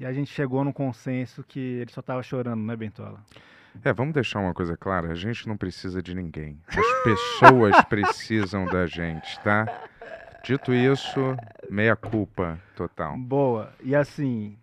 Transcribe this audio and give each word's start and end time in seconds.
E 0.00 0.06
a 0.06 0.12
gente 0.12 0.30
chegou 0.32 0.62
num 0.64 0.72
consenso 0.72 1.42
que 1.42 1.58
ele 1.58 1.90
só 1.90 2.00
tava 2.00 2.22
chorando, 2.22 2.62
né, 2.62 2.76
Bentola? 2.76 3.20
É, 3.84 3.92
vamos 3.92 4.14
deixar 4.14 4.40
uma 4.40 4.54
coisa 4.54 4.76
clara: 4.76 5.10
a 5.10 5.14
gente 5.14 5.46
não 5.48 5.56
precisa 5.56 6.02
de 6.02 6.14
ninguém. 6.14 6.58
As 6.68 7.02
pessoas 7.04 7.82
precisam 7.86 8.64
da 8.66 8.86
gente, 8.86 9.38
tá? 9.40 9.66
Dito 10.44 10.72
isso, 10.72 11.36
meia 11.68 11.96
culpa 11.96 12.58
total. 12.76 13.16
Boa. 13.18 13.72
E 13.82 13.94
assim, 13.94 14.56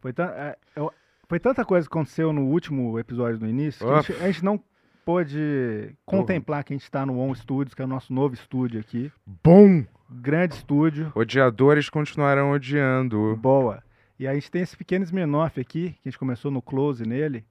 foi, 0.00 0.12
é, 0.18 0.58
eu- 0.74 0.92
foi 1.28 1.38
tanta 1.38 1.64
coisa 1.64 1.88
que 1.88 1.92
aconteceu 1.92 2.32
no 2.32 2.42
último 2.42 2.98
episódio 2.98 3.38
do 3.38 3.46
início 3.46 3.86
que 3.86 3.92
a 3.92 4.00
gente, 4.02 4.22
a 4.22 4.26
gente 4.26 4.44
não 4.44 4.60
pôde 5.04 5.94
contemplar 6.04 6.64
que 6.64 6.72
a 6.72 6.76
gente 6.76 6.82
está 6.82 7.06
no 7.06 7.18
On 7.20 7.32
Studios, 7.34 7.72
que 7.74 7.82
é 7.82 7.84
o 7.84 7.88
nosso 7.88 8.12
novo 8.12 8.34
estúdio 8.34 8.80
aqui. 8.80 9.12
Bom! 9.42 9.84
Grande 10.10 10.54
estúdio. 10.54 11.12
Odiadores 11.14 11.88
continuarão 11.88 12.50
odiando. 12.50 13.36
Boa. 13.36 13.82
E 14.18 14.26
a 14.28 14.34
gente 14.34 14.50
tem 14.50 14.62
esse 14.62 14.76
pequeno 14.76 15.04
Smirnoff 15.04 15.60
aqui, 15.60 15.90
que 16.02 16.08
a 16.08 16.10
gente 16.10 16.18
começou 16.18 16.50
no 16.50 16.62
close 16.62 17.04
nele. 17.06 17.44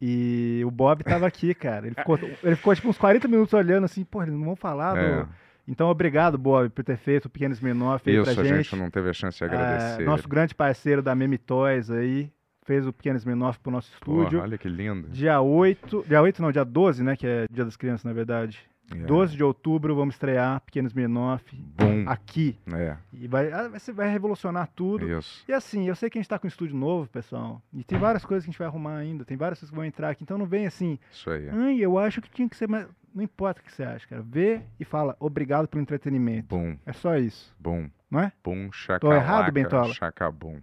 E 0.00 0.62
o 0.64 0.70
Bob 0.70 1.02
tava 1.04 1.26
aqui, 1.28 1.54
cara. 1.54 1.86
Ele 1.86 1.94
ficou, 1.94 2.18
ele 2.42 2.56
ficou 2.56 2.74
tipo 2.74 2.88
uns 2.88 2.98
40 2.98 3.28
minutos 3.28 3.54
olhando 3.54 3.84
assim, 3.84 4.04
pô, 4.04 4.22
eles 4.22 4.34
não 4.34 4.44
vão 4.44 4.56
falar 4.56 4.94
do... 4.94 5.00
É, 5.00 5.26
Então, 5.68 5.88
obrigado, 5.88 6.36
Bob, 6.38 6.68
por 6.70 6.84
ter 6.84 6.96
feito 6.96 7.26
o 7.26 7.30
pequeno 7.30 7.52
Smirnoff 7.54 8.08
aí 8.08 8.16
isso, 8.16 8.32
pra 8.32 8.42
a 8.42 8.44
gente. 8.44 8.62
gente 8.64 8.76
não 8.76 8.90
teve 8.90 9.08
a 9.10 9.12
chance 9.12 9.38
de 9.38 9.44
É, 9.44 9.46
agradecer. 9.46 10.04
nosso 10.04 10.28
grande 10.28 10.54
parceiro 10.54 11.02
da 11.02 11.14
Meme 11.14 11.38
Toys 11.38 11.90
aí, 11.90 12.30
fez 12.64 12.86
o 12.86 12.92
Pequeno 12.92 13.16
Smirnoff 13.16 13.58
pro 13.60 13.70
nosso 13.72 13.90
Porra, 14.00 14.18
estúdio. 14.24 14.40
olha 14.40 14.58
que 14.58 14.68
lindo. 14.68 15.08
Dia 15.08 15.40
8, 15.40 16.04
dia 16.08 16.20
8 16.22 16.42
não, 16.42 16.50
dia 16.52 16.64
12, 16.64 17.02
né, 17.02 17.16
que 17.16 17.26
é 17.26 17.46
Dia 17.50 17.64
das 17.64 17.76
Crianças, 17.76 18.04
na 18.04 18.12
verdade. 18.12 18.58
É. 18.92 18.94
12 19.04 19.36
de 19.36 19.42
outubro 19.42 19.96
vamos 19.96 20.14
estrear 20.14 20.60
Pequeno 20.60 20.86
Smirnoff 20.86 21.44
Bom. 21.76 22.04
aqui. 22.08 22.56
É, 22.72 22.96
E 23.12 23.26
vai, 23.26 23.50
ah, 23.52 23.68
vai, 23.94 24.08
revolucionar 24.08 24.68
tudo. 24.74 25.08
isso. 25.18 25.44
E 25.48 25.52
assim, 25.52 25.88
eu 25.88 25.96
sei 25.96 26.08
que 26.08 26.18
a 26.18 26.22
gente 26.22 26.28
tá 26.28 26.38
com 26.38 26.46
um 26.46 26.48
estúdio 26.48 26.76
novo, 26.76 27.08
pessoal, 27.08 27.60
e 27.72 27.82
tem 27.82 27.98
várias 27.98 28.24
coisas 28.24 28.44
que 28.44 28.50
a 28.50 28.52
gente 28.52 28.58
vai 28.58 28.68
arrumar 28.68 28.96
ainda, 28.98 29.24
tem 29.24 29.36
várias 29.36 29.58
coisas 29.58 29.70
que 29.70 29.76
vão 29.76 29.84
entrar 29.84 30.10
aqui, 30.10 30.22
então 30.22 30.38
não 30.38 30.46
vem 30.46 30.66
assim, 30.66 30.98
Isso 31.10 31.28
aí. 31.30 31.48
ai, 31.48 31.78
eu 31.78 31.98
acho 31.98 32.22
que 32.22 32.30
tinha 32.30 32.48
que 32.48 32.56
ser 32.56 32.68
mais... 32.68 32.86
Não 33.12 33.24
importa 33.24 33.60
o 33.60 33.64
que 33.64 33.72
você 33.72 33.82
acha, 33.82 34.06
cara. 34.06 34.22
Vê 34.22 34.60
e 34.78 34.84
fala, 34.84 35.16
obrigado 35.18 35.66
pelo 35.66 35.80
entretenimento. 35.82 36.54
Bom, 36.54 36.76
É 36.84 36.92
só 36.92 37.16
isso, 37.16 37.54
bom, 37.58 37.88
não 38.10 38.20
é? 38.20 38.30
bom, 38.44 38.70
chacalaca. 38.70 39.20
errado, 39.20 39.52
Bentola? 39.52 39.94
Chacabum. 39.94 40.60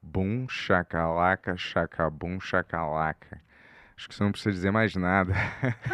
Bum, 0.00 0.48
chacalaca, 0.48 1.56
chacabum, 1.56 2.40
chacalaca 2.40 3.40
acho 3.96 4.08
que 4.08 4.14
você 4.14 4.22
não 4.22 4.32
precisa 4.32 4.52
dizer 4.52 4.70
mais 4.70 4.94
nada. 4.94 5.34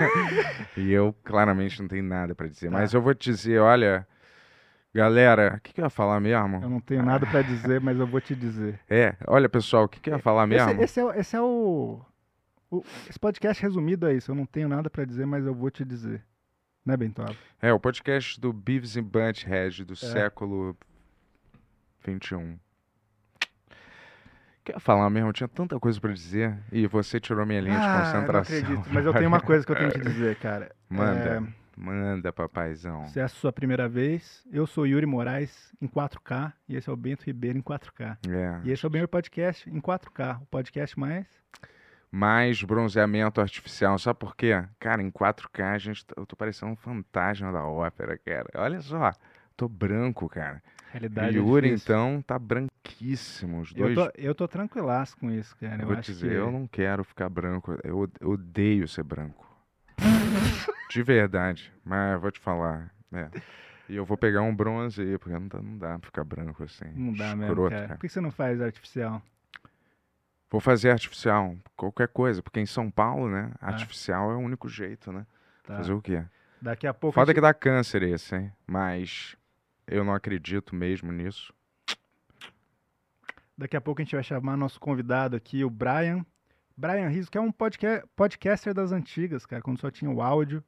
e 0.76 0.90
eu 0.90 1.14
claramente 1.24 1.80
não 1.80 1.88
tenho 1.88 2.04
nada 2.04 2.34
para 2.34 2.48
dizer. 2.48 2.70
Tá. 2.70 2.78
Mas 2.78 2.92
eu 2.92 3.00
vou 3.00 3.14
te 3.14 3.30
dizer, 3.30 3.60
olha, 3.60 4.06
galera, 4.94 5.54
o 5.56 5.60
que, 5.60 5.72
que 5.72 5.80
eu 5.80 5.84
ia 5.84 5.90
falar 5.90 6.20
mesmo? 6.20 6.62
Eu 6.62 6.70
não 6.70 6.80
tenho 6.80 7.02
nada 7.02 7.26
para 7.26 7.42
dizer, 7.42 7.80
mas 7.80 7.98
eu 7.98 8.06
vou 8.06 8.20
te 8.20 8.34
dizer. 8.34 8.80
É, 8.88 9.16
olha 9.26 9.48
pessoal, 9.48 9.84
o 9.84 9.88
que, 9.88 10.00
que 10.00 10.10
eu 10.10 10.14
ia 10.14 10.20
falar 10.20 10.46
mesmo? 10.46 10.70
Esse, 10.70 10.82
esse, 10.82 11.00
é, 11.00 11.20
esse 11.20 11.36
é 11.36 11.40
o, 11.40 12.00
o, 12.70 12.84
Esse 13.08 13.18
podcast 13.18 13.62
resumido 13.62 14.06
é 14.06 14.14
isso. 14.14 14.30
Eu 14.30 14.34
não 14.34 14.46
tenho 14.46 14.68
nada 14.68 14.90
para 14.90 15.04
dizer, 15.04 15.26
mas 15.26 15.46
eu 15.46 15.54
vou 15.54 15.70
te 15.70 15.84
dizer. 15.84 16.22
Né, 16.84 16.96
Bento? 16.96 17.22
É, 17.60 17.72
o 17.72 17.78
podcast 17.78 18.40
do 18.40 18.52
Beavis 18.52 18.96
and 18.96 19.04
Butthead 19.04 19.84
do 19.84 19.92
é. 19.92 19.96
século 19.96 20.76
21. 22.04 22.58
Quer 24.68 24.78
falar 24.80 25.08
mesmo? 25.08 25.30
Eu 25.30 25.32
tinha 25.32 25.48
tanta 25.48 25.80
coisa 25.80 25.98
para 25.98 26.12
dizer 26.12 26.58
e 26.70 26.86
você 26.86 27.18
tirou 27.18 27.46
minha 27.46 27.58
linha 27.58 27.78
ah, 27.78 27.80
de 27.80 28.12
concentração. 28.12 28.54
Não 28.54 28.62
acredito, 28.62 28.92
mas 28.92 29.06
eu 29.06 29.14
tenho 29.14 29.28
uma 29.28 29.40
coisa 29.40 29.64
que 29.64 29.72
eu 29.72 29.76
tenho 29.76 29.90
que 29.90 30.00
dizer, 30.00 30.36
cara. 30.36 30.70
Manda. 30.90 31.42
É... 31.54 31.58
Manda, 31.74 32.30
papaizão. 32.30 33.06
Se 33.06 33.18
é 33.18 33.22
a 33.22 33.28
sua 33.28 33.50
primeira 33.50 33.88
vez, 33.88 34.44
eu 34.52 34.66
sou 34.66 34.86
Yuri 34.86 35.06
Moraes 35.06 35.72
em 35.80 35.88
4K 35.88 36.52
e 36.68 36.76
esse 36.76 36.90
é 36.90 36.92
o 36.92 36.96
Bento 36.96 37.24
Ribeiro 37.24 37.56
em 37.56 37.62
4K. 37.62 38.18
É. 38.28 38.60
E 38.64 38.70
esse 38.70 38.84
é 38.84 38.88
o 38.88 38.92
meu 38.92 39.08
podcast 39.08 39.70
em 39.70 39.80
4K, 39.80 40.42
o 40.42 40.46
podcast 40.46 40.98
mais 41.00 41.26
mais 42.10 42.62
bronzeamento 42.62 43.40
artificial. 43.40 43.98
Sabe 43.98 44.18
por 44.18 44.36
quê? 44.36 44.62
Cara, 44.78 45.02
em 45.02 45.10
4K, 45.10 45.62
a 45.62 45.78
gente, 45.78 46.04
tá, 46.04 46.14
eu 46.18 46.26
tô 46.26 46.36
parecendo 46.36 46.72
um 46.72 46.76
fantasma 46.76 47.50
da 47.50 47.64
ópera, 47.64 48.18
cara. 48.18 48.48
Olha 48.54 48.82
só, 48.82 49.12
tô 49.56 49.66
branco, 49.66 50.28
cara. 50.28 50.62
Realidade 50.92 51.36
é 51.36 51.40
Yuri, 51.40 51.68
difícil. 51.70 51.94
então, 51.94 52.22
tá 52.22 52.38
branquíssimo. 52.38 53.60
Os 53.60 53.72
Eu 53.76 53.94
dois 53.94 53.94
tô, 53.94 54.12
eu 54.20 54.34
tô 54.34 54.48
tranquilaço 54.48 55.16
com 55.18 55.30
isso, 55.30 55.54
cara. 55.56 55.76
Eu 55.76 55.80
Eu, 55.82 55.86
vou 55.88 55.96
te 55.96 56.12
dizer, 56.12 56.28
que... 56.30 56.34
eu 56.34 56.50
não 56.50 56.66
quero 56.66 57.04
ficar 57.04 57.28
branco. 57.28 57.78
Eu 57.84 57.98
od- 57.98 58.16
eu 58.20 58.30
odeio 58.30 58.88
ser 58.88 59.02
branco. 59.02 59.46
De 60.90 61.02
verdade. 61.02 61.72
Mas 61.84 62.14
eu 62.14 62.20
vou 62.20 62.30
te 62.30 62.40
falar. 62.40 62.90
É. 63.12 63.28
E 63.88 63.96
eu 63.96 64.04
vou 64.04 64.16
pegar 64.16 64.42
um 64.42 64.54
bronze 64.54 65.00
aí, 65.00 65.18
porque 65.18 65.38
não 65.38 65.48
dá, 65.48 65.62
não 65.62 65.78
dá 65.78 65.98
pra 65.98 66.06
ficar 66.06 66.24
branco 66.24 66.62
assim. 66.62 66.86
Não 66.94 67.12
dá 67.12 67.34
mesmo, 67.36 67.44
Escroto, 67.52 67.74
cara. 67.76 67.88
Por 67.88 67.98
que 68.00 68.08
você 68.08 68.20
não 68.20 68.30
faz 68.30 68.60
artificial? 68.60 69.22
Vou 70.50 70.60
fazer 70.60 70.90
artificial, 70.90 71.56
qualquer 71.76 72.08
coisa, 72.08 72.42
porque 72.42 72.58
em 72.60 72.66
São 72.66 72.90
Paulo, 72.90 73.28
né? 73.28 73.52
Artificial 73.60 74.30
é 74.32 74.34
o 74.34 74.38
único 74.38 74.66
jeito, 74.68 75.12
né? 75.12 75.26
Tá. 75.62 75.76
Fazer 75.76 75.92
o 75.92 76.00
quê? 76.00 76.22
Daqui 76.60 76.86
a 76.86 76.94
pouco. 76.94 77.14
Foda 77.14 77.26
gente- 77.26 77.34
que 77.36 77.40
dá 77.42 77.52
câncer 77.52 78.02
esse, 78.02 78.34
hein? 78.34 78.50
Mas 78.66 79.36
eu 79.88 80.04
não 80.04 80.14
acredito 80.14 80.74
mesmo 80.74 81.10
nisso. 81.10 81.52
Daqui 83.56 83.76
a 83.76 83.80
pouco 83.80 84.00
a 84.00 84.04
gente 84.04 84.14
vai 84.14 84.22
chamar 84.22 84.56
nosso 84.56 84.78
convidado 84.78 85.34
aqui, 85.34 85.64
o 85.64 85.70
Brian. 85.70 86.24
Brian 86.76 87.08
Rizzo, 87.08 87.28
que 87.30 87.36
é 87.36 87.40
um 87.40 87.50
podca 87.50 88.06
podcaster 88.14 88.72
das 88.72 88.92
antigas, 88.92 89.44
cara, 89.44 89.60
quando 89.60 89.80
só 89.80 89.90
tinha 89.90 90.10
o 90.10 90.22
áudio. 90.22 90.62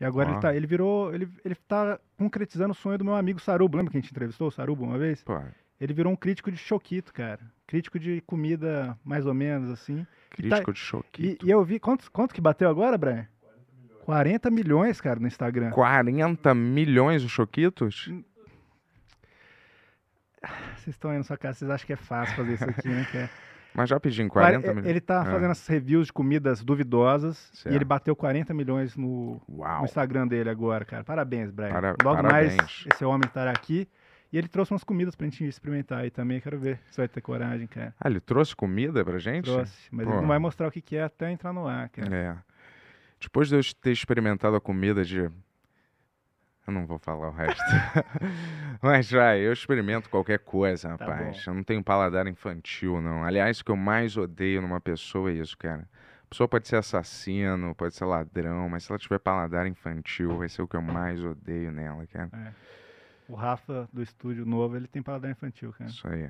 E 0.00 0.04
agora 0.04 0.28
Ó. 0.28 0.32
ele, 0.32 0.40
tá, 0.40 0.56
ele 0.56 0.66
virou. 0.66 1.14
Ele, 1.14 1.28
ele 1.44 1.54
tá 1.54 2.00
concretizando 2.16 2.72
o 2.72 2.74
sonho 2.74 2.98
do 2.98 3.04
meu 3.04 3.14
amigo 3.14 3.40
Sarubo. 3.40 3.76
Lembra 3.76 3.92
que 3.92 3.98
a 3.98 4.00
gente 4.00 4.10
entrevistou 4.10 4.48
o 4.48 4.50
Sarubo 4.50 4.82
uma 4.82 4.98
vez? 4.98 5.22
Pô, 5.22 5.40
Ele 5.80 5.94
virou 5.94 6.12
um 6.12 6.16
crítico 6.16 6.50
de 6.50 6.56
choquito, 6.56 7.12
cara. 7.12 7.40
Crítico 7.68 8.00
de 8.00 8.20
comida, 8.22 8.98
mais 9.04 9.26
ou 9.26 9.34
menos, 9.34 9.70
assim. 9.70 10.04
Tá- 10.04 10.36
crítico 10.36 10.72
de 10.72 10.78
choque. 10.80 11.38
E, 11.40 11.46
e 11.46 11.50
eu 11.50 11.64
vi. 11.64 11.78
Quanto, 11.78 12.10
quanto 12.10 12.34
que 12.34 12.40
bateu 12.40 12.68
agora, 12.68 12.98
Brian? 12.98 13.28
40 14.04 14.50
milhões, 14.50 15.00
cara, 15.00 15.20
no 15.20 15.28
Instagram. 15.28 15.70
40 15.70 16.52
milhões 16.52 17.22
de 17.22 17.28
choquitos? 17.28 18.10
Vocês 20.76 20.94
estão 20.94 21.10
aí 21.10 21.18
na 21.18 21.24
sua 21.24 21.36
casa, 21.36 21.58
vocês 21.58 21.70
acham 21.70 21.86
que 21.86 21.92
é 21.92 21.96
fácil 21.96 22.36
fazer 22.36 22.54
isso 22.54 22.64
aqui, 22.64 22.88
né? 22.88 23.06
cara? 23.12 23.30
Mas 23.76 23.88
já 23.90 23.98
pedi 23.98 24.22
em 24.22 24.28
40 24.28 24.60
Quare- 24.60 24.74
milhões. 24.74 24.88
Ele 24.90 25.00
tá 25.00 25.22
Ah. 25.22 25.24
fazendo 25.24 25.50
essas 25.50 25.66
reviews 25.66 26.06
de 26.06 26.12
comidas 26.12 26.62
duvidosas 26.62 27.36
Certo. 27.54 27.72
e 27.72 27.76
ele 27.76 27.84
bateu 27.84 28.14
40 28.14 28.54
milhões 28.54 28.96
no, 28.96 29.40
no 29.48 29.84
Instagram 29.84 30.28
dele 30.28 30.48
agora, 30.48 30.84
cara. 30.84 31.02
Parabéns, 31.02 31.50
Brian. 31.50 31.70
Para- 31.70 31.96
Logo 32.04 32.22
mais 32.22 32.54
parabéns. 32.54 32.86
esse 32.92 33.04
homem 33.04 33.26
estará 33.26 33.50
aqui. 33.50 33.88
E 34.32 34.38
ele 34.38 34.48
trouxe 34.48 34.72
umas 34.72 34.82
comidas 34.84 35.14
pra 35.14 35.26
gente 35.26 35.44
experimentar 35.44 36.00
aí 36.00 36.10
também. 36.10 36.40
Quero 36.40 36.58
ver 36.58 36.80
se 36.90 36.96
vai 36.96 37.06
ter 37.08 37.20
coragem, 37.20 37.66
cara. 37.68 37.94
Ah, 38.00 38.08
ele 38.08 38.18
trouxe 38.20 38.54
comida 38.54 39.04
pra 39.04 39.18
gente? 39.18 39.44
Trouxe. 39.44 39.88
Mas 39.92 40.06
Pô. 40.06 40.12
ele 40.12 40.20
não 40.22 40.28
vai 40.28 40.38
mostrar 40.40 40.66
o 40.68 40.70
que, 40.72 40.80
que 40.80 40.96
é 40.96 41.02
até 41.04 41.30
entrar 41.30 41.52
no 41.52 41.66
ar, 41.68 41.88
cara. 41.88 42.14
É. 42.16 42.36
Depois 43.20 43.48
de 43.48 43.56
eu 43.56 43.60
ter 43.80 43.92
experimentado 43.92 44.54
a 44.56 44.60
comida 44.60 45.04
de. 45.04 45.30
Eu 46.66 46.72
não 46.72 46.86
vou 46.86 46.98
falar 46.98 47.28
o 47.28 47.32
resto. 47.32 47.62
Mas 48.82 49.10
vai, 49.10 49.40
eu 49.40 49.52
experimento 49.52 50.08
qualquer 50.08 50.38
coisa, 50.38 50.96
Tá 50.96 51.04
rapaz. 51.04 51.44
bom. 51.44 51.50
eu 51.50 51.54
não 51.54 51.62
tenho 51.62 51.82
paladar 51.82 52.26
infantil, 52.26 53.00
não. 53.00 53.22
Aliás, 53.24 53.60
o 53.60 53.64
que 53.64 53.70
eu 53.70 53.76
mais 53.76 54.16
odeio 54.16 54.62
numa 54.62 54.80
pessoa 54.80 55.30
é 55.30 55.34
isso, 55.34 55.56
cara. 55.58 55.88
A 56.24 56.26
pessoa 56.30 56.48
pode 56.48 56.66
ser 56.66 56.76
assassino, 56.76 57.74
pode 57.74 57.94
ser 57.94 58.04
ladrão, 58.06 58.68
mas 58.68 58.84
se 58.84 58.90
ela 58.90 58.98
tiver 58.98 59.18
paladar 59.18 59.66
infantil, 59.66 60.36
vai 60.38 60.48
ser 60.48 60.62
o 60.62 60.68
que 60.68 60.74
eu 60.76 60.82
mais 60.82 61.22
odeio 61.22 61.70
nela, 61.70 62.06
cara. 62.06 62.54
O 63.28 63.34
Rafa 63.34 63.88
do 63.92 64.02
estúdio 64.02 64.44
novo, 64.44 64.76
ele 64.76 64.88
tem 64.88 65.02
paladar 65.02 65.30
infantil, 65.30 65.72
cara. 65.72 65.88
Isso 65.90 66.08
aí. 66.08 66.22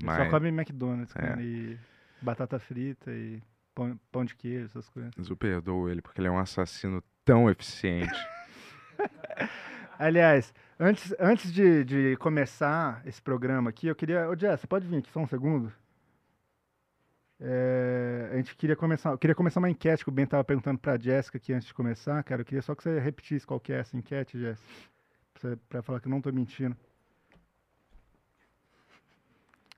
Ele 0.00 0.14
Só 0.14 0.30
come 0.30 0.48
McDonald's, 0.48 1.14
é. 1.16 1.20
cara, 1.20 1.42
e 1.42 1.76
batata 2.22 2.58
frita 2.60 3.10
e 3.10 3.42
pão, 3.74 3.98
pão 4.10 4.24
de 4.24 4.34
queijo, 4.36 4.66
essas 4.66 4.88
coisas. 4.88 5.12
Mas 5.16 5.28
eu 5.28 5.36
perdoo 5.36 5.88
ele, 5.90 6.00
porque 6.00 6.20
ele 6.20 6.28
é 6.28 6.30
um 6.30 6.38
assassino 6.38 7.02
tão 7.24 7.50
eficiente. 7.50 8.08
Aliás, 9.98 10.54
antes, 10.78 11.14
antes 11.18 11.52
de, 11.52 11.84
de 11.84 12.16
começar 12.16 13.02
esse 13.04 13.20
programa 13.20 13.70
aqui, 13.70 13.86
eu 13.86 13.94
queria. 13.94 14.28
Ô, 14.28 14.36
Jess, 14.36 14.60
você 14.60 14.66
pode 14.66 14.86
vir 14.86 14.98
aqui 14.98 15.10
só 15.10 15.20
um 15.20 15.26
segundo? 15.26 15.72
É, 17.40 18.30
a 18.32 18.36
gente 18.36 18.56
queria 18.56 18.74
começar, 18.74 19.10
eu 19.10 19.18
queria 19.18 19.34
começar 19.34 19.60
uma 19.60 19.70
enquete 19.70 20.02
que 20.02 20.08
o 20.08 20.12
Ben 20.12 20.24
estava 20.24 20.42
perguntando 20.42 20.78
para 20.78 20.94
a 20.94 20.98
Jéssica 20.98 21.38
aqui 21.38 21.52
antes 21.52 21.68
de 21.68 21.74
começar, 21.74 22.22
cara. 22.24 22.42
Eu 22.42 22.44
queria 22.44 22.62
só 22.62 22.74
que 22.74 22.82
você 22.82 22.98
repetisse 22.98 23.46
qual 23.46 23.60
que 23.60 23.72
é 23.72 23.78
essa 23.78 23.96
enquete, 23.96 24.38
Jéssica, 24.38 24.68
para 25.68 25.82
falar 25.82 26.00
que 26.00 26.08
eu 26.08 26.10
não 26.10 26.18
estou 26.18 26.32
mentindo. 26.32 26.76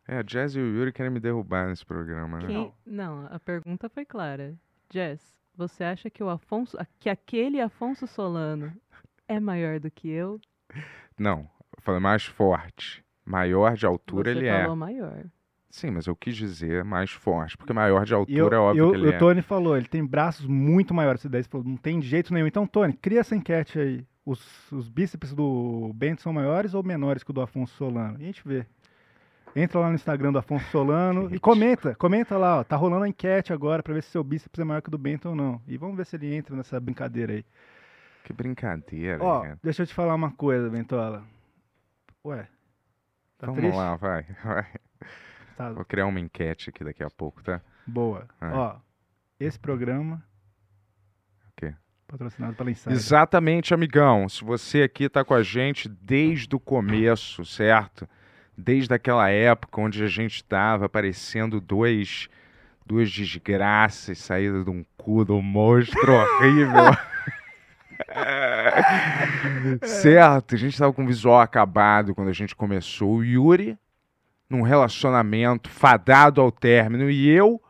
É, 0.09 0.19
a 0.19 0.23
Jazz 0.23 0.57
e 0.57 0.59
o 0.59 0.67
Yuri 0.67 0.93
querem 0.93 1.13
me 1.13 1.21
derrubar 1.21 1.69
nesse 1.69 1.85
programa, 1.85 2.41
né? 2.41 2.47
Quem... 2.47 2.75
Não, 2.85 3.27
a 3.31 3.39
pergunta 3.39 3.89
foi 3.89 4.05
clara. 4.05 4.59
Jazz, 4.89 5.21
você 5.55 5.85
acha 5.85 6.11
que 6.11 6.23
o 6.23 6.29
Afonso, 6.29 6.77
que 6.99 7.09
aquele 7.09 7.61
Afonso 7.61 8.07
Solano 8.07 8.73
é 9.31 9.39
maior 9.39 9.79
do 9.79 9.91
que 9.91 10.09
eu? 10.11 10.41
Não, 11.17 11.49
eu 11.77 11.83
falei 11.83 12.01
mais 12.01 12.25
forte. 12.25 13.05
Maior 13.25 13.77
de 13.77 13.87
altura 13.87 14.33
você 14.33 14.39
ele 14.39 14.49
é. 14.49 14.63
falou 14.63 14.77
maior. 14.77 15.25
Sim, 15.71 15.93
mas 15.93 16.07
eu 16.09 16.17
quis 16.17 16.35
dizer 16.35 16.83
mais 16.83 17.13
forte, 17.13 17.57
porque 17.57 17.73
maior 17.73 18.05
de 18.05 18.13
altura 18.13 18.57
eu, 18.57 18.59
é 18.59 18.59
óbvio 18.59 18.85
eu, 18.85 18.91
que 18.91 18.97
ele 18.97 19.07
o 19.07 19.13
é. 19.13 19.17
O 19.17 19.19
Tony 19.21 19.41
falou, 19.41 19.77
ele 19.77 19.87
tem 19.87 20.05
braços 20.05 20.47
muito 20.47 20.93
maiores. 20.93 21.25
Daí 21.27 21.45
falou, 21.45 21.65
não 21.65 21.77
tem 21.77 22.03
jeito 22.03 22.35
nenhum. 22.35 22.49
Então, 22.49 22.67
Tony, 22.67 22.93
cria 22.93 23.21
essa 23.21 23.37
enquete 23.37 23.79
aí. 23.79 24.05
Os, 24.27 24.73
os 24.73 24.89
bíceps 24.89 25.33
do 25.33 25.93
Bento 25.95 26.23
são 26.23 26.33
maiores 26.33 26.75
ou 26.75 26.83
menores 26.83 27.23
que 27.23 27.31
o 27.31 27.33
do 27.33 27.41
Afonso 27.41 27.75
Solano? 27.77 28.19
E 28.19 28.25
a 28.25 28.27
gente 28.27 28.43
vê. 28.45 28.67
Entra 29.55 29.79
lá 29.79 29.89
no 29.89 29.95
Instagram 29.95 30.33
do 30.33 30.39
Afonso 30.39 30.65
Solano 30.71 31.33
e 31.33 31.39
comenta. 31.39 31.95
Comenta 31.95 32.37
lá, 32.37 32.59
ó. 32.59 32.65
Tá 32.65 32.75
rolando 32.75 33.05
a 33.05 33.09
enquete 33.09 33.53
agora 33.53 33.81
pra 33.83 33.95
ver 33.95 34.03
se 34.03 34.11
seu 34.11 34.25
bíceps 34.25 34.59
é 34.59 34.65
maior 34.65 34.81
que 34.81 34.89
o 34.89 34.91
do 34.91 34.99
Bento 34.99 35.29
ou 35.29 35.37
não. 35.37 35.61
E 35.69 35.77
vamos 35.77 35.97
ver 35.97 36.07
se 36.07 36.17
ele 36.17 36.35
entra 36.35 36.57
nessa 36.57 36.81
brincadeira 36.81 37.33
aí. 37.33 37.45
Que 38.25 38.33
brincadeira, 38.33 39.23
Ó, 39.23 39.41
cara. 39.43 39.59
deixa 39.63 39.83
eu 39.83 39.87
te 39.87 39.95
falar 39.95 40.15
uma 40.15 40.31
coisa, 40.31 40.69
Bentola. 40.71 41.25
Ué. 42.25 42.47
Tá 43.39 43.47
Vamos 43.47 43.61
triste? 43.61 43.77
lá, 43.77 43.97
vai, 43.97 44.27
vai. 44.45 44.67
Tá. 45.57 45.73
Vou 45.73 45.85
criar 45.85 46.07
uma 46.07 46.21
enquete 46.21 46.71
aqui 46.71 46.85
daqui 46.85 47.03
a 47.03 47.11
pouco, 47.11 47.43
tá? 47.43 47.61
Boa. 47.87 48.27
Ó, 48.41 48.77
esse 49.39 49.59
programa. 49.59 50.23
O 51.49 51.53
quê? 51.57 51.75
Patrocinado 52.07 52.55
pela 52.55 52.71
Insider. 52.71 52.93
Exatamente, 52.93 53.73
amigão. 53.75 54.29
Se 54.29 54.45
você 54.45 54.83
aqui 54.83 55.09
tá 55.09 55.25
com 55.25 55.35
a 55.35 55.43
gente 55.43 55.89
desde 55.89 56.55
o 56.55 56.61
começo, 56.61 57.45
certo? 57.45 58.09
Desde 58.57 58.93
aquela 58.93 59.29
época 59.31 59.81
onde 59.81 60.05
a 60.05 60.07
gente 60.07 60.37
estava 60.37 60.85
aparecendo 60.87 61.61
dois, 61.61 62.29
duas 62.85 63.11
desgraças 63.11 64.19
saídas 64.19 64.65
de 64.65 64.71
um 64.71 64.85
cu 64.99 65.25
do 65.25 65.41
monstro 65.41 66.13
horrível. 66.13 66.85
certo, 69.83 70.55
a 70.55 70.59
gente 70.59 70.73
estava 70.73 70.93
com 70.93 71.05
o 71.05 71.07
visual 71.07 71.41
acabado 71.41 72.15
quando 72.15 72.29
a 72.29 72.33
gente 72.33 72.55
começou. 72.55 73.17
O 73.17 73.25
Yuri, 73.25 73.79
num 74.49 74.63
relacionamento 74.63 75.69
fadado 75.69 76.41
ao 76.41 76.51
término, 76.51 77.11
e 77.11 77.29
eu, 77.29 77.61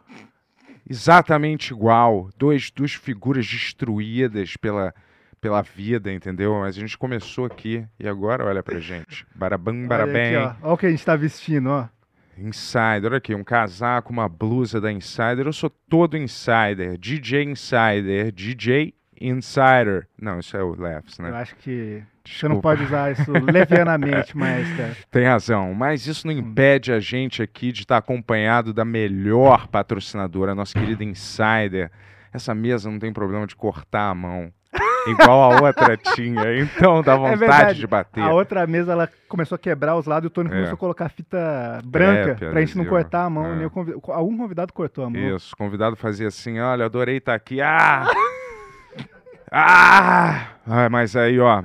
exatamente 0.88 1.72
igual. 1.72 2.30
Dois, 2.36 2.70
duas 2.70 2.92
figuras 2.92 3.46
destruídas 3.46 4.56
pela, 4.56 4.94
pela 5.40 5.62
vida, 5.62 6.12
entendeu? 6.12 6.54
Mas 6.60 6.76
a 6.76 6.80
gente 6.80 6.98
começou 6.98 7.44
aqui 7.44 7.86
e 7.98 8.08
agora 8.08 8.44
olha 8.44 8.62
pra 8.62 8.78
gente. 8.80 9.26
Barabam, 9.34 9.86
Olha 9.90 10.04
aqui, 10.04 10.36
ó. 10.36 10.66
Olha 10.66 10.74
o 10.74 10.78
que 10.78 10.86
a 10.86 10.90
gente 10.90 11.04
tá 11.04 11.16
vestindo, 11.16 11.68
ó. 11.70 11.88
Insider, 12.36 13.04
olha 13.04 13.18
aqui, 13.18 13.34
um 13.34 13.44
casaco, 13.44 14.10
uma 14.10 14.28
blusa 14.28 14.80
da 14.80 14.90
Insider. 14.90 15.46
Eu 15.46 15.52
sou 15.52 15.68
todo 15.68 16.16
Insider. 16.16 16.96
DJ 16.96 17.44
Insider, 17.44 18.32
DJ 18.32 18.94
Insider. 19.20 20.06
Não, 20.20 20.38
isso 20.38 20.56
é 20.56 20.62
o 20.62 20.74
Laughs, 20.80 21.18
Eu 21.18 21.24
né? 21.26 21.38
acho 21.40 21.54
que 21.56 22.02
você 22.24 22.48
não 22.48 22.60
pode 22.60 22.82
usar 22.84 23.12
isso 23.12 23.30
levianamente, 23.52 24.36
mas, 24.36 24.68
cara. 24.76 24.96
Tem 25.10 25.26
razão, 25.26 25.74
mas 25.74 26.06
isso 26.06 26.26
não 26.26 26.32
impede 26.34 26.92
a 26.92 27.00
gente 27.00 27.42
aqui 27.42 27.72
de 27.72 27.82
estar 27.82 27.96
acompanhado 27.98 28.72
da 28.72 28.84
melhor 28.84 29.66
patrocinadora, 29.68 30.52
a 30.52 30.54
nossa 30.54 30.78
querida 30.78 31.04
Insider. 31.04 31.90
Essa 32.32 32.54
mesa 32.54 32.90
não 32.90 32.98
tem 32.98 33.12
problema 33.12 33.46
de 33.46 33.56
cortar 33.56 34.10
a 34.10 34.14
mão, 34.14 34.52
igual 35.08 35.50
a 35.52 35.60
outra 35.62 35.96
tinha, 35.96 36.56
então 36.60 37.02
dá 37.02 37.16
vontade 37.16 37.70
É 37.70 37.74
de 37.74 37.86
bater. 37.88 38.22
A 38.22 38.30
outra 38.32 38.64
mesa 38.68 38.92
ela 38.92 39.08
começou 39.28 39.56
a 39.56 39.58
quebrar 39.58 39.96
os 39.96 40.06
lados 40.06 40.24
e 40.24 40.28
o 40.28 40.30
Tony 40.30 40.48
É. 40.48 40.52
começou 40.52 40.74
a 40.74 40.78
colocar 40.78 41.08
fita 41.08 41.80
branca 41.84 42.36
Crepe, 42.36 42.52
pra 42.52 42.60
gente 42.60 42.78
não 42.78 42.84
cortar 42.84 43.24
a 43.24 43.30
mão. 43.30 43.46
É. 43.52 43.56
nem 43.56 43.66
o 43.66 43.70
convi- 43.70 43.94
Algum 44.08 44.36
convidado 44.36 44.72
cortou 44.72 45.04
a 45.04 45.10
mão. 45.10 45.36
Isso, 45.36 45.52
o 45.54 45.56
convidado 45.56 45.96
fazia 45.96 46.28
assim, 46.28 46.60
olha, 46.60 46.84
adorei 46.84 47.16
estar 47.16 47.34
aqui. 47.34 47.60
Ah! 47.60 48.06
ah! 49.50 50.46
Ah, 50.66 50.88
Mas 50.88 51.16
aí, 51.16 51.38
ó. 51.40 51.62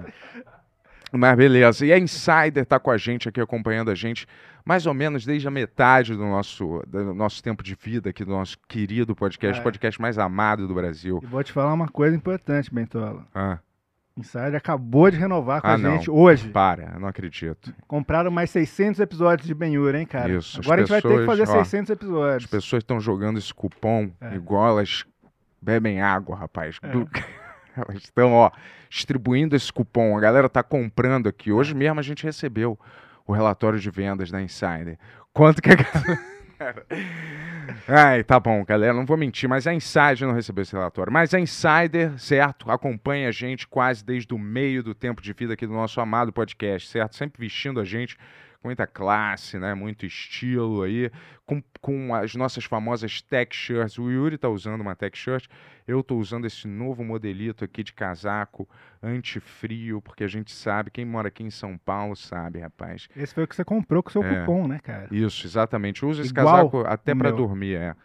Mas 1.12 1.38
beleza. 1.38 1.86
E 1.86 1.94
a 1.94 2.00
Insider 2.00 2.66
tá 2.66 2.80
com 2.80 2.92
a 2.92 2.98
gente 2.98 3.30
aqui, 3.30 3.40
acompanhando 3.40 3.90
a 3.90 3.96
gente, 3.96 4.28
mais 4.66 4.86
ou 4.86 4.94
menos 4.94 5.26
desde 5.26 5.48
a 5.48 5.52
metade 5.52 6.14
do 6.14 6.26
nosso, 6.26 6.84
do 6.88 7.14
nosso 7.14 7.42
tempo 7.42 7.64
de 7.64 7.76
vida 7.76 8.10
aqui, 8.10 8.26
do 8.26 8.32
nosso 8.32 8.58
querido 8.68 9.16
podcast, 9.16 9.60
É. 9.60 9.64
podcast 9.64 10.02
mais 10.02 10.18
amado 10.18 10.68
do 10.68 10.74
Brasil. 10.74 11.20
E 11.24 11.26
vou 11.26 11.44
te 11.44 11.52
falar 11.54 11.74
uma 11.74 11.88
coisa 11.88 12.16
importante, 12.16 12.74
Bentola. 12.74 13.26
Ah, 13.34 13.60
Insider 14.18 14.56
acabou 14.56 15.10
de 15.12 15.18
renovar 15.18 15.62
com 15.62 15.68
Ah, 15.68 15.74
a 15.74 15.78
não. 15.78 15.92
gente 15.92 16.10
hoje. 16.10 16.50
para, 16.50 16.98
não 17.00 17.08
acredito. 17.08 17.74
Compraram 17.88 18.32
mais 18.32 18.50
600 18.50 19.00
episódios 19.00 19.48
de 19.48 19.54
Ben-Hur, 19.54 19.94
hein, 19.96 20.06
cara? 20.06 20.32
Isso, 20.34 20.60
Agora 20.62 20.82
a 20.82 20.84
gente 20.84 20.90
vai 20.90 21.02
ter 21.02 21.08
que 21.10 21.14
pessoas, 21.20 21.38
fazer 21.40 21.52
ó, 21.52 21.64
600 21.64 21.90
episódios. 21.92 22.44
As 22.46 22.50
pessoas 22.50 22.82
estão 22.82 23.00
jogando 23.00 23.38
esse 23.38 23.54
cupom 23.54 24.10
É. 24.20 24.36
igual 24.36 24.70
elas 24.80 25.06
bebem 25.62 26.02
água, 26.02 26.36
rapaz. 26.36 26.78
É. 26.82 26.88
Glu- 26.90 27.10
Elas 27.75 28.04
estão, 28.04 28.33
ó, 28.33 28.51
distribuindo 28.89 29.56
esse 29.56 29.72
cupom. 29.72 30.18
A 30.18 30.22
galera 30.22 30.50
tá 30.50 30.63
comprando 30.63 31.27
aqui. 31.27 31.51
Hoje 31.51 31.72
É. 31.72 31.75
mesmo 31.75 32.00
a 32.00 32.04
gente 32.04 32.24
recebeu 32.24 32.80
o 33.27 33.33
relatório 33.33 33.80
de 33.80 33.89
vendas 33.89 34.30
da 34.31 34.42
Insider. 34.42 34.98
Quanto 35.33 35.62
que 35.62 35.72
a 35.72 35.75
galera... 35.75 36.19
Ai, 37.88 38.24
tá 38.24 38.39
bom, 38.39 38.63
galera, 38.63 38.94
não 38.94 39.06
vou 39.06 39.18
mentir, 39.18 39.50
mas 39.50 39.68
a 39.68 39.74
Insider 39.74 40.25
não 40.27 40.33
recebeu 40.33 40.62
esse 40.62 40.74
relatório. 40.74 41.12
Mas 41.12 41.33
a 41.33 41.39
Insider, 41.39 42.18
certo, 42.18 42.72
acompanha 42.72 43.27
a 43.30 43.31
gente 43.31 43.68
quase 43.68 44.04
desde 44.06 44.33
o 44.33 44.39
meio 44.39 44.81
do 44.81 44.94
tempo 44.95 45.22
de 45.22 45.33
vida 45.33 45.54
aqui 45.54 45.68
do 45.68 45.74
nosso 45.74 46.00
amado 46.00 46.31
podcast, 46.31 46.88
certo? 46.88 47.16
Sempre 47.16 47.39
vestindo 47.42 47.80
a 47.80 47.83
gente 47.83 48.18
muita 48.66 48.86
classe, 48.88 49.58
né? 49.60 49.74
Muito 49.74 50.06
estilo 50.06 50.82
aí, 50.84 51.12
com, 51.46 51.62
com 51.80 52.14
as 52.14 52.36
nossas 52.36 52.66
famosas 52.66 53.22
tech 53.22 53.56
shirts. 53.56 53.98
O 53.98 54.10
Yuri 54.10 54.38
tá 54.38 54.50
usando 54.50 54.82
uma 54.82 54.96
tech 54.96 55.18
shirt, 55.18 55.46
eu 55.88 56.04
tô 56.04 56.18
usando 56.18 56.46
esse 56.46 56.68
novo 56.68 57.04
modelito 57.04 57.63
aqui 57.63 57.84
de 57.84 57.94
casaco 57.94 58.68
anti-frio, 59.01 60.01
porque 60.01 60.24
a 60.24 60.28
gente 60.28 60.51
sabe, 60.51 60.92
quem 60.92 61.06
mora 61.06 61.28
aqui 61.28 61.44
em 61.44 61.50
São 61.51 61.78
Paulo 61.78 62.16
sabe, 62.16 62.60
rapaz. 62.60 63.08
Esse 63.16 63.34
foi 63.34 63.44
o 63.44 63.48
que 63.48 63.56
você 63.56 63.63
comprou 63.63 64.01
com 64.04 64.10
o 64.10 64.12
seu 64.12 64.24
É. 64.24 64.39
cupom, 64.39 64.68
né, 64.68 64.80
cara? 64.84 65.08
Isso, 65.12 65.46
exatamente. 65.46 66.06
Uso 66.06 66.22
esse 66.22 66.32
Igual 66.32 66.70
casaco 66.72 66.80
até 66.88 67.13
meu. 67.13 67.36
dormir, 67.36 67.75
é. 67.75 67.96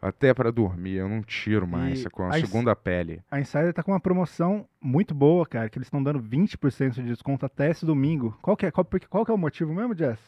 Até 0.00 0.32
pra 0.34 0.50
dormir, 0.50 0.94
eu 0.96 1.08
não 1.08 1.22
tiro 1.22 1.66
mais, 1.66 2.02
E 2.02 2.06
é 2.06 2.10
com 2.10 2.22
a 2.24 2.28
a 2.28 2.32
segunda 2.40 2.76
pele. 2.76 3.22
A 3.30 3.40
Insider 3.40 3.72
tá 3.72 3.82
com 3.82 3.92
uma 3.92 4.00
promoção 4.00 4.66
muito 4.80 5.14
boa, 5.14 5.46
cara, 5.46 5.68
que 5.68 5.78
eles 5.78 5.86
estão 5.86 6.02
dando 6.02 6.20
20% 6.20 6.94
de 6.94 7.02
desconto 7.02 7.44
até 7.46 7.70
esse 7.70 7.84
domingo. 7.86 8.36
Qual 8.42 8.56
que 8.56 8.66
é, 8.66 8.70
qual, 8.70 8.84
porque- 8.84 9.06
qual 9.06 9.24
que 9.24 9.30
é 9.30 9.34
o 9.34 9.38
motivo 9.38 9.72
mesmo, 9.74 9.96
Jess? 9.96 10.18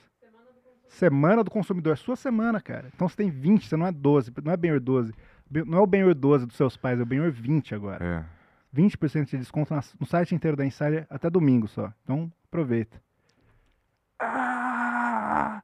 Semana 0.89 1.45
do 1.45 1.51
consumidor. 1.51 1.93
É 1.93 1.97
sua 1.97 2.17
semana, 2.17 2.61
cara. 2.63 2.89
Então 2.95 3.07
você 3.09 3.17
tem 3.17 3.31
20, 3.31 3.69
você 3.69 3.77
não 3.77 3.87
é 3.87 3.93
12, 3.93 4.33
não 4.43 4.53
é 4.53 4.57
Benhur 4.57 4.81
12. 4.81 5.13
Ben- 5.51 5.65
Não 5.65 5.79
é 5.79 5.81
o 5.83 5.87
Benhur 5.87 6.15
12 6.15 6.47
dos 6.47 6.57
seus 6.57 6.77
pais, 6.77 6.99
é 6.99 7.03
o 7.03 7.07
Benhur 7.07 7.31
20 7.31 7.75
agora. 7.75 8.05
É. 8.05 8.25
20% 8.73 9.31
de 9.31 9.39
desconto 9.39 9.73
na- 9.75 9.83
no 10.01 10.07
site 10.07 10.35
inteiro 10.35 10.57
da 10.57 10.65
Insider 10.65 11.07
até 11.11 11.29
domingo 11.31 11.69
só. 11.69 11.93
Então 12.05 12.33
aproveita. 12.49 13.01
Ah! 14.21 15.63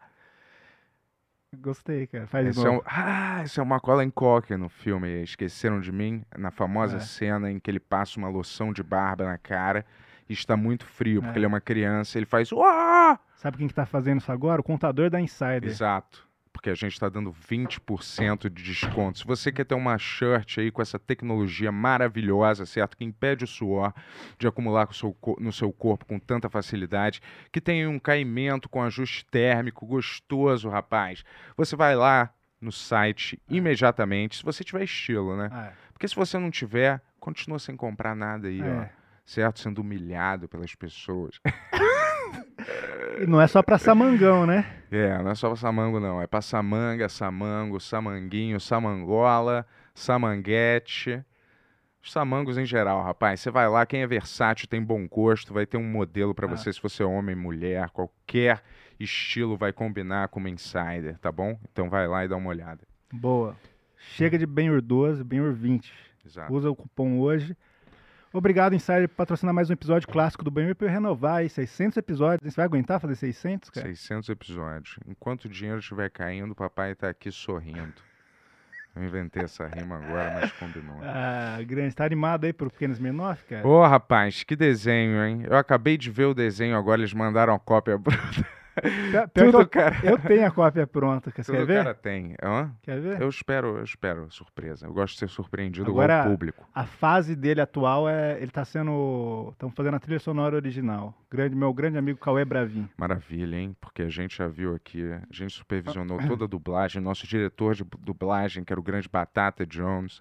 Gostei, 1.61 2.07
cara. 2.07 2.27
Faz 2.27 2.47
Esse 2.49 2.67
é, 2.67 2.71
um, 2.71 2.81
ah, 2.87 3.43
esse 3.45 3.59
é 3.59 3.63
uma 3.63 3.81
Colin 3.81 4.11
Cocker 4.11 4.57
no 4.59 4.69
filme 4.69 5.23
Esqueceram 5.23 5.81
de 5.81 5.91
Mim, 5.93 6.23
na 6.37 6.51
famosa 6.51 6.97
É. 6.97 7.01
cena 7.01 7.51
em 7.51 7.59
que 7.59 7.71
ele 7.71 7.81
passa 7.81 8.19
uma 8.19 8.29
loção 8.29 8.73
de 8.73 8.83
barba 8.83 9.25
na 9.25 9.39
cara 9.39 9.85
e 10.29 10.33
está 10.33 10.57
muito 10.57 10.85
frio, 10.87 11.21
porque 11.23 11.37
É. 11.37 11.39
ele 11.39 11.45
é 11.47 11.49
uma 11.49 11.61
criança, 11.61 12.19
ele 12.19 12.27
faz 12.27 12.51
Uá! 12.53 13.19
Sabe 13.37 13.59
quem 13.59 13.69
que 13.69 13.75
tá 13.75 13.85
fazendo 13.85 14.21
isso 14.21 14.33
agora? 14.33 14.61
O 14.61 14.65
contador 14.65 15.11
da 15.11 15.21
Insider. 15.21 15.65
Exato. 15.65 16.27
Porque 16.55 16.71
a 16.71 16.75
gente 16.75 16.93
está 16.93 17.09
dando 17.09 17.31
20% 17.33 18.49
de 18.49 18.63
desconto. 18.63 19.19
Se 19.19 19.27
você 19.27 19.51
quer 19.53 19.65
ter 19.65 19.75
uma 19.75 19.99
shirt 19.99 20.59
aí 20.59 20.71
com 20.71 20.81
essa 20.81 20.99
tecnologia 20.99 21.71
maravilhosa, 21.71 22.65
certo? 22.65 22.97
Que 22.97 23.05
impede 23.05 23.45
o 23.45 23.47
suor 23.47 23.93
de 24.39 24.47
acumular 24.47 24.89
no 25.41 25.53
seu 25.53 25.73
corpo 25.73 26.07
com 26.07 26.19
tanta 26.19 26.49
facilidade, 26.49 27.21
que 27.53 27.61
tem 27.61 27.87
um 27.87 27.99
caimento 27.99 28.69
com 28.69 28.83
ajuste 28.83 29.27
térmico 29.27 29.85
gostoso, 29.85 30.69
rapaz. 30.71 31.25
Você 31.57 31.75
vai 31.77 31.95
lá 31.97 32.33
no 32.61 32.73
site 32.73 33.39
imediatamente, 33.49 34.37
se 34.39 34.43
você 34.45 34.65
tiver 34.65 34.85
estilo, 34.85 35.37
né? 35.37 35.51
Ah, 35.53 35.73
Porque 35.93 36.09
se 36.09 36.15
você 36.15 36.39
não 36.39 36.51
tiver, 36.51 37.03
continua 37.21 37.59
sem 37.59 37.77
comprar 37.77 38.15
nada 38.15 38.49
aí, 38.49 38.63
ó. 38.63 38.65
é. 38.65 38.91
Certo? 39.27 39.59
Sendo 39.61 39.81
humilhado 39.81 40.49
pelas 40.49 40.75
pessoas. 40.75 41.41
E 43.23 43.27
não 43.27 43.41
é 43.41 43.47
só 43.47 43.63
pra 43.63 43.79
Samangão, 43.79 44.47
né? 44.47 44.67
É, 44.95 45.21
não 45.21 45.33
é 45.33 45.35
só 45.35 45.49
pra 45.49 45.57
Samango, 45.57 45.99
não. 45.99 46.23
É 46.23 46.27
pra 46.29 46.41
Samanga, 46.41 47.09
Samango, 47.09 47.81
Samanguinho, 47.81 48.61
Samangola, 48.61 49.67
Samanguete. 49.93 51.25
Os 52.01 52.13
samangos 52.13 52.59
em 52.59 52.65
geral, 52.65 53.03
rapaz. 53.03 53.41
Você 53.41 53.51
vai 53.51 53.69
lá, 53.69 53.85
quem 53.87 54.03
é 54.03 54.07
versátil, 54.07 54.69
tem 54.69 54.81
bom 54.81 55.09
gosto, 55.09 55.53
vai 55.53 55.67
ter 55.67 55.79
um 55.79 55.83
modelo 55.83 56.33
pra 56.33 56.47
Ah. 56.47 56.51
você, 56.51 56.73
se 56.73 56.81
você 56.81 57.03
é 57.03 57.07
homem, 57.07 57.35
mulher, 57.35 57.91
qualquer 57.91 58.63
estilo 59.01 59.57
vai 59.57 59.73
combinar 59.73 60.29
com 60.29 60.39
uma 60.39 60.51
insider, 60.51 61.19
tá 61.19 61.33
bom? 61.33 61.59
Então 61.73 61.89
vai 61.91 62.07
lá 62.07 62.25
e 62.25 62.29
dá 62.29 62.37
uma 62.37 62.51
olhada. 62.51 62.87
Boa. 63.13 63.57
Chega 63.97 64.39
de 64.39 64.47
Benhur 64.47 64.81
12, 64.81 65.25
Benhur 65.25 65.53
20. 65.53 65.93
Exato. 66.25 66.53
Usa 66.53 66.71
o 66.71 66.77
cupom 66.77 67.19
hoje. 67.19 67.57
Obrigado, 68.37 68.75
Insider, 68.75 69.09
por 69.09 69.15
patrocinar 69.15 69.55
mais 69.55 69.71
um 69.71 69.75
episódio 69.75 70.09
clássico 70.09 70.43
do 70.43 70.51
Benhur 70.51 70.75
para 70.75 70.89
eu 70.89 70.91
renovar 70.91 71.37
aí 71.37 71.49
600 71.49 71.99
episódios. 71.99 72.53
Você 72.53 72.57
vai 72.57 72.65
aguentar 72.65 72.99
fazer 72.99 73.15
600, 73.15 73.71
cara? 73.71 73.87
600 73.87 74.29
episódios. 74.29 74.99
Enquanto 75.07 75.45
o 75.45 75.49
dinheiro 75.49 75.79
estiver 75.79 76.11
caindo, 76.11 76.51
o 76.51 76.55
papai 76.55 76.97
tá 76.97 77.09
aqui 77.11 77.31
sorrindo. 77.31 77.95
Eu 78.97 79.05
inventei 79.05 79.45
essa 79.45 79.69
rima 79.69 79.99
agora, 79.99 80.33
mas 80.41 80.53
combinou. 80.55 80.99
Ah, 81.07 81.63
grande. 81.65 81.95
Tá 81.95 82.05
animado 82.05 82.45
aí 82.45 82.53
pro 82.53 82.69
Pequenos 82.69 82.99
Menor, 82.99 83.37
cara? 83.49 83.65
Ô, 83.65 83.87
rapaz, 83.87 84.43
que 84.43 84.57
desenho, 84.57 85.25
hein? 85.25 85.45
Eu 85.49 85.57
acabei 85.57 85.97
de 85.97 86.11
ver 86.11 86.25
o 86.25 86.35
desenho 86.35 86.77
agora, 86.77 87.01
eles 87.01 87.15
mandaram 87.15 87.55
a 87.55 87.59
cópia. 87.61 88.01
Pior- 88.83 89.29
pior 89.29 89.45
Tudo, 89.47 89.61
eu, 89.61 89.69
cara. 89.69 89.97
eu 90.03 90.19
tenho 90.19 90.47
a 90.47 90.51
cópia 90.51 90.87
pronta. 90.87 91.31
Quer, 91.31 91.45
Tudo 91.45 91.57
quer 91.57 91.63
o 91.63 91.67
ver? 91.67 91.77
cara 91.85 91.95
tem. 91.95 92.35
Hã? 92.43 92.71
Quer 92.83 93.01
ver? 93.01 93.21
Eu 93.23 93.29
espero, 93.29 93.77
eu 93.79 93.85
espero 93.85 94.31
surpresa. 94.31 94.87
Eu 94.87 94.93
gosto 94.93 95.15
de 95.15 95.21
ser 95.21 95.29
surpreendido 95.29 95.91
Agora- 95.91 96.15
igual 96.15 96.27
o 96.29 96.31
público. 96.33 96.69
A 96.75 96.85
fase 96.85 97.37
dele 97.37 97.61
atual 97.61 98.09
é. 98.09 98.37
Ele 98.41 98.51
tá 98.51 98.65
sendo. 98.65 99.49
Estamos 99.53 99.75
fazendo 99.75 99.95
a 99.95 100.01
trilha 100.01 100.19
sonora 100.19 100.57
original. 100.57 101.15
Grande, 101.31 101.55
meu 101.57 101.73
grande 101.73 101.99
amigo 101.99 102.19
Cauê 102.19 102.45
Bravin. 102.45 102.89
Maravilha, 102.97 103.57
hein? 103.57 103.77
Porque 103.81 104.03
a 104.03 104.09
gente 104.09 104.37
já 104.39 104.47
viu 104.49 104.75
aqui, 104.75 105.11
a 105.13 105.21
gente 105.31 105.53
supervisionou 105.55 106.19
toda 106.27 106.45
a 106.45 106.49
dublagem. 106.49 107.03
Nosso 107.03 107.27
diretor 107.27 107.75
de 107.75 107.85
dublagem, 108.01 108.65
que 108.65 108.73
era 108.73 108.81
o 108.81 108.83
grande 108.83 109.09
Batata 109.09 109.65
Jones. 109.67 110.21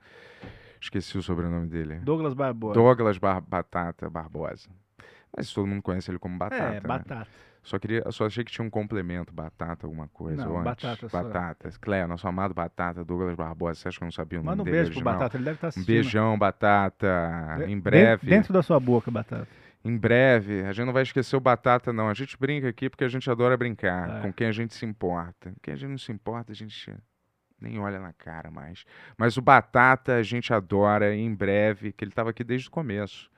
Esqueci 0.82 1.18
o 1.18 1.24
sobrenome 1.24 1.68
dele. 1.68 1.96
Douglas 2.00 2.34
Barbosa. 2.34 2.74
Douglas 2.74 3.18
Bar- 3.18 3.42
Batata 3.42 4.10
Barbosa. 4.10 4.70
Mas 5.36 5.52
todo 5.54 5.66
mundo 5.66 5.82
conhece 5.82 6.12
ele 6.12 6.20
como 6.20 6.38
Batata. 6.38 6.64
é, 6.64 6.82
né? 6.82 7.26
Só 7.64 7.80
queria, 7.80 8.04
só 8.12 8.26
achei 8.26 8.44
que 8.44 8.52
tinha 8.52 8.66
um 8.66 8.70
complemento, 8.70 9.34
batata, 9.34 9.88
alguma 9.88 10.08
coisa. 10.10 10.46
Não, 10.46 10.62
batata. 10.62 11.08
Batata. 11.08 11.72
Cléo, 11.80 12.08
nosso 12.10 12.28
amado 12.28 12.54
Batata, 12.54 13.04
Douglas 13.06 13.36
Barbosa. 13.36 13.80
Você 13.80 13.88
acha 13.88 13.98
que 13.98 14.04
eu 14.04 14.08
não 14.08 14.12
sabia 14.12 14.40
o 14.40 14.44
nome 14.44 14.52
Manda 14.58 14.62
um 14.64 14.66
dele 14.66 14.78
beijo 14.84 14.92
pro? 14.94 15.04
Batata, 15.04 15.38
ele 15.38 15.46
deve 15.46 15.56
estar 15.56 15.68
Um 15.68 15.70
assistindo. 15.70 15.94
beijão, 15.94 16.38
Batata. 16.38 17.56
De- 17.60 17.72
Em 17.72 17.80
breve. 17.80 18.28
Dentro 18.28 18.52
da 18.54 18.62
sua 18.62 18.80
boca, 18.80 19.10
Batata. 19.10 19.48
Em 19.86 19.98
breve. 19.98 20.62
A 20.66 20.74
gente 20.74 20.86
não 20.86 20.94
vai 20.94 21.04
esquecer 21.04 21.36
o 21.36 21.40
Batata, 21.40 21.92
não. 21.94 22.10
A 22.10 22.14
gente 22.14 22.38
brinca 22.38 22.68
aqui 22.68 22.90
porque 22.90 23.04
a 23.04 23.10
gente 23.10 23.30
adora 23.32 23.56
brincar. 23.58 24.18
É. 24.18 24.22
Com 24.22 24.34
quem 24.34 24.48
a 24.48 24.52
gente 24.52 24.74
se 24.74 24.86
importa. 24.86 25.54
Quem 25.62 25.74
a 25.74 25.78
gente 25.78 25.90
não 25.90 25.98
se 25.98 26.12
importa, 26.12 26.52
a 26.52 26.56
gente 26.56 26.94
nem 27.62 27.80
olha 27.80 28.00
na 28.00 28.12
cara 28.12 28.52
mais. 28.52 28.84
Mas 29.18 29.38
o 29.38 29.42
Batata 29.42 30.16
a 30.16 30.24
gente 30.24 30.54
adora 30.54 31.16
em 31.16 31.34
breve, 31.34 31.94
que 31.94 32.04
ele 32.04 32.12
estava 32.12 32.30
aqui 32.30 32.44
desde 32.44 32.68
o 32.68 32.72
começo. 32.72 33.30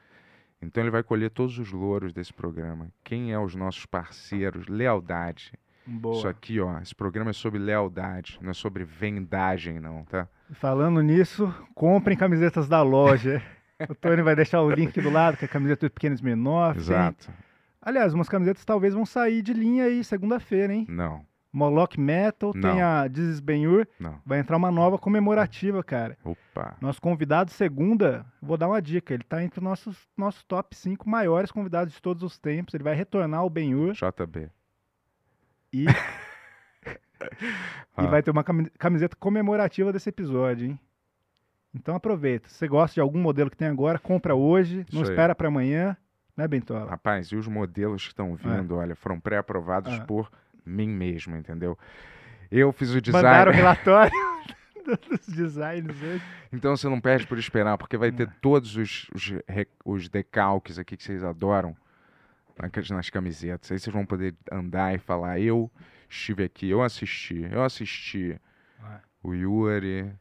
Então 0.65 0.81
ele 0.83 0.89
vai 0.91 1.03
colher 1.03 1.29
todos 1.29 1.57
os 1.59 1.71
louros 1.71 2.11
desse 2.13 2.33
programa. 2.33 2.89
Quem 3.03 3.31
é 3.31 3.39
os 3.39 3.55
nossos 3.55 3.85
parceiros? 3.85 4.67
Lealdade. 4.67 5.53
Boa. 5.85 6.17
Isso 6.17 6.27
aqui, 6.27 6.59
ó. 6.59 6.79
Esse 6.79 6.95
programa 6.95 7.29
é 7.29 7.33
sobre 7.33 7.59
lealdade, 7.59 8.39
não 8.41 8.49
é 8.51 8.53
sobre 8.53 8.83
vendagem, 8.83 9.79
não, 9.79 10.03
tá? 10.03 10.27
Falando 10.53 11.01
nisso, 11.01 11.53
comprem 11.75 12.17
camisetas 12.17 12.67
da 12.67 12.81
loja. 12.81 13.41
o 13.89 13.93
Tony 13.93 14.21
vai 14.23 14.35
deixar 14.35 14.61
o 14.61 14.69
link 14.71 14.99
do 14.99 15.09
lado, 15.11 15.37
que 15.37 15.45
é 15.45 15.47
a 15.47 15.51
camiseta 15.51 15.87
do 15.87 15.91
Pequenos 15.91 16.21
Menor. 16.21 16.73
tem- 16.73 16.81
Exato. 16.81 17.31
Aliás, 17.81 18.15
umas 18.15 18.27
camisetas 18.27 18.65
talvez 18.65 18.95
vão 18.95 19.05
sair 19.05 19.43
de 19.43 19.53
linha 19.53 19.83
aí 19.83 20.03
segunda-feira, 20.03 20.73
hein? 20.73 20.87
Não, 20.89 21.23
Moloch 21.55 21.97
Metal, 21.97 22.51
tem 22.51 22.61
Não. 22.61 22.83
a 23.03 23.07
This 23.09 23.23
is 23.35 23.39
Ben-Hur, 23.39 23.87
vai 24.25 24.39
entrar 24.39 24.57
uma 24.57 24.69
nova 24.69 24.97
comemorativa, 24.97 25.81
cara. 25.81 26.17
Opa. 26.23 26.75
Nosso 26.81 27.01
convidado 27.01 27.49
segunda, 27.49 28.25
vou 28.41 28.57
dar 28.57 28.67
uma 28.67 28.81
dica, 28.81 29.13
ele 29.13 29.23
tá 29.23 29.41
entre 29.41 29.59
os 29.59 29.63
nossos, 29.63 30.07
nossos 30.17 30.43
top 30.43 30.75
5 30.75 31.09
maiores 31.09 31.51
convidados 31.51 31.93
de 31.93 32.01
todos 32.01 32.23
os 32.23 32.37
tempos. 32.37 32.73
Ele 32.73 32.83
vai 32.83 32.93
retornar 32.93 33.39
ao 33.39 33.49
Ben-Hur 33.49 33.93
JB. 33.93 34.49
e, 35.71 35.85
Ah. 37.97 38.03
e 38.03 38.07
vai 38.07 38.21
ter 38.21 38.31
uma 38.31 38.43
cami- 38.43 38.69
camiseta 38.77 39.15
comemorativa 39.15 39.91
desse 39.93 40.09
episódio, 40.09 40.67
hein? 40.67 40.79
Então 41.73 41.95
aproveita. 41.95 42.47
Se 42.49 42.55
você 42.55 42.67
gosta 42.67 42.93
de 42.95 43.01
algum 43.01 43.19
modelo 43.19 43.49
que 43.49 43.57
tem 43.57 43.67
agora, 43.67 43.97
compra 43.97 44.35
hoje, 44.35 44.85
não 44.91 45.01
aí. 45.03 45.09
espera 45.09 45.33
pra 45.33 45.47
amanhã, 45.47 45.95
né, 46.35 46.47
Bentola? 46.47 46.89
Rapaz, 46.89 47.27
e 47.27 47.35
os 47.35 47.47
modelos 47.47 48.03
que 48.03 48.09
estão 48.09 48.35
vindo, 48.35 48.75
olha, 48.75 48.95
foram 48.95 49.19
pré-aprovados 49.19 49.93
Ah. 49.99 50.05
por 50.05 50.29
mim 50.65 50.89
mesmo, 50.89 51.35
entendeu? 51.35 51.77
Eu 52.51 52.71
fiz 52.71 52.89
o 52.91 53.01
Mandaram 53.11 53.51
o 53.51 53.53
design. 53.53 53.55
relatório 53.55 54.11
dos 55.09 55.27
designs 55.27 56.01
hoje. 56.01 56.23
Então 56.51 56.75
você 56.75 56.87
não 56.87 57.01
perde 57.01 57.27
por 57.27 57.37
esperar, 57.37 57.77
porque 57.77 57.97
vai 57.97 58.11
ter 58.11 58.29
todos 58.41 58.75
os, 58.75 59.07
os, 59.13 59.33
os 59.83 60.09
decalques 60.09 60.77
aqui 60.77 60.95
que 60.95 61.03
vocês 61.03 61.23
adoram 61.23 61.75
nas 62.57 62.89
nas 62.89 63.09
camisetas. 63.09 63.71
Aí 63.71 63.79
vocês 63.79 63.93
vão 63.93 64.05
poder 64.05 64.35
andar 64.51 64.93
e 64.93 64.99
falar: 64.99 65.39
eu 65.39 65.71
estive 66.09 66.43
aqui, 66.43 66.69
eu 66.69 66.81
assisti, 66.81 67.47
eu 67.51 67.63
assisti. 67.63 68.39
O 69.23 69.33
Yuri, 69.33 70.13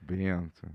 Bento. 0.00 0.68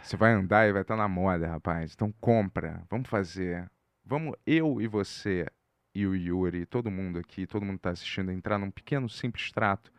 Você 0.00 0.16
vai 0.16 0.32
andar 0.32 0.68
e 0.68 0.72
vai 0.72 0.82
estar 0.82 0.96
na 0.96 1.08
moda, 1.08 1.48
rapaz. 1.48 1.92
Então 1.92 2.12
compra, 2.20 2.82
vamos 2.88 3.08
fazer. 3.08 3.68
Vamos, 4.04 4.34
eu 4.46 4.80
e 4.80 4.86
você 4.86 5.46
e 5.94 6.06
o 6.06 6.14
Yuri, 6.14 6.66
todo 6.66 6.90
mundo 6.90 7.18
aqui, 7.18 7.46
todo 7.46 7.64
mundo 7.64 7.76
está 7.76 7.90
assistindo, 7.90 8.30
entrar 8.30 8.58
num 8.58 8.70
pequeno 8.70 9.08
simples 9.08 9.50
trato. 9.50 9.92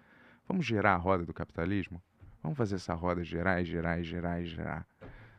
Vamos 0.48 0.66
girar 0.66 0.96
a 0.96 0.98
roda 0.98 1.26
do 1.26 1.34
capitalismo? 1.34 2.02
Vamos 2.42 2.58
fazer 2.58 2.76
essa 2.76 2.94
roda 2.94 3.24
girar 3.24 3.62
e 3.62 3.66
girar 3.66 4.00
e 4.00 4.04
girar 4.04 4.42
e 4.42 4.46
girar. 4.46 4.88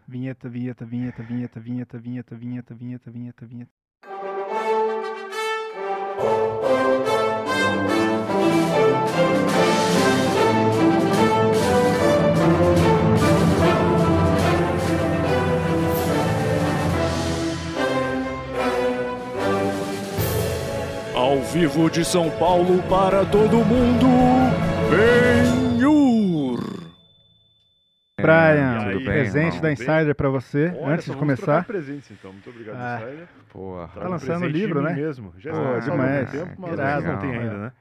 Vinheta, 0.06 0.48
vinheta, 0.48 0.84
vinheta, 0.84 1.22
vinheta, 1.22 1.60
vinheta, 1.60 1.98
vinheta, 1.98 2.36
vinheta, 2.36 2.74
vinheta, 2.74 3.10
vinheta, 3.10 3.46
vinheta. 3.46 3.70
Vivo 21.52 21.90
de 21.90 22.04
São 22.04 22.30
Paulo 22.38 22.82
para 22.88 23.24
todo 23.26 23.56
mundo, 23.64 24.06
Benhur! 24.90 26.60
Brian, 28.20 28.86
aí, 28.86 29.02
presente 29.04 29.46
irmão? 29.56 29.60
da 29.62 29.72
Insider 29.72 30.14
pra 30.14 30.28
você, 30.28 30.72
Olha, 30.78 30.94
antes 30.94 31.06
de 31.10 31.16
começar. 31.16 31.64
presentes, 31.64 32.10
então. 32.10 32.32
Muito 32.32 32.50
obrigado, 32.50 32.76
Ah. 32.76 33.00
Insider. 33.02 33.28
Porra. 33.50 33.88
Trago 33.88 34.08
um 34.08 34.10
lançando 34.10 34.46
de 34.46 34.52
livro, 34.52 34.82
né? 34.82 34.92
mesmo. 34.92 35.32
Já 35.38 35.52
Pô, 35.52 35.58
há 35.58 35.78
demais. 35.78 36.30
tempo, 36.30 36.52
mas 36.58 36.72
Irado. 36.72 37.06
não 37.06 37.18
tem 37.18 37.30
ainda, 37.36 37.54
né? 37.58 37.72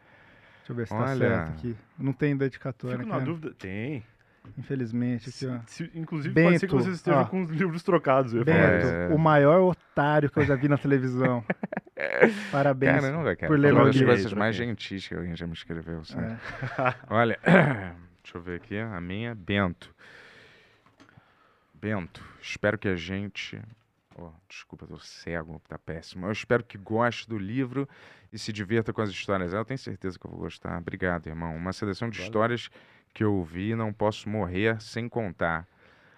Deixa 0.60 0.72
eu 0.72 0.76
ver 0.76 0.88
se 0.88 0.94
tá 0.94 1.00
Olha. 1.02 1.18
certo 1.18 1.50
aqui. 1.50 1.76
Não 1.98 2.14
tem 2.14 2.38
dedicatória, 2.38 2.98
Fico 3.00 3.10
na 3.10 3.20
dúvida. 3.20 3.54
Tem. 3.60 4.04
Infelizmente, 4.58 5.29
aqui, 5.29 5.38
Se- 5.38 5.48
ó. 5.48 5.60
se- 5.68 5.91
inclusive, 5.96 6.34
Bento, 6.34 6.48
pode 6.48 6.60
ser 6.60 6.68
que 6.68 6.74
vocês 6.74 6.96
estejam 6.96 7.22
ó. 7.22 7.25
com 7.25 7.44
os 7.44 7.50
livros 7.50 7.84
trocados. 7.84 8.34
Bento. 8.34 8.50
É. 8.51 9.08
o 9.13 9.18
maior 9.18 9.62
otário 9.72 10.29
que 10.29 10.38
eu 10.39 10.46
já 10.46 10.56
vi 10.56 10.68
na 10.68 10.77
televisão. 10.77 11.44
Parabéns. 12.51 13.01
Caramba, 13.01 13.36
cara. 13.36 13.48
por 13.51 13.60
ler 13.60 13.74
uma 13.74 13.86
das 13.86 14.01
coisas 14.01 14.34
mais 14.34 14.56
gentis 14.56 15.08
que 15.08 15.13
alguém 15.15 15.36
já 15.36 15.46
me 15.46 15.53
escreveu. 15.53 16.03
sabe? 16.06 16.34
É. 16.34 16.38
Olha, 17.13 17.38
deixa 18.24 18.38
eu 18.38 18.41
ver 18.41 18.56
aqui. 18.58 18.77
A 18.77 19.00
minha, 19.01 19.36
Bento. 19.36 19.94
Bento, 21.74 22.24
espero 22.41 22.77
que 22.77 22.88
a 22.88 22.96
gente. 22.96 23.62
Oh, 24.18 24.32
desculpa, 24.50 24.86
tô 24.86 24.98
cego, 25.00 25.62
tá 25.68 25.77
péssimo. 25.77 26.25
Eu 26.25 26.32
espero 26.32 26.62
que 26.63 26.77
goste 26.77 27.27
do 27.29 27.38
livro 27.38 27.88
e 28.34 28.38
se 28.38 28.51
divirta 28.51 28.91
com 28.91 29.01
as 29.01 29.10
histórias. 29.10 29.53
Eu 29.53 29.63
tenho 29.63 29.77
certeza 29.77 30.20
que 30.20 30.25
eu 30.25 30.32
vou 30.32 30.41
gostar. 30.41 30.77
Obrigado, 30.77 31.27
irmão. 31.27 31.56
Uma 31.56 31.72
seleção 31.72 32.10
de 32.10 32.22
histórias 32.22 32.70
que 33.13 33.24
eu 33.24 33.44
vi 33.44 33.75
não 33.75 33.92
posso 33.94 34.30
morrer 34.30 34.80
sem 34.82 35.08
contar. 35.10 35.68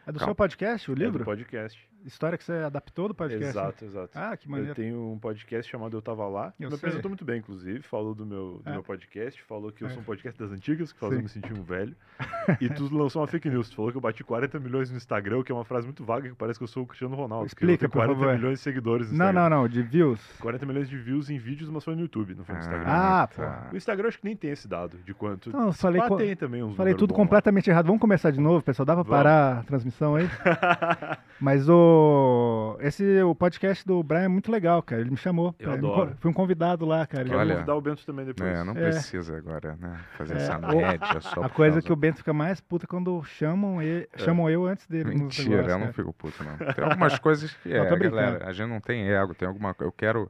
É 0.05 0.11
do 0.11 0.19
Calma. 0.19 0.29
seu 0.31 0.35
podcast, 0.35 0.89
o 0.89 0.93
É 0.93 0.95
do 0.95 1.03
livro? 1.03 1.23
podcast. 1.25 1.87
História 2.05 2.37
que 2.37 2.43
você 2.43 2.53
adaptou 2.53 3.07
do 3.07 3.13
podcast? 3.13 3.43
né? 3.43 3.49
Exato, 3.49 3.85
exato. 3.85 4.09
Ah, 4.15 4.35
que 4.35 4.47
Eu 4.47 4.51
maneiro. 4.51 4.73
tenho 4.75 5.11
um 5.11 5.19
podcast 5.19 5.69
chamado 5.71 5.95
Eu 5.95 6.01
Tava 6.01 6.27
Lá. 6.27 6.53
Eu 6.59 6.69
me 6.69 6.75
sei. 6.75 6.77
apresentou 6.77 7.09
muito 7.09 7.23
bem, 7.23 7.39
inclusive. 7.39 7.81
Falou 7.83 8.15
do 8.15 8.25
meu, 8.25 8.59
do 8.63 8.69
É. 8.69 8.73
meu 8.73 8.83
podcast. 8.83 9.41
Falou 9.43 9.71
que 9.71 9.83
eu 9.83 9.87
É. 9.87 9.91
sou 9.91 10.01
um 10.01 10.03
podcast 10.05 10.39
das 10.39 10.51
antigas, 10.51 10.91
que 10.91 10.99
faz 10.99 11.13
eu 11.13 11.21
me 11.21 11.29
sentir 11.29 11.53
um 11.53 11.63
velho. 11.63 11.95
E 12.61 12.69
tu 12.69 12.93
lançou 12.95 13.21
uma 13.21 13.27
fake 13.27 13.49
news. 13.49 13.69
Tu 13.69 13.75
falou 13.75 13.91
que 13.91 13.97
eu 13.97 14.01
bati 14.01 14.23
40 14.23 14.59
milhões 14.59 14.89
no 14.89 14.97
Instagram, 14.97 15.43
que 15.43 15.51
é 15.51 15.55
uma 15.55 15.63
frase 15.63 15.85
muito 15.85 16.03
vaga, 16.03 16.27
que 16.29 16.35
parece 16.35 16.57
que 16.59 16.63
eu 16.63 16.67
sou 16.67 16.83
o 16.83 16.87
Cristiano 16.87 17.15
Ronaldo. 17.15 17.45
Explica, 17.45 17.85
eu 17.85 17.89
por 17.89 17.99
tenho 17.99 18.05
40 18.07 18.19
favor. 18.19 18.35
milhões 18.37 18.57
de 18.59 18.63
seguidores 18.63 19.11
no 19.11 19.17
Não, 19.17 19.25
Instagram. 19.27 19.49
não, 19.49 19.61
não, 19.61 19.67
de 19.67 19.81
views. 19.83 20.19
40 20.39 20.65
milhões 20.65 20.89
de 20.89 20.97
views 20.97 21.29
em 21.29 21.37
vídeos, 21.37 21.69
mas 21.69 21.83
foi 21.83 21.95
no 21.95 22.01
YouTube, 22.01 22.33
não 22.35 22.43
foi 22.43 22.55
no 22.55 22.61
Instagram. 22.61 22.85
Ah, 22.87 23.27
tá. 23.27 23.69
O 23.71 23.77
Instagram 23.77 24.05
eu 24.05 24.09
acho 24.09 24.19
que 24.19 24.25
nem 24.25 24.35
tem 24.35 24.49
esse 24.51 24.67
dado 24.67 24.97
de 25.05 25.13
quanto. 25.13 25.51
Não, 25.51 25.67
eu 25.67 25.73
falei, 25.73 26.01
Pá, 26.01 26.07
co- 26.07 26.17
também 26.35 26.63
uns 26.63 26.75
falei 26.75 26.93
tudo 26.95 27.09
bons 27.09 27.17
lá. 27.17 27.23
completamente 27.23 27.69
errado. 27.69 27.85
Vamos 27.85 28.01
começar 28.01 28.31
de 28.31 28.39
novo, 28.39 28.63
pessoal? 28.63 28.85
Dá 28.85 28.93
pra 28.95 29.03
Vamos. 29.03 29.17
parar 29.17 29.59
a 29.59 29.63
transmissão 29.63 30.15
aí? 30.15 30.27
Mas 31.39 31.69
o 31.69 31.90
o, 31.91 32.77
esse, 32.79 33.21
o 33.23 33.35
podcast 33.35 33.85
do 33.85 34.01
Brian 34.03 34.21
é 34.23 34.27
muito 34.27 34.51
legal, 34.51 34.81
cara. 34.81 35.01
Ele 35.01 35.11
me 35.11 35.17
chamou. 35.17 35.53
Eu 35.59 35.71
adoro. 35.71 36.15
Fui 36.19 36.29
um 36.31 36.33
convidado 36.33 36.85
lá, 36.85 37.05
cara. 37.05 37.25
Quero 37.25 37.37
Olha. 37.37 37.55
convidar 37.55 37.75
o 37.75 37.81
Bento 37.81 38.05
também 38.05 38.25
depois. 38.25 38.49
É, 38.49 38.63
não 38.63 38.73
É. 38.73 38.81
precisa 38.89 39.37
agora, 39.37 39.77
né? 39.79 39.99
Fazer 40.17 40.33
É, 40.33 40.37
essa 40.37 40.57
média 40.59 41.21
só 41.21 41.43
A 41.43 41.49
coisa 41.49 41.75
causa- 41.75 41.81
que 41.81 41.93
o 41.93 41.95
Bento 41.95 42.17
fica 42.17 42.33
mais 42.33 42.59
puta 42.61 42.87
quando 42.87 43.21
chamam, 43.23 43.81
ele, 43.81 44.07
chamam 44.17 44.49
eu 44.49 44.65
antes 44.65 44.87
dele. 44.87 45.09
Mentira, 45.09 45.49
negócios, 45.49 45.69
eu 45.71 45.73
não 45.77 45.79
cara. 45.81 45.93
fico 45.93 46.13
puto, 46.13 46.43
não. 46.43 46.73
Tem 46.73 46.83
algumas 46.83 47.19
coisas 47.19 47.51
que 47.53 47.69
Não, 47.73 47.83
é, 47.85 47.95
galera, 47.99 48.47
a 48.47 48.53
gente 48.53 48.69
não 48.69 48.79
tem 48.79 49.09
ego, 49.09 49.33
tem 49.35 49.47
alguma 49.47 49.73
coisa. 49.73 49.87
Eu 49.87 49.93
quero. 49.93 50.29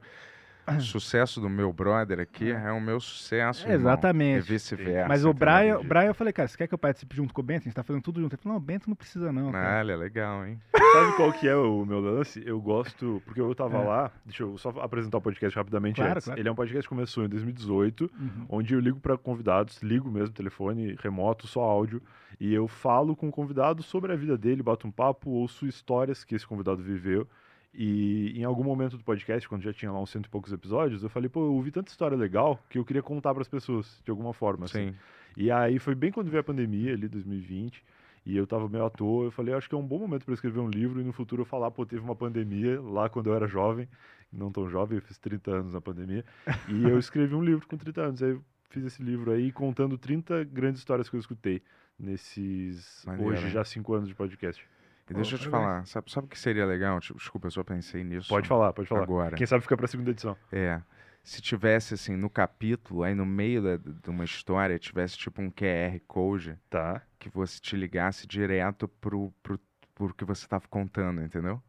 O 0.67 0.79
sucesso 0.81 1.41
do 1.41 1.49
meu 1.49 1.73
brother 1.73 2.19
aqui 2.19 2.51
é 2.51 2.71
o 2.71 2.79
meu 2.79 2.99
sucesso. 2.99 3.63
irmão, 3.63 3.75
Exatamente. 3.75 4.37
E 4.39 4.41
vice-versa. 4.41 5.07
Mas 5.07 5.25
o? 5.25 5.33
Brian, 5.33 5.79
o 5.79 5.83
Brian, 5.83 6.05
eu 6.07 6.13
falei, 6.13 6.31
cara, 6.31 6.47
você 6.47 6.57
quer 6.57 6.67
que 6.67 6.73
eu 6.73 6.77
participe 6.77 7.15
junto 7.15 7.33
com 7.33 7.41
o 7.41 7.43
Bento? 7.43 7.61
A 7.61 7.63
gente 7.65 7.73
tá 7.73 7.83
fazendo 7.83 8.03
tudo 8.03 8.21
junto. 8.21 8.33
Ele 8.35 8.41
falou, 8.41 8.57
não, 8.57 8.63
o 8.63 8.65
Bento 8.65 8.87
não 8.89 8.95
precisa 8.95 9.31
não, 9.31 9.51
cara. 9.51 9.79
Olha, 9.79 9.95
legal, 9.95 10.45
hein? 10.45 10.59
Sabe 10.93 11.15
qual 11.15 11.31
que 11.33 11.47
é 11.47 11.55
o 11.55 11.85
meu 11.85 11.99
lance? 11.99 12.43
Eu 12.45 12.59
gosto, 12.61 13.21
porque 13.25 13.39
eu 13.41 13.53
tava 13.55 13.77
É. 13.77 13.83
lá, 13.85 14.11
deixa 14.25 14.43
eu 14.43 14.57
só 14.57 14.69
apresentar 14.81 15.17
o 15.17 15.21
podcast 15.21 15.57
rapidamente 15.57 15.95
Claro, 15.95 16.11
antes. 16.13 16.25
claro. 16.25 16.39
Ele 16.39 16.49
é 16.49 16.51
um 16.51 16.55
podcast 16.55 16.83
que 16.83 16.89
começou 16.89 17.23
em 17.25 17.29
2018, 17.29 18.11
Uhum. 18.19 18.45
onde 18.49 18.73
eu 18.73 18.79
ligo 18.79 18.99
para 18.99 19.17
convidados, 19.17 19.81
ligo 19.81 20.09
mesmo, 20.11 20.33
telefone, 20.33 20.95
remoto, 21.01 21.47
só 21.47 21.61
áudio, 21.61 22.01
e 22.39 22.53
eu 22.53 22.67
falo 22.67 23.15
com 23.15 23.29
o 23.29 23.31
convidado 23.31 23.81
sobre 23.83 24.11
a 24.11 24.15
vida 24.15 24.37
dele, 24.37 24.61
bato 24.61 24.85
um 24.87 24.91
papo, 24.91 25.29
ouço 25.29 25.65
histórias 25.65 26.23
que 26.23 26.35
esse 26.35 26.45
convidado 26.45 26.81
viveu. 26.83 27.27
E 27.73 28.33
em 28.37 28.43
algum 28.43 28.63
momento 28.63 28.97
do 28.97 29.03
podcast, 29.03 29.47
quando 29.47 29.61
já 29.61 29.71
tinha 29.71 29.91
lá 29.91 30.01
uns 30.01 30.09
cento 30.09 30.25
e 30.25 30.29
poucos 30.29 30.51
episódios, 30.51 31.03
eu 31.03 31.09
falei, 31.09 31.29
pô, 31.29 31.39
eu 31.45 31.53
ouvi 31.53 31.71
tanta 31.71 31.89
história 31.89 32.17
legal 32.17 32.61
que 32.69 32.77
eu 32.77 32.83
queria 32.83 33.01
contar 33.01 33.33
para 33.33 33.41
as 33.41 33.47
pessoas, 33.47 34.01
de 34.03 34.11
alguma 34.11 34.33
forma. 34.33 34.65
assim. 34.65 34.91
Sim. 34.91 34.95
E 35.37 35.49
aí 35.49 35.79
foi 35.79 35.95
bem 35.95 36.11
quando 36.11 36.29
veio 36.29 36.41
a 36.41 36.43
pandemia, 36.43 36.93
ali 36.93 37.07
2020, 37.07 37.81
e 38.25 38.35
eu 38.35 38.45
tava 38.45 38.67
meio 38.67 38.85
à 38.85 38.89
toa, 38.89 39.25
eu 39.25 39.31
falei, 39.31 39.53
acho 39.53 39.69
que 39.69 39.75
é 39.75 39.77
um 39.77 39.85
bom 39.85 39.99
momento 39.99 40.25
para 40.25 40.33
escrever 40.33 40.59
um 40.59 40.69
livro 40.69 40.99
e 40.99 41.03
no 41.03 41.13
futuro 41.13 41.43
eu 41.43 41.45
falar, 41.45 41.71
pô, 41.71 41.85
teve 41.85 42.01
uma 42.01 42.15
pandemia 42.15 42.79
lá 42.81 43.09
quando 43.09 43.27
eu 43.27 43.35
era 43.35 43.47
jovem, 43.47 43.87
não 44.31 44.51
tão 44.51 44.69
jovem, 44.69 44.97
eu 44.97 45.01
fiz 45.01 45.17
30 45.17 45.51
anos 45.51 45.73
na 45.73 45.81
pandemia, 45.81 46.25
e 46.67 46.83
eu 46.83 46.99
escrevi 46.99 47.33
um 47.33 47.43
livro 47.43 47.65
com 47.65 47.77
30 47.77 48.01
anos, 48.01 48.21
aí 48.23 48.31
eu 48.31 48.43
fiz 48.69 48.83
esse 48.83 49.01
livro 49.01 49.31
aí 49.31 49.51
contando 49.51 49.97
30 49.97 50.43
grandes 50.43 50.81
histórias 50.81 51.09
que 51.09 51.15
eu 51.15 51.19
escutei 51.19 51.61
nesses, 51.97 53.03
Maneiro, 53.05 53.31
hoje 53.31 53.45
hein? 53.45 53.51
já 53.51 53.63
5 53.63 53.93
anos 53.93 54.09
de 54.09 54.15
podcast. 54.15 54.65
E 55.11 55.13
deixa 55.13 55.35
eu 55.35 55.39
te 55.39 55.49
falar, 55.49 55.85
sabe, 55.85 56.11
sabe 56.11 56.25
o 56.25 56.29
que 56.29 56.39
seria 56.39 56.65
legal? 56.65 56.99
Tipo, 56.99 57.19
Desculpa, 57.19 57.47
eu 57.47 57.51
só 57.51 57.63
pensei 57.63 58.03
nisso. 58.03 58.29
Pode 58.29 58.47
falar, 58.47 58.73
pode 58.73 58.87
falar. 58.87 59.03
Agora. 59.03 59.35
Quem 59.35 59.45
sabe 59.45 59.61
fica 59.61 59.75
pra 59.77 59.87
segunda 59.87 60.11
edição. 60.11 60.35
É. 60.51 60.81
Se 61.23 61.39
tivesse, 61.41 61.93
assim, 61.93 62.15
no 62.15 62.29
capítulo, 62.29 63.03
aí 63.03 63.13
no 63.13 63.25
meio 63.25 63.61
da- 63.61 63.77
de 63.77 64.09
uma 64.09 64.23
história, 64.23 64.79
tivesse 64.79 65.17
tipo 65.17 65.39
um 65.41 65.51
QR 65.51 65.99
Code 66.07 66.57
Tá. 66.69 67.01
que 67.19 67.29
você 67.29 67.59
te 67.59 67.75
ligasse 67.75 68.25
direto 68.25 68.87
pro, 68.87 69.31
pro, 69.43 69.59
pro 69.93 70.13
que 70.15 70.25
você 70.25 70.47
tava 70.47 70.67
contando, 70.67 71.21
entendeu? 71.21 71.61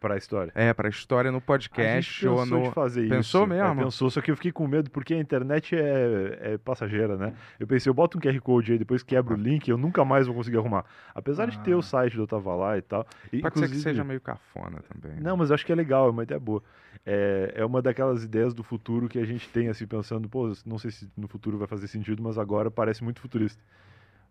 Pra 0.00 0.16
história. 0.16 0.50
É, 0.54 0.72
pra 0.72 0.88
história 0.88 1.30
no 1.30 1.36
A 1.36 1.40
gente 1.40 1.46
podcast 1.46 2.26
ou 2.26 2.38
pensou 2.38 2.58
no. 2.58 2.64
de 2.64 2.70
fazer 2.72 3.06
Pensou 3.06 3.44
isso. 3.44 3.52
É, 3.52 3.56
mesmo? 3.62 3.82
pensou, 3.84 4.10
só 4.10 4.20
que 4.22 4.30
eu 4.30 4.34
fiquei 4.36 4.50
com 4.50 4.66
medo 4.66 4.90
porque 4.90 5.12
a 5.12 5.18
internet 5.18 5.76
é, 5.76 6.38
é 6.54 6.58
passageira, 6.58 7.18
né? 7.18 7.34
Eu 7.58 7.66
pensei, 7.66 7.90
eu 7.90 7.94
boto 7.94 8.16
um 8.16 8.20
QR 8.20 8.40
Code 8.40 8.72
aí, 8.72 8.78
depois 8.78 9.02
quebro 9.02 9.34
o 9.34 9.36
link, 9.38 9.68
eu 9.68 9.76
nunca 9.76 10.02
mais 10.02 10.26
vou 10.26 10.34
conseguir 10.34 10.56
arrumar. 10.56 10.86
Apesar 11.14 11.46
de 11.50 11.58
ter 11.60 11.72
Ah. 11.74 11.76
o 11.76 11.82
site 11.82 12.16
do 12.16 12.22
Eu 12.22 12.26
Tava 12.26 12.54
Lá 12.54 12.78
e 12.78 12.82
tal. 12.82 13.06
e, 13.30 13.42
Pode 13.42 13.58
ser 13.58 13.68
que 13.68 13.76
seja 13.76 14.02
meio 14.02 14.22
cafona 14.22 14.80
também. 14.90 15.16
né? 15.16 15.20
Não, 15.22 15.36
mas 15.36 15.50
eu 15.50 15.54
acho 15.54 15.66
que 15.66 15.72
é 15.72 15.74
legal, 15.74 16.06
é 16.06 16.10
uma 16.10 16.22
ideia 16.22 16.40
boa. 16.40 16.62
É, 17.04 17.52
é 17.56 17.64
uma 17.64 17.82
daquelas 17.82 18.24
ideias 18.24 18.54
do 18.54 18.62
futuro 18.62 19.06
que 19.06 19.18
a 19.18 19.24
gente 19.26 19.50
tem, 19.50 19.68
assim, 19.68 19.86
pensando, 19.86 20.30
pô, 20.30 20.50
não 20.64 20.78
sei 20.78 20.90
se 20.90 21.08
no 21.14 21.28
futuro 21.28 21.58
vai 21.58 21.68
fazer 21.68 21.86
sentido, 21.88 22.22
mas 22.22 22.38
agora 22.38 22.70
parece 22.70 23.04
muito 23.04 23.20
futurista. 23.20 23.62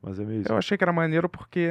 Mas 0.02 0.18
é 0.20 0.24
meio 0.24 0.42
isso. 0.42 0.52
Eu 0.52 0.58
achei 0.58 0.78
que 0.78 0.84
era 0.84 0.94
maneiro 0.94 1.28
porque, 1.28 1.70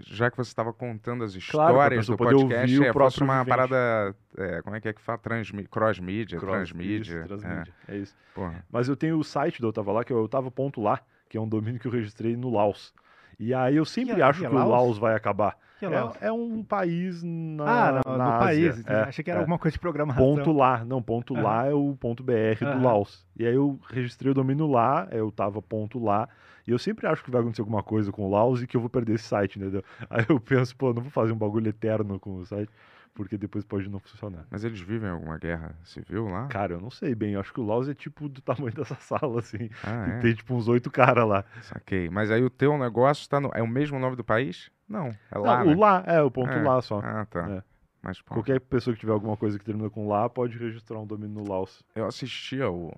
já 0.00 0.30
que 0.30 0.36
você 0.36 0.48
estava 0.50 0.72
contando 0.72 1.22
as 1.22 1.32
Claro, 1.48 1.72
histórias 1.74 2.00
pessoa 2.00 2.16
do 2.16 2.24
podcast, 2.24 2.54
ouvir 2.60 2.78
o 2.78 2.82
é, 2.82 2.86
fosse 2.86 2.92
próprio 2.92 3.24
uma 3.24 3.44
vivente. 3.44 3.48
parada. 3.56 4.16
é, 4.36 4.62
como 4.62 4.74
é 4.76 4.80
que 4.80 4.88
é 4.88 4.92
que 4.92 5.00
fala? 5.00 5.18
Transmi 5.18 5.64
cross-mídia, 5.66 6.38
Cross- 6.40 6.52
transmídia. 6.70 7.24
transmídia, 7.26 7.72
é 7.86 7.96
isso. 7.98 8.16
É, 8.16 8.34
porra. 8.34 8.64
Mas 8.70 8.88
eu 8.88 8.96
tenho 8.96 9.16
o 9.16 9.22
site 9.22 9.60
do 9.60 9.68
Eu 9.68 9.72
Tava 9.72 9.92
Lá, 9.92 10.02
que 10.02 10.12
é 10.12 10.16
o 10.16 10.24
Otava.lá, 10.24 11.00
que 11.28 11.36
é 11.36 11.40
um 11.40 11.48
domínio 11.48 11.78
que 11.80 11.86
eu 11.86 11.92
registrei 11.92 12.36
no 12.36 12.50
Laos. 12.50 12.92
E 13.38 13.54
aí 13.54 13.76
eu 13.76 13.84
sempre 13.84 14.16
Que 14.16 14.20
é- 14.20 14.24
acho 14.24 14.40
que 14.40 14.46
é 14.46 14.48
que 14.48 14.54
o 14.54 14.58
Laos? 14.58 14.70
Laos 14.72 14.98
vai 14.98 15.14
acabar. 15.14 15.56
Que 15.78 15.84
é 15.86 15.88
Laos? 15.88 16.16
É, 16.20 16.26
é 16.26 16.32
um 16.32 16.64
país 16.64 17.22
na, 17.22 17.64
Ah, 17.64 18.02
não, 18.04 18.16
na 18.18 18.24
no 18.24 18.30
Ásia. 18.32 18.72
país. 18.72 18.86
É, 18.88 18.94
Achei 19.02 19.22
que 19.22 19.30
era 19.30 19.38
é. 19.38 19.42
alguma 19.42 19.56
coisa 19.60 19.72
de 19.72 19.78
programação. 19.78 20.20
Ponto 20.24 20.50
lá. 20.50 20.84
Não, 20.84 21.00
ponto 21.00 21.32
lá 21.34 21.66
é 21.66 21.72
o 21.72 21.94
ponto 21.94 22.24
BR 22.24 22.58
do. 22.74 22.82
Laos. 22.82 23.24
E 23.38 23.46
aí 23.46 23.54
eu 23.54 23.78
registrei 23.88 24.32
o 24.32 24.34
domínio 24.34 24.66
lá, 24.66 25.06
eu 25.12 25.30
tava 25.30 25.62
ponto 25.62 26.02
lá. 26.02 26.28
E 26.68 26.70
eu 26.70 26.78
sempre 26.78 27.06
acho 27.06 27.24
que 27.24 27.30
vai 27.30 27.40
acontecer 27.40 27.62
alguma 27.62 27.82
coisa 27.82 28.12
com 28.12 28.26
o 28.26 28.30
Laos 28.30 28.62
e 28.62 28.66
que 28.66 28.76
eu 28.76 28.80
vou 28.80 28.90
perder 28.90 29.14
esse 29.14 29.24
site, 29.24 29.58
entendeu? 29.58 29.82
Aí 30.10 30.24
eu 30.28 30.38
penso, 30.38 30.76
pô, 30.76 30.92
não 30.92 31.00
vou 31.00 31.10
fazer 31.10 31.32
um 31.32 31.36
bagulho 31.38 31.66
eterno 31.68 32.20
com 32.20 32.36
o 32.36 32.44
site, 32.44 32.70
porque 33.14 33.38
depois 33.38 33.64
pode 33.64 33.88
não 33.88 33.98
funcionar. 33.98 34.46
Mas 34.50 34.64
eles 34.64 34.78
vivem 34.78 35.08
alguma 35.08 35.38
guerra 35.38 35.74
civil 35.82 36.28
lá? 36.28 36.46
Cara, 36.48 36.74
eu 36.74 36.80
não 36.80 36.90
sei 36.90 37.14
bem, 37.14 37.32
eu 37.32 37.40
acho 37.40 37.54
que 37.54 37.60
o 37.60 37.64
Laos 37.64 37.88
é 37.88 37.94
tipo 37.94 38.28
do 38.28 38.42
tamanho 38.42 38.72
dessa 38.76 38.96
sala, 38.96 39.40
assim. 39.40 39.70
Ah, 39.82 40.08
E 40.08 40.10
é? 40.12 40.18
tem 40.18 40.34
tipo 40.34 40.54
uns 40.54 40.68
oito 40.68 40.90
caras 40.90 41.26
lá. 41.26 41.42
Saquei. 41.62 42.10
Mas 42.10 42.30
aí 42.30 42.44
o 42.44 42.50
teu 42.50 42.76
negócio 42.76 43.26
tá 43.28 43.40
no. 43.40 43.50
É 43.54 43.62
o 43.62 43.66
mesmo 43.66 43.98
nome 43.98 44.14
do 44.14 44.22
país? 44.22 44.70
Não. 44.86 45.08
É 45.30 45.38
lá. 45.38 45.58
Não, 45.60 45.70
né? 45.70 45.74
o 45.74 45.78
lá, 45.80 46.04
é, 46.06 46.20
o 46.22 46.30
ponto 46.30 46.50
É. 46.52 46.62
lá 46.62 46.82
só. 46.82 47.00
Ah, 47.02 47.26
tá. 47.30 47.48
É. 47.50 47.62
Mas, 48.02 48.20
Qualquer 48.20 48.60
pessoa 48.60 48.94
que 48.94 49.00
tiver 49.00 49.12
alguma 49.12 49.36
coisa 49.36 49.58
que 49.58 49.64
termina 49.64 49.90
com 49.90 50.06
lá 50.06 50.28
pode 50.28 50.56
registrar 50.56 50.98
um 51.00 51.06
domínio 51.06 51.42
no 51.42 51.48
Laos. 51.50 51.82
eu 51.96 52.06
assistia 52.06 52.70
o. 52.70 52.92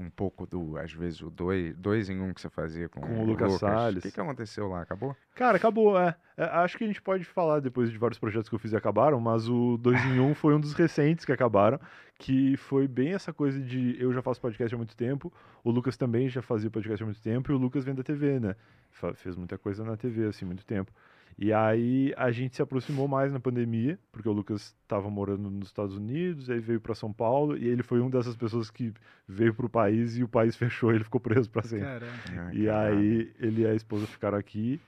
Um 0.00 0.08
pouco 0.08 0.46
do, 0.46 0.78
às 0.78 0.92
vezes, 0.92 1.20
o 1.20 1.28
dois, 1.28 1.76
dois 1.76 2.08
em 2.08 2.18
um 2.18 2.32
que 2.32 2.40
você 2.40 2.48
fazia 2.48 2.88
com, 2.88 3.02
Com 3.02 3.20
o 3.20 3.24
Lucas 3.24 3.52
O 3.52 3.58
Salles. 3.58 4.02
que, 4.02 4.10
que 4.10 4.18
aconteceu 4.20 4.66
lá? 4.66 4.80
Acabou? 4.80 5.14
Cara, 5.34 5.58
acabou, 5.58 5.98
é. 6.00 6.16
É, 6.38 6.44
Acho 6.44 6.78
que 6.78 6.84
a 6.84 6.86
gente 6.86 7.02
pode 7.02 7.22
falar 7.24 7.60
depois 7.60 7.90
de 7.90 7.98
vários 7.98 8.18
projetos 8.18 8.48
que 8.48 8.54
eu 8.54 8.58
fiz 8.58 8.72
e 8.72 8.76
acabaram, 8.76 9.20
mas 9.20 9.46
o 9.46 9.76
2 9.76 10.02
em 10.06 10.18
1 10.20 10.34
foi 10.34 10.54
um 10.54 10.60
dos 10.60 10.72
recentes 10.72 11.26
que 11.26 11.32
acabaram, 11.32 11.78
que 12.18 12.56
foi 12.56 12.88
bem 12.88 13.12
essa 13.12 13.30
coisa 13.30 13.60
de 13.60 13.94
eu 14.00 14.10
já 14.12 14.22
faço 14.22 14.40
podcast 14.40 14.74
há 14.74 14.78
muito 14.78 14.96
tempo, 14.96 15.30
o 15.62 15.70
Lucas 15.70 15.98
também 15.98 16.30
já 16.30 16.40
fazia 16.40 16.70
podcast 16.70 17.02
há 17.02 17.06
muito 17.06 17.20
tempo, 17.20 17.52
e 17.52 17.54
o 17.54 17.58
Lucas 17.58 17.84
vem 17.84 17.94
da 17.94 18.02
TV, 18.02 18.40
né? 18.40 18.56
Fez 19.16 19.36
muita 19.36 19.58
coisa 19.58 19.84
na 19.84 19.96
TV, 19.98 20.26
assim, 20.28 20.46
muito 20.46 20.64
tempo. 20.64 20.90
E 21.42 21.54
aí 21.54 22.12
a 22.18 22.30
gente 22.30 22.54
se 22.54 22.60
aproximou 22.60 23.08
mais 23.08 23.32
na 23.32 23.40
pandemia, 23.40 23.98
porque 24.12 24.28
o 24.28 24.32
Lucas 24.32 24.76
estava 24.82 25.08
morando 25.08 25.50
nos 25.50 25.68
Estados 25.68 25.96
Unidos, 25.96 26.50
aí 26.50 26.58
veio 26.60 26.78
para 26.82 26.94
São 26.94 27.10
Paulo, 27.12 27.56
e 27.56 27.66
ele 27.66 27.82
foi 27.82 27.98
uma 27.98 28.10
dessas 28.10 28.36
pessoas 28.36 28.70
que 28.70 28.92
veio 29.26 29.54
pro 29.54 29.66
país 29.68 30.18
e 30.18 30.22
o 30.22 30.28
país 30.28 30.54
fechou, 30.56 30.92
ele 30.92 31.02
ficou 31.02 31.18
preso 31.18 31.48
para 31.50 31.62
sempre. 31.62 31.86
Caramba. 31.86 32.12
Ah, 32.36 32.54
E 32.54 32.68
aí 32.68 33.32
ele 33.38 33.62
e 33.62 33.66
a 33.66 33.74
esposa 33.74 34.06
ficaram 34.06 34.36
aqui 34.36 34.78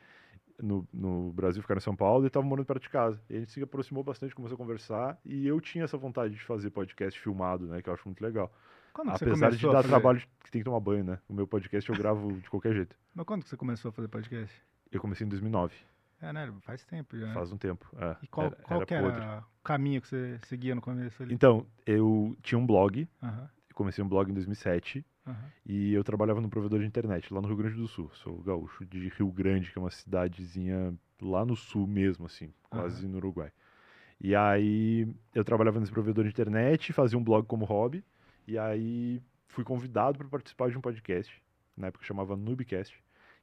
no, 0.63 0.87
no 0.93 1.33
Brasil, 1.33 1.63
ficaram 1.63 1.79
em 1.79 1.83
São 1.83 1.97
Paulo 1.97 2.25
e 2.25 2.27
estavam 2.27 2.47
morando 2.47 2.67
perto 2.67 2.83
de 2.83 2.91
casa. 2.91 3.19
E 3.31 3.37
a 3.37 3.39
gente 3.39 3.51
se 3.51 3.63
aproximou 3.63 4.05
bastante, 4.05 4.35
começou 4.35 4.55
a 4.55 4.59
conversar 4.59 5.19
e 5.25 5.47
eu 5.47 5.59
tinha 5.59 5.85
essa 5.85 5.97
vontade 5.97 6.35
de 6.35 6.43
fazer 6.45 6.69
podcast 6.69 7.19
filmado, 7.19 7.67
né, 7.67 7.81
que 7.81 7.89
eu 7.89 7.95
acho 7.95 8.07
muito 8.07 8.21
legal. 8.23 8.53
Quando 8.93 9.09
Apesar 9.09 9.51
de 9.51 9.63
dar 9.67 9.73
fazer- 9.73 9.89
trabalho 9.89 10.21
que 10.45 10.51
tem 10.51 10.61
que 10.61 10.65
tomar 10.67 10.81
banho, 10.81 11.03
né? 11.03 11.19
O 11.27 11.33
meu 11.33 11.47
podcast 11.47 11.89
eu 11.89 11.97
gravo 11.97 12.31
de 12.35 12.51
qualquer 12.51 12.75
jeito. 12.75 12.95
Mas 13.15 13.25
quando 13.25 13.43
que 13.43 13.49
você 13.49 13.57
começou 13.57 13.89
a 13.89 13.93
fazer 13.93 14.09
podcast? 14.09 14.55
Eu 14.93 15.01
comecei 15.01 15.27
em 15.27 15.31
2009, 15.31 15.75
É, 16.23 16.33
né? 16.33 16.53
Faz 16.61 16.85
tempo 16.85 17.19
já. 17.19 17.33
faz 17.35 17.53
um 17.53 17.57
tempo. 17.59 17.87
é. 17.99 18.17
E 18.23 18.27
qual, 18.29 18.47
Era- 18.47 18.57
qual 18.63 18.83
era 18.83 19.07
era 19.07 19.41
o 19.41 19.63
caminho 19.65 20.01
que 20.01 20.09
você 20.09 20.39
seguia 20.45 20.75
no 20.75 20.81
começo 20.81 21.23
ali? 21.23 21.35
Então, 21.35 21.67
eu 21.85 22.37
tinha 22.43 22.59
um 22.59 22.65
blog, 22.67 23.09
Aham, 23.23 23.51
eu 23.69 23.75
comecei 23.75 24.03
um 24.05 24.09
blog 24.09 24.31
em 24.31 24.35
2007 24.35 25.05
aham. 25.27 25.51
e 25.67 25.93
eu 25.93 26.05
trabalhava 26.05 26.41
no 26.41 26.49
provedor 26.49 26.79
de 26.81 26.87
internet 26.87 27.33
lá 27.35 27.41
no 27.41 27.49
Rio 27.49 27.57
Grande 27.57 27.77
do 27.77 27.89
Sul. 27.89 28.09
Sou 28.15 28.39
gaúcho 28.43 28.85
de 28.87 29.09
Rio 29.09 29.31
Grande, 29.33 29.71
que 29.73 29.79
é 29.79 29.81
uma 29.83 29.91
cidadezinha 29.91 30.95
lá 31.21 31.45
no 31.45 31.57
sul 31.57 31.87
mesmo, 31.87 32.27
assim, 32.27 32.53
quase 32.71 33.07
no 33.09 33.17
Uruguai. 33.19 33.51
E 34.21 34.37
aí 34.37 35.09
eu 35.35 35.45
trabalhava 35.45 35.81
nesse 35.81 35.91
provedor 35.93 36.23
de 36.25 36.31
internet, 36.31 36.93
fazia 36.93 37.19
um 37.19 37.25
blog 37.25 37.47
como 37.47 37.65
hobby, 37.65 38.05
e 38.47 38.57
aí 38.57 39.21
fui 39.49 39.65
convidado 39.65 40.19
para 40.19 40.29
participar 40.29 40.71
de 40.71 40.79
um 40.79 40.81
podcast, 40.81 41.43
na 41.77 41.89
época 41.89 42.05
chamava 42.05 42.37
Noobcast, 42.37 42.97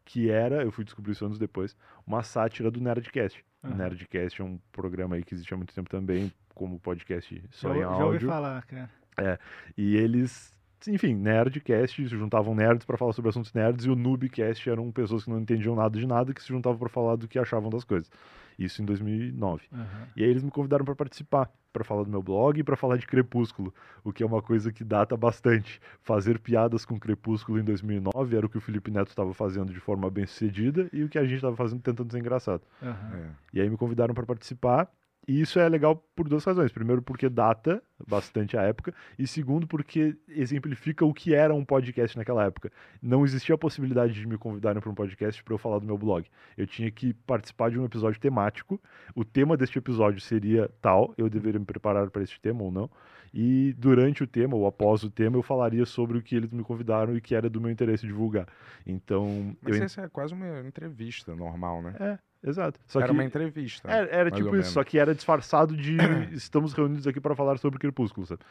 que 0.05 0.29
era, 0.29 0.63
eu 0.63 0.71
fui 0.71 0.83
descobrir 0.83 1.12
isso 1.13 1.25
anos 1.25 1.38
depois, 1.38 1.75
uma 2.05 2.23
sátira 2.23 2.69
do 2.71 2.79
Nerdcast. 2.81 3.43
O 3.63 3.67
Aham. 3.67 3.75
Nerdcast 3.77 4.41
é 4.41 4.45
um 4.45 4.57
programa 4.71 5.15
aí 5.15 5.23
que 5.23 5.33
existe 5.33 5.53
há 5.53 5.57
muito 5.57 5.73
tempo 5.73 5.89
também, 5.89 6.31
como 6.55 6.79
podcast 6.79 7.43
só 7.51 7.69
Já, 7.69 7.75
em 7.77 7.81
já 7.81 7.89
ouvi 7.89 8.03
áudio. 8.03 8.27
falar, 8.29 8.65
cara. 8.65 8.89
E 9.77 9.95
eles, 9.97 10.55
enfim, 10.87 11.15
Nerdcast, 11.15 12.07
se 12.07 12.15
juntavam 12.15 12.55
nerds 12.55 12.85
para 12.85 12.97
falar 12.97 13.13
sobre 13.13 13.29
assuntos 13.29 13.53
nerds, 13.53 13.85
e 13.85 13.89
o 13.89 13.95
Noobcast 13.95 14.69
eram 14.69 14.91
pessoas 14.91 15.23
que 15.23 15.29
não 15.29 15.39
entendiam 15.39 15.75
nada 15.75 15.97
de 15.97 16.07
nada, 16.07 16.33
que 16.33 16.41
se 16.41 16.47
juntavam 16.47 16.77
para 16.77 16.89
falar 16.89 17.15
do 17.15 17.27
que 17.27 17.37
achavam 17.37 17.69
das 17.69 17.83
coisas. 17.83 18.09
Isso 18.57 18.81
em 18.81 18.85
2009. 18.85 19.67
Aham. 19.71 20.07
E 20.15 20.23
aí 20.23 20.29
eles 20.29 20.43
me 20.43 20.51
convidaram 20.51 20.83
para 20.83 20.95
participar, 20.95 21.49
para 21.71 21.83
falar 21.83 22.03
do 22.03 22.09
meu 22.09 22.21
blog 22.21 22.59
e 22.59 22.63
para 22.63 22.75
falar 22.75 22.97
de 22.97 23.07
Crepúsculo, 23.07 23.73
o 24.03 24.11
que 24.11 24.21
é 24.21 24.25
uma 24.25 24.41
coisa 24.41 24.71
que 24.71 24.83
data 24.83 25.15
bastante. 25.15 25.79
Fazer 26.01 26.39
piadas 26.39 26.85
com 26.85 26.99
Crepúsculo 26.99 27.59
em 27.59 27.63
2009 27.63 28.35
era 28.35 28.45
o 28.45 28.49
que 28.49 28.57
o 28.57 28.61
Felipe 28.61 28.91
Neto 28.91 29.09
estava 29.09 29.33
fazendo 29.33 29.71
de 29.71 29.79
forma 29.79 30.09
bem 30.09 30.25
sucedida 30.25 30.89
e 30.91 31.03
o 31.03 31.09
que 31.09 31.17
a 31.17 31.23
gente 31.23 31.35
estava 31.35 31.55
fazendo 31.55 31.81
tentando 31.81 32.11
ser 32.11 32.19
engraçado. 32.19 32.61
Aham. 32.81 33.15
É. 33.15 33.29
E 33.53 33.61
aí 33.61 33.69
me 33.69 33.77
convidaram 33.77 34.13
para 34.13 34.25
participar. 34.25 34.91
E 35.27 35.41
isso 35.41 35.60
é 35.60 35.69
legal 35.69 35.95
por 36.15 36.27
duas 36.27 36.43
razões. 36.43 36.71
Primeiro, 36.71 37.01
porque 37.01 37.29
data 37.29 37.84
bastante 38.08 38.58
a 38.58 38.62
época, 38.63 38.93
e 39.17 39.27
segundo 39.27 39.67
porque 39.67 40.15
exemplifica 40.27 41.05
o 41.05 41.13
que 41.13 41.34
era 41.34 41.53
um 41.53 41.65
podcast 41.65 42.17
naquela 42.17 42.45
época. 42.45 42.71
Não 43.01 43.23
existia 43.23 43.55
a 43.55 43.58
possibilidade 43.58 44.13
de 44.13 44.27
me 44.27 44.38
convidarem 44.38 44.82
para 44.82 44.89
um 44.89 44.95
podcast 44.95 45.43
para 45.43 45.53
eu 45.53 45.58
falar 45.58 45.79
do 45.79 45.86
meu 45.86 45.97
blog. 45.97 46.25
Eu 46.58 46.65
tinha 46.65 46.89
que 46.89 47.13
participar 47.13 47.69
de 47.69 47.79
um 47.79 47.86
episódio 47.86 48.19
temático. 48.19 48.82
O 49.15 49.25
tema 49.25 49.58
deste 49.58 49.77
episódio 49.77 50.19
seria 50.19 50.69
tal, 50.82 51.13
eu 51.17 51.29
deveria 51.29 51.60
me 51.60 51.65
preparar 51.65 52.10
para 52.10 52.23
este 52.23 52.39
tema 52.39 52.63
ou 52.63 52.71
não. 52.71 52.89
E 53.34 53.73
durante 53.77 54.23
o 54.23 54.27
tema 54.27 54.55
ou 54.55 54.65
após 54.65 55.03
o 55.03 55.10
tema 55.10 55.38
eu 55.38 55.43
falaria 55.43 55.86
sobre 55.86 56.17
o 56.17 56.21
que 56.21 56.36
eles 56.36 56.51
me 56.51 56.63
convidaram 56.63 57.15
e 57.15 57.21
que 57.21 57.36
era 57.36 57.49
do 57.49 57.62
meu 57.62 57.69
interesse 57.69 58.08
divulgar. 58.08 58.47
Então, 58.86 59.55
Mas 59.62 59.77
eu 59.77 59.84
essa 59.84 60.01
é 60.01 60.10
quase 60.10 60.34
uma 60.34 60.62
entrevista 60.62 61.36
normal, 61.36 61.82
né? 61.82 61.95
é, 61.99 62.19
exato. 62.43 62.80
Só 62.88 62.99
Era 62.99 63.08
que 63.08 63.13
uma 63.13 63.23
entrevista. 63.23 63.89
era, 63.89 64.08
era 64.10 64.32
tipo 64.32 64.43
isso, 64.47 64.52
menos. 64.52 64.67
só 64.67 64.84
que 64.84 64.97
era 64.99 65.13
disfarçado 65.15 65.75
de 65.75 65.97
estamos 66.34 66.73
reunidos 66.73 67.06
aqui 67.08 67.19
para 67.19 67.36
falar 67.36 67.58
sobre 67.58 67.80
Crepúsculo, 67.80 68.25
sabe? 68.25 68.41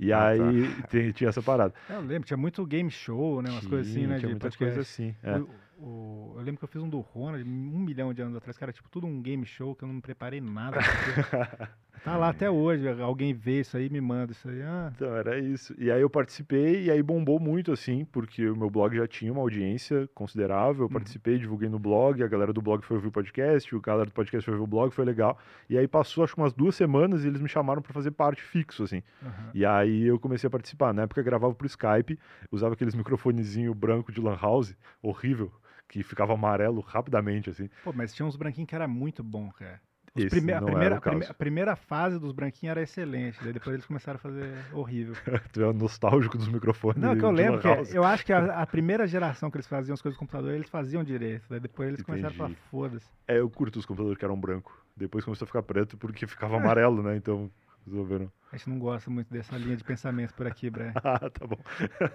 E 0.00 0.12
Ah, 0.12 0.18
tá. 0.18 0.48
aí 0.48 0.68
tem- 0.90 1.12
tinha 1.12 1.28
essa 1.30 1.40
parada. 1.42 1.72
Eu 1.88 2.00
lembro, 2.00 2.26
tinha 2.26 2.36
muito 2.36 2.64
game 2.66 2.90
show, 2.90 3.40
né? 3.40 3.50
Umas 3.50 3.66
coisas 3.66 3.90
assim, 3.90 4.06
né? 4.06 4.16
tinha 4.18 4.20
de 4.20 4.26
muita 4.34 4.46
podcast. 4.48 4.56
coisa 4.74 4.80
assim. 4.80 5.14
é. 5.22 5.36
O- 5.38 5.48
o- 5.78 6.34
eu 6.36 6.42
lembro 6.42 6.58
que 6.58 6.64
eu 6.64 6.68
fiz 6.68 6.82
um 6.82 6.88
do 6.88 7.00
Ronald 7.00 7.44
um 7.48 7.78
milhão 7.78 8.12
de 8.12 8.22
anos 8.22 8.36
atrás, 8.36 8.56
que 8.58 8.64
era 8.64 8.72
tipo 8.72 8.88
tudo 8.88 9.06
um 9.06 9.20
game 9.22 9.44
show 9.46 9.74
que 9.74 9.84
eu 9.84 9.88
não 9.88 9.94
me 9.96 10.02
preparei 10.02 10.40
nada. 10.40 10.78
tá 12.04 12.16
lá 12.16 12.28
até 12.28 12.50
hoje. 12.50 12.86
Alguém 13.00 13.32
vê 13.32 13.60
isso 13.60 13.76
aí, 13.76 13.88
me 13.88 14.00
manda 14.00 14.32
isso 14.32 14.48
aí. 14.48 14.62
Ah, 14.62 14.92
Então, 14.94 15.14
era 15.16 15.38
isso. 15.38 15.74
E 15.78 15.90
aí 15.90 16.00
eu 16.00 16.10
participei 16.10 16.84
e 16.84 16.90
aí 16.90 17.02
bombou 17.02 17.38
muito, 17.40 17.72
assim, 17.72 18.04
porque 18.06 18.48
o 18.48 18.56
meu 18.56 18.68
blog 18.70 18.96
já 18.96 19.06
tinha 19.06 19.32
uma 19.32 19.40
audiência 19.40 20.08
considerável. 20.14 20.84
Eu 20.84 20.90
participei, 20.90 21.38
divulguei 21.38 21.68
no 21.68 21.78
blog, 21.78 22.22
a 22.22 22.26
galera 22.28 22.52
do 22.52 22.60
blog 22.62 22.82
foi 22.84 22.96
ouvir 22.96 23.08
o 23.08 23.12
podcast, 23.12 23.74
o 23.74 23.80
galera 23.80 24.06
do 24.06 24.12
podcast 24.12 24.44
foi 24.44 24.54
ouvir 24.54 24.64
o 24.64 24.66
blog, 24.68 24.90
foi 24.92 25.04
legal. 25.04 25.38
E 25.68 25.78
aí 25.78 25.88
passou, 25.88 26.24
acho 26.24 26.34
que 26.34 26.40
umas 26.40 26.52
duas 26.52 26.74
semanas 26.74 27.24
e 27.24 27.28
eles 27.28 27.40
me 27.40 27.48
chamaram 27.48 27.80
para 27.82 27.92
fazer 27.92 28.10
parte 28.10 28.42
fixo, 28.42 28.82
assim. 28.84 29.02
aham. 29.22 29.50
E 29.54 29.64
aí 29.64 30.04
eu 30.04 30.18
comecei 30.18 30.46
a 30.46 30.50
participar. 30.50 30.92
Na 30.92 31.02
época 31.02 31.20
eu 31.20 31.24
gravava 31.24 31.54
por 31.54 31.66
Skype, 31.66 32.18
usava 32.50 32.74
aqueles 32.74 32.94
microfonezinho 32.94 33.74
branco 33.74 34.12
de 34.12 34.20
Lan 34.20 34.36
House, 34.40 34.76
horrível, 35.02 35.50
que 35.94 36.02
ficava 36.02 36.34
amarelo 36.34 36.80
rapidamente, 36.80 37.48
assim. 37.50 37.70
Pô, 37.84 37.92
mas 37.94 38.12
tinha 38.12 38.26
uns 38.26 38.34
branquinhos 38.34 38.68
que 38.68 38.74
era 38.74 38.88
muito 38.88 39.22
bom, 39.22 39.48
cara. 39.52 39.80
Prime- 40.12 40.52
a, 40.52 40.60
primeira, 40.62 40.96
a 40.96 41.00
prime- 41.00 41.26
a 41.26 41.34
primeira 41.34 41.76
fase 41.76 42.18
dos 42.18 42.32
branquinhos 42.32 42.70
era 42.72 42.82
excelente, 42.82 43.38
daí 43.42 43.52
depois 43.52 43.74
eles 43.74 43.86
começaram 43.86 44.16
a 44.16 44.20
fazer 44.20 44.64
horrível. 44.72 45.14
Tu 45.52 45.62
é 45.62 45.72
nostálgico 45.72 46.36
dos 46.36 46.48
microfones. 46.48 47.00
Não, 47.00 47.12
é 47.12 47.16
que 47.16 47.24
eu 47.24 47.30
lembro 47.30 47.60
que 47.60 47.96
eu 47.96 48.04
acho 48.04 48.24
que 48.26 48.32
a, 48.32 48.44
a 48.62 48.66
primeira 48.66 49.06
geração 49.06 49.50
que 49.50 49.56
eles 49.56 49.66
faziam 49.68 49.94
as 49.94 50.02
coisas 50.02 50.16
no 50.16 50.20
computador, 50.20 50.52
eles 50.52 50.68
faziam 50.68 51.02
direito. 51.04 51.46
Daí 51.48 51.60
depois 51.60 51.88
eles 51.88 52.02
começaram 52.02 52.34
a 52.34 52.36
falar, 52.36 52.50
Entendi. 52.50 52.68
foda-se. 52.70 53.06
É, 53.28 53.38
eu 53.38 53.48
curto 53.50 53.78
os 53.78 53.86
computadores 53.86 54.18
que 54.18 54.24
eram 54.24 54.38
branco. 54.38 54.76
Depois 54.96 55.24
começou 55.24 55.46
a 55.46 55.48
ficar 55.48 55.62
preto 55.62 55.96
porque 55.96 56.26
ficava 56.26 56.56
amarelo, 56.56 57.02
né? 57.02 57.16
Então 57.16 57.50
resolveram. 57.86 58.30
A 58.52 58.56
gente 58.56 58.70
não 58.70 58.78
gosta 58.78 59.10
muito 59.10 59.32
dessa 59.32 59.56
linha 59.56 59.76
de 59.76 59.82
pensamento 59.82 60.32
por 60.34 60.46
aqui, 60.46 60.70
Brian. 60.70 60.92
Ah, 61.02 61.18
tá 61.28 61.44
bom. 61.44 61.58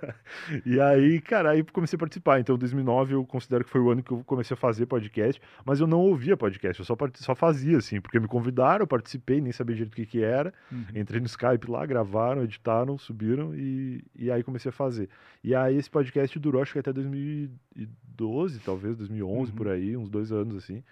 e 0.66 0.80
aí, 0.80 1.20
cara, 1.20 1.50
aí 1.52 1.64
comecei 1.64 1.98
a 1.98 2.00
participar. 2.00 2.40
Então, 2.40 2.58
2009 2.58 3.14
eu 3.14 3.26
considero 3.26 3.66
que 3.66 3.70
foi 3.70 3.82
o 3.82 3.92
ano 3.92 4.02
que 4.02 4.12
eu 4.12 4.24
comecei 4.24 4.54
a 4.54 4.58
fazer 4.58 4.86
podcast, 4.86 5.42
mas 5.66 5.82
eu 5.82 5.88
não 5.88 6.00
ouvia 6.00 6.38
podcast, 6.38 6.80
eu 6.80 6.86
só, 6.86 6.96
part- 6.96 7.18
só 7.18 7.36
fazia, 7.36 7.78
assim, 7.78 8.00
porque 8.00 8.20
me 8.20 8.28
convidaram, 8.28 8.84
eu 8.84 8.88
participei, 8.88 9.42
nem 9.42 9.52
sabia 9.52 9.76
direito 9.76 9.92
o 9.94 9.96
que, 9.98 10.06
que 10.06 10.24
era. 10.24 10.54
Uhum. 10.72 10.86
Entrei 10.96 11.20
no 11.20 11.26
Skype 11.28 11.70
lá, 11.70 11.86
gravaram, 11.86 12.44
editaram, 12.44 12.98
subiram 12.98 13.54
e, 13.54 14.02
e 14.16 14.32
aí 14.32 14.42
comecei 14.42 14.70
a 14.70 14.74
fazer. 14.74 15.10
E 15.44 15.54
aí 15.54 15.76
esse 15.76 15.90
podcast 15.90 16.40
durou, 16.40 16.62
acho 16.62 16.72
que 16.72 16.80
até 16.80 16.94
2012, 16.94 18.60
talvez, 18.60 18.96
2011, 18.98 19.52
Uhum. 19.52 19.58
por 19.58 19.68
aí, 19.68 19.96
uns 19.98 20.10
dois 20.10 20.32
anos, 20.32 20.56
assim. 20.56 20.84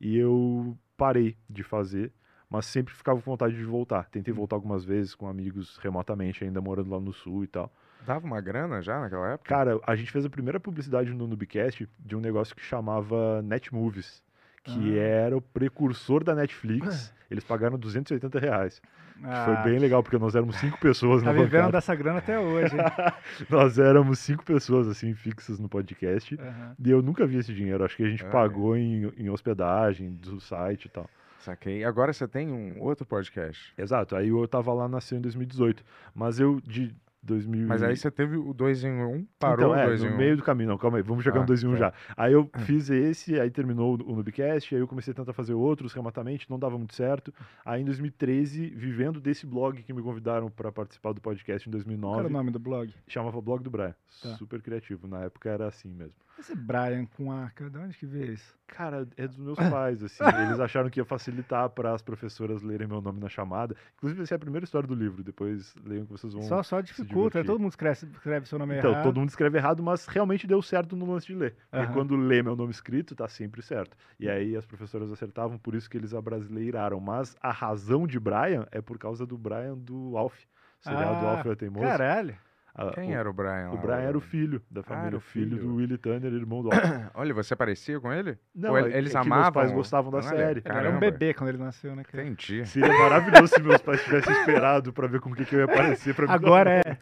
E 0.00 0.16
eu 0.16 0.76
parei 0.96 1.36
de 1.48 1.62
fazer, 1.62 2.12
mas 2.50 2.66
sempre 2.66 2.92
ficava 2.92 3.20
com 3.22 3.30
vontade 3.30 3.56
de 3.56 3.64
voltar. 3.64 4.04
Tentei 4.10 4.34
voltar 4.34 4.56
algumas 4.56 4.84
vezes 4.84 5.14
com 5.14 5.28
amigos 5.28 5.78
remotamente, 5.78 6.42
ainda 6.44 6.60
morando 6.60 6.90
lá 6.90 6.98
no 7.00 7.12
sul 7.12 7.44
e 7.44 7.46
tal. 7.46 7.72
Dava 8.04 8.26
uma 8.26 8.40
grana 8.40 8.82
já 8.82 8.98
naquela 8.98 9.32
época? 9.34 9.48
Cara, 9.48 9.78
a 9.86 9.94
gente 9.94 10.10
fez 10.10 10.24
a 10.24 10.30
primeira 10.30 10.58
publicidade 10.58 11.12
no 11.12 11.26
Nubcast 11.26 11.88
de 11.98 12.16
um 12.16 12.20
negócio 12.20 12.56
que 12.56 12.62
chamava 12.62 13.40
Netmovies, 13.42 14.22
que 14.64 14.98
Ah. 14.98 15.02
era 15.02 15.36
o 15.36 15.40
precursor 15.40 16.24
da 16.24 16.34
Netflix. 16.34 17.14
Eles 17.30 17.44
pagaram 17.44 17.78
280 17.78 18.38
reais. 18.40 18.82
Foi 19.20 19.54
Ah, 19.54 19.62
bem 19.62 19.78
legal, 19.78 20.02
porque 20.02 20.16
nós 20.18 20.34
éramos 20.34 20.56
cinco 20.56 20.80
pessoas 20.80 21.20
Tá 21.22 21.26
na 21.26 21.32
vivendo 21.34 21.50
bancada. 21.52 21.72
dessa 21.72 21.94
grana 21.94 22.18
até 22.20 22.38
hoje, 22.40 22.74
hein? 22.74 22.82
Nós 23.50 23.78
éramos 23.78 24.18
cinco 24.18 24.42
pessoas, 24.42 24.88
assim, 24.88 25.12
fixas 25.14 25.60
no 25.60 25.68
podcast. 25.68 26.34
Aham. 26.40 26.74
E 26.82 26.90
eu 26.90 27.02
nunca 27.02 27.26
vi 27.26 27.36
esse 27.36 27.52
dinheiro. 27.52 27.84
Acho 27.84 27.96
que 27.98 28.02
a 28.02 28.08
gente 28.08 28.24
Ah, 28.24 28.30
pagou 28.30 28.74
em, 28.78 29.12
em 29.18 29.28
hospedagem 29.28 30.10
do 30.14 30.40
site 30.40 30.86
e 30.86 30.88
tal. 30.88 31.08
Saquei. 31.40 31.84
Agora 31.84 32.12
você 32.12 32.26
tem 32.28 32.50
um 32.52 32.80
outro 32.80 33.06
podcast. 33.06 33.72
Exato. 33.76 34.14
Aí 34.16 34.28
eu 34.28 34.46
tava 34.48 34.72
lá, 34.72 34.88
nasceu 34.88 35.18
em 35.18 35.20
2018. 35.20 35.82
Mas 36.14 36.38
eu, 36.38 36.60
de 36.60 36.94
2000... 37.22 37.66
Mas 37.66 37.82
aí 37.82 37.96
você 37.96 38.10
teve 38.10 38.36
o 38.36 38.54
2 38.54 38.84
em 38.84 38.92
1, 38.92 39.12
um, 39.14 39.26
parou 39.38 39.54
então, 39.56 39.70
o 39.70 39.74
é, 39.74 39.86
2 39.86 40.02
em 40.02 40.08
no 40.08 40.14
1. 40.14 40.16
meio 40.16 40.36
do 40.38 40.42
caminho. 40.42 40.70
Não, 40.70 40.78
calma 40.78 40.96
aí, 40.98 41.02
vamos 41.02 41.22
chegar 41.22 41.38
Ah, 41.38 41.40
no 41.40 41.46
2 41.46 41.62
em 41.62 41.66
1 41.66 41.72
tá. 41.72 41.76
já. 41.78 41.92
Aí 42.16 42.32
eu 42.32 42.50
fiz 42.64 42.88
esse, 42.88 43.38
aí 43.38 43.50
terminou 43.50 43.94
o 44.06 44.14
Nubcast, 44.16 44.74
aí 44.74 44.80
eu 44.80 44.88
comecei 44.88 45.12
a 45.12 45.14
tentar 45.14 45.32
fazer 45.34 45.52
outros 45.54 45.92
rematamente, 45.92 46.48
não 46.50 46.58
dava 46.58 46.78
muito 46.78 46.94
certo. 46.94 47.32
Aí 47.64 47.82
em 47.82 47.84
2013, 47.84 48.70
vivendo 48.70 49.20
desse 49.20 49.46
blog 49.46 49.82
que 49.82 49.92
me 49.92 50.02
convidaram 50.02 50.50
para 50.50 50.72
participar 50.72 51.12
do 51.12 51.20
podcast 51.20 51.68
em 51.68 51.72
Qual 51.72 51.78
era 51.80 51.84
2009, 51.84 52.26
o 52.26 52.30
nome 52.30 52.50
do 52.50 52.58
blog? 52.58 52.94
chamava 53.06 53.40
Blog 53.40 53.62
do 53.62 53.70
Brian. 53.70 53.94
Tá. 54.22 54.36
Super 54.36 54.62
criativo. 54.62 55.06
Na 55.06 55.20
época 55.24 55.50
era 55.50 55.66
assim 55.68 55.88
mesmo. 55.92 56.14
Esse 56.40 56.56
Brian 56.56 57.04
com 57.04 57.30
arca, 57.30 57.68
de 57.68 57.76
onde 57.78 57.96
que 57.96 58.06
veio 58.06 58.32
isso? 58.32 58.58
Cara, 58.66 59.06
é 59.16 59.26
dos 59.28 59.36
meus 59.36 59.58
pais, 59.58 60.02
assim. 60.02 60.24
Eles 60.48 60.58
acharam 60.58 60.88
que 60.88 60.98
ia 60.98 61.04
facilitar 61.04 61.68
para 61.70 61.92
as 61.92 62.00
professoras 62.00 62.62
lerem 62.62 62.86
meu 62.88 63.00
nome 63.02 63.20
na 63.20 63.28
chamada. 63.28 63.76
Inclusive, 63.96 64.22
essa 64.22 64.34
é 64.34 64.36
a 64.36 64.38
primeira 64.38 64.64
história 64.64 64.86
do 64.88 64.94
livro. 64.94 65.22
Depois 65.22 65.74
leiam 65.84 66.06
que 66.06 66.12
vocês 66.12 66.32
vão. 66.32 66.42
Só, 66.42 66.62
só 66.62 66.80
dificulta, 66.80 67.40
né? 67.40 67.44
todo 67.44 67.60
mundo 67.60 67.70
escreve, 67.72 68.06
escreve 68.06 68.46
seu 68.46 68.58
nome 68.58 68.78
Então, 68.78 68.90
errado. 68.92 69.02
todo 69.02 69.20
mundo 69.20 69.28
escreve 69.28 69.58
errado, 69.58 69.82
mas 69.82 70.06
realmente 70.06 70.46
deu 70.46 70.62
certo 70.62 70.96
no 70.96 71.12
lance 71.12 71.26
de 71.26 71.34
ler. 71.34 71.56
Porque 71.70 71.84
Aham. 71.84 71.92
quando 71.92 72.16
lê 72.16 72.42
meu 72.42 72.56
nome 72.56 72.70
escrito, 72.70 73.14
tá 73.14 73.28
sempre 73.28 73.60
certo. 73.60 73.96
E 74.18 74.28
aí 74.28 74.56
as 74.56 74.64
professoras 74.64 75.10
acertavam, 75.12 75.58
por 75.58 75.74
isso 75.74 75.90
que 75.90 75.98
eles 75.98 76.14
abrasileiraram. 76.14 77.00
Mas 77.00 77.36
a 77.42 77.50
razão 77.52 78.06
de 78.06 78.18
Brian 78.18 78.66
é 78.70 78.80
por 78.80 78.98
causa 78.98 79.26
do 79.26 79.36
Brian 79.36 79.76
do 79.76 80.16
Alf. 80.16 80.38
Seriado 80.80 81.26
Ah, 81.26 81.30
Alf 81.36 81.46
é 81.46 81.54
Teimoso. 81.54 81.84
Caralho. 81.84 82.34
Ah, 82.74 82.90
Quem 82.94 83.10
o, 83.10 83.14
era 83.18 83.28
o 83.28 83.32
Brian? 83.32 83.70
O 83.70 83.74
lá? 83.74 83.80
Brian 83.80 83.96
era 84.08 84.16
o 84.16 84.20
filho 84.20 84.62
da 84.70 84.80
Ah, 84.80 84.84
família, 84.84 85.06
era 85.08 85.16
o 85.16 85.20
filho, 85.20 85.56
filho. 85.58 85.62
do 85.68 85.74
Willie 85.76 85.98
Tanner, 85.98 86.32
irmão 86.32 86.62
do. 86.62 86.70
Olha, 87.14 87.34
você 87.34 87.56
parecia 87.56 87.98
com 88.00 88.12
ele? 88.12 88.38
Não, 88.54 88.70
Ou 88.70 88.78
é- 88.78 88.80
ele- 88.82 88.96
eles 88.98 89.10
é 89.14 89.20
que 89.20 89.26
amavam? 89.26 89.42
meus 89.42 89.50
pais 89.54 89.72
gostavam 89.72 90.10
da 90.10 90.18
Olha, 90.18 90.28
série. 90.28 90.62
Ele 90.64 90.78
era 90.78 90.90
um 90.90 90.98
bebê 91.00 91.34
quando 91.34 91.48
ele 91.50 91.58
nasceu, 91.58 91.94
né? 91.96 92.04
cara? 92.04 92.22
Entendi. 92.24 92.64
Seria 92.66 92.88
maravilhoso 92.88 93.48
se 93.54 93.60
meus 93.62 93.80
pais 93.82 94.02
tivessem 94.04 94.32
esperado 94.32 94.92
pra 94.92 95.06
ver 95.08 95.20
com 95.20 95.30
o 95.30 95.34
que, 95.34 95.44
que 95.44 95.54
eu 95.56 95.58
ia 95.60 95.64
aparecer 95.64 96.14
pra 96.14 96.32
Agora 96.32 96.70
é. 96.84 96.98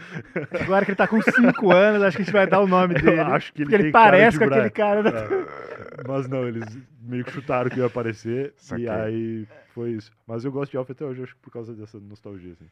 Agora 0.63 0.85
que 0.85 0.91
ele 0.93 0.97
tá 0.97 1.07
com 1.07 1.21
5 1.21 1.71
anos, 1.73 2.03
acho 2.03 2.17
que 2.17 2.23
a 2.23 2.25
gente 2.25 2.33
vai 2.33 2.47
dar 2.47 2.61
o 2.61 2.67
nome 2.67 2.95
Eu 2.95 3.03
dele. 3.03 3.21
acho 3.21 3.53
que 3.53 3.63
ele 3.63 3.71
porque 3.71 3.83
ele 3.83 3.93
parece 3.93 4.39
de 4.39 4.45
com 4.47 4.51
aquele 4.53 4.71
cara. 4.71 5.03
da- 5.03 5.11
É, 5.11 6.09
Mas 6.09 6.29
não, 6.29 6.47
eles 6.49 6.65
meio 7.03 7.25
que 7.25 7.31
chutaram 7.31 7.69
que 7.71 7.77
eu 7.79 7.83
ia 7.83 7.87
aparecer. 7.89 8.53
Saquei. 8.57 8.87
E 8.87 8.89
aí 8.89 9.47
foi 9.75 9.91
isso. 9.91 10.11
Mas 10.27 10.45
eu 10.45 10.51
gosto 10.53 10.71
de 10.71 10.77
Alf 10.77 10.91
até 10.91 11.05
hoje, 11.05 11.23
acho 11.23 11.35
que 11.35 11.41
por 11.43 11.53
causa 11.53 11.75
dessa 11.75 11.99
nostalgia, 12.01 12.53
assim. 12.53 12.67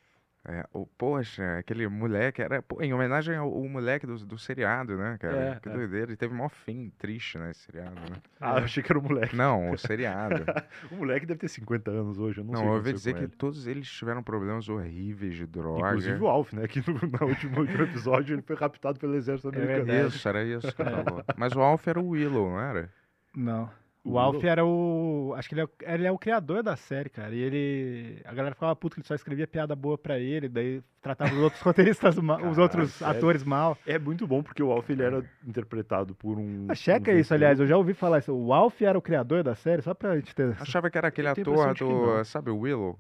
É, 0.48 0.64
o, 0.72 0.86
poxa, 0.86 1.58
aquele 1.58 1.88
moleque 1.88 2.40
era 2.40 2.62
pô, 2.62 2.80
em 2.80 2.92
homenagem 2.94 3.34
ao, 3.34 3.52
ao 3.52 3.68
moleque 3.68 4.06
do, 4.06 4.14
do 4.24 4.38
seriado, 4.38 4.96
né, 4.96 5.16
cara? 5.18 5.36
É, 5.36 5.60
que 5.60 5.68
é. 5.68 5.72
doideira. 5.72 6.06
Ele 6.10 6.16
teve 6.16 6.32
um 6.32 6.36
maior 6.36 6.50
fim 6.50 6.92
triste, 6.96 7.36
né, 7.36 7.50
esse 7.50 7.62
seriado, 7.62 7.94
né? 7.94 8.16
Ah, 8.40 8.58
eu 8.58 8.64
achei 8.64 8.80
que 8.82 8.92
era 8.92 8.98
o 8.98 9.02
moleque. 9.02 9.34
Não, 9.34 9.70
o 9.72 9.76
seriado. 9.78 10.44
O 10.92 10.96
moleque 10.96 11.26
deve 11.26 11.40
ter 11.40 11.48
50 11.48 11.90
anos 11.90 12.18
hoje, 12.18 12.38
eu 12.40 12.44
não, 12.44 12.52
Não, 12.52 12.60
sei. 12.60 12.68
o 12.68 12.70
eu 12.72 12.76
ouvi 12.76 12.92
dizer 12.92 13.14
que 13.14 13.20
ele. 13.24 13.28
todos 13.36 13.66
eles 13.66 13.88
tiveram 13.90 14.22
problemas 14.22 14.68
horríveis 14.68 15.34
de 15.34 15.46
droga. 15.46 15.88
Inclusive 15.88 16.22
o 16.22 16.28
Alf, 16.28 16.52
né? 16.52 16.68
Que 16.68 16.78
no, 16.88 16.92
última- 17.26 17.58
último 17.58 17.82
episódio 17.82 18.34
ele 18.34 18.42
foi 18.42 18.54
raptado 18.54 19.00
pelo 19.00 19.16
exército 19.16 19.48
É 19.48 19.56
americano. 19.56 19.84
verdade. 19.84 20.14
Isso, 20.14 20.28
era 20.28 20.44
isso 20.44 20.74
que 20.76 20.82
eu 20.82 20.86
falou. 20.86 21.24
Mas 21.36 21.52
o 21.56 21.60
Alf 21.60 21.86
era 21.88 21.98
o 21.98 22.08
Willow, 22.10 22.50
não 22.50 22.60
era? 22.60 22.88
Não. 23.34 23.68
O 24.08 24.18
Alf 24.18 24.42
era 24.44 24.64
o. 24.64 25.34
Acho 25.36 25.48
que 25.48 25.54
ele 25.54 25.62
é, 25.62 25.64
o- 25.64 25.70
ele 25.82 26.06
é 26.06 26.12
o 26.12 26.18
criador 26.18 26.62
da 26.62 26.76
série, 26.76 27.10
cara. 27.10 27.34
E 27.34 27.38
ele. 27.40 28.20
A 28.24 28.32
galera 28.32 28.54
ficava 28.54 28.74
puto 28.76 28.94
que 28.94 29.00
ele 29.00 29.06
só 29.08 29.14
escrevia 29.14 29.46
piada 29.46 29.74
boa 29.74 29.98
pra 29.98 30.18
ele, 30.18 30.48
daí 30.48 30.80
tratava 31.02 31.32
os 31.34 31.40
outros 31.40 31.60
roteiristas, 31.62 32.16
ma- 32.18 32.36
os 32.48 32.56
outros 32.58 32.92
sério? 32.92 33.16
atores 33.16 33.42
mal. 33.42 33.76
É 33.86 33.98
muito 33.98 34.26
bom 34.26 34.42
porque 34.42 34.62
o 34.62 34.70
Alf 34.70 34.88
ele 34.90 35.02
era 35.02 35.24
interpretado 35.46 36.14
por 36.14 36.38
um. 36.38 36.66
Ah, 36.68 36.74
checa 36.74 37.10
um 37.10 37.16
isso, 37.18 37.34
aliás, 37.34 37.58
eu 37.58 37.66
já 37.66 37.76
ouvi 37.76 37.94
falar 37.94 38.18
isso. 38.18 38.32
O 38.32 38.52
Alf 38.52 38.80
era 38.82 38.96
o 38.96 39.02
criador 39.02 39.42
da 39.42 39.54
série, 39.54 39.82
só 39.82 39.92
pra 39.94 40.16
gente 40.16 40.34
ter. 40.34 40.56
Achava 40.60 40.88
que 40.90 40.96
era 40.98 41.08
aquele 41.08 41.28
ator 41.28 41.74
do. 41.74 42.24
Sabe 42.24 42.50
o 42.50 42.58
Willow? 42.58 42.98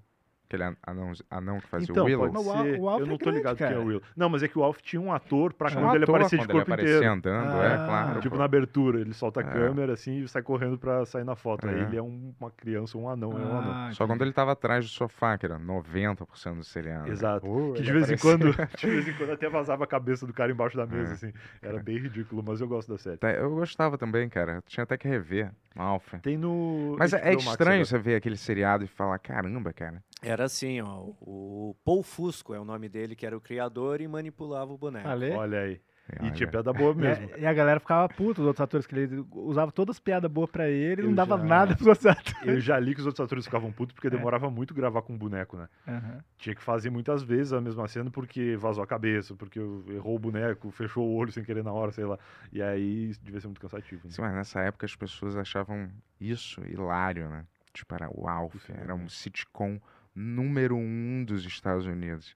Aquele 0.48 0.62
an- 0.62 0.76
anão, 0.86 1.12
anão 1.30 1.60
que 1.60 1.66
fazia 1.68 1.88
Então, 1.90 2.04
o 2.04 2.06
Willow? 2.06 2.30
pode 2.30 2.46
o 2.46 2.50
Al- 2.52 2.62
ser. 2.64 2.80
o 2.80 2.88
Alf 2.88 3.00
eu 3.00 3.06
não 3.06 3.14
é 3.14 3.18
tô 3.18 3.30
ligado 3.30 3.56
quem 3.56 3.66
é 3.66 3.70
cara. 3.70 3.80
o 3.82 3.84
Will. 3.86 4.02
Não, 4.16 4.28
mas 4.28 4.42
é 4.44 4.48
que 4.48 4.56
o 4.58 4.62
Alf 4.62 4.78
tinha 4.80 5.00
um 5.02 5.12
ator 5.12 5.52
pra 5.52 5.68
Tinha 5.68 5.80
quando 5.80 5.92
um 5.92 5.94
ele 5.96 6.04
aparecia 6.04 6.38
de 6.38 6.44
quando 6.46 6.50
ele 6.56 6.64
corpo 6.64 6.80
inteiro. 6.82 7.12
andando, 7.12 7.62
é, 7.62 7.74
Ah, 7.74 7.84
claro. 7.86 8.20
Tipo 8.20 8.30
pô. 8.34 8.38
na 8.38 8.44
abertura, 8.44 9.00
ele 9.00 9.12
solta 9.12 9.40
a 9.40 9.42
É. 9.42 9.46
câmera 9.52 9.92
assim 9.94 10.20
e 10.20 10.28
sai 10.28 10.42
correndo 10.42 10.78
pra 10.78 11.04
sair 11.04 11.24
na 11.24 11.34
foto. 11.34 11.66
Aí 11.68 11.74
É. 11.78 11.82
ele 11.82 11.96
é 11.96 12.02
um- 12.02 12.32
uma 12.40 12.50
criança, 12.50 12.96
um 12.96 13.08
anão, 13.08 13.32
é 13.32 13.34
um 13.34 13.58
anão. 13.58 13.72
Ah, 13.72 13.90
Só 13.92 14.06
quando 14.06 14.22
ele 14.22 14.32
tava 14.32 14.52
atrás 14.52 14.84
do 14.84 14.90
sofá, 14.90 15.36
que 15.36 15.44
era 15.46 15.58
90% 15.58 16.58
do 16.58 16.64
seriado. 16.64 17.10
Exato. 17.10 17.46
Uh, 17.46 17.72
Que 17.74 17.82
de 17.82 17.92
vez 17.92 18.08
em 18.10 18.16
quando, 18.16 18.46
de 18.78 18.86
vez 18.86 19.08
em 19.08 19.12
quando 19.14 19.32
até 19.32 19.48
vazava 19.48 19.82
a 19.82 19.86
cabeça 19.86 20.26
do 20.26 20.32
cara 20.32 20.52
embaixo 20.52 20.76
da 20.76 20.86
mesa, 20.86 21.10
É. 21.10 21.14
assim. 21.14 21.32
Era 21.60 21.82
bem 21.82 21.98
ridículo, 21.98 22.42
mas 22.46 22.60
eu 22.60 22.68
gosto 22.68 22.92
da 22.92 22.98
série. 22.98 23.16
Tá, 23.16 23.32
Eu 23.32 23.50
gostava 23.50 23.98
também, 23.98 24.28
cara. 24.28 24.62
Tinha 24.66 24.84
até 24.84 24.96
que 24.96 25.08
rever. 25.08 25.50
Alf. 25.78 26.14
Tem 26.22 26.38
no. 26.38 26.96
Mas 26.98 27.12
é, 27.12 27.18
é 27.18 27.32
Max 27.32 27.44
estranho 27.44 27.72
agora. 27.72 27.84
você 27.84 27.98
ver 27.98 28.14
aquele 28.14 28.36
seriado 28.36 28.84
e 28.84 28.86
falar, 28.86 29.18
caramba, 29.18 29.74
cara. 29.74 30.02
Era 30.36 30.44
assim, 30.44 30.80
ó. 30.82 31.00
O 31.22 31.74
Paul 31.84 32.02
Fusco 32.02 32.52
é 32.54 32.60
o 32.60 32.64
nome 32.64 32.88
dele, 32.90 33.16
que 33.16 33.24
era 33.24 33.34
o 33.36 33.40
criador 33.40 34.00
e 34.02 34.06
manipulava 34.08 34.70
o 34.72 34.76
boneco. 34.76 35.08
Falei. 35.08 35.32
Olha 35.32 35.60
aí. 35.60 35.80
E 36.22 36.30
tinha 36.30 36.48
piada 36.48 36.72
boa 36.72 36.92
E 36.92 36.94
mesmo. 36.94 37.30
e 37.36 37.44
a 37.44 37.52
galera 37.52 37.80
ficava 37.80 38.08
puta, 38.08 38.40
os 38.40 38.46
outros 38.46 38.60
atores, 38.62 38.86
que 38.86 38.94
ele 38.94 39.24
usava 39.32 39.72
todas 39.72 39.96
as 39.96 40.00
piadas 40.00 40.30
boas 40.30 40.48
pra 40.48 40.68
ele 40.68 41.02
e 41.02 41.04
não 41.04 41.12
dava 41.14 41.36
já- 41.36 41.42
nada 41.44 41.74
pros 41.74 41.88
outros 41.88 42.06
atores. 42.06 42.46
Eu 42.46 42.60
já 42.60 42.78
li 42.78 42.94
que 42.94 43.00
os 43.00 43.06
outros 43.06 43.24
atores 43.24 43.44
ficavam 43.44 43.72
putos 43.72 43.92
É. 43.92 43.94
porque 43.96 44.08
demorava 44.10 44.48
muito 44.48 44.72
gravar 44.72 45.02
com 45.02 45.18
boneco, 45.18 45.56
né? 45.56 45.68
Aham. 45.88 46.20
Tinha 46.38 46.54
que 46.54 46.62
fazer 46.62 46.90
muitas 46.90 47.24
vezes 47.24 47.52
a 47.52 47.60
mesma 47.60 47.88
cena 47.88 48.08
porque 48.08 48.56
vazou 48.56 48.84
a 48.84 48.86
cabeça, 48.86 49.34
porque 49.34 49.58
errou 49.58 50.14
o 50.14 50.18
boneco, 50.20 50.70
fechou 50.70 51.04
o 51.08 51.16
olho 51.16 51.32
sem 51.32 51.42
querer 51.42 51.64
na 51.64 51.72
hora, 51.72 51.90
sei 51.90 52.04
lá. 52.04 52.16
E 52.52 52.62
aí 52.62 53.12
devia 53.20 53.40
ser 53.40 53.48
muito 53.48 53.60
cansativo. 53.60 54.02
né? 54.06 54.12
Sim, 54.12 54.22
mas 54.22 54.32
nessa 54.32 54.60
época 54.60 54.86
as 54.86 54.94
pessoas 54.94 55.36
achavam 55.36 55.90
isso 56.20 56.60
hilário, 56.68 57.28
né? 57.28 57.44
Tipo, 57.72 57.94
era 57.96 58.08
o 58.14 58.28
Alf, 58.28 58.54
Isso 58.54 58.70
é 58.70 58.74
era 58.76 58.94
um 58.94 58.98
verdade. 58.98 59.12
sitcom 59.12 59.80
número 60.16 60.74
um 60.76 61.22
dos 61.24 61.44
Estados 61.44 61.86
Unidos. 61.86 62.34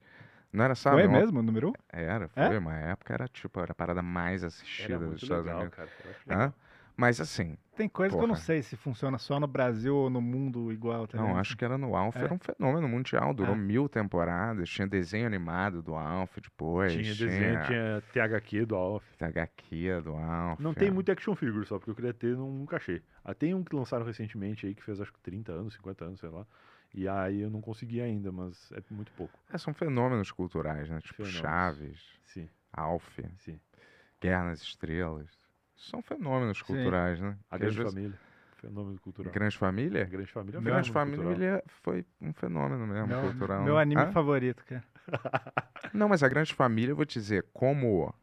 Não 0.53 0.63
era, 0.63 0.75
sabe? 0.75 0.97
Foi 0.97 1.07
uma- 1.07 1.19
mesmo 1.19 1.41
número 1.41 1.69
um? 1.69 1.73
Era, 1.89 2.29
É? 2.35 2.47
foi. 2.47 2.57
Uma 2.57 2.75
época 2.75 3.13
era, 3.13 3.27
tipo, 3.27 3.59
era 3.59 3.71
a 3.71 3.75
parada 3.75 4.01
mais 4.01 4.43
assistida 4.43 4.99
dos 4.99 5.23
Estados 5.23 5.45
legal, 5.45 5.61
Unidos. 5.61 5.75
cara. 5.75 5.89
Hã? 6.29 6.53
Mas 6.95 7.19
assim, 7.21 7.57
Tem 7.75 7.87
coisa 7.87 8.15
que 8.15 8.21
eu 8.21 8.27
não 8.27 8.35
Porra. 8.35 8.45
sei 8.45 8.61
se 8.61 8.75
funciona 8.75 9.17
só 9.17 9.39
no 9.39 9.47
Brasil 9.47 9.95
ou 9.95 10.09
no 10.09 10.21
mundo 10.21 10.71
igual, 10.71 11.07
tá 11.07 11.17
não, 11.17 11.35
acho 11.37 11.57
que 11.57 11.63
era 11.65 11.75
no 11.77 11.95
Alf, 11.95 12.15
É. 12.17 12.25
era 12.25 12.33
um 12.33 12.37
fenômeno 12.37 12.87
mundial, 12.87 13.33
durou 13.33 13.55
É. 13.55 13.57
mil 13.57 13.87
temporadas, 13.89 14.69
tinha 14.69 14.85
desenho 14.85 15.25
animado 15.25 15.81
do 15.81 15.95
Alf 15.95 16.37
depois, 16.37 16.91
Tinha 16.91 17.15
desenho, 17.15 17.63
tinha 17.63 18.03
THQ 18.13 18.65
do 18.65 18.75
Alf. 18.75 19.03
HQ 19.19 20.01
do 20.03 20.11
Alf. 20.15 20.59
Não 20.61 20.71
é. 20.71 20.75
tem 20.75 20.91
muito 20.91 21.11
action 21.11 21.33
figure 21.33 21.65
só, 21.65 21.79
porque 21.79 21.89
eu 21.89 21.95
queria 21.95 22.13
ter 22.13 22.35
num, 22.35 22.51
num 22.51 22.65
cachê. 22.67 23.01
Ah, 23.23 23.33
tem 23.33 23.55
um 23.55 23.63
que 23.63 23.73
lançaram 23.75 24.05
recentemente 24.05 24.67
aí, 24.67 24.75
que 24.75 24.83
fez 24.83 24.99
acho 25.01 25.11
que 25.13 25.19
30 25.21 25.53
anos, 25.53 25.73
50 25.73 26.05
anos, 26.05 26.19
sei 26.19 26.29
lá. 26.29 26.45
E 26.93 27.07
aí 27.07 27.39
eu 27.41 27.49
não 27.49 27.61
consegui 27.61 28.01
ainda, 28.01 28.31
mas 28.31 28.71
é 28.73 28.81
muito 28.89 29.11
pouco. 29.13 29.39
É, 29.51 29.57
são 29.57 29.73
fenômenos 29.73 30.31
culturais, 30.31 30.89
né? 30.89 30.99
Tipo 30.99 31.15
Fenômenos. 31.23 31.39
Chaves, 31.39 32.19
Sim, 32.25 32.49
Alf, 32.73 33.19
sim. 33.37 33.59
Guerra 34.19 34.45
nas 34.45 34.61
Estrelas. 34.61 35.29
São 35.75 36.01
fenômenos 36.01 36.57
Sim. 36.59 36.65
culturais, 36.65 37.19
né? 37.19 37.37
A 37.49 37.57
Grande 37.57 37.77
vezes- 37.77 37.93
Família. 37.93 38.19
Fenômeno 38.57 38.99
cultural. 38.99 39.33
Grande 39.33 39.57
Família? 39.57 40.03
A 40.03 40.05
Grande 40.05 40.31
Família 40.31 40.57
é 40.59 40.61
Grande 40.61 40.89
fenômeno 40.91 41.15
cultural. 41.17 41.33
Família 41.33 41.63
foi 41.65 42.05
um 42.21 42.31
fenômeno 42.31 42.85
mesmo, 42.85 43.07
Meu, 43.07 43.21
cultural. 43.21 43.63
meu 43.63 43.75
né? 43.75 43.81
anime 43.81 44.03
Hã? 44.03 44.11
favorito, 44.11 44.63
cara. 44.65 44.83
Não, 45.91 46.07
mas 46.07 46.21
a 46.21 46.27
Grande 46.29 46.53
Família, 46.53 46.91
eu 46.91 46.95
vou 46.95 47.05
te 47.05 47.17
dizer, 47.19 47.43
como, 47.51 48.13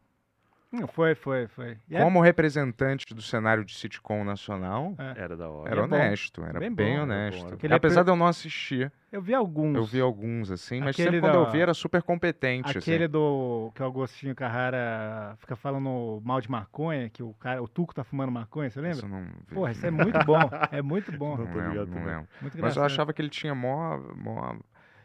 Foi, 0.89 1.15
foi, 1.15 1.47
foi. 1.47 1.77
E 1.89 1.95
é- 1.97 2.03
como 2.03 2.21
representante 2.21 3.15
do 3.15 3.23
cenário 3.23 3.65
de 3.65 3.73
sitcom 3.73 4.23
nacional, 4.23 4.93
é. 4.99 5.19
Era 5.23 5.35
da 5.35 5.49
hora. 5.49 5.71
era 5.71 5.81
é 5.81 5.83
honesto, 5.83 6.43
era 6.43 6.59
Bem 6.59 6.71
bem, 6.71 6.95
bom, 6.97 7.03
honesto. 7.03 7.57
era 7.63 7.73
é 7.73 7.75
Apesar 7.75 8.03
de 8.03 8.11
eu 8.11 8.15
não 8.15 8.27
assistir, 8.27 8.91
Eu 9.11 9.19
vi 9.19 9.33
alguns. 9.33 9.75
eu 9.75 9.83
vi 9.83 9.99
alguns 9.99 10.51
assim, 10.51 10.79
mas 10.79 10.89
Aquele 10.89 11.07
sempre 11.07 11.21
quando 11.21 11.33
eu 11.39 11.45
da- 11.45 11.49
vi 11.49 11.59
era 11.59 11.73
super 11.73 12.03
competente. 12.03 12.77
Aquele 12.77 13.05
assim. 13.05 13.11
do 13.11 13.71
que 13.73 13.81
o 13.81 13.85
Agostinho 13.87 14.35
Carrara 14.35 15.35
fica 15.39 15.55
falando 15.55 16.21
mal 16.23 16.39
de 16.39 16.51
maconha, 16.51 17.09
que 17.09 17.23
o 17.23 17.33
cara, 17.33 17.63
o 17.63 17.67
Tuco 17.67 17.95
tá 17.95 18.03
fumando 18.03 18.31
maconha, 18.31 18.69
você 18.69 18.79
Isso 18.79 18.87
lembra? 19.01 19.05
eu 19.07 19.09
não 19.09 19.23
vi. 19.47 19.55
Porra, 19.55 19.71
isso 19.71 19.85
é 19.87 19.91
muito 19.91 20.23
bom. 20.23 20.49
É 20.71 20.81
muito 20.83 21.11
bom. 21.11 21.35
Não 21.37 21.45
Não 21.45 21.53
lembro, 21.55 21.75
não 21.79 21.85
também. 21.87 22.05
lembro. 22.05 22.27
Muito 22.41 22.61
Mas 22.61 22.75
eu 22.75 22.83
achava 22.83 23.11
que 23.11 23.19
ele 23.19 23.29
tinha 23.29 23.55
mó, 23.55 23.97
mó 24.15 24.55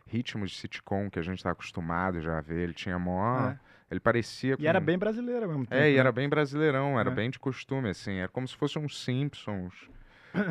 ritmo 0.06 0.44
de 0.44 0.54
sitcom 0.54 1.08
que 1.08 1.18
a 1.18 1.22
gente 1.22 1.42
tá 1.42 1.52
acostumado 1.52 2.20
já 2.20 2.36
a 2.36 2.40
ver. 2.42 2.60
Ele 2.64 2.74
tinha 2.74 2.98
mó. 2.98 3.48
É. 3.48 3.58
Ele 3.94 4.00
parecia. 4.00 4.56
E 4.58 4.66
era 4.66 4.80
bem 4.80 4.98
brasileiro 4.98 5.46
mesmo 5.46 5.64
tempo. 5.66 5.80
É, 5.80 5.90
e 5.90 5.94
né? 5.94 5.98
era 6.00 6.10
bem 6.12 6.28
brasileirão, 6.28 6.98
era 6.98 7.10
É. 7.10 7.14
bem 7.14 7.30
de 7.30 7.38
costume, 7.38 7.88
assim. 7.90 8.18
Era 8.18 8.28
como 8.28 8.46
se 8.46 8.56
fosse 8.56 8.78
uns 8.78 9.02
Simpsons 9.02 9.72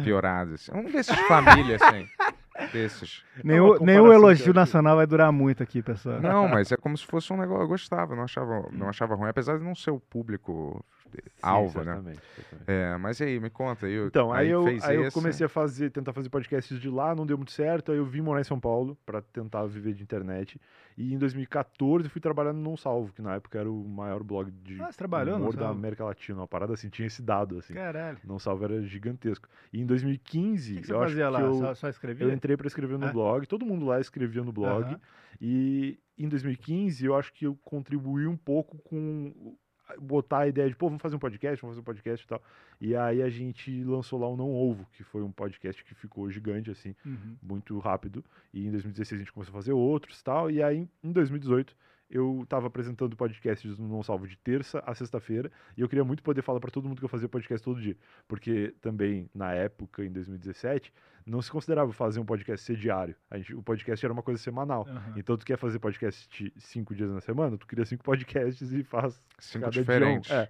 piorados. 0.04 0.54
Assim. 0.70 0.72
Um 0.80 0.90
desses 0.90 1.16
de 1.16 1.24
família, 1.28 1.78
assim. 1.82 2.08
Desses. 2.72 3.24
Nenhum 3.44 3.70
comparação 3.70 3.86
que 3.88 4.00
eu 4.10 4.14
elogio 4.14 4.54
nacional 4.54 4.96
vai 4.96 5.08
durar 5.08 5.32
muito 5.32 5.64
aqui, 5.64 5.82
pessoal. 5.82 6.22
Não, 6.22 6.48
mas 6.48 6.72
é 6.72 6.78
como 6.78 6.96
se 6.96 7.04
fosse 7.04 7.34
um 7.34 7.38
negócio. 7.38 7.64
Eu 7.64 7.68
gostava, 7.68 8.16
não 8.16 8.24
achava, 8.24 8.70
não 8.72 8.88
achava 8.90 9.16
ruim, 9.16 9.28
apesar 9.28 9.58
de 9.58 9.64
não 9.64 9.74
ser 9.74 9.90
o 9.90 10.00
público 10.00 10.86
Sim, 11.36 11.42
alvo, 11.44 11.80
né? 11.84 11.84
certamente, 11.84 12.22
certamente. 12.36 12.70
É, 12.70 12.98
mas 12.98 13.20
e 13.20 13.24
aí, 13.26 13.40
me 13.40 13.50
conta 13.50 13.86
aí. 13.86 13.96
Então, 14.08 14.32
aí, 14.32 14.50
eu, 14.50 14.64
fez 14.64 14.84
aí 14.86 14.96
eu 14.96 15.04
esse. 15.06 15.14
comecei 15.14 15.46
a 15.46 15.50
fazer, 15.50 15.90
tentar 15.90 16.14
fazer 16.14 16.30
podcasts 16.30 16.80
de 16.80 16.90
lá, 16.90 17.14
não 17.16 17.26
deu 17.26 17.38
muito 17.38 17.52
certo, 17.52 17.92
aí 17.92 17.98
eu 17.98 18.06
vim 18.06 18.22
morar 18.22 18.42
em 18.42 18.44
São 18.46 18.60
Paulo 18.60 18.98
para 19.06 19.22
tentar 19.22 19.66
viver 19.66 19.94
de 19.94 20.04
internet. 20.04 20.60
E 20.98 21.14
em 21.14 21.18
2014 21.18 22.08
fui 22.10 22.22
trabalhar 22.22 22.54
no 22.54 22.62
Não 22.62 22.78
Salvo, 22.78 23.12
que 23.14 23.22
na 23.22 23.36
época 23.36 23.60
era 23.60 23.70
o 23.70 23.88
maior 23.88 24.24
blog 24.24 24.52
de 24.52 24.80
Ah, 24.82 24.90
trabalhou 24.96 25.38
humor 25.38 25.56
da? 25.56 25.70
América 25.70 26.06
Latina, 26.06 26.40
uma 26.40 26.48
parada 26.48 26.74
assim, 26.74 26.90
tinha 26.90 27.08
esse 27.08 27.22
dado 27.22 27.58
assim. 27.58 27.74
Caralho. 27.74 28.20
Não 28.26 28.38
Salvo 28.40 28.64
era 28.66 28.82
gigantesco. 28.84 29.48
E 29.72 29.82
em 29.82 29.86
2015, 29.86 30.74
O 30.74 30.76
que, 30.76 30.82
que 30.82 30.88
você 30.88 30.94
eu 30.94 31.02
acho 31.02 31.14
fazia 31.14 31.28
que 31.28 31.34
lá? 31.34 31.42
eu, 31.42 31.54
Só, 31.54 31.76
só 31.76 31.90
escrevia? 31.90 32.28
eu 32.28 32.34
entrei 32.34 32.56
para 32.56 32.68
escrever 32.68 32.98
no 32.98 33.08
É? 33.08 33.12
blog, 33.12 33.46
todo 33.48 33.66
mundo 33.66 33.86
lá 33.86 34.00
escrevia 34.00 34.44
no 34.44 34.52
blog. 34.52 34.84
Aham. 34.86 35.00
E 35.42 36.00
em 36.18 36.28
2015 36.30 37.06
eu 37.06 37.16
acho 37.16 37.34
que 37.34 37.46
eu 37.46 37.56
contribuí 37.64 38.28
um 38.28 38.38
pouco 38.38 38.78
com 38.78 39.56
botar 40.00 40.40
a 40.40 40.48
ideia 40.48 40.70
de, 40.70 40.76
pô, 40.76 40.88
vamos 40.88 41.02
fazer 41.02 41.16
um 41.16 41.20
podcast, 41.20 41.62
vamos 41.62 41.74
fazer 41.76 41.82
um 41.82 41.86
podcast 41.86 42.26
e 42.26 42.28
tal. 42.28 42.42
E 42.82 42.96
aí 42.96 43.22
a 43.22 43.30
gente 43.30 43.84
lançou 43.84 44.20
lá 44.20 44.28
o 44.28 44.36
Não 44.38 44.50
Ovo, 44.54 44.86
que 44.94 45.04
foi 45.04 45.22
um 45.22 45.32
podcast 45.32 45.84
que 45.84 45.94
ficou 45.94 46.30
gigante, 46.32 46.72
assim, 46.72 46.96
Uhum. 47.06 47.36
muito 47.42 47.78
rápido. 47.80 48.24
E 48.54 48.66
em 48.66 48.72
2016 48.72 49.20
a 49.22 49.24
gente 49.24 49.32
começou 49.34 49.52
a 49.54 49.56
fazer 49.58 49.74
outros 49.74 50.20
e 50.20 50.24
tal. 50.24 50.50
E 50.52 50.62
aí 50.64 50.88
em 51.04 51.12
2018 51.12 51.76
eu 52.14 52.46
tava 52.48 52.68
apresentando 52.68 53.18
podcasts 53.18 53.76
no 53.80 53.88
Não 53.88 54.04
Salvo 54.04 54.28
de 54.28 54.38
terça 54.38 54.84
a 54.86 54.94
sexta-feira. 54.94 55.52
E 55.76 55.82
eu 55.82 55.90
queria 55.90 56.04
muito 56.06 56.22
poder 56.22 56.44
falar 56.44 56.60
para 56.60 56.70
todo 56.70 56.88
mundo 56.88 57.00
que 57.00 57.06
eu 57.06 57.10
fazia 57.10 57.28
podcast 57.28 57.66
todo 57.66 57.82
dia. 57.82 57.98
Porque 58.28 58.76
também, 58.80 59.28
na 59.34 59.52
época, 59.52 60.06
em 60.06 60.12
2017, 60.12 60.94
não 61.26 61.42
se 61.42 61.50
considerava 61.50 61.92
fazer 61.92 62.20
um 62.20 62.26
podcast 62.26 62.64
ser 62.64 62.76
diário. 62.76 63.16
A 63.32 63.38
gente, 63.38 63.56
o 63.56 63.64
podcast 63.64 64.06
era 64.06 64.14
uma 64.14 64.22
coisa 64.22 64.40
semanal. 64.40 64.86
Aham. 64.88 65.14
Então 65.18 65.36
tu 65.36 65.44
quer 65.44 65.58
fazer 65.58 65.80
podcast 65.80 66.52
cinco 66.58 66.94
dias 66.94 67.10
na 67.10 67.20
semana, 67.20 67.58
tu 67.58 67.66
cria 67.66 67.84
cinco 67.84 68.04
podcasts 68.06 68.72
e 68.72 68.84
faz 68.84 69.20
Cinco 69.40 69.62
cada 69.66 69.72
dia 69.72 69.82
um. 69.82 69.86
diferentes. 69.86 70.30
É. 70.32 70.50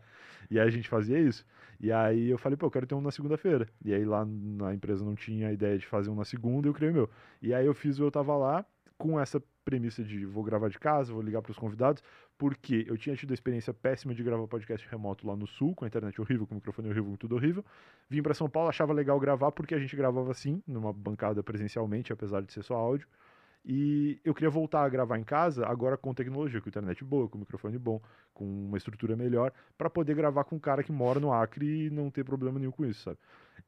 E 0.52 0.60
aí 0.60 0.67
a 0.67 0.71
gente 0.71 0.89
fazia 0.89 1.17
isso. 1.17 1.45
E 1.80 1.93
aí 1.93 2.30
eu 2.30 2.38
falei, 2.38 2.58
pô, 2.58 2.65
eu 2.65 2.71
quero 2.71 2.86
ter 2.86 2.95
um 2.95 3.02
na 3.02 3.12
segunda-feira. 3.12 3.69
E 3.86 3.93
aí 3.93 4.04
lá 4.04 4.26
na 4.26 4.73
empresa 4.73 5.06
não 5.06 5.15
tinha 5.15 5.47
a 5.47 5.54
ideia 5.54 5.78
de 5.78 5.86
fazer 5.88 6.10
um 6.10 6.15
na 6.15 6.26
segunda, 6.26 6.67
eu 6.67 6.73
criei 6.73 6.91
o 6.91 6.93
meu. 6.93 7.10
E 7.41 7.54
aí 7.54 7.65
eu 7.65 7.73
fiz 7.73 7.99
o 7.99 8.04
Eu 8.04 8.12
Tava 8.12 8.36
Lá 8.36 8.65
com 9.04 9.20
essa 9.20 9.44
premissa 9.66 10.02
de 10.02 10.26
vou 10.26 10.44
gravar 10.46 10.70
de 10.70 10.80
casa, 10.80 11.12
vou 11.12 11.22
ligar 11.22 11.42
para 11.42 11.52
os 11.52 11.58
convidados, 11.58 12.02
porque 12.38 12.86
eu 12.88 12.98
tinha 12.98 13.16
tido 13.18 13.32
a 13.32 13.34
experiência 13.34 13.74
péssima 13.74 14.13
de 14.16 14.24
gravar 14.24 14.48
podcast 14.48 14.88
remoto 14.89 15.28
lá 15.28 15.36
no 15.36 15.46
sul, 15.46 15.76
com 15.76 15.84
a 15.84 15.88
internet 15.89 16.20
horrível, 16.22 16.48
com 16.48 16.54
o 16.54 16.56
microfone 16.56 16.88
horrível, 16.88 17.12
com 17.12 17.18
tudo 17.18 17.36
horrível. 17.36 17.66
Vim 18.10 18.22
para 18.24 18.34
São 18.34 18.50
Paulo, 18.50 18.70
achava 18.70 18.94
legal 18.94 19.20
gravar 19.20 19.52
porque 19.52 19.76
a 19.76 19.80
gente 19.80 19.94
gravava 19.96 20.32
assim, 20.32 20.63
numa 20.66 20.94
bancada 20.94 21.44
presencialmente, 21.44 22.13
apesar 22.13 22.42
de 22.42 22.54
ser 22.54 22.63
só 22.63 22.76
áudio. 22.76 23.08
E 23.66 24.20
eu 24.24 24.34
queria 24.34 24.50
voltar 24.50 24.84
a 24.84 24.89
gravar 24.89 25.18
em 25.18 25.24
casa, 25.24 25.66
agora 25.66 25.98
com 25.98 26.13
tecnologia, 26.13 26.62
com 26.62 26.70
internet 26.70 27.04
boa, 27.04 27.28
com 27.28 27.38
microfone 27.38 27.78
bom, 27.78 28.02
com 28.34 28.46
uma 28.46 28.78
estrutura 28.78 29.16
melhor, 29.18 29.52
para 29.78 29.89
poder 29.89 30.16
gravar 30.16 30.46
com 30.46 30.56
um 30.56 30.60
cara 30.60 30.82
que 30.84 30.92
mora 30.94 31.20
no 31.20 31.32
Acre 31.34 31.88
e 31.88 31.89
não 31.89 32.10
ter 32.10 32.24
problema 32.24 32.58
nenhum 32.58 32.72
com 32.72 32.86
isso, 32.86 33.04
sabe? 33.04 33.18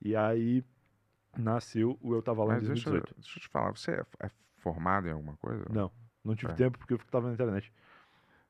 E 0.02 0.16
aí 0.16 0.64
nasceu 1.38 1.98
o 2.02 2.14
Eu 2.14 2.22
Tava 2.22 2.44
Lá 2.44 2.54
em 2.54 2.58
Mas 2.60 2.68
deixa, 2.68 2.90
eu- 2.90 2.94
2018. 2.94 3.16
deixa 3.22 3.38
eu 3.38 3.42
te 3.42 3.48
falar, 3.50 3.72
você 3.72 3.92
é, 3.92 4.06
é 4.22 4.30
formado 4.66 5.08
em 5.08 5.12
alguma 5.12 5.38
coisa? 5.38 5.64
Não, 5.70 5.92
não 6.24 6.36
tive 6.36 6.52
É. 6.54 6.56
tempo 6.56 6.80
porque 6.80 6.96
eu 6.96 6.98
tava 7.12 7.28
na 7.28 7.36
internet. 7.36 7.72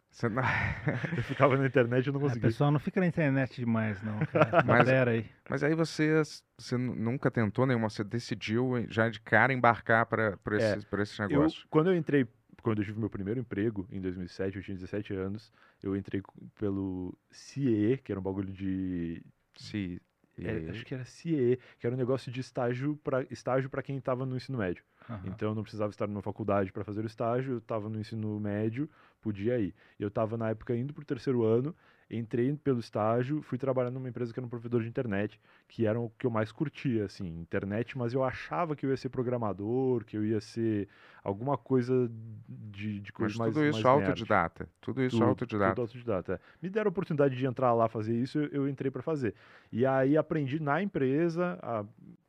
Você 0.10 0.30
não... 0.30 0.42
Eu 1.18 1.24
ficava 1.24 1.58
na 1.58 1.66
internet 1.68 2.08
e 2.08 2.12
não 2.12 2.20
É, 2.22 2.24
conseguia. 2.24 2.50
pessoal, 2.50 2.72
não 2.72 2.80
fica 2.80 3.02
na 3.02 3.08
internet 3.08 3.60
demais, 3.60 4.02
não, 4.02 4.18
cara. 4.28 4.52
Mas- 4.64 4.80
Modera 4.80 5.12
aí. 5.12 5.26
Mas 5.50 5.62
aí 5.62 5.76
você, 5.76 6.22
você 6.58 6.78
nu- 6.78 6.96
nunca 6.96 7.30
tentou 7.30 7.66
nenhuma, 7.66 7.90
você 7.90 8.02
decidiu 8.02 8.86
já 8.88 9.10
de 9.10 9.20
cara 9.20 9.52
embarcar 9.52 10.06
para 10.06 10.38
por 10.38 10.54
É, 10.54 10.58
esse, 10.78 10.88
esse 11.02 11.22
Eu, 11.22 11.28
negócio. 11.28 11.68
quando 11.70 11.90
eu 11.92 11.98
entrei, 11.98 12.26
quando 12.64 12.80
eu 12.82 12.86
tive 12.86 12.98
meu 12.98 13.10
primeiro 13.10 13.42
emprego, 13.42 13.86
em 13.92 14.00
2007, 14.00 14.56
eu 14.56 14.64
tinha 14.64 14.76
17 14.76 15.14
anos, 15.14 15.52
eu 15.84 15.98
entrei 15.98 16.22
pelo 16.58 17.14
CIE, 17.30 17.98
que 17.98 18.12
era 18.14 18.20
um 18.20 18.24
bagulho 18.24 18.54
de 18.54 19.22
Se, 19.58 20.02
e- 20.38 20.48
É, 20.48 20.70
acho 20.70 20.86
que 20.86 20.94
era 20.94 21.04
CIE, 21.04 21.60
que 21.78 21.86
era 21.86 21.94
um 21.94 22.00
negócio 22.00 22.32
de 22.32 22.40
estágio 22.40 22.96
para 23.04 23.24
estágio 23.30 23.70
para 23.70 23.84
quem 23.84 23.98
estava 23.98 24.26
no 24.26 24.38
ensino 24.38 24.58
médio. 24.58 24.84
Aham. 25.10 25.22
Então 25.26 25.50
eu 25.50 25.56
não 25.56 25.64
precisava 25.64 25.90
estar 25.92 26.08
numa 26.08 26.22
faculdade 26.22 26.72
para 26.72 26.84
fazer 26.84 27.04
o 27.04 27.08
estágio, 27.08 27.54
eu 27.54 27.58
estava 27.60 27.90
no 27.90 28.00
ensino 28.00 28.40
médio, 28.40 28.90
podia 29.22 29.60
ir. 29.60 29.74
Eu 30.00 30.08
estava 30.08 30.38
na 30.38 30.50
época 30.50 30.76
indo 30.76 30.94
para 30.94 31.02
o 31.02 31.06
terceiro 31.06 31.44
ano, 31.44 31.76
entrei 32.10 32.54
pelo 32.56 32.80
estágio, 32.80 33.42
fui 33.42 33.58
trabalhar 33.58 33.92
numa 33.92 34.08
empresa 34.08 34.32
que 34.34 34.40
era 34.40 34.46
um 34.46 34.50
provedor 34.50 34.82
de 34.82 34.88
internet, 34.88 35.40
que 35.68 35.86
era 35.86 36.00
o 36.00 36.12
que 36.18 36.26
eu 36.26 36.32
mais 36.32 36.52
curtia, 36.52 37.06
assim, 37.06 37.28
internet, 37.28 37.98
mas 37.98 38.14
eu 38.14 38.24
achava 38.24 38.76
que 38.76 38.86
eu 38.86 38.92
ia 38.92 38.98
ser 38.98 39.10
programador, 39.10 40.04
que 40.06 40.16
eu 40.16 40.24
ia 40.24 40.40
ser 40.40 40.88
alguma 41.24 41.58
coisa 41.58 42.10
de, 42.48 43.00
de 43.00 43.12
coisa 43.12 43.34
mas 43.34 43.40
mais 43.40 43.54
tudo 43.54 43.66
isso 43.66 43.74
mais 43.74 43.86
autodidata. 43.86 44.70
Tudo 44.80 45.02
isso 45.02 45.18
Tudo, 45.18 45.28
autodidata. 45.28 45.72
Tudo 45.72 45.82
autodidata. 45.82 46.34
é. 46.34 46.40
Me 46.62 46.70
deram 46.70 46.90
a 46.90 46.92
oportunidade 46.92 47.36
de 47.36 47.46
entrar 47.46 47.74
lá 47.74 47.88
fazer 47.88 48.16
isso, 48.16 48.38
eu, 48.38 48.48
eu 48.50 48.70
entrei 48.70 48.92
para 48.92 49.02
fazer. 49.02 49.34
E 49.72 49.86
aí 49.86 50.16
aprendi 50.16 50.60
na 50.60 50.82
empresa 50.82 51.58
a 51.62 51.84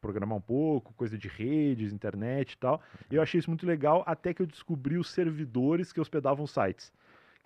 programar 0.07 0.39
um 0.39 0.41
pouco, 0.41 0.95
coisa 0.95 1.19
de 1.19 1.27
redes, 1.27 1.93
internet 1.93 2.53
e 2.53 2.59
tal. 2.59 2.81
E 3.11 3.17
eu 3.17 3.23
achei 3.23 3.41
isso 3.41 3.51
muito 3.51 3.67
legal 3.67 4.05
até 4.07 4.33
que 4.33 4.41
eu 4.41 4.47
descobri 4.47 4.97
os 4.97 5.11
servidores 5.11 5.93
que 5.93 6.01
hospedavam 6.01 6.47
sites. 6.47 6.93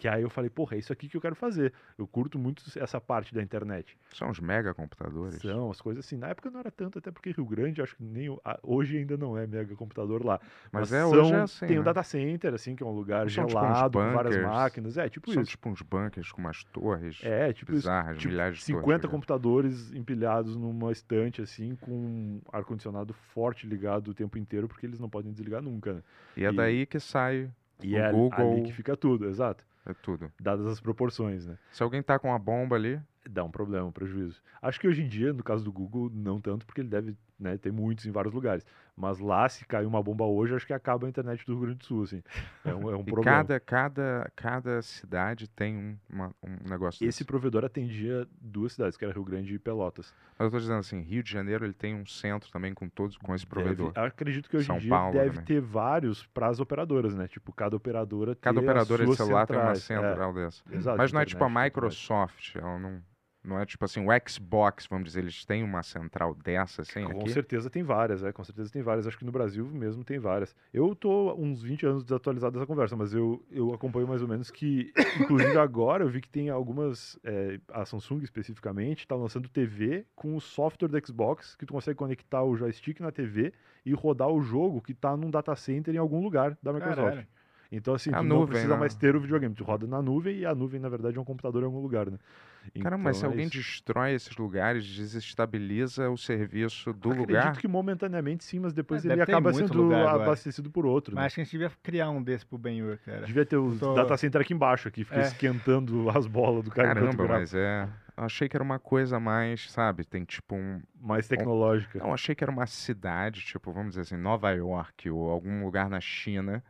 Que 0.01 0.09
aí 0.09 0.23
eu 0.23 0.31
falei, 0.31 0.49
porra, 0.49 0.77
é 0.77 0.79
isso 0.79 0.91
aqui 0.95 1.11
que 1.11 1.15
eu 1.19 1.21
quero 1.21 1.35
fazer. 1.37 1.75
Eu 1.99 2.07
curto 2.07 2.39
muito 2.39 2.63
essa 2.79 2.99
parte 2.99 3.35
da 3.35 3.43
internet. 3.43 3.99
São 4.15 4.31
os 4.31 4.41
mega 4.41 4.73
computadores. 4.73 5.43
São 5.43 5.71
as 5.71 5.79
coisas 5.79 6.07
assim. 6.07 6.17
Na 6.17 6.29
época 6.29 6.49
não 6.51 6.59
era 6.59 6.71
tanto, 6.71 6.99
até 6.99 7.11
porque 7.11 7.33
Rio 7.33 7.45
Grande, 7.45 7.83
acho 7.83 7.95
que 7.97 8.03
nem 8.03 8.35
hoje 8.63 8.97
ainda 8.97 9.19
não 9.19 9.37
é 9.37 9.47
mega 9.47 9.77
computador 9.77 10.25
lá. 10.25 10.41
Mas 10.73 10.91
Mas 10.91 10.93
é, 10.95 11.01
são, 11.03 11.11
hoje 11.11 11.35
é 11.35 11.41
assim, 11.43 11.67
Tem 11.67 11.77
o 11.77 11.81
né? 11.81 11.85
data 11.85 12.03
center, 12.03 12.55
assim, 12.55 12.75
que 12.75 12.83
é 12.83 12.87
um 12.87 12.93
lugar 12.95 13.31
São 13.31 13.45
tipo 13.45 13.59
gelado, 13.61 13.99
com 13.99 14.13
várias 14.15 14.35
bunkers. 14.37 14.43
máquinas. 14.57 14.97
É, 14.97 15.07
tipo 15.11 15.31
São 15.31 15.43
isso. 15.43 15.51
tipo 15.51 15.69
uns 15.69 15.83
bunkers 15.83 16.33
com 16.33 16.41
umas 16.41 16.65
torres 16.65 17.19
É, 17.23 17.53
tipo 17.53 17.71
isso. 17.73 17.83
bizarras, 17.83 18.17
Tipo, 18.17 18.31
milhares 18.33 18.57
de 18.57 18.65
50 18.65 18.83
torres. 18.83 18.97
ligado? 19.03 19.11
computadores 19.11 19.93
empilhados 19.93 20.57
numa 20.57 20.93
estante, 20.93 21.43
assim, 21.43 21.77
com 21.77 21.91
um 21.93 22.41
ar-condicionado 22.51 23.13
forte 23.13 23.67
ligado 23.67 24.09
o 24.09 24.15
tempo 24.15 24.39
inteiro, 24.39 24.67
porque 24.67 24.87
eles 24.87 24.99
não 24.99 25.11
podem 25.11 25.31
desligar 25.31 25.61
nunca, 25.61 25.93
né? 25.93 26.03
E 26.39 26.45
é 26.47 26.51
e- 26.51 26.57
daí 26.57 26.87
que 26.87 26.99
sai 26.99 27.51
E 27.83 27.95
o 27.95 27.99
é 27.99 28.07
ali 28.07 28.15
Google, 28.15 28.63
que 28.63 28.73
fica 28.73 28.97
tudo, 28.97 29.29
exato. 29.29 29.69
É 29.91 29.95
tudo. 29.95 30.33
Dadas 30.41 30.67
as 30.67 30.81
proporções, 30.81 31.47
né? 31.47 31.59
Se 31.73 31.83
alguém 31.83 32.03
tá 32.03 32.19
com 32.19 32.29
uma 32.29 32.39
bomba 32.39 32.77
ali, 32.77 33.01
Dá 33.29 33.45
um 33.45 33.51
problema, 33.51 33.87
um 33.87 33.93
prejuízo. 33.93 34.43
Acho 34.63 34.81
que 34.81 34.89
hoje 34.89 35.03
em 35.03 35.09
dia, 35.09 35.33
no 35.33 35.43
caso 35.43 35.63
do 35.63 35.71
Google, 35.71 36.11
não 36.13 36.41
tanto, 36.41 36.65
porque 36.65 36.81
ele 36.81 36.89
deve 36.89 37.15
né, 37.39 37.59
ter 37.59 37.71
muitos 37.71 38.07
em 38.07 38.11
vários 38.11 38.33
lugares. 38.33 38.65
Mas 39.01 39.19
lá, 39.19 39.49
se 39.49 39.65
cair 39.65 39.87
uma 39.87 40.03
bomba 40.03 40.25
hoje, 40.27 40.55
acho 40.55 40.67
que 40.67 40.73
acaba 40.75 41.07
a 41.07 41.09
internet 41.09 41.45
do 41.47 41.53
Rio 41.53 41.63
Grande 41.63 41.79
do 41.79 41.85
Sul, 41.87 42.03
assim. 42.03 42.23
É 42.65 42.75
um, 42.75 42.91
é 42.91 42.97
um 42.97 43.03
problema. 43.05 43.39
cada, 43.39 43.59
cada, 43.61 44.31
cada 44.37 44.83
cidade 44.83 45.49
tem 45.49 45.75
um, 45.77 45.97
uma- 46.09 46.35
um 46.43 46.69
negócio 46.69 46.97
Esse 46.99 47.07
desse. 47.07 47.25
provedor 47.25 47.65
atendia 47.65 48.29
duas 48.41 48.73
cidades, 48.75 48.99
que 48.99 49.05
era 49.05 49.15
Rio 49.15 49.25
Grande 49.25 49.55
e 49.55 49.59
Pelotas. 49.59 50.13
Mas 50.39 50.45
eu 50.47 50.51
tô 50.51 50.59
dizendo 50.59 50.79
assim, 50.81 51.01
Rio 51.01 51.23
de 51.23 51.31
Janeiro 51.33 51.65
ele 51.65 51.73
tem 51.73 51.95
um 51.95 52.05
centro 52.05 52.51
também 52.51 52.75
com 52.75 52.89
todos 52.89 53.17
com 53.17 53.35
esse 53.35 53.47
provedor. 53.47 53.93
Deve, 53.93 54.07
acredito 54.07 54.51
que 54.51 54.57
hoje 54.59 54.67
São 54.67 54.77
em 54.77 54.81
dia 54.81 54.91
Paulo 54.91 55.13
deve 55.15 55.31
também. 55.31 55.45
ter 55.45 55.61
vários 55.61 56.27
para 56.27 56.49
as 56.49 56.61
operadoras, 56.61 57.15
né? 57.15 57.27
Tipo, 57.27 57.53
cada 57.53 57.75
operadora 57.77 58.35
Cada 58.37 58.61
operadora 58.61 59.07
de 59.07 59.17
celular 59.17 59.47
tem 59.47 59.57
uma. 59.57 59.71
É, 59.73 59.75
central 59.77 60.35
dessa. 60.35 60.63
exato, 60.71 60.99
Mas 60.99 61.11
não 61.13 61.21
é 61.21 61.25
tipo 61.25 61.43
a. 61.43 61.49
Microsoft, 61.49 62.55
ela 62.57 62.79
não, 62.79 63.01
não 63.43 63.59
é 63.59 63.65
tipo 63.65 63.85
assim, 63.85 64.07
o 64.07 64.09
Xbox, 64.29 64.87
vamos 64.87 65.07
dizer, 65.07 65.21
eles 65.21 65.45
têm 65.45 65.63
uma 65.63 65.83
central 65.83 66.35
dessa, 66.35 66.83
assim, 66.83 67.05
Com 67.05 67.21
aqui. 67.23 67.33
certeza 67.33 67.71
tem 67.71 67.83
várias, 67.83 68.23
é, 68.23 68.33
com 68.33 68.45
certeza 68.45 68.71
tem 68.71 68.83
várias. 68.83 69.07
Acho 69.07 69.19
que 69.19 69.25
no 69.25 69.33
Brasil 69.33 69.67
mesmo 69.67 70.05
tem 70.05 70.19
várias. 70.19 70.55
Eu 70.73 70.95
tô 70.95 71.35
uns 71.35 71.63
20 71.63 71.87
anos 71.87 72.05
desatualizado 72.05 72.53
dessa 72.53 72.67
conversa, 72.67 72.97
mas 72.97 73.15
eu, 73.15 73.43
eu 73.51 73.73
acompanho 73.73 74.07
mais 74.07 74.21
ou 74.21 74.29
menos 74.29 74.51
que, 74.51 74.93
inclusive 75.21 75.57
agora, 75.59 76.05
eu 76.05 76.09
vi 76.09 76.21
que 76.21 76.29
tem 76.29 76.51
algumas, 76.51 77.19
é, 77.25 77.59
a 77.73 77.85
Samsung 77.85 78.23
especificamente, 78.23 79.07
tá 79.07 79.17
lançando 79.17 79.49
TV 79.49 80.05
com 80.15 80.37
o 80.37 80.41
software 80.41 80.89
do 80.89 81.07
Xbox, 81.07 81.57
que 81.57 81.65
tu 81.65 81.73
consegue 81.73 81.97
conectar 81.97 82.43
o 82.43 82.55
joystick 82.55 83.01
na 83.01 83.11
TV 83.11 83.53
e 83.87 83.95
rodar 83.95 84.29
o 84.29 84.43
jogo 84.43 84.83
que 84.83 84.93
tá 84.93 85.17
num 85.17 85.31
data 85.31 85.57
center 85.57 85.95
em 85.95 85.99
algum 85.99 86.23
lugar 86.23 86.59
da 86.63 86.73
Microsoft. 86.73 87.09
Caralho. 87.09 87.27
Então, 87.73 87.95
assim, 87.95 88.11
A 88.13 88.19
tu 88.19 88.25
não 88.25 88.39
nuvem, 88.39 88.49
precisa 88.49 88.75
né? 88.75 88.81
mais 88.81 88.95
ter 88.97 89.15
o 89.15 89.21
videogame, 89.21 89.55
tu 89.55 89.63
roda 89.63 89.87
na 89.87 90.03
nuvem 90.03 90.39
e 90.39 90.45
a 90.47 90.55
nuvem, 90.55 90.81
na 90.81 90.89
verdade, 90.89 91.17
é 91.17 91.21
um 91.21 91.25
computador 91.25 91.63
em 91.63 91.67
algum 91.67 91.81
lugar, 91.81 92.11
né? 92.11 92.19
Caramba, 92.81 93.05
mas 93.05 93.17
se 93.17 93.21
Então, 93.25 93.31
é 93.31 93.33
alguém 93.33 93.47
isso. 93.47 93.57
destrói 93.57 94.13
esses 94.13 94.37
lugares, 94.37 94.85
desestabiliza 94.85 96.11
o 96.11 96.17
serviço 96.19 96.93
do 96.93 97.11
Acredito 97.11 97.29
lugar. 97.29 97.57
que 97.57 97.69
momentaneamente 97.69 98.45
sim, 98.45 98.59
mas 98.59 98.73
depois 98.73 99.05
É, 99.05 99.13
ele 99.13 99.23
acaba 99.23 99.53
sendo 99.53 99.85
agora. 99.95 100.23
abastecido 100.23 100.71
por 100.71 100.85
outro. 100.85 101.15
né? 101.15 101.21
Mas 101.23 101.27
acho 101.27 101.35
que 101.37 101.41
a 101.41 101.45
gente 101.45 101.53
devia 101.53 101.71
criar 101.83 102.11
um 102.11 102.23
desse 102.23 102.45
pro 102.45 102.59
Benhur, 102.59 102.99
cara. 103.05 103.25
Devia 103.25 103.47
ter 103.47 103.57
o 103.57 103.77
tô- 103.79 103.95
data 103.95 104.17
center 104.17 104.41
aqui 104.41 104.53
embaixo, 104.53 104.89
aqui, 104.89 105.05
fica 105.05 105.19
É. 105.19 105.23
esquentando 105.23 106.11
as 106.17 106.27
bolas 106.27 106.65
do 106.65 106.71
cara 106.71 106.95
Caramba, 106.95 107.27
mas 107.29 107.55
é. 107.55 107.89
Eu 108.17 108.25
achei 108.25 108.49
que 108.49 108.57
era 108.57 108.63
uma 108.63 108.79
coisa 108.79 109.19
mais, 109.19 109.71
sabe? 109.71 110.05
Tem 110.05 110.25
tipo 110.25 110.55
um. 110.55 110.83
mais 111.01 111.27
tecnológica. 111.27 111.99
Não, 111.99 112.09
eu 112.09 112.15
achei 112.15 112.35
que 112.35 112.45
era 112.45 112.51
uma 112.53 112.67
cidade, 112.67 113.41
tipo, 113.41 113.73
vamos 113.73 113.91
dizer 113.91 114.03
assim, 114.03 114.17
Nova 114.17 114.51
York 114.51 115.09
ou 115.09 115.31
algum 115.31 115.65
lugar 115.65 115.89
na 115.89 116.01
China, 116.01 116.63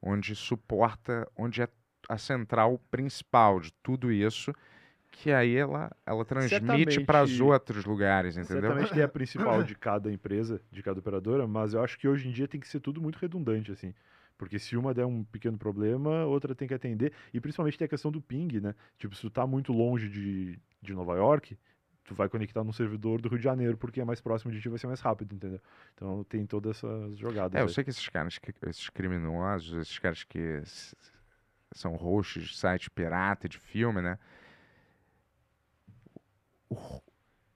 onde 0.00 0.34
suporta, 0.34 1.28
onde 1.36 1.62
é 1.62 1.68
a 2.08 2.16
central 2.16 2.80
principal 2.90 3.60
de 3.60 3.72
tudo 3.82 4.10
isso, 4.10 4.52
que 5.10 5.32
aí 5.32 5.56
ela, 5.56 5.90
ela 6.06 6.24
transmite 6.24 7.00
para 7.04 7.22
os 7.24 7.40
outros 7.40 7.84
lugares, 7.84 8.36
entendeu? 8.36 8.62
Certamente 8.62 8.94
tem 8.94 9.02
a 9.02 9.08
principal 9.08 9.62
de 9.62 9.74
cada 9.76 10.12
empresa, 10.12 10.60
de 10.70 10.82
cada 10.82 11.00
operadora, 11.00 11.46
mas 11.46 11.74
eu 11.74 11.82
acho 11.82 11.98
que 11.98 12.06
hoje 12.06 12.28
em 12.28 12.30
dia 12.30 12.46
tem 12.46 12.60
que 12.60 12.68
ser 12.68 12.80
tudo 12.80 13.00
muito 13.00 13.16
redundante, 13.16 13.72
assim. 13.72 13.94
Porque 14.36 14.58
se 14.58 14.76
uma 14.76 14.94
der 14.94 15.04
um 15.04 15.24
pequeno 15.24 15.58
problema, 15.58 16.24
outra 16.24 16.54
tem 16.54 16.68
que 16.68 16.74
atender. 16.74 17.12
E 17.34 17.40
principalmente 17.40 17.76
tem 17.76 17.86
a 17.86 17.88
questão 17.88 18.12
do 18.12 18.20
ping, 18.20 18.60
né? 18.60 18.72
Tipo, 18.96 19.14
se 19.16 19.22
tu 19.22 19.30
tá 19.30 19.44
muito 19.44 19.72
longe 19.72 20.08
de, 20.08 20.56
de 20.80 20.94
Nova 20.94 21.16
York, 21.16 21.58
tu 22.08 22.14
vai 22.14 22.28
conectar 22.28 22.64
num 22.64 22.72
servidor 22.72 23.20
do 23.20 23.28
Rio 23.28 23.38
de 23.38 23.44
Janeiro, 23.44 23.76
porque 23.76 24.00
é 24.00 24.04
mais 24.04 24.20
próximo 24.20 24.50
de 24.50 24.60
ti, 24.60 24.68
vai 24.70 24.78
ser 24.78 24.86
mais 24.86 25.00
rápido, 25.00 25.34
entendeu? 25.34 25.60
Então 25.94 26.24
tem 26.24 26.46
todas 26.46 26.78
essas 26.78 27.18
jogadas. 27.18 27.54
É, 27.54 27.60
eu 27.62 27.66
aí. 27.66 27.72
sei 27.72 27.84
que 27.84 27.90
esses 27.90 28.08
caras, 28.08 28.38
que- 28.38 28.54
esses 28.66 28.88
criminosos, 28.88 29.76
esses 29.78 29.98
caras 29.98 30.24
que 30.24 30.62
são 31.72 31.94
hosts 31.96 32.44
de 32.48 32.56
site 32.56 32.90
pirata 32.90 33.46
de 33.46 33.58
filme, 33.58 34.00
né? 34.00 34.18
O- 36.70 37.00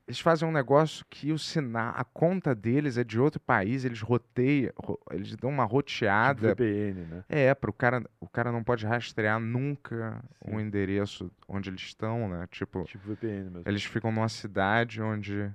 Eles 0.07 0.19
fazem 0.21 0.47
um 0.49 0.53
negócio 0.53 1.05
que 1.09 1.33
o 1.33 1.39
sinal, 1.39 1.95
a 1.97 2.05
conta 2.05 2.55
deles 2.55 2.99
é 2.99 3.05
de 3.05 3.21
outro 3.21 3.41
país, 3.41 3.85
eles 3.85 4.01
roteiam, 4.01 4.73
ro- 4.77 4.99
eles 5.11 5.35
dão 5.37 5.49
uma 5.51 5.63
Tipo 5.63 5.73
roteada. 5.75 6.49
VPN, 6.49 7.05
né? 7.07 7.25
É, 7.29 7.55
pro 7.55 7.73
cara, 7.73 8.03
o 8.21 8.29
cara 8.29 8.51
não 8.53 8.65
pode 8.65 8.85
rastrear 8.85 9.39
nunca 9.41 10.23
o 10.45 10.59
endereço 10.61 11.31
onde 11.49 11.71
eles 11.71 11.83
estão, 11.83 12.29
né? 12.29 12.47
Tipo, 12.51 12.85
Tipo 12.85 13.09
VPN 13.09 13.51
mesmo. 13.51 13.65
eles 13.67 13.85
ficam 13.85 14.11
numa 14.13 14.29
cidade 14.29 15.01
onde 15.01 15.51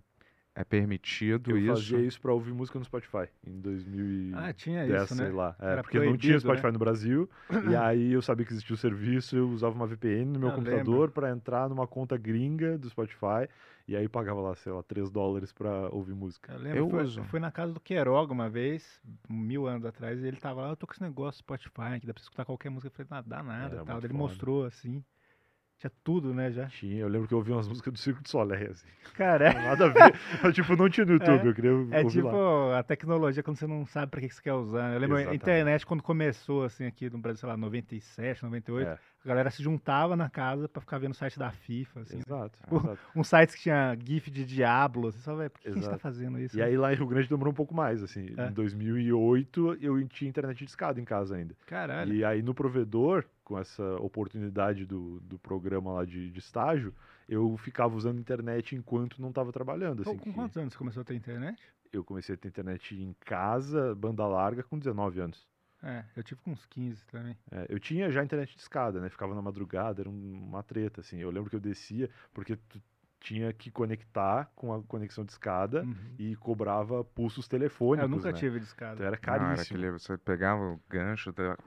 é 0.55 0.63
permitido 0.63 1.51
Eu 1.51 1.59
isso. 1.59 1.93
fazia 1.93 2.07
isso 2.07 2.19
pra 2.21 2.33
ouvir 2.33 2.51
música 2.53 2.79
no 2.79 2.85
Spotify 2.85 3.27
em 3.45 3.59
2010, 3.59 4.43
Ah, 4.43 4.53
tinha 4.53 4.87
isso, 4.87 5.13
sei 5.15 5.25
né? 5.27 5.31
lá. 5.31 5.55
É, 5.59 5.73
Era 5.73 5.83
porque 5.83 5.97
não 5.99 6.17
tinha 6.17 6.39
proibido, 6.39 6.39
Spotify 6.39 6.65
né? 6.67 6.71
no 6.71 6.79
Brasil, 6.79 7.29
e 7.69 7.75
aí 7.75 8.11
eu 8.13 8.21
sabia 8.23 8.45
que 8.45 8.53
existia 8.53 8.73
o 8.73 8.77
serviço, 8.77 9.35
eu 9.37 9.47
usava 9.49 9.75
uma 9.75 9.85
VPN 9.85 10.31
no 10.33 10.39
meu 10.39 10.49
Eu 10.49 10.55
computador 10.55 11.11
pra 11.11 11.29
entrar 11.29 11.69
numa 11.69 11.85
conta 11.85 12.17
gringa 12.17 12.75
do 12.77 12.89
Spotify, 12.89 13.47
e 13.87 13.95
aí 13.95 14.07
pagava 14.09 14.41
lá, 14.41 14.53
sei 14.55 14.71
lá, 14.71 14.83
3 14.83 15.09
dólares 15.09 15.53
pra 15.53 15.89
ouvir 15.89 16.13
música. 16.13 16.51
Eu 16.53 16.59
lembro, 16.59 16.77
Eu 16.79 16.89
foi- 16.89 17.03
uso. 17.03 17.23
fui 17.23 17.39
na 17.39 17.51
casa 17.51 17.73
do 17.73 17.79
Queiroga 17.79 18.33
uma 18.33 18.49
vez, 18.49 19.01
mil 19.29 19.65
anos 19.67 19.85
atrás, 19.85 20.21
e 20.21 20.27
ele 20.27 20.37
tava 20.37 20.61
lá, 20.61 20.69
eu 20.69 20.75
tô 20.75 20.85
com 20.85 20.93
esse 20.93 21.01
negócio 21.01 21.39
Spotify, 21.39 21.99
que 22.01 22.07
dá 22.07 22.13
pra 22.13 22.21
escutar 22.21 22.45
qualquer 22.45 22.69
música. 22.69 22.87
Eu 22.87 22.91
falei, 22.91 23.07
não, 23.09 23.29
dá 23.29 23.41
nada, 23.43 23.75
Era 23.77 23.85
tal. 23.85 23.97
Ele 23.99 24.07
foda. 24.09 24.17
mostrou, 24.19 24.65
assim, 24.65 25.03
tinha 25.77 25.91
tudo, 26.03 26.33
né, 26.33 26.51
já. 26.51 26.65
Tinha, 26.67 26.99
eu 27.01 27.07
lembro 27.07 27.27
que 27.27 27.33
eu 27.33 27.37
ouvia 27.37 27.53
umas 27.55 27.67
músicas 27.67 27.93
do 27.93 27.99
Circo 27.99 28.23
de 28.23 28.29
Soleil, 28.29 28.71
assim. 28.71 28.87
Cara, 29.13 29.49
é, 29.49 29.53
Nada 29.53 29.85
a 29.85 29.89
ver. 29.89 30.15
Eu, 30.43 30.51
tipo, 30.53 30.75
não 30.75 30.89
tinha 30.89 31.05
no 31.05 31.13
YouTube, 31.13 31.47
eu 31.47 31.53
queria 31.53 31.69
é 31.69 31.73
ouvir 31.73 32.07
tipo 32.09 32.27
lá. 32.29 32.79
a 32.79 32.83
tecnologia 32.83 33.41
quando 33.43 33.57
você 33.57 33.65
não 33.67 33.85
sabe 33.85 34.09
pra 34.11 34.19
que 34.21 34.27
que 34.27 34.35
você 34.35 34.41
quer 34.41 34.53
usar. 34.53 34.89
né? 34.89 34.95
Eu 34.95 34.99
lembro 34.99 35.17
a 35.17 35.21
Exatamente. 35.21 35.41
internet 35.41 35.85
quando 35.85 36.01
começou, 36.03 36.63
assim, 36.63 36.85
aqui 36.85 37.09
no 37.09 37.17
Brasil, 37.17 37.39
sei 37.39 37.49
lá, 37.49 37.57
97, 37.57 38.43
98, 38.43 38.87
É. 38.87 38.91
a 38.93 39.27
galera 39.27 39.49
se 39.49 39.61
juntava 39.63 40.15
na 40.15 40.29
casa 40.29 40.67
pra 40.67 40.81
ficar 40.81 40.97
vendo 40.97 41.11
o 41.11 41.15
site 41.15 41.37
da 41.39 41.51
FIFA, 41.51 42.01
assim. 42.01 42.17
Exato, 42.17 42.59
Pô, 42.67 42.77
exato. 42.77 42.99
Um 43.15 43.23
site 43.23 43.53
que 43.55 43.61
tinha 43.63 43.97
GIF 44.03 44.29
de 44.29 44.45
Diablo, 44.45 45.07
assim, 45.09 45.19
só, 45.19 45.35
velho, 45.35 45.49
por 45.51 45.59
que, 45.59 45.65
que 45.65 45.69
a 45.69 45.73
gente 45.73 45.83
tá 45.83 45.89
Exato. 45.89 46.01
fazendo 46.01 46.39
isso? 46.39 46.57
E 46.57 46.61
aí 46.61 46.75
lá 46.77 46.91
em 46.93 46.95
Rio 46.95 47.07
Grande 47.07 47.29
demorou 47.29 47.51
um 47.51 47.55
pouco 47.55 47.73
mais, 47.73 48.03
assim. 48.03 48.27
É. 48.37 48.47
Em 48.47 48.51
2008 48.51 49.77
eu 49.81 50.07
tinha 50.07 50.29
internet 50.29 50.57
de 50.57 50.65
escada 50.65 50.99
em 50.99 51.05
casa 51.05 51.35
ainda. 51.35 51.55
Caralho. 51.65 52.13
E 52.13 52.23
aí 52.25 52.41
no 52.41 52.53
provedor, 52.53 53.23
com 53.47 53.57
essa 53.57 53.95
oportunidade 54.01 54.85
do, 54.85 55.21
do 55.21 55.39
programa 55.39 55.93
lá 55.93 56.03
de, 56.03 56.29
de 56.29 56.39
estágio, 56.39 56.93
eu 57.29 57.55
ficava 57.55 57.95
usando 57.95 58.19
internet 58.19 58.75
enquanto 58.75 59.21
não 59.21 59.29
estava 59.29 59.53
trabalhando. 59.53 60.01
Assim, 60.01 60.17
com 60.17 60.23
que 60.25 60.33
quantos 60.33 60.57
anos 60.57 60.73
você 60.73 60.77
começou 60.77 60.99
a 61.01 61.05
ter 61.05 61.15
internet? 61.15 61.57
eu 61.93 62.03
comecei 62.03 62.35
a 62.35 62.37
ter 62.37 62.49
internet 62.49 62.93
em 63.01 63.15
casa, 63.23 63.95
banda 63.95 64.27
larga, 64.27 64.61
com 64.63 64.77
19 64.77 65.21
anos. 65.21 65.47
É, 65.81 66.03
eu 66.17 66.23
tive 66.23 66.41
com 66.41 66.51
uns 66.51 66.65
15 66.65 67.05
também. 67.05 67.37
É, 67.49 67.67
eu 67.69 67.79
tinha 67.79 68.11
já 68.11 68.21
internet 68.21 68.53
de 68.53 68.59
escada, 68.61 68.99
né? 68.99 69.07
Ficava 69.09 69.33
na 69.33 69.41
madrugada, 69.41 70.01
era 70.01 70.09
um- 70.09 70.43
uma 70.49 70.61
treta, 70.61 70.99
assim. 70.99 71.17
Eu 71.17 71.31
lembro 71.31 71.49
que 71.49 71.55
eu 71.55 71.61
descia, 71.61 72.09
porque 72.33 72.57
tu 72.57 72.81
tinha 73.21 73.51
que 73.53 73.71
conectar 73.71 74.51
com 74.55 74.73
a 74.73 74.83
conexão 74.83 75.23
de 75.23 75.31
escada 75.31 75.83
Uhum. 75.83 76.15
e 76.19 76.35
cobrava 76.35 77.03
pulsos 77.03 77.45
É, 77.45 77.49
telefônicos, 77.49 78.09
eu 78.11 78.15
nunca 78.15 78.31
né? 78.31 78.37
tive 78.37 78.59
discada. 78.59 78.95
Então 78.95 79.07
era 79.07 79.17
Não, 79.25 79.33
era 79.33 79.55
caríssimo. 79.55 79.77
aquele, 79.79 79.91
você 79.91 80.17
pegava 80.17 80.61
o 80.61 80.79
gancho, 80.89 81.31
dava- 81.31 81.57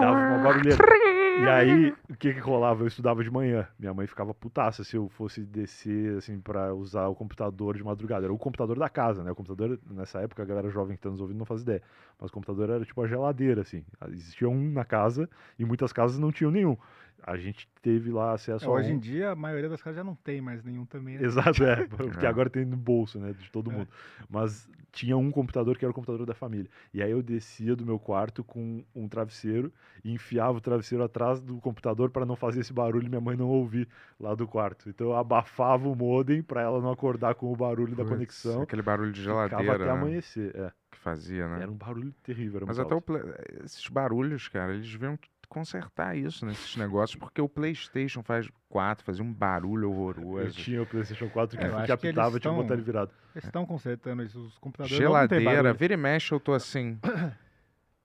Dava 0.00 0.12
uma 0.20 0.38
barulheira. 0.38 0.76
E 1.40 1.48
aí, 1.48 1.90
o 2.10 2.16
que 2.16 2.34
que 2.34 2.40
rolava? 2.40 2.82
Eu 2.82 2.86
estudava 2.86 3.22
de 3.24 3.30
manhã. 3.30 3.66
Minha 3.78 3.94
mãe 3.94 4.06
ficava 4.06 4.34
putaça 4.34 4.84
se 4.84 4.96
eu 4.96 5.08
fosse 5.08 5.40
descer, 5.42 6.18
assim, 6.18 6.38
pra 6.40 6.74
usar 6.74 7.08
o 7.08 7.14
computador 7.14 7.76
de 7.76 7.82
madrugada. 7.82 8.26
Era 8.26 8.32
o 8.32 8.38
computador 8.38 8.78
da 8.78 8.88
casa, 8.88 9.22
né? 9.24 9.30
O 9.30 9.34
computador, 9.34 9.78
nessa 9.90 10.20
época, 10.20 10.42
a 10.42 10.46
galera 10.46 10.68
jovem 10.68 10.96
que 10.96 11.02
tá 11.02 11.10
nos 11.10 11.20
ouvindo 11.20 11.38
não 11.38 11.46
faz 11.46 11.62
ideia. 11.62 11.82
Mas 12.20 12.30
o 12.30 12.32
computador 12.32 12.70
era 12.70 12.84
tipo 12.84 13.00
a 13.02 13.06
geladeira, 13.06 13.62
assim. 13.62 13.84
Existia 14.10 14.48
um 14.48 14.72
na 14.72 14.84
casa 14.84 15.28
e 15.58 15.64
muitas 15.64 15.92
casas 15.92 16.18
não 16.18 16.30
tinham 16.30 16.50
nenhum. 16.50 16.76
A 17.24 17.36
gente 17.36 17.68
teve 17.80 18.10
lá 18.10 18.32
acesso 18.32 18.64
É, 18.64 18.68
a 18.68 18.70
hoje 18.70 18.92
um. 18.92 18.96
em 18.96 18.98
dia, 18.98 19.30
a 19.30 19.36
maioria 19.36 19.68
das 19.68 19.80
casas 19.80 19.96
já 19.98 20.04
não 20.04 20.14
tem 20.16 20.40
mais 20.40 20.62
nenhum 20.64 20.84
também. 20.84 21.16
né? 21.18 21.24
Exato, 21.24 21.62
é. 21.64 21.86
Porque 22.18 22.26
É. 22.26 22.28
agora 22.28 22.50
tem 22.50 22.64
no 22.64 22.76
bolso, 22.76 23.18
né? 23.20 23.32
De 23.32 23.50
todo 23.50 23.70
É. 23.70 23.74
mundo. 23.74 23.88
Mas 24.28 24.68
tinha 24.90 25.16
um 25.16 25.30
computador 25.30 25.78
que 25.78 25.84
era 25.84 25.90
o 25.92 25.94
computador 25.94 26.26
da 26.26 26.34
família. 26.34 26.68
E 26.92 27.02
aí 27.02 27.10
eu 27.10 27.22
descia 27.22 27.74
do 27.76 27.86
meu 27.86 27.98
quarto 27.98 28.42
com 28.44 28.84
um 28.94 29.08
travesseiro 29.08 29.72
e 30.04 30.12
enfiava 30.12 30.58
o 30.58 30.60
travesseiro 30.60 31.02
atrás 31.04 31.40
do 31.40 31.60
computador 31.60 32.10
para 32.10 32.26
não 32.26 32.36
fazer 32.36 32.60
esse 32.60 32.72
barulho 32.72 33.06
e 33.06 33.08
minha 33.08 33.20
mãe 33.20 33.36
não 33.36 33.48
ouvir 33.48 33.88
lá 34.18 34.34
do 34.34 34.46
quarto. 34.46 34.88
Então 34.88 35.06
eu 35.08 35.16
abafava 35.16 35.88
o 35.88 35.94
modem 35.94 36.42
para 36.42 36.60
ela 36.60 36.80
não 36.80 36.90
acordar 36.90 37.34
com 37.36 37.50
o 37.52 37.56
barulho 37.56 37.92
da 37.94 38.02
Putz, 38.04 38.08
conexão. 38.10 38.62
Aquele 38.62 38.82
barulho 38.82 39.12
de 39.12 39.20
Ficava 39.20 39.46
geladeira, 39.48 39.74
até 39.76 39.84
né? 39.84 39.90
amanhecer. 39.92 40.54
É. 40.56 40.72
Que 40.90 40.98
fazia, 40.98 41.48
né? 41.48 41.62
Era 41.62 41.70
um 41.70 41.76
barulho 41.76 42.12
terrível. 42.22 42.58
Era 42.58 42.66
Mas 42.66 42.78
até 42.78 43.00
ple- 43.00 43.22
esses 43.64 43.88
barulhos, 43.88 44.48
cara, 44.48 44.74
eles 44.74 44.90
deviam 44.90 45.16
consertar 45.52 46.16
isso 46.16 46.46
nesses 46.46 46.76
negócios, 46.76 47.18
porque 47.18 47.40
o 47.40 47.48
PlayStation 47.48 48.22
faz 48.22 48.48
4 48.68 49.04
fazia 49.04 49.22
um 49.22 49.32
barulho 49.32 49.88
Eu 49.88 49.92
horroroso. 49.92 50.54
tinha 50.54 50.82
o 50.82 50.86
PlayStation 50.86 51.28
4 51.28 51.56
que, 51.58 51.64
É, 51.64 51.68
eu 51.68 51.72
tinha 51.72 51.96
que 51.98 52.12
botar 52.12 52.36
estão- 52.36 52.72
ele 52.72 52.82
virado. 52.82 53.10
Eles 53.34 53.44
estão 53.44 53.66
consertando 53.66 54.22
isso. 54.22 54.40
Os 54.40 54.58
computadores 54.58 54.96
Geladeira, 54.96 55.72
vira 55.74 55.94
e 55.94 55.96
mexe, 55.96 56.32
eu 56.32 56.40
tô 56.40 56.52
assim. 56.54 56.98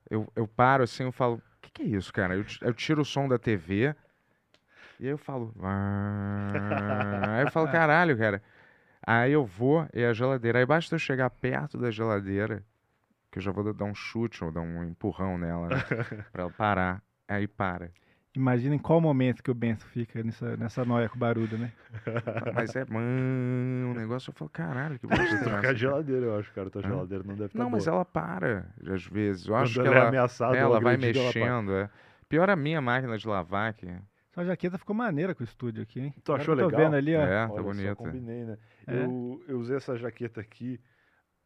Eu, 0.09 0.25
eu 0.37 0.47
paro 0.47 0.83
assim, 0.85 1.03
eu 1.03 1.11
falo, 1.11 1.35
o 1.35 1.41
que, 1.61 1.69
que 1.69 1.81
é 1.81 1.85
isso, 1.85 2.13
cara? 2.13 2.33
Eu, 2.33 2.45
eu 2.61 2.73
tiro 2.73 3.01
o 3.01 3.05
som 3.05 3.27
da 3.27 3.37
TV 3.37 3.93
e 4.99 5.03
aí 5.05 5.09
eu 5.11 5.17
falo. 5.17 5.53
"Ah", 5.61 7.35
Aí 7.35 7.43
eu 7.43 7.51
falo, 7.51 7.67
caralho, 7.69 8.17
cara. 8.17 8.41
Aí 9.05 9.33
eu 9.33 9.45
vou 9.45 9.85
e 9.93 10.05
a 10.05 10.13
geladeira. 10.13 10.59
Aí 10.59 10.65
basta 10.65 10.95
eu 10.95 10.99
chegar 10.99 11.29
perto 11.29 11.77
da 11.77 11.91
geladeira, 11.91 12.63
que 13.29 13.39
eu 13.39 13.41
já 13.41 13.51
vou 13.51 13.73
dar 13.73 13.83
um 13.83 13.93
chute 13.93 14.43
ou 14.45 14.49
dar 14.51 14.61
um 14.61 14.81
empurrão 14.85 15.37
nela, 15.37 15.67
né? 15.67 15.83
pra 16.31 16.43
ela 16.43 16.51
parar. 16.51 17.03
Aí 17.27 17.47
para. 17.47 17.91
Imagina 18.35 18.75
em 18.75 18.79
qual 18.79 19.01
momento 19.01 19.41
que 19.41 19.49
o 19.49 19.53
Benção 19.55 19.89
fica 19.89 20.23
nessa, 20.23 20.55
nessa 20.57 20.85
noia 20.85 21.09
com 21.09 21.15
o 21.15 21.19
barulho, 21.19 21.57
né? 21.57 21.71
Mas 22.53 22.75
é, 22.75 22.85
mano, 22.85 23.91
o 23.91 23.93
negócio 23.95 24.29
eu 24.29 24.33
falo, 24.35 24.49
caralho, 24.51 24.99
que 24.99 25.07
bosta. 25.07 25.39
Trocar 25.43 25.69
a 25.69 25.73
geladeira, 25.73 26.25
eu 26.27 26.39
acho, 26.39 26.53
cara. 26.53 26.69
Tua 26.69 26.83
geladeira 26.83 27.23
não 27.23 27.33
deve 27.33 27.45
estar 27.47 27.57
Não, 27.59 27.69
mas 27.69 27.85
boa. 27.85 27.95
ela 27.95 28.05
para, 28.05 28.69
às 28.93 29.05
vezes. 29.07 29.47
Eu 29.47 29.53
Quando 29.53 29.63
acho 29.63 29.81
que 29.81 29.87
ela 29.87 29.97
é 30.55 30.65
ou 30.65 30.71
ela 30.71 30.79
vai 30.79 30.93
agredida, 30.93 31.19
ela 31.19 31.27
mexendo. 31.27 31.71
é. 31.73 31.89
Pior 32.29 32.49
a 32.49 32.55
minha 32.55 32.79
máquina 32.79 33.17
de 33.17 33.27
lavar 33.27 33.71
aqui. 33.71 33.87
Sua 34.33 34.45
jaqueta 34.45 34.77
ficou 34.77 34.95
maneira 34.95 35.33
com 35.33 35.41
o 35.41 35.43
estúdio 35.43 35.81
aqui, 35.81 35.99
hein? 35.99 36.13
Tu 36.23 36.31
achou 36.31 36.53
legal? 36.53 36.69
tô 36.69 36.77
vendo 36.77 36.95
ali, 36.95 37.15
ó. 37.15 37.21
É, 37.21 37.45
Olha 37.45 37.47
tá 37.47 37.55
só, 37.55 37.63
bonita. 37.63 37.95
combinei, 37.95 38.43
né? 38.45 38.57
É. 38.85 39.03
Eu, 39.03 39.43
eu 39.47 39.59
usei 39.59 39.77
essa 39.77 39.97
jaqueta 39.97 40.39
aqui 40.41 40.79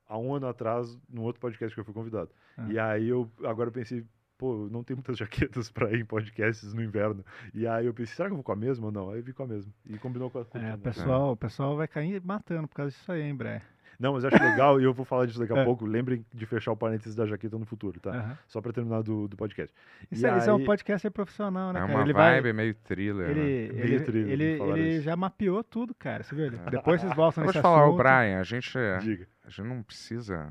há 0.10 0.18
um 0.18 0.36
ano 0.36 0.48
atrás, 0.48 1.00
num 1.10 1.22
outro 1.22 1.40
podcast 1.40 1.74
que 1.74 1.80
eu 1.80 1.86
fui 1.86 1.94
convidado. 1.94 2.32
Ah. 2.58 2.66
E 2.70 2.78
aí 2.78 3.08
eu 3.08 3.32
agora 3.46 3.70
eu 3.70 3.74
pensei, 3.74 4.06
pô, 4.42 4.68
não 4.72 4.84
tem 4.84 4.96
muitas 4.96 5.16
jaquetas 5.20 5.70
pra 5.72 5.92
ir 5.92 6.02
em 6.02 6.06
podcasts 6.06 6.74
no 6.74 6.82
inverno. 6.82 7.24
E 7.54 7.68
aí 7.68 7.86
eu 7.86 7.94
pensei, 7.94 8.16
será 8.16 8.28
que 8.28 8.34
eu 8.34 8.38
vou 8.38 8.44
com 8.44 8.52
a 8.52 8.56
mesma 8.56 8.88
ou 8.88 8.92
não? 8.92 9.12
Aí 9.12 9.20
eu 9.20 9.24
vi 9.24 9.34
com 9.34 9.44
a 9.44 9.48
mesma. 9.48 9.72
E 9.86 10.00
combinou 10.00 10.32
com 10.32 10.40
a 10.40 10.46
com 10.46 10.58
a 10.58 10.62
É, 10.62 10.74
o 10.74 10.80
pessoal, 10.80 11.32
o 11.34 11.38
pessoal 11.38 11.78
vai 11.78 11.88
cair 11.88 12.20
matando 12.26 12.68
por 12.68 12.74
causa 12.76 12.90
disso 12.92 13.12
aí, 13.12 13.22
hein, 13.22 13.36
Bre? 13.36 13.62
Não, 14.00 14.14
mas 14.14 14.24
eu 14.24 14.30
acho 14.34 14.44
legal 14.44 14.82
e 14.82 14.84
eu 14.84 14.92
vou 14.96 15.06
falar 15.06 15.28
disso 15.28 15.38
daqui 15.38 15.54
a 15.54 15.58
É. 15.62 15.64
pouco. 15.64 15.86
Lembrem 15.86 16.26
de 16.34 16.46
fechar 16.48 16.72
o 16.72 16.76
parênteses 16.76 17.14
da 17.14 17.24
jaqueta 17.28 17.56
no 17.60 17.66
futuro, 17.68 18.00
tá? 18.00 18.10
Aham. 18.10 18.38
Só 18.48 18.60
pra 18.60 18.74
terminar 18.74 19.04
do, 19.04 19.28
do 19.28 19.38
podcast. 19.38 19.72
Isso, 20.10 20.26
E 20.26 20.28
é, 20.28 20.38
isso 20.40 20.50
é 20.50 20.54
um 20.54 20.58
aí- 20.58 20.66
podcast 20.66 21.08
profissional, 21.12 21.72
né, 21.72 21.80
É 21.80 21.82
cara? 21.84 21.94
uma 21.94 22.02
ele 22.04 22.14
vibe 22.14 22.42
vai, 22.42 22.54
meio 22.54 22.74
thriller. 22.74 23.30
ele, 23.30 23.40
né? 23.40 23.74
Meio 23.74 23.84
ele, 23.96 24.00
thriller, 24.04 24.32
ele, 24.32 24.44
ele 24.82 25.02
já 25.02 25.16
mapeou 25.16 25.64
tudo, 25.64 25.94
cara. 25.94 26.24
Você 26.24 26.34
viu? 26.34 26.46
Ele- 26.46 26.58
Depois 26.72 27.00
vocês 27.00 27.16
voltam 27.16 27.44
Eu 27.44 27.46
vou 27.46 27.54
nesse 27.54 27.60
te 27.60 27.62
falar, 27.62 27.82
o 27.86 27.90
assunto. 27.90 27.98
Brian, 27.98 28.40
a 28.40 28.44
gente, 28.44 28.76
a 28.76 28.98
Diga, 28.98 29.28
gente 29.48 29.68
não 29.68 29.84
precisa. 29.84 30.50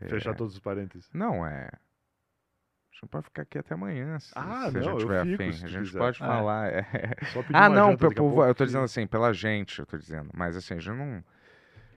é, 0.00 0.06
fechar 0.08 0.34
todos 0.36 0.54
os 0.54 0.60
parênteses. 0.60 1.10
Não, 1.12 1.44
é. 1.44 1.68
A 2.94 2.96
gente 2.96 3.02
não 3.02 3.08
pode 3.08 3.24
ficar 3.24 3.42
aqui 3.42 3.58
até 3.58 3.74
amanhã, 3.74 4.20
se, 4.20 4.30
Ah, 4.36 4.68
se 4.70 4.78
a 4.78 4.80
não, 4.80 4.82
gente 4.82 4.86
eu 4.92 4.98
tiver 4.98 5.24
fico, 5.26 5.42
afim. 5.42 5.48
A 5.64 5.68
gente 5.68 5.84
quiser. 5.86 5.98
pode 5.98 6.22
Ah. 6.22 6.26
falar. 6.26 6.68
é. 6.72 6.84
Só 7.32 7.42
pedir 7.42 7.56
Ah, 7.56 7.68
não, 7.68 7.90
janta 7.90 7.96
pe- 7.98 8.02
daqui 8.04 8.20
a 8.20 8.22
por- 8.22 8.28
pouco 8.30 8.44
eu 8.44 8.54
tô 8.54 8.64
dizendo 8.64 8.84
assim, 8.84 9.06
pela 9.06 9.32
gente, 9.32 9.80
eu 9.80 9.86
tô 9.86 9.98
dizendo. 9.98 10.30
Mas 10.32 10.56
assim, 10.56 10.74
a 10.74 10.78
gente 10.78 10.96
não. 10.96 11.16
A 11.16 11.22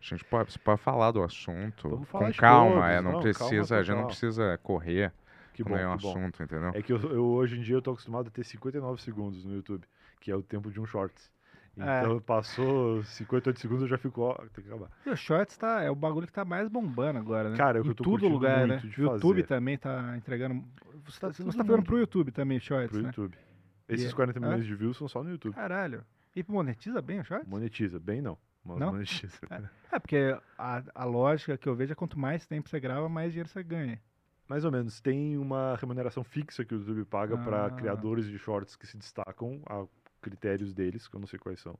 gente 0.02 0.24
pode, 0.26 0.52
você 0.54 0.60
pode 0.60 0.82
falar 0.82 1.12
do 1.12 1.22
assunto 1.24 1.89
Vamos 1.89 2.10
falar 2.10 2.32
com 2.32 2.38
calma, 2.39 2.72
todos, 2.76 2.86
é, 2.89 2.95
não, 2.95 3.04
não, 3.04 3.12
calma 3.12 3.22
precisa, 3.22 3.78
a 3.78 3.84
gente 3.84 3.95
não 3.95 4.06
precisa 4.08 4.58
correr 4.64 5.12
Que 5.54 5.64
bom, 5.64 5.76
é 5.78 5.88
um 5.88 5.95
que 5.98 6.04
bom. 6.04 6.10
assunto, 6.10 6.41
entendeu? 6.43 6.72
É 6.74 6.82
que 6.82 6.93
eu, 6.93 7.00
eu, 7.12 7.26
hoje 7.26 7.58
em 7.60 7.62
dia 7.62 7.76
eu 7.76 7.82
tô 7.82 7.91
acostumado 7.91 8.28
a 8.28 8.32
ter 8.32 8.43
59 8.43 9.00
segundos 9.02 9.43
no 9.45 9.54
YouTube, 9.56 9.84
que 10.20 10.32
é 10.32 10.36
o 10.36 10.41
tempo 10.41 10.72
de 10.72 10.80
um 10.80 10.86
shorts. 10.86 11.32
É. 11.80 12.00
Então 12.02 12.20
passou 12.22 13.04
58 13.04 13.60
segundos 13.60 13.84
eu 13.84 13.88
já 13.90 13.98
fico, 13.98 14.22
ó, 14.22 14.34
tem 14.54 14.64
que 14.64 14.70
acabar. 14.72 14.90
E 15.06 15.10
o 15.10 15.16
Shorts 15.16 15.58
tá, 15.58 15.82
é 15.82 15.90
o 15.92 15.96
bagulho 15.96 16.26
que 16.28 16.34
tá 16.34 16.44
mais 16.46 16.68
bombando 16.68 17.20
agora, 17.20 17.50
né? 17.50 17.58
Cara, 17.58 17.78
é 17.78 17.82
o 17.82 17.84
que 17.84 17.90
em 17.90 17.92
eu 17.92 17.96
tô 17.96 18.04
todo 18.04 18.28
lugar, 18.28 18.68
né? 18.68 18.76
muito 18.82 18.88
de 18.90 19.02
O 19.02 19.04
YouTube 19.12 19.36
fazer. 19.42 19.48
também 19.48 19.78
tá 19.78 20.16
entregando. 20.18 20.64
Você 21.06 21.20
tá, 21.20 21.28
Tá 21.28 21.34
você 21.34 21.44
tá 21.44 21.64
fazendo 21.64 21.84
pro 21.84 21.98
YouTube 22.00 22.32
também, 22.32 22.60
Shorts, 22.60 22.90
Pro 22.92 23.02
né? 23.02 23.08
YouTube. 23.10 23.38
Esses 23.88 24.12
é- 24.12 24.16
40 24.16 24.40
Hã? 24.40 24.42
milhões 24.42 24.66
de 24.66 24.76
views 24.76 24.98
são 24.98 25.08
só 25.08 25.24
no 25.24 25.30
YouTube. 25.30 25.54
Caralho. 25.54 26.04
E 26.36 26.44
monetiza 26.48 27.02
bem 27.02 27.20
o 27.20 27.24
Shorts? 27.24 27.48
Monetiza, 27.48 28.00
bem 28.00 28.22
não, 28.22 28.38
mas 28.66 28.80
Não? 28.80 28.92
monetiza. 28.92 29.38
É, 29.90 30.00
porque 30.00 30.38
a, 30.58 30.84
a 30.94 31.06
lógica 31.06 31.58
que 31.58 31.68
eu 31.70 31.74
vejo 31.74 31.94
é 31.94 31.96
quanto 31.96 32.20
mais 32.20 32.46
tempo 32.46 32.68
você 32.68 32.78
grava, 32.78 33.08
mais 33.08 33.32
dinheiro 33.32 33.48
você 33.48 33.64
ganha. 33.64 33.98
Mais 34.50 34.66
ou 34.66 34.72
menos, 34.72 35.00
tem 35.00 35.38
uma 35.38 35.78
remuneração 35.78 36.24
fixa 36.26 36.66
que 36.66 36.76
o 36.76 36.80
YouTube 36.80 37.06
paga 37.06 37.38
para 37.38 37.68
Ah. 37.68 37.70
criadores 37.72 38.26
de 38.26 38.38
shorts 38.38 38.76
que 38.76 38.86
se 38.86 38.98
destacam 38.98 39.62
a 39.66 39.86
critérios 40.30 40.74
deles, 40.74 41.08
que 41.08 41.16
eu 41.16 41.20
não 41.20 41.28
sei 41.28 41.40
quais 41.40 41.60
são. 41.60 41.78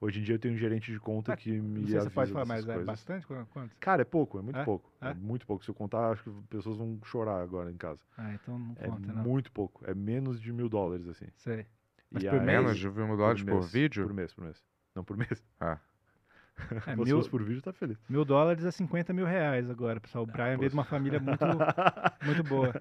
Hoje 0.00 0.18
em 0.20 0.22
dia 0.22 0.34
eu 0.36 0.38
tenho 0.38 0.54
um 0.54 0.56
gerente 0.56 0.90
de 0.90 0.98
conta 0.98 1.34
Ah, 1.34 1.36
que 1.36 1.50
me 1.50 1.80
Não 1.80 1.86
sei 1.86 1.86
se 1.86 1.90
você 1.90 1.96
avisa 1.98 2.10
pode 2.14 2.32
falar, 2.32 2.46
mas 2.46 2.62
é 2.64 2.66
coisas. 2.68 2.86
bastante? 2.86 3.26
Qu- 3.26 3.46
Quanto? 3.50 3.76
Cara, 3.78 4.00
é 4.00 4.04
pouco, 4.04 4.38
é 4.38 4.42
muito 4.42 4.58
É? 4.58 4.64
pouco. 4.64 4.90
É? 5.00 5.08
É? 5.10 5.14
muito 5.14 5.46
pouco. 5.46 5.62
Se 5.62 5.70
eu 5.70 5.74
contar, 5.74 6.10
acho 6.12 6.22
que 6.24 6.30
pessoas 6.48 6.78
vão 6.78 6.98
chorar 7.04 7.42
agora 7.42 7.70
em 7.70 7.76
casa. 7.76 8.00
Ah, 8.16 8.32
então 8.32 8.58
não 8.58 8.74
É 8.78 8.86
conta, 8.86 9.12
não. 9.12 9.22
muito 9.22 9.52
pouco. 9.52 9.84
É 9.86 9.92
menos 9.94 10.40
de 10.40 10.52
mil 10.54 10.70
dólares, 10.70 11.06
assim. 11.06 11.26
Sei. 11.36 11.66
Mas 12.10 12.22
E 12.24 12.28
por 12.30 12.38
aí-? 12.40 12.46
Menos 12.46 12.78
de 12.78 12.88
mil 12.88 13.14
dólares 13.16 13.42
por, 13.42 13.54
mês, 13.60 13.72
vídeo? 13.72 14.04
Por 14.06 14.14
mês, 14.14 14.32
por 14.32 14.44
mês. 14.44 14.64
Não, 14.96 15.04
por 15.04 15.16
mês. 15.18 15.44
Ah. 15.60 15.78
É, 16.86 16.94
Se 16.94 16.96
mil, 16.96 17.22
por 17.28 17.42
vídeo, 17.42 17.60
tá 17.62 17.72
feliz. 17.72 17.98
mil 18.08 18.24
dólares 18.24 18.64
é 18.64 18.70
50 18.70 19.12
mil 19.12 19.26
reais 19.26 19.68
agora, 19.68 20.00
pessoal. 20.00 20.24
O 20.24 20.26
Brian 20.26 20.56
veio 20.56 20.68
de 20.70 20.74
uma 20.76 20.84
família 20.84 21.20
muito, 21.20 21.44
muito 22.24 22.42
boa. 22.44 22.72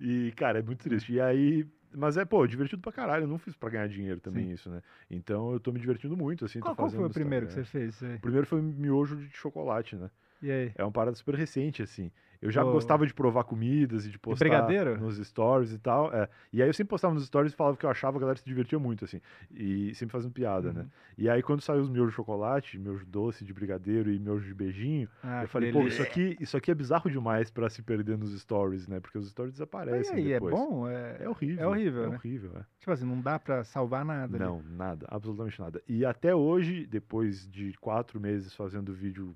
e, 0.00 0.32
cara, 0.36 0.58
é 0.58 0.62
muito 0.62 0.82
triste. 0.82 1.12
E 1.14 1.20
aí. 1.20 1.66
Mas 1.94 2.16
é, 2.16 2.24
pô, 2.24 2.46
divertido 2.46 2.82
pra 2.82 2.92
caralho. 2.92 3.24
Eu 3.24 3.28
não 3.28 3.38
fiz 3.38 3.56
pra 3.56 3.70
ganhar 3.70 3.88
dinheiro 3.88 4.20
também 4.20 4.46
Sim. 4.46 4.52
isso, 4.52 4.70
né? 4.70 4.82
Então 5.10 5.52
eu 5.52 5.60
tô 5.60 5.72
me 5.72 5.80
divertindo 5.80 6.16
muito, 6.16 6.44
assim. 6.44 6.60
Qual, 6.60 6.74
qual 6.76 6.90
foi 6.90 7.04
o 7.04 7.10
primeiro 7.10 7.46
que 7.46 7.52
Instagram. 7.52 7.90
você 7.90 8.00
fez? 8.00 8.16
O 8.16 8.20
primeiro 8.20 8.46
foi 8.46 8.60
miojo 8.60 9.16
de 9.16 9.28
chocolate, 9.30 9.96
né? 9.96 10.10
E 10.40 10.50
aí? 10.50 10.72
É 10.74 10.84
uma 10.84 10.92
parada 10.92 11.16
super 11.16 11.34
recente, 11.34 11.82
assim. 11.82 12.10
Eu 12.40 12.50
já 12.50 12.62
gostava 12.62 13.06
de 13.06 13.12
provar 13.12 13.44
comidas 13.44 14.06
e 14.06 14.10
de 14.10 14.18
postar 14.18 14.44
brigadeiro? 14.44 14.98
nos 15.00 15.16
stories 15.18 15.72
e 15.72 15.78
tal. 15.78 16.12
é. 16.14 16.28
E 16.52 16.62
aí 16.62 16.68
eu 16.68 16.72
sempre 16.74 16.90
postava 16.90 17.12
nos 17.14 17.26
stories 17.26 17.52
e 17.52 17.56
falava 17.56 17.76
que 17.76 17.84
eu 17.84 17.90
achava 17.90 18.12
que 18.12 18.18
a 18.18 18.20
galera 18.20 18.38
se 18.38 18.44
divertia 18.44 18.78
muito, 18.78 19.04
assim. 19.04 19.20
E 19.50 19.94
sempre 19.94 20.12
fazendo 20.12 20.32
piada, 20.32 20.72
né? 20.72 20.82
Uhum. 20.82 20.88
E 21.18 21.28
aí 21.28 21.42
quando 21.42 21.60
saiu 21.62 21.80
os 21.82 21.88
miojos 21.90 22.10
de 22.12 22.16
chocolate, 22.16 22.78
miojo 22.78 23.04
doce 23.06 23.44
de 23.44 23.52
brigadeiro 23.52 24.10
e 24.10 24.18
miojo 24.18 24.46
de 24.46 24.54
beijinho, 24.54 25.08
Ah, 25.22 25.42
eu 25.42 25.48
falei, 25.48 25.72
pô, 25.72 25.82
isso 25.82 26.00
aqui, 26.02 26.36
isso 26.40 26.56
aqui 26.56 26.70
é 26.70 26.74
bizarro 26.74 27.10
demais 27.10 27.50
pra 27.50 27.68
se 27.68 27.82
perder 27.82 28.16
nos 28.16 28.38
stories, 28.40 28.86
né? 28.86 29.00
Porque 29.00 29.18
os 29.18 29.28
stories 29.30 29.54
desaparecem 29.54 30.16
e 30.16 30.18
aí, 30.20 30.32
é 30.32 30.34
depois. 30.34 30.54
bom? 30.54 30.88
É, 30.88 31.16
É 31.24 31.28
horrível. 31.28 31.64
É 31.64 31.66
horrível, 31.68 32.04
é 32.04 32.08
né? 32.10 32.16
horrível, 32.16 32.52
é. 32.56 32.64
Tipo 32.78 32.92
assim, 32.92 33.04
não 33.04 33.20
dá 33.20 33.38
pra 33.38 33.64
salvar 33.64 34.04
nada. 34.04 34.36
ali. 34.36 34.44
Não, 34.44 34.62
nada, 34.62 35.06
absolutamente 35.10 35.60
nada. 35.60 35.82
E 35.88 36.04
até 36.04 36.34
hoje, 36.34 36.86
depois 36.86 37.48
de 37.48 37.72
quatro 37.80 38.20
meses 38.20 38.54
fazendo 38.54 38.92
vídeo 38.92 39.34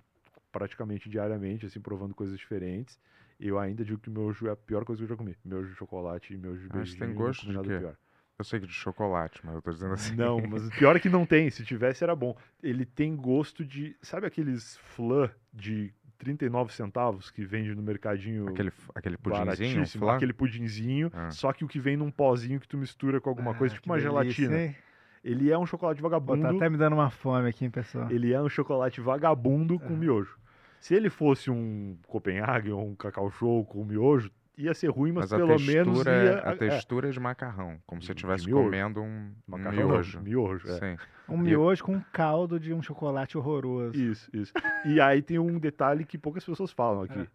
praticamente 0.53 1.09
diariamente, 1.09 1.67
assim, 1.67 1.81
provando 1.81 2.15
coisas 2.15 2.39
diferentes, 2.39 2.99
eu 3.41 3.59
ainda 3.59 3.85
digo 3.85 3.99
que 3.99 4.11
miojo 4.11 4.47
é 4.47 4.51
a 4.53 4.57
pior 4.57 4.85
coisa 4.85 5.01
que 5.01 5.05
eu 5.05 5.09
já 5.09 5.17
comi. 5.17 5.37
Miojo 5.45 5.71
de 5.71 5.75
chocolate 5.75 6.35
e 6.35 6.37
miojo 6.37 6.61
de 6.61 6.65
Ah, 6.79 6.83
isso 6.83 6.97
beijinho. 6.99 6.99
tem 7.07 7.15
gosto 7.15 7.47
de 7.47 7.53
nada 7.55 7.67
quê? 7.69 7.79
pior. 7.79 7.97
Eu 8.39 8.45
sei 8.45 8.61
que 8.61 8.67
de 8.67 8.73
chocolate, 8.73 9.41
mas 9.45 9.55
eu 9.55 9.63
tô 9.63 9.71
dizendo 9.71 9.95
assim. 9.95 10.15
Não, 10.17 10.41
mas 10.49 10.67
o 10.67 10.71
pior 10.71 10.97
é 10.97 11.01
que 11.01 11.09
não 11.09 11.25
tem. 11.25 11.49
Se 11.51 11.65
tivesse, 11.65 12.03
era 12.05 12.15
bom. 12.15 12.37
Ele 12.63 12.85
tem 12.85 13.15
gosto 13.15 13.65
de. 13.65 13.97
Sabe 14.03 14.27
aqueles 14.27 14.77
flan 14.79 15.31
de 15.53 15.93
39 16.19 16.73
centavos 16.73 17.31
que 17.31 17.45
vende 17.45 17.75
no 17.75 17.83
mercadinho 17.83 18.49
Aquele, 18.49 18.73
aquele 18.95 19.17
pudinzinho? 19.17 19.85
Aquele 20.11 20.33
pudinzinho, 20.33 21.11
Ah. 21.13 21.31
só 21.31 21.53
que 21.53 21.65
o 21.65 21.69
que 21.69 21.79
vem 21.79 21.97
num 21.97 22.11
pozinho 22.11 22.59
que 22.59 22.67
tu 22.69 22.77
mistura 22.79 23.21
com 23.21 23.29
alguma 23.29 23.55
coisa, 23.55 23.75
Ah, 23.75 23.77
tipo 23.77 23.85
que 23.85 23.91
uma 23.91 23.97
delícia, 23.99 24.11
gelatina. 24.47 24.63
hein? 24.67 24.77
Ele 25.25 25.51
é 25.53 25.59
um 25.59 25.67
chocolate 25.67 26.01
Pô, 26.01 26.09
vagabundo. 26.09 26.43
tá 26.43 26.51
até 26.51 26.69
me 26.69 26.77
dando 26.77 26.95
uma 26.95 27.11
fome 27.11 27.49
aqui, 27.49 27.65
hein, 27.65 27.71
pessoal. 27.71 28.11
Ele 28.11 28.33
é 28.33 28.41
um 28.41 28.49
chocolate 28.49 29.01
vagabundo 29.01 29.79
com 29.79 29.95
Ah. 29.95 29.97
miojo. 29.97 30.37
Se 30.83 30.97
ele 30.97 31.09
fosse 31.09 31.49
um 31.49 31.97
Copenhagen 32.09 32.73
ou 32.73 32.85
um 32.89 32.97
Cacau 32.97 33.31
Show 33.31 33.65
com 33.65 33.85
miojo, 33.85 34.33
ia 34.59 34.75
ser 34.75 34.89
ruim, 34.91 35.13
mas, 35.13 35.31
Mas 35.31 35.41
pelo 35.41 35.57
menos 35.61 35.99
textura, 35.99 36.11
ia... 36.11 36.31
é, 36.31 36.49
a 36.49 36.51
é, 36.51 36.57
textura 36.57 37.09
é 37.09 37.13
de 37.13 37.21
macarrão, 37.21 37.79
como 37.87 38.03
se 38.03 38.11
eu 38.11 38.15
estivesse 38.17 38.47
miojo. 38.47 38.65
comendo 38.65 39.01
um, 39.01 39.33
macarrão 39.47 39.79
não, 39.79 39.87
miojo. 39.91 40.21
miojo, 40.21 40.69
é. 40.69 40.79
Sim. 40.97 41.03
Um 41.29 41.39
miojo 41.39 41.85
com 41.85 41.95
um 41.95 42.01
caldo 42.13 42.59
de 42.59 42.75
um 42.75 42.83
chocolate 42.83 43.39
horroroso. 43.39 43.97
Isso, 43.97 44.29
isso. 44.35 44.53
E 44.85 45.01
aí 45.01 45.23
tem 45.23 45.39
um 45.39 45.57
detalhe 45.57 46.05
que 46.05 46.19
poucas 46.19 46.45
pessoas 46.45 46.73
falam 46.73 47.03
aqui. 47.03 47.21
É. 47.21 47.27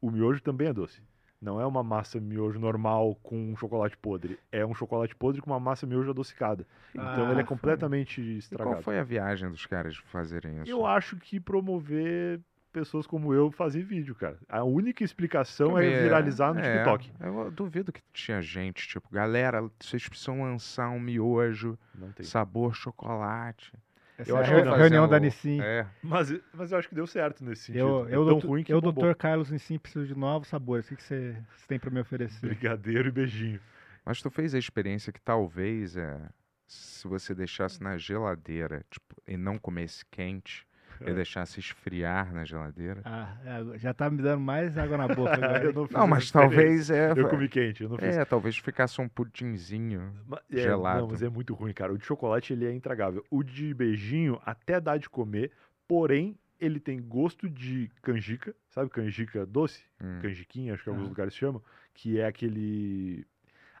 O 0.00 0.10
miojo 0.10 0.42
também 0.42 0.68
é 0.68 0.72
doce. 0.72 1.02
Não 1.42 1.60
é 1.60 1.66
uma 1.66 1.82
massa 1.82 2.18
miojo 2.18 2.58
normal 2.58 3.16
com 3.22 3.36
um 3.36 3.54
chocolate 3.54 3.98
podre. 3.98 4.38
É 4.50 4.64
um 4.64 4.72
chocolate 4.72 5.14
podre 5.14 5.42
com 5.42 5.50
uma 5.50 5.60
massa 5.60 5.86
miojo 5.86 6.08
adocicada. 6.08 6.66
Então 6.94 7.06
Ah, 7.06 7.32
ele 7.32 7.32
é 7.32 7.34
foi. 7.34 7.44
completamente 7.44 8.22
E 8.22 8.38
estragado. 8.38 8.70
qual 8.76 8.82
foi 8.82 8.98
a 8.98 9.02
viagem 9.04 9.50
dos 9.50 9.66
caras 9.66 9.92
de 9.92 10.00
fazerem 10.00 10.62
isso? 10.62 10.70
Eu 10.70 10.86
acho 10.86 11.18
que 11.18 11.38
promover 11.38 12.40
pessoas 12.74 13.06
como 13.06 13.32
eu 13.32 13.50
fazer 13.52 13.82
vídeo, 13.84 14.14
cara. 14.14 14.36
A 14.48 14.64
única 14.64 15.04
explicação 15.04 15.68
Também 15.74 15.92
é 15.94 16.02
viralizar 16.02 16.52
no 16.52 16.58
é, 16.60 16.72
TikTok. 16.78 17.10
Eu 17.20 17.50
duvido 17.52 17.92
que 17.92 18.02
tinha 18.12 18.42
gente, 18.42 18.86
tipo, 18.88 19.08
galera, 19.10 19.62
vocês 19.80 20.06
precisam 20.08 20.42
lançar 20.42 20.90
um 20.90 20.98
miojo, 21.00 21.78
Não 21.94 22.10
tem. 22.12 22.26
sabor 22.26 22.74
chocolate. 22.74 23.72
Essa 24.18 24.30
Eu 24.30 24.36
é 24.36 24.38
a 24.38 24.42
acho 24.42 24.54
que 24.54 24.62
não. 24.62 24.76
reunião 24.76 25.08
da 25.08 25.16
um- 25.16 25.20
Nissin. 25.20 25.60
É, 25.60 25.86
Mas, 26.02 26.32
mas 26.52 26.70
eu 26.72 26.78
acho 26.78 26.88
que 26.88 26.94
deu 26.94 27.06
certo 27.06 27.44
nesse 27.44 27.62
sentido. 27.66 27.80
Eu, 27.80 27.98
é 28.08 28.08
eu, 28.08 28.24
tão 28.24 28.24
doutor, 28.24 28.48
ruim 28.48 28.62
que 28.64 28.72
eu, 28.72 28.80
bombou. 28.80 29.04
doutor 29.04 29.16
Carlos 29.16 29.50
Nissin, 29.50 29.78
preciso 29.78 30.06
de 30.06 30.14
novos 30.16 30.48
sabores. 30.48 30.90
O 30.90 30.96
que, 30.96 31.02
você, 31.02 31.36
tem 31.66 31.78
pra 31.78 31.90
me 31.90 32.00
oferecer? 32.00 32.46
Brigadeiro 32.46 33.08
e 33.08 33.12
beijinho. 33.12 33.60
mas 34.04 34.20
tu 34.20 34.30
fez 34.30 34.54
a 34.54 34.58
experiência 34.58 35.12
que 35.12 35.20
talvez, 35.20 35.96
é, 35.96 36.20
se 36.66 37.08
você 37.08 37.34
deixasse 37.34 37.82
na 37.82 37.96
geladeira, 37.96 38.84
tipo, 38.90 39.16
e 39.26 39.36
não 39.36 39.58
comesse 39.58 40.04
quente, 40.10 40.64
e 41.00 41.12
deixasse 41.12 41.60
esfriar 41.60 42.32
na 42.32 42.44
geladeira. 42.44 43.00
Ah, 43.04 43.36
é, 43.44 43.78
já 43.78 43.92
tá 43.94 44.08
me 44.10 44.22
dando 44.22 44.40
mais 44.40 44.76
água 44.78 44.96
na 44.96 45.08
boca 45.08 45.36
eu 45.62 45.72
não, 45.72 45.86
fiz 45.86 45.96
Não, 45.96 46.06
mas 46.06 46.30
talvez 46.30 46.90
é. 46.90 47.12
Eu 47.16 47.28
comi 47.28 47.48
quente, 47.48 47.82
eu 47.82 47.88
não 47.88 47.96
fiz. 47.98 48.16
É, 48.16 48.24
talvez 48.24 48.56
ficasse 48.58 49.00
um 49.00 49.08
pudinzinho. 49.08 50.12
Ma- 50.26 50.40
é, 50.50 50.56
gelado. 50.56 51.00
Não, 51.02 51.08
mas 51.08 51.22
é 51.22 51.28
muito 51.28 51.54
ruim, 51.54 51.72
cara. 51.72 51.92
O 51.92 51.98
de 51.98 52.04
chocolate, 52.04 52.52
ele 52.52 52.66
é 52.66 52.72
intragável. 52.72 53.24
O 53.30 53.42
de 53.42 53.72
beijinho 53.74 54.40
até 54.44 54.80
dá 54.80 54.96
de 54.96 55.08
comer, 55.08 55.50
porém, 55.86 56.38
ele 56.60 56.78
tem 56.80 57.00
gosto 57.02 57.48
de 57.48 57.90
canjica, 58.02 58.54
sabe 58.70 58.88
canjica 58.90 59.44
doce? 59.44 59.82
Hum. 60.00 60.18
Canjiquinha, 60.22 60.74
acho 60.74 60.84
que 60.84 60.88
alguns 60.88 61.04
Ah. 61.06 61.08
lugares 61.08 61.34
chamam, 61.34 61.62
que 61.92 62.18
é 62.18 62.26
aquele... 62.26 63.26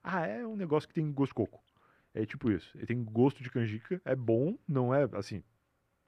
Ah, 0.02 0.26
é 0.26 0.46
um 0.46 0.56
negócio 0.56 0.88
que 0.88 0.94
tem 0.94 1.10
gosto 1.12 1.30
de 1.30 1.34
coco. 1.36 1.62
É 2.14 2.26
tipo 2.26 2.50
isso. 2.50 2.70
Ele 2.76 2.86
tem 2.86 3.02
gosto 3.02 3.42
de 3.42 3.50
canjica, 3.50 4.00
é 4.04 4.14
bom, 4.14 4.56
não 4.68 4.94
é, 4.94 5.08
assim... 5.14 5.42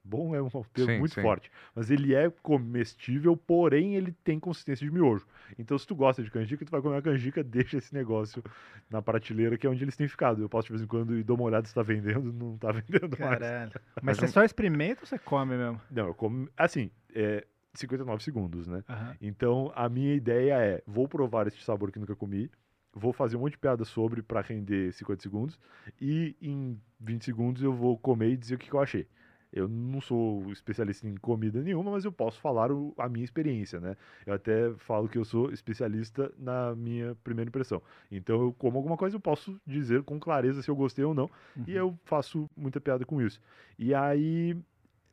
Bom 0.07 0.33
é 0.33 0.41
um 0.41 0.49
termo 0.49 0.91
Sim, 0.93 0.99
muito 0.99 1.15
sim. 1.15 1.21
forte, 1.21 1.51
mas 1.75 1.91
ele 1.91 2.15
é 2.15 2.29
comestível, 2.41 3.35
porém 3.35 3.95
ele 3.95 4.11
tem 4.23 4.39
consistência 4.39 4.85
de 4.87 4.91
miojo. 4.93 5.25
Então, 5.59 5.77
se 5.77 5.85
tu 5.85 5.93
gosta 5.95 6.23
de 6.23 6.31
canjica, 6.31 6.63
tu 6.65 6.71
vai 6.71 6.81
comer 6.81 6.95
uma 6.95 7.01
canjica, 7.01 7.43
deixa 7.43 7.77
esse 7.77 7.93
negócio 7.93 8.43
na 8.89 9.01
prateleira, 9.01 9.57
que 9.57 9.67
é 9.67 9.69
onde 9.69 9.83
eles 9.83 9.97
têm 9.97 10.07
ficado. 10.07 10.41
Eu 10.41 10.47
posso 10.49 10.67
de 10.67 10.73
vez 10.73 10.81
em 10.81 10.87
quando 10.87 11.17
ir 11.17 11.23
dar 11.23 11.33
uma 11.33 11.43
olhada 11.43 11.67
se 11.67 11.73
tá 11.73 11.81
vendendo, 11.81 12.31
não 12.31 12.57
tá 12.57 12.71
vendendo 12.73 13.17
mais. 13.19 13.39
Caralho. 13.39 13.71
Mas 13.95 14.03
Mas 14.03 14.17
você 14.17 14.25
um- 14.25 14.29
só 14.29 14.43
experimenta 14.43 15.01
ou 15.01 15.05
você 15.07 15.19
come 15.19 15.57
mesmo? 15.57 15.81
Não, 15.91 16.07
eu 16.07 16.13
como. 16.13 16.47
Assim, 16.57 16.89
é 17.13 17.45
59 17.73 18.23
segundos, 18.23 18.65
né? 18.67 18.83
Aham. 18.89 19.15
Então, 19.21 19.71
a 19.75 19.89
minha 19.89 20.13
ideia 20.13 20.53
é: 20.61 20.83
vou 20.87 21.07
provar 21.07 21.47
esse 21.47 21.61
sabor 21.61 21.91
que 21.91 21.99
nunca 21.99 22.15
comi, 22.15 22.49
vou 22.93 23.11
fazer 23.11 23.35
um 23.35 23.41
monte 23.41 23.51
de 23.51 23.57
piada 23.59 23.83
sobre 23.85 24.21
pra 24.21 24.41
render 24.41 24.91
50 24.93 25.21
segundos, 25.21 25.59
e 25.99 26.35
em 26.41 26.79
20 26.99 27.25
segundos 27.25 27.61
eu 27.61 27.73
vou 27.73 27.97
comer 27.97 28.29
e 28.31 28.37
dizer 28.37 28.55
o 28.55 28.57
que, 28.57 28.69
que 28.69 28.73
eu 28.73 28.79
achei. 28.81 29.05
Eu 29.51 29.67
não 29.67 30.01
sou 30.01 30.51
especialista 30.51 31.07
em 31.07 31.15
comida 31.15 31.61
nenhuma, 31.61 31.91
mas 31.91 32.03
eu 32.05 32.11
posso 32.11 32.39
falar 32.39 32.71
o- 32.71 32.93
a 32.97 33.07
minha 33.07 33.23
experiência, 33.23 33.79
né? 33.79 33.95
Eu 34.25 34.33
até 34.33 34.73
falo 34.77 35.07
que 35.07 35.17
eu 35.17 35.23
sou 35.25 35.51
especialista 35.51 36.31
na 36.37 36.75
minha 36.75 37.15
primeira 37.23 37.47
impressão. 37.49 37.81
Então, 38.11 38.41
eu 38.41 38.53
como 38.53 38.77
alguma 38.77 38.97
coisa, 38.97 39.15
eu 39.15 39.19
posso 39.21 39.59
dizer 39.65 40.03
com 40.03 40.19
clareza 40.19 40.61
se 40.61 40.69
eu 40.69 40.75
gostei 40.75 41.05
ou 41.05 41.13
não, 41.13 41.29
e 41.65 41.71
Uhum. 41.71 41.77
eu 41.77 41.99
faço 42.03 42.49
muita 42.55 42.79
piada 42.81 43.05
com 43.05 43.21
isso. 43.21 43.41
E 43.79 43.93
aí, 43.93 44.57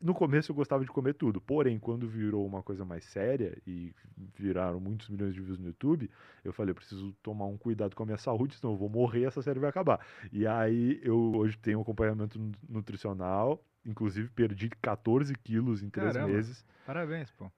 no 0.00 0.12
começo 0.14 0.50
eu 0.52 0.56
gostava 0.56 0.84
de 0.84 0.90
comer 0.90 1.14
tudo, 1.14 1.40
porém, 1.40 1.78
quando 1.78 2.06
virou 2.08 2.46
uma 2.46 2.62
coisa 2.62 2.84
mais 2.84 3.04
séria 3.04 3.56
e 3.66 3.92
viraram 4.36 4.78
muitos 4.80 5.08
milhões 5.08 5.34
de 5.34 5.40
views 5.40 5.58
no 5.58 5.66
YouTube, 5.68 6.10
eu 6.44 6.52
falei, 6.52 6.70
eu 6.72 6.74
preciso 6.74 7.12
tomar 7.22 7.46
um 7.46 7.56
cuidado 7.56 7.94
com 7.96 8.02
a 8.02 8.06
minha 8.06 8.18
saúde, 8.18 8.54
senão 8.56 8.74
eu 8.74 8.78
vou 8.78 8.88
morrer 8.88 9.20
e 9.20 9.24
essa 9.24 9.40
série 9.42 9.58
vai 9.58 9.70
acabar. 9.70 10.00
E 10.32 10.46
aí, 10.46 11.00
eu 11.02 11.16
hoje 11.36 11.56
tenho 11.58 11.78
um 11.78 11.82
acompanhamento 11.82 12.38
nu- 12.38 12.52
nutricional, 12.68 13.64
inclusive 13.84 14.28
perdi 14.30 14.68
14 14.82 15.34
quilos 15.34 15.82
em 15.82 15.88
três 15.90 16.12
Caramba. 16.14 16.32
meses, 16.32 16.64
Parabéns, 16.86 17.30
pô. 17.32 17.50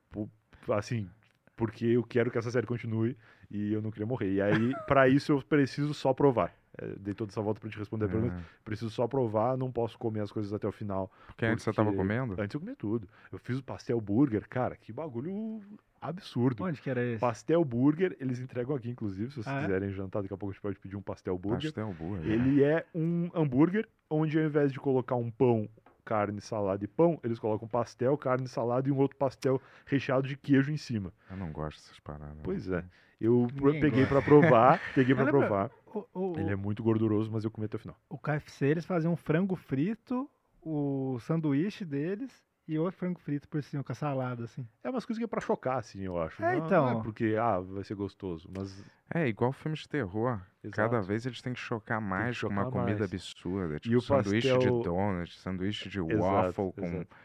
assim, 0.72 1.08
porque 1.56 1.86
eu 1.86 2.02
quero 2.02 2.30
que 2.30 2.38
essa 2.38 2.50
série 2.50 2.66
continue 2.66 3.16
e 3.50 3.72
eu 3.72 3.80
não 3.82 3.90
queria 3.90 4.06
morrer. 4.06 4.32
E 4.34 4.40
aí, 4.42 4.74
pra 4.86 5.08
isso, 5.08 5.32
eu 5.32 5.42
preciso 5.42 5.94
só 5.94 6.12
provar. 6.12 6.54
É, 6.78 6.86
dei 6.98 7.14
toda 7.14 7.30
essa 7.30 7.40
volta 7.40 7.60
pra 7.60 7.70
te 7.70 7.78
responder 7.78 8.04
a 8.04 8.08
pergunta. 8.08 8.34
É, 8.34 8.40
Preciso 8.64 8.90
só 8.90 9.06
provar, 9.08 9.56
não 9.56 9.70
posso 9.72 9.96
comer 9.98 10.20
as 10.20 10.30
coisas 10.30 10.52
até 10.52 10.66
o 10.68 10.72
final. 10.72 11.10
porque 11.26 11.46
antes 11.46 11.64
você 11.64 11.72
tava 11.72 11.88
porque 11.90 11.96
comendo? 11.98 12.34
Antes 12.40 12.54
eu 12.54 12.60
comia 12.60 12.76
tudo. 12.76 13.08
Eu 13.32 13.38
fiz 13.38 13.58
o 13.58 13.64
pastel 13.64 14.00
burger, 14.00 14.48
cara, 14.48 14.76
que 14.76 14.92
bagulho 14.92 15.60
absurdo. 16.00 16.64
Onde 16.64 16.80
que 16.80 16.90
era 16.90 17.02
esse? 17.04 17.18
Pastel 17.20 17.64
burger, 17.64 18.16
eles 18.20 18.38
entregam 18.40 18.76
aqui, 18.76 18.90
inclusive, 18.90 19.30
se 19.30 19.42
vocês 19.42 19.46
Ah, 19.46 19.60
é? 19.60 19.62
quiserem 19.62 19.90
jantar, 19.90 20.22
daqui 20.22 20.34
a 20.34 20.36
pouco 20.36 20.50
a 20.50 20.54
gente 20.54 20.62
pode 20.62 20.78
pedir 20.78 20.96
um 20.96 21.02
pastel 21.02 21.38
burger. 21.38 21.72
Pastel 21.72 21.92
burger. 21.94 22.30
Ele 22.30 22.62
é 22.62 22.84
um 22.94 23.30
hambúrguer, 23.34 23.88
onde 24.10 24.38
ao 24.38 24.44
invés 24.44 24.72
de 24.72 24.78
colocar 24.78 25.16
um 25.16 25.30
pão, 25.30 25.68
carne, 26.04 26.40
salada 26.40 26.84
e 26.84 26.86
pão, 26.86 27.18
eles 27.24 27.38
colocam 27.38 27.66
pastel, 27.66 28.16
carne, 28.16 28.46
salada 28.46 28.88
e 28.88 28.92
um 28.92 28.98
outro 28.98 29.16
pastel 29.16 29.60
recheado 29.86 30.28
de 30.28 30.36
queijo 30.36 30.70
em 30.70 30.76
cima. 30.76 31.12
Eu 31.30 31.36
não 31.36 31.50
gosto 31.50 31.78
dessas 31.80 31.98
paradas. 32.00 32.36
Pois 32.44 32.68
é. 32.70 32.84
Eu 33.20 33.48
Ninguém 33.54 33.80
peguei 33.80 34.04
pra 34.06 34.20
provar, 34.20 34.78
peguei 34.94 35.14
lembra- 35.14 35.32
provar. 35.32 35.70
O, 36.12 36.32
o, 36.32 36.38
Ele 36.38 36.50
é 36.52 36.56
muito 36.56 36.82
gorduroso, 36.82 37.30
mas 37.32 37.44
eu 37.44 37.50
comi 37.50 37.64
até 37.66 37.76
o 37.76 37.80
final. 37.80 37.96
o 38.08 38.18
KFC, 38.18 38.66
eles 38.66 38.84
faziam 38.84 39.12
um 39.12 39.16
frango 39.16 39.56
frito, 39.56 40.28
o 40.60 41.18
sanduíche 41.20 41.84
deles 41.84 42.44
e 42.68 42.78
outro 42.78 42.98
frango 42.98 43.18
frito 43.20 43.48
por 43.48 43.62
cima, 43.62 43.82
com 43.84 43.92
a 43.92 43.94
salada, 43.94 44.44
assim. 44.44 44.66
É 44.82 44.90
umas 44.90 45.06
coisas 45.06 45.18
que 45.18 45.24
é 45.24 45.28
pra 45.28 45.40
chocar, 45.40 45.78
assim, 45.78 46.02
eu 46.02 46.20
acho. 46.20 46.42
É, 46.42 46.52
Não- 46.52 46.58
Não 46.58 46.66
então. 46.66 47.00
é 47.00 47.02
porque, 47.02 47.36
ah, 47.40 47.60
vai 47.60 47.84
ser 47.84 47.94
gostoso, 47.94 48.50
mas 48.54 48.84
É, 49.14 49.26
igual 49.28 49.52
filmes 49.52 49.80
de 49.80 49.88
terror. 49.88 50.40
Cada 50.72 50.96
Exato. 50.96 51.06
vez 51.06 51.24
eles 51.24 51.40
têm 51.40 51.52
que 51.52 51.60
chocar 51.60 52.00
mais 52.00 52.40
com 52.40 52.48
uma 52.48 52.64
chocar 52.64 52.72
comida 52.72 52.98
mais. 52.98 53.12
absurda. 53.12 53.76
E 53.76 53.80
Tipo, 53.80 53.96
o 53.98 54.00
sanduíche 54.00 54.48
pastel- 54.52 54.78
de 54.78 54.84
donut, 54.84 55.38
sanduíche 55.38 55.88
de 55.88 56.00
Exato, 56.00 56.22
waffle 56.24 56.72
com. 56.72 56.86
exato. 56.86 57.16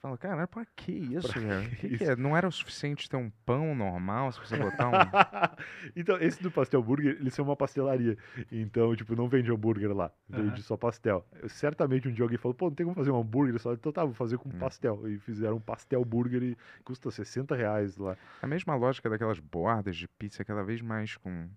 Fala, 0.00 0.16
cara, 0.16 0.46
pra 0.46 0.64
que 0.76 0.92
isso, 1.16 1.32
Pra 1.32 1.40
velho? 1.40 1.70
que 1.70 1.76
Que 1.76 1.88
que 1.88 1.94
isso? 2.04 2.12
é? 2.12 2.16
Não 2.16 2.36
era 2.36 2.46
o 2.46 2.52
suficiente 2.52 3.08
ter 3.08 3.16
um 3.16 3.30
pão 3.44 3.74
normal 3.74 4.30
se 4.30 4.38
você 4.38 4.56
botar 4.56 4.88
um. 4.88 4.92
então, 5.96 6.16
esse 6.18 6.40
do 6.40 6.52
pastel 6.52 6.80
burger, 6.82 7.16
eles 7.20 7.34
são 7.34 7.44
uma 7.44 7.56
pastelaria. 7.56 8.16
Então, 8.52 8.94
tipo, 8.94 9.16
não 9.16 9.28
vende 9.28 9.50
hambúrguer 9.50 9.92
lá. 9.92 10.12
Vende 10.28 10.48
Aham. 10.50 10.56
só 10.62 10.76
pastel. 10.76 11.26
Eu- 11.42 11.48
certamente 11.48 12.06
um 12.08 12.12
dia 12.12 12.24
alguém 12.24 12.38
falou, 12.38 12.54
pô, 12.54 12.66
não 12.66 12.74
tem 12.74 12.86
como 12.86 12.94
fazer 12.94 13.10
um 13.10 13.18
hambúrguer 13.20 13.58
só. 13.58 13.72
Então 13.72 13.90
tá, 13.90 14.04
vou 14.04 14.14
fazer 14.14 14.38
com 14.38 14.48
Hum. 14.48 14.58
pastel. 14.58 15.08
E 15.08 15.18
fizeram 15.18 15.56
um 15.56 15.60
pastel 15.60 16.04
burger 16.04 16.42
e 16.44 16.56
custa 16.84 17.10
60 17.10 17.56
reais 17.56 17.96
lá. 17.96 18.16
A 18.40 18.46
mesma 18.46 18.76
lógica 18.76 19.10
daquelas 19.10 19.40
bordas 19.40 19.96
de 19.96 20.06
pizza, 20.06 20.44
cada 20.44 20.62
vez 20.62 20.80
mais 20.80 21.16
com, 21.16 21.48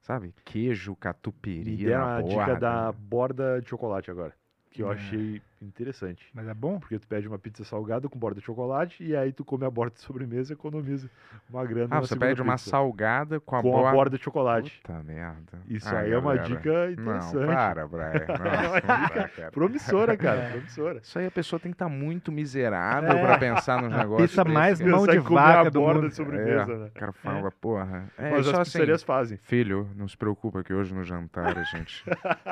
sabe, 0.00 0.34
queijo, 0.46 0.92
Me 0.92 0.96
catupiry 0.96 1.76
deram 1.76 2.06
na 2.06 2.16
a 2.16 2.22
dica 2.22 2.56
da 2.56 2.90
borda 2.90 3.60
de 3.60 3.68
chocolate 3.68 4.10
agora. 4.10 4.32
Que 4.70 4.82
eu 4.82 4.90
É. 4.90 4.94
achei 4.94 5.42
interessante. 5.64 6.24
Mas 6.34 6.46
é 6.48 6.54
bom? 6.54 6.78
Porque 6.78 6.98
tu 6.98 7.06
pede 7.06 7.26
uma 7.28 7.38
pizza 7.38 7.64
salgada 7.64 8.08
com 8.08 8.18
borda 8.18 8.40
de 8.40 8.46
chocolate 8.46 9.02
e 9.04 9.14
aí 9.16 9.32
tu 9.32 9.44
come 9.44 9.64
a 9.64 9.70
borda 9.70 9.94
de 9.94 10.00
sobremesa 10.00 10.52
e 10.52 10.54
economiza 10.54 11.08
uma 11.50 11.64
grana 11.64 11.96
Ah, 11.96 12.00
você 12.00 12.16
pede 12.16 12.40
uma 12.42 12.54
pizza. 12.54 12.70
salgada 12.70 13.38
com 13.40 13.56
a 13.56 13.62
com 13.62 13.70
borda... 13.70 13.88
a 13.88 13.92
borda 13.92 14.16
de 14.18 14.24
chocolate. 14.24 14.80
Puta 14.82 15.02
merda. 15.02 15.58
Isso 15.68 15.88
Ah, 15.88 15.98
aí 16.00 16.12
é 16.12 16.18
uma 16.18 16.34
galera. 16.36 16.56
dica 16.56 16.90
interessante. 16.92 17.34
Não, 17.36 17.46
para, 17.46 17.86
Brian. 17.86 18.26
Nossa, 18.28 18.80
uma 18.84 18.98
não 18.98 19.04
dica 19.06 19.28
cara. 19.28 19.50
Promissora, 19.52 20.16
cara, 20.16 20.40
É. 20.40 20.50
promissora. 20.50 20.98
Isso 21.02 21.18
aí 21.18 21.26
a 21.26 21.30
pessoa 21.30 21.60
tem 21.60 21.70
que 21.70 21.76
estar 21.76 21.88
muito 21.88 22.32
miserável 22.32 23.10
É. 23.12 23.20
pra 23.22 23.38
pensar 23.38 23.80
nos 23.82 23.90
negócios. 23.96 24.30
pizza 24.30 24.44
desse, 24.44 24.54
mais 24.54 24.78
cara. 24.78 24.90
mão 24.90 25.06
de 25.06 25.18
vaca 25.18 25.60
a 25.60 25.70
do 25.70 25.80
borda 25.80 26.00
mundo. 26.00 26.08
de 26.08 26.14
sobremesa, 26.16 26.72
É, 26.72 26.76
né? 26.78 26.86
O 26.86 26.98
cara 26.98 27.12
fala, 27.12 27.50
porra. 27.52 28.10
É, 28.18 28.30
Mas 28.30 28.48
as 28.48 28.54
assim, 28.54 28.72
pizzarias 28.72 29.02
fazem. 29.02 29.38
Filho, 29.42 29.88
não 29.94 30.08
se 30.08 30.16
preocupa 30.16 30.62
que 30.62 30.72
hoje 30.72 30.94
no 30.94 31.04
jantar 31.04 31.56
a 31.58 31.62
gente 31.64 32.04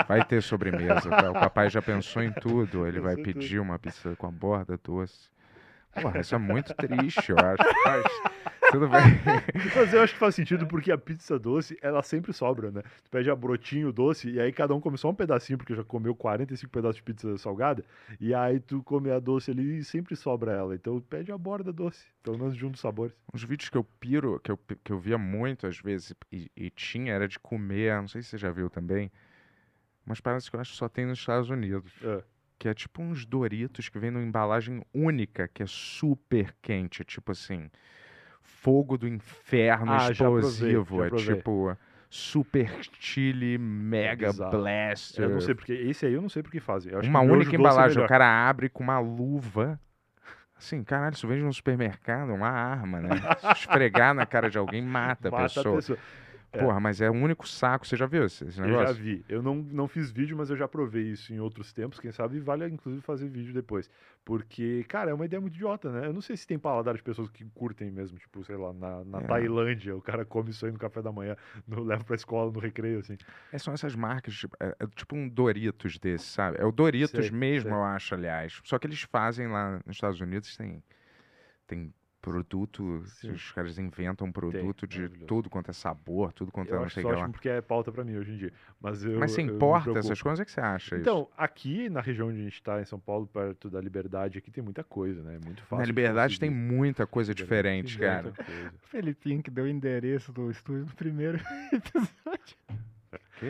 vai 0.07 0.25
ter 0.25 0.43
sobremesa. 0.43 1.09
tá? 1.11 1.31
O 1.31 1.35
papai 1.35 1.69
já 1.71 1.83
pensou 1.83 2.23
em 2.23 2.33
tudo. 2.33 2.87
Ele 2.87 3.00
vai 3.01 3.17
Pensou 3.17 3.31
em 3.31 3.35
pedir 3.35 3.59
uma 3.61 3.79
pizza 3.79 4.15
com 4.17 4.27
a 4.27 4.31
borda 4.31 4.79
doce. 4.83 5.29
Porra, 6.01 6.21
isso 6.21 6.35
é 6.35 6.39
muito 6.39 6.73
triste, 6.77 7.31
eu 7.31 7.37
acho. 7.39 7.63
Mas 7.85 8.71
tudo 8.71 8.89
bem. 8.89 9.01
Mas 9.75 9.93
eu 9.93 10.03
acho 10.03 10.13
que 10.13 10.19
faz 10.19 10.35
sentido 10.35 10.67
porque 10.67 10.93
a 10.93 10.99
pizza 10.99 11.39
doce, 11.39 11.77
ela 11.83 12.03
sempre 12.03 12.33
sobra, 12.33 12.71
né? 12.71 12.83
Tu 13.03 13.11
pede 13.11 13.31
a 13.31 13.35
brotinho 13.35 13.93
doce 13.93 14.31
e 14.31 14.41
aí 14.41 14.53
cada 14.53 14.75
um 14.75 14.81
come 14.81 14.97
só 14.97 15.11
um 15.11 15.15
pedacinho, 15.15 15.59
porque 15.59 15.75
já 15.75 15.83
comeu 15.83 16.15
45 16.15 16.71
pedaços 16.71 16.97
de 16.97 17.03
pizza 17.03 17.37
salgada, 17.39 17.85
e 18.21 18.33
aí 18.33 18.61
tu 18.61 18.83
come 18.83 19.11
a 19.11 19.19
doce 19.19 19.51
ali 19.51 19.79
e 19.79 19.85
sempre 19.85 20.15
sobra 20.15 20.53
ela. 20.53 20.75
Então 20.75 21.01
pede 21.01 21.33
a 21.33 21.39
borda 21.39 21.73
doce, 21.73 22.07
pelo 22.23 22.39
menos 22.39 22.57
de 22.57 22.65
um 22.65 22.71
dos 22.71 22.81
sabores. 22.81 23.15
Uns 23.35 23.43
vídeos 23.43 23.69
que 23.69 23.77
eu 23.77 23.85
piro, 23.85 24.39
que 24.41 24.53
eu, 24.53 24.59
que 24.85 24.93
eu 24.93 24.99
via 24.99 25.19
muito 25.19 25.67
às 25.67 25.79
vezes 25.79 26.15
e, 26.31 26.51
e 26.57 26.71
tinha, 26.71 27.13
era 27.13 27.27
de 27.27 27.39
comer, 27.39 28.01
não 28.01 28.09
sei 28.09 28.23
se 28.23 28.29
você 28.29 28.39
já 28.39 28.51
viu 28.51 28.71
também, 28.71 29.11
mas 30.05 30.21
parece 30.21 30.49
que 30.49 30.57
eu 30.57 30.61
acho 30.61 30.73
que 30.73 30.79
só 30.79 30.89
tem 30.89 31.07
nos 31.07 31.19
Estados 31.19 31.51
Unidos. 31.51 31.93
É. 32.03 32.23
Que 32.61 32.69
é 32.69 32.75
tipo 32.75 33.01
uns 33.03 33.25
Doritos 33.25 33.89
que 33.89 33.99
vem 33.99 34.11
numa 34.11 34.23
embalagem 34.23 34.83
única, 34.93 35.49
que 35.49 35.63
é 35.63 35.67
super 35.67 36.55
quente. 36.61 37.03
Tipo 37.05 37.33
assim, 37.33 37.71
fogo 38.43 38.99
do 38.99 39.09
inferno 39.09 39.91
Ah, 39.91 40.13
já 40.13 40.27
provei, 40.27 40.41
explosivo. 40.51 40.99
já 40.99 41.07
é 41.07 41.09
provei. 41.09 41.35
tipo 41.37 41.77
super 42.11 42.71
chili 42.99 43.57
mega 43.57 44.27
bizarro. 44.27 44.51
blaster. 44.51 45.25
Eu 45.25 45.31
não 45.31 45.41
sei 45.41 45.55
porque, 45.55 45.73
esse 45.73 46.05
aí 46.05 46.13
eu 46.13 46.21
não 46.21 46.29
sei 46.29 46.43
porque 46.43 46.61
fazem. 46.61 46.93
Uma 47.03 47.21
única 47.23 47.53
é 47.53 47.59
embalagem. 47.59 48.05
o 48.05 48.07
cara 48.07 48.27
abre 48.49 48.69
com 48.69 48.83
uma 48.85 48.99
luva. 48.99 49.81
Assim, 50.55 50.85
caralho, 50.85 51.15
isso 51.15 51.27
vende 51.27 51.43
no 51.43 51.55
supermercado, 51.55 52.35
uma 52.35 52.51
arma, 52.51 53.01
né? 53.01 53.09
Se 53.41 53.61
esfregar 53.61 54.13
na 54.13 54.27
cara 54.27 54.51
de 54.51 54.59
alguém, 54.59 54.83
mata, 54.83 55.29
a 55.29 55.31
Mata 55.31 55.43
pessoa. 55.45 55.73
a 55.73 55.77
pessoa. 55.79 55.99
É. 56.53 56.59
Porra, 56.59 56.81
mas 56.81 57.01
é 57.01 57.09
o 57.09 57.13
único 57.13 57.47
saco. 57.47 57.87
Você 57.87 57.97
já 57.97 58.07
viu 58.07 58.25
esse, 58.25 58.45
esse 58.45 58.59
Eu 58.61 58.67
negócio? 58.67 58.95
já 58.97 59.01
vi. 59.01 59.25
Eu 59.29 59.41
não, 59.41 59.55
não 59.55 59.87
fiz 59.87 60.11
vídeo, 60.11 60.37
mas 60.37 60.51
eu 60.51 60.57
já 60.57 60.67
provei 60.67 61.05
isso 61.05 61.33
em 61.33 61.39
outros 61.39 61.73
tempos. 61.73 62.01
Quem 62.01 62.11
sabe 62.11 62.41
vale 62.41 62.67
inclusive 62.67 63.01
fazer 63.03 63.29
vídeo 63.29 63.55
depois. 63.55 63.89
Porque, 64.25 64.85
cara, 64.89 65.13
é 65.13 65.15
uma 65.15 65.25
ideia 65.25 65.41
muito 65.41 65.55
idiota, 65.55 65.91
né? 65.93 66.07
Eu 66.09 66.13
não 66.13 66.21
sei 66.21 66.37
se 66.37 66.47
tem 66.47 66.59
paladar 66.59 66.95
de 66.97 67.03
pessoas 67.03 67.29
que 67.31 67.45
curtem 67.55 67.91
mesmo, 67.91 68.19
tipo, 68.19 68.43
sei 68.45 68.57
lá, 68.57 68.73
na, 68.73 69.05
na 69.05 69.19
É. 69.21 69.27
Tailândia, 69.27 69.97
o 69.97 70.03
cara 70.03 70.25
come 70.25 70.51
isso 70.51 70.67
aí 70.67 70.73
no 70.73 70.79
café 70.79 71.01
da 71.01 71.13
manhã, 71.13 71.37
no, 71.67 71.85
leva 71.85 72.03
pra 72.03 72.17
escola, 72.17 72.51
no 72.51 72.59
recreio, 72.59 72.99
assim. 72.99 73.17
É, 73.53 73.59
são 73.59 73.73
essas 73.73 73.95
marcas, 73.95 74.35
tipo, 74.35 74.57
é, 74.61 74.75
é 74.81 74.87
tipo 74.89 75.15
um 75.17 75.29
Doritos 75.29 75.99
desse, 75.99 76.25
sabe? 76.27 76.59
É 76.61 76.65
o 76.65 76.73
Doritos 76.73 77.27
Sei, 77.27 77.31
mesmo, 77.31 77.71
sei. 77.71 77.79
eu 77.79 77.85
acho, 77.85 78.15
aliás. 78.15 78.61
Só 78.65 78.79
que 78.79 78.87
eles 78.89 79.03
fazem 79.03 79.47
lá 79.49 79.81
nos 79.87 79.97
Estados 79.97 80.21
Unidos, 80.21 80.57
tem, 80.57 80.83
tem 81.67 81.95
produto, 82.21 83.03
Sim. 83.07 83.31
os 83.33 83.51
caras 83.53 83.79
inventam 83.79 84.27
um 84.27 84.33
produto 84.33 84.87
de 84.87 84.99
maravilhoso. 84.99 85.27
tudo 85.27 85.51
quanto 85.51 85.71
é 85.71 85.73
sabor, 85.73 86.33
tudo 86.33 86.53
quanto 86.53 86.69
é 86.71 86.73
Eu 86.75 86.79
não 86.81 86.85
acho 86.87 86.95
sei 86.95 87.01
isso 87.03 87.09
o 87.09 87.11
que 87.11 87.17
lá. 87.17 87.23
ótimo 87.23 87.33
porque 87.33 87.49
é 87.49 87.61
pauta 87.61 87.91
pra 87.91 88.05
mim 88.05 88.17
hoje 88.17 88.33
em 88.33 88.37
dia. 88.37 88.53
Mas, 88.81 89.05
eu, 89.05 89.19
Mas 89.19 89.33
você 89.33 89.43
importa 89.43 89.99
essas 89.99 90.21
coisas? 90.21 90.41
O 90.41 90.45
que 90.45 90.53
você 90.53 90.61
acha 90.61 90.95
isso? 90.97 91.03
Então, 91.03 91.29
aqui 91.37 91.89
na 91.89 92.01
região 92.01 92.29
onde 92.29 92.41
a 92.41 92.45
gente 92.45 92.63
tá, 92.63 92.81
em 92.81 92.85
São 92.85 93.01
Paulo, 93.01 93.27
perto 93.27 93.71
da 93.71 93.81
Liberdade, 93.81 94.39
aqui 94.39 94.51
tem 94.51 94.63
muita 94.63 94.85
coisa, 94.85 95.23
né? 95.23 95.37
É 95.37 95.45
muito 95.45 95.63
fácil. 95.63 95.77
Na 95.79 95.83
de 95.85 95.89
Liberdade 95.89 96.39
tem 96.39 96.51
muita 96.51 97.07
coisa 97.07 97.35
diferente, 97.35 97.99
tem 97.99 98.07
cara. 98.07 98.33
coisa. 98.33 98.69
O 98.69 98.79
Felipinho 98.89 99.43
que 99.43 99.51
deu 99.51 99.65
o 99.65 99.69
endereço 99.69 100.33
do 100.33 100.51
estúdio 100.51 100.87
no 100.87 100.95
primeiro 100.95 101.39
episódio. 101.73 102.57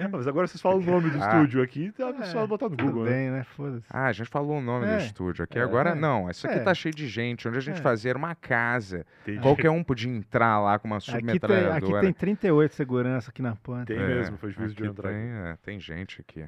Ah, 0.02 0.08
mas 0.10 0.26
agora 0.28 0.46
vocês 0.46 0.60
falam 0.60 0.78
o 0.78 0.82
nome 0.82 1.10
do 1.10 1.22
Ah. 1.22 1.26
estúdio 1.26 1.62
aqui, 1.62 1.90
tá 1.92 2.08
É, 2.20 2.24
só 2.26 2.46
botar 2.46 2.68
no 2.68 2.76
Google, 2.76 3.04
né? 3.04 3.10
bem, 3.10 3.30
né? 3.30 3.44
Foda-se. 3.44 3.86
Ah, 3.90 4.06
a 4.06 4.12
gente 4.12 4.28
falou 4.28 4.58
o 4.58 4.60
nome 4.60 4.86
do 4.86 4.92
É. 4.92 4.98
estúdio 4.98 5.42
aqui. 5.44 5.58
É. 5.58 5.62
Agora 5.62 5.90
É. 5.90 5.94
não. 5.94 6.30
Isso 6.30 6.46
aqui 6.46 6.58
É. 6.58 6.62
tá 6.62 6.74
cheio 6.74 6.94
de 6.94 7.08
gente. 7.08 7.48
Onde 7.48 7.58
a 7.58 7.60
gente 7.60 7.78
É. 7.78 7.82
fazia 7.82 8.10
era 8.10 8.18
uma 8.18 8.34
casa. 8.34 9.04
Entendi. 9.22 9.40
Qualquer 9.40 9.70
um 9.70 9.82
podia 9.82 10.10
entrar 10.10 10.60
lá 10.60 10.78
com 10.78 10.86
uma 10.86 10.98
Aqui 10.98 11.06
tem, 11.10 11.20
submetralhadora. 11.20 11.76
aqui 11.98 12.00
tem 12.06 12.12
38 12.12 12.74
segurança 12.74 13.30
aqui 13.30 13.42
na 13.42 13.56
ponta. 13.56 13.86
Tem 13.86 13.96
É, 13.96 14.06
mesmo, 14.06 14.36
foi 14.36 14.50
difícil 14.50 14.74
de 14.76 14.86
entrar. 14.86 15.08
Tem, 15.10 15.18
é, 15.28 15.56
tem 15.64 15.80
gente 15.80 16.20
aqui. 16.20 16.44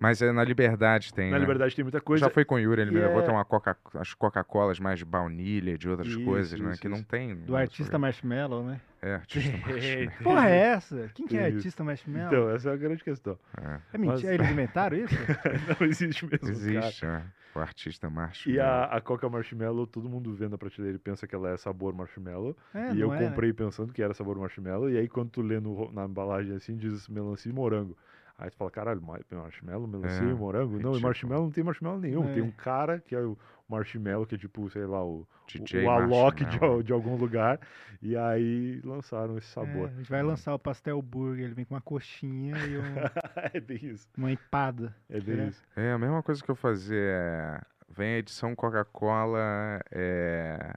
Mas 0.00 0.22
é, 0.22 0.32
na 0.32 0.42
Liberdade 0.42 1.12
tem. 1.12 1.26
Na 1.30 1.36
né? 1.36 1.40
Liberdade 1.40 1.76
tem 1.76 1.84
muita 1.84 2.00
coisa. 2.00 2.24
Já 2.24 2.30
foi 2.30 2.42
com 2.44 2.54
o 2.54 2.58
Yuri, 2.58 2.80
ele 2.80 2.90
me 2.90 2.98
levou 3.00 3.20
é- 3.20 3.22
tem 3.26 3.34
uma 3.34 3.44
Coca, 3.44 3.76
as 3.94 4.14
Coca-Colas 4.14 4.80
mais 4.80 4.98
de 4.98 5.04
baunilha, 5.04 5.76
de 5.76 5.88
outras 5.90 6.08
Isso, 6.08 6.24
coisas, 6.24 6.58
né? 6.58 6.70
isso, 6.72 6.80
Que 6.80 6.88
não 6.88 6.96
isso. 6.96 7.06
tem. 7.06 7.36
Do 7.36 7.54
artista 7.54 7.98
Marshmallow, 7.98 8.64
né? 8.64 8.80
É, 9.02 9.14
artista 9.14 9.52
marshmallow. 9.68 10.12
Porra, 10.22 10.48
é 10.50 10.56
essa? 10.56 11.10
Quem 11.14 11.26
que 11.26 11.36
é 11.36 11.48
isso. 11.48 11.56
artista 11.58 11.84
Marshmallow? 11.84 12.26
Então, 12.28 12.50
essa 12.50 12.70
é 12.70 12.72
a 12.72 12.76
grande 12.76 13.04
questão. 13.04 13.38
É, 13.60 13.78
é 13.92 13.98
mentira, 13.98 14.12
mas- 14.22 14.40
eles 14.40 14.50
inventaram 14.52 14.96
isso? 14.96 15.14
Não 15.78 15.86
existe 15.86 16.24
mesmo, 16.24 16.38
cara. 16.40 16.52
existe, 16.52 17.04
né? 17.06 17.22
O 17.54 17.58
artista 17.58 18.08
marshmallow. 18.08 18.56
E 18.56 18.60
a, 18.60 18.84
a 18.84 19.00
Coca 19.00 19.28
Marshmallow, 19.28 19.84
todo 19.86 20.08
mundo 20.08 20.32
vê 20.32 20.48
na 20.48 20.56
prateleira 20.56 20.96
e 20.96 21.00
pensa 21.00 21.26
que 21.26 21.34
ela 21.34 21.50
é 21.50 21.56
sabor 21.56 21.92
marshmallow. 21.92 22.56
É, 22.72 22.92
e 22.94 23.00
eu 23.00 23.12
é, 23.12 23.18
né? 23.18 23.28
comprei 23.28 23.52
pensando 23.52 23.92
que 23.92 24.00
era 24.00 24.14
sabor 24.14 24.38
marshmallow. 24.38 24.88
E 24.88 24.96
aí, 24.96 25.08
quando 25.08 25.30
tu 25.30 25.42
lê 25.42 25.58
no 25.58 25.90
na 25.92 26.04
embalagem 26.04 26.54
assim, 26.54 26.76
diz 26.76 27.08
melancia 27.08 27.50
e 27.50 27.52
morango. 27.54 27.98
Aí 28.42 28.48
tu 28.50 28.56
fala, 28.56 28.70
caralho, 28.70 29.02
ma- 29.02 29.18
marshmallow, 29.30 29.86
melancia 29.86 30.26
É, 30.26 30.30
e 30.30 30.34
morango? 30.34 30.70
Não, 30.72 30.76
e 30.76 30.78
ridículo. 30.78 31.00
marshmallow 31.02 31.44
não 31.44 31.50
tem 31.52 31.62
marshmallow 31.62 32.00
nenhum. 32.00 32.22
Tem 32.32 32.38
É. 32.42 32.42
um 32.42 32.50
cara 32.50 32.98
que 32.98 33.14
é 33.14 33.20
o 33.20 33.36
marshmallow, 33.68 34.24
que 34.26 34.34
é 34.34 34.38
tipo, 34.38 34.68
sei 34.70 34.86
lá, 34.86 35.04
o, 35.04 35.28
DJ 35.46 35.84
o 35.84 35.90
Alok 35.90 36.44
de, 36.46 36.58
de 36.84 36.92
algum 36.92 37.16
lugar. 37.16 37.60
E 38.00 38.16
aí 38.16 38.80
lançaram 38.82 39.36
esse 39.36 39.48
É, 39.48 39.52
sabor. 39.52 39.88
a 39.88 39.92
gente 39.92 40.10
vai 40.10 40.22
lançar 40.22 40.54
o 40.54 40.58
pastel 40.58 41.02
burger, 41.02 41.44
ele 41.44 41.54
vem 41.54 41.64
com 41.66 41.74
uma 41.74 41.82
coxinha 41.82 42.56
e 42.66 42.78
um- 42.78 42.82
é 43.52 43.60
bem 43.60 43.78
isso. 43.84 44.08
uma 44.16 44.32
empada. 44.32 44.96
É 45.10 45.20
bem 45.20 45.40
É. 45.40 45.44
isso. 45.48 45.62
É, 45.76 45.92
a 45.92 45.98
mesma 45.98 46.22
coisa 46.22 46.42
que 46.42 46.50
eu 46.50 46.56
fazia 46.56 46.96
é... 46.98 47.60
Vem 47.92 48.14
a 48.14 48.18
edição 48.20 48.54
Coca-Cola, 48.54 49.80
é... 49.90 50.72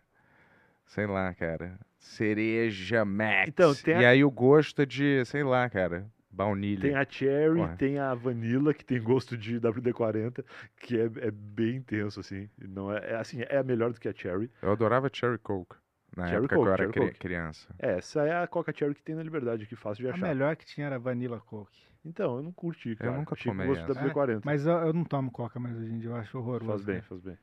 Sei 0.85 1.05
lá, 1.07 1.33
cara. 1.33 1.79
Cereja 1.97 3.05
Max. 3.05 3.47
Então, 3.47 3.73
tem 3.73 4.01
E 4.01 4.05
a- 4.05 4.09
aí 4.09 4.23
o 4.23 4.29
gosto 4.29 4.81
é 4.81 4.85
de, 4.85 5.23
sei 5.25 5.43
lá, 5.43 5.69
cara, 5.69 6.05
baunilha. 6.33 6.81
Tem 6.81 6.95
a 6.95 7.05
Cherry, 7.07 7.59
Porra. 7.59 7.75
tem 7.77 7.99
a 7.99 8.13
Vanilla, 8.13 8.73
que 8.73 8.83
tem 8.83 9.01
gosto 9.01 9.37
de 9.37 9.59
WD-40, 9.59 10.43
que 10.81 10.99
é, 10.99 11.05
é 11.27 11.31
bem 11.31 11.77
intenso, 11.77 12.19
assim. 12.19 12.49
Não 12.57 12.91
é, 12.91 13.11
é, 13.11 13.15
assim, 13.15 13.41
é 13.47 13.61
melhor 13.63 13.93
do 13.93 13.99
que 13.99 14.07
a 14.09 14.13
Cherry. 14.13 14.49
Eu 14.61 14.71
adorava 14.71 15.09
Cherry 15.13 15.37
Coke. 15.37 15.75
Na 16.15 16.27
Cherry 16.27 16.45
época 16.45 16.55
Coke, 16.55 16.65
que 16.65 16.69
eu 16.69 16.73
era 16.83 16.91
cri- 16.91 17.01
Coke. 17.07 17.19
criança. 17.19 17.75
Essa 17.79 18.21
é 18.25 18.43
a 18.43 18.47
Coca 18.47 18.73
Cherry 18.75 18.93
que 18.95 19.01
tem 19.03 19.15
na 19.15 19.23
Liberdade, 19.23 19.65
que 19.65 19.75
fácil 19.75 20.03
de 20.03 20.09
A 20.09 20.13
achar. 20.13 20.27
melhor 20.27 20.55
que 20.55 20.65
tinha 20.65 20.87
era 20.87 20.99
Vanilla 20.99 21.39
Coke. 21.39 21.81
Então, 22.05 22.35
eu 22.37 22.43
não 22.43 22.51
curti, 22.51 22.95
cara. 22.97 23.11
nunca 23.17 23.33
Achei 23.33 23.51
com 23.51 23.57
tomei 23.57 23.67
gosto 23.67 23.85
de 23.85 23.91
essa. 23.91 24.09
WD-40. 24.13 24.41
Mas 24.43 24.65
eu, 24.65 24.73
eu 24.73 24.93
não 24.93 25.03
tomo 25.05 25.31
coca 25.31 25.59
mais 25.59 25.77
hoje 25.77 25.91
em 25.91 25.99
dia, 25.99 26.09
eu 26.09 26.15
acho 26.15 26.37
horroroso. 26.37 26.67
Faz 26.71 26.83
bem, 26.83 26.95
né? 26.97 27.01
faz 27.01 27.21
bem. 27.21 27.37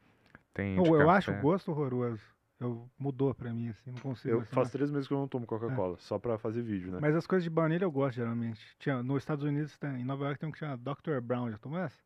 Tem 0.53 0.77
Não, 0.77 0.83
de 0.83 0.91
eu 0.91 1.09
acho 1.11 1.31
o 1.33 1.41
gosto 1.41 1.71
horroroso. 1.71 2.23
Eu, 2.61 2.91
mudou 2.99 3.35
pra 3.35 3.53
mim, 3.55 3.69
assim, 3.71 3.91
não 3.91 3.99
consigo. 4.01 4.35
Eu 4.35 4.37
mais 4.39 4.49
faz 4.51 4.69
tomar. 4.69 4.73
três 4.73 4.91
meses 4.91 5.09
que 5.09 5.15
eu 5.15 5.19
não 5.19 5.27
tomo 5.27 5.47
Coca-Cola, 5.47 5.97
só 5.99 6.19
pra 6.19 6.37
fazer 6.37 6.61
vídeo, 6.61 6.93
né? 6.93 6.99
Mas 7.01 7.17
as 7.17 7.27
coisas 7.27 7.43
de 7.43 7.49
baunilha 7.49 7.85
eu 7.85 7.91
gosto, 7.91 8.17
geralmente. 8.17 8.61
Tinha, 8.79 9.03
nos 9.03 9.23
Estados 9.23 9.45
Unidos, 9.45 9.79
tem, 9.79 10.03
em 10.03 10.05
Nova 10.05 10.25
York 10.27 10.39
tem 10.39 10.49
um 10.49 10.53
que 10.53 10.59
chama 10.59 10.77
Dr. 10.77 11.21
Brown. 11.23 11.51
Já 11.51 11.57
tomou 11.57 11.79
essa? 11.79 11.99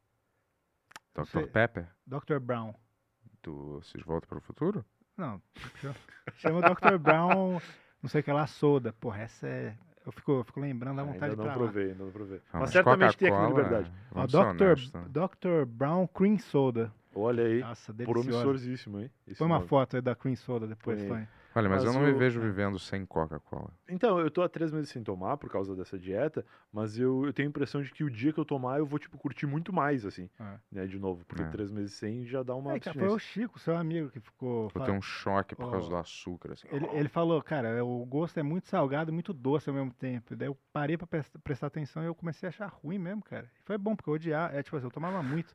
Dr. 1.12 1.20
Você- 1.22 1.46
Pepper? 1.48 1.88
Dr. 2.06 2.38
Brown. 2.40 2.72
Do 3.42 3.80
Vocês 3.80 4.02
Voltam 4.04 4.28
para 4.28 4.38
o 4.38 4.40
Futuro? 4.40 4.84
Não, 5.16 5.40
chama, 6.36 6.60
Dr. 6.60 6.98
Brown, 6.98 7.60
não 8.02 8.08
sei 8.08 8.20
o 8.20 8.24
que 8.24 8.32
lá, 8.32 8.46
soda. 8.46 8.92
Porra, 8.94 9.22
essa 9.22 9.46
é... 9.48 9.76
Eu 10.06 10.12
fico, 10.12 10.32
eu 10.32 10.44
fico 10.44 10.60
lembrando, 10.60 10.96
dá 10.98 11.02
vontade 11.04 11.24
ainda 11.32 11.36
não 11.36 11.44
pra 11.44 11.52
lá. 11.52 11.58
provei, 11.58 11.90
ainda 11.92 12.04
não 12.04 12.12
provei. 12.12 12.40
Ah, 12.52 12.60
mas 12.60 12.70
certamente 12.70 13.16
tem 13.16 13.28
aqui 13.28 13.36
na 13.36 13.48
Coca-Cola, 13.48 13.62
Liberdade. 13.62 13.92
Dr. 14.28 14.36
honestos, 14.36 14.92
né? 14.92 15.04
Dr. 15.08 15.64
Brown 15.66 16.06
Cream 16.06 16.38
Soda. 16.38 16.92
Olha 17.14 17.44
aí, 17.44 17.60
Nossa, 17.60 17.94
promissoríssimo, 17.94 19.00
hein? 19.00 19.10
esse 19.26 19.38
Põe 19.38 19.46
uma 19.46 19.56
nome. 19.56 19.68
foto 19.68 19.96
aí 19.96 20.02
da 20.02 20.14
Cream 20.14 20.36
Soda 20.36 20.66
depois, 20.66 20.96
Põe 21.02 21.04
aí. 21.18 21.26
põe. 21.26 21.28
Olha, 21.56 21.68
mas, 21.68 21.84
Mas 21.84 21.94
eu 21.94 22.00
não 22.00 22.04
me 22.08 22.12
o- 22.12 22.18
vejo 22.18 22.40
vivendo 22.40 22.80
sem 22.80 23.06
Coca-Cola. 23.06 23.70
Então, 23.88 24.18
eu 24.18 24.28
tô 24.28 24.42
há 24.42 24.48
três 24.48 24.72
meses 24.72 24.88
sem 24.90 25.04
tomar 25.04 25.36
por 25.36 25.48
causa 25.48 25.76
dessa 25.76 25.96
dieta, 25.96 26.44
mas 26.72 26.98
eu, 26.98 27.24
eu 27.24 27.32
tenho 27.32 27.46
a 27.46 27.50
impressão 27.50 27.80
de 27.80 27.92
que 27.92 28.02
o 28.02 28.10
dia 28.10 28.32
que 28.32 28.40
eu 28.40 28.44
tomar 28.44 28.78
eu 28.78 28.86
vou, 28.86 28.98
tipo, 28.98 29.16
curtir 29.16 29.46
muito 29.46 29.72
mais, 29.72 30.04
assim, 30.04 30.28
É. 30.40 30.58
né, 30.72 30.86
de 30.88 30.98
novo. 30.98 31.24
Porque 31.24 31.44
É. 31.44 31.46
três 31.46 31.70
meses 31.70 31.92
sem 31.94 32.26
já 32.26 32.42
dá 32.42 32.56
uma 32.56 32.72
É, 32.74 32.80
cara, 32.80 32.98
foi 32.98 33.06
o. 33.08 33.18
Chico, 33.20 33.60
seu 33.60 33.76
amigo, 33.76 34.10
que 34.10 34.18
ficou... 34.18 34.68
Vou 34.74 34.84
ter 34.84 34.90
um 34.90 35.00
choque 35.00 35.54
por 35.54 35.70
causa 35.70 35.86
Ó, 35.86 35.90
do 35.90 35.96
açúcar. 35.96 36.54
Assim. 36.54 36.66
Ele, 36.72 36.86
ele 36.92 37.08
falou, 37.08 37.40
cara, 37.40 37.84
o 37.84 38.04
gosto 38.04 38.36
é 38.40 38.42
muito 38.42 38.66
salgado 38.66 39.12
e 39.12 39.14
muito 39.14 39.32
doce 39.32 39.70
ao 39.70 39.76
mesmo 39.76 39.92
tempo. 39.94 40.34
Daí 40.34 40.48
eu 40.48 40.58
parei 40.72 40.96
pra 40.98 41.06
pres- 41.06 41.30
prestar 41.44 41.68
atenção 41.68 42.02
e 42.02 42.06
eu 42.06 42.16
comecei 42.16 42.48
a 42.48 42.50
achar 42.50 42.66
ruim 42.66 42.98
mesmo, 42.98 43.22
cara. 43.22 43.48
Foi 43.64 43.78
bom, 43.78 43.94
porque 43.94 44.10
eu 44.10 44.14
odiava. 44.14 44.52
É 44.56 44.60
tipo 44.60 44.76
assim, 44.76 44.86
eu 44.86 44.90
tomava 44.90 45.22
muito. 45.22 45.54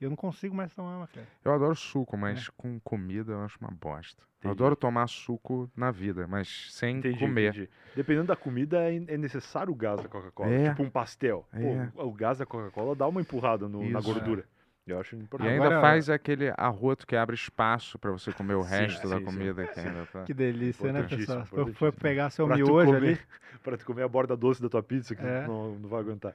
E 0.00 0.04
eu 0.04 0.10
não 0.10 0.16
consigo 0.16 0.54
mais 0.54 0.74
tomar, 0.74 1.06
cara. 1.08 1.26
Eu 1.44 1.52
adoro 1.54 1.74
suco, 1.74 2.16
mas 2.16 2.48
com 2.50 2.78
comida 2.80 3.32
eu 3.32 3.40
acho 3.42 3.56
uma 3.60 3.70
bosta. 3.70 4.22
Eu 4.42 4.50
Entendi. 4.50 4.52
adoro 4.62 4.76
tomar 4.76 5.06
suco 5.08 5.70
na 5.74 5.90
vida, 5.90 6.26
mas 6.26 6.68
sem 6.70 6.98
Entendi, 6.98 7.18
comer. 7.18 7.50
entendi. 7.50 7.70
Dependendo 7.94 8.26
da 8.26 8.36
comida, 8.36 8.78
é, 8.90 8.96
é 8.96 9.16
necessário 9.16 9.72
o 9.72 9.74
gás 9.76 10.02
da 10.02 10.08
Coca-Cola. 10.08 10.50
É. 10.50 10.68
Tipo 10.70 10.82
um 10.82 10.90
pastel. 10.90 11.46
É. 11.52 11.86
Pô, 11.94 12.04
o 12.04 12.12
gás 12.12 12.38
da 12.38 12.44
Coca-Cola 12.46 12.94
dá 12.94 13.06
uma 13.08 13.20
empurrada 13.22 13.66
no- 13.68 13.88
na 13.88 14.00
gordura. 14.00 14.44
Eu 14.86 15.00
acho 15.00 15.16
E 15.16 15.18
importante. 15.18 15.48
ainda 15.50 15.64
Agora- 15.64 15.80
faz 15.80 16.08
aquele 16.08 16.52
arroto 16.56 17.06
que 17.06 17.16
abre 17.16 17.34
espaço 17.34 17.98
pra 17.98 18.12
você 18.12 18.30
comer 18.32 18.54
o 18.54 18.62
Sim, 18.62 18.68
resto 18.70 19.08
da 19.08 19.16
sim, 19.16 19.18
sim. 19.18 19.24
comida 19.24 19.66
que 19.66 19.80
ainda 19.80 20.06
tá. 20.12 20.22
Que 20.22 20.32
delícia, 20.34 20.92
né, 20.92 21.02
pessoal? 21.02 21.44
Foi, 21.74 21.90
pegar 21.90 22.30
seu 22.30 22.46
Pra 22.46 22.54
miojo 22.54 22.92
comer- 22.92 22.96
ali. 22.96 23.20
pra 23.64 23.76
tu 23.76 23.84
comer 23.84 24.02
a 24.04 24.08
borda 24.08 24.36
doce 24.36 24.62
da 24.62 24.68
tua 24.68 24.82
pizza, 24.84 25.16
que 25.16 25.26
É. 25.26 25.44
não, 25.44 25.74
não 25.76 25.88
vai 25.88 25.98
aguentar. 26.00 26.34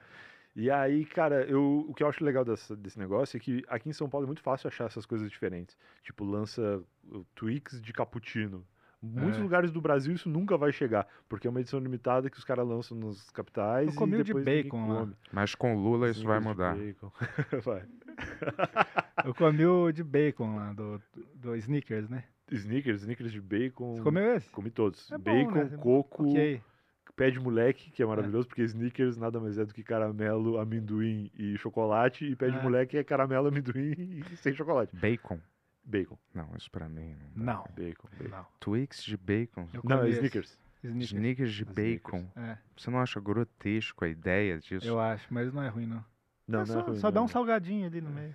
E 0.54 0.70
aí, 0.70 1.04
cara, 1.06 1.44
eu, 1.46 1.86
o 1.88 1.94
que 1.94 2.02
eu 2.02 2.08
acho 2.08 2.22
legal 2.22 2.44
dessa- 2.44 2.76
desse 2.76 2.98
negócio 2.98 3.36
é 3.36 3.40
que 3.40 3.64
aqui 3.68 3.88
em 3.88 3.92
São 3.92 4.08
Paulo 4.08 4.26
é 4.26 4.28
muito 4.28 4.42
fácil 4.42 4.68
achar 4.68 4.84
essas 4.84 5.06
coisas 5.06 5.30
diferentes. 5.30 5.76
Tipo, 6.02 6.24
lança 6.24 6.82
uh, 7.10 7.24
Twix 7.34 7.80
de 7.80 7.92
cappuccino. 7.92 8.64
Muitos 9.04 9.38
É. 9.40 9.42
lugares 9.42 9.72
do 9.72 9.80
Brasil 9.80 10.14
isso 10.14 10.28
nunca 10.28 10.56
vai 10.56 10.70
chegar, 10.70 11.08
porque 11.28 11.46
é 11.48 11.50
uma 11.50 11.58
edição 11.60 11.80
limitada 11.80 12.30
que 12.30 12.38
os 12.38 12.44
caras 12.44 12.64
lançam 12.68 12.96
nos 12.96 13.30
capitais 13.30 13.88
Eu 13.88 13.94
comi 13.94 14.12
e 14.12 14.20
o 14.20 14.24
de 14.24 14.24
depois 14.32 14.44
ninguém 14.44 14.62
bacon 14.64 14.88
lá. 14.92 15.08
Mas 15.32 15.54
com 15.56 15.74
Lula 15.74 16.08
isso 16.10 16.22
vai 16.24 16.38
Snickers 16.38 16.76
de 16.78 16.84
mudar. 16.84 17.08
vai. 17.64 17.82
Eu 19.26 19.34
comi 19.34 19.64
o 19.66 19.90
de 19.90 20.04
bacon 20.04 20.54
lá, 20.56 20.72
do, 20.72 21.02
do 21.34 21.56
Snickers, 21.56 22.08
né? 22.08 22.24
Snickers, 22.50 23.00
Snickers 23.00 23.32
de 23.32 23.40
bacon. 23.40 23.94
Você 23.96 24.02
comeu 24.02 24.36
esse? 24.36 24.50
Comi 24.50 24.70
todos. 24.70 25.10
É 25.10 25.18
bom, 25.18 25.24
bacon, 25.46 25.64
né? 25.64 25.76
coco, 25.80 26.28
Ok. 26.28 26.60
Pé 27.16 27.30
de 27.30 27.38
moleque, 27.40 27.90
que 27.90 28.02
é 28.02 28.06
maravilhoso, 28.06 28.48
porque 28.48 28.62
Snickers 28.62 29.16
nada 29.16 29.38
mais 29.40 29.58
é 29.58 29.64
do 29.64 29.72
que 29.74 29.82
caramelo, 29.82 30.58
amendoim 30.58 31.30
e 31.38 31.56
chocolate, 31.58 32.24
e 32.24 32.34
pé 32.36 32.50
de 32.50 32.56
É. 32.58 32.62
moleque 32.62 32.96
é 32.96 33.04
caramelo, 33.04 33.48
amendoim 33.78 33.92
e 34.32 34.36
sem 34.36 34.54
chocolate. 34.54 34.94
Bacon? 34.96 35.38
Bacon, 35.84 36.16
Não, 36.32 36.48
isso 36.56 36.70
pra 36.70 36.88
mim. 36.88 37.16
Não. 37.34 37.44
dá. 37.44 37.52
Não, 37.54 37.64
bacon, 37.74 38.08
bacon. 38.18 38.36
não. 38.36 38.46
Twix 38.60 39.02
de 39.02 39.16
bacon. 39.16 39.66
Não, 39.82 40.02
é 40.04 40.08
esse. 40.10 40.18
Snickers. 40.18 40.58
Snickers. 40.84 41.10
Snickers 41.12 41.52
de 41.52 41.62
Snickers. 41.64 42.02
bacon. 42.02 42.26
É, 42.36 42.56
Você 42.76 42.90
não 42.90 43.00
acha 43.00 43.20
grotesco 43.20 44.04
a 44.04 44.08
ideia 44.08 44.58
disso? 44.58 44.86
eu 44.86 45.00
acho, 45.00 45.26
mas 45.34 45.52
não 45.52 45.62
é 45.62 45.68
ruim, 45.68 45.86
não. 45.86 46.04
Não, 46.46 46.60
É 46.60 46.62
não 46.62 46.66
só, 46.66 46.78
é 46.78 46.82
ruim. 46.82 46.96
só 46.96 47.06
não, 47.08 47.12
dá 47.14 47.22
um 47.22 47.28
salgadinho 47.28 47.86
ali 47.86 48.00
no 48.00 48.10
meio. 48.10 48.34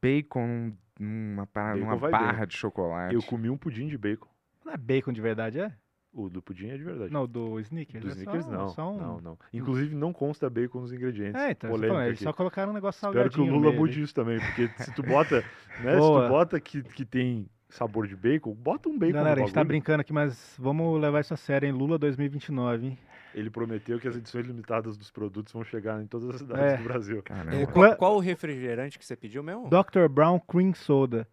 Bacon 0.00 0.72
numa, 0.98 1.46
pa- 1.46 1.72
Bacon 1.72 1.80
numa 1.80 1.96
vai 1.96 2.10
bem. 2.10 2.20
barra 2.20 2.44
de 2.44 2.56
chocolate. 2.56 3.14
Eu 3.14 3.22
comi 3.22 3.48
um 3.50 3.56
pudim 3.56 3.86
de 3.88 3.98
bacon. 3.98 4.28
Não 4.64 4.72
é 4.72 4.76
bacon 4.76 5.12
de 5.12 5.20
verdade, 5.20 5.60
é? 5.60 5.72
O 6.14 6.28
do 6.28 6.42
pudim 6.42 6.68
é 6.68 6.76
de 6.76 6.84
verdade. 6.84 7.10
Não, 7.10 7.26
do 7.26 7.58
Snickers. 7.60 8.04
do 8.04 8.10
é 8.10 8.12
Snickers 8.12 8.44
só, 8.44 8.50
não. 8.50 8.68
Só 8.68 8.92
um... 8.92 8.98
Não, 8.98 9.20
não. 9.20 9.38
Inclusive 9.52 9.94
não 9.94 10.12
consta 10.12 10.50
bacon 10.50 10.80
nos 10.80 10.92
ingredientes. 10.92 11.40
É, 11.40 11.52
então, 11.52 11.70
falando, 11.70 12.02
eles 12.02 12.14
aqui. 12.14 12.24
só 12.24 12.32
colocaram 12.34 12.70
um 12.70 12.74
negócio 12.74 12.98
Espero 12.98 13.14
salgadinho 13.14 13.46
que 13.46 13.50
o 13.50 13.54
Lula 13.54 13.72
mude 13.72 14.02
isso 14.02 14.14
também, 14.14 14.38
porque 14.38 14.68
se 14.84 14.94
tu 14.94 15.02
bota, 15.02 15.36
né, 15.82 15.94
se 15.94 15.98
tu 15.98 16.28
bota 16.28 16.60
que, 16.60 16.82
que 16.82 17.06
tem 17.06 17.48
sabor 17.70 18.06
de 18.06 18.14
bacon, 18.14 18.52
bota 18.52 18.90
um 18.90 18.98
bacon 18.98 19.14
Galera, 19.14 19.40
a 19.40 19.44
gente 19.44 19.54
tá 19.54 19.64
brincando 19.64 20.02
aqui, 20.02 20.12
mas 20.12 20.54
vamos 20.58 21.00
levar 21.00 21.20
isso 21.20 21.32
a 21.32 21.36
sério, 21.38 21.66
em 21.66 21.72
Lula 21.72 21.98
2029, 21.98 22.88
hein? 22.88 22.98
Ele 23.34 23.48
prometeu 23.48 23.98
que 23.98 24.06
as 24.06 24.14
edições 24.14 24.46
limitadas 24.46 24.98
dos 24.98 25.10
produtos 25.10 25.54
vão 25.54 25.64
chegar 25.64 26.02
em 26.02 26.06
todas 26.06 26.28
as 26.28 26.36
cidades 26.36 26.74
É. 26.74 26.76
do 26.76 26.84
Brasil. 26.84 27.24
É, 27.50 27.64
qual, 27.64 27.96
qual 27.96 28.16
o 28.16 28.20
refrigerante 28.20 28.98
que 28.98 29.04
você 29.06 29.16
pediu 29.16 29.42
mesmo? 29.42 29.70
Dr. 29.70 30.06
Brown 30.10 30.38
Cream 30.38 30.74
Soda. 30.74 31.26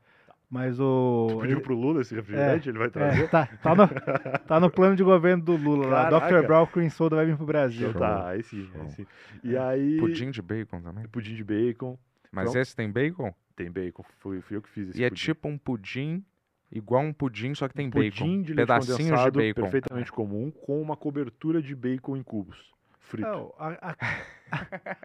Mas 0.50 0.80
o. 0.80 1.28
Tu 1.30 1.38
pediu 1.42 1.58
ele- 1.58 1.64
pro 1.64 1.76
Lula 1.76 2.02
esse 2.02 2.16
refrigerante? 2.16 2.70
Ele 2.70 2.78
vai 2.80 2.90
trazer? 2.90 3.24
É, 3.24 3.28
tá, 3.28 3.46
tá, 3.62 3.76
no, 3.76 3.88
tá 4.48 4.60
no 4.60 4.70
plano 4.72 4.96
de 4.96 5.04
governo 5.04 5.44
do 5.44 5.56
Lula 5.56 5.86
lá. 5.88 6.10
Caraca. 6.10 6.42
Dr. 6.42 6.48
Brown 6.48 6.66
Cream 6.68 6.90
Soda 6.90 7.16
vai 7.18 7.26
vir 7.28 7.38
pro 7.38 7.46
Brasil. 7.46 7.90
Então 7.90 8.02
tá, 8.02 8.30
aí 8.30 8.42
sim, 8.42 8.62
aí 8.62 8.80
Show. 8.80 8.90
sim. 8.90 9.06
E 9.44 9.56
aí... 9.56 9.98
Pudim 10.00 10.32
de 10.32 10.42
bacon 10.42 10.82
também. 10.82 11.08
pudim 11.08 11.36
de 11.36 11.44
bacon. 11.44 11.98
Mas 12.32 12.46
Pronto. 12.46 12.58
esse 12.58 12.76
tem 12.76 12.90
bacon? 12.92 13.32
Tem 13.56 13.70
bacon, 13.72 14.04
fui, 14.20 14.42
fui 14.42 14.58
eu 14.58 14.62
que 14.62 14.70
fiz 14.70 14.90
esse 14.90 15.00
e 15.00 15.04
é 15.04 15.10
pudim. 15.10 15.22
tipo 15.22 15.48
um 15.48 15.58
pudim 15.58 16.24
Igual 16.72 17.02
um 17.04 17.12
pudim, 17.14 17.54
só 17.56 17.68
que 17.68 17.74
tem 17.74 17.90
pudim 17.90 18.10
bacon. 18.10 18.42
de 18.44 18.54
leite 18.54 18.68
Pedacinhos 18.68 19.24
de 19.24 19.32
bacon. 19.32 19.62
perfeitamente 19.62 20.12
comum, 20.12 20.52
com 20.52 20.80
uma 20.82 20.96
cobertura 20.96 21.62
de 21.64 21.76
bacon 21.76 22.16
em 22.16 22.22
cubos. 22.24 22.72
Frito. 23.00 23.28
Não, 23.28 23.52
a, 23.58 23.92
a- 23.92 23.96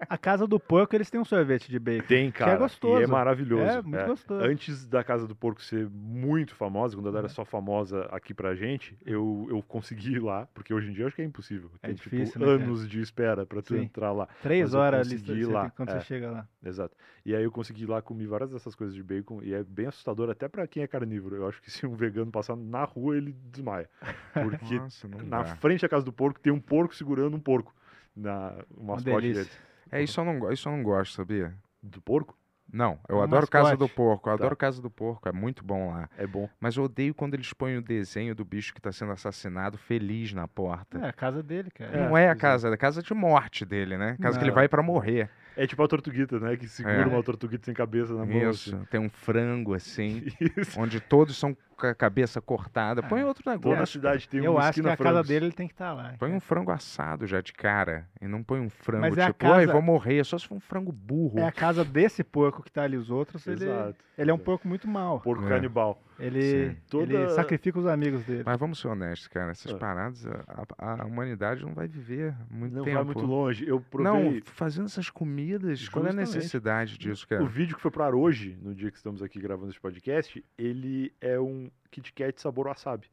a 0.08 0.18
casa 0.18 0.46
do 0.46 0.58
porco, 0.58 0.94
eles 0.94 1.10
têm 1.10 1.20
um 1.20 1.24
sorvete 1.24 1.70
de 1.70 1.78
bacon. 1.78 2.06
Tem, 2.06 2.30
que 2.30 2.42
é 2.42 2.46
cara. 2.46 2.56
gostoso. 2.58 3.00
E 3.00 3.04
é 3.04 3.06
maravilhoso. 3.06 3.62
É, 3.64 3.82
muito 3.82 4.06
gostoso. 4.06 4.44
Antes 4.44 4.86
da 4.86 5.02
Casa 5.04 5.26
do 5.26 5.34
Porco 5.34 5.62
ser 5.62 5.88
muito 5.90 6.54
famosa, 6.54 6.96
quando 6.96 7.08
ela 7.08 7.18
era 7.18 7.26
Uhum. 7.26 7.32
só 7.34 7.44
famosa 7.44 8.02
aqui 8.10 8.32
pra 8.34 8.54
gente, 8.54 8.96
eu, 9.04 9.46
eu 9.50 9.62
consegui 9.62 10.14
ir 10.14 10.22
lá, 10.22 10.46
porque 10.54 10.72
hoje 10.72 10.88
em 10.90 10.92
dia 10.92 11.04
eu 11.04 11.06
acho 11.06 11.16
que 11.16 11.22
é 11.22 11.24
impossível. 11.24 11.70
É 11.82 11.86
Tem, 11.88 11.94
difícil, 11.94 12.26
tipo, 12.26 12.38
né, 12.40 12.46
cara? 12.46 12.62
anos 12.64 12.88
de 12.88 13.00
espera 13.00 13.46
pra 13.46 13.62
tu 13.62 13.74
Sim. 13.74 13.82
entrar 13.82 14.12
lá. 14.12 14.28
Três 14.42 14.62
mas 14.62 14.74
horas 14.74 15.12
ali 15.12 15.44
lá, 15.44 15.70
quando 15.70 15.90
é. 15.90 15.92
você 15.92 16.00
chega 16.02 16.30
lá. 16.30 16.48
Exato. 16.64 16.96
E 17.24 17.34
aí 17.34 17.42
eu 17.42 17.50
consegui 17.50 17.84
ir 17.84 17.86
lá 17.88 18.00
comer 18.02 18.26
várias 18.26 18.50
dessas 18.50 18.74
coisas 18.74 18.94
de 18.94 19.02
bacon 19.02 19.40
e 19.42 19.54
é 19.54 19.62
bem 19.62 19.86
assustador 19.86 20.30
até 20.30 20.48
pra 20.48 20.66
quem 20.66 20.82
é 20.82 20.86
carnívoro. 20.86 21.36
Eu 21.36 21.48
acho 21.48 21.60
que 21.62 21.70
se 21.70 21.86
um 21.86 21.94
vegano 21.94 22.30
passar 22.30 22.56
na 22.56 22.84
rua, 22.84 23.16
ele 23.16 23.34
desmaia. 23.50 23.88
Porque 24.32 24.74
Nossa, 24.78 25.08
na 25.08 25.42
dá. 25.42 25.56
frente 25.56 25.82
da 25.82 25.88
casa 25.88 26.04
do 26.04 26.12
porco 26.12 26.40
tem 26.40 26.52
um 26.52 26.60
porco 26.60 26.94
segurando 26.94 27.36
um 27.36 27.40
porco. 27.40 27.74
Na, 28.16 28.54
o 28.76 28.84
mascote 28.84 29.04
delícia. 29.20 29.44
dele. 29.44 29.50
É, 29.90 30.02
isso 30.02 30.20
eu, 30.20 30.24
não, 30.24 30.52
isso 30.52 30.68
eu 30.68 30.72
não 30.72 30.82
gosto, 30.82 31.14
sabia? 31.14 31.54
Do 31.82 32.00
porco? 32.00 32.36
Não, 32.72 32.98
eu 33.08 33.18
Um 33.18 33.22
adoro 33.22 33.46
Casa 33.46 33.76
do 33.76 33.80
mascote. 33.80 33.94
Porco, 33.94 34.28
eu 34.30 34.32
Tá. 34.38 34.42
adoro 34.44 34.56
Casa 34.56 34.80
do 34.82 34.90
Porco, 34.90 35.28
é 35.28 35.32
muito 35.32 35.62
bom 35.62 35.90
lá. 35.90 36.08
É 36.16 36.26
bom. 36.26 36.48
Mas 36.58 36.76
eu 36.76 36.84
odeio 36.84 37.14
quando 37.14 37.34
eles 37.34 37.52
põem 37.52 37.76
o 37.76 37.82
desenho 37.82 38.34
do 38.34 38.44
bicho 38.44 38.72
que 38.74 38.80
tá 38.80 38.90
sendo 38.90 39.12
assassinado 39.12 39.76
feliz 39.76 40.32
na 40.32 40.48
porta. 40.48 40.98
É 40.98 41.08
a 41.08 41.12
casa 41.12 41.42
dele, 41.42 41.70
cara. 41.70 41.92
Não 42.08 42.16
é 42.16 42.24
a 42.24 42.28
pois 42.30 42.38
é. 42.38 42.40
casa, 42.40 42.68
é 42.68 42.72
a 42.72 42.76
casa 42.76 43.02
de 43.02 43.12
morte 43.14 43.64
dele, 43.66 43.98
né? 43.98 44.16
Casa 44.20 44.38
que 44.38 44.44
ele 44.44 44.50
Não. 44.50 44.56
vai 44.56 44.68
pra 44.68 44.82
morrer. 44.82 45.28
É 45.56 45.66
tipo 45.66 45.82
a 45.82 45.88
tortuguita, 45.88 46.38
né? 46.40 46.56
Que 46.56 46.66
segura 46.68 47.02
É. 47.02 47.06
uma 47.06 47.22
tortuguita 47.22 47.64
sem 47.66 47.74
cabeça 47.74 48.12
na 48.14 48.24
mão. 48.26 48.50
Isso, 48.50 48.76
tem 48.90 49.00
um 49.00 49.08
frango 49.08 49.72
assim, 49.74 50.24
assim. 50.26 50.36
Isso. 50.60 50.80
onde 50.80 51.00
todos 51.00 51.36
são 51.36 51.56
com 51.76 51.86
a 51.88 51.94
cabeça 51.94 52.40
cortada. 52.40 53.02
Põe 53.02 53.24
outro 53.24 53.42
Toda 53.42 53.56
a 53.56 53.58
negócio. 53.58 53.92
cidade 53.98 54.28
tem 54.28 54.44
Eu 54.44 54.52
uma 54.52 54.60
acho 54.60 54.74
que 54.74 54.80
esquina 54.80 54.92
a 54.92 54.96
casa 54.96 55.22
dele 55.24 55.46
ele 55.46 55.52
tem 55.54 55.66
que 55.66 55.74
estar 55.74 55.92
lá. 55.92 56.14
Põe 56.18 56.32
um 56.32 56.38
frango 56.40 56.70
assado 56.70 57.26
já 57.26 57.40
de 57.40 57.52
cara. 57.52 58.06
E 58.20 58.28
não 58.28 58.42
põe 58.44 58.60
um 58.60 58.70
frango 58.70 59.00
Mas 59.00 59.18
é 59.18 59.22
a 59.24 59.26
tipo, 59.26 59.46
oi, 59.46 59.60
casa- 59.66 59.72
vou 59.72 59.82
morrer. 59.82 60.24
Só 60.24 60.38
se 60.38 60.46
for 60.46 60.54
um 60.54 60.60
frango 60.60 60.92
burro. 60.92 61.38
É 61.38 61.44
a 61.46 61.52
casa 61.52 61.84
desse 61.84 62.22
porco 62.22 62.62
que 62.62 62.70
tá 62.70 62.82
ali, 62.84 62.96
os 62.96 63.10
outros, 63.10 63.44
ele, 63.46 63.64
Exato. 63.64 63.96
ele 64.16 64.30
é 64.30 64.34
um 64.34 64.38
porco 64.38 64.68
muito 64.68 64.86
mau. 64.86 65.20
Porco 65.20 65.44
É. 65.46 65.48
canibal. 65.48 66.00
Ele. 66.18 66.76
Toda- 66.88 67.12
ele 67.12 67.28
sacrifica 67.30 67.78
os 67.78 67.86
amigos 67.86 68.22
dele. 68.24 68.42
Mas 68.46 68.58
vamos 68.58 68.78
ser 68.78 68.88
honestos, 68.88 69.26
cara. 69.28 69.50
Essas 69.50 69.72
Ah. 69.72 69.78
paradas, 69.78 70.26
a, 70.26 70.64
a- 71.02 71.04
humanidade 71.06 71.62
não 71.64 71.74
vai 71.74 71.88
viver 71.88 72.34
muito 72.50 72.74
Não 72.76 72.84
tempo. 72.84 72.94
vai 72.96 73.04
muito 73.04 73.20
longe. 73.26 73.66
Eu 73.66 73.80
provei 73.80 74.12
Não, 74.34 74.40
fazendo 74.46 74.84
essas 74.86 75.10
comidas, 75.10 75.88
qual 75.88 76.04
é 76.04 76.08
a 76.08 76.12
Justamente. 76.12 76.36
necessidade 76.36 76.98
disso, 76.98 77.26
cara? 77.26 77.42
o 77.42 77.46
vídeo 77.46 77.74
que 77.76 77.82
foi 77.82 77.90
ar 78.04 78.14
hoje, 78.14 78.56
no 78.62 78.74
dia 78.74 78.90
que 78.90 78.96
estamos 78.96 79.22
aqui 79.22 79.40
gravando 79.40 79.70
esse 79.70 79.80
podcast, 79.80 80.44
ele 80.56 81.12
é 81.20 81.38
um 81.40 81.70
Kit 81.90 82.12
Kat 82.12 82.40
sabor 82.40 82.66
wasabi. 82.68 83.06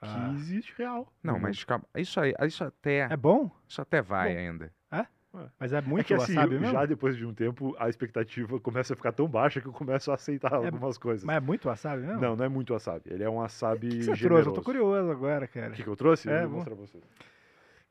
Que 0.00 0.10
Ah. 0.10 0.32
existe 0.34 0.74
real. 0.76 1.10
Não, 1.22 1.38
mas 1.38 1.62
calma. 1.64 1.84
Isso 1.96 2.20
aí, 2.20 2.34
isso 2.46 2.62
até, 2.64 3.06
É 3.10 3.16
bom? 3.16 3.50
isso 3.66 3.80
até 3.80 4.02
vai 4.02 4.34
Bom. 4.34 4.38
ainda. 4.40 4.72
Mas 5.58 5.72
é 5.72 5.80
muito 5.80 6.00
é 6.00 6.04
que 6.04 6.14
assim, 6.14 6.34
wasabi 6.34 6.58
mesmo? 6.58 6.72
já 6.72 6.86
depois 6.86 7.16
de 7.16 7.26
um 7.26 7.34
tempo, 7.34 7.74
a 7.78 7.88
expectativa 7.88 8.60
começa 8.60 8.92
a 8.92 8.96
ficar 8.96 9.12
tão 9.12 9.26
baixa 9.28 9.60
que 9.60 9.66
eu 9.66 9.72
começo 9.72 10.10
a 10.10 10.14
aceitar 10.14 10.52
algumas 10.54 10.96
coisas. 10.98 11.24
Mas 11.24 11.36
é 11.36 11.40
muito 11.40 11.68
wasabi 11.68 12.02
mesmo? 12.02 12.20
Não, 12.20 12.36
não 12.36 12.44
é 12.44 12.48
muito 12.48 12.72
wasabi. 12.72 13.02
Ele 13.06 13.24
é 13.24 13.28
um 13.30 13.36
wasabi 13.36 13.86
O 13.86 13.90
que, 13.90 13.96
que 13.98 14.04
você 14.04 14.14
generoso. 14.16 14.42
trouxe? 14.44 14.48
Eu 14.48 14.54
tô 14.54 14.62
curioso 14.62 15.10
agora, 15.10 15.46
cara. 15.46 15.68
O 15.68 15.72
que, 15.72 15.82
que 15.82 15.88
eu 15.88 15.96
trouxe? 15.96 16.30
É, 16.30 16.44
eu 16.44 16.48
vou 16.48 16.56
mostrar 16.58 16.74
pra 16.74 16.86
vocês. 16.86 17.02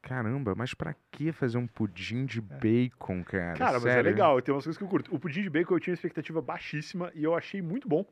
Caramba, 0.02 0.54
mas 0.54 0.74
pra 0.74 0.94
que 1.12 1.32
fazer 1.32 1.58
um 1.58 1.66
pudim 1.66 2.26
de 2.26 2.42
bacon, 2.42 3.24
cara? 3.24 3.58
Cara, 3.58 3.74
mas 3.74 3.86
é 3.86 3.94
Sério? 3.94 4.12
legal, 4.12 4.42
tem 4.42 4.54
umas 4.54 4.66
coisas 4.66 4.78
que 4.78 4.84
eu 4.84 4.88
curto. 4.88 5.16
O 5.16 5.18
pudim 5.18 5.42
de 5.44 5.50
bacon 5.50 5.76
eu 5.76 5.80
tinha 5.80 5.92
uma 5.92 5.96
expectativa 5.96 6.42
baixíssima 6.42 7.10
e 7.16 7.24
eu 7.24 7.34
achei 7.34 7.62
muito 7.62 7.88
bom. 7.88 8.06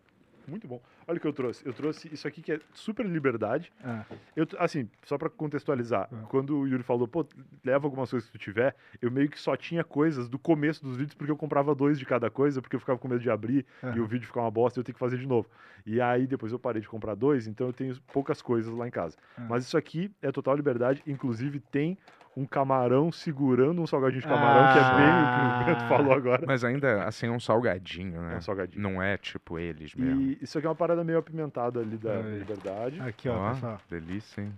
Muito 0.48 0.68
bom. 0.68 0.82
Olha 1.08 1.18
o 1.18 1.20
que 1.20 1.28
eu 1.28 1.34
trouxe. 1.34 1.66
Eu 1.66 1.74
trouxe 1.74 2.14
isso 2.14 2.28
aqui 2.28 2.42
que 2.42 2.52
é 2.54 2.60
super 2.74 3.06
liberdade. 3.06 3.72
Ah, 3.84 4.04
Eu, 4.36 4.48
assim, 4.60 4.90
só 5.06 5.18
pra 5.18 5.30
contextualizar, 5.30 6.10
Ah. 6.12 6.26
quando 6.30 6.58
o 6.58 6.68
Yuri 6.68 6.84
falou, 6.84 7.08
pô, 7.08 7.26
leva 7.64 7.86
algumas 7.88 8.10
coisas 8.10 8.30
que 8.30 8.38
tu 8.38 8.42
tiver, 8.42 8.76
eu 9.02 9.12
meio 9.12 9.30
que 9.30 9.40
só 9.40 9.56
tinha 9.56 9.84
coisas 9.84 10.28
do 10.30 10.40
começo 10.40 10.84
dos 10.84 10.98
vídeos 10.98 11.14
porque 11.16 11.32
eu 11.32 11.38
comprava 11.38 11.74
dois 11.76 11.98
de 12.00 12.06
cada 12.06 12.30
coisa, 12.30 12.62
porque 12.62 12.76
eu 12.76 12.80
ficava 12.80 12.98
com 13.00 13.08
medo 13.08 13.22
de 13.22 13.30
abrir 13.30 13.66
e 13.82 13.86
aham. 13.86 14.02
o 14.02 14.06
vídeo 14.06 14.26
ficar 14.28 14.42
uma 14.42 14.52
bosta 14.52 14.78
e 14.78 14.82
eu 14.82 14.84
ter 14.84 14.94
que 14.94 15.00
fazer 15.00 15.18
de 15.18 15.28
novo. 15.28 15.48
E 15.86 16.00
aí 16.00 16.28
depois 16.28 16.52
eu 16.52 16.60
parei 16.60 16.82
de 16.82 16.88
comprar 16.88 17.16
dois, 17.16 17.48
então 17.48 17.68
eu 17.68 17.74
tenho 17.74 17.96
poucas 18.14 18.42
coisas 18.42 18.74
lá 18.74 18.88
em 18.88 18.92
casa. 18.92 19.18
Ah. 19.38 19.46
Mas 19.50 19.64
isso 19.66 19.78
aqui 19.78 20.12
é 20.22 20.32
total 20.32 20.56
liberdade, 20.56 21.02
inclusive 21.08 21.60
tem 21.60 21.98
um 22.36 22.46
camarão 22.46 23.12
segurando 23.12 23.82
um 23.82 23.86
salgadinho 23.88 24.22
de 24.22 24.28
camarão, 24.28 24.72
que 24.74 24.80
é 24.80 24.84
bem 24.96 25.10
o 25.10 25.26
que 25.28 25.64
o 25.64 25.66
Bento 25.76 25.84
Ah. 25.84 25.88
falou 25.90 26.14
agora. 26.14 26.44
Mas 26.48 26.64
ainda, 26.64 27.04
assim, 27.04 27.28
é 27.28 27.32
um 27.32 27.40
salgadinho, 27.40 28.16
É 28.22 28.30
né? 28.30 28.38
um 28.38 28.42
salgadinho. 28.42 28.82
Não 28.82 29.02
é 29.04 29.18
tipo 29.18 29.60
eles 29.60 29.94
mesmo. 29.96 30.22
E 30.22 30.38
isso 30.42 30.58
aqui 30.58 30.66
é 30.66 30.70
uma 30.70 30.76
parada 30.76 31.04
meio 31.04 31.18
apimentada 31.20 31.80
ali 31.82 31.98
da 31.98 32.14
Aí. 32.14 32.40
liberdade. 32.40 33.02
Aqui, 33.02 33.28
ó, 33.30 33.50
pessoal. 33.54 33.78
delícia, 33.90 34.42
hein? 34.42 34.54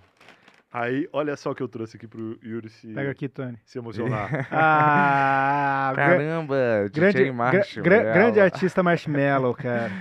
Aí, 0.71 1.07
olha 1.13 1.35
só 1.35 1.51
o 1.51 1.55
que 1.55 1.61
eu 1.61 1.67
trouxe 1.67 1.97
aqui 1.97 2.07
pro 2.07 2.35
Yuri 2.43 2.67
se, 2.69 2.87
Pega 2.93 3.11
aqui, 3.11 3.27
Tony. 3.29 3.57
se 3.63 3.77
emocionar. 3.77 4.29
Ah, 4.51 5.93
Caramba, 5.95 6.55
grande, 6.91 7.13
DJ 7.13 7.23
gra- 7.25 7.33
Marshall. 7.33 7.83
gra- 7.83 8.03
grande 8.13 8.39
artista 8.39 8.81
Marshmallow, 8.81 9.53
cara. 9.53 9.91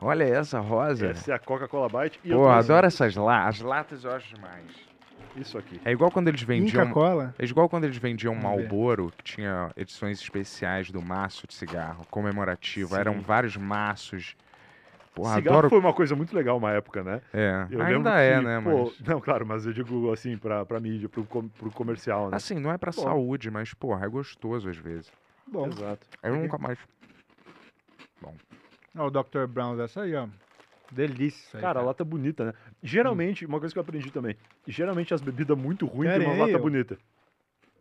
Olha 0.00 0.24
essa 0.24 0.58
rosa. 0.60 1.08
Essa 1.08 1.32
é 1.32 1.34
a 1.34 1.38
Coca-Cola 1.38 1.88
Bite. 1.88 2.20
E 2.24 2.30
Pô, 2.30 2.48
adoro 2.48 2.86
essas 2.86 3.14
latas. 3.16 3.56
As 3.56 3.60
latas 3.62 4.04
eu 4.04 4.12
acho 4.12 4.34
demais. 4.34 4.64
Isso 5.36 5.56
aqui. 5.56 5.80
É 5.84 5.90
igual 5.92 6.10
quando 6.10 6.28
eles 6.28 6.42
vendiam. 6.42 6.84
Inca 6.84 6.92
Cola. 6.92 7.34
É 7.38 7.44
igual 7.44 7.68
quando 7.68 7.84
eles 7.84 7.96
vendiam 7.96 8.34
Vamos 8.34 8.50
ver. 8.56 8.62
Malboro, 8.68 9.12
que 9.16 9.24
tinha 9.24 9.70
edições 9.76 10.20
especiais 10.20 10.90
do 10.90 11.00
maço 11.00 11.46
de 11.46 11.54
cigarro, 11.54 12.06
comemorativo. 12.10 12.94
Sim. 12.94 13.00
Eram 13.00 13.20
vários 13.20 13.56
maços. 13.56 14.36
Porra, 15.14 15.34
Cigarro 15.34 15.58
adoro. 15.58 15.68
foi 15.70 15.78
uma 15.78 15.92
coisa 15.92 16.16
muito 16.16 16.34
legal 16.34 16.56
uma 16.56 16.70
época, 16.72 17.02
né? 17.02 17.20
É, 17.34 17.66
Eu 17.70 17.82
ainda 17.82 18.18
é, 18.18 18.38
que, 18.38 18.44
né, 18.46 18.60
pô, 18.62 18.84
mas. 18.84 19.00
Não, 19.06 19.20
claro, 19.20 19.46
mas 19.46 19.66
eu 19.66 19.72
digo 19.72 20.10
assim, 20.10 20.38
pra, 20.38 20.64
pra 20.64 20.80
mídia, 20.80 21.06
pro, 21.08 21.22
com- 21.24 21.48
pro 21.48 21.70
comercial, 21.70 22.30
né? 22.30 22.36
Assim, 22.36 22.58
não 22.58 22.72
é 22.72 22.78
pra 22.78 22.92
Pô. 22.92 23.02
saúde, 23.02 23.50
mas, 23.50 23.74
porra, 23.74 24.06
é 24.06 24.08
gostoso 24.08 24.70
às 24.70 24.76
vezes. 24.78 25.12
Bom, 25.46 25.66
Exato. 25.66 26.06
Eu 26.22 26.36
nunca 26.36 26.56
mais. 26.56 26.78
ó, 28.96 29.06
o 29.06 29.10
Dr. 29.10 29.46
Brown 29.48 29.76
dessa 29.76 30.02
aí, 30.02 30.14
ó. 30.14 30.26
Delícia. 30.92 31.58
Cara, 31.60 31.80
a 31.80 31.82
lata 31.82 32.04
bonita, 32.04 32.44
né? 32.44 32.54
Geralmente, 32.82 33.46
uma 33.46 33.58
coisa 33.58 33.74
que 33.74 33.78
eu 33.78 33.82
aprendi 33.82 34.10
também, 34.10 34.36
geralmente 34.66 35.14
as 35.14 35.20
bebidas 35.22 35.56
muito 35.56 35.86
ruins 35.86 36.12
têm 36.12 36.22
uma 36.26 36.32
aí, 36.34 36.38
lata 36.52 36.58
bonita. 36.58 36.98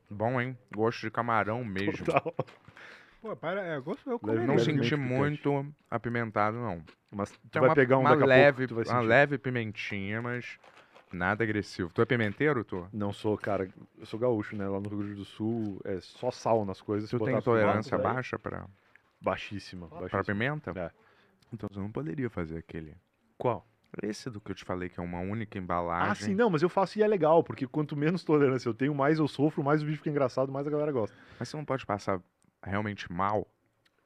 Bom, 0.09 0.39
hein? 0.39 0.57
Gosto 0.73 1.01
de 1.01 1.11
camarão 1.11 1.63
mesmo. 1.63 2.05
Total. 2.05 2.33
Pô, 3.21 3.35
para, 3.35 3.61
é, 3.61 3.79
gosto 3.79 4.09
eu 4.09 4.19
comeria. 4.19 4.47
Não 4.47 4.57
senti 4.57 4.81
picante. 4.81 4.95
muito 4.97 5.65
apimentado, 5.89 6.57
não. 6.57 6.81
Mas 7.11 7.31
tu 7.31 7.39
Tem 7.51 7.59
vai 7.59 7.69
uma, 7.69 7.75
pegar 7.75 7.97
um 7.97 8.01
uma 8.01 8.09
daqui 8.11 8.23
a 8.23 8.25
leve, 8.25 8.67
pouco, 8.67 8.83
tu 8.83 8.89
vai 8.89 8.95
uma 8.99 9.07
leve 9.07 9.37
pimentinha, 9.37 10.21
mas 10.21 10.57
nada 11.11 11.43
agressivo. 11.43 11.91
Tu 11.93 12.01
é 12.01 12.05
pimenteiro, 12.05 12.63
tu? 12.63 12.87
Não 12.91 13.13
sou, 13.13 13.37
cara, 13.37 13.69
eu 13.99 14.05
sou 14.05 14.19
gaúcho, 14.19 14.55
né? 14.55 14.67
Lá 14.67 14.79
no 14.79 14.89
Rio 14.89 14.99
Grande 14.99 15.15
do 15.15 15.25
Sul 15.25 15.79
é 15.83 15.99
só 15.99 16.31
sal 16.31 16.65
nas 16.65 16.81
coisas. 16.81 17.09
Tu 17.09 17.19
tem 17.19 17.33
vai- 17.39 18.13
baixa 18.13 18.39
pra, 18.39 18.65
Baixíssima, 19.21 19.87
pra 19.87 19.99
baixíssima. 19.99 20.23
pimenta? 20.23 20.71
É. 20.75 20.91
Então 21.53 21.67
você 21.71 21.79
não 21.79 21.91
poderia 21.91 22.29
fazer 22.29 22.57
aquele. 22.57 22.95
Qual? 23.37 23.67
Esse 24.01 24.29
do 24.29 24.39
que 24.39 24.51
eu 24.51 24.55
te 24.55 24.63
falei, 24.63 24.87
que 24.87 24.99
é 24.99 25.03
uma 25.03 25.19
única 25.19 25.57
embalagem. 25.57 26.11
Ah, 26.11 26.15
sim, 26.15 26.33
não, 26.33 26.49
mas 26.49 26.61
eu 26.61 26.69
faço 26.69 26.97
e 26.97 27.03
é 27.03 27.07
legal, 27.07 27.43
porque 27.43 27.67
quanto 27.67 27.95
menos 27.97 28.23
tolerância 28.23 28.69
eu 28.69 28.73
tenho, 28.73 28.95
mais 28.95 29.19
eu 29.19 29.27
sofro, 29.27 29.61
mais 29.63 29.81
o 29.81 29.85
vídeo 29.85 29.97
fica 29.97 30.09
engraçado, 30.09 30.49
mais 30.51 30.65
a 30.65 30.69
galera 30.69 30.91
gosta. 30.93 31.15
Mas 31.37 31.49
você 31.49 31.57
não 31.57 31.65
pode 31.65 31.85
passar 31.85 32.21
realmente 32.63 33.11
mal? 33.11 33.45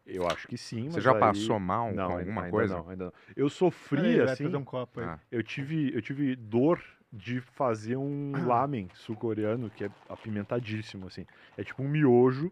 Eu 0.06 0.28
acho 0.28 0.48
que 0.48 0.58
sim, 0.58 0.90
Você 0.90 0.96
mas 0.98 1.04
já 1.04 1.14
aí- 1.14 1.20
passou 1.20 1.60
mal 1.60 1.92
não, 1.94 2.08
com 2.08 2.18
alguma 2.18 2.42
ainda 2.42 2.52
coisa? 2.52 2.76
Não, 2.78 2.90
ainda 2.90 3.06
não. 3.06 3.14
Eu 3.36 3.50
sofri, 3.50 4.18
vai 4.18 4.34
assim, 4.34 4.48
um 4.56 4.64
copo 4.64 5.00
aí. 5.00 5.06
Ah. 5.06 5.20
eu 5.32 5.44
tive, 5.44 5.94
eu 5.96 6.02
tive 6.02 6.36
dor 6.36 6.82
de 7.12 7.40
fazer 7.40 7.96
um 7.96 8.32
lamen 8.46 8.90
sul-coreano, 8.94 9.70
que 9.70 9.84
é 9.86 9.90
apimentadíssimo, 10.10 11.08
assim. 11.08 11.26
É 11.58 11.64
tipo 11.64 11.82
um 11.82 11.88
miojo 11.88 12.52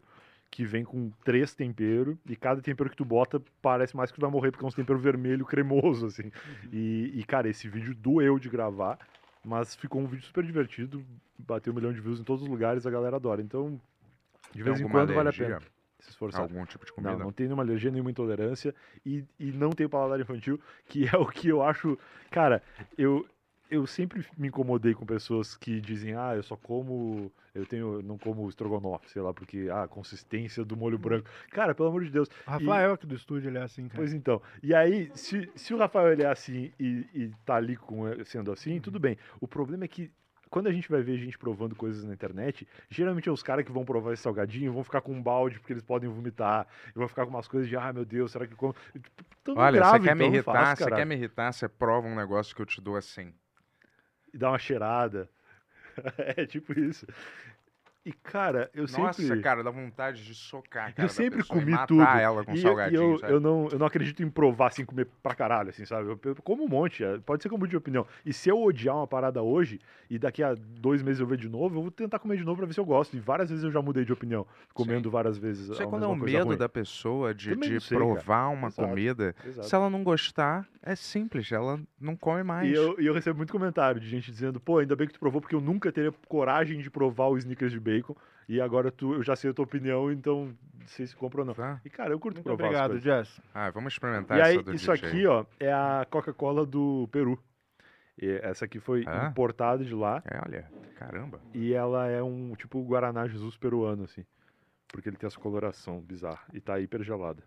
que 0.53 0.63
vem 0.63 0.85
com 0.85 1.09
três 1.25 1.55
temperos, 1.55 2.15
e 2.29 2.35
cada 2.35 2.61
tempero 2.61 2.87
que 2.87 2.95
tu 2.95 3.03
bota 3.03 3.41
parece 3.59 3.97
mais 3.97 4.11
que 4.11 4.19
tu 4.19 4.21
vai 4.21 4.29
morrer, 4.29 4.51
porque 4.51 4.63
é 4.63 4.67
um 4.67 4.71
tempero 4.71 4.99
vermelho 4.99 5.43
cremoso, 5.47 6.05
assim. 6.05 6.31
E, 6.71 7.11
e, 7.15 7.23
cara, 7.23 7.49
esse 7.49 7.67
vídeo 7.67 7.95
doeu 7.95 8.37
de 8.37 8.49
gravar, 8.49 8.99
mas 9.43 9.75
ficou 9.75 9.99
um 9.99 10.05
vídeo 10.05 10.23
super 10.23 10.43
divertido, 10.43 11.03
bateu 11.39 11.73
um 11.73 11.75
milhão 11.75 11.91
de 11.91 11.99
views 11.99 12.19
em 12.19 12.23
todos 12.23 12.43
os 12.43 12.47
lugares, 12.47 12.85
a 12.85 12.91
galera 12.91 13.15
adora. 13.15 13.41
Então, 13.41 13.81
de 14.51 14.63
Tem 14.63 14.63
vez 14.63 14.79
em 14.79 14.87
quando 14.87 15.11
vale 15.11 15.29
a 15.29 15.33
pena 15.33 15.59
se 15.99 16.11
esforçar. 16.11 16.41
Algum 16.41 16.63
tipo 16.65 16.85
de 16.85 16.93
comida? 16.93 17.13
Não, 17.13 17.25
não 17.25 17.31
tem 17.31 17.47
nenhuma 17.47 17.63
alergia, 17.63 17.89
nenhuma 17.89 18.11
intolerância 18.11 18.75
e, 19.03 19.25
e 19.39 19.51
não 19.51 19.71
tem 19.71 19.89
paladar 19.89 20.19
infantil, 20.19 20.61
que 20.85 21.07
é 21.07 21.17
o 21.17 21.25
que 21.25 21.47
eu 21.47 21.63
acho. 21.63 21.97
Cara, 22.29 22.61
eu, 22.95 23.25
eu 23.69 23.87
sempre 23.87 24.25
me 24.37 24.47
incomodei 24.47 24.93
com 24.93 25.05
pessoas 25.05 25.57
que 25.57 25.81
dizem, 25.81 26.15
ah, 26.15 26.33
eu 26.35 26.43
só 26.43 26.55
como. 26.55 27.31
Eu 27.53 27.65
tenho. 27.65 28.01
não 28.01 28.17
como 28.17 28.47
estrogonofe, 28.49 29.09
sei 29.09 29.21
lá, 29.21 29.33
porque 29.33 29.67
ah, 29.71 29.83
a 29.83 29.87
consistência 29.87 30.63
do 30.63 30.75
molho 30.75 30.97
branco. 30.97 31.29
Cara, 31.51 31.73
pelo 31.73 31.89
amor 31.89 32.03
de 32.03 32.11
Deus. 32.11 32.27
O 32.47 32.51
Rafael 32.51 32.93
aqui 32.93 33.05
do 33.05 33.15
estúdio, 33.15 33.49
ele 33.49 33.57
é 33.57 33.63
assim, 33.63 33.87
cara. 33.87 33.95
Pois 33.95 34.13
então. 34.13 34.41
E 34.61 34.73
aí, 34.73 35.11
se, 35.15 35.49
se 35.55 35.73
o 35.73 35.77
Rafael 35.77 36.11
ele 36.11 36.23
é 36.23 36.27
assim 36.27 36.71
e, 36.79 37.07
e 37.13 37.31
tá 37.45 37.55
ali 37.55 37.75
com, 37.75 38.03
sendo 38.25 38.51
assim, 38.51 38.79
tudo 38.79 38.99
bem. 38.99 39.17
O 39.39 39.47
problema 39.47 39.85
é 39.85 39.87
que 39.87 40.11
quando 40.53 40.67
a 40.67 40.71
gente 40.71 40.87
vai 40.87 41.01
ver 41.01 41.17
gente 41.17 41.35
provando 41.35 41.75
coisas 41.75 42.03
na 42.03 42.13
internet, 42.13 42.67
geralmente 42.87 43.27
é 43.27 43.31
os 43.31 43.41
caras 43.41 43.65
que 43.65 43.71
vão 43.71 43.83
provar 43.83 44.13
esse 44.13 44.21
salgadinho 44.21 44.71
vão 44.71 44.83
ficar 44.83 45.01
com 45.01 45.11
um 45.11 45.21
balde 45.21 45.59
porque 45.59 45.73
eles 45.73 45.81
podem 45.81 46.07
vomitar, 46.07 46.67
e 46.95 46.99
vão 46.99 47.07
ficar 47.07 47.25
com 47.25 47.31
umas 47.31 47.47
coisas 47.47 47.67
de, 47.67 47.75
ah, 47.75 47.91
meu 47.91 48.05
Deus, 48.05 48.31
será 48.31 48.45
que 48.45 48.53
como? 48.53 48.75
Tipo, 48.93 49.59
Olha, 49.59 49.79
grave, 49.79 49.97
você 49.97 50.07
quer 50.07 50.15
me 50.15 50.23
então, 50.25 50.35
irritar, 50.35 50.53
faz, 50.53 50.79
você 50.79 50.91
quer 50.91 51.05
me 51.07 51.15
irritar, 51.15 51.51
você 51.51 51.67
prova 51.67 52.07
um 52.07 52.15
negócio 52.15 52.55
que 52.55 52.61
eu 52.61 52.67
te 52.67 52.79
dou 52.79 52.95
assim. 52.95 53.33
E 54.33 54.37
dá 54.37 54.49
uma 54.49 54.59
cheirada. 54.59 55.29
é 56.17 56.45
tipo 56.45 56.77
isso. 56.77 57.05
E, 58.05 58.11
cara, 58.11 58.69
eu 58.73 58.83
Nossa, 58.83 59.21
sempre... 59.21 59.41
cara, 59.41 59.63
dá 59.63 59.71
vontade 59.71 60.25
de 60.25 60.35
socar, 60.35 60.93
cara, 60.93 61.05
Eu 61.05 61.09
sempre 61.09 61.37
pessoa 61.39 61.57
comi 61.59 61.71
matar 61.71 61.87
tudo. 61.87 62.01
ela 62.03 62.43
com 62.43 62.51
e, 62.51 62.55
eu- 62.55 62.59
e 62.59 62.61
salgadinho, 62.61 63.01
eu, 63.21 63.29
eu, 63.29 63.39
não, 63.39 63.69
eu 63.71 63.79
não 63.79 63.85
acredito 63.85 64.21
em 64.21 64.29
provar, 64.29 64.67
assim, 64.67 64.83
comer 64.83 65.07
pra 65.21 65.33
caralho, 65.33 65.69
assim, 65.69 65.85
sabe? 65.85 66.09
Eu, 66.09 66.19
eu 66.25 66.35
como 66.43 66.65
um 66.65 66.67
monte, 66.67 67.01
é, 67.01 67.17
pode 67.19 67.41
ser 67.41 67.47
que 67.47 67.55
eu 67.55 67.57
mude 67.57 67.69
de 67.71 67.77
opinião. 67.77 68.05
E 68.25 68.33
se 68.33 68.49
eu 68.49 68.61
odiar 68.61 68.97
uma 68.97 69.07
parada 69.07 69.41
hoje, 69.41 69.79
e 70.09 70.19
daqui 70.19 70.43
a 70.43 70.53
dois 70.53 71.01
meses 71.01 71.21
eu 71.21 71.25
ver 71.27 71.37
de 71.37 71.47
novo, 71.47 71.77
eu 71.77 71.81
vou 71.83 71.91
tentar 71.91 72.19
comer 72.19 72.35
de 72.35 72.43
novo 72.43 72.57
pra 72.57 72.65
ver 72.65 72.73
se 72.73 72.79
eu 72.81 72.85
gosto. 72.85 73.15
E 73.15 73.21
várias 73.21 73.49
vezes 73.49 73.63
eu 73.63 73.71
já 73.71 73.81
mudei 73.81 74.03
de 74.03 74.11
opinião, 74.11 74.45
comendo 74.73 75.09
várias 75.09 75.37
vezes 75.37 75.71
a 75.71 75.85
quando 75.85 76.03
é 76.03 76.07
o 76.07 76.15
medo 76.15 76.47
ruim. 76.47 76.57
da 76.57 76.67
pessoa 76.67 77.33
de, 77.33 77.55
de 77.55 77.79
sei, 77.79 77.97
cara. 77.97 78.13
provar 78.13 78.47
uma 78.49 78.67
Exato, 78.67 78.89
comida. 78.89 79.33
Exato. 79.45 79.67
Se 79.69 79.75
ela 79.75 79.89
não 79.89 80.03
gostar, 80.03 80.67
é 80.81 80.93
simples, 80.93 81.49
ela 81.53 81.79
não 82.01 82.17
come 82.17 82.43
mais. 82.43 82.69
E 82.69 82.73
eu, 82.73 82.99
e 82.99 83.05
eu 83.05 83.13
recebo 83.13 83.37
muito 83.37 83.53
comentário 83.53 84.01
de 84.01 84.09
gente 84.09 84.29
dizendo, 84.29 84.59
pô, 84.59 84.79
ainda 84.79 84.93
bem 84.93 85.07
que 85.07 85.13
tu 85.13 85.19
provou, 85.21 85.39
porque 85.39 85.55
eu 85.55 85.61
nunca 85.61 85.89
teria 85.89 86.11
coragem 86.27 86.79
de 86.81 86.89
provar 86.89 87.27
o 87.27 87.37
sneakers 87.37 87.71
de 87.71 87.79
bacon. 87.79 87.92
E 88.47 88.59
agora 88.61 88.91
tu, 88.91 89.13
eu 89.13 89.23
já 89.23 89.35
sei 89.35 89.51
a 89.51 89.53
tua 89.53 89.63
opinião, 89.65 90.11
então 90.11 90.55
não 90.79 90.87
sei 90.87 91.05
se 91.07 91.15
compra 91.15 91.41
ou 91.41 91.45
não. 91.45 91.53
Tá? 91.53 91.79
E, 91.85 91.89
cara, 91.89 92.11
eu 92.13 92.19
curto 92.19 92.37
Muito 92.37 92.45
provar 92.45 92.65
obrigado. 92.65 92.99
Jess. 92.99 93.41
Ah, 93.53 93.69
vamos 93.69 93.93
experimentar 93.93 94.37
E 94.37 94.41
essa 94.41 94.49
aí, 94.51 94.61
do 94.63 94.73
isso 94.73 94.91
DJ. 94.93 95.07
aqui, 95.09 95.25
ó, 95.27 95.45
é 95.59 95.71
a 95.71 96.05
Coca-Cola 96.09 96.65
do 96.65 97.07
Peru. 97.11 97.41
E 98.21 98.29
essa 98.43 98.65
aqui 98.65 98.79
foi 98.79 99.03
Ah. 99.07 99.27
importada 99.31 99.83
de 99.83 99.93
lá. 99.95 100.21
É, 100.25 100.39
olha, 100.45 100.69
caramba. 100.97 101.39
E 101.53 101.73
ela 101.73 102.07
é 102.07 102.21
um, 102.21 102.53
tipo, 102.55 102.83
Guaraná 102.83 103.27
Jesus 103.27 103.57
peruano, 103.57 104.03
assim. 104.03 104.25
Porque 104.89 105.09
ele 105.09 105.17
tem 105.17 105.25
essa 105.25 105.39
coloração 105.39 105.99
bizarra. 106.01 106.43
E 106.53 106.59
tá 106.61 106.79
hiper 106.79 107.01
gelada. 107.01 107.43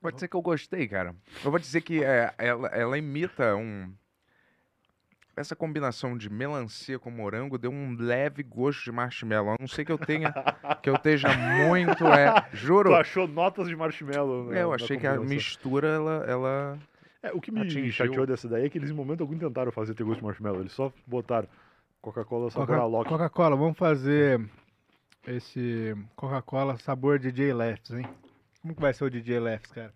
Pode 0.00 0.18
ser 0.18 0.28
que 0.28 0.34
eu 0.36 0.42
gostei, 0.42 0.88
cara. 0.88 1.14
Eu 1.44 1.50
vou 1.50 1.60
dizer 1.60 1.82
que 1.82 2.02
é, 2.02 2.32
ela, 2.38 2.68
ela 2.68 2.96
imita 2.98 3.54
um. 3.54 3.92
Essa 5.36 5.56
combinação 5.56 6.18
de 6.18 6.28
melancia 6.28 6.98
com 6.98 7.10
morango 7.10 7.56
deu 7.56 7.70
um 7.70 7.96
leve 7.98 8.42
gosto 8.42 8.84
de 8.84 8.92
marshmallow. 8.92 9.52
A 9.52 9.56
não 9.58 9.68
sei 9.68 9.84
que 9.84 9.92
eu 9.92 9.96
tenha. 9.98 10.32
que 10.82 10.90
eu 10.90 10.94
esteja 10.96 11.28
muito. 11.66 12.06
É, 12.06 12.46
juro. 12.52 12.90
Tu 12.90 12.96
achou 12.96 13.26
notas 13.28 13.68
de 13.68 13.76
marshmallow, 13.76 14.50
né? 14.50 14.58
É, 14.58 14.62
eu 14.64 14.72
achei 14.72 14.96
que 14.98 15.06
a 15.06 15.16
mistura, 15.18 15.88
ela. 15.88 16.24
ela... 16.26 16.78
É, 17.22 17.32
o 17.32 17.40
que 17.40 17.50
me 17.52 17.60
atingiu. 17.60 17.92
chateou 17.92 18.26
dessa 18.26 18.48
daí 18.48 18.64
é 18.66 18.68
que 18.70 18.78
eles 18.78 18.90
em 18.90 18.94
momento 18.94 19.20
algum 19.22 19.38
tentaram 19.38 19.70
fazer 19.70 19.94
ter 19.94 20.04
gosto 20.04 20.18
de 20.18 20.24
marshmallow. 20.24 20.60
Eles 20.60 20.72
só 20.72 20.92
botaram 21.06 21.48
Coca-Cola 22.02 22.50
sabor 22.50 22.66
Coca- 22.66 22.80
Alok. 22.80 23.08
Coca-Cola, 23.08 23.56
vamos 23.56 23.76
fazer 23.78 24.40
esse 25.26 25.94
Coca-Cola 26.16 26.78
sabor 26.78 27.18
DJ 27.18 27.52
Lefts, 27.52 27.92
hein? 27.92 28.06
Como 28.62 28.74
que 28.74 28.80
vai 28.80 28.92
ser 28.92 29.04
o 29.04 29.10
DJ 29.10 29.38
Lefts, 29.38 29.70
cara? 29.72 29.92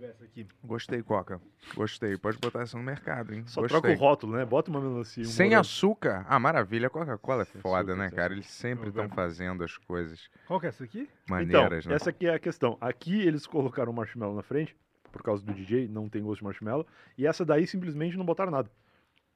Vamos 0.00 0.06
ver 0.06 0.10
essa 0.10 0.24
aqui. 0.24 0.46
Gostei, 0.64 1.02
Coca. 1.02 1.40
Gostei. 1.74 2.16
Pode 2.16 2.38
botar 2.38 2.62
essa 2.62 2.76
no 2.76 2.82
mercado, 2.82 3.34
hein? 3.34 3.44
Só 3.46 3.60
Gostei. 3.60 3.80
troca 3.80 3.94
o 3.94 3.98
rótulo, 3.98 4.36
né? 4.36 4.44
Bota 4.46 4.70
uma 4.70 4.80
melancia. 4.80 5.22
um 5.22 5.26
Sem 5.26 5.48
morango. 5.48 5.60
açúcar? 5.60 6.24
Ah, 6.26 6.38
maravilha. 6.38 6.86
A 6.86 6.90
Coca-Cola 6.90 7.42
é 7.42 7.44
Sem 7.44 7.60
foda, 7.60 7.92
açúcar, 7.92 7.96
né, 7.96 8.10
cara? 8.10 8.32
Eles 8.32 8.46
sempre 8.46 8.88
estão 8.88 9.08
fazendo 9.10 9.62
as 9.62 9.76
coisas 9.76 10.30
Qual 10.46 10.58
que 10.58 10.66
é 10.66 10.68
essa 10.70 10.84
aqui? 10.84 11.08
maneiras, 11.28 11.80
então, 11.84 11.90
né? 11.90 11.96
essa 11.96 12.10
aqui 12.10 12.26
é 12.26 12.34
a 12.34 12.38
questão. 12.38 12.78
Aqui 12.80 13.20
eles 13.20 13.46
colocaram 13.46 13.92
o 13.92 13.94
marshmallow 13.94 14.34
na 14.34 14.42
frente, 14.42 14.74
por 15.12 15.22
causa 15.22 15.44
do 15.44 15.52
DJ, 15.52 15.86
não 15.88 16.08
tem 16.08 16.22
gosto 16.22 16.38
de 16.38 16.44
marshmallow. 16.44 16.86
E 17.18 17.26
essa 17.26 17.44
daí 17.44 17.66
simplesmente 17.66 18.16
não 18.16 18.24
botaram 18.24 18.50
nada. 18.50 18.70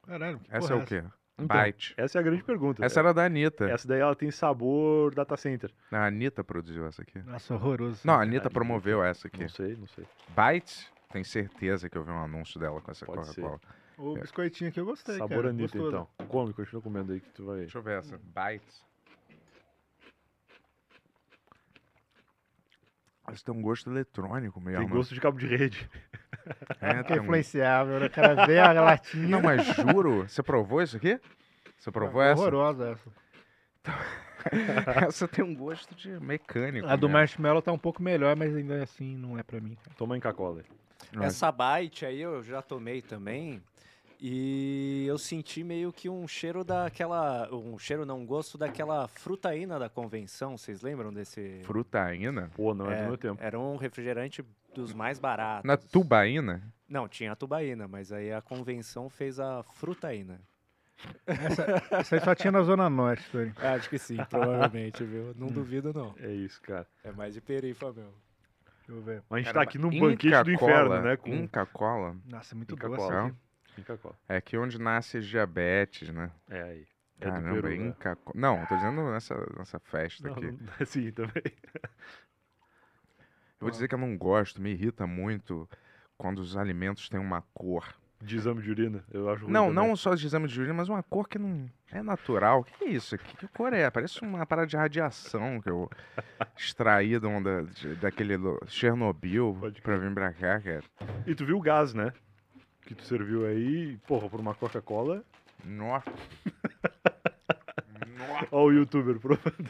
Caralho, 0.03 0.39
que 0.39 0.47
Essa 0.49 0.69
porra 0.69 0.79
é 0.79 0.83
o 0.83 0.85
quê? 0.85 1.03
Então, 1.37 1.47
Byte. 1.47 1.93
Essa 1.97 2.17
é 2.17 2.21
a 2.21 2.23
grande 2.23 2.43
pergunta. 2.43 2.83
Essa 2.85 3.01
era 3.01 3.13
da 3.13 3.25
Anitta. 3.25 3.69
Essa 3.69 3.87
daí 3.87 3.99
ela 3.99 4.15
tem 4.15 4.31
sabor 4.31 5.13
data 5.13 5.35
center. 5.35 5.69
A 5.91 6.05
Anitta 6.07 6.43
produziu 6.43 6.87
essa 6.87 7.01
aqui. 7.01 7.19
Nossa, 7.19 7.53
horroroso. 7.53 8.01
Não, 8.05 8.13
a. 8.13 8.21
Anitta 8.21 8.49
promoveu 8.49 9.03
essa 9.03 9.27
aqui. 9.27 9.41
Não 9.41 9.49
sei, 9.49 9.75
não 9.75 9.87
sei. 9.87 10.05
Byte? 10.29 10.89
Tenho 11.11 11.25
certeza 11.25 11.89
que 11.89 11.97
eu 11.97 12.03
vi 12.03 12.11
um 12.11 12.23
anúncio 12.23 12.59
dela 12.59 12.79
com 12.79 12.89
essa 12.89 13.05
Pode 13.05 13.27
ser. 13.27 13.41
Coca-Cola. 13.41 13.61
O 13.97 14.13
biscoitinho 14.15 14.69
aqui 14.69 14.79
eu 14.79 14.85
gostei, 14.85 15.17
Sabor 15.17 15.29
cara. 15.37 15.49
Anitta, 15.49 15.77
gostoso. 15.77 15.87
então. 16.17 16.27
Come, 16.27 16.53
continua 16.53 16.81
comendo 16.81 17.13
aí 17.13 17.19
que 17.19 17.29
tu 17.31 17.45
vai. 17.45 17.59
Deixa 17.59 17.77
eu 17.77 17.81
ver 17.81 17.99
essa. 17.99 18.17
Byte. 18.17 18.85
Essa 23.27 23.43
tem 23.43 23.55
um 23.55 23.61
gosto 23.61 23.89
eletrônico 23.89 24.61
mesmo. 24.61 24.79
Tem 24.79 24.89
gosto 24.89 25.13
de 25.13 25.19
cabo 25.19 25.37
de 25.37 25.47
rede. 25.47 25.89
É, 26.81 27.03
Que 27.03 27.13
um- 27.13 27.23
influenciável, 27.23 27.99
né? 27.99 28.05
O 28.07 28.09
cara 28.09 28.45
vê 28.45 28.59
a 28.59 28.71
latinha. 28.73 29.27
Não, 29.27 29.41
mas 29.41 29.65
juro. 29.75 30.27
Você 30.27 30.41
provou 30.43 30.81
isso 30.81 30.97
aqui? 30.97 31.19
Você 31.77 31.91
provou 31.91 32.21
É 32.21 32.31
essa? 32.31 32.41
Horrorosa 32.41 32.91
essa. 32.91 33.09
essa 35.07 35.27
tem 35.27 35.43
um 35.43 35.55
gosto 35.55 35.93
de 35.95 36.09
mecânico. 36.19 36.87
A 36.87 36.95
do 36.95 37.07
mesmo. 37.07 37.13
marshmallow 37.19 37.61
tá 37.61 37.71
um 37.71 37.77
pouco 37.77 38.01
melhor, 38.01 38.35
mas 38.35 38.55
ainda 38.55 38.81
assim 38.83 39.15
não 39.17 39.37
é 39.37 39.43
pra 39.43 39.59
mim. 39.59 39.77
Toma 39.97 40.17
em 40.17 40.19
Coca-Cola. 40.19 40.61
Mas- 41.13 41.27
Essa 41.35 41.51
bite 41.51 42.05
aí 42.05 42.21
eu 42.21 42.43
já 42.43 42.61
tomei 42.61 43.01
também. 43.01 43.61
E 44.19 45.05
eu 45.07 45.17
senti 45.17 45.61
meio 45.63 45.91
que 45.91 46.09
um 46.09 46.25
cheiro 46.27 46.63
daquela. 46.63 47.49
Um 47.53 47.77
cheiro, 47.77 48.05
não, 48.05 48.19
um 48.21 48.25
gosto 48.25 48.57
daquela 48.57 49.07
frutaína 49.09 49.77
da 49.77 49.89
convenção. 49.89 50.57
Vocês 50.57 50.81
lembram 50.81 51.13
desse? 51.13 51.59
Frutaína? 51.63 52.49
Pô, 52.55 52.73
não 52.73 52.89
é, 52.89 52.99
É, 52.99 53.01
do 53.03 53.07
meu 53.09 53.17
tempo. 53.17 53.43
Era 53.43 53.59
um 53.59 53.75
refrigerante 53.75 54.43
dos 54.75 54.93
mais 54.93 55.17
baratos. 55.19 55.67
Na 55.67 55.77
tubaína? 55.77 56.61
Não, 56.87 57.07
tinha 57.07 57.31
a 57.31 57.35
tubaína, 57.35 57.87
mas 57.87 58.11
aí 58.11 58.31
a 58.31 58.41
convenção 58.41 59.09
fez 59.09 59.39
a 59.39 59.63
frutaína. 59.63 60.39
Essa 61.25 62.15
aí 62.15 62.21
só 62.21 62.35
tinha 62.35 62.51
na 62.51 62.61
Zona 62.61 62.89
Norte, 62.89 63.27
Tony. 63.31 63.53
Acho 63.57 63.89
que 63.89 63.97
sim, 63.97 64.17
provavelmente, 64.29 65.03
viu? 65.03 65.33
Não 65.35 65.47
duvido, 65.47 65.91
não. 65.93 66.15
É 66.19 66.31
isso, 66.31 66.61
cara. 66.61 66.87
É 67.03 67.11
mais 67.11 67.33
de 67.33 67.41
perifa, 67.41 67.91
meu. 67.91 68.13
Deixa 68.77 68.91
eu 68.91 69.01
ver. 69.01 69.23
Mas 69.29 69.37
a 69.37 69.37
gente 69.37 69.45
tá 69.47 69.53
Caramba, 69.53 69.69
aqui 69.69 69.77
num 69.79 69.89
banquete 69.99 70.43
do 70.43 70.51
inferno, 70.51 71.01
né? 71.01 71.17
Com 71.17 71.29
Inca 71.33 71.65
Cola. 71.65 72.15
Nossa, 72.25 72.53
é 72.53 72.55
muito 72.55 72.75
Inca 72.75 72.87
doce. 72.87 73.01
Cola. 73.01 73.35
Inca 73.77 73.97
Cola. 73.97 74.15
É 74.29 74.37
aqui 74.37 74.57
onde 74.57 74.79
nasce 74.79 75.19
diabetes, 75.21 76.09
né? 76.09 76.31
É 76.49 76.61
aí. 76.61 76.87
É 77.19 77.25
do 77.25 77.31
Caramba, 77.31 77.61
Peru, 77.61 77.67
né? 77.69 77.87
Inca 77.87 78.15
Cola. 78.15 78.35
Não, 78.39 78.61
eu 78.61 78.67
tô 78.67 78.75
dizendo 78.75 79.11
nessa, 79.11 79.35
nessa 79.57 79.79
festa 79.79 80.27
Não, 80.27 80.35
aqui. 80.35 80.45
não- 80.51 80.59
Sim, 80.85 81.11
também. 81.11 81.43
Eu 83.65 83.69
vou 83.69 83.71
dizer 83.71 83.87
que 83.87 83.95
eu 83.95 83.99
não 83.99 84.15
gosto, 84.15 84.61
me 84.61 84.69
irrita 84.69 85.07
muito 85.07 85.67
quando 86.19 86.37
os 86.37 86.55
alimentos 86.55 87.09
têm 87.09 87.19
uma 87.19 87.41
cor. 87.51 87.95
De 88.21 88.35
exame 88.37 88.61
de 88.61 88.69
urina, 88.69 89.03
eu 89.11 89.27
acho 89.27 89.49
Não, 89.49 89.69
também. 89.69 89.73
não 89.89 89.95
só 89.95 90.13
de 90.13 90.23
exame 90.25 90.47
de 90.47 90.59
urina, 90.59 90.75
mas 90.75 90.87
uma 90.87 91.01
cor 91.01 91.27
que 91.27 91.39
não 91.39 91.67
é 91.91 92.03
natural. 92.03 92.59
O 92.59 92.63
que 92.63 92.85
é 92.85 92.89
isso 92.89 93.15
aqui? 93.15 93.35
Que 93.35 93.47
cor 93.47 93.73
é? 93.73 93.89
Parece 93.89 94.21
uma 94.21 94.45
parada 94.45 94.67
de 94.67 94.77
radiação 94.77 95.59
que 95.59 95.69
eu 95.69 95.89
extraí 96.55 97.19
da, 97.19 97.29
daquele 97.99 98.35
Chernobyl 98.67 99.57
pra 99.81 99.97
vir 99.97 100.13
pra 100.13 100.31
cá, 100.31 100.61
cara. 100.61 100.83
E 101.25 101.33
tu 101.33 101.43
viu 101.43 101.57
o 101.57 101.61
gás, 101.61 101.93
né? 101.95 102.13
Que 102.83 102.93
tu 102.93 103.03
serviu 103.03 103.47
aí, 103.47 103.97
porra, 104.07 104.29
por 104.29 104.39
uma 104.39 104.53
Coca-Cola. 104.53 105.23
Nossa. 105.63 106.11
Nossa. 108.27 108.47
Ó 108.51 108.63
o 108.65 108.71
youtuber 108.71 109.19
provando. 109.19 109.69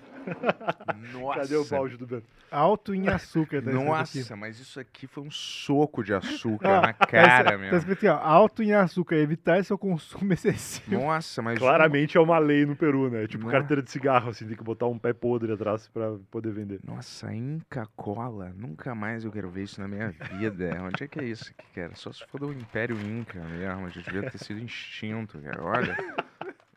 Nossa. 1.13 1.39
Cadê 1.41 1.55
o 1.55 1.65
balde 1.65 1.97
do 1.97 2.05
Bento? 2.07 2.25
Alto 2.51 2.93
em 2.93 3.07
açúcar. 3.07 3.61
Tá. 3.61 3.71
Nossa, 3.71 4.35
mas 4.35 4.59
isso 4.59 4.79
aqui 4.79 5.07
foi 5.07 5.23
um 5.23 5.31
soco 5.31 6.03
de 6.03 6.13
açúcar 6.13 6.67
Ah, 6.77 6.81
na 6.81 6.93
Tá 6.93 7.05
cara, 7.05 7.51
Tá 7.51 7.57
meu. 7.57 7.75
escrito 7.75 7.97
aqui, 7.97 8.07
ó, 8.07 8.17
alto 8.17 8.63
em 8.63 8.73
açúcar, 8.73 9.15
evitar 9.17 9.63
seu 9.63 9.77
consumo 9.77 10.31
excessivo. 10.33 10.91
Nossa, 10.99 11.41
mas. 11.41 11.59
Claramente 11.59 12.17
é 12.17 12.19
uma 12.21 12.37
lei 12.39 12.65
no 12.65 12.75
Peru, 12.75 13.09
né? 13.09 13.27
Tipo 13.27 13.45
Não. 13.45 13.51
carteira 13.51 13.81
de 13.81 13.91
cigarro, 13.91 14.29
assim, 14.29 14.47
tem 14.47 14.55
que 14.55 14.63
botar 14.63 14.87
um 14.87 14.97
pé 14.97 15.13
podre 15.13 15.51
atrás 15.51 15.87
pra 15.87 16.15
poder 16.31 16.51
vender. 16.51 16.79
Nossa, 16.85 17.33
Inca 17.33 17.87
Cola. 17.95 18.53
Nunca 18.55 18.93
mais 18.95 19.25
eu 19.25 19.31
quero 19.31 19.49
ver 19.49 19.63
isso 19.63 19.79
na 19.81 19.87
minha 19.87 20.09
vida. 20.09 20.69
Onde 20.83 21.03
é 21.03 21.07
que 21.07 21.19
é 21.19 21.23
isso 21.25 21.51
aqui, 21.57 21.67
cara? 21.73 21.95
Só 21.95 22.11
se 22.13 22.25
for 22.27 22.39
do 22.39 22.51
Império 22.53 22.97
Inca 22.99 23.39
mesmo. 23.43 23.89
Já 23.89 24.01
devia 24.01 24.29
ter 24.29 24.37
sido 24.37 24.59
extinto, 24.59 25.39
cara. 25.39 25.63
Olha. 25.63 25.97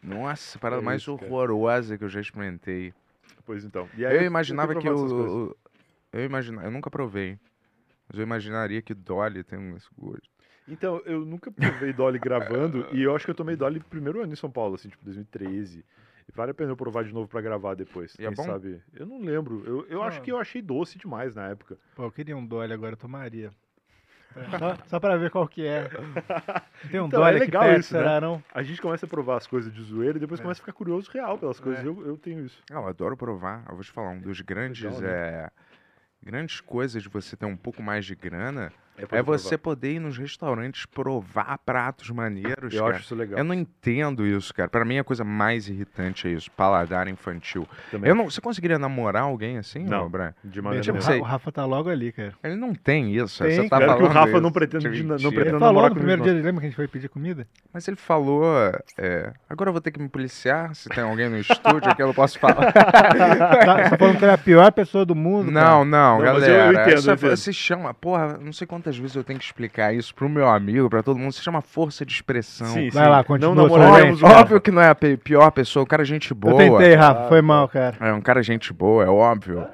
Nossa, 0.09 0.59
a 0.59 0.61
parada 0.61 0.83
É 0.83 0.85
mais 0.85 1.03
isso, 1.03 1.17
cara. 1.17 1.31
horrorosa 1.33 1.97
que 1.99 2.05
eu 2.05 2.09
já 2.09 2.21
experimentei. 2.21 2.93
Pois 3.45 3.65
então. 3.65 3.89
E 3.97 4.05
aí 4.05 4.17
Eu 4.17 4.23
imaginava 4.23 4.75
que 4.75 4.89
eu. 4.89 5.57
Eu 6.13 6.25
imagina, 6.25 6.63
eu 6.63 6.71
nunca 6.71 6.91
provei. 6.91 7.39
Mas 8.09 8.19
eu 8.19 8.23
imaginaria 8.23 8.81
que 8.81 8.95
Dolly 8.95 9.45
tem 9.45 9.75
esse 9.77 9.89
gosto. 9.97 10.29
Então, 10.67 11.01
eu 11.07 11.25
nunca 11.25 11.51
provei 11.51 11.93
Dolly 11.93 12.19
gravando 12.19 12.87
e 12.93 13.03
eu 13.03 13.15
acho 13.15 13.25
que 13.25 13.31
eu 13.31 13.35
tomei 13.35 13.57
Dolly 13.57 13.81
primeiro 13.81 14.23
ano 14.23 14.33
em 14.33 14.37
São 14.37 14.51
Paulo, 14.51 14.75
assim, 14.75 14.89
tipo 14.89 15.05
2013. 15.05 15.85
E 16.29 16.33
vale 16.35 16.51
a 16.51 16.55
pena 16.55 16.71
eu 16.73 16.77
provar 16.77 17.05
de 17.05 17.13
novo 17.13 17.27
pra 17.29 17.41
gravar 17.41 17.75
depois. 17.75 18.15
E 18.19 18.25
é 18.25 18.29
quem 18.29 18.35
bom? 18.37 18.45
sabe? 18.45 18.83
Eu 18.95 19.07
não 19.07 19.19
lembro. 19.21 19.63
Eu, 19.67 19.87
eu 19.89 20.03
acho 20.03 20.19
Ah. 20.19 20.23
que 20.23 20.31
eu 20.33 20.39
achei 20.39 20.61
doce 20.61 20.99
demais 20.99 21.35
na 21.35 21.49
época. 21.49 21.79
Pô, 21.95 22.05
eu 22.05 22.11
queria 22.13 22.37
um 22.37 22.45
Dolly 22.47 22.73
agora, 22.73 22.93
eu 22.93 22.99
tomaria. 22.99 23.51
É, 24.37 24.59
Só, 24.59 24.77
só 24.87 25.01
pra 25.01 25.17
ver 25.17 25.31
qual 25.31 25.49
que 25.49 25.67
é. 25.67 25.89
Não 25.91 26.91
Tem 26.91 27.01
um 27.01 27.07
Então, 27.07 27.21
é 27.21 27.25
Dolly 27.25 27.37
aqui 27.37 27.47
legal 27.47 27.63
perto, 27.63 27.81
isso, 27.81 27.95
né? 27.95 28.01
será 28.01 28.21
não? 28.21 28.43
A 28.55 28.63
gente 28.63 28.81
começa 28.81 29.07
a 29.07 29.09
provar 29.09 29.37
as 29.39 29.47
coisas 29.47 29.73
de 29.73 29.83
zoeira 29.83 30.17
e 30.17 30.21
depois 30.21 30.39
É. 30.39 30.43
começa 30.43 30.61
a 30.61 30.63
ficar 30.63 30.73
curioso 30.73 31.11
real 31.11 31.39
pelas 31.39 31.59
coisas. 31.59 31.85
É. 31.85 31.89
Eu, 31.89 32.07
eu 32.07 32.17
tenho 32.17 32.45
isso. 32.45 32.63
Ah, 32.71 32.75
eu 32.77 32.87
adoro 32.89 33.17
provar. 33.17 33.65
Eu 33.69 33.75
vou 33.75 33.83
te 33.85 33.91
falar, 33.91 34.11
um 34.11 34.21
dos 34.21 34.41
grandes. 34.41 34.83
Legal, 34.83 35.01
né? 35.01 35.09
é, 35.11 35.51
grandes 36.23 36.61
coisas 36.61 37.03
de 37.03 37.09
você 37.09 37.37
ter 37.37 37.47
um 37.47 37.57
pouco 37.57 37.83
mais 37.83 38.05
de 38.05 38.15
grana 38.15 38.73
É, 38.99 39.19
É 39.19 39.23
você 39.23 39.57
provar. 39.57 39.59
poder 39.63 39.93
ir 39.95 39.99
nos 40.01 40.19
restaurantes 40.19 40.85
provar 40.87 41.59
pratos 41.65 42.11
maneiros, 42.11 42.75
Eu 42.75 42.83
cara. 42.83 42.95
acho 42.97 43.05
isso 43.05 43.15
legal. 43.15 43.39
Eu 43.39 43.45
não 43.45 43.55
entendo 43.55 44.27
isso, 44.27 44.53
cara. 44.53 44.69
Pra 44.69 44.85
mim 44.85 44.99
a 44.99 45.05
coisa 45.05 45.23
mais 45.25 45.69
irritante 45.69 46.27
é 46.27 46.33
isso, 46.33 46.51
paladar 46.51 47.07
infantil. 47.09 47.67
Também. 47.91 48.09
Eu 48.11 48.15
não, 48.15 48.29
você 48.31 48.41
conseguiria 48.41 48.79
namorar 48.79 49.23
alguém 49.23 49.59
assim, 49.59 49.85
Não. 49.85 50.09
Brian? 50.09 50.35
De 50.45 50.61
maneira 50.61 50.83
Tipo, 50.83 50.99
nenhuma. 50.99 51.15
Ra- 51.15 51.21
o 51.21 51.25
Rafa 51.25 51.53
tá 51.53 51.65
logo 51.65 51.89
ali, 51.89 52.11
cara. 52.13 52.33
Ele 52.43 52.57
não 52.57 52.75
tem 52.75 53.15
isso. 53.15 53.43
Tem, 53.45 53.55
você 53.63 53.69
tá 53.69 53.79
falando 53.79 53.99
que 53.99 54.03
o 54.05 54.09
Rafa 54.09 54.29
isso. 54.33 54.41
não 54.41 54.51
pretende, 54.53 54.89
de- 54.91 55.03
não 55.05 55.11
Mentira. 55.15 55.31
pretende 55.31 55.49
Ele 55.49 55.53
namorar 55.53 55.75
falou 55.75 55.89
no 55.91 55.95
primeiro 55.97 56.23
dia, 56.23 56.33
lembra 56.33 56.53
que 56.61 56.67
a 56.67 56.69
gente 56.71 56.77
foi 56.77 56.89
pedir 56.89 57.09
comida? 57.09 57.47
Mas 57.73 57.87
ele 57.87 57.97
falou, 57.97 58.45
é, 58.97 59.33
agora 59.49 59.69
eu 59.69 59.73
vou 59.73 59.81
ter 59.81 59.91
que 59.91 60.01
me 60.01 60.09
policiar, 60.09 60.75
se 60.75 60.89
tem 60.89 61.05
alguém 61.05 61.29
no 61.29 61.39
estúdio 61.39 61.89
aqui 61.91 62.03
eu 62.03 62.09
não 62.09 62.15
posso 62.15 62.39
falar. 62.39 62.73
tá, 62.73 63.89
você 63.89 63.97
falando 63.97 64.19
que 64.19 64.25
ele 64.25 64.31
é 64.31 64.35
a 64.35 64.39
pior 64.39 64.73
pessoa 64.73 65.05
do 65.05 65.15
mundo? 65.15 65.51
Não, 65.51 65.85
não, 65.85 66.19
Não, 66.19 66.33
mas 66.35 66.43
eu- 66.43 66.49
eu 66.51 66.57
galera. 66.59 66.83
entendo, 66.83 66.99
isso 66.99 67.11
eu 67.11 67.15
entendo. 67.15 67.37
se 67.37 67.53
chama, 67.53 67.95
porra, 67.95 68.39
não 68.39 68.53
sei 68.53 68.67
quantas 68.89 68.97
vezes 68.97 69.17
eu 69.17 69.25
tenho 69.25 69.39
que 69.39 69.45
explicar 69.45 69.95
isso 69.95 70.15
pro 70.15 70.29
meu 70.29 70.49
amigo, 70.49 70.89
pra 70.89 71.03
todo 71.03 71.19
mundo. 71.19 71.33
Se 71.33 71.43
chama 71.43 71.61
força 71.61 72.05
de 72.05 72.13
expressão. 72.13 72.67
Sim, 72.69 72.91
Vai 72.91 73.05
sim. 73.05 73.11
lá, 73.11 73.25
continua, 73.25 73.55
Não 73.55 73.65
o 73.67 74.25
Óbvio, 74.25 74.61
que 74.61 74.71
não 74.71 74.81
é 74.83 74.89
a 74.89 74.95
pior 74.95 75.51
pessoa, 75.51 75.83
o 75.83 75.87
cara 75.87 76.03
é 76.03 76.07
gente 76.07 76.33
boa. 76.33 76.55
Eu 76.63 76.79
tentei, 76.79 76.95
Rafa, 76.95 77.29
foi 77.29 77.43
mal, 77.43 77.69
cara. 77.69 77.97
É 78.01 78.13
um 78.13 78.21
cara 78.21 78.43
gente 78.43 78.73
boa, 78.73 79.05
é 79.05 79.09
óbvio. 79.09 79.67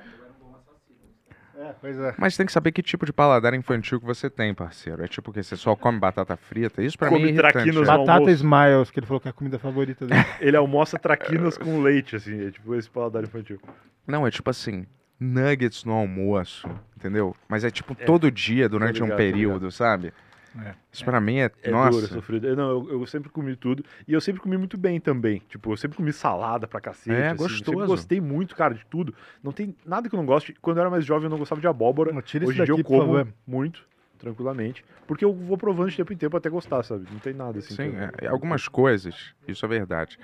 É, 1.57 1.75
pois 1.81 1.99
é. 1.99 2.15
Mas 2.19 2.37
tem 2.37 2.45
que 2.45 2.53
saber 2.53 2.73
que 2.73 2.83
tipo 2.83 3.07
de 3.07 3.13
paladar 3.13 3.55
infantil 3.55 4.01
que 4.01 4.05
você 4.07 4.29
tem, 4.29 4.53
parceiro. 4.53 5.03
É 5.03 5.09
tipo 5.09 5.33
que 5.33 5.43
você 5.43 5.57
só 5.57 5.75
come 5.75 5.99
batata 5.99 6.37
frita. 6.37 6.83
Isso 6.83 6.99
pra 6.99 7.09
Come 7.09 7.23
mim 7.23 7.29
é 7.29 7.33
irritante. 7.33 7.73
no 7.73 7.85
Batata 7.85 8.13
almoço. 8.13 8.31
Smiles, 8.31 8.91
que 8.91 8.99
ele 9.01 9.07
falou 9.07 9.21
que 9.21 9.29
é 9.29 9.31
a 9.31 9.35
comida 9.35 9.59
favorita 9.59 10.07
dele. 10.07 10.25
Ele 10.41 10.57
almoça 10.57 10.99
traquinas 10.99 11.57
com 11.57 11.81
leite, 11.81 12.17
assim. 12.17 12.49
É 12.49 12.51
tipo 12.51 12.75
esse 12.75 12.91
paladar 12.91 13.23
infantil. 13.23 13.59
Não, 14.07 14.27
é 14.27 14.31
tipo 14.31 14.51
assim, 14.51 14.85
nuggets 15.19 15.85
no 15.85 15.93
almoço, 15.93 16.69
entendeu? 16.97 17.35
Mas 17.49 17.65
é 17.65 17.71
tipo 17.71 17.95
todo 17.95 18.31
dia, 18.31 18.69
durante 18.69 18.95
ligado, 18.95 19.07
um 19.09 19.11
tô 19.11 19.17
período, 19.17 19.71
sabe? 19.71 20.13
É. 20.57 20.73
Isso 20.93 21.05
pra 21.05 21.21
mim 21.21 21.39
é, 21.39 21.51
É 21.65 21.71
nossa. 21.71 21.91
duro, 21.91 22.05
é 22.07 22.09
sofrido. 22.09 22.47
Eu, 22.47 22.55
não, 22.55 22.71
eu, 22.71 23.01
eu 23.01 23.07
sempre 23.09 23.29
comi 23.29 23.57
tudo. 23.57 23.85
E 24.07 24.13
eu 24.13 24.21
sempre 24.21 24.41
comi 24.41 24.57
muito 24.57 24.79
bem 24.79 25.01
também. 25.01 25.43
Tipo, 25.49 25.73
eu 25.73 25.77
sempre 25.77 25.97
comi 25.97 26.13
salada 26.13 26.69
pra 26.69 26.81
cacete. 26.81 27.11
É, 27.11 27.31
assim. 27.31 27.31
Eu 27.33 27.37
gostoso. 27.39 27.87
gostei 27.87 28.21
muito, 28.21 28.55
cara, 28.55 28.73
de 28.73 28.87
tudo. 28.87 29.13
Não 29.43 29.51
tem 29.51 29.75
nada 29.85 30.09
que 30.09 30.15
eu 30.15 30.17
não 30.19 30.25
goste. 30.25 30.55
Quando 30.63 30.77
eu 30.77 30.83
era 30.83 30.91
mais 30.91 31.05
jovem, 31.05 31.25
eu 31.25 31.31
não 31.31 31.39
gostava 31.39 31.61
de 31.61 31.67
abóbora. 31.67 32.13
Não, 32.13 32.23
tira 32.23 32.47
Hoje 32.47 32.63
em 32.63 32.65
dia 32.65 32.73
eu 32.73 32.85
como 32.85 33.01
favor. 33.01 33.29
muito, 33.45 33.85
tranquilamente. 34.17 34.85
Porque 35.09 35.25
eu 35.25 35.35
vou 35.35 35.59
provando 35.59 35.91
de 35.91 35.97
tempo 35.97 36.13
em 36.13 36.17
tempo 36.17 36.37
até 36.37 36.49
gostar, 36.49 36.85
sabe? 36.85 37.05
Não 37.11 37.19
tem 37.19 37.35
nada 37.35 37.59
assim. 37.59 37.75
Sim, 37.75 37.91
que 37.91 37.97
eu- 37.97 38.01
é, 38.01 38.11
é, 38.23 38.27
algumas 38.29 38.69
coisas, 38.69 39.35
isso 39.49 39.65
é 39.67 39.69
verdade. 39.69 40.21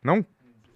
Não 0.00 0.24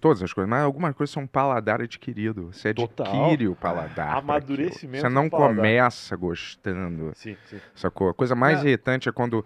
todas 0.03 0.21
as 0.21 0.33
coisas, 0.33 0.49
mas 0.49 0.61
algumas 0.63 0.93
coisas 0.93 1.13
são 1.13 1.25
paladar 1.25 1.81
adquirido. 1.81 2.51
Você 2.51 2.73
Total. 2.73 3.07
adquire 3.07 3.47
o 3.47 3.55
paladar. 3.55 4.09
pra 4.09 4.17
Amadurecimento. 4.17 5.01
Você 5.01 5.07
não 5.07 5.25
do 5.25 5.31
paladar. 5.31 5.55
começa 5.55 6.13
gostando, 6.17 7.13
Sim, 7.15 7.37
sim. 7.49 7.57
sacou? 7.73 8.09
A 8.09 8.13
coisa 8.13 8.35
mais 8.35 8.61
É. 8.61 8.67
irritante 8.67 9.07
é 9.07 9.13
quando 9.13 9.45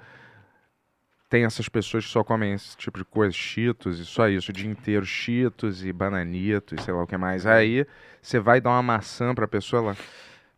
tem 1.29 1.45
essas 1.45 1.69
pessoas 1.69 2.05
que 2.05 2.09
só 2.11 2.23
comem 2.23 2.53
esse 2.53 2.75
tipo 2.75 2.97
de 2.97 3.05
coisa, 3.05 3.31
cheetos 3.35 3.99
e 3.99 4.05
só 4.05 4.27
isso, 4.27 4.49
o 4.49 4.53
dia 4.53 4.67
inteiro, 4.67 5.05
cheetos 5.05 5.85
e 5.85 5.93
bananitos, 5.93 6.83
sei 6.83 6.91
lá 6.91 7.03
o 7.03 7.07
que 7.07 7.17
mais. 7.17 7.45
Aí 7.45 7.85
você 8.19 8.39
vai 8.39 8.59
dar 8.59 8.71
uma 8.71 8.81
maçã 8.81 9.35
pra 9.35 9.47
pessoa, 9.47 9.83
ela... 9.83 9.97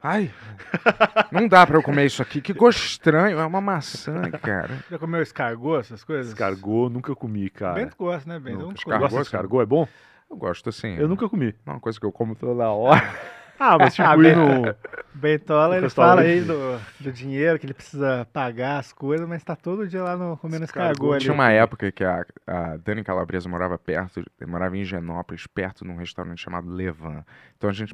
Ai, 0.02 0.32
não 1.32 1.46
dá 1.48 1.68
pra 1.68 1.78
eu 1.78 1.84
comer 1.84 2.06
isso 2.06 2.22
aqui, 2.22 2.40
que 2.40 2.54
gosto 2.54 2.82
estranho, 2.84 3.38
é 3.38 3.46
uma 3.46 3.60
maçã, 3.60 4.22
cara. 4.32 4.78
Já 4.90 4.98
comeu 4.98 5.22
escargot, 5.22 5.80
essas 5.82 6.04
coisas? 6.06 6.28
Escargot, 6.30 6.90
nunca 6.90 7.14
comi, 7.14 7.50
cara. 7.50 7.74
Bento 7.76 7.98
gosta, 7.98 8.30
né, 8.30 8.40
Bento? 8.40 8.74
Escargot, 8.76 9.00
Gosta 9.10 9.22
escargot? 9.22 9.62
É 9.62 9.66
bom? 9.66 9.88
Eu 10.30 10.38
gosto 10.38 10.70
assim. 10.70 10.96
Eu 10.96 11.08
nunca 11.10 11.28
comi. 11.28 11.54
É 11.66 11.70
uma 11.70 11.80
coisa 11.82 12.00
que 12.00 12.06
eu 12.06 12.12
como 12.12 12.36
toda 12.36 12.70
hora. 12.70 13.02
Ah, 13.62 13.78
mas 13.78 13.94
tipo, 13.94 14.08
Ah, 14.08 14.16
ir 14.16 14.22
bem- 14.22 14.36
no... 14.38 14.74
Bentola, 15.14 15.76
No 15.76 15.82
ele 15.82 15.90
fala 15.90 16.22
aí 16.22 16.40
do, 16.40 16.80
do 17.02 17.12
dinheiro 17.12 17.60
que 17.60 17.66
ele 17.66 17.74
precisa 17.74 18.26
pagar 18.32 18.78
as 18.80 18.94
coisas, 18.94 19.28
mas 19.28 19.44
tá 19.44 19.54
todo 19.54 19.86
dia 19.86 20.02
lá 20.02 20.16
no, 20.16 20.38
comendo 20.38 20.64
Escargot. 20.64 20.94
escargot 20.94 21.12
ali. 21.16 21.22
Tinha 21.24 21.34
uma 21.34 21.52
época 21.52 21.92
que 21.92 22.06
a, 22.06 22.26
a 22.48 22.78
Dani 22.78 23.04
Calabresa 23.04 23.50
morava 23.50 23.78
perto, 23.78 24.24
morava 24.48 24.78
em 24.78 24.86
Genópolis, 24.86 25.46
perto 25.46 25.84
de 25.84 25.92
um 25.92 25.98
restaurante 25.98 26.42
chamado 26.42 26.70
Levan. 26.70 27.26
Então 27.58 27.70
a 27.70 27.74
gente 27.74 27.94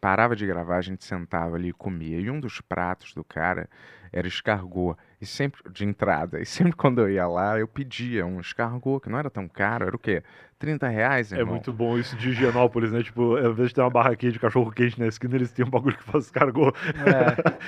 parava 0.00 0.34
de 0.34 0.46
gravar, 0.46 0.76
a 0.76 0.82
gente 0.82 1.04
sentava 1.04 1.56
ali 1.56 1.68
e 1.68 1.72
comia. 1.72 2.18
E 2.18 2.30
um 2.30 2.40
dos 2.40 2.60
pratos 2.60 3.12
do 3.14 3.22
cara 3.22 3.68
era 4.12 4.26
escargot. 4.26 4.96
E 5.20 5.26
sempre, 5.26 5.60
de 5.70 5.84
entrada. 5.84 6.40
E 6.40 6.46
sempre 6.46 6.72
quando 6.72 7.00
eu 7.00 7.10
ia 7.10 7.26
lá, 7.26 7.58
eu 7.58 7.68
pedia 7.68 8.24
um 8.24 8.40
escargot, 8.40 9.00
que 9.02 9.10
não 9.10 9.18
era 9.18 9.28
tão 9.30 9.46
caro, 9.46 9.86
era 9.86 9.94
o 9.94 9.98
quê? 9.98 10.22
30 10.58 10.88
reais, 10.88 11.32
É 11.32 11.38
irmão. 11.38 11.54
muito 11.54 11.72
bom 11.72 11.98
isso 11.98 12.16
de 12.16 12.30
Higienópolis, 12.30 12.92
né? 12.92 13.02
Tipo, 13.02 13.36
ao 13.36 13.50
invés 13.52 13.68
de 13.68 13.74
ter 13.74 13.80
uma 13.80 13.90
barraquinha 13.90 14.32
de 14.32 14.38
cachorro 14.38 14.70
quente 14.70 14.98
na 14.98 15.06
esquina, 15.06 15.34
eles 15.36 15.52
têm 15.52 15.64
um 15.64 15.70
bagulho 15.70 15.96
que 15.96 16.02
faz 16.04 16.24
escargot. 16.26 16.74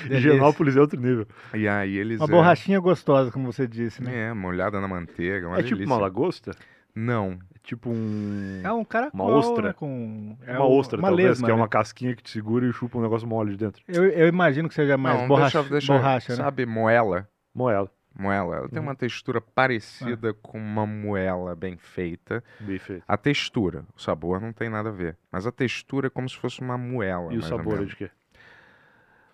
É. 0.09 0.12
Higienópolis 0.16 0.76
é 0.76 0.80
outro 0.80 1.01
nível. 1.01 1.26
E 1.55 1.66
aí 1.68 1.97
eles... 1.97 2.20
Uma 2.20 2.26
é, 2.28 2.30
borrachinha 2.30 2.80
gostosa, 2.80 3.30
como 3.30 3.51
você 3.51 3.66
disse, 3.66 4.03
né? 4.03 4.28
É, 4.28 4.33
molhada 4.35 4.80
na 4.80 4.89
manteiga, 4.89 5.49
uma 5.49 5.59
é 5.59 5.62
tipo 5.62 5.76
delícia. 5.76 5.95
uma 5.95 6.01
lagosta? 6.01 6.53
Não. 6.95 7.38
É 7.55 7.59
tipo 7.62 7.90
um... 7.90 8.61
É 8.62 8.72
um 8.72 8.84
caracol, 8.84 9.20
Uma 9.26 9.34
ostra? 9.36 9.68
né, 9.68 9.72
com... 9.72 10.36
é 10.47 10.53
uma 10.59 10.66
um- 10.66 10.72
ostra, 10.78 10.99
uma 10.99 11.09
talvez, 11.09 11.28
lesma, 11.30 11.47
que 11.47 11.51
é 11.53 11.55
né? 11.55 11.61
uma 11.61 11.68
casquinha 11.68 12.14
que 12.16 12.22
te 12.22 12.30
segura 12.30 12.66
e 12.66 12.72
chupa 12.72 12.99
um 12.99 13.03
negócio 13.03 13.26
mole 13.26 13.53
de 13.53 13.57
dentro. 13.59 13.82
Eu, 13.88 14.05
eu 14.05 14.28
imagino 14.28 14.68
que 14.68 14.74
seja 14.74 14.97
mais 14.99 15.20
não, 15.20 15.28
borracha, 15.28 15.59
deixa, 15.61 15.70
deixa, 15.72 15.93
borracha, 15.93 16.32
né? 16.32 16.36
Sabe, 16.43 16.66
moela? 16.66 17.28
Moela. 17.55 17.90
Moela. 18.14 18.57
Ela 18.57 18.68
tem 18.68 18.78
Uhum. 18.78 18.84
uma 18.88 18.95
textura 18.95 19.40
parecida 19.40 20.34
com 20.34 20.59
uma 20.59 20.86
moela 20.86 21.57
bem 21.57 21.78
feita. 21.78 22.45
Bem 22.61 22.78
feito. 22.78 23.03
A 23.09 23.16
textura, 23.16 23.84
o 23.97 24.03
sabor 24.03 24.38
não 24.38 24.53
tem 24.53 24.68
nada 24.68 24.90
a 24.90 24.93
ver. 24.93 25.16
Mas 25.30 25.47
a 25.47 25.53
textura 25.53 26.09
é 26.09 26.11
como 26.11 26.28
se 26.28 26.36
fosse 26.36 26.61
uma 26.61 26.76
moela. 26.76 27.32
E 27.32 27.38
o 27.38 27.43
sabor 27.43 27.80
é 27.80 27.84
de 27.86 27.97
quê? 27.97 28.11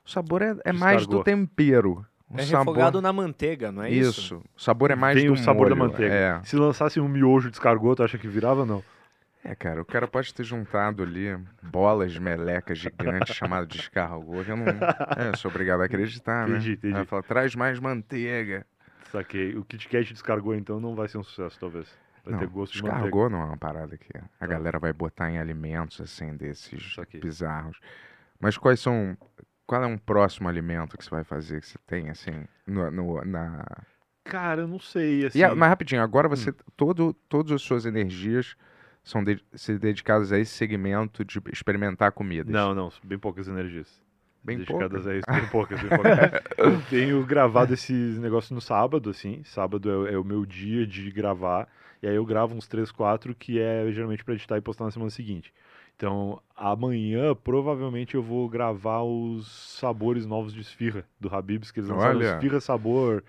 O 0.06 0.11
sabor 0.11 0.42
é, 0.42 0.56
é 0.64 0.72
mais 0.72 1.06
do 1.09 1.24
tempero. 1.24 2.06
O 2.31 2.39
É 2.39 2.43
sabor... 2.43 2.74
refogado 2.74 3.01
na 3.01 3.12
manteiga, 3.12 3.72
não 3.72 3.83
é 3.83 3.91
isso? 3.91 4.20
Isso. 4.20 4.43
O 4.57 4.61
sabor 4.61 4.91
é 4.91 4.95
mais 4.95 5.16
Vem 5.16 5.29
do 5.29 5.33
o 5.33 5.37
sabor 5.39 5.68
da 5.70 5.74
molho, 5.74 5.91
manteiga. 5.91 6.14
É. 6.14 6.41
Se 6.45 6.57
lançasse 6.57 7.01
um 7.01 7.09
miojo 7.09 7.49
de 7.51 7.57
escargot, 7.57 7.97
tu 7.97 8.03
acha 8.03 8.18
que 8.18 8.29
virava 8.29 8.66
não? 8.66 8.83
é, 9.45 9.55
cara, 9.55 9.81
o 9.81 9.85
cara 9.85 10.07
pode 10.07 10.35
ter 10.35 10.45
juntado 10.45 11.03
ali 11.03 11.39
bolas 11.62 12.12
de 12.12 12.20
meleca 12.20 12.74
gigantes 12.74 13.33
chamado 13.37 13.66
de 13.66 13.79
escargot. 13.79 14.45
que 14.45 14.51
Eu 14.51 14.57
não 14.59 14.66
é, 14.66 15.29
eu 15.33 15.37
sou 15.39 15.51
obrigado 15.51 15.81
a 15.81 15.85
acreditar, 15.87 16.47
Entendi, 16.49 16.68
né? 16.70 16.74
entendi. 16.74 16.97
Aí 16.99 17.07
fala, 17.07 17.22
traz 17.22 17.55
mais 17.55 17.79
manteiga. 17.81 18.66
Saquei. 19.11 19.57
O 19.57 19.64
Kit 19.64 19.89
Kat 19.89 20.05
de 20.05 20.12
escargot, 20.14 20.55
então, 20.59 20.79
não 20.79 20.95
vai 20.95 21.09
ser 21.09 21.16
um 21.16 21.22
sucesso, 21.24 21.59
talvez. 21.59 21.89
Vai 22.24 22.33
não, 22.35 22.41
ter 22.41 22.47
gosto 22.49 22.74
de 22.74 22.83
manteiga. 22.83 23.29
não 23.31 23.41
é 23.41 23.45
uma 23.47 23.57
parada 23.57 23.97
que 23.97 24.11
a 24.18 24.20
Tá. 24.39 24.47
galera 24.47 24.79
vai 24.79 24.93
botar 24.93 25.31
em 25.31 25.39
alimentos 25.39 25.99
assim 25.99 26.37
desses 26.37 26.95
Saquei. 26.95 27.18
bizarros. 27.20 27.79
Mas 28.39 28.59
quais 28.59 28.81
são 28.81 29.16
qual 29.69 29.83
é 29.85 29.87
um 29.87 29.99
próximo 29.99 30.49
alimento 30.49 30.97
que 30.97 31.05
você 31.05 31.11
vai 31.11 31.23
fazer 31.23 31.61
que 31.61 31.66
você 31.69 31.79
tem 31.87 32.09
assim 32.09 32.33
no, 32.66 32.91
no- 32.91 33.25
na 33.25 33.64
Cara, 34.25 34.62
eu 34.62 34.69
não 34.69 34.81
sei, 34.81 35.27
assim... 35.27 35.39
e 35.39 35.55
mas 35.55 35.69
rapidinho 35.69 36.03
agora 36.03 36.27
Hum. 36.27 36.31
você 36.31 36.53
todo 36.77 37.14
todas 37.29 37.53
as 37.53 37.62
suas 37.62 37.87
energias 37.87 38.57
são 39.05 39.23
de, 39.23 39.43
se 39.55 39.79
dedicadas 39.79 40.33
a 40.33 40.39
esse 40.39 40.53
segmento 40.53 41.25
de 41.25 41.41
experimentar 41.53 42.12
comidas. 42.12 42.53
Não, 42.53 42.75
não, 42.75 42.91
bem 43.05 43.19
poucas 43.19 43.47
energias. 43.49 44.03
Bem 44.43 44.59
dedicadas 44.59 45.05
poucas? 45.05 45.07
a 45.07 45.16
isso, 45.16 45.27
bem 45.31 45.49
poucas, 45.51 45.81
bem 45.81 45.91
poucas. 45.91 46.43
eu 46.59 46.83
tenho 46.89 47.25
gravado 47.27 47.75
esses 47.75 48.19
negócios 48.19 48.51
no 48.51 48.61
sábado, 48.61 49.11
assim. 49.11 49.43
Sábado 49.45 50.07
é, 50.07 50.14
é 50.14 50.19
o 50.19 50.25
meu 50.25 50.47
dia 50.47 50.87
de 50.87 51.11
gravar. 51.11 51.69
E 52.03 52.07
aí 52.07 52.14
eu 52.14 52.25
gravo 52.25 52.55
uns 52.55 52.69
3, 52.69 52.93
4, 52.93 53.35
que 53.35 53.59
é 53.59 53.91
geralmente 53.93 54.25
pra 54.25 54.35
editar 54.35 54.57
e 54.57 54.61
postar 54.61 54.85
na 54.85 54.91
semana 54.91 55.11
seguinte. 55.11 55.53
Então, 55.99 56.40
amanhã, 56.55 57.34
provavelmente, 57.34 58.14
eu 58.14 58.22
vou 58.22 58.49
gravar 58.49 59.03
os 59.03 59.49
sabores 59.80 60.24
novos 60.24 60.55
de 60.55 60.61
esfirra 60.61 61.05
do 61.18 61.34
Habib's, 61.34 61.72
que 61.72 61.80
eles 61.80 61.90
lançaram 61.90 62.14
Olha. 62.14 62.36
esfirra 62.36 62.61
sabor 62.61 63.24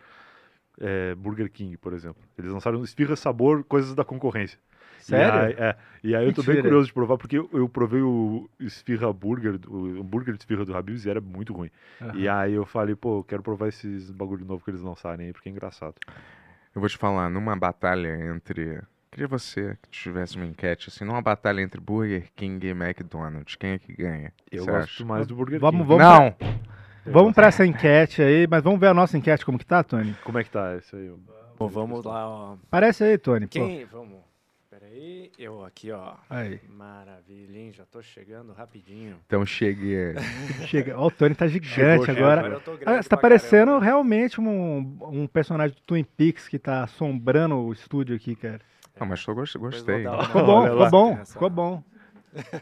é, 0.79 1.15
Burger 1.15 1.51
King, 1.51 1.75
por 1.77 1.93
exemplo. 1.93 2.21
Eles 2.37 2.51
lançaram 2.51 2.83
esfirra 2.83 3.15
sabor 3.15 3.63
coisas 3.63 3.95
da 3.95 4.05
concorrência. 4.05 4.59
Sério? 4.99 5.39
E 5.39 5.45
aí, 5.45 5.55
é, 5.57 5.75
e 6.03 6.15
aí 6.15 6.27
eu 6.27 6.31
tô 6.31 6.43
bem 6.43 6.61
curioso 6.61 6.85
de 6.85 6.93
provar, 6.93 7.17
porque 7.17 7.39
eu, 7.39 7.49
eu 7.53 7.67
provei 7.67 8.03
o 8.03 8.47
esfirra 8.59 9.11
burger, 9.11 9.59
o 9.67 10.01
hambúrguer 10.01 10.35
de 10.35 10.41
esfirra 10.41 10.63
do 10.63 10.77
Habib's 10.77 11.05
e 11.05 11.09
era 11.09 11.19
muito 11.19 11.51
ruim. 11.51 11.71
E 12.13 12.29
aí 12.29 12.53
eu 12.53 12.67
falei, 12.67 12.95
pô, 12.95 13.17
eu 13.17 13.23
quero 13.23 13.41
provar 13.41 13.69
esses 13.69 14.11
bagulho 14.11 14.45
novo 14.45 14.63
que 14.63 14.69
eles 14.69 14.81
lançarem 14.81 15.25
aí, 15.25 15.33
porque 15.33 15.49
é 15.49 15.51
engraçado. 15.51 15.95
Eu 16.75 16.81
vou 16.81 16.87
te 16.87 16.97
falar, 16.97 17.31
numa 17.31 17.55
batalha 17.55 18.27
entre. 18.27 18.79
Queria 19.11 19.27
você 19.27 19.75
que 19.81 19.89
tivesse 19.89 20.35
uma 20.35 20.45
enquete, 20.45 20.89
assim, 20.89 21.03
numa 21.03 21.21
batalha 21.21 21.61
entre 21.61 21.81
Burger 21.81 22.27
King 22.35 22.67
e 22.67 22.69
McDonald's, 22.71 23.55
quem 23.55 23.71
é 23.71 23.79
que 23.79 23.93
ganha? 23.93 24.31
Eu 24.51 24.65
gosto 24.65 24.77
acha? 24.83 25.05
mais 25.05 25.25
do 25.27 25.35
Burger 25.35 25.59
Vamos- 25.59 25.81
King. 25.87 25.97
vamos- 25.97 26.03
Não! 26.05 26.25
Eu 27.05 27.13
Vamos 27.13 27.27
gosto. 27.29 27.35
pra 27.35 27.47
essa 27.47 27.65
enquete 27.65 28.21
aí, 28.21 28.45
mas 28.47 28.63
vamos 28.63 28.79
ver 28.79 28.87
a 28.87 28.93
nossa 28.93 29.17
enquete 29.17 29.43
como 29.45 29.57
que 29.57 29.65
tá, 29.65 29.83
Tony? 29.83 30.15
Como 30.23 30.37
é 30.37 30.43
que 30.43 30.51
tá 30.51 30.75
esse 30.75 30.95
aí? 30.95 31.11
Pô, 31.57 31.67
vamos 31.67 32.05
lá, 32.05 32.27
ó. 32.29 32.55
Parece 32.69 33.03
aí, 33.03 33.17
Tony. 33.17 33.45
pô. 33.47 33.51
Quem? 33.51 33.83
Vamos. 33.85 34.19
Peraí, 34.69 35.31
eu 35.39 35.65
aqui, 35.65 35.91
ó. 35.91 36.13
Aí. 36.29 36.59
Maravilha, 36.69 37.57
hein? 37.57 37.71
Já 37.73 37.85
tô 37.85 38.01
chegando 38.03 38.53
rapidinho. 38.53 39.17
Então 39.25 39.43
cheguei. 39.45 40.13
Chega. 40.69 40.97
Ó, 40.97 41.07
o 41.07 41.11
Tony 41.11 41.33
tá 41.33 41.47
gigante 41.47 42.05
Chegou, 42.05 42.09
agora. 42.25 42.61
Ah, 42.85 43.01
Você 43.01 43.09
tá 43.09 43.17
pra 43.17 43.29
parecendo 43.29 43.71
caramba. 43.71 43.83
realmente 43.85 44.39
um, 44.39 44.97
um 45.01 45.25
personagem 45.27 45.75
do 45.75 45.81
Twin 45.81 46.03
Peaks 46.03 46.47
que 46.47 46.59
tá 46.59 46.83
assombrando 46.83 47.55
o 47.57 47.73
estúdio 47.73 48.15
aqui, 48.15 48.35
cara. 48.35 48.59
Não, 48.99 49.07
mas 49.07 49.25
eu 49.27 49.33
gostei. 49.35 50.05
uma 50.07 50.23
Ficou 50.25 50.43
Olha 50.43 50.45
bom, 50.45 50.63
ficou 50.71 50.89
bom, 50.89 51.25
ficou 51.25 51.49
bom. 51.49 51.83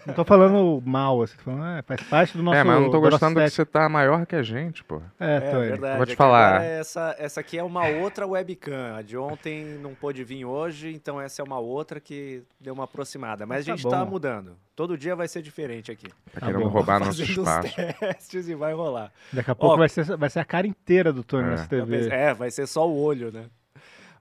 Não 0.05 0.13
tô 0.13 0.23
falando 0.23 0.81
mal, 0.85 1.21
assim, 1.21 1.35
tô 1.35 1.43
falando, 1.43 1.77
é, 1.77 1.81
faz 1.81 2.01
parte 2.03 2.37
do 2.37 2.41
nosso 2.41 2.55
é, 2.57 2.63
mas 2.63 2.75
eu 2.77 2.81
não 2.83 2.89
tô 2.89 3.01
gostando 3.01 3.37
que 3.37 3.49
você 3.49 3.65
tá 3.65 3.89
maior 3.89 4.25
que 4.25 4.33
a 4.33 4.41
gente, 4.41 4.81
pô. 4.81 5.01
É, 5.19 5.35
É 5.35 5.39
Tony. 5.51 5.67
verdade. 5.67 5.97
Vou 5.97 6.05
te 6.05 6.13
é 6.13 6.15
falar. 6.15 6.47
agora 6.55 6.63
Essa, 6.63 7.15
essa 7.19 7.39
aqui 7.41 7.57
é 7.57 7.63
uma 7.63 7.85
outra 7.85 8.25
webcam. 8.25 8.95
A 8.95 9.01
de 9.01 9.17
ontem 9.17 9.65
não 9.81 9.93
pôde 9.93 10.23
vir 10.23 10.45
hoje, 10.45 10.93
então 10.93 11.19
essa 11.19 11.41
é 11.41 11.45
uma 11.45 11.59
outra 11.59 11.99
que 11.99 12.43
deu 12.61 12.73
uma 12.73 12.85
aproximada. 12.85 13.45
Mas 13.45 13.65
Tá 13.65 13.73
a 13.73 13.75
gente 13.75 13.89
tá 13.89 14.05
bom. 14.05 14.11
mudando. 14.11 14.55
Todo 14.73 14.97
dia 14.97 15.17
vai 15.17 15.27
ser 15.27 15.41
diferente 15.41 15.91
aqui. 15.91 16.07
Tá 16.31 16.39
Tá 16.39 16.45
querendo 16.45 16.61
bom. 16.63 16.69
roubar 16.69 16.99
nosso 17.01 17.21
espaço. 17.21 17.75
testes 17.99 18.47
e 18.47 18.55
vai 18.55 18.71
rolar. 18.73 19.11
Daqui 19.33 19.51
a 19.51 19.55
pouco 19.55 19.75
Ó, 19.75 19.77
vai, 19.77 19.89
ser, 19.89 20.05
vai 20.15 20.29
ser 20.29 20.39
a 20.39 20.45
cara 20.45 20.65
inteira 20.65 21.11
do 21.11 21.25
Tony 21.25 21.43
É. 21.45 21.49
nessa 21.49 21.67
TV. 21.67 22.07
É, 22.07 22.33
vai 22.33 22.49
ser 22.49 22.67
só 22.67 22.87
o 22.87 22.97
olho, 22.97 23.33
né? 23.33 23.47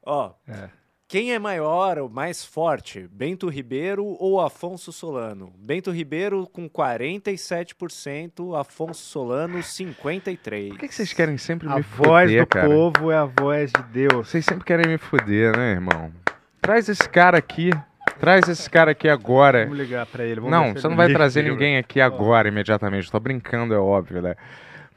Ó, 0.04 0.32
É. 0.48 0.68
quem 1.08 1.32
é 1.32 1.38
maior, 1.38 1.98
o 1.98 2.08
mais 2.08 2.44
forte? 2.44 3.08
Bento 3.12 3.48
Ribeiro 3.48 4.04
ou 4.18 4.40
Afonso 4.40 4.92
Solano? 4.92 5.52
Bento 5.56 5.92
Ribeiro 5.92 6.48
com 6.52 6.68
47%, 6.68 8.58
Afonso 8.58 9.02
Solano 9.02 9.58
53%. 9.60 10.70
Por 10.70 10.78
que, 10.78 10.88
que 10.88 10.94
vocês 10.94 11.12
querem 11.12 11.38
sempre 11.38 11.68
A 11.68 11.76
me 11.76 11.82
voz 11.82 12.28
fuder, 12.28 12.42
do 12.42 12.48
cara? 12.48 12.68
povo 12.68 13.12
é 13.12 13.16
a 13.16 13.24
voz 13.24 13.70
de 13.70 13.82
Deus. 13.84 14.28
Vocês 14.28 14.44
sempre 14.44 14.64
querem 14.64 14.88
me 14.88 14.98
fuder, 14.98 15.56
né, 15.56 15.72
irmão? 15.72 16.12
Traz 16.60 16.88
esse 16.88 17.08
cara 17.08 17.38
aqui. 17.38 17.70
Traz 18.18 18.48
esse 18.48 18.68
cara 18.68 18.90
aqui 18.90 19.08
agora. 19.08 19.64
Vamos 19.64 19.78
ligar 19.78 20.06
pra 20.06 20.24
ele. 20.24 20.40
vamos 20.40 20.50
Não, 20.50 20.72
você 20.72 20.88
não 20.88 20.96
vai 20.96 21.12
trazer 21.12 21.42
ninguém 21.44 21.76
aqui 21.76 22.00
agora, 22.00 22.48
imediatamente. 22.48 23.12
Tô 23.12 23.20
brincando, 23.20 23.72
é 23.74 23.78
óbvio, 23.78 24.20
né? 24.20 24.34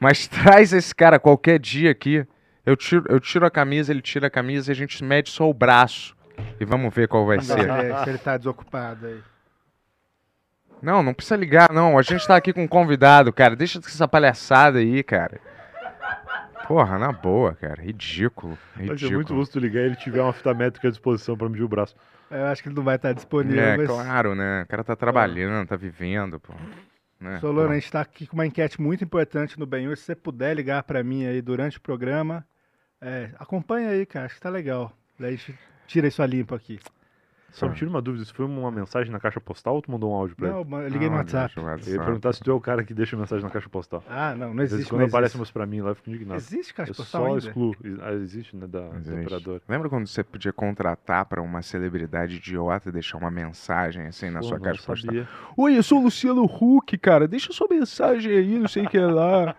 Mas 0.00 0.26
traz 0.28 0.72
esse 0.72 0.92
cara 0.92 1.20
qualquer 1.20 1.60
dia 1.60 1.92
aqui. 1.92 2.26
Eu 2.64 2.76
tiro, 2.76 3.04
eu 3.08 3.18
tiro 3.18 3.46
a 3.46 3.50
camisa, 3.50 3.92
ele 3.92 4.02
tira 4.02 4.26
a 4.26 4.30
camisa 4.30 4.70
e 4.70 4.72
a 4.72 4.76
gente 4.76 5.02
mede 5.02 5.30
só 5.30 5.48
o 5.48 5.54
braço. 5.54 6.14
E 6.58 6.64
vamos 6.64 6.94
ver 6.94 7.08
qual 7.08 7.26
vai 7.26 7.40
ser. 7.40 7.54
se 7.54 7.60
ele, 7.60 7.96
se 8.04 8.08
ele 8.08 8.18
tá 8.18 8.36
desocupado 8.36 9.06
aí. 9.06 9.20
Não, 10.82 11.02
não 11.02 11.12
precisa 11.12 11.36
ligar, 11.36 11.72
não. 11.72 11.98
A 11.98 12.02
gente 12.02 12.26
tá 12.26 12.36
aqui 12.36 12.52
com 12.52 12.62
um 12.62 12.68
convidado, 12.68 13.32
cara. 13.32 13.54
Deixa 13.54 13.78
essa 13.78 14.08
palhaçada 14.08 14.78
aí, 14.78 15.02
cara. 15.02 15.40
Porra, 16.66 16.98
na 16.98 17.12
boa, 17.12 17.54
cara. 17.54 17.82
Ridículo. 17.82 18.56
Ridículo. 18.76 19.14
muito 19.14 19.34
bom 19.34 19.44
se 19.44 19.52
tu 19.52 19.58
ligar 19.58 19.80
e 19.80 19.86
ele 19.86 19.96
tiver 19.96 20.22
uma 20.22 20.32
fita 20.32 20.54
métrica 20.54 20.88
à 20.88 20.90
disposição 20.90 21.36
pra 21.36 21.48
medir 21.48 21.64
o 21.64 21.68
braço. 21.68 21.94
Eu 22.30 22.46
acho 22.46 22.62
que 22.62 22.68
ele 22.68 22.76
não 22.76 22.84
vai 22.84 22.96
estar 22.96 23.12
disponível. 23.12 23.60
É, 23.60 23.76
mas... 23.76 23.86
claro, 23.88 24.34
né? 24.34 24.62
O 24.62 24.66
cara 24.68 24.84
tá 24.84 24.94
trabalhando, 24.94 25.66
tá 25.66 25.76
vivendo, 25.76 26.38
pô. 26.38 26.54
Né? 27.20 27.38
Solano, 27.38 27.72
a 27.72 27.74
gente 27.74 27.92
tá 27.92 28.00
aqui 28.00 28.26
com 28.26 28.34
uma 28.34 28.46
enquete 28.46 28.80
muito 28.80 29.04
importante 29.04 29.58
no 29.58 29.66
Benhur. 29.66 29.96
Se 29.96 30.04
você 30.04 30.14
puder 30.14 30.56
ligar 30.56 30.82
pra 30.82 31.04
mim 31.04 31.26
aí 31.26 31.42
durante 31.42 31.76
o 31.76 31.80
programa, 31.80 32.46
é, 33.00 33.30
acompanha 33.38 33.90
aí, 33.90 34.06
cara. 34.06 34.26
Acho 34.26 34.36
que 34.36 34.40
tá 34.40 34.48
legal. 34.48 34.90
Daí 35.18 35.34
a 35.34 35.36
gente 35.36 35.58
tira 35.86 36.08
isso 36.08 36.22
a 36.22 36.26
limpo 36.26 36.54
aqui. 36.54 36.80
Só 37.52 37.68
me 37.68 37.74
tira 37.74 37.90
uma 37.90 38.00
dúvida, 38.00 38.22
isso 38.22 38.34
foi 38.34 38.46
uma 38.46 38.70
mensagem 38.70 39.12
na 39.12 39.18
caixa 39.20 39.40
postal 39.40 39.74
ou 39.74 39.82
tu 39.82 39.90
mandou 39.90 40.10
um 40.10 40.14
áudio 40.14 40.36
pra 40.36 40.48
Não, 40.50 40.60
ele? 40.60 40.68
mas 40.70 40.82
eu 40.84 40.88
liguei 40.90 41.08
no 41.08 41.14
Ah, 41.14 41.18
WhatsApp. 41.18 41.54
Eu 41.56 41.92
ia 41.94 42.00
perguntar 42.04 42.32
se 42.32 42.40
tu 42.40 42.50
é 42.50 42.54
o 42.54 42.60
cara 42.60 42.84
que 42.84 42.94
deixa 42.94 43.16
mensagem 43.16 43.44
na 43.44 43.50
caixa 43.50 43.68
postal. 43.68 44.02
Ah, 44.08 44.34
não, 44.36 44.48
não 44.48 44.50
Às 44.50 44.56
vezes 44.56 44.72
existe. 44.74 44.90
quando 44.90 45.00
Não 45.00 45.08
aparece 45.08 45.36
umas 45.36 45.50
pra 45.50 45.66
mim 45.66 45.80
lá, 45.80 45.90
eu 45.90 45.94
fico 45.94 46.10
indignado. 46.10 46.36
existe 46.38 46.72
caixa 46.74 46.92
Eu 46.92 46.94
postal 46.96 47.22
só 47.22 47.26
ainda? 47.28 47.38
excluo. 47.46 47.76
Ah, 48.02 48.12
existe, 48.12 48.56
né, 48.56 48.66
da, 48.66 48.80
da 48.88 48.96
Existe. 48.98 49.20
operadora. 49.20 49.62
Lembra 49.68 49.88
quando 49.88 50.06
você 50.06 50.22
podia 50.22 50.52
contratar 50.52 51.24
pra 51.26 51.42
uma 51.42 51.60
celebridade 51.62 52.36
idiota 52.36 52.88
e 52.88 52.92
deixar 52.92 53.18
uma 53.18 53.30
mensagem 53.30 54.06
assim 54.06 54.30
na 54.30 54.40
Pô, 54.40 54.46
sua 54.46 54.58
não 54.58 54.64
caixa 54.64 54.82
postal? 54.84 54.96
sabia. 55.06 55.28
Oi, 55.56 55.76
eu 55.76 55.82
sou 55.82 55.98
o 56.00 56.02
Luciano 56.04 56.44
Huck, 56.44 56.96
cara. 56.98 57.26
Deixa 57.26 57.52
sua 57.52 57.66
mensagem 57.68 58.32
aí, 58.32 58.58
não 58.58 58.68
sei 58.68 58.84
o 58.84 58.88
que 58.88 58.98
lá. 58.98 59.54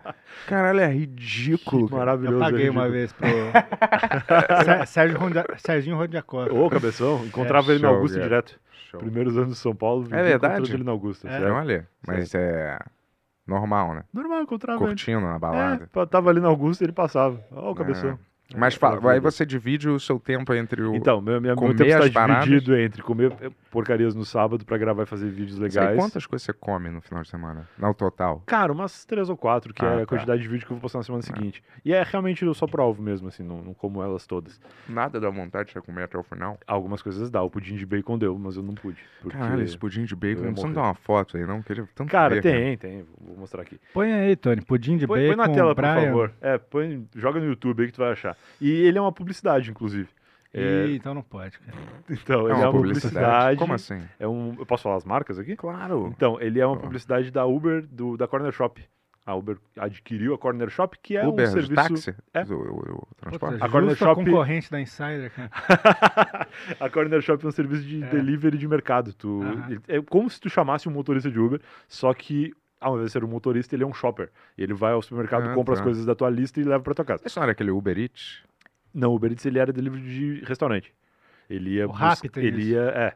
Caralho, 0.46 0.80
é 0.80 0.88
ridículo. 0.92 1.88
cara. 1.88 1.98
Maravilhoso. 1.98 2.36
Eu 2.36 2.40
paguei 2.40 2.66
é 2.66 2.70
uma 2.70 2.88
vez 2.88 3.12
pro 3.12 3.26
Sé- 4.64 4.86
Sérgio 4.86 5.18
Rondia... 5.18 5.44
Serginho 5.58 5.96
Rondiakoff. 5.96 6.50
Ô, 6.52 6.68
cabeção, 6.70 7.24
encontrava 7.24 7.72
É, 7.72 7.74
ele 7.82 7.86
na 7.86 7.88
show, 7.88 7.96
Augusta 7.96 8.16
cara. 8.18 8.28
direto. 8.28 8.60
Show. 8.90 9.00
Primeiros 9.00 9.36
anos 9.36 9.50
de 9.50 9.56
São 9.56 9.74
Paulo, 9.74 10.02
vivia 10.04 10.22
verdade? 10.22 10.72
ele 10.72 10.84
na 10.84 10.90
Augusta. 10.92 11.28
É. 11.28 11.30
sério. 11.38 11.54
Olha, 11.54 11.88
mas 12.06 12.34
é 12.34 12.78
normal, 13.46 13.94
né? 13.94 14.04
Normal, 14.12 14.42
encontrava 14.42 14.78
ele. 14.80 14.88
Curtindo 14.88 15.20
na 15.20 15.36
É, 15.36 15.38
balada. 15.38 15.88
pá, 15.92 16.06
tava 16.06 16.30
ali 16.30 16.40
na 16.40 16.48
Augusta 16.48 16.82
e 16.82 16.86
ele 16.86 16.92
passava. 16.92 17.42
Ó, 17.50 17.70
o 17.70 17.74
cabeção. 17.74 18.18
Mas 18.56 18.74
É, 18.74 18.78
fala, 18.78 19.12
aí 19.12 19.20
você 19.20 19.44
divide 19.46 19.88
o 19.88 19.98
seu 20.00 20.18
tempo 20.20 20.52
entre 20.54 20.82
o. 20.82 20.94
Então, 20.94 21.20
meu, 21.20 21.40
minha, 21.40 21.54
meu 21.54 21.56
comer 21.56 21.74
tempo 21.76 22.04
está 22.04 22.10
paradas. 22.20 22.44
dividido 22.44 22.76
entre 22.76 23.02
comer 23.02 23.32
porcarias 23.70 24.14
no 24.14 24.24
sábado 24.24 24.64
pra 24.64 24.76
gravar 24.76 25.04
e 25.04 25.06
fazer 25.06 25.28
vídeos 25.30 25.58
Não 25.58 25.68
sei 25.70 25.80
legais. 25.80 25.98
quantas 25.98 26.26
coisas 26.26 26.44
você 26.44 26.52
come 26.52 26.90
no 26.90 27.00
final 27.00 27.22
de 27.22 27.28
semana? 27.28 27.68
Não, 27.78 27.94
total. 27.94 28.42
Cara, 28.46 28.72
umas 28.72 29.04
três 29.04 29.28
ou 29.30 29.36
quatro, 29.36 29.72
que 29.72 29.84
Ah, 29.84 29.88
é 29.88 29.96
tá. 29.98 30.02
a 30.02 30.06
quantidade 30.06 30.42
de 30.42 30.48
vídeo 30.48 30.66
que 30.66 30.72
eu 30.72 30.76
vou 30.76 30.82
postar 30.82 30.98
na 30.98 31.04
semana 31.04 31.22
seguinte. 31.22 31.62
E 31.84 31.92
é 31.92 32.02
realmente 32.02 32.44
eu 32.44 32.52
só 32.54 32.66
provo 32.66 33.02
mesmo, 33.02 33.28
assim, 33.28 33.42
não, 33.42 33.62
não 33.62 33.74
como 33.74 34.02
elas 34.02 34.26
todas. 34.26 34.60
Nada 34.88 35.18
dá 35.18 35.30
vontade 35.30 35.68
de 35.68 35.72
você 35.72 35.80
comer 35.80 36.02
até 36.04 36.18
o 36.18 36.22
final. 36.22 36.58
Algumas 36.66 37.00
coisas 37.02 37.30
dá, 37.30 37.42
o 37.42 37.50
pudim 37.50 37.76
de 37.76 37.86
bacon 37.86 38.18
deu, 38.18 38.38
mas 38.38 38.56
eu 38.56 38.62
não 38.62 38.74
pude. 38.74 38.98
Caralho, 39.30 39.62
esse 39.62 39.78
pudim 39.78 40.04
de 40.04 40.14
bacon. 40.14 40.40
Você 40.40 40.46
não 40.46 40.52
morrer. 40.52 40.74
dá 40.74 40.82
uma 40.82 40.94
foto 40.94 41.36
aí, 41.36 41.46
não? 41.46 41.62
Queria 41.62 41.88
tanto 41.94 42.10
Cara, 42.10 42.34
ver, 42.34 42.42
tem, 42.42 42.76
tem, 42.76 43.06
vou 43.20 43.36
mostrar 43.38 43.62
aqui. 43.62 43.80
Põe 43.94 44.12
aí, 44.12 44.36
Tony. 44.36 44.60
Pudim 44.62 44.96
de 44.96 45.06
Põe, 45.06 45.20
põe 45.20 45.36
bacon, 45.36 45.42
na 45.50 45.54
tela, 45.54 45.74
por 45.74 45.80
Brian. 45.82 45.94
favor. 46.06 46.32
É, 46.40 46.58
põe, 46.58 47.06
joga 47.16 47.40
no 47.40 47.46
YouTube 47.46 47.80
aí 47.80 47.86
que 47.86 47.94
tu 47.94 48.00
vai 48.02 48.12
achar. 48.12 48.36
E 48.60 48.70
ele 48.70 48.98
é 48.98 49.00
uma 49.00 49.12
publicidade, 49.12 49.70
inclusive. 49.70 50.08
É, 50.54 50.86
Ih, 50.86 50.96
então 50.96 51.14
não 51.14 51.22
pode, 51.22 51.58
cara. 51.58 51.78
então, 52.10 52.40
É 52.40 52.44
ele 52.44 52.52
uma 52.52 52.62
é 52.62 52.66
uma 52.66 52.72
publicidade. 52.72 53.14
publicidade. 53.14 53.58
Como 53.58 53.72
assim? 53.74 54.02
É 54.18 54.28
um, 54.28 54.54
eu 54.58 54.66
posso 54.66 54.82
falar 54.82 54.96
as 54.96 55.04
marcas 55.04 55.38
aqui? 55.38 55.56
Claro. 55.56 56.12
Então, 56.14 56.38
ele 56.40 56.60
é 56.60 56.66
uma 56.66 56.76
publicidade 56.76 57.30
da 57.30 57.46
Uber, 57.46 57.86
do, 57.86 58.16
da 58.18 58.28
Corner 58.28 58.52
Shop. 58.52 58.82
A 59.24 59.36
Uber 59.36 59.56
adquiriu 59.78 60.34
a 60.34 60.38
Corner 60.38 60.68
Shop, 60.68 60.98
que 61.00 61.16
é 61.16 61.24
Uber 61.24 61.44
um 61.44 61.48
de 61.48 61.52
serviço... 61.52 61.74
táxi? 61.74 62.14
É. 62.34 62.44
Do, 62.44 62.56
o- 62.58 62.80
o 63.02 63.14
transporte? 63.16 63.52
Puta, 63.54 63.64
A 63.64 63.68
Corner 63.68 63.94
Shop- 63.96 64.24
concorrente 64.24 64.68
da 64.70 64.80
Insider, 64.80 65.30
cara. 65.30 65.50
a 66.80 66.90
Corner 66.90 67.20
Shop 67.20 67.44
é 67.44 67.48
um 67.48 67.52
serviço 67.52 67.84
de 67.84 68.02
É. 68.02 68.06
delivery 68.08 68.58
de 68.58 68.66
mercado. 68.66 69.12
Tu, 69.14 69.42
Aham. 69.42 69.66
ele- 69.70 69.80
é 69.88 70.02
como 70.02 70.28
se 70.28 70.40
tu 70.40 70.50
chamasse 70.50 70.88
um 70.88 70.92
motorista 70.92 71.30
de 71.30 71.38
Uber, 71.38 71.60
só 71.88 72.12
que 72.12 72.52
ao 72.82 72.94
invés 72.94 73.06
de 73.08 73.12
ser 73.12 73.24
um 73.24 73.28
motorista, 73.28 73.74
ele 73.74 73.84
é 73.84 73.86
um 73.86 73.94
shopper. 73.94 74.30
Ele 74.58 74.74
vai 74.74 74.92
ao 74.92 75.00
supermercado, 75.02 75.48
Ah, 75.48 75.54
compra 75.54 75.74
as 75.74 75.80
tá. 75.80 75.84
coisas 75.84 76.04
da 76.04 76.14
tua 76.14 76.28
lista 76.28 76.60
e 76.60 76.64
leva 76.64 76.82
pra 76.82 76.94
tua 76.94 77.04
casa. 77.04 77.22
Esse 77.24 77.36
não 77.36 77.42
era 77.44 77.52
aquele 77.52 77.70
Uber 77.70 77.98
Eats? 77.98 78.42
Não, 78.92 79.12
o 79.12 79.16
Uber 79.16 79.30
Eats 79.30 79.46
ele 79.46 79.58
era 79.58 79.72
delivery 79.72 80.02
de 80.02 80.44
restaurante. 80.44 80.92
Ele 81.48 81.70
ia 81.76 81.86
O 81.88 81.90
Rappi 81.90 82.22
bus- 82.28 82.32
tem 82.32 82.44
ele 82.44 82.60
isso. 82.62 82.70
ia, 82.72 82.80
é. 82.82 83.14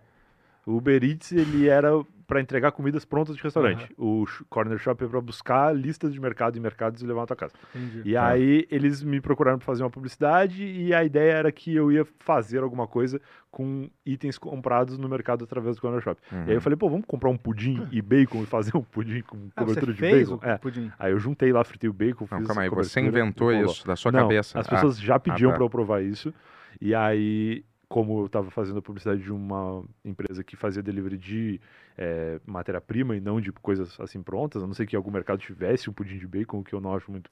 O 0.65 0.77
Uber 0.77 1.03
Eats 1.05 1.33
ele 1.33 1.69
era 1.69 1.91
para 2.27 2.41
entregar 2.41 2.73
comidas 2.73 3.05
prontas 3.05 3.37
de 3.37 3.43
restaurante. 3.43 3.93
O 3.97 4.27
sh- 4.27 4.43
Corner 4.51 4.77
Shop 4.79 5.03
é 5.05 5.07
para 5.07 5.21
buscar 5.21 5.75
listas 5.75 6.13
de 6.13 6.21
mercado 6.21 6.57
em 6.59 6.61
mercados 6.61 7.01
e 7.01 7.07
levar 7.07 7.21
na 7.21 7.27
tua 7.27 7.37
casa. 7.37 7.55
Entendi. 7.75 8.03
E 8.05 8.15
Tá. 8.15 8.27
aí 8.29 8.67
eles 8.71 9.03
me 9.03 9.21
procuraram 9.21 9.59
para 9.59 9.67
fazer 9.67 9.83
uma 9.85 9.91
publicidade 9.91 10.65
e 10.65 10.93
a 10.93 11.05
ideia 11.05 11.33
era 11.33 11.53
que 11.53 11.75
eu 11.75 11.93
ia 11.93 12.05
fazer 12.19 12.63
alguma 12.63 12.87
coisa 12.87 13.21
com 13.51 13.89
itens 14.05 14.37
comprados 14.39 14.99
no 14.99 15.09
mercado 15.09 15.45
através 15.45 15.77
do 15.77 15.83
Corner 15.83 16.01
Shop. 16.01 16.21
E 16.31 16.51
aí 16.51 16.55
eu 16.57 16.61
falei, 16.61 16.77
pô, 16.77 16.89
vamos 16.91 17.07
comprar 17.07 17.31
um 17.31 17.37
pudim 17.37 17.87
e 17.91 18.03
bacon 18.03 18.43
e 18.43 18.47
fazer 18.47 18.77
um 18.77 18.83
pudim 18.83 19.23
com 19.23 19.37
Ah, 19.57 19.65
você 19.65 19.81
cobertura 19.81 19.93
de 19.95 19.99
fez 20.01 20.29
bacon? 20.29 20.45
o 20.45 20.49
É. 20.51 20.59
pudim? 20.59 20.93
Aí 20.99 21.13
eu 21.13 21.19
juntei 21.19 21.53
lá, 21.53 21.63
fritei 21.65 21.89
o 21.89 21.93
bacon, 21.93 22.27
Não, 22.31 22.39
fiz 22.39 22.47
calma 22.49 22.63
aí, 22.63 22.69
você 22.69 23.01
e 23.01 23.05
inventou 23.07 23.53
isso 23.53 23.87
da 23.87 23.95
sua 23.97 24.11
Não, 24.13 24.21
cabeça. 24.23 24.59
As 24.59 24.67
Ah, 24.67 24.71
pessoas 24.71 24.99
já 25.01 25.19
pediam 25.19 25.51
tá. 25.53 25.57
pra 25.57 25.65
eu 25.65 25.71
provar 25.71 26.03
isso. 26.03 26.35
E 26.81 26.95
aí, 26.95 27.65
como 27.89 28.23
eu 28.25 28.29
tava 28.29 28.51
fazendo 28.51 28.79
a 28.79 28.83
publicidade 28.83 29.23
de 29.23 29.33
uma 29.33 29.85
empresa 30.05 30.43
que 30.43 30.57
fazia 30.57 30.83
delivery 30.83 31.17
de 31.17 31.61
eh, 31.97 32.41
matéria-prima 32.45 33.17
e 33.17 33.21
não 33.21 33.41
de 33.41 33.53
coisas 33.53 33.99
assim 34.01 34.23
prontas, 34.23 34.63
a 34.63 34.67
não 34.67 34.75
ser 34.75 34.87
que 34.87 34.97
algum 34.97 35.11
mercado 35.11 35.39
tivesse 35.39 35.89
um 35.89 35.93
pudim 35.93 36.19
de 36.19 36.27
bacon, 36.27 36.65
que 36.65 36.75
eu 36.75 36.81
não 36.81 36.95
acho 36.95 37.11
muito 37.11 37.31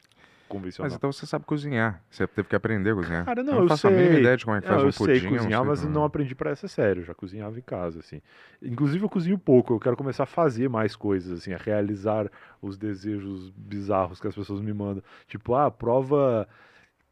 convencional. 0.49 0.89
Mas 0.91 0.97
então 0.97 1.11
você 1.11 1.27
sabe 1.27 1.45
cozinhar. 1.45 2.03
Você 2.09 2.27
teve 2.29 2.49
que 2.49 2.55
aprender 2.55 2.91
a 2.91 2.95
cozinhar. 2.95 3.25
Cara, 3.25 3.43
não, 3.43 3.53
eu 3.55 3.57
não 3.59 3.65
eu 3.65 3.69
faço 3.69 3.89
a 3.89 3.91
mínima 3.91 4.11
sei. 4.11 4.21
ideia 4.21 4.37
de 4.37 4.45
como 4.45 4.57
é 4.57 4.61
que 4.61 4.67
Não, 4.69 4.75
faz 4.75 4.83
eu 4.85 4.89
um 4.89 4.93
sei 4.93 5.21
pudim. 5.21 5.29
cozinhar, 5.37 5.61
sei 5.63 5.69
mas 5.69 5.81
como- 5.81 5.93
não 5.93 6.05
aprendi 6.05 6.35
pra 6.37 6.51
essa 6.51 6.69
sério, 6.69 7.01
eu 7.03 7.07
já 7.07 7.15
cozinhava 7.15 7.59
em 7.59 7.63
casa, 7.63 7.99
assim. 7.99 8.21
Inclusive 8.63 9.05
eu 9.05 9.09
cozinho 9.09 9.39
pouco, 9.39 9.75
eu 9.75 9.81
quero 9.81 9.97
começar 9.97 10.23
a 10.23 10.27
fazer 10.27 10.69
mais 10.69 10.95
coisas, 10.95 11.41
assim, 11.41 11.53
a 11.53 11.57
realizar 11.59 12.31
os 12.63 12.79
desejos 12.79 13.51
bizarros 13.51 14.21
que 14.21 14.29
as 14.29 14.35
pessoas 14.35 14.61
me 14.61 14.73
mandam. 14.73 15.03
Tipo, 15.27 15.55
ah, 15.55 15.69
prova 15.71 16.47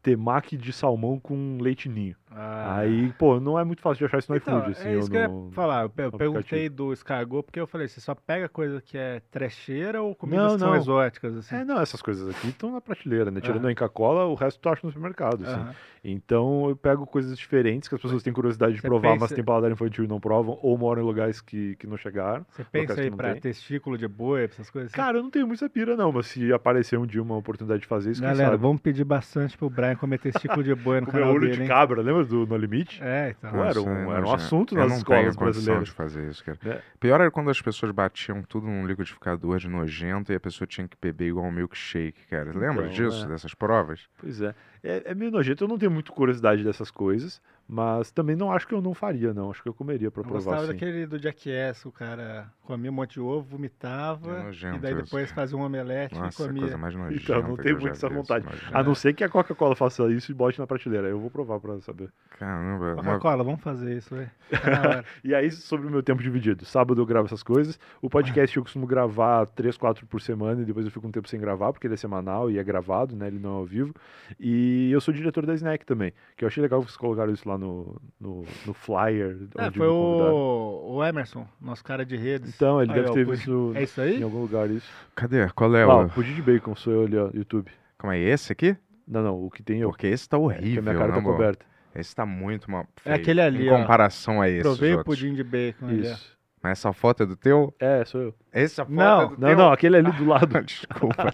temaki 0.01 0.57
de 0.57 0.73
salmão 0.73 1.19
com 1.19 1.57
leite 1.61 1.87
ninho. 1.89 2.15
Ah. 2.35 2.77
Aí, 2.79 3.11
pô, 3.13 3.39
não 3.39 3.59
é 3.59 3.63
muito 3.63 3.81
fácil 3.81 3.99
de 3.99 4.05
achar 4.05 4.17
isso 4.19 4.31
no 4.31 4.37
Então, 4.37 4.57
iFood, 4.59 4.71
assim, 4.71 4.89
é 4.89 4.97
isso 4.97 5.07
eu 5.07 5.11
que 5.11 5.17
eu 5.17 5.21
ia 5.21 5.51
falar. 5.53 5.83
Eu, 5.83 5.89
pe- 5.89 6.01
eu 6.03 6.11
no 6.11 6.17
perguntei 6.17 6.69
do 6.69 6.91
escargot 6.93 7.43
porque 7.43 7.59
eu 7.59 7.67
falei, 7.67 7.87
você 7.87 8.01
só 8.01 8.15
pega 8.15 8.49
coisa 8.49 8.81
que 8.81 8.97
é 8.97 9.21
trecheira 9.31 10.01
ou 10.01 10.15
comidas 10.15 10.43
Não, 10.45 10.53
que 10.55 10.59
são 10.59 10.69
não. 10.71 10.75
exóticas, 10.77 11.35
assim? 11.37 11.55
É, 11.55 11.63
não, 11.65 11.79
essas 11.79 12.01
coisas 12.01 12.27
aqui 12.29 12.47
estão 12.47 12.71
na 12.71 12.81
prateleira, 12.81 13.29
né? 13.29 13.39
Tirando 13.41 13.67
a 13.67 13.71
Inca 13.71 13.87
Cola, 13.89 14.25
o 14.25 14.33
resto 14.35 14.59
tu 14.59 14.69
acha 14.69 14.81
no 14.83 14.91
supermercado, 14.91 15.43
assim. 15.45 15.73
Então 16.03 16.67
eu 16.69 16.75
pego 16.75 17.05
coisas 17.05 17.37
diferentes 17.37 17.87
que 17.87 17.95
as 17.95 18.01
pessoas 18.01 18.21
têm 18.23 18.33
curiosidade 18.33 18.73
de 18.73 18.81
Você 18.81 18.87
provar, 18.87 19.11
mas 19.11 19.21
pensa- 19.23 19.35
têm 19.35 19.43
paladar 19.43 19.71
infantil 19.71 20.03
e 20.03 20.07
não 20.07 20.19
provam, 20.19 20.57
ou 20.61 20.77
moram 20.77 21.01
em 21.01 21.05
lugares 21.05 21.39
que, 21.39 21.75
que 21.77 21.87
não 21.87 21.95
chegaram. 21.97 22.45
Você 22.49 22.63
pensa 22.63 22.99
aí 22.99 23.09
pra 23.11 23.31
tem. 23.33 23.41
testículo 23.41 23.97
de 23.97 24.07
boi, 24.07 24.43
essas 24.45 24.69
coisas 24.69 24.91
assim? 24.91 24.95
Cara, 25.01 25.17
eu 25.19 25.23
não 25.23 25.29
tenho 25.29 25.47
muita 25.47 25.69
pira, 25.69 25.95
não, 25.95 26.11
mas 26.11 26.27
se 26.27 26.51
aparecer 26.51 26.97
um 26.99 27.05
dia 27.05 27.21
uma 27.21 27.37
oportunidade 27.37 27.81
de 27.81 27.87
fazer 27.87 28.11
isso, 28.11 28.21
Galera, 28.21 28.57
vamos 28.57 28.81
pedir 28.81 29.03
bastante 29.03 29.57
pro 29.57 29.69
Brian 29.69 29.95
comer 29.95 30.17
testículo 30.19 30.63
de 30.63 30.73
boi 30.75 30.99
no 31.01 31.07
canal 31.07 31.29
olho 31.31 31.47
dele, 31.47 31.61
de 31.61 31.67
cabra, 31.67 32.01
lembra 32.01 32.22
do 32.25 32.45
No 32.45 32.57
Limite? 32.57 33.01
É, 33.03 33.35
então. 33.37 33.51
Pô, 33.51 33.57
era 33.57 33.65
Nossa, 33.65 33.81
um- 33.81 34.11
era 34.13 34.25
um 34.27 34.33
assunto 34.33 34.75
nas 34.75 34.89
não 34.89 34.97
escolas 34.97 35.35
brasileiras. 35.35 35.85
de 35.85 35.91
fazer 35.93 36.29
isso, 36.29 36.43
cara. 36.43 36.57
É. 36.65 36.81
Pior 36.99 37.19
era 37.21 37.31
quando 37.31 37.49
as 37.49 37.61
pessoas 37.61 37.91
batiam 37.91 38.41
tudo 38.43 38.67
num 38.67 38.85
liquidificador 38.85 39.57
de 39.59 39.67
nojento 39.67 40.31
e 40.31 40.35
a 40.35 40.39
pessoa 40.39 40.67
tinha 40.67 40.87
que 40.87 40.97
beber 41.01 41.27
igual 41.29 41.45
um 41.45 41.51
milkshake, 41.51 42.25
cara. 42.29 42.45
Lembra 42.51 42.85
Então, 42.85 42.89
disso, 42.89 43.25
é. 43.25 43.27
dessas 43.29 43.53
provas? 43.53 44.07
Pois 44.17 44.41
é. 44.41 44.53
É, 44.83 45.11
é 45.11 45.15
meio 45.15 45.31
nojento, 45.31 45.63
eu 45.63 45.67
não 45.67 45.77
tenho 45.77 45.91
muito 45.91 46.11
curiosidade 46.11 46.63
dessas 46.63 46.91
coisas, 46.91 47.41
mas 47.65 48.11
também 48.11 48.35
não 48.35 48.51
acho 48.51 48.67
que 48.67 48.73
eu 48.73 48.81
não 48.81 48.93
faria, 48.93 49.33
não. 49.33 49.49
Acho 49.49 49.63
que 49.63 49.69
eu 49.69 49.73
comeria 49.73 50.11
pra 50.11 50.19
Eu 50.21 50.25
provar, 50.25 50.43
gostava 50.43 50.65
sim. 50.67 50.73
daquele 50.73 51.05
do 51.07 51.17
Jackass, 51.17 51.85
o 51.85 51.91
cara 51.91 52.51
comia 52.63 52.91
um 52.91 52.93
monte 52.93 53.13
de 53.13 53.21
ovo, 53.21 53.41
vomitava, 53.49 54.39
É 54.39 54.43
nojento 54.43 54.75
e 54.75 54.79
daí 54.79 54.93
isso. 54.93 55.03
depois 55.05 55.31
fazia 55.31 55.57
um 55.57 55.61
omelete 55.61 56.15
Nossa, 56.15 56.41
e 56.41 56.45
a 56.45 56.47
comia. 56.47 56.61
coisa 56.63 56.77
mais 56.77 56.95
nojenta. 56.95 57.21
Então, 57.23 57.41
não 57.41 57.55
eu 57.63 57.79
muito 57.79 57.87
essa 57.89 58.09
vontade. 58.09 58.45
nojento. 58.45 58.77
A 58.77 58.83
não 58.83 58.93
ser 58.93 59.13
que 59.13 59.23
a 59.23 59.29
Coca-Cola 59.29 59.75
faça 59.75 60.03
isso 60.11 60.31
e 60.31 60.35
bote 60.35 60.59
na 60.59 60.67
prateleira. 60.67 61.07
Eu 61.07 61.19
vou 61.19 61.31
provar 61.31 61.59
pra 61.61 61.79
saber. 61.79 62.09
Caramba, 62.37 62.93
uma... 62.95 63.03
Coca-Cola, 63.03 63.43
vamos 63.43 63.61
fazer 63.61 63.97
isso, 63.97 64.13
velho. 64.13 64.29
Tá. 64.49 65.03
E 65.23 65.33
aí, 65.33 65.49
sobre 65.49 65.87
o 65.87 65.89
meu 65.89 66.03
tempo 66.03 66.21
dividido. 66.21 66.65
Sábado 66.65 67.01
eu 67.01 67.05
gravo 67.05 67.27
essas 67.27 67.41
coisas. 67.43 67.79
O 68.01 68.09
podcast 68.09 68.57
eu 68.57 68.63
costumo 68.63 68.85
gravar 68.85 69.45
três, 69.45 69.77
quatro 69.77 70.05
por 70.05 70.19
semana 70.21 70.61
e 70.61 70.65
depois 70.65 70.85
eu 70.85 70.91
fico 70.91 71.07
um 71.07 71.11
tempo 71.11 71.29
sem 71.29 71.39
gravar, 71.39 71.71
porque 71.71 71.87
ele 71.87 71.93
é 71.93 71.97
semanal 71.97 72.51
e 72.51 72.57
é 72.59 72.63
gravado, 72.63 73.15
né? 73.15 73.27
Ele 73.27 73.39
não 73.39 73.51
é 73.51 73.53
ao 73.59 73.65
vivo. 73.65 73.93
E 74.39 74.72
eu 74.91 74.99
sou 75.01 75.13
diretor 75.13 75.45
da 75.45 75.53
Snack 75.55 75.85
também, 75.85 76.13
que 76.37 76.43
eu 76.43 76.47
achei 76.47 76.61
legal 76.61 76.79
que 76.81 76.87
vocês 76.87 76.97
colocaram 76.97 77.31
isso 77.33 77.47
lá 77.47 77.57
no, 77.57 77.99
no, 78.19 78.45
no 78.65 78.73
flyer. 78.73 79.37
É, 79.57 79.65
onde 79.67 79.77
foi 79.77 79.87
o, 79.87 80.95
o 80.95 81.03
Emerson, 81.03 81.47
nosso 81.61 81.83
cara 81.83 82.05
de 82.05 82.15
redes. 82.15 82.53
Então, 82.55 82.81
ele 82.81 82.91
Aí, 82.91 82.97
deve 82.99 83.09
ó, 83.09 83.13
ter 83.13 83.25
visto 83.25 83.71
É 83.75 83.83
isso 83.83 84.01
em 84.01 84.03
aí? 84.03 84.23
algum 84.23 84.41
lugar 84.41 84.69
isso. 84.69 84.89
Cadê? 85.15 85.47
Qual 85.49 85.75
é 85.75 85.83
Ah, 85.83 85.95
o... 85.97 86.05
o 86.05 86.09
pudim 86.09 86.33
de 86.35 86.41
bacon 86.41 86.75
sou 86.75 86.93
eu 86.93 87.03
ali, 87.05 87.17
ó, 87.17 87.29
YouTube. 87.33 87.71
Como 87.97 88.11
é 88.13 88.19
esse 88.19 88.51
aqui? 88.51 88.75
Não, 89.07 89.21
não, 89.21 89.43
o 89.45 89.49
que 89.51 89.61
tem 89.63 89.79
eu. 89.79 89.89
Porque 89.89 90.07
esse 90.07 90.27
tá 90.29 90.37
que 90.37 90.43
horrível, 90.43 90.79
a 90.79 90.81
minha 90.83 90.93
cara 90.95 91.07
né, 91.07 91.13
tá 91.13 91.19
amor? 91.19 91.33
coberta. 91.33 91.65
Esse 91.95 92.15
tá 92.15 92.25
muito 92.25 92.71
mal 92.71 92.87
É 92.97 93.01
feio. 93.01 93.15
aquele 93.15 93.41
ali, 93.41 93.67
Em 93.67 93.69
ó. 93.71 93.77
comparação 93.81 94.41
a 94.41 94.49
esses 94.49 94.63
Provei 94.63 94.93
o 94.93 94.97
outros. 94.97 95.19
pudim 95.19 95.33
de 95.35 95.43
bacon 95.43 95.87
ali, 95.87 96.07
ó. 96.07 96.13
Isso. 96.13 96.37
Mas 96.63 96.79
essa 96.79 96.93
foto 96.93 97.23
é 97.23 97.25
do 97.25 97.35
teu? 97.35 97.75
É, 97.77 98.05
sou 98.05 98.21
eu. 98.21 98.35
Essa 98.51 98.85
foto 98.85 98.95
Não, 98.95 99.21
é 99.21 99.25
do 99.27 99.31
Não, 99.31 99.47
teu? 99.49 99.57
não, 99.57 99.71
aquele 99.73 99.97
ali 99.97 100.11
do 100.13 100.25
lado. 100.25 100.47
Desculpa. 100.63 101.31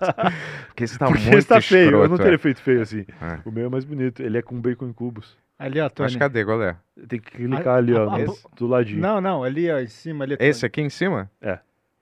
Porque 0.68 0.84
esse 0.85 0.97
tá 0.97 1.06
Porque 1.06 1.22
muito 1.23 1.38
esse 1.38 1.47
tá 1.47 1.61
feio, 1.61 1.85
eu 1.85 1.91
não 1.91 2.01
escroto, 2.01 2.23
teria 2.23 2.35
é. 2.35 2.39
feito 2.39 2.61
feio 2.61 2.81
assim. 2.81 3.06
É. 3.22 3.39
O 3.45 3.51
meu 3.51 3.68
é 3.68 3.69
mais 3.69 3.85
bonito, 3.85 4.23
ele 4.23 4.39
é 4.39 4.41
com 4.41 4.60
bacon 4.60 4.88
em 4.88 4.93
cubos. 4.93 5.38
Ali, 5.60 5.80
ó, 5.81 5.89
Tony. 5.89 6.07
Mas 6.07 6.15
cadê, 6.15 6.43
qual 6.43 6.64
é? 6.64 6.76
Tem 7.07 7.19
que 7.19 7.31
clicar 7.31 7.76
ali, 7.76 7.93
ó, 7.93 8.10
a- 8.10 8.18
do 8.56 8.65
ladinho. 8.65 9.01
Não, 9.01 9.22
não, 9.22 9.43
ali, 9.43 9.69
ó, 9.69 9.77
em 9.80 9.88
cima, 9.88 10.23
ali. 10.23 10.35
Esse 10.39 10.65
aqui 10.65 10.81
em 10.81 10.89
cima? 10.89 11.30
É. 11.41 11.60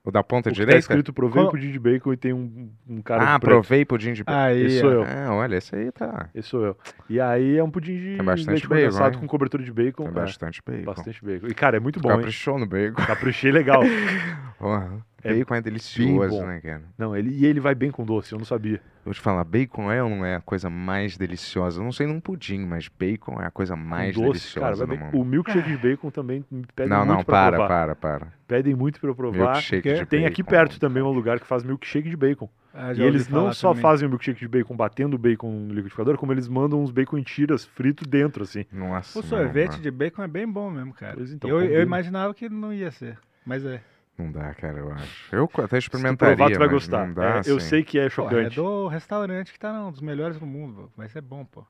O 0.07 0.11
da 0.11 0.23
ponta 0.23 0.47
O 0.47 0.53
que 0.53 0.59
tá 0.59 0.63
direita? 0.63 0.79
escrito 0.79 1.11
provei 1.11 1.43
Qual- 1.43 1.51
pudim 1.51 1.69
de 1.69 1.77
bacon 1.77 2.13
e 2.13 2.15
tem 2.15 2.31
um, 2.31 2.71
um 2.87 3.01
cara 3.01 3.35
ah, 3.35 3.37
provei 3.37 3.83
pudim 3.83 4.13
de 4.13 4.23
bacon. 4.23 4.39
Aí, 4.39 4.65
Esse 4.67 4.79
sou 4.79 4.89
ó. 4.89 4.93
eu. 4.93 5.03
Ah, 5.03 5.33
olha, 5.35 5.57
esse 5.57 5.75
aí 5.75 5.91
tá... 5.91 6.29
Esse 6.33 6.47
sou 6.47 6.63
eu. 6.63 6.77
E 7.09 7.19
aí 7.19 7.57
é 7.57 7.61
um 7.61 7.69
pudim 7.69 7.97
de 7.97 8.15
Tem 8.15 8.23
bastante 8.25 8.47
leite 8.51 8.67
bacon, 8.69 8.85
condensado 8.85 9.15
hein? 9.15 9.19
com 9.19 9.27
cobertura 9.27 9.61
de 9.61 9.73
bacon. 9.73 10.03
Tem 10.03 10.11
é, 10.11 10.15
bastante 10.15 10.61
bacon. 10.65 10.85
bastante 10.85 11.25
bacon. 11.25 11.47
E, 11.47 11.53
cara, 11.53 11.75
é 11.75 11.79
muito 11.81 11.99
bom, 11.99 12.09
hein? 12.09 12.15
Caprichou 12.19 12.57
no 12.57 12.65
bacon. 12.65 13.05
Caprichei 13.05 13.51
legal. 13.51 13.81
Porra, 14.57 15.05
É 15.27 15.33
bacon 15.33 15.53
é 15.55 15.57
bem 15.61 15.63
delicioso, 15.63 16.37
bom. 16.39 16.45
né, 16.47 16.59
cara? 16.61 16.83
Não, 16.97 17.15
ele, 17.15 17.29
e 17.31 17.45
ele 17.45 17.59
vai 17.59 17.73
bem 17.75 17.91
com 17.91 18.03
doce, 18.05 18.33
eu 18.33 18.37
não 18.37 18.45
sabia. 18.45 18.81
Vou 19.05 19.13
te 19.13 19.21
falar, 19.21 19.43
bacon 19.45 19.89
é 19.91 20.03
ou 20.03 20.09
não 20.09 20.25
é 20.25 20.35
a 20.35 20.41
coisa 20.41 20.69
mais 20.69 21.15
deliciosa? 21.17 21.79
Eu 21.79 21.83
não 21.85 21.91
sei 21.93 22.05
num 22.07 22.19
pudim, 22.19 22.65
mas 22.65 22.87
bacon 22.89 23.41
é 23.41 23.45
a 23.45 23.51
coisa 23.51 23.75
mais 23.75 24.13
doce, 24.15 24.27
deliciosa 24.27 24.59
cara, 24.59 24.75
vai 24.75 24.87
do 24.87 24.89
bem. 24.89 24.99
mundo. 25.11 25.21
O 25.21 25.25
milkshake 25.25 25.69
de 25.69 25.77
bacon 25.77 26.09
também 26.11 26.43
me 26.51 26.65
pedem 26.75 26.89
Não, 26.91 27.05
muito 27.05 27.17
não, 27.19 27.23
pra 27.23 27.33
para, 27.51 27.57
provar. 27.57 27.67
para, 27.67 27.95
para. 27.95 28.33
Pedem 28.47 28.75
muito 28.75 28.99
pra 28.99 29.09
eu 29.09 29.15
provar. 29.15 29.53
Milkshake 29.53 29.81
porque 29.89 29.99
de 29.99 30.05
tem 30.05 30.25
aqui 30.25 30.43
bacon. 30.43 30.57
perto 30.57 30.79
também 30.79 31.01
um 31.01 31.11
lugar 31.11 31.39
que 31.39 31.47
faz 31.47 31.63
milkshake 31.63 32.09
de 32.09 32.17
bacon. 32.17 32.49
Ah, 32.73 32.93
E 32.93 33.01
eles 33.01 33.27
não 33.27 33.51
só 33.53 33.69
também. 33.69 33.81
fazem 33.81 34.07
o 34.07 34.09
milkshake 34.11 34.39
de 34.39 34.47
bacon 34.47 34.75
batendo 34.75 35.15
o 35.15 35.17
bacon 35.17 35.49
no 35.51 35.69
liquidificador, 35.73 36.17
como 36.17 36.31
eles 36.33 36.47
mandam 36.47 36.81
uns 36.83 36.91
bacon 36.91 37.17
em 37.17 37.23
tiras 37.23 37.65
frito 37.65 38.05
dentro, 38.07 38.43
assim. 38.43 38.65
Nossa, 38.71 39.17
O 39.17 39.21
não, 39.21 39.29
sorvete 39.29 39.73
não, 39.75 39.79
de 39.81 39.89
bacon 39.89 40.21
é 40.21 40.27
bem 40.27 40.47
bom 40.47 40.69
mesmo, 40.69 40.93
cara. 40.93 41.15
Pois 41.15 41.31
então, 41.31 41.49
eu, 41.49 41.61
eu 41.61 41.81
imaginava 41.81 42.33
que 42.33 42.47
não 42.49 42.71
ia 42.73 42.91
ser, 42.91 43.17
mas 43.45 43.65
é. 43.65 43.81
Não 44.17 44.31
dá, 44.31 44.53
cara, 44.53 44.79
eu 44.79 44.91
acho. 44.91 45.35
Eu 45.35 45.49
até 45.63 45.77
Se 45.93 46.05
tu 46.05 46.15
experimentaria, 46.15 46.15
provar, 46.15 46.51
tu 46.51 46.59
vai 46.59 46.67
mas 46.67 46.69
gostar. 46.69 47.07
não 47.07 47.13
dá, 47.13 47.39
É, 47.39 47.41
eu 47.45 47.59
assim. 47.59 47.59
sei 47.59 47.83
que 47.83 47.99
é 47.99 48.09
Pô, 48.15 48.29
é 48.31 48.49
chocante. 48.49 48.49
do 48.49 48.87
restaurante 48.87 49.51
que 49.53 49.59
tá 49.59 49.71
um 49.85 49.91
dos 49.91 50.01
melhores 50.01 50.39
do 50.39 50.45
mundo, 50.45 50.91
vai 50.95 51.07
ser 51.09 51.21
bom, 51.21 51.45
pô. 51.45 51.65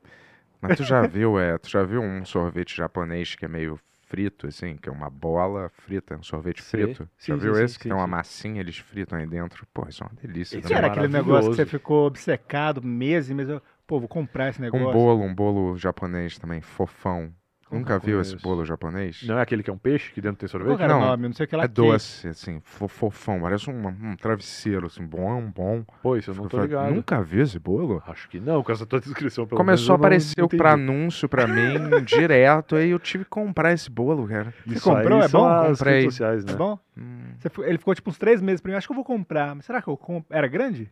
Mas 0.62 0.74
tu 0.74 0.84
já 0.84 1.04
viu, 1.06 1.40
é, 1.40 1.58
tu 1.58 1.70
já 1.70 1.84
viu 1.84 2.02
um 2.02 2.26
sorvete 2.26 2.76
japonês 2.76 3.36
que 3.36 3.46
é 3.46 3.48
meio 3.48 3.80
frito, 4.08 4.48
assim, 4.48 4.76
que 4.78 4.90
é 4.90 4.92
uma 4.92 5.10
bola 5.10 5.70
frita, 5.70 6.16
um 6.18 6.24
sorvete 6.24 6.62
Sei. 6.62 6.82
frito? 6.88 7.10
Sim, 7.18 7.34
já 7.34 7.36
sim, 7.40 7.42
viu 7.44 7.54
sim, 7.54 7.66
esse? 7.66 7.78
que 7.78 7.84
sim, 7.84 7.90
tem 7.90 7.98
uma 7.98 8.04
sim. 8.04 8.12
massinha, 8.12 8.60
eles 8.62 8.78
fritam 8.78 9.18
aí 9.20 9.28
dentro. 9.28 9.68
Pô, 9.74 9.88
isso 9.88 10.04
é 10.04 10.08
uma 10.08 10.16
delícia. 10.16 10.60
Também. 10.62 10.78
era 10.78 10.88
é 10.88 10.90
aquele 10.90 11.08
negócio 11.08 11.50
que 11.50 11.56
você 11.56 11.66
ficou 11.66 12.06
obcecado 12.08 12.82
meses 12.82 13.30
e 13.30 13.34
meses. 13.34 13.60
Pô, 13.86 14.00
vou 14.00 14.08
comprar 14.10 14.50
esse 14.50 14.62
negócio. 14.62 14.88
Um 14.88 14.92
bolo, 14.92 15.24
um 15.24 15.34
bolo 15.36 15.78
japonês 15.78 16.38
também, 16.38 16.62
fofão. 16.62 17.34
Como 17.70 17.82
Nunca 17.82 18.00
viu 18.00 18.22
esse 18.22 18.34
bolo 18.38 18.64
japonês? 18.64 19.24
Não 19.24 19.38
é 19.38 19.42
aquele 19.42 19.62
que 19.62 19.70
é 19.70 19.74
um 19.74 19.78
peixe 19.78 20.14
que 20.14 20.22
dentro 20.22 20.38
tem 20.38 20.48
sorvete? 20.48 20.78
que 20.78 20.84
era 20.84 20.96
o 20.96 21.00
Não, 21.02 21.08
nome? 21.08 21.28
Não 21.28 21.34
sei 21.34 21.46
o 21.46 21.50
que 21.50 21.56
lá. 21.58 21.66
É 21.66 21.68
doce, 21.68 22.30
assim, 22.30 22.62
fo- 22.64 22.88
fofão, 22.88 23.42
parece 23.42 23.70
um, 23.70 23.88
um 23.88 24.16
travesseiro, 24.16 24.86
assim, 24.88 25.06
bom, 25.06 25.52
bom. 25.54 25.84
Pô, 26.02 26.16
isso 26.16 26.32
eu 26.32 26.36
não 26.36 26.48
tô 26.48 26.62
ligado. 26.62 26.94
Nunca 26.96 27.22
viu 27.22 27.44
esse 27.44 27.60
bolo? 27.60 28.02
Acho 28.08 28.30
que 28.30 28.40
não, 28.40 28.64
com 28.64 28.72
essa 28.72 28.86
tua 28.86 29.02
descrição. 29.02 29.46
Pelo 29.46 29.58
Começou 29.58 29.94
a 29.94 29.98
aparecer 29.98 30.40
o 30.40 30.44
não 30.44 30.48
pra 30.58 30.72
anúncio 30.74 31.28
pra 31.28 31.46
mim 31.46 32.04
direto, 32.08 32.78
aí 32.78 32.90
eu 32.92 33.00
tive 33.00 33.26
que 33.26 33.30
comprar 33.30 33.74
esse 33.74 33.92
bolo, 33.92 34.26
cara. 34.30 34.54
Isso 34.66 34.82
comprou? 34.90 35.22
É 35.22 35.28
bom? 35.28 35.66
Comprei. 35.68 35.94
redes 36.02 36.14
sociais, 36.14 36.46
né? 36.46 36.54
É 36.54 36.56
bom? 36.56 36.80
Hum, 36.98 37.34
Você 37.38 37.50
ele 37.70 37.78
ficou 37.78 37.94
tipo 37.94 38.10
uns 38.10 38.18
três 38.18 38.42
meses 38.42 38.62
pra 38.62 38.72
mim. 38.72 38.78
Acho 38.78 38.88
que 38.88 38.92
eu 38.94 38.96
vou 38.96 39.04
comprar. 39.04 39.54
Mas 39.54 39.66
será 39.66 39.82
que 39.82 39.90
eu 39.90 39.98
compro? 39.98 40.34
Era 40.34 40.48
grande? 40.48 40.90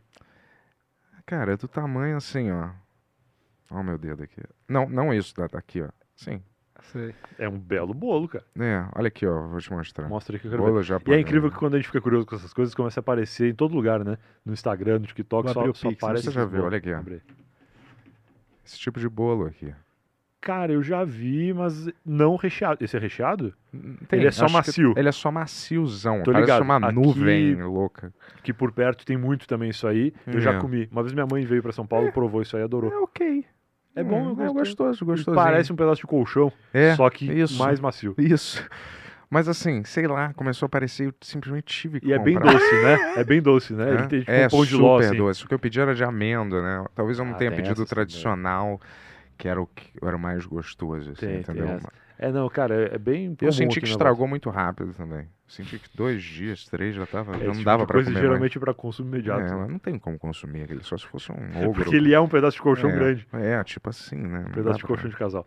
cara, 1.24 1.54
é 1.54 1.56
do 1.56 1.66
tamanho 1.66 2.16
assim, 2.18 2.50
ó. 2.50 2.68
Ó 3.70 3.80
o 3.80 3.82
meu 3.82 3.98
dedo 3.98 4.22
aqui. 4.22 4.40
Não, 4.68 4.88
não 4.88 5.12
isso 5.12 5.34
da- 5.34 5.46
daqui, 5.48 5.80
ó. 5.82 5.88
Sim. 6.14 6.40
Sei. 6.92 7.14
É 7.38 7.48
um 7.48 7.58
belo 7.58 7.92
bolo, 7.92 8.28
cara. 8.28 8.44
É, 8.58 8.84
olha 8.94 9.08
aqui, 9.08 9.26
ó, 9.26 9.46
vou 9.48 9.58
te 9.58 9.72
mostrar. 9.72 10.08
Mostra 10.08 10.36
aí 10.36 10.40
que 10.40 10.46
eu 10.46 10.50
quero 10.50 10.62
ver. 10.62 10.68
Bolo 10.70 10.80
E 10.80 10.84
japonês. 10.84 11.18
é 11.18 11.20
incrível 11.20 11.50
que 11.50 11.56
quando 11.58 11.74
a 11.74 11.78
gente 11.78 11.86
fica 11.86 12.00
curioso 12.00 12.26
com 12.26 12.36
essas 12.36 12.52
coisas, 12.54 12.74
começa 12.74 12.98
a 12.98 13.02
aparecer 13.02 13.50
em 13.50 13.54
todo 13.54 13.74
lugar, 13.74 14.04
né? 14.04 14.16
No 14.44 14.52
Instagram, 14.52 15.00
no 15.00 15.06
TikTok, 15.06 15.48
só, 15.50 15.72
só 15.74 15.88
Pix, 15.88 16.02
aparece 16.02 16.24
você 16.26 16.30
já 16.30 16.44
viu, 16.44 16.64
olha 16.64 16.78
aqui, 16.78 16.92
ó. 16.92 17.00
Esse 18.64 18.78
tipo 18.78 18.98
de 18.98 19.08
bolo 19.08 19.46
aqui. 19.46 19.72
Cara, 20.40 20.72
eu 20.72 20.82
já 20.82 21.02
vi, 21.02 21.52
mas 21.52 21.88
não 22.04 22.36
recheado. 22.36 22.82
Esse 22.84 22.96
é 22.96 23.00
recheado? 23.00 23.52
Tem, 24.08 24.20
Ele 24.20 24.28
é 24.28 24.30
só 24.30 24.48
macio. 24.48 24.94
Ele 24.96 25.08
é 25.08 25.12
só 25.12 25.30
maciozão. 25.32 26.22
Tô 26.22 26.30
parece 26.30 26.52
ligado. 26.52 26.62
uma 26.62 26.76
Aqui- 26.76 26.94
nuvem 26.94 27.62
louca. 27.64 28.12
Que 28.44 28.52
por 28.52 28.70
perto 28.70 29.04
tem 29.04 29.16
muito 29.16 29.48
também 29.48 29.70
isso 29.70 29.88
aí. 29.88 30.12
Eu 30.26 30.40
já 30.40 30.52
É. 30.52 30.60
comi. 30.60 30.88
Uma 30.92 31.02
vez 31.02 31.12
minha 31.12 31.26
mãe 31.26 31.44
veio 31.44 31.62
pra 31.62 31.72
São 31.72 31.84
Paulo, 31.86 32.12
provou 32.12 32.42
isso 32.42 32.56
aí 32.56 32.62
e 32.62 32.64
adorou. 32.64 32.92
É 32.92 32.96
ok. 32.98 33.44
É 33.96 34.04
bom, 34.04 34.28
Hum, 34.28 34.30
é 34.32 34.34
gostei. 34.34 34.52
gostoso, 34.52 35.04
gostoso. 35.04 35.34
Parece 35.34 35.72
um 35.72 35.76
pedaço 35.76 36.02
de 36.02 36.06
colchão, 36.06 36.52
É, 36.72 36.94
só 36.94 37.08
que 37.08 37.24
isso. 37.24 37.56
mais 37.58 37.80
macio. 37.80 38.14
Isso. 38.18 38.62
Mas 39.28 39.48
assim, 39.48 39.82
sei 39.84 40.06
lá, 40.06 40.32
começou 40.34 40.66
a 40.66 40.68
aparecer 40.68 41.06
eu 41.06 41.14
simplesmente 41.20 41.64
tive 41.64 42.00
que 42.00 42.06
E 42.08 42.12
é 42.12 42.18
bem 42.18 42.34
comprar. 42.34 42.52
doce, 42.52 42.76
né? 42.76 43.00
É 43.16 43.24
bem 43.24 43.42
doce, 43.42 43.72
né? 43.72 43.92
Ele 43.92 44.04
É, 44.04 44.06
tem 44.06 44.20
tipo 44.20 44.32
é 44.32 44.46
um 44.46 44.50
pão 44.50 44.64
de 44.64 44.70
super 44.70 44.82
ló, 44.82 44.98
assim. 44.98 45.16
doce. 45.16 45.44
O 45.44 45.48
que 45.48 45.54
eu 45.54 45.58
pedi 45.58 45.80
era 45.80 45.94
de 45.94 46.04
amêndoa, 46.04 46.62
né? 46.62 46.84
Talvez 46.94 47.18
eu 47.18 47.24
não 47.24 47.32
Ah, 47.32 47.38
tenha 47.38 47.50
tem 47.50 47.56
pedido 47.56 47.80
o 47.80 47.82
essas 47.82 47.88
também. 47.88 47.96
tradicional, 47.96 48.80
que 49.38 49.48
era 49.48 49.60
o 49.60 49.66
que 49.66 49.90
era 50.02 50.16
o 50.16 50.20
mais 50.20 50.46
gostoso, 50.46 51.10
assim, 51.10 51.20
Tem, 51.20 51.42
tem 51.42 51.62
entendeu? 51.62 51.68
essa. 51.70 51.92
É, 52.18 52.30
não, 52.32 52.48
cara, 52.48 52.74
é, 52.74 52.94
é 52.94 52.98
bem 52.98 53.36
eu 53.42 53.52
senti 53.52 53.80
que 53.80 53.86
estragou 53.88 54.26
muito 54.26 54.48
rápido 54.50 54.92
também. 54.94 55.28
Senti 55.46 55.78
que 55.78 55.88
dois 55.96 56.22
dias, 56.22 56.64
três 56.64 56.94
já 56.94 57.06
tava. 57.06 57.32
negócio. 57.32 57.40
já 57.40 57.44
É, 57.44 57.46
não 57.48 57.52
tipo 57.54 57.64
dava 57.64 57.82
de 57.82 57.86
pra 57.86 57.94
coisa 57.94 58.10
comer 58.10 58.20
geralmente 58.20 58.58
para 58.58 58.74
consumo 58.74 59.08
imediato. 59.10 59.42
É, 59.42 59.54
né? 59.54 59.66
não 59.68 59.78
tem 59.78 59.98
como 59.98 60.18
consumir 60.18 60.62
aquele, 60.62 60.82
só 60.82 60.96
se 60.96 61.06
fosse 61.06 61.30
um 61.30 61.36
ogro. 61.68 61.72
Porque 61.84 61.94
ele 61.96 62.12
é 62.14 62.18
um 62.20 62.28
pedaço 62.28 62.56
de 62.56 62.62
colchão 62.62 62.90
é, 62.90 62.92
grande. 62.94 63.26
É, 63.32 63.62
tipo 63.64 63.88
assim, 63.90 64.16
né? 64.16 64.44
Um 64.48 64.52
pedaço 64.52 64.78
de 64.78 64.84
pra- 64.84 64.88
colchão 64.88 65.10
de 65.10 65.16
casal. 65.16 65.46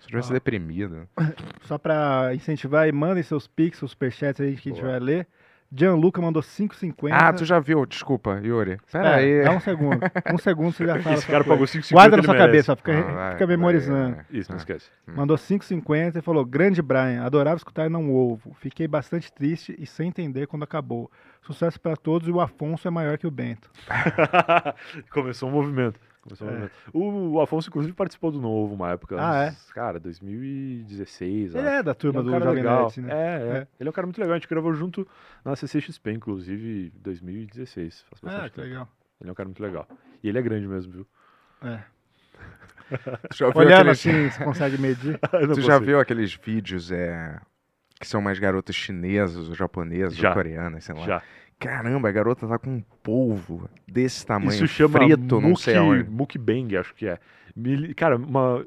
Se 0.00 0.06
eu 0.06 0.08
tivesse 0.10 0.30
Ah. 0.30 0.34
deprimido. 0.34 1.08
Só 1.62 1.78
pra 1.78 2.30
incentivar 2.34 2.82
aí, 2.84 2.92
mandem 2.92 3.22
seus 3.22 3.46
pics, 3.48 3.78
seus 3.78 3.90
superchats 3.92 4.40
aí 4.40 4.56
que 4.56 4.68
a 4.68 4.72
gente 4.72 4.80
Boa. 4.82 4.92
vai 4.92 5.00
ler. 5.00 5.26
Gianluca 5.72 6.20
mandou 6.20 6.42
5,50. 6.42 7.10
Ah, 7.12 7.32
tu 7.32 7.44
já 7.44 7.60
viu, 7.60 7.86
desculpa, 7.86 8.40
Yuri. 8.42 8.78
Pera 8.90 9.10
É, 9.10 9.14
aí. 9.14 9.44
dá 9.44 9.52
um 9.52 9.60
segundo. 9.60 10.00
Um 10.34 10.36
segundo 10.38 10.72
você 10.72 10.84
já 10.84 10.98
fala. 11.02 11.14
Esse 11.14 11.26
cara 11.26 11.44
coisa. 11.44 11.50
pagou 11.54 11.66
5,50 11.66 11.92
Guarda 11.92 12.16
na 12.16 12.22
sua 12.24 12.32
merece. 12.34 12.46
cabeça, 12.48 12.76
fica, 12.76 12.92
Ah, 12.92 13.02
vai, 13.02 13.32
fica 13.34 13.46
vai, 13.46 13.56
memorizando. 13.56 14.16
é. 14.16 14.24
Isso, 14.36 14.50
não 14.50 14.56
Ah. 14.56 14.58
esquece. 14.58 14.90
Mandou 15.06 15.36
5,50 15.38 16.18
e 16.18 16.22
falou: 16.22 16.44
Grande 16.44 16.82
Brian, 16.82 17.22
adorava 17.24 17.56
escutar 17.56 17.88
Não 17.88 18.12
Ovo. 18.12 18.52
Fiquei 18.58 18.88
bastante 18.88 19.32
triste 19.32 19.74
e 19.78 19.86
sem 19.86 20.08
entender 20.08 20.48
quando 20.48 20.64
acabou. 20.64 21.08
Sucesso 21.42 21.80
pra 21.80 21.94
todos 21.94 22.26
e 22.26 22.32
o 22.32 22.40
Afonso 22.40 22.88
é 22.88 22.90
maior 22.90 23.16
que 23.16 23.26
o 23.26 23.30
Bento. 23.30 23.70
Começou 25.10 25.48
um 25.48 25.52
movimento. 25.52 25.98
Começou 26.36 26.48
É. 26.66 26.70
O, 26.92 27.32
o 27.34 27.40
Afonso, 27.40 27.68
inclusive, 27.68 27.94
participou 27.94 28.30
do 28.30 28.40
Novo 28.40 28.74
uma 28.74 28.90
época. 28.90 29.16
Ah, 29.18 29.48
uns- 29.50 29.72
Cara, 29.72 29.98
2016. 30.00 31.54
Ele 31.54 31.66
acho. 31.66 31.76
é 31.76 31.82
da 31.82 31.94
turma 31.94 32.20
é 32.20 32.22
um 32.22 32.24
do 32.24 32.30
Jovem. 32.30 32.62
Nerd, 32.62 33.00
né? 33.00 33.12
É, 33.12 33.16
é, 33.16 33.56
É. 33.58 33.66
Ele 33.78 33.88
é 33.88 33.90
um 33.90 33.92
cara 33.92 34.06
muito 34.06 34.18
legal. 34.20 34.34
A 34.34 34.38
gente 34.38 34.48
gravou 34.48 34.72
junto 34.74 35.06
na 35.44 35.54
CCXP, 35.56 36.12
inclusive, 36.12 36.92
em 36.96 37.00
2016. 37.02 38.02
Faz 38.02 38.20
Ah, 38.22 38.26
bastante 38.26 38.50
que 38.50 38.56
tempo. 38.56 38.68
legal. 38.68 38.88
Ele 39.20 39.28
é 39.28 39.32
um 39.32 39.34
cara 39.34 39.48
muito 39.48 39.62
legal. 39.62 39.88
E 40.22 40.28
ele 40.28 40.38
é 40.38 40.42
grande 40.42 40.66
mesmo, 40.66 40.92
viu? 40.92 41.06
É. 41.62 41.80
Já 43.34 43.46
Olhando 43.54 43.90
aqueles- 43.90 44.06
assim, 44.06 44.30
você 44.30 44.44
consegue 44.44 44.78
medir. 44.78 45.18
Tu 45.30 45.60
já 45.60 45.74
consigo. 45.74 45.80
viu 45.80 46.00
aqueles 46.00 46.34
vídeos 46.34 46.90
é, 46.90 47.38
que 48.00 48.06
são 48.06 48.20
mais 48.20 48.38
garotas 48.38 48.74
chinesas, 48.74 49.48
ou 49.48 49.54
japonesas, 49.54 50.16
Já. 50.16 50.30
ou 50.30 50.34
coreanas, 50.34 50.84
sei 50.84 50.94
lá. 50.94 51.02
Já. 51.06 51.22
Caramba, 51.60 52.08
a 52.08 52.12
garota 52.12 52.48
tá 52.48 52.58
com 52.58 52.70
um 52.70 52.82
polvo 53.02 53.68
desse 53.86 54.24
tamanho, 54.26 54.50
Isso 54.52 54.66
chama 54.66 54.98
frito, 54.98 55.40
não 55.40 55.54
sei 55.54 55.74
muki- 55.78 55.86
aonde. 56.00 56.10
mukbang, 56.10 56.76
acho 56.78 56.94
que 56.94 57.06
é. 57.06 57.18
Me 57.60 57.76
li- 57.76 57.94
cara, 57.94 58.16
uma, 58.16 58.64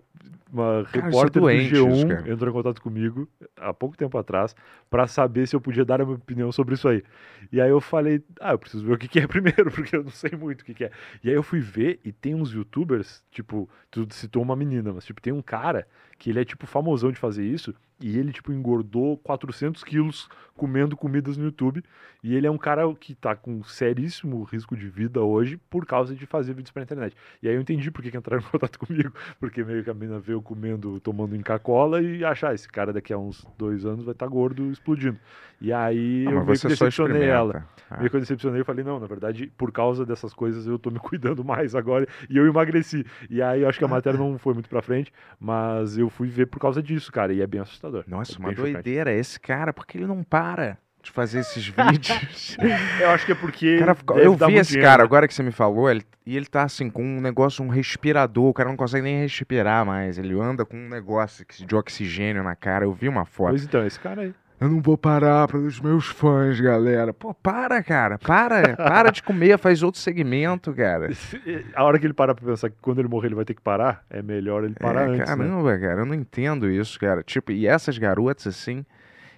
uma 0.52 0.86
Cara, 0.92 1.06
repórter 1.08 1.42
isso 1.42 1.42
doente, 1.42 1.70
do 1.72 1.90
isso, 1.90 2.06
G1 2.06 2.08
cara. 2.08 2.32
entrou 2.32 2.50
em 2.50 2.54
contato 2.54 2.82
comigo 2.82 3.28
há 3.58 3.74
pouco 3.74 3.98
tempo 3.98 4.18
atrás 4.18 4.56
pra 4.90 5.08
saber 5.08 5.48
se 5.48 5.56
eu 5.56 5.62
podia 5.62 5.84
dar 5.86 6.02
a 6.02 6.06
minha 6.06 6.18
opinião 6.18 6.52
sobre 6.52 6.76
isso 6.76 6.88
aí. 6.88 7.04
E 7.52 7.60
aí 7.60 7.70
eu 7.70 7.82
falei, 7.82 8.24
ah, 8.40 8.52
eu 8.52 8.60
preciso 8.60 8.86
ver 8.86 8.94
o 8.94 8.98
que, 8.98 9.08
que 9.08 9.20
é 9.20 9.28
primeiro, 9.28 9.72
porque 9.72 9.96
eu 9.96 10.04
não 10.04 10.12
sei 10.12 10.32
muito 10.32 10.62
o 10.62 10.66
que, 10.66 10.74
que 10.74 10.86
é. 10.86 10.92
E 11.24 11.30
aí 11.30 11.36
eu 11.36 11.44
fui 11.44 11.60
ver 11.60 12.00
e 12.06 12.12
tem 12.12 12.36
uns 12.36 12.54
youtubers, 12.54 13.24
tipo, 13.32 13.70
tu 13.90 14.08
citou 14.12 14.42
uma 14.44 14.56
menina, 14.56 14.94
mas 14.94 15.06
tipo, 15.06 15.22
tem 15.22 15.34
um 15.34 15.42
cara 15.42 15.88
que 16.20 16.30
ele 16.30 16.40
é 16.40 16.46
tipo 16.46 16.66
famosão 16.66 17.12
de 17.12 17.20
fazer 17.20 17.44
isso 17.46 17.74
e 18.00 18.18
ele 18.18 18.32
tipo 18.32 18.52
engordou 18.54 19.18
400 19.18 19.84
quilos 19.84 20.30
comendo 20.56 20.96
comidas 20.96 21.36
no 21.38 21.46
YouTube 21.46 21.84
e 22.24 22.36
ele 22.36 22.48
é 22.48 22.52
um 22.52 22.58
cara 22.58 22.84
que 22.96 23.14
tá 23.16 23.36
com 23.36 23.62
seríssimo 23.64 24.44
risco 24.44 24.76
de 24.76 24.88
vida 24.88 25.22
hoje 25.22 25.58
por 25.70 25.86
causa 25.86 26.16
de 26.16 26.26
fazer 26.26 26.54
vídeos 26.54 26.72
pra 26.72 26.84
internet. 26.84 27.16
E 27.42 27.48
aí 27.50 27.56
eu 27.56 27.62
entendi 27.62 27.92
por 27.92 28.02
que, 28.02 28.12
que 28.12 28.18
entraram 28.18 28.42
em 28.42 28.46
contato 28.50 28.78
comigo, 28.86 29.14
porque 29.40 29.64
meio 29.64 29.84
que 29.84 29.90
a 29.90 29.94
menina 29.94 30.20
veio 30.20 30.42
comendo, 30.42 31.00
tomando 31.00 31.36
Inca-Cola 31.36 32.02
e 32.02 32.24
achar, 32.24 32.54
esse 32.54 32.68
cara 32.68 32.92
daqui 32.94 33.14
a 33.14 33.18
uns 33.18 33.46
dois 33.58 33.86
anos 33.86 34.06
vai 34.06 34.14
estar 34.14 34.28
gordo 34.28 34.70
explodindo. 34.72 35.18
E 35.62 35.72
aí 35.72 36.26
Ah, 36.28 36.32
eu 36.32 36.46
meio 36.46 36.60
que 36.60 36.68
decepcionei 36.68 37.24
ela. 37.24 37.66
Ah. 37.90 37.98
Meio 37.98 38.10
que 38.10 38.16
eu 38.16 38.20
decepcionei 38.20 38.62
e 38.62 38.64
falei, 38.64 38.84
não, 38.84 39.00
na 39.00 39.08
verdade, 39.08 39.48
por 39.58 39.72
causa 39.72 40.06
dessas 40.06 40.34
coisas 40.34 40.68
eu 40.68 40.78
tô 40.78 40.90
me 40.90 41.00
cuidando 41.00 41.44
mais 41.44 41.74
agora 41.76 42.08
e 42.30 42.36
eu 42.38 42.46
emagreci. 42.48 43.06
E 43.30 43.42
aí 43.42 43.62
eu 43.62 43.70
acho 43.70 43.80
que 43.80 43.86
a 43.86 43.88
matéria 43.88 44.20
não 44.20 44.38
foi 44.38 44.54
muito 44.54 44.68
pra 44.70 44.82
frente, 44.82 45.12
mas 45.40 45.98
eu 45.98 46.10
fui 46.10 46.28
ver 46.28 46.48
por 46.48 46.60
causa 46.60 46.82
disso, 46.84 47.12
cara, 47.12 47.32
e 47.34 47.42
é 47.42 47.48
bem 47.48 47.62
assustador. 47.62 48.04
Nossa, 48.08 48.34
É 48.34 48.40
uma 48.40 48.50
chocante. 48.54 48.74
doideira. 48.74 49.14
Esse 49.14 49.40
cara, 49.40 49.72
porque 49.72 49.98
ele 49.98 50.08
não 50.08 50.24
para 50.24 50.78
de 51.04 51.12
fazer 51.12 51.40
esses 51.40 51.68
vídeos? 51.68 52.58
Eu 53.00 53.10
acho 53.10 53.26
que 53.26 53.34
é 53.34 53.36
porque. 53.36 53.78
Cara, 53.78 53.96
eu 54.18 54.34
vi 54.36 54.56
esse 54.56 54.72
dinheiro, 54.72 54.90
cara, 54.90 55.00
né? 55.00 55.04
agora 55.04 55.28
que 55.28 55.34
você 55.34 55.44
me 55.44 55.52
falou, 55.52 55.90
ele, 55.90 56.04
e 56.26 56.36
ele 56.38 56.46
tá 56.46 56.64
assim, 56.64 56.90
com 56.90 57.04
um 57.04 57.20
negócio, 57.22 57.64
um 57.64 57.68
respirador, 57.68 58.46
o 58.46 58.54
cara 58.54 58.70
não 58.70 58.78
consegue 58.78 59.04
nem 59.04 59.20
respirar 59.20 59.86
mais, 59.86 60.18
ele 60.18 60.34
anda 60.40 60.66
com 60.66 60.78
um 60.78 60.88
negócio 60.90 61.46
de 61.66 61.76
oxigênio 61.76 62.42
na 62.42 62.56
cara, 62.56 62.86
eu 62.86 62.94
vi 62.94 63.10
uma 63.10 63.26
foto. 63.26 63.50
Pois 63.50 63.64
então, 63.64 63.86
esse 63.86 64.00
cara 64.00 64.22
aí. 64.22 64.34
Eu 64.62 64.70
não 64.70 64.82
vou 64.82 64.98
parar 64.98 65.46
pelos 65.50 65.82
meus 65.82 66.06
fãs, 66.08 66.58
galera. 66.62 67.14
Pô, 67.14 67.34
para, 67.34 67.84
cara, 67.84 68.18
para, 68.18 68.78
para 68.78 69.12
de 69.12 69.22
comer, 69.22 69.58
faz 69.60 69.84
outro 69.84 70.00
segmento, 70.00 70.72
cara. 70.74 71.10
A 71.76 71.84
hora 71.84 72.00
que 72.00 72.06
ele 72.06 72.14
parar 72.14 72.34
pra 72.34 72.46
pensar 72.46 72.70
que 72.70 72.78
quando 72.82 73.00
ele 73.00 73.10
morrer 73.10 73.28
ele 73.28 73.36
vai 73.36 73.44
ter 73.44 73.56
que 73.56 73.62
parar, 73.62 74.06
é 74.10 74.22
melhor 74.22 74.64
ele 74.64 74.76
parar 74.76 75.02
É, 75.02 75.06
antes, 75.08 75.20
né? 75.20 75.26
caramba, 75.26 75.78
cara, 75.78 76.02
eu 76.02 76.06
não 76.06 76.14
entendo 76.14 76.70
isso, 76.70 76.98
cara. 76.98 77.22
Tipo, 77.24 77.52
e 77.52 77.68
essas 77.68 77.98
garotas 77.98 78.48
assim. 78.48 78.86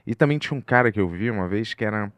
E 0.06 0.14
também 0.14 0.38
tinha 0.38 0.58
um 0.58 0.62
cara 0.62 0.92
que 0.92 1.00
eu 1.00 1.08
vi 1.10 1.32
uma 1.32 1.48
vez 1.48 1.74
que 1.74 1.84
era 1.84 2.12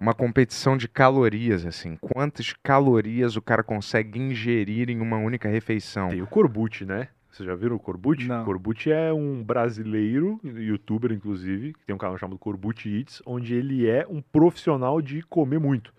uma 0.00 0.14
competição 0.14 0.76
de 0.76 0.88
calorias, 0.88 1.66
assim. 1.66 1.96
Quantas 1.96 2.54
calorias 2.62 3.36
o 3.36 3.42
cara 3.42 3.62
consegue 3.62 4.18
ingerir 4.18 4.88
em 4.88 5.00
uma 5.00 5.16
única 5.18 5.48
refeição? 5.48 6.08
Tem 6.08 6.22
o 6.22 6.26
Corbucci, 6.26 6.84
né? 6.84 7.08
Vocês 7.30 7.46
já 7.46 7.54
viram 7.54 7.76
o 7.76 7.78
Corbucci? 7.78 8.26
Não. 8.26 8.44
Corbucci 8.44 8.90
é 8.90 9.12
um 9.12 9.44
brasileiro, 9.44 10.40
youtuber 10.42 11.12
inclusive, 11.12 11.72
que 11.74 11.84
tem 11.86 11.94
um 11.94 11.98
canal 11.98 12.16
chamado 12.16 12.38
Corbucci 12.38 12.88
Eats, 12.88 13.22
onde 13.26 13.54
ele 13.54 13.88
é 13.88 14.06
um 14.08 14.20
profissional 14.20 15.00
de 15.02 15.22
comer 15.22 15.60
muito. 15.60 15.92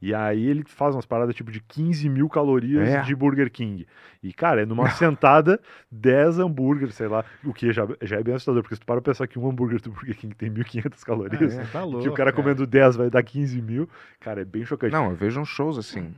E 0.00 0.14
aí 0.14 0.46
ele 0.46 0.62
faz 0.66 0.94
umas 0.94 1.06
paradas 1.06 1.34
tipo 1.34 1.50
de 1.50 1.60
15 1.60 2.08
mil 2.08 2.28
calorias 2.28 2.88
É. 2.88 3.02
de 3.02 3.14
Burger 3.14 3.50
King. 3.50 3.86
E, 4.22 4.32
cara, 4.32 4.62
é 4.62 4.66
numa 4.66 4.88
sentada 4.90 5.60
10 5.90 6.38
hambúrgueres, 6.38 6.94
sei 6.94 7.08
lá, 7.08 7.24
o 7.44 7.52
que 7.54 7.72
já, 7.72 7.86
já 8.02 8.16
é 8.16 8.22
bem 8.22 8.34
assustador, 8.34 8.62
porque 8.62 8.74
se 8.74 8.80
tu 8.80 8.86
para 8.86 9.00
pensar 9.00 9.26
que 9.26 9.38
um 9.38 9.48
hambúrguer 9.48 9.80
do 9.80 9.90
Burger 9.90 10.16
King 10.16 10.34
tem 10.34 10.50
1.500 10.50 11.04
calorias, 11.04 11.56
É, 11.58 11.64
tá 11.66 11.82
louco. 11.84 12.02
que 12.02 12.08
o 12.08 12.12
cara 12.14 12.30
cara. 12.32 12.42
comendo 12.42 12.66
10 12.66 12.96
vai 12.96 13.10
dar 13.10 13.22
15 13.22 13.60
mil, 13.62 13.88
cara, 14.20 14.42
é 14.42 14.44
bem 14.44 14.64
chocante. 14.64 14.92
Não, 14.92 15.10
eu 15.10 15.16
vejo 15.16 15.40
uns 15.40 15.48
shows 15.48 15.78
assim. 15.78 16.14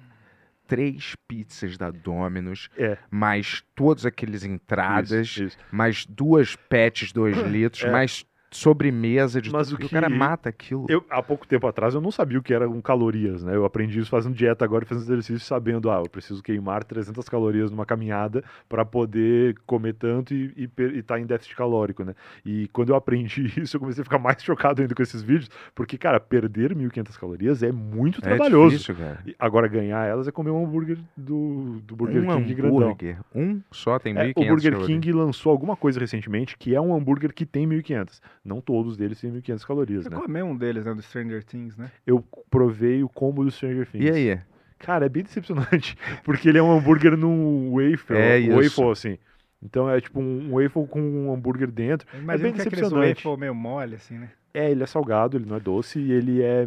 Três 0.66 1.14
pizzas 1.26 1.78
da 1.78 1.90
Domino's, 1.90 2.68
É. 2.76 2.98
mais 3.10 3.64
todos 3.74 4.04
aqueles 4.04 4.44
entradas, 4.44 5.26
Isso, 5.28 5.44
isso. 5.44 5.58
mais 5.72 6.04
duas 6.04 6.56
pets 6.56 7.10
2 7.10 7.38
litros, 7.38 7.84
É. 7.84 7.90
mais 7.90 8.22
sobremesa 8.50 9.40
de 9.40 9.50
Mas 9.50 9.68
tudo. 9.68 9.80
o 9.80 9.82
E 9.82 9.86
o 9.86 9.90
cara 9.90 10.08
que- 10.08 10.14
mata 10.16 10.48
aquilo. 10.48 10.86
Eu, 10.88 11.04
há 11.10 11.22
pouco 11.22 11.46
tempo 11.46 11.66
atrás, 11.66 11.94
eu 11.94 12.00
não 12.00 12.10
sabia 12.10 12.38
o 12.38 12.42
que 12.42 12.52
eram 12.54 12.80
calorias, 12.80 13.42
né? 13.42 13.54
Eu 13.54 13.64
aprendi 13.64 13.98
isso 14.00 14.10
fazendo 14.10 14.34
dieta 14.34 14.64
agora 14.64 14.84
e 14.84 14.86
fazendo 14.88 15.04
exercício, 15.04 15.40
sabendo, 15.40 15.90
ah, 15.90 15.98
eu 16.04 16.08
preciso 16.08 16.42
queimar 16.42 16.84
300 16.84 17.28
calorias 17.28 17.70
numa 17.70 17.84
caminhada 17.86 18.42
para 18.68 18.84
poder 18.84 19.56
comer 19.66 19.94
tanto 19.94 20.34
e 20.34 20.68
estar 20.96 21.18
em 21.20 21.26
déficit 21.26 21.54
calórico, 21.56 22.04
né? 22.04 22.14
E 22.44 22.68
quando 22.68 22.90
eu 22.90 22.96
aprendi 22.96 23.52
isso, 23.58 23.76
eu 23.76 23.80
comecei 23.80 24.02
a 24.02 24.04
ficar 24.04 24.18
mais 24.18 24.42
chocado 24.42 24.80
ainda 24.82 24.94
com 24.94 25.02
esses 25.02 25.22
vídeos, 25.22 25.50
porque, 25.74 25.96
cara, 25.98 26.18
perder 26.20 26.74
1.500 26.74 27.16
calorias 27.18 27.62
é 27.62 27.72
muito 27.72 28.18
é 28.18 28.22
trabalhoso. 28.22 28.70
difícil, 28.76 28.94
cara. 28.94 29.20
E 29.26 29.34
Agora, 29.38 29.68
ganhar 29.68 30.04
elas 30.06 30.26
é 30.26 30.32
comer 30.32 30.50
um 30.50 30.64
hambúrguer 30.64 30.98
do, 31.16 31.80
do 31.84 31.94
Burger 31.96 32.22
um 32.24 32.36
King 32.42 32.54
grandão. 32.54 32.78
hambúrguer, 32.80 33.18
um 33.34 33.60
só 33.70 33.98
tem 33.98 34.16
É, 34.16 34.28
1.500 34.28 34.32
o 34.36 34.48
Burger 34.48 34.72
calorias. 34.72 34.86
King 35.00 35.12
lançou 35.12 35.52
alguma 35.52 35.76
coisa 35.76 36.00
recentemente 36.00 36.56
que 36.56 36.74
é 36.74 36.80
um 36.80 36.94
hambúrguer 36.94 37.32
que 37.32 37.46
tem 37.46 37.66
1.500. 37.68 38.20
Não 38.48 38.60
todos 38.60 38.96
deles 38.96 39.20
têm 39.20 39.30
1.500 39.32 39.64
calorias, 39.66 40.02
Você 40.04 40.10
né? 40.10 40.16
comeu 40.16 40.46
um 40.46 40.56
deles, 40.56 40.84
né? 40.86 40.94
Do 40.94 41.02
Stranger 41.02 41.44
Things, 41.44 41.76
né? 41.76 41.90
Eu 42.06 42.24
provei 42.50 43.02
o 43.04 43.08
combo 43.08 43.44
do 43.44 43.50
Stranger 43.50 43.86
Things. 43.86 44.04
E 44.04 44.10
aí? 44.10 44.40
Cara, 44.78 45.06
é 45.06 45.08
bem 45.08 45.22
decepcionante, 45.22 45.96
porque 46.24 46.48
ele 46.48 46.58
é 46.58 46.62
um 46.62 46.70
hambúrguer 46.72 47.16
num 47.16 47.72
wafer, 47.72 48.16
É 48.16 48.38
isso. 48.38 48.56
waffle 48.56 48.90
assim. 48.90 49.18
Então 49.62 49.90
é 49.90 50.00
tipo 50.00 50.20
um 50.20 50.52
waffle 50.54 50.86
com 50.86 51.00
um 51.00 51.32
hambúrguer 51.34 51.70
dentro. 51.70 52.06
Imagina 52.14 52.48
bem 52.48 52.52
que 52.54 52.60
aquele 52.60 52.76
decepcionante. 52.76 53.24
waffle 53.26 53.40
meio 53.40 53.54
mole, 53.54 53.96
assim, 53.96 54.16
né? 54.18 54.30
É, 54.54 54.70
ele 54.70 54.82
é 54.82 54.86
salgado, 54.86 55.36
ele 55.36 55.46
não 55.46 55.56
é 55.56 55.60
doce 55.60 55.98
e 55.98 56.10
ele 56.12 56.40
é, 56.42 56.66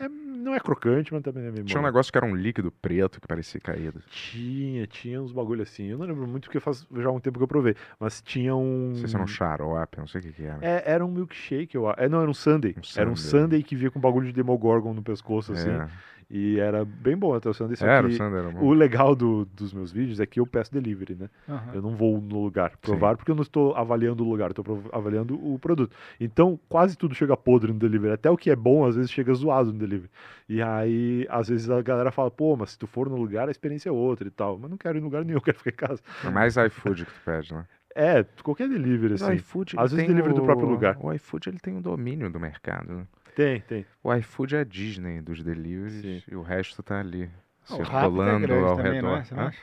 é- 0.00 0.08
não 0.42 0.54
é 0.54 0.60
crocante, 0.60 1.12
mas 1.12 1.22
também 1.22 1.44
é 1.46 1.50
meio 1.50 1.64
Tinha 1.64 1.80
um 1.80 1.84
negócio 1.84 2.12
que 2.12 2.18
era 2.18 2.26
um 2.26 2.34
líquido 2.34 2.70
preto 2.70 3.20
que 3.20 3.26
parecia 3.26 3.60
caído. 3.60 4.02
Tinha, 4.10 4.86
tinha 4.86 5.22
uns 5.22 5.32
bagulho 5.32 5.62
assim. 5.62 5.86
Eu 5.86 5.98
não 5.98 6.06
lembro 6.06 6.26
muito 6.26 6.44
porque 6.44 6.60
faz 6.60 6.86
já 6.96 7.10
um 7.10 7.20
tempo 7.20 7.38
que 7.38 7.44
eu 7.44 7.48
provei, 7.48 7.74
mas 7.98 8.20
tinha 8.20 8.54
um 8.54 8.90
Não 8.90 8.96
sei 8.96 9.08
se 9.08 9.14
era 9.14 9.24
um 9.24 9.26
xarope, 9.26 9.98
não 9.98 10.06
sei 10.06 10.20
o 10.20 10.24
que 10.24 10.32
que 10.32 10.44
era. 10.44 10.58
É, 10.60 10.82
era 10.86 11.04
um 11.04 11.10
milkshake, 11.10 11.74
eu 11.74 11.88
acho. 11.88 12.00
É, 12.00 12.08
não, 12.08 12.20
era 12.20 12.30
um 12.30 12.34
sundae. 12.34 12.74
Um 12.76 13.00
Era 13.00 13.10
um 13.10 13.16
sundae. 13.16 13.62
que 13.62 13.76
vinha 13.76 13.90
com 13.90 14.00
bagulho 14.00 14.26
de 14.26 14.32
Demogorgon 14.32 14.92
no 14.92 15.02
pescoço, 15.02 15.52
assim. 15.52 15.70
É, 15.70 15.88
E 16.34 16.58
era 16.58 16.82
bem 16.82 17.14
bom 17.14 17.34
até 17.34 17.50
o 17.50 17.52
sundae, 17.52 17.76
só 17.76 17.86
era, 17.86 18.06
o 18.06 18.10
Sander 18.12 18.38
era 18.40 18.50
bom. 18.50 18.64
o 18.64 18.72
legal 18.72 19.14
do- 19.14 19.44
dos 19.44 19.70
meus 19.74 19.92
vídeos 19.92 20.18
é 20.18 20.24
que 20.24 20.40
eu 20.40 20.46
peço 20.46 20.72
delivery, 20.72 21.14
né? 21.14 21.28
Aham. 21.46 21.74
Eu 21.74 21.82
não 21.82 21.94
vou 21.94 22.18
no 22.22 22.42
lugar 22.42 22.72
provar 22.78 23.16
porque 23.18 23.30
eu 23.30 23.34
não 23.34 23.42
estou 23.42 23.74
avaliando 23.76 24.24
o 24.24 24.28
lugar, 24.30 24.46
eu 24.46 24.62
estou 24.62 24.82
avaliando 24.92 25.34
o 25.34 25.58
produto. 25.58 25.94
Então, 26.18 26.58
quase 26.70 26.96
tudo 26.96 27.14
chega 27.14 27.36
podre 27.36 27.70
no 27.70 27.78
delivery. 27.78 28.14
Até 28.14 28.30
o 28.30 28.36
que 28.38 28.50
é 28.50 28.56
bom, 28.56 28.86
às 28.86 28.96
vezes, 28.96 29.10
chega 29.10 29.34
zoado 29.34 29.74
no 29.74 29.78
delivery. 29.78 30.10
E 30.48 30.62
aí, 30.62 31.26
às 31.28 31.48
vezes, 31.48 31.68
a 31.68 31.82
galera 31.82 32.10
fala, 32.10 32.30
pô, 32.30 32.56
mas 32.56 32.70
se 32.70 32.78
tu 32.78 32.86
for 32.86 33.10
no 33.10 33.16
lugar, 33.16 33.48
a 33.48 33.50
experiência 33.50 33.90
é 33.90 33.92
outra 33.92 34.26
e 34.26 34.30
tal. 34.30 34.58
Mas 34.58 34.70
não 34.70 34.78
quero 34.78 34.96
ir 34.96 35.00
em 35.00 35.04
lugar 35.04 35.26
nenhum, 35.26 35.36
eu 35.38 35.42
quero 35.42 35.58
ficar 35.58 35.70
em 35.70 35.88
casa. 35.88 36.02
É 36.24 36.30
mais 36.30 36.56
iFood 36.56 37.04
que 37.04 37.12
tu 37.12 37.20
pede, 37.26 37.52
né? 37.52 37.66
É, 37.94 38.24
qualquer 38.42 38.70
delivery, 38.70 39.12
Mas 39.12 39.20
o 39.20 39.26
assim. 39.26 39.34
iFood, 39.36 39.74
Às 39.76 39.92
vezes 39.92 40.06
delivery 40.06 40.32
do 40.32 40.40
o- 40.40 40.44
próprio 40.44 40.66
lugar. 40.66 40.96
O 40.98 41.12
iFood 41.12 41.50
ele 41.50 41.58
tem 41.58 41.76
o 41.76 41.82
domínio 41.82 42.30
do 42.30 42.40
mercado. 42.40 42.90
né? 42.90 43.06
Tem, 43.34 43.60
tem. 43.62 43.86
O 44.02 44.12
iFood 44.14 44.56
é 44.56 44.60
a 44.60 44.64
Disney 44.64 45.20
dos 45.20 45.42
deliveries 45.42 46.00
Sim. 46.02 46.22
e 46.30 46.36
o 46.36 46.42
resto 46.42 46.82
tá 46.82 47.00
ali 47.00 47.30
Ah, 47.68 47.74
o 47.74 47.78
tá 47.78 47.84
circulando 47.84 48.46
grande 48.46 48.64
ao 48.68 48.76
também, 48.76 48.92
redor. 48.94 49.08
não 49.08 49.16
é? 49.16 49.24
Você 49.24 49.34
não 49.34 49.42
Hã? 49.42 49.46
acha? 49.48 49.60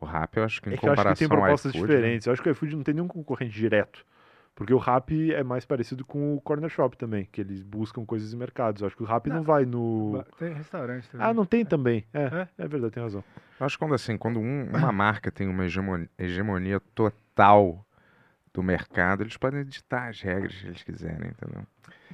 O 0.00 0.04
Rappi 0.06 0.38
eu 0.38 0.44
acho 0.44 0.62
que 0.62 0.68
em 0.70 0.74
É 0.74 0.76
que 0.76 0.86
eu 0.86 0.92
acho 0.92 1.00
comparação 1.00 1.14
que 1.14 1.18
tem 1.18 1.28
propostas 1.28 1.74
iFood, 1.74 1.88
né? 1.92 1.96
diferentes. 1.96 2.26
Eu 2.26 2.32
acho 2.32 2.42
que 2.42 2.48
o 2.48 2.52
iFood 2.52 2.76
não 2.76 2.82
tem 2.84 2.94
nenhum 2.94 3.08
concorrente 3.08 3.52
direto. 3.54 4.04
Porque 4.54 4.74
o 4.74 4.78
Rappi 4.78 5.32
é 5.32 5.42
mais 5.44 5.64
parecido 5.64 6.04
com 6.04 6.34
o 6.34 6.40
Corner 6.40 6.68
Shop 6.68 6.96
também, 6.96 7.28
que 7.30 7.40
eles 7.40 7.62
buscam 7.62 8.04
coisas 8.04 8.32
em 8.32 8.36
mercados. 8.36 8.82
Eu 8.82 8.88
acho 8.88 8.96
que 8.96 9.02
o 9.02 9.06
Rappi 9.06 9.28
não, 9.30 9.36
Não. 9.36 9.42
vai 9.44 9.64
no. 9.64 10.24
Tem 10.36 10.52
restaurante 10.52 11.08
também. 11.08 11.26
Ah, 11.26 11.32
não 11.34 11.44
tem 11.46 11.64
também. 11.64 12.04
É, 12.12 12.46
é, 12.58 12.66
verdade, 12.68 12.92
tem 12.94 13.02
razão. 13.02 13.22
Eu 13.58 13.66
acho 13.66 13.76
que 13.76 13.84
quando 13.84 13.94
assim, 13.94 14.16
quando 14.16 14.38
um- 14.40 14.64
uma 14.76 14.90
marca 14.92 15.30
tem 15.30 15.48
uma 15.48 15.64
hegemonia, 15.64 16.08
hegemonia 16.18 16.80
total 16.94 17.84
do 18.52 18.62
mercado, 18.62 19.22
eles 19.22 19.36
podem 19.36 19.60
editar 19.60 20.08
as 20.08 20.20
regras 20.20 20.54
que 20.56 20.66
eles 20.66 20.82
quiserem, 20.82 21.30
entendeu? 21.30 21.62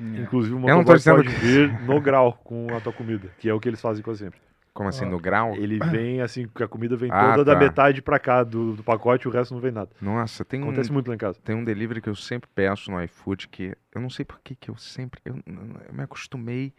É. 0.00 0.20
Inclusive, 0.22 0.54
o 0.54 0.58
motoboy 0.58 1.00
pode 1.02 1.28
que- 1.28 1.34
vir 1.40 1.80
no 1.82 2.00
grau 2.00 2.32
com 2.44 2.66
a 2.74 2.80
tua 2.80 2.92
comida, 2.92 3.28
que 3.38 3.48
é 3.48 3.54
o 3.54 3.60
que 3.60 3.68
eles 3.68 3.80
fazem 3.80 4.02
quase 4.02 4.24
sempre. 4.24 4.40
Como 4.72 4.88
assim, 4.88 5.04
Ó, 5.04 5.08
no 5.08 5.20
grau? 5.20 5.54
Ele 5.54 5.78
vem 5.78 6.20
assim, 6.20 6.48
que 6.52 6.60
a 6.64 6.66
comida 6.66 6.96
vem 6.96 7.08
Ah, 7.12 7.30
toda 7.34 7.44
da 7.44 7.52
tá. 7.54 7.60
metade 7.60 8.02
pra 8.02 8.18
cá 8.18 8.42
do, 8.42 8.72
do 8.74 8.82
pacote, 8.82 9.28
o 9.28 9.30
resto 9.30 9.54
não 9.54 9.60
vem 9.60 9.70
nada. 9.70 9.90
Nossa, 10.02 10.44
tem 10.44 10.60
um, 10.60 10.64
Acontece 10.64 10.90
muito 10.90 11.06
lá 11.06 11.14
em 11.14 11.18
casa. 11.18 11.38
tem 11.44 11.54
um 11.54 11.62
delivery 11.64 12.00
que 12.00 12.08
eu 12.08 12.16
sempre 12.16 12.50
peço 12.52 12.90
no 12.90 13.00
iFood 13.04 13.46
que 13.46 13.72
eu 13.94 14.00
não 14.00 14.10
sei 14.10 14.24
por 14.24 14.40
que 14.42 14.56
que 14.56 14.68
eu 14.68 14.76
sempre 14.76 15.20
eu, 15.24 15.38
eu 15.46 15.94
me 15.94 16.02
acostumei 16.02 16.72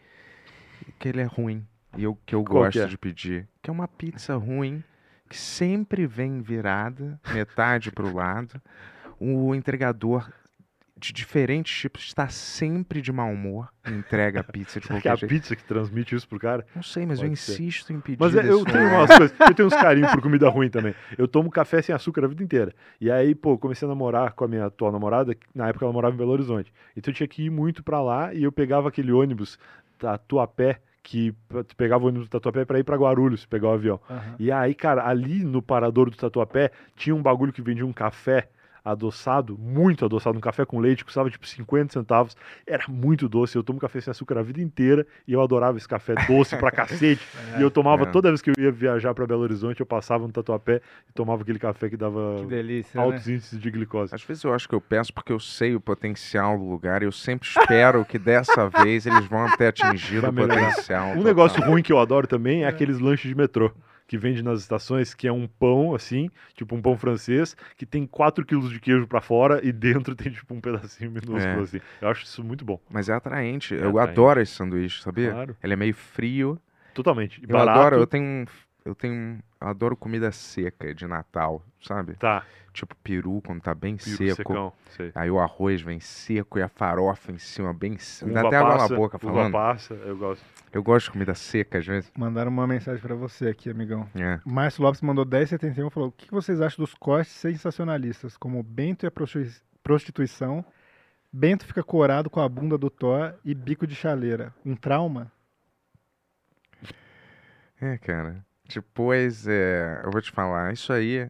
que 0.98 1.08
ele 1.08 1.22
é 1.22 1.24
ruim 1.24 1.66
e 1.96 2.04
eu 2.04 2.18
que 2.26 2.34
eu 2.34 2.44
Qual 2.44 2.64
que 2.70 2.78
gosto 2.78 2.82
é? 2.82 2.86
de 2.86 2.98
pedir, 2.98 3.48
que 3.62 3.70
é 3.70 3.72
uma 3.72 3.88
pizza 3.88 4.36
ruim 4.36 4.84
que 5.30 5.36
sempre 5.38 6.06
vem 6.06 6.42
virada 6.42 7.18
metade 7.32 7.90
pro 7.90 8.14
lado. 8.14 8.60
O 9.18 9.54
entregador 9.54 10.30
de 10.98 11.12
diferentes 11.12 11.78
tipos 11.78 12.04
está 12.06 12.26
sempre 12.28 13.02
de 13.02 13.12
mau 13.12 13.30
humor 13.30 13.68
e 13.86 13.90
entrega 13.90 14.40
a 14.40 14.44
pizza 14.44 14.80
de 14.80 14.86
que 14.86 14.92
é 14.94 14.96
qualquer 14.96 15.10
a 15.12 15.14
jeito. 15.16 15.30
pizza 15.30 15.54
que 15.54 15.62
transmite 15.62 16.14
isso 16.14 16.26
pro 16.26 16.38
cara? 16.38 16.66
Não 16.74 16.82
sei, 16.82 17.04
mas 17.04 17.18
eu 17.20 17.28
Pode 17.28 17.36
ser. 17.38 17.52
insisto 17.52 17.92
em 17.92 18.00
pedir. 18.00 18.18
Mas 18.18 18.34
é, 18.34 18.48
eu 18.50 18.64
tenho 18.64 18.88
umas 18.88 19.14
coisas, 19.14 19.34
eu 19.40 19.54
tenho 19.54 19.68
uns 19.68 19.74
carinhos 19.74 20.10
por 20.12 20.22
comida 20.22 20.48
ruim 20.48 20.70
também. 20.70 20.94
Eu 21.18 21.28
tomo 21.28 21.50
café 21.50 21.82
sem 21.82 21.94
açúcar 21.94 22.24
a 22.24 22.28
vida 22.28 22.42
inteira. 22.42 22.72
E 23.00 23.10
aí, 23.10 23.34
pô, 23.34 23.58
comecei 23.58 23.86
a 23.86 23.88
namorar 23.90 24.32
com 24.32 24.44
a 24.44 24.48
minha 24.48 24.64
atual 24.66 24.90
namorada, 24.90 25.36
na 25.54 25.68
época 25.68 25.84
ela 25.84 25.92
morava 25.92 26.14
em 26.14 26.18
Belo 26.18 26.32
Horizonte. 26.32 26.72
Então 26.96 27.12
eu 27.12 27.14
tinha 27.16 27.28
que 27.28 27.42
ir 27.44 27.50
muito 27.50 27.82
pra 27.84 28.00
lá 28.00 28.32
e 28.32 28.42
eu 28.44 28.50
pegava 28.50 28.88
aquele 28.88 29.12
ônibus 29.12 29.58
da 30.00 30.16
Tuapé, 30.16 30.80
que 31.02 31.32
tu 31.68 31.76
pegava 31.76 32.04
o 32.04 32.08
ônibus 32.08 32.26
do 32.28 32.30
Tatuapé 32.32 32.64
pra 32.64 32.78
ir 32.80 32.84
pra 32.84 32.96
Guarulhos, 32.96 33.44
pegar 33.46 33.68
o 33.68 33.72
avião. 33.72 34.00
Aham. 34.10 34.34
E 34.40 34.50
aí, 34.50 34.74
cara, 34.74 35.06
ali 35.06 35.44
no 35.44 35.60
parador 35.62 36.10
do 36.10 36.16
Tatuapé 36.16 36.70
tinha 36.96 37.14
um 37.14 37.22
bagulho 37.22 37.52
que 37.52 37.62
vendia 37.62 37.86
um 37.86 37.92
café 37.92 38.48
adoçado, 38.90 39.58
muito 39.58 40.04
adoçado, 40.04 40.38
um 40.38 40.40
café 40.40 40.64
com 40.64 40.78
leite, 40.78 41.04
custava 41.04 41.28
tipo 41.28 41.46
50 41.46 41.92
centavos, 41.92 42.36
era 42.66 42.84
muito 42.88 43.28
doce, 43.28 43.56
eu 43.56 43.62
tomo 43.64 43.78
café 43.80 44.00
sem 44.00 44.10
açúcar 44.10 44.38
a 44.38 44.42
vida 44.42 44.60
inteira 44.60 45.06
e 45.26 45.32
eu 45.32 45.42
adorava 45.42 45.76
esse 45.76 45.88
café 45.88 46.14
doce 46.26 46.56
pra 46.56 46.70
cacete, 46.70 47.20
e 47.58 47.62
eu 47.62 47.70
tomava 47.70 48.04
É. 48.04 48.06
toda 48.06 48.28
vez 48.28 48.40
que 48.40 48.50
eu 48.50 48.54
ia 48.58 48.70
viajar 48.70 49.12
pra 49.14 49.26
Belo 49.26 49.42
Horizonte, 49.42 49.80
eu 49.80 49.86
passava 49.86 50.24
no 50.26 50.32
Tatuapé 50.32 50.80
e 51.08 51.12
tomava 51.12 51.42
aquele 51.42 51.58
café 51.58 51.88
que 51.90 51.96
dava 51.96 52.36
Que 52.40 52.46
delícia, 52.46 52.98
né? 52.98 53.04
altos 53.06 53.28
índices 53.28 53.58
de 53.60 53.70
glicose. 53.70 54.14
Às 54.14 54.22
vezes 54.22 54.44
eu 54.44 54.54
acho 54.54 54.68
que 54.68 54.74
eu 54.74 54.80
peço 54.80 55.12
porque 55.12 55.32
eu 55.32 55.40
sei 55.40 55.74
o 55.74 55.80
potencial 55.80 56.56
do 56.56 56.64
lugar 56.64 57.02
e 57.02 57.06
eu 57.06 57.12
sempre 57.12 57.48
espero 57.48 58.04
que 58.04 58.18
dessa 58.18 58.68
vez 58.86 59.04
eles 59.06 59.26
vão 59.26 59.44
atingido 59.46 60.20
Vai 60.22 60.30
o 60.30 60.34
potencial. 60.34 61.06
Um 61.06 61.08
total. 61.10 61.24
negócio 61.24 61.62
ruim 61.64 61.82
que 61.82 61.92
eu 61.92 61.98
adoro 61.98 62.26
também 62.26 62.64
é 62.64 62.68
aqueles 62.68 62.98
lanches 63.00 63.28
de 63.28 63.34
metrô. 63.34 63.70
Que 64.06 64.16
vende 64.16 64.42
nas 64.42 64.60
estações, 64.60 65.14
que 65.14 65.26
é 65.26 65.32
um 65.32 65.48
pão, 65.48 65.94
assim, 65.94 66.30
tipo 66.54 66.76
um 66.76 66.80
pão 66.82 66.96
francês, 66.96 67.56
que 67.76 67.84
tem 67.84 68.06
4 68.06 68.44
quilos 68.46 68.70
de 68.70 68.78
queijo 68.78 69.06
pra 69.06 69.20
fora 69.20 69.60
e 69.66 69.72
dentro 69.72 70.14
tem, 70.14 70.30
tipo, 70.30 70.54
um 70.54 70.60
pedacinho 70.60 71.10
minúsculo, 71.12 71.38
É. 71.58 71.62
assim. 71.62 71.80
Eu 72.00 72.08
acho 72.08 72.24
isso 72.24 72.44
muito 72.44 72.64
bom. 72.64 72.80
Mas 72.88 73.08
é 73.08 73.12
atraente. 73.14 73.74
É 73.74 73.78
eu 73.78 73.90
atraente. 73.98 74.10
adoro 74.10 74.40
esse 74.40 74.52
sanduíche, 74.52 75.02
sabia? 75.02 75.32
Claro. 75.32 75.56
Ele 75.62 75.72
é 75.72 75.76
meio 75.76 75.94
frio. 75.94 76.60
Totalmente. 76.94 77.40
E 77.40 77.44
Eu 77.44 77.48
barato. 77.48 77.78
adoro, 77.80 77.96
eu 77.96 78.06
tenho, 78.06 78.24
um- 78.24 78.44
eu 78.86 78.94
tenho, 78.94 79.40
eu 79.60 79.68
adoro 79.68 79.96
comida 79.96 80.30
seca 80.32 80.94
de 80.94 81.06
Natal, 81.06 81.62
sabe? 81.82 82.14
Tá, 82.14 82.44
Tipo 82.72 82.94
peru 82.96 83.40
quando 83.44 83.62
tá 83.62 83.74
bem 83.74 83.96
piro 83.96 84.16
seco. 84.18 84.36
secão. 84.36 84.72
Sei. 84.90 85.10
Aí 85.14 85.30
o 85.30 85.38
arroz 85.40 85.80
vem 85.80 85.98
seco 85.98 86.58
e 86.58 86.62
a 86.62 86.68
farofa 86.68 87.32
em 87.32 87.38
cima 87.38 87.72
bem 87.72 87.96
seco. 87.96 88.30
Dá 88.32 88.46
até 88.46 88.56
água 88.58 88.76
na 88.76 88.88
boca 88.88 89.16
uva 89.16 89.32
falando. 89.32 89.52
passa, 89.52 89.94
eu 89.94 90.14
gosto. 90.18 90.44
Eu 90.72 90.82
gosto 90.82 91.06
de 91.06 91.12
comida 91.12 91.34
seca 91.34 91.78
às 91.78 91.86
vezes. 91.86 92.12
Mandaram 92.16 92.50
uma 92.50 92.66
mensagem 92.66 93.00
pra 93.00 93.14
você 93.14 93.48
aqui, 93.48 93.70
amigão. 93.70 94.06
É. 94.14 94.40
Márcio 94.44 94.82
Lopes 94.82 95.00
mandou 95.00 95.24
1071 95.24 95.86
e 95.86 95.90
falou: 95.90 96.10
O 96.10 96.12
que 96.12 96.30
vocês 96.30 96.60
acham 96.60 96.84
dos 96.84 96.92
cortes 96.92 97.32
sensacionalistas, 97.32 98.36
como 98.36 98.62
Bento 98.62 99.04
e 99.04 99.08
a 99.08 99.10
prostitui- 99.10 99.54
prostituição? 99.82 100.62
Bento 101.32 101.64
fica 101.66 101.82
corado 101.82 102.28
com 102.28 102.40
a 102.40 102.48
bunda 102.48 102.76
do 102.76 102.90
Thor 102.90 103.32
e 103.42 103.54
bico 103.54 103.86
de 103.86 103.94
chaleira. 103.94 104.54
Um 104.64 104.76
trauma? 104.76 105.32
É, 107.80 107.98
cara. 107.98 108.44
Depois, 108.72 109.46
é, 109.48 110.00
eu 110.04 110.10
vou 110.10 110.20
te 110.20 110.30
falar, 110.30 110.72
isso 110.72 110.92
aí 110.92 111.28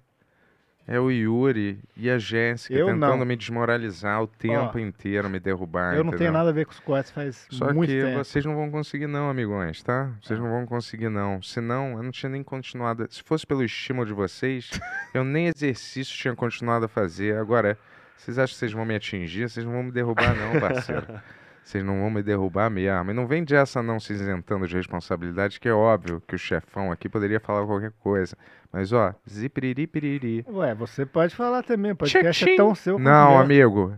é 0.89 1.01
o 1.01 1.11
Yuri 1.11 1.81
e 1.97 2.09
a 2.09 2.17
Jéssica 2.17 2.73
Eu 2.73 2.87
tentando 2.87 3.17
não. 3.17 3.25
me 3.25 3.35
desmoralizar 3.37 4.23
o 4.23 4.27
tempo 4.27 4.79
inteiro, 4.79 5.29
me 5.29 5.41
derrubar. 5.41 5.95
eu 5.97 6.05
não 6.05 6.13
tenho 6.13 6.29
entendeu? 6.29 6.33
nada 6.33 6.51
a 6.51 6.53
ver 6.53 6.65
com 6.65 6.71
os 6.71 6.79
cortes 6.79 7.11
faz 7.11 7.47
Só 7.51 7.73
muito 7.75 7.91
que 7.91 8.01
tempo. 8.01 8.19
vocês 8.19 8.45
não 8.45 8.55
vão 8.55 8.71
conseguir 8.71 9.09
não, 9.09 9.29
amigões, 9.29 9.83
tá? 9.83 10.13
Vocês 10.23 10.39
não 10.39 10.49
vão 10.49 10.65
conseguir 10.65 11.09
não. 11.09 11.43
Senão, 11.43 11.97
eu 11.97 12.03
não 12.05 12.13
tinha 12.13 12.31
nem 12.31 12.43
continuado. 12.43 13.07
Se 13.11 13.21
fosse 13.23 13.45
pelo 13.45 13.65
estímulo 13.65 14.07
de 14.07 14.13
vocês, 14.13 14.71
eu 15.13 15.25
nem 15.25 15.49
exercício 15.49 16.15
tinha 16.17 16.37
continuado 16.37 16.85
a 16.85 16.89
fazer. 16.89 17.37
Agora, 17.37 17.77
vocês 18.17 18.39
acham 18.39 18.55
que 18.55 18.59
vocês 18.61 18.73
vão 18.73 18.85
me 18.85 18.95
atingir? 18.95 19.49
Vocês 19.49 19.67
não 19.67 19.73
vão 19.73 19.83
me 19.83 19.91
derrubar 19.91 20.37
não, 20.37 20.61
parceiro. 20.61 21.07
Vocês 21.67 21.83
não 21.83 21.99
vão 21.99 22.11
me 22.11 22.23
derrubar 22.23 22.71
mesmo. 22.71 23.11
E 23.11 23.13
não 23.13 23.27
vem 23.27 23.43
dessa 23.43 23.83
não 23.83 23.99
se 23.99 24.13
isentando 24.13 24.69
de 24.69 24.77
responsabilidade, 24.77 25.59
que 25.59 25.69
é 25.69 25.73
óbvio 25.73 26.23
que 26.25 26.37
o 26.37 26.39
chefão 26.39 26.93
aqui 26.93 27.09
poderia 27.09 27.41
falar 27.41 27.67
qualquer 27.67 27.91
coisa. 27.99 28.37
Mas, 28.73 28.93
ó, 28.93 29.13
zipiriri 29.29 29.85
piriri. 29.89 30.47
Ué, 30.49 30.77
você 30.77 31.05
pode 31.05 31.35
falar 31.35 31.65
também. 31.65 31.91
O 31.91 31.97
podcast 31.97 32.49
é 32.49 32.57
tão 32.57 32.73
seu 32.73 33.01
Não, 33.01 33.37
amigo. 33.37 33.93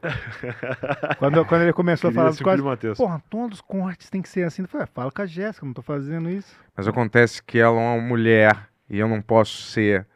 Quando, 1.18 1.44
quando 1.46 1.62
ele 1.62 1.72
começou 1.72 2.10
a 2.10 2.12
Queria 2.12 2.22
falar 2.22 2.30
dos 2.30 2.64
cortes, 2.64 2.96
porra, 2.96 3.20
todos 3.28 3.58
os 3.58 3.60
cortes 3.60 4.08
tem 4.08 4.22
que 4.22 4.28
ser 4.28 4.44
assim. 4.44 4.62
Eu 4.62 4.68
falei, 4.68 4.84
ah, 4.84 4.90
fala 4.94 5.10
com 5.10 5.22
a 5.22 5.26
Jéssica, 5.26 5.66
não 5.66 5.72
tô 5.72 5.82
fazendo 5.82 6.30
isso. 6.30 6.54
Mas 6.76 6.86
acontece 6.86 7.42
que 7.42 7.58
ela 7.58 7.76
é 7.76 7.96
uma 7.96 8.00
mulher 8.00 8.68
e 8.88 9.00
eu 9.00 9.08
não 9.08 9.20
posso 9.20 9.62
ser 9.62 10.06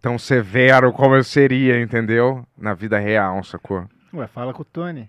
tão 0.00 0.18
severo 0.18 0.92
como 0.92 1.16
eu 1.16 1.24
seria, 1.24 1.80
entendeu? 1.80 2.46
Na 2.56 2.74
vida 2.74 2.98
real, 2.98 3.42
sacou? 3.44 3.88
Ué, 4.12 4.26
fala 4.26 4.52
com 4.54 4.62
o 4.62 4.64
Tony. 4.64 5.08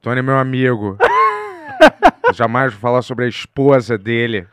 Tony 0.00 0.20
é 0.20 0.22
meu 0.22 0.38
amigo. 0.38 0.96
Eu 2.26 2.34
jamais 2.34 2.72
vou 2.72 2.80
falar 2.80 3.02
sobre 3.02 3.24
a 3.24 3.28
esposa 3.28 3.98
dele. 3.98 4.46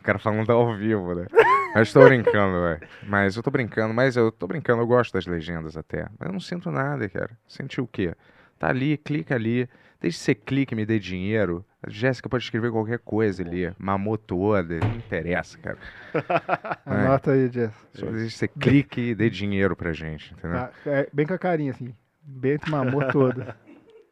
O 0.00 0.04
cara 0.04 0.18
falando 0.18 0.50
ao 0.50 0.74
vivo, 0.74 1.14
né? 1.14 1.26
Mas 1.74 1.92
tô 1.92 2.02
brincando, 2.04 2.60
velho. 2.62 2.80
Mas 3.02 3.36
eu 3.36 3.42
tô 3.42 3.50
brincando, 3.50 3.92
mas 3.92 4.16
eu 4.16 4.32
tô 4.32 4.46
brincando, 4.46 4.80
eu 4.80 4.86
gosto 4.86 5.12
das 5.12 5.26
legendas 5.26 5.76
até. 5.76 6.06
Mas 6.18 6.28
eu 6.28 6.32
não 6.32 6.40
sinto 6.40 6.70
nada, 6.70 7.06
cara. 7.08 7.30
Sentir 7.46 7.80
o 7.80 7.86
quê? 7.86 8.14
Tá 8.58 8.68
ali, 8.68 8.96
clica 8.96 9.34
ali. 9.34 9.68
Desde 10.00 10.18
que 10.18 10.24
você 10.24 10.34
clique 10.34 10.74
e 10.74 10.76
me 10.76 10.84
dê 10.84 10.98
dinheiro, 10.98 11.64
a 11.82 11.88
Jéssica 11.88 12.28
pode 12.28 12.44
escrever 12.44 12.70
qualquer 12.70 12.98
coisa 12.98 13.42
ali. 13.42 13.72
Mamou 13.78 14.18
toda, 14.18 14.78
não 14.78 14.96
interessa, 14.96 15.58
cara. 15.58 15.78
É. 16.86 16.90
Anota 16.90 17.32
aí. 17.32 17.50
Só 17.92 18.06
desde 18.06 18.28
que 18.28 18.38
você 18.38 18.48
clique 18.48 19.00
e 19.00 19.14
dê 19.14 19.28
dinheiro 19.28 19.74
pra 19.76 19.92
gente, 19.92 20.32
entendeu? 20.32 20.58
Tá, 20.58 20.70
é, 20.86 21.08
bem 21.12 21.26
com 21.26 21.34
a 21.34 21.38
carinha, 21.38 21.72
assim. 21.72 21.92
Bento 22.22 22.70
mamou 22.70 23.06
toda. 23.10 23.56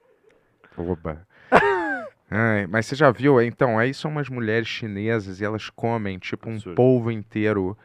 Oba. 0.76 1.26
Ai, 2.30 2.66
mas 2.66 2.86
você 2.86 2.96
já 2.96 3.10
viu? 3.10 3.40
Então, 3.40 3.78
aí 3.78 3.94
são 3.94 4.10
umas 4.10 4.28
mulheres 4.28 4.66
chinesas 4.66 5.40
e 5.40 5.44
elas 5.44 5.70
comem, 5.70 6.18
tipo, 6.18 6.48
um 6.50 6.54
Absurdo. 6.54 6.74
polvo 6.74 7.10
inteiro 7.10 7.76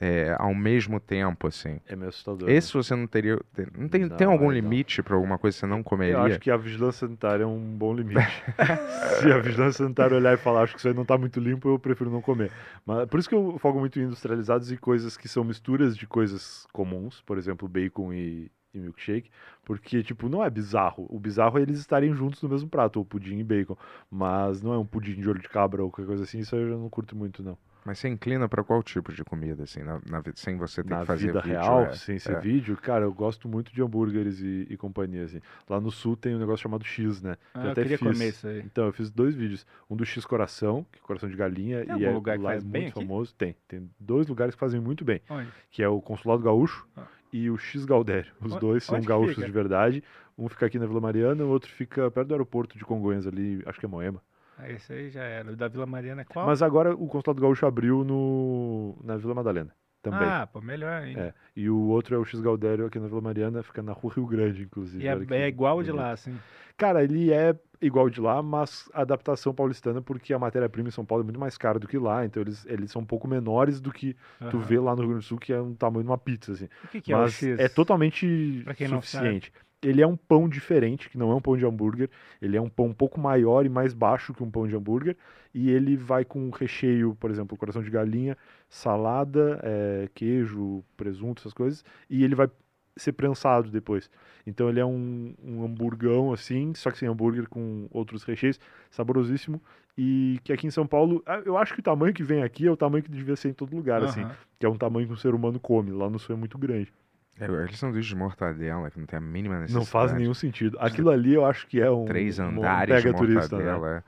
é, 0.00 0.34
ao 0.38 0.54
mesmo 0.54 0.98
tempo, 1.00 1.46
assim. 1.46 1.80
É 1.86 1.96
meio 1.96 2.08
assustador. 2.08 2.48
Esse 2.48 2.72
você 2.72 2.94
não 2.94 3.06
teria. 3.06 3.38
tem- 3.54 3.66
Não 3.76 3.88
tem, 3.88 4.08
tem 4.08 4.26
Não, 4.26 4.32
algum 4.34 4.50
aí 4.50 4.60
não. 4.60 4.68
limite 4.70 5.02
pra 5.02 5.14
alguma 5.16 5.36
coisa 5.38 5.56
que 5.56 5.60
você 5.60 5.66
não 5.66 5.78
Eu 5.78 5.84
comeria? 5.84 6.18
acho 6.20 6.40
que 6.40 6.50
a 6.50 6.56
vigilância 6.56 7.06
sanitária 7.06 7.42
é 7.44 7.46
um 7.46 7.58
bom 7.76 7.92
limite. 7.94 8.20
Se 9.20 9.30
a 9.32 9.38
vigilância 9.38 9.84
sanitária 9.84 10.16
olhar 10.16 10.32
e 10.34 10.36
falar, 10.36 10.62
acho 10.62 10.74
que 10.74 10.78
isso 10.78 10.88
aí 10.88 10.94
não 10.94 11.04
tá 11.04 11.18
muito 11.18 11.40
limpo, 11.40 11.68
eu 11.68 11.78
prefiro 11.78 12.10
não 12.10 12.22
comer. 12.22 12.50
Mas 12.86 13.08
por 13.08 13.18
isso 13.20 13.28
que 13.28 13.34
eu 13.34 13.58
foco 13.58 13.78
muito 13.78 13.98
em 13.98 14.04
industrializados 14.04 14.70
e 14.72 14.76
coisas 14.76 15.16
que 15.16 15.28
são 15.28 15.42
misturas 15.44 15.96
de 15.96 16.06
coisas 16.06 16.66
comuns, 16.72 17.20
por 17.22 17.36
exemplo, 17.36 17.68
bacon 17.68 18.12
e, 18.12 18.50
e 18.72 18.78
milkshake, 18.78 19.30
porque, 19.64 20.02
tipo, 20.02 20.28
não 20.28 20.42
é 20.44 20.48
bizarro. 20.48 21.06
O 21.10 21.18
bizarro 21.18 21.58
é 21.58 21.62
eles 21.62 21.78
estarem 21.80 22.14
juntos 22.14 22.40
no 22.42 22.48
mesmo 22.48 22.68
prato, 22.68 22.98
ou 22.98 23.04
pudim 23.04 23.38
e 23.38 23.44
bacon. 23.44 23.76
Mas 24.10 24.62
não 24.62 24.72
é 24.72 24.78
um 24.78 24.86
pudim 24.86 25.14
de 25.20 25.28
olho 25.28 25.40
de 25.40 25.48
cabra 25.48 25.82
ou 25.82 25.90
qualquer 25.90 26.06
coisa 26.06 26.22
assim, 26.22 26.38
isso 26.38 26.54
eu 26.56 26.70
já 26.70 26.76
não 26.76 26.88
curto 26.88 27.16
muito, 27.16 27.42
não. 27.42 27.58
Mas 27.84 27.98
você 27.98 28.08
inclina 28.08 28.48
pra 28.48 28.62
qual 28.62 28.82
tipo 28.82 29.12
de 29.12 29.24
comida, 29.24 29.62
assim, 29.64 29.82
na, 29.82 30.00
na 30.08 30.22
sem 30.34 30.56
você 30.56 30.82
ter 30.84 30.90
Na 30.90 31.00
que 31.00 31.06
fazer 31.06 31.26
vida 31.28 31.40
vídeo, 31.40 31.58
real, 31.58 31.82
é. 31.84 31.92
sem 31.94 32.18
ser 32.18 32.36
é. 32.36 32.40
vídeo, 32.40 32.76
cara, 32.76 33.04
eu 33.04 33.12
gosto 33.12 33.48
muito 33.48 33.72
de 33.72 33.82
hambúrgueres 33.82 34.40
e, 34.40 34.66
e 34.68 34.76
companhia, 34.76 35.24
assim. 35.24 35.40
Lá 35.68 35.80
no 35.80 35.90
sul 35.90 36.14
tem 36.16 36.36
um 36.36 36.38
negócio 36.38 36.62
chamado 36.62 36.84
X, 36.84 37.22
né? 37.22 37.36
Ah, 37.54 37.60
Eu 37.60 37.64
eu 37.66 37.70
até 37.72 37.82
queria 37.82 37.98
fiz. 37.98 38.12
comer 38.12 38.28
isso 38.28 38.46
aí. 38.46 38.58
Então, 38.60 38.84
eu 38.86 38.92
fiz 38.92 39.10
dois 39.10 39.34
vídeos. 39.34 39.66
Um 39.88 39.96
do 39.96 40.04
X 40.04 40.26
Coração, 40.26 40.84
que 40.92 40.98
é 40.98 41.02
coração 41.02 41.28
de 41.28 41.36
galinha, 41.36 41.84
Tem 41.86 41.96
e 41.98 42.04
é, 42.04 42.10
lugar 42.12 42.36
que 42.36 42.44
lá 42.44 42.50
faz 42.50 42.62
é 42.62 42.66
bem 42.66 42.82
muito 42.82 42.98
aqui? 42.98 43.06
famoso. 43.06 43.34
Tem. 43.34 43.56
Tem 43.66 43.90
dois 43.98 44.26
lugares 44.28 44.54
que 44.54 44.60
fazem 44.60 44.78
muito 44.80 45.04
bem, 45.04 45.20
Onde? 45.30 45.48
que 45.70 45.82
é 45.82 45.88
o 45.88 46.00
Consulado 46.02 46.42
Gaúcho 46.42 46.86
Ah. 46.96 47.04
e 47.32 47.48
o 47.48 47.56
X 47.56 47.84
Galdério. 47.86 48.30
Os 48.42 48.52
Onde- 48.52 48.60
dois 48.60 48.84
são 48.84 49.00
gaúchos 49.00 49.36
fica? 49.36 49.46
de 49.46 49.52
verdade. 49.52 50.04
Um 50.36 50.48
fica 50.48 50.66
aqui 50.66 50.78
na 50.78 50.86
Vila 50.86 51.00
Mariana, 51.00 51.44
o 51.44 51.48
outro 51.48 51.70
fica 51.70 52.10
perto 52.10 52.28
do 52.28 52.34
aeroporto 52.34 52.76
de 52.78 52.84
Congonhas 52.84 53.26
ali, 53.26 53.62
acho 53.66 53.78
que 53.80 53.86
é 53.86 53.88
Moema. 53.88 54.22
Ah, 54.60 54.70
esse 54.70 54.92
aí 54.92 55.10
já 55.10 55.22
era. 55.22 55.52
O 55.52 55.56
da 55.56 55.68
Vila 55.68 55.86
Mariana 55.86 56.22
é 56.22 56.24
qual? 56.24 56.46
Mas 56.46 56.62
agora 56.62 56.94
o 56.94 57.06
Consulado 57.06 57.40
Gaúcho 57.40 57.66
abriu 57.66 58.04
no, 58.04 58.96
na 59.02 59.16
Vila 59.16 59.34
Madalena 59.34 59.74
também. 60.02 60.28
Ah, 60.28 60.46
pô, 60.46 60.60
melhor 60.60 61.02
ainda. 61.02 61.20
É. 61.20 61.34
E 61.54 61.68
o 61.68 61.78
outro 61.88 62.14
é 62.14 62.18
o 62.18 62.24
X 62.24 62.40
Galdério 62.40 62.86
aqui 62.86 62.98
na 62.98 63.06
Vila 63.06 63.20
Mariana, 63.20 63.62
fica 63.62 63.82
na 63.82 63.92
Rua 63.92 64.12
Rio 64.14 64.26
Grande, 64.26 64.62
inclusive. 64.62 65.04
E 65.04 65.08
é, 65.08 65.44
é 65.44 65.48
igual 65.48 65.82
de 65.82 65.92
lá, 65.92 66.12
assim. 66.12 66.38
Cara, 66.76 67.04
ele 67.04 67.32
é 67.32 67.54
igual 67.80 68.08
de 68.10 68.20
lá, 68.20 68.42
mas 68.42 68.88
adaptação 68.92 69.54
paulistana, 69.54 70.00
porque 70.02 70.32
a 70.32 70.38
matéria-prima 70.38 70.88
em 70.88 70.92
São 70.92 71.04
Paulo 71.04 71.22
é 71.22 71.24
muito 71.24 71.40
mais 71.40 71.56
cara 71.56 71.78
do 71.78 71.88
que 71.88 71.98
lá, 71.98 72.24
então 72.24 72.42
eles, 72.42 72.64
eles 72.66 72.90
são 72.90 73.02
um 73.02 73.06
pouco 73.06 73.26
menores 73.26 73.80
do 73.80 73.90
que 73.92 74.14
tu 74.50 74.56
Aham. 74.58 74.66
vê 74.66 74.78
lá 74.78 74.92
no 74.94 75.02
Rio 75.02 75.10
Grande 75.10 75.24
do 75.24 75.28
Sul, 75.28 75.38
que 75.38 75.52
é 75.52 75.60
um 75.60 75.74
tamanho 75.74 76.04
de 76.04 76.10
uma 76.10 76.18
pizza, 76.18 76.52
assim. 76.52 76.68
O 76.84 76.88
que, 76.88 77.00
que 77.00 77.12
é 77.12 77.16
o 77.16 77.22
mas 77.22 77.42
X? 77.42 77.58
é 77.60 77.68
totalmente 77.68 78.62
Pra 78.64 78.74
quem 78.74 78.88
não 78.88 79.00
suficiente. 79.00 79.52
Ele 79.82 80.02
é 80.02 80.06
um 80.06 80.16
pão 80.16 80.48
diferente, 80.48 81.08
que 81.08 81.16
não 81.16 81.30
é 81.30 81.34
um 81.34 81.40
pão 81.40 81.56
de 81.56 81.64
hambúrguer. 81.64 82.10
Ele 82.40 82.56
é 82.56 82.60
um 82.60 82.68
pão 82.68 82.86
um 82.86 82.92
pouco 82.92 83.18
maior 83.18 83.64
e 83.64 83.68
mais 83.68 83.94
baixo 83.94 84.34
que 84.34 84.42
um 84.42 84.50
pão 84.50 84.68
de 84.68 84.76
hambúrguer. 84.76 85.16
E 85.54 85.70
ele 85.70 85.96
vai 85.96 86.24
com 86.24 86.50
recheio, 86.50 87.16
por 87.18 87.30
exemplo, 87.30 87.56
coração 87.56 87.82
de 87.82 87.90
galinha, 87.90 88.36
salada, 88.68 89.58
eh, 89.62 90.08
queijo, 90.14 90.84
presunto, 90.96 91.40
essas 91.40 91.54
coisas. 91.54 91.84
E 92.10 92.22
ele 92.22 92.34
vai 92.34 92.48
ser 92.96 93.12
prensado 93.12 93.70
depois. 93.70 94.10
Então 94.46 94.68
ele 94.68 94.80
é 94.80 94.84
um, 94.84 95.34
um 95.42 95.64
hamburgão 95.64 96.32
assim, 96.32 96.74
só 96.74 96.90
que 96.90 96.98
sem 96.98 97.08
hambúrguer 97.08 97.48
com 97.48 97.88
outros 97.90 98.22
recheios, 98.24 98.60
saborosíssimo. 98.90 99.60
E 99.96 100.38
que 100.44 100.52
aqui 100.52 100.66
em 100.66 100.70
São 100.70 100.86
Paulo, 100.86 101.22
ah, 101.26 101.42
eu 101.44 101.56
acho 101.56 101.74
que 101.74 101.80
o 101.80 101.82
tamanho 101.82 102.14
que 102.14 102.22
vem 102.22 102.42
aqui 102.42 102.66
é 102.66 102.70
o 102.70 102.76
tamanho 102.76 103.02
que 103.02 103.10
devia 103.10 103.36
ser 103.36 103.48
em 103.48 103.52
todo 103.52 103.74
lugar, 103.74 104.02
assim. 104.02 104.22
Aham. 104.22 104.34
Que 104.58 104.66
é 104.66 104.68
um 104.68 104.76
tamanho 104.76 105.06
que 105.06 105.12
um 105.12 105.16
ser 105.16 105.34
humano 105.34 105.58
come. 105.58 105.90
Lá 105.90 106.08
no 106.08 106.18
sul 106.18 106.34
é 106.34 106.38
muito 106.38 106.56
grande. 106.58 106.92
É, 107.40 107.44
aquele 107.44 107.76
sanduíche 107.76 108.08
de 108.10 108.16
mortadela, 108.16 108.90
que 108.90 108.98
não 108.98 109.06
tem 109.06 109.16
a 109.16 109.20
mínima 109.20 109.60
necessidade. 109.60 109.84
Não 109.84 109.90
faz 109.90 110.12
nenhum 110.12 110.34
sentido. 110.34 110.76
Aquilo 110.80 111.10
ali 111.10 111.34
eu 111.34 111.44
acho 111.44 111.66
que 111.66 111.80
é 111.80 111.90
um. 111.90 112.04
Três 112.04 112.38
um 112.38 112.44
andares 112.48 112.96
de 112.96 113.02
pega 113.02 113.16
turista, 113.16 113.56
né? 113.56 113.64
mortadela. 113.64 114.04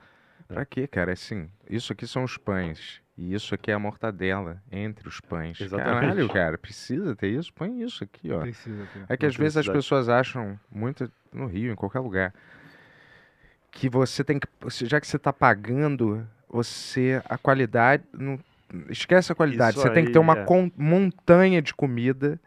é. 0.49 0.53
Pra 0.53 0.65
quê, 0.65 0.87
cara? 0.87 1.13
Assim, 1.13 1.49
isso 1.69 1.91
aqui 1.93 2.05
são 2.05 2.23
os 2.23 2.37
pães. 2.37 3.01
E 3.17 3.33
isso 3.33 3.53
aqui 3.53 3.69
é 3.69 3.73
a 3.73 3.79
mortadela 3.79 4.61
entre 4.71 5.07
os 5.07 5.19
pães. 5.19 5.59
Exatamente. 5.61 5.99
Caralho, 5.99 6.29
cara, 6.29 6.57
precisa 6.57 7.15
ter 7.15 7.27
isso? 7.27 7.53
Põe 7.53 7.83
isso 7.83 8.03
aqui, 8.03 8.31
ó. 8.31 8.41
Precisa 8.41 8.87
ter. 8.91 9.05
É 9.07 9.15
que 9.15 9.25
às 9.25 9.35
vezes 9.35 9.57
as 9.57 9.67
pessoas 9.67 10.09
acham, 10.09 10.59
muito 10.71 11.11
no 11.31 11.45
Rio, 11.45 11.71
em 11.71 11.75
qualquer 11.75 11.99
lugar, 11.99 12.33
que 13.71 13.87
você 13.87 14.23
tem 14.23 14.39
que. 14.39 14.47
Já 14.85 14.99
que 14.99 15.07
você 15.07 15.19
tá 15.19 15.31
pagando, 15.31 16.27
você. 16.49 17.21
A 17.25 17.37
qualidade. 17.37 18.03
Não, 18.11 18.39
esquece 18.89 19.31
a 19.31 19.35
qualidade. 19.35 19.77
Isso 19.77 19.87
você 19.87 19.93
tem 19.93 20.05
que 20.05 20.11
ter 20.11 20.19
aí, 20.19 20.23
uma 20.23 20.39
é. 20.39 20.43
con- 20.45 20.71
montanha 20.77 21.61
de 21.61 21.73
comida 21.73 22.39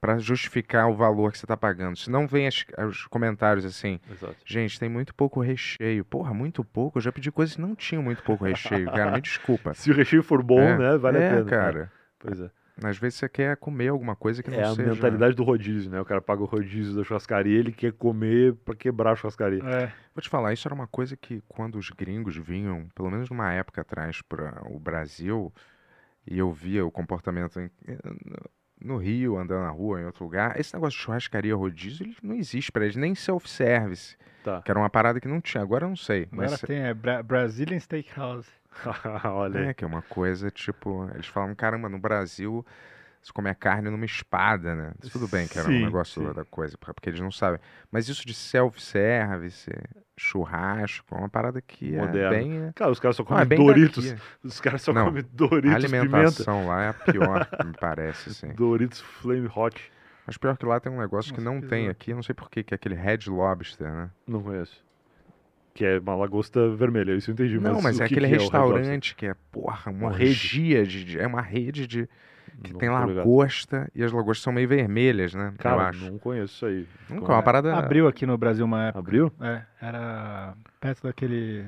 para 0.00 0.18
justificar 0.18 0.88
o 0.88 0.94
valor 0.94 1.32
que 1.32 1.38
você 1.38 1.46
tá 1.46 1.56
pagando. 1.56 1.96
Senão 1.96 2.26
vem 2.26 2.46
as- 2.46 2.64
os 2.88 3.06
comentários 3.06 3.64
assim. 3.64 4.00
Exato. 4.10 4.36
Gente, 4.44 4.78
tem 4.78 4.88
muito 4.88 5.14
pouco 5.14 5.40
recheio. 5.40 6.04
Porra, 6.04 6.32
muito 6.34 6.64
pouco? 6.64 6.98
Eu 6.98 7.02
já 7.02 7.12
pedi 7.12 7.30
coisas 7.30 7.54
que 7.56 7.60
não 7.62 7.74
tinham 7.74 8.02
muito 8.02 8.22
pouco 8.22 8.44
recheio, 8.44 8.86
cara. 8.86 9.12
Me 9.12 9.20
desculpa. 9.20 9.72
Se 9.74 9.90
o 9.90 9.94
recheio 9.94 10.22
for 10.22 10.42
bom, 10.42 10.60
É, 10.60 10.76
né? 10.78 10.96
Vale 10.98 11.18
é, 11.18 11.28
a 11.28 11.30
pena. 11.36 11.44
cara. 11.44 11.92
Pois 12.18 12.40
é. 12.40 12.50
Às 12.82 12.98
vezes 12.98 13.20
você 13.20 13.28
quer 13.28 13.56
comer 13.56 13.86
alguma 13.86 14.16
coisa 14.16 14.42
que 14.42 14.50
não 14.50 14.58
É 14.58 14.64
a 14.64 14.74
seja... 14.74 14.90
mentalidade 14.94 15.36
do 15.36 15.44
rodízio, 15.44 15.88
né? 15.92 16.00
O 16.00 16.04
cara 16.04 16.20
paga 16.20 16.42
o 16.42 16.44
rodízio 16.44 16.96
da 16.96 17.04
churrascaria, 17.04 17.56
ele 17.56 17.70
quer 17.70 17.92
comer 17.92 18.52
pra 18.64 18.74
quebrar 18.74 19.12
a 19.12 19.14
churrascaria. 19.14 19.62
É. 19.64 19.92
Vou 20.12 20.20
te 20.20 20.28
falar, 20.28 20.52
isso 20.52 20.66
era 20.66 20.74
uma 20.74 20.88
coisa 20.88 21.16
que 21.16 21.40
quando 21.46 21.76
os 21.78 21.88
gringos 21.90 22.36
vinham, 22.36 22.88
pelo 22.92 23.08
menos 23.12 23.30
numa 23.30 23.52
época 23.52 23.82
atrás, 23.82 24.20
para 24.22 24.60
o 24.68 24.80
Brasil, 24.80 25.52
e 26.26 26.38
eu 26.38 26.50
via 26.52 26.84
o 26.84 26.90
comportamento 26.90 27.60
em- 27.60 27.70
eh, 27.86 27.98
no 28.80 28.96
Rio, 28.98 29.36
andando 29.38 29.62
na 29.62 29.70
rua, 29.70 30.00
em 30.00 30.04
outro 30.04 30.24
lugar, 30.24 30.58
esse 30.60 30.74
negócio 30.74 30.98
de 30.98 31.04
churrascaria 31.04 31.54
rodízio, 31.56 32.04
ele 32.06 32.16
não 32.22 32.34
existe 32.34 32.70
para 32.70 32.84
eles, 32.84 32.96
nem 32.96 33.14
self-service, 33.14 34.16
Tá. 34.42 34.60
que 34.60 34.70
era 34.70 34.78
uma 34.78 34.90
parada 34.90 35.18
que 35.20 35.28
não 35.28 35.40
tinha. 35.40 35.62
Agora 35.62 35.84
eu 35.84 35.88
não 35.88 35.96
sei, 35.96 36.28
mas 36.30 36.52
Agora 36.52 36.66
tem, 36.66 36.78
é 36.80 36.92
Bra- 36.92 37.22
Brazilian 37.22 37.78
Steakhouse. 37.80 38.48
Olha 39.24 39.60
aí. 39.60 39.66
é 39.68 39.74
que 39.74 39.84
é 39.84 39.86
uma 39.86 40.02
coisa 40.02 40.50
tipo, 40.50 41.08
eles 41.14 41.26
falam, 41.26 41.54
caramba, 41.54 41.88
no 41.88 41.98
Brasil 41.98 42.64
se 43.24 43.32
comer 43.32 43.54
carne 43.56 43.88
numa 43.88 44.04
espada, 44.04 44.74
né? 44.74 44.92
Tudo 45.10 45.26
bem 45.26 45.48
que 45.48 45.58
era 45.58 45.66
Sim, 45.66 45.80
um 45.82 45.86
negócio 45.86 46.22
sim. 46.28 46.32
da 46.34 46.44
coisa, 46.44 46.76
porque 46.76 47.08
eles 47.08 47.20
não 47.20 47.30
sabem. 47.30 47.58
Mas 47.90 48.06
isso 48.06 48.24
de 48.26 48.34
self-service, 48.34 49.70
churrasco, 50.14 51.14
é 51.14 51.18
uma 51.18 51.28
parada 51.28 51.62
que 51.62 51.94
é 51.96 51.98
Moderno. 52.00 52.30
bem... 52.36 52.72
Cara, 52.74 52.90
os 52.90 53.00
caras 53.00 53.16
só 53.16 53.22
Não, 53.22 53.28
comem 53.28 53.42
é 53.42 53.46
bem 53.46 53.58
Doritos. 53.58 54.10
daqui. 54.12 54.22
Os 54.44 54.60
caras 54.60 54.82
só 54.82 54.92
Não, 54.92 55.06
comem 55.06 55.22
A 55.22 55.26
Doritos 55.32 55.84
pimenta. 55.86 55.96
alimentação 56.06 56.66
lá 56.66 56.82
é 56.82 56.88
a 56.90 56.94
pior, 56.94 57.48
me 57.64 57.72
parece, 57.80 58.28
assim. 58.28 58.52
Doritos 58.52 59.00
Flame 59.00 59.48
Hot. 59.56 59.90
Mas 60.26 60.36
pior 60.36 60.56
que 60.56 60.66
lá 60.66 60.78
tem 60.78 60.92
um 60.92 61.00
negócio 61.00 61.32
que 61.34 61.40
Nossa, 61.40 61.54
não 61.54 61.60
que 61.62 61.66
tem 61.66 61.88
aqui, 61.88 62.12
não 62.14 62.22
sei 62.22 62.34
porquê, 62.34 62.62
que 62.62 62.74
é 62.74 62.76
aquele 62.76 62.94
Red 62.94 63.20
Lobster, 63.28 63.90
né? 63.90 64.10
Não 64.26 64.42
conheço. 64.42 64.84
Que 65.74 65.84
é 65.84 65.98
uma 65.98 66.14
lagosta 66.14 66.68
vermelha, 66.70 67.14
isso 67.16 67.30
eu 67.30 67.32
entendi. 67.32 67.58
não, 67.58 67.80
mas 67.82 67.98
o 67.98 68.02
é 68.02 68.08
que 68.08 68.14
aquele 68.14 68.28
que 68.28 68.34
é 68.34 68.38
restaurante 68.38 69.14
que 69.16 69.26
é, 69.26 69.34
porra, 69.50 69.90
uma, 69.90 70.12
de, 70.12 71.04
de- 71.04 71.18
É 71.18 71.26
uma 71.26 71.42
rede 71.42 71.86
de. 71.86 72.08
Que 72.62 72.72
Não 72.72 72.78
tem 72.78 72.88
tô 72.88 72.98
ligado. 73.06 73.16
lagosta 73.16 73.90
e 73.94 74.02
as 74.04 74.12
lagostas 74.12 74.42
são 74.42 74.52
meio 74.52 74.68
vermelhas, 74.68 75.34
né? 75.34 75.48
eu 75.52 75.62
Cara, 75.62 75.88
acho. 75.88 76.10
não 76.10 76.18
conheço 76.18 76.54
isso 76.54 76.66
aí. 76.66 76.88
Nunca, 77.08 77.32
é 77.32 77.34
uma 77.34 77.40
é? 77.40 77.42
parada. 77.42 77.74
Abriu 77.76 78.06
aqui 78.08 78.24
no 78.26 78.36
Brasil 78.38 78.64
uma 78.64 78.84
época. 78.84 78.98
Abriu? 79.00 79.32
É, 79.40 79.62
era 79.80 80.54
perto 80.80 81.02
daquele. 81.04 81.66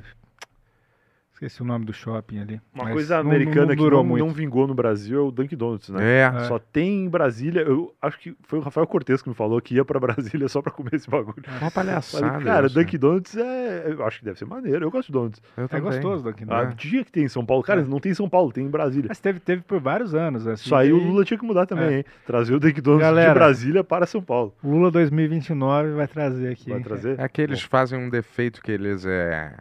Esqueci 1.37 1.61
o 1.61 1.67
nome 1.67 1.85
do 1.85 1.93
shopping 1.93 2.39
ali. 2.39 2.61
Uma 2.75 2.85
mas 2.85 2.93
coisa 2.95 3.17
não- 3.19 3.25
não- 3.25 3.31
americana 3.31 3.67
não 3.67 3.69
que 3.69 3.77
durou 3.77 4.03
não, 4.03 4.09
muito. 4.09 4.25
não 4.25 4.33
vingou 4.33 4.67
no 4.67 4.75
Brasil 4.75 5.19
é 5.19 5.23
o 5.23 5.31
Dunkin' 5.31 5.55
Donuts, 5.57 5.91
né? 5.91 5.99
É, 6.03 6.23
É. 6.35 6.45
Só 6.45 6.59
tem 6.59 7.05
em 7.05 7.09
Brasília. 7.11 7.61
Eu 7.61 7.95
acho 8.01 8.19
que 8.19 8.35
foi 8.45 8.59
o 8.59 8.63
Rafael 8.63 8.87
Cortez 8.87 9.21
que 9.21 9.29
me 9.29 9.35
falou 9.35 9.61
que 9.61 9.75
ia 9.75 9.85
pra 9.85 10.01
Brasília 10.41 10.49
só 10.49 10.63
pra 10.63 10.73
comer 10.73 10.95
esse 10.95 11.11
bagulho. 11.11 11.37
uma 11.61 11.71
palhaçada. 11.71 12.27
Falei, 12.27 12.43
cara, 12.47 12.67
isso. 12.69 12.75
Dunkin' 12.75 12.99
Donuts 12.99 13.37
é. 13.37 13.85
Eu 13.93 14.03
acho 14.07 14.21
que 14.21 14.25
deve 14.25 14.39
ser 14.39 14.47
maneiro. 14.47 14.83
Eu 14.87 14.91
gosto 14.91 15.09
de 15.09 15.13
donuts. 15.13 15.43
Eu 15.59 15.65
É 15.65 15.69
também. 15.69 15.85
gostoso 15.85 16.25
daqui. 16.25 16.45
Ah, 16.49 16.63
É. 16.63 16.75
dia 16.75 17.05
que 17.05 17.13
tem 17.13 17.25
em 17.25 17.29
São 17.29 17.45
Paulo. 17.45 17.63
Cara, 17.63 17.85
não 17.85 18.01
tem 18.01 18.13
em 18.13 18.15
São 18.15 18.31
Paulo, 18.31 18.51
tem 18.51 18.65
em 18.65 18.71
Brasília. 18.71 19.09
Mas 19.09 19.21
teve, 19.21 19.39
teve 19.39 19.61
por 19.61 19.79
vários 19.79 20.15
anos. 20.15 20.47
Assim, 20.47 20.65
Isso 20.65 20.75
aí 20.75 20.91
o 20.91 20.97
daí 20.99 21.07
Lula 21.07 21.23
tinha 21.27 21.39
que 21.39 21.45
mudar 21.45 21.67
também, 21.67 21.87
É. 21.87 21.97
hein? 21.99 22.05
Trazer 22.27 22.55
o 22.55 22.59
Dunkin' 22.59 22.81
Donuts 22.81 23.01
de 23.05 23.11
Galera. 23.11 23.35
Brasília 23.35 23.85
para 23.85 24.07
São 24.07 24.23
Paulo. 24.23 24.55
O 24.63 24.71
Lula 24.71 24.91
2029 24.91 25.93
vai 25.93 26.09
trazer 26.09 26.49
aqui. 26.53 26.71
Vai 26.71 26.81
trazer? 26.81 27.21
É 27.21 27.29
que 27.29 27.43
eles 27.43 27.61
fazem 27.61 27.99
um 27.99 28.09
defeito 28.09 28.63
que 28.63 28.73
eles 28.73 29.05
é. 29.05 29.55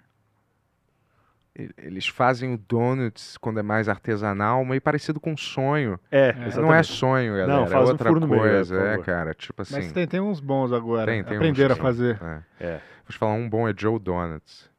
Eles 1.78 2.06
fazem 2.08 2.54
o 2.54 2.58
donuts 2.58 3.38
quando 3.38 3.60
é 3.60 3.64
mais 3.64 3.88
artesanal, 3.88 4.66
meio 4.66 4.82
parecido 4.82 5.20
com 5.22 5.38
sonho. 5.38 5.98
É, 6.12 6.34
Mas 6.34 6.58
Não 6.58 6.74
é 6.74 6.84
sonho, 6.84 7.32
galera. 7.34 7.48
Não, 7.48 7.64
é 7.64 7.68
faz 7.68 7.86
um 7.88 7.92
outra 7.92 8.08
furo 8.10 8.20
no 8.20 8.28
meio, 8.28 8.46
é, 8.46 8.52
coisa. 8.56 8.78
é, 8.82 8.98
cara. 8.98 9.34
Tipo 9.34 9.62
assim. 9.62 9.76
Mas 9.76 9.92
tem, 9.94 10.06
tem 10.06 10.20
uns 10.20 10.42
bons 10.42 10.74
agora. 10.74 11.06
tem, 11.06 11.24
tem 11.24 11.34
uns 11.34 11.38
Aprenderam 11.38 11.74
a 11.74 11.78
fazer. 11.78 12.20
é. 12.22 12.66
É. 12.66 12.72
Vou 13.06 13.12
te 13.12 13.18
falar, 13.18 13.34
um 13.34 13.48
bom 13.50 13.70
é 13.70 13.74
Joe 13.78 13.98
Donuts 14.00 14.70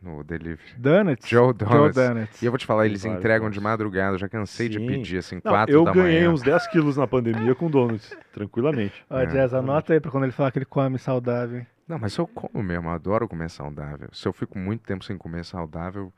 no 0.00 0.24
delivery. 0.24 0.72
Donuts? 0.78 1.28
Joe 1.28 1.52
Donuts. 1.52 1.94
Donuts. 1.94 2.40
E 2.42 2.46
eu 2.46 2.50
vou 2.50 2.58
te 2.58 2.64
falar, 2.64 2.86
eles 2.86 3.02
vários 3.02 3.18
entregam 3.18 3.50
de 3.50 3.60
madrugada. 3.60 4.14
Eu 4.14 4.18
já 4.18 4.28
cansei 4.28 4.68
de 4.68 4.78
Sim. 4.78 4.86
pedir 4.86 5.18
assim, 5.18 5.36
Não, 5.44 5.52
4 5.52 5.74
eu 5.74 5.84
da 5.84 5.92
ganhei 5.92 6.20
manhã. 6.20 6.30
uns 6.32 6.42
10 6.42 6.66
quilos 6.68 6.96
na 6.96 7.06
pandemia 7.06 7.54
com 7.54 7.68
donuts, 7.70 8.10
tranquilamente. 8.32 9.04
Ó, 9.10 9.18
É. 9.20 9.26
Jazz, 9.26 9.52
anota 9.52 9.92
aí 9.92 10.00
pra 10.00 10.10
quando 10.10 10.24
ele 10.24 10.32
falar 10.32 10.50
que 10.50 10.58
ele 10.58 10.64
come 10.64 10.98
saudável. 10.98 11.58
hein? 11.58 11.66
Não, 11.86 11.98
mas 11.98 12.16
eu 12.16 12.26
como 12.26 12.62
mesmo, 12.62 12.88
eu 12.88 12.92
adoro 12.92 13.28
comer 13.28 13.50
saudável. 13.50 14.08
Se 14.12 14.26
eu 14.26 14.32
fico 14.32 14.58
muito 14.58 14.82
tempo 14.82 15.04
sem 15.04 15.16
comer 15.18 15.44
saudável, 15.44 16.12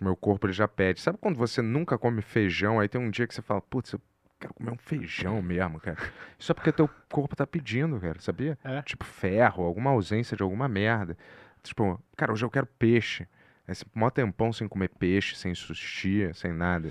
o 0.00 0.04
meu 0.04 0.16
corpo 0.16 0.46
ele 0.46 0.52
já 0.52 0.66
pede. 0.66 1.00
Sabe 1.00 1.18
quando 1.18 1.36
você 1.36 1.62
nunca 1.62 1.96
come 1.98 2.20
feijão, 2.22 2.80
aí 2.80 2.88
tem 2.88 3.00
um 3.00 3.10
dia 3.10 3.26
que 3.26 3.34
você 3.34 3.42
fala, 3.42 3.60
putz, 3.60 3.92
eu 3.92 4.00
quero 4.40 4.54
comer 4.54 4.70
um 4.72 4.78
feijão 4.78 5.40
mesmo, 5.42 5.78
cara. 5.80 5.98
Isso 6.38 6.50
é 6.52 6.54
porque 6.54 6.72
teu 6.72 6.88
corpo 7.10 7.36
tá 7.36 7.46
pedindo, 7.46 7.98
cara, 8.00 8.18
sabia? 8.20 8.58
É. 8.64 8.82
Tipo 8.82 9.04
ferro, 9.04 9.64
alguma 9.64 9.90
ausência 9.90 10.36
de 10.36 10.42
alguma 10.42 10.68
merda. 10.68 11.16
Tipo, 11.62 12.00
cara, 12.16 12.32
hoje 12.32 12.44
eu 12.44 12.50
quero 12.50 12.66
peixe. 12.66 13.26
Aí 13.66 13.74
você 13.74 13.84
mó 13.94 14.08
tempão 14.08 14.50
sem 14.50 14.66
comer 14.66 14.88
peixe, 14.88 15.36
sem 15.36 15.54
sushi, 15.54 16.30
sem 16.32 16.52
nada. 16.54 16.88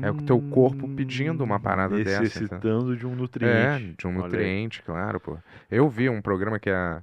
É 0.00 0.10
o 0.12 0.14
teu 0.22 0.40
corpo 0.40 0.88
pedindo 0.94 1.42
uma 1.42 1.58
parada 1.58 1.96
dessa. 1.96 2.10
então. 2.18 2.22
Necessitando 2.22 2.96
de 2.96 3.04
um 3.04 3.12
É, 3.12 3.16
nutriente. 3.16 3.96
de 3.98 4.06
um 4.06 4.10
Olha 4.10 4.16
aí. 4.18 4.22
nutriente, 4.24 4.82
claro, 4.84 5.18
pô. 5.18 5.36
Eu 5.68 5.88
vi 5.90 6.08
um 6.08 6.22
programa 6.22 6.58
que 6.60 6.70
é. 6.70 7.02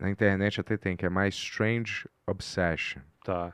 Na 0.00 0.08
internet 0.08 0.58
até 0.58 0.78
tem, 0.78 0.96
que 0.96 1.04
é 1.04 1.10
mais 1.10 1.34
Strange 1.34 2.08
Obsession. 2.26 3.02
Tá. 3.22 3.52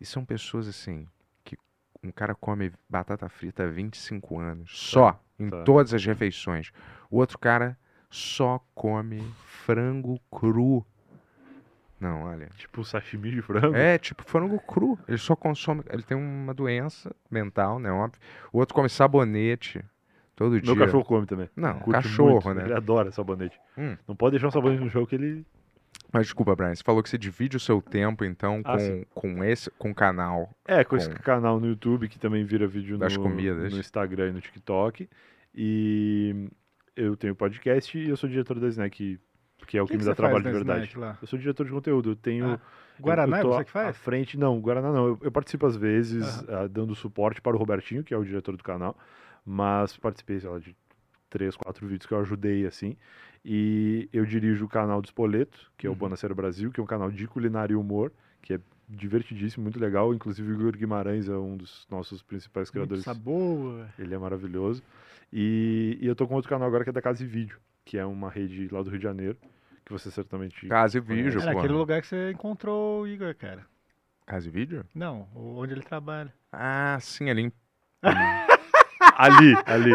E 0.00 0.06
são 0.06 0.24
pessoas 0.24 0.68
assim, 0.68 1.08
que 1.42 1.58
um 2.02 2.12
cara 2.12 2.36
come 2.36 2.72
batata 2.88 3.28
frita 3.28 3.64
há 3.64 3.66
25 3.66 4.38
anos. 4.38 4.70
Só, 4.72 5.20
em 5.36 5.50
tá. 5.50 5.64
todas 5.64 5.92
as 5.92 6.04
refeições. 6.04 6.70
O 7.10 7.16
outro 7.16 7.36
cara 7.36 7.76
só 8.08 8.64
come 8.76 9.20
frango 9.44 10.20
cru. 10.30 10.86
Não, 11.98 12.22
olha. 12.22 12.48
Tipo 12.56 12.84
sashimi 12.84 13.32
de 13.32 13.42
frango. 13.42 13.74
É, 13.74 13.98
tipo 13.98 14.22
frango 14.22 14.58
cru. 14.60 14.96
Ele 15.08 15.18
só 15.18 15.34
consome. 15.34 15.82
Ele 15.90 16.02
tem 16.04 16.16
uma 16.16 16.54
doença 16.54 17.14
mental, 17.28 17.80
né? 17.80 17.90
Óbvio. 17.90 18.20
O 18.52 18.58
outro 18.58 18.74
come 18.74 18.88
sabonete 18.88 19.84
todo 20.40 20.60
dia. 20.60 20.74
Meu 20.74 20.84
cachorro 20.86 21.04
come 21.04 21.26
também. 21.26 21.48
Não, 21.54 21.74
Curte 21.80 22.02
cachorro, 22.02 22.30
muito, 22.32 22.54
né? 22.54 22.64
Ele 22.64 22.74
adora 22.74 23.10
sabonete. 23.12 23.58
Hum. 23.76 23.96
Não 24.08 24.16
pode 24.16 24.32
deixar 24.32 24.48
um 24.48 24.50
sabonete 24.50 24.82
no 24.82 24.90
chão 24.90 25.04
que 25.06 25.14
ele. 25.14 25.44
Mas 26.12 26.26
desculpa, 26.26 26.56
Brian, 26.56 26.74
você 26.74 26.82
falou 26.82 27.02
que 27.02 27.08
você 27.10 27.18
divide 27.18 27.56
o 27.56 27.60
seu 27.60 27.80
tempo, 27.82 28.24
então, 28.24 28.62
Ah, 28.64 28.72
com, 28.72 28.78
sim. 28.80 29.04
com 29.14 29.44
esse, 29.44 29.70
com 29.72 29.90
o 29.90 29.94
canal. 29.94 30.50
É, 30.66 30.82
com 30.82 30.96
esse 30.96 31.08
Com- 31.08 31.22
canal 31.22 31.60
no 31.60 31.66
YouTube 31.66 32.08
que 32.08 32.18
também 32.18 32.44
vira 32.44 32.66
vídeo 32.66 32.96
Das 32.98 33.16
no, 33.16 33.22
comidas. 33.22 33.72
no 33.72 33.78
Instagram 33.78 34.28
e 34.30 34.32
no 34.32 34.40
TikTok. 34.40 35.08
E 35.54 36.48
eu 36.96 37.16
tenho 37.16 37.34
podcast 37.34 37.96
e 37.98 38.08
eu 38.08 38.16
sou 38.16 38.28
diretor 38.28 38.58
da 38.58 38.68
Snack, 38.68 39.18
que 39.66 39.78
é 39.78 39.82
o 39.82 39.86
que, 39.86 39.92
que 39.92 39.98
me 39.98 40.02
você 40.04 40.10
dá 40.10 40.14
trabalho 40.16 40.42
de 40.44 40.50
verdade. 40.50 40.84
Snack 40.86 40.98
lá? 40.98 41.18
Eu 41.20 41.26
sou 41.28 41.38
diretor 41.38 41.64
de 41.66 41.72
conteúdo. 41.72 42.10
Eu 42.10 42.16
tenho. 42.16 42.46
Ah, 42.54 42.60
Guaraná 43.00 43.38
eu 43.38 43.42
tô 43.42 43.48
você 43.52 43.64
que 43.64 43.70
À 43.70 43.72
faz? 43.72 43.96
frente, 43.96 44.36
não, 44.38 44.60
Guaraná 44.60 44.90
não. 44.92 45.06
Eu, 45.08 45.18
eu 45.22 45.32
participo 45.32 45.66
às 45.66 45.76
vezes 45.76 46.44
ah, 46.48 46.66
dando 46.66 46.94
suporte 46.94 47.40
para 47.40 47.54
o 47.54 47.58
Robertinho, 47.58 48.02
que 48.02 48.12
é 48.12 48.16
o 48.16 48.24
diretor 48.24 48.56
do 48.56 48.62
canal, 48.64 48.96
mas 49.44 49.96
participei, 49.96 50.40
sei 50.40 50.48
lá, 50.50 50.58
de 50.58 50.76
três, 51.28 51.56
quatro 51.56 51.86
vídeos 51.86 52.06
que 52.06 52.12
eu 52.14 52.20
ajudei, 52.20 52.66
assim. 52.66 52.96
E 53.44 54.08
eu 54.12 54.26
dirijo 54.26 54.64
o 54.64 54.68
canal 54.68 55.00
do 55.00 55.06
Spoleto, 55.06 55.70
que 55.78 55.86
é 55.86 55.90
o 55.90 55.92
Uhum. 55.92 55.98
Bonaceira 55.98 56.34
Brasil, 56.34 56.70
que 56.70 56.80
é 56.80 56.82
um 56.82 56.86
canal 56.86 57.10
de 57.10 57.26
culinária 57.26 57.72
e 57.72 57.76
humor, 57.76 58.12
que 58.42 58.54
é 58.54 58.60
divertidíssimo, 58.88 59.62
muito 59.62 59.78
legal. 59.80 60.12
Inclusive 60.12 60.50
o 60.52 60.54
Igor 60.60 60.76
Guimarães 60.76 61.28
é 61.28 61.36
um 61.36 61.56
dos 61.56 61.86
nossos 61.90 62.22
principais 62.22 62.66
Muito 62.68 62.72
criadores. 62.72 63.04
sabor. 63.04 63.86
Ele 63.98 64.14
é 64.14 64.18
maravilhoso. 64.18 64.82
E, 65.32 65.96
e 66.00 66.06
eu 66.06 66.14
tô 66.16 66.26
com 66.26 66.34
outro 66.34 66.50
canal 66.50 66.66
agora 66.68 66.82
que 66.84 66.90
é 66.90 66.92
da 66.92 67.00
Casa 67.00 67.22
e 67.22 67.26
Vídeo, 67.26 67.58
que 67.84 67.96
é 67.96 68.04
uma 68.04 68.28
rede 68.28 68.68
lá 68.70 68.82
do 68.82 68.90
Rio 68.90 68.98
de 68.98 69.04
Janeiro, 69.04 69.38
que 69.84 69.92
você 69.92 70.10
certamente... 70.10 70.66
Casa 70.66 70.98
e 70.98 71.00
vídeo, 71.00 71.40
Era 71.40 71.52
pô. 71.52 71.58
aquele 71.60 71.72
lugar 71.72 72.00
que 72.02 72.08
você 72.08 72.32
encontrou 72.32 73.02
o 73.02 73.06
Igor, 73.08 73.34
cara. 73.36 73.64
Casa 74.26 74.48
e 74.48 74.50
vídeo? 74.50 74.84
Não, 74.94 75.28
onde 75.34 75.72
ele 75.72 75.82
trabalha. 75.82 76.32
Ah, 76.52 76.98
sim, 77.00 77.30
ali 77.30 77.42
em... 77.42 77.52
Ali, 79.26 79.54
ali. 79.66 79.92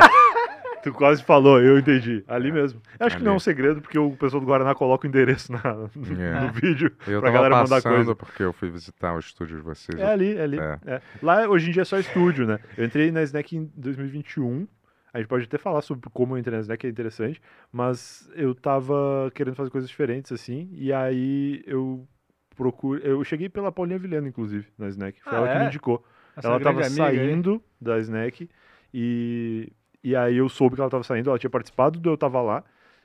Tu 0.83 0.91
quase 0.93 1.23
falou, 1.23 1.59
eu 1.59 1.79
entendi. 1.79 2.23
Ali 2.27 2.51
mesmo. 2.51 2.79
Eu 2.99 3.07
acho 3.07 3.17
que 3.17 3.23
não 3.23 3.31
é 3.31 3.35
um 3.35 3.39
segredo, 3.39 3.81
porque 3.81 3.97
o 3.97 4.11
pessoal 4.15 4.39
do 4.39 4.45
Guaraná 4.45 4.75
coloca 4.75 5.07
o 5.07 5.09
endereço 5.09 5.51
na, 5.51 5.61
no, 5.73 6.21
É. 6.21 6.41
no 6.41 6.51
vídeo. 6.53 6.91
Eu 7.07 7.19
pra 7.21 7.31
tava 7.31 7.33
galera 7.33 7.55
mandar 7.55 7.69
passando 7.77 7.95
coisa. 7.95 8.15
porque 8.15 8.43
eu 8.43 8.53
fui 8.53 8.69
visitar 8.69 9.15
o 9.15 9.19
estúdio 9.19 9.57
de 9.57 9.63
vocês. 9.63 9.99
É 9.99 10.05
ali, 10.11 10.37
é 10.37 10.41
ali. 10.43 10.59
É. 10.59 10.79
é. 10.85 11.01
Lá 11.23 11.47
hoje 11.49 11.69
em 11.69 11.73
dia 11.73 11.81
é 11.81 11.85
só 11.85 11.97
estúdio, 11.97 12.45
né? 12.45 12.59
Eu 12.77 12.85
entrei 12.85 13.11
na 13.11 13.23
Snack 13.23 13.57
em 13.57 13.71
2021. 13.75 14.67
A 15.11 15.17
gente 15.17 15.27
pode 15.27 15.45
até 15.45 15.57
falar 15.57 15.81
sobre 15.81 16.07
como 16.13 16.35
eu 16.35 16.37
entrei 16.37 16.55
na 16.55 16.61
Snack, 16.61 16.85
é 16.85 16.89
interessante. 16.89 17.41
Mas 17.71 18.29
eu 18.35 18.53
tava 18.53 19.31
querendo 19.33 19.55
fazer 19.55 19.71
coisas 19.71 19.89
diferentes, 19.89 20.31
assim. 20.31 20.69
E 20.71 20.93
aí 20.93 21.63
eu 21.65 22.07
procuro. 22.55 22.99
Eu 23.01 23.23
cheguei 23.23 23.49
pela 23.49 23.71
Paulinha 23.71 23.97
Vilhena, 23.97 24.27
inclusive, 24.27 24.67
na 24.77 24.87
Snack. 24.89 25.19
Foi 25.23 25.33
Ah, 25.33 25.37
ela 25.37 25.47
que 25.47 25.53
é? 25.55 25.59
me 25.61 25.65
indicou. 25.65 26.05
Nossa 26.35 26.47
ela 26.47 26.59
grande 26.59 26.63
tava 26.79 26.85
amiga 26.87 27.05
aí. 27.07 27.17
saindo 27.29 27.63
da 27.81 27.97
Snack 27.99 28.49
e, 28.97 29.67
e 30.01 30.15
aí 30.15 30.37
eu 30.37 30.47
soube 30.47 30.75
que 30.75 30.81
ela 30.81 30.89
tava 30.89 31.03
saindo, 31.03 31.29
ela 31.29 31.37
tinha 31.37 31.49
participado 31.49 31.99
do 31.99 32.09
Eu 32.09 32.17
Tava 32.17 32.41
Lá, 32.41 32.63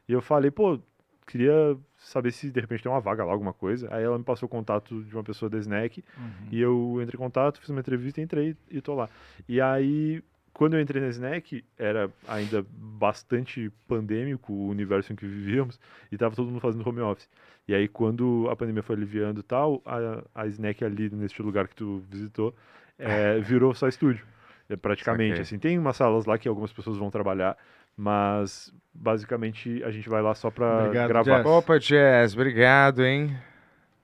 e 0.09 0.13
eu 0.13 0.23
falei, 0.23 0.49
pô, 0.49 0.79
queria 1.27 1.77
saber 1.99 2.31
se 2.31 2.49
de 2.49 2.61
repente 2.61 2.85
tem 2.85 2.93
uma 2.93 3.01
vaga 3.01 3.25
lá, 3.25 3.33
alguma 3.33 3.53
coisa. 3.53 3.89
Aí 3.93 4.05
ela 4.05 4.17
me 4.17 4.23
passou 4.23 4.47
o 4.47 4.51
contato 4.51 5.03
de 5.03 5.13
uma 5.15 5.25
pessoa 5.25 5.51
da 5.51 5.59
Snack 5.59 6.05
Uhum. 6.17 6.49
e 6.53 6.61
eu 6.61 6.99
entrei 7.03 7.19
em 7.19 7.23
contato, 7.25 7.59
fiz 7.61 7.69
uma 7.71 7.81
entrevista, 7.81 8.21
entrei 8.21 8.57
e 8.71 8.81
tô 8.81 8.95
lá. 8.95 9.09
E 9.49 9.61
aí, 9.61 10.23
quando 10.53 10.75
eu 10.75 10.81
entrei 10.81 11.03
na 11.03 11.09
Snack, 11.09 11.65
era 11.77 12.09
ainda 12.29 12.65
bastante 12.71 13.69
pandêmico 13.89 14.53
o 14.53 14.69
universo 14.69 15.13
em 15.13 15.17
que 15.17 15.27
vivíamos 15.27 15.81
e 16.13 16.17
tava 16.17 16.37
todo 16.37 16.49
mundo 16.49 16.61
fazendo 16.61 16.89
home 16.89 17.01
office. 17.01 17.29
E 17.67 17.75
aí, 17.75 17.89
quando 17.89 18.49
a 18.49 18.55
pandemia 18.55 18.83
foi 18.83 18.95
aliviando 18.95 19.41
e 19.41 19.45
tal, 19.45 19.83
a, 19.85 20.23
a 20.35 20.47
Snack 20.47 20.85
ali 20.85 21.11
neste 21.11 21.43
lugar 21.43 21.67
que 21.67 21.75
tu 21.75 22.03
visitou 22.09 22.55
é, 22.97 23.41
virou 23.41 23.75
só 23.75 23.89
estúdio. 23.89 24.25
É, 24.71 24.77
praticamente, 24.77 25.31
Saquei. 25.31 25.43
assim, 25.43 25.59
tem 25.59 25.79
umas 25.79 25.97
salas 25.97 26.25
lá 26.25 26.39
que 26.39 26.49
algumas 26.49 26.73
pessoas 26.73 26.97
vão 26.97 27.11
trabalhar, 27.11 27.57
mas 27.97 28.73
basicamente 28.95 29.83
a 29.85 29.91
gente 29.91 30.09
vai 30.09 30.23
lá 30.23 30.33
só 30.35 30.51
pra 30.51 30.85
Obrigado, 30.85 31.09
gravar. 31.09 31.37
Jess. 31.39 31.47
Opa, 31.47 31.79
Jazz, 31.79 32.35
obrigado, 32.35 33.05
hein? 33.05 33.37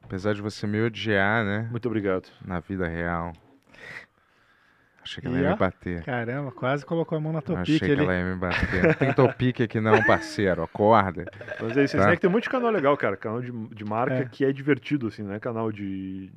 Apesar 0.03 0.35
de 0.35 0.43
você 0.43 0.67
me 0.67 0.81
odiar, 0.83 1.45
né? 1.45 1.69
Muito 1.71 1.87
obrigado. 1.87 2.29
Na 2.45 2.61
vida 2.61 2.87
real. 2.87 3.33
Achei 5.03 5.21
que 5.21 5.29
ela 5.29 5.39
ia 5.39 5.49
ó, 5.49 5.53
me 5.53 5.57
bater. 5.59 6.03
Caramba, 6.03 6.51
quase 6.51 6.85
colocou 6.85 7.17
a 7.17 7.21
mão 7.21 7.33
na 7.33 7.41
tua 7.41 7.61
Achei 7.61 7.79
que 7.79 7.85
ali. 7.85 8.03
ela 8.03 8.13
ia 8.17 8.25
me 8.25 8.35
bater. 8.37 8.83
Não 8.83 8.95
tem 8.95 9.13
topique 9.13 9.63
aqui 9.63 9.81
não, 9.81 10.03
parceiro. 10.03 10.65
Acorda. 10.65 11.25
Mas 11.63 11.77
é 11.77 11.85
isso, 11.85 11.97
Tá. 11.97 12.03
Snack 12.03 12.21
tem 12.21 12.29
um 12.29 12.33
monte 12.33 12.43
de 12.45 12.51
canal 12.51 12.71
legal, 12.73 12.97
cara. 12.97 13.17
Canal 13.17 13.41
de, 13.41 13.53
de 13.53 13.85
marca 13.85 14.15
É. 14.15 14.25
que 14.25 14.45
é 14.45 14.51
divertido, 14.53 15.07
assim, 15.07 15.23
não 15.23 15.33
é 15.33 15.39
canal 15.39 15.71
de 15.71 16.29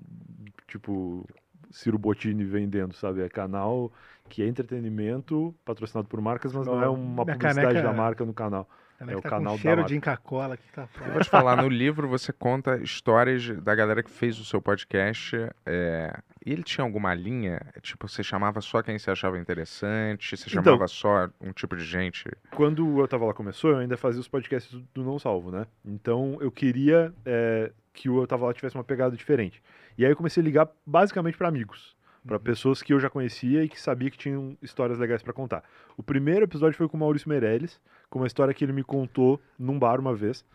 tipo 0.68 1.28
Ciro 1.72 1.98
Bottini 1.98 2.44
vendendo, 2.44 2.94
sabe? 2.94 3.22
É 3.24 3.30
canal 3.30 3.92
que 4.30 4.42
é 4.44 4.48
entretenimento, 4.48 5.54
patrocinado 5.66 6.08
por 6.08 6.22
marcas, 6.22 6.54
mas 6.54 6.66
não 6.68 6.82
é 6.82 6.88
uma 6.88 7.24
Minha 7.26 7.36
publicidade 7.36 7.68
caneca- 7.68 7.82
da 7.82 7.94
marca 7.94 8.26
no 8.26 8.34
canal. 8.34 8.70
É 9.02 9.06
que 9.06 9.16
o 9.16 9.22
tá 9.22 9.30
canal 9.30 9.54
com 9.54 9.58
da 9.58 9.62
cheiro 9.62 9.84
de 9.86 9.96
Inca-Cola 9.96 10.56
aqui 10.56 10.70
tá 10.74 10.86
Eu 11.08 11.14
vou 11.14 11.22
te 11.22 11.30
falar, 11.30 11.56
no 11.56 11.70
livro 11.70 12.06
você 12.06 12.34
conta 12.34 12.78
histórias 12.84 13.48
da 13.62 13.74
galera 13.74 14.04
que 14.04 14.10
fez 14.12 14.38
o 14.38 14.44
seu 14.44 14.62
podcast. 14.62 15.38
é, 15.66 16.20
E 16.46 16.52
ele 16.52 16.64
tinha 16.64 16.84
alguma 16.84 17.14
linha? 17.14 17.62
Tipo, 17.82 18.10
você 18.10 18.22
chamava 18.22 18.60
só 18.60 18.82
quem 18.82 19.00
você 19.00 19.10
achava 19.10 19.38
interessante? 19.40 20.36
Você 20.36 20.50
Então- 20.50 20.64
chamava 20.64 20.86
só 20.90 21.30
um 21.40 21.54
tipo 21.54 21.78
de 21.78 21.84
gente? 21.86 22.30
Quando 22.52 23.00
eu 23.00 23.08
tava 23.08 23.26
lá 23.26 23.34
começou, 23.34 23.72
eu 23.72 23.78
ainda 23.78 23.96
fazia 23.96 24.20
os 24.20 24.28
podcasts 24.28 24.70
do, 24.72 24.86
do 24.94 25.04
Não 25.04 25.18
Salvo, 25.18 25.50
né? 25.50 25.66
Então 25.86 26.38
eu 26.42 26.52
queria 26.52 27.14
é, 27.26 27.72
que 27.94 28.10
o 28.10 28.22
Eu 28.22 28.28
Tava 28.28 28.46
Lá 28.48 28.54
tivesse 28.54 28.76
uma 28.76 28.84
pegada 28.84 29.16
diferente. 29.16 29.62
E 29.98 30.04
aí 30.06 30.12
eu 30.12 30.16
comecei 30.16 30.42
a 30.42 30.46
ligar 30.46 30.68
basicamente 30.86 31.38
para 31.38 31.48
amigos. 31.48 31.96
Pra 32.30 32.40
pessoas 32.40 32.82
que 32.82 32.94
eu 32.94 33.00
já 33.00 33.10
conhecia 33.10 33.64
e 33.64 33.68
que 33.68 33.80
sabia 33.80 34.10
que 34.12 34.18
tinham 34.18 34.56
histórias 34.62 35.00
legais 35.00 35.24
pra 35.24 35.34
contar. 35.34 35.64
O 35.98 36.04
primeiro 36.04 36.46
episódio 36.46 36.78
foi 36.78 36.88
com 36.88 36.96
o 36.96 37.00
Maurício 37.00 37.28
Meirelles, 37.28 37.82
com 38.10 38.20
uma 38.20 38.28
história 38.28 38.54
que 38.54 38.64
ele 38.64 38.72
me 38.72 38.84
contou 38.84 39.42
num 39.58 39.80
bar 39.80 40.00
uma 40.00 40.14
vez, 40.14 40.46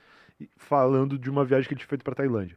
falando 0.57 1.19
de 1.19 1.29
uma 1.29 1.45
viagem 1.45 1.67
que 1.67 1.75
ele 1.75 1.81
tinha 1.81 1.89
feito 1.89 2.05
pra 2.05 2.15
Tailândia. 2.15 2.57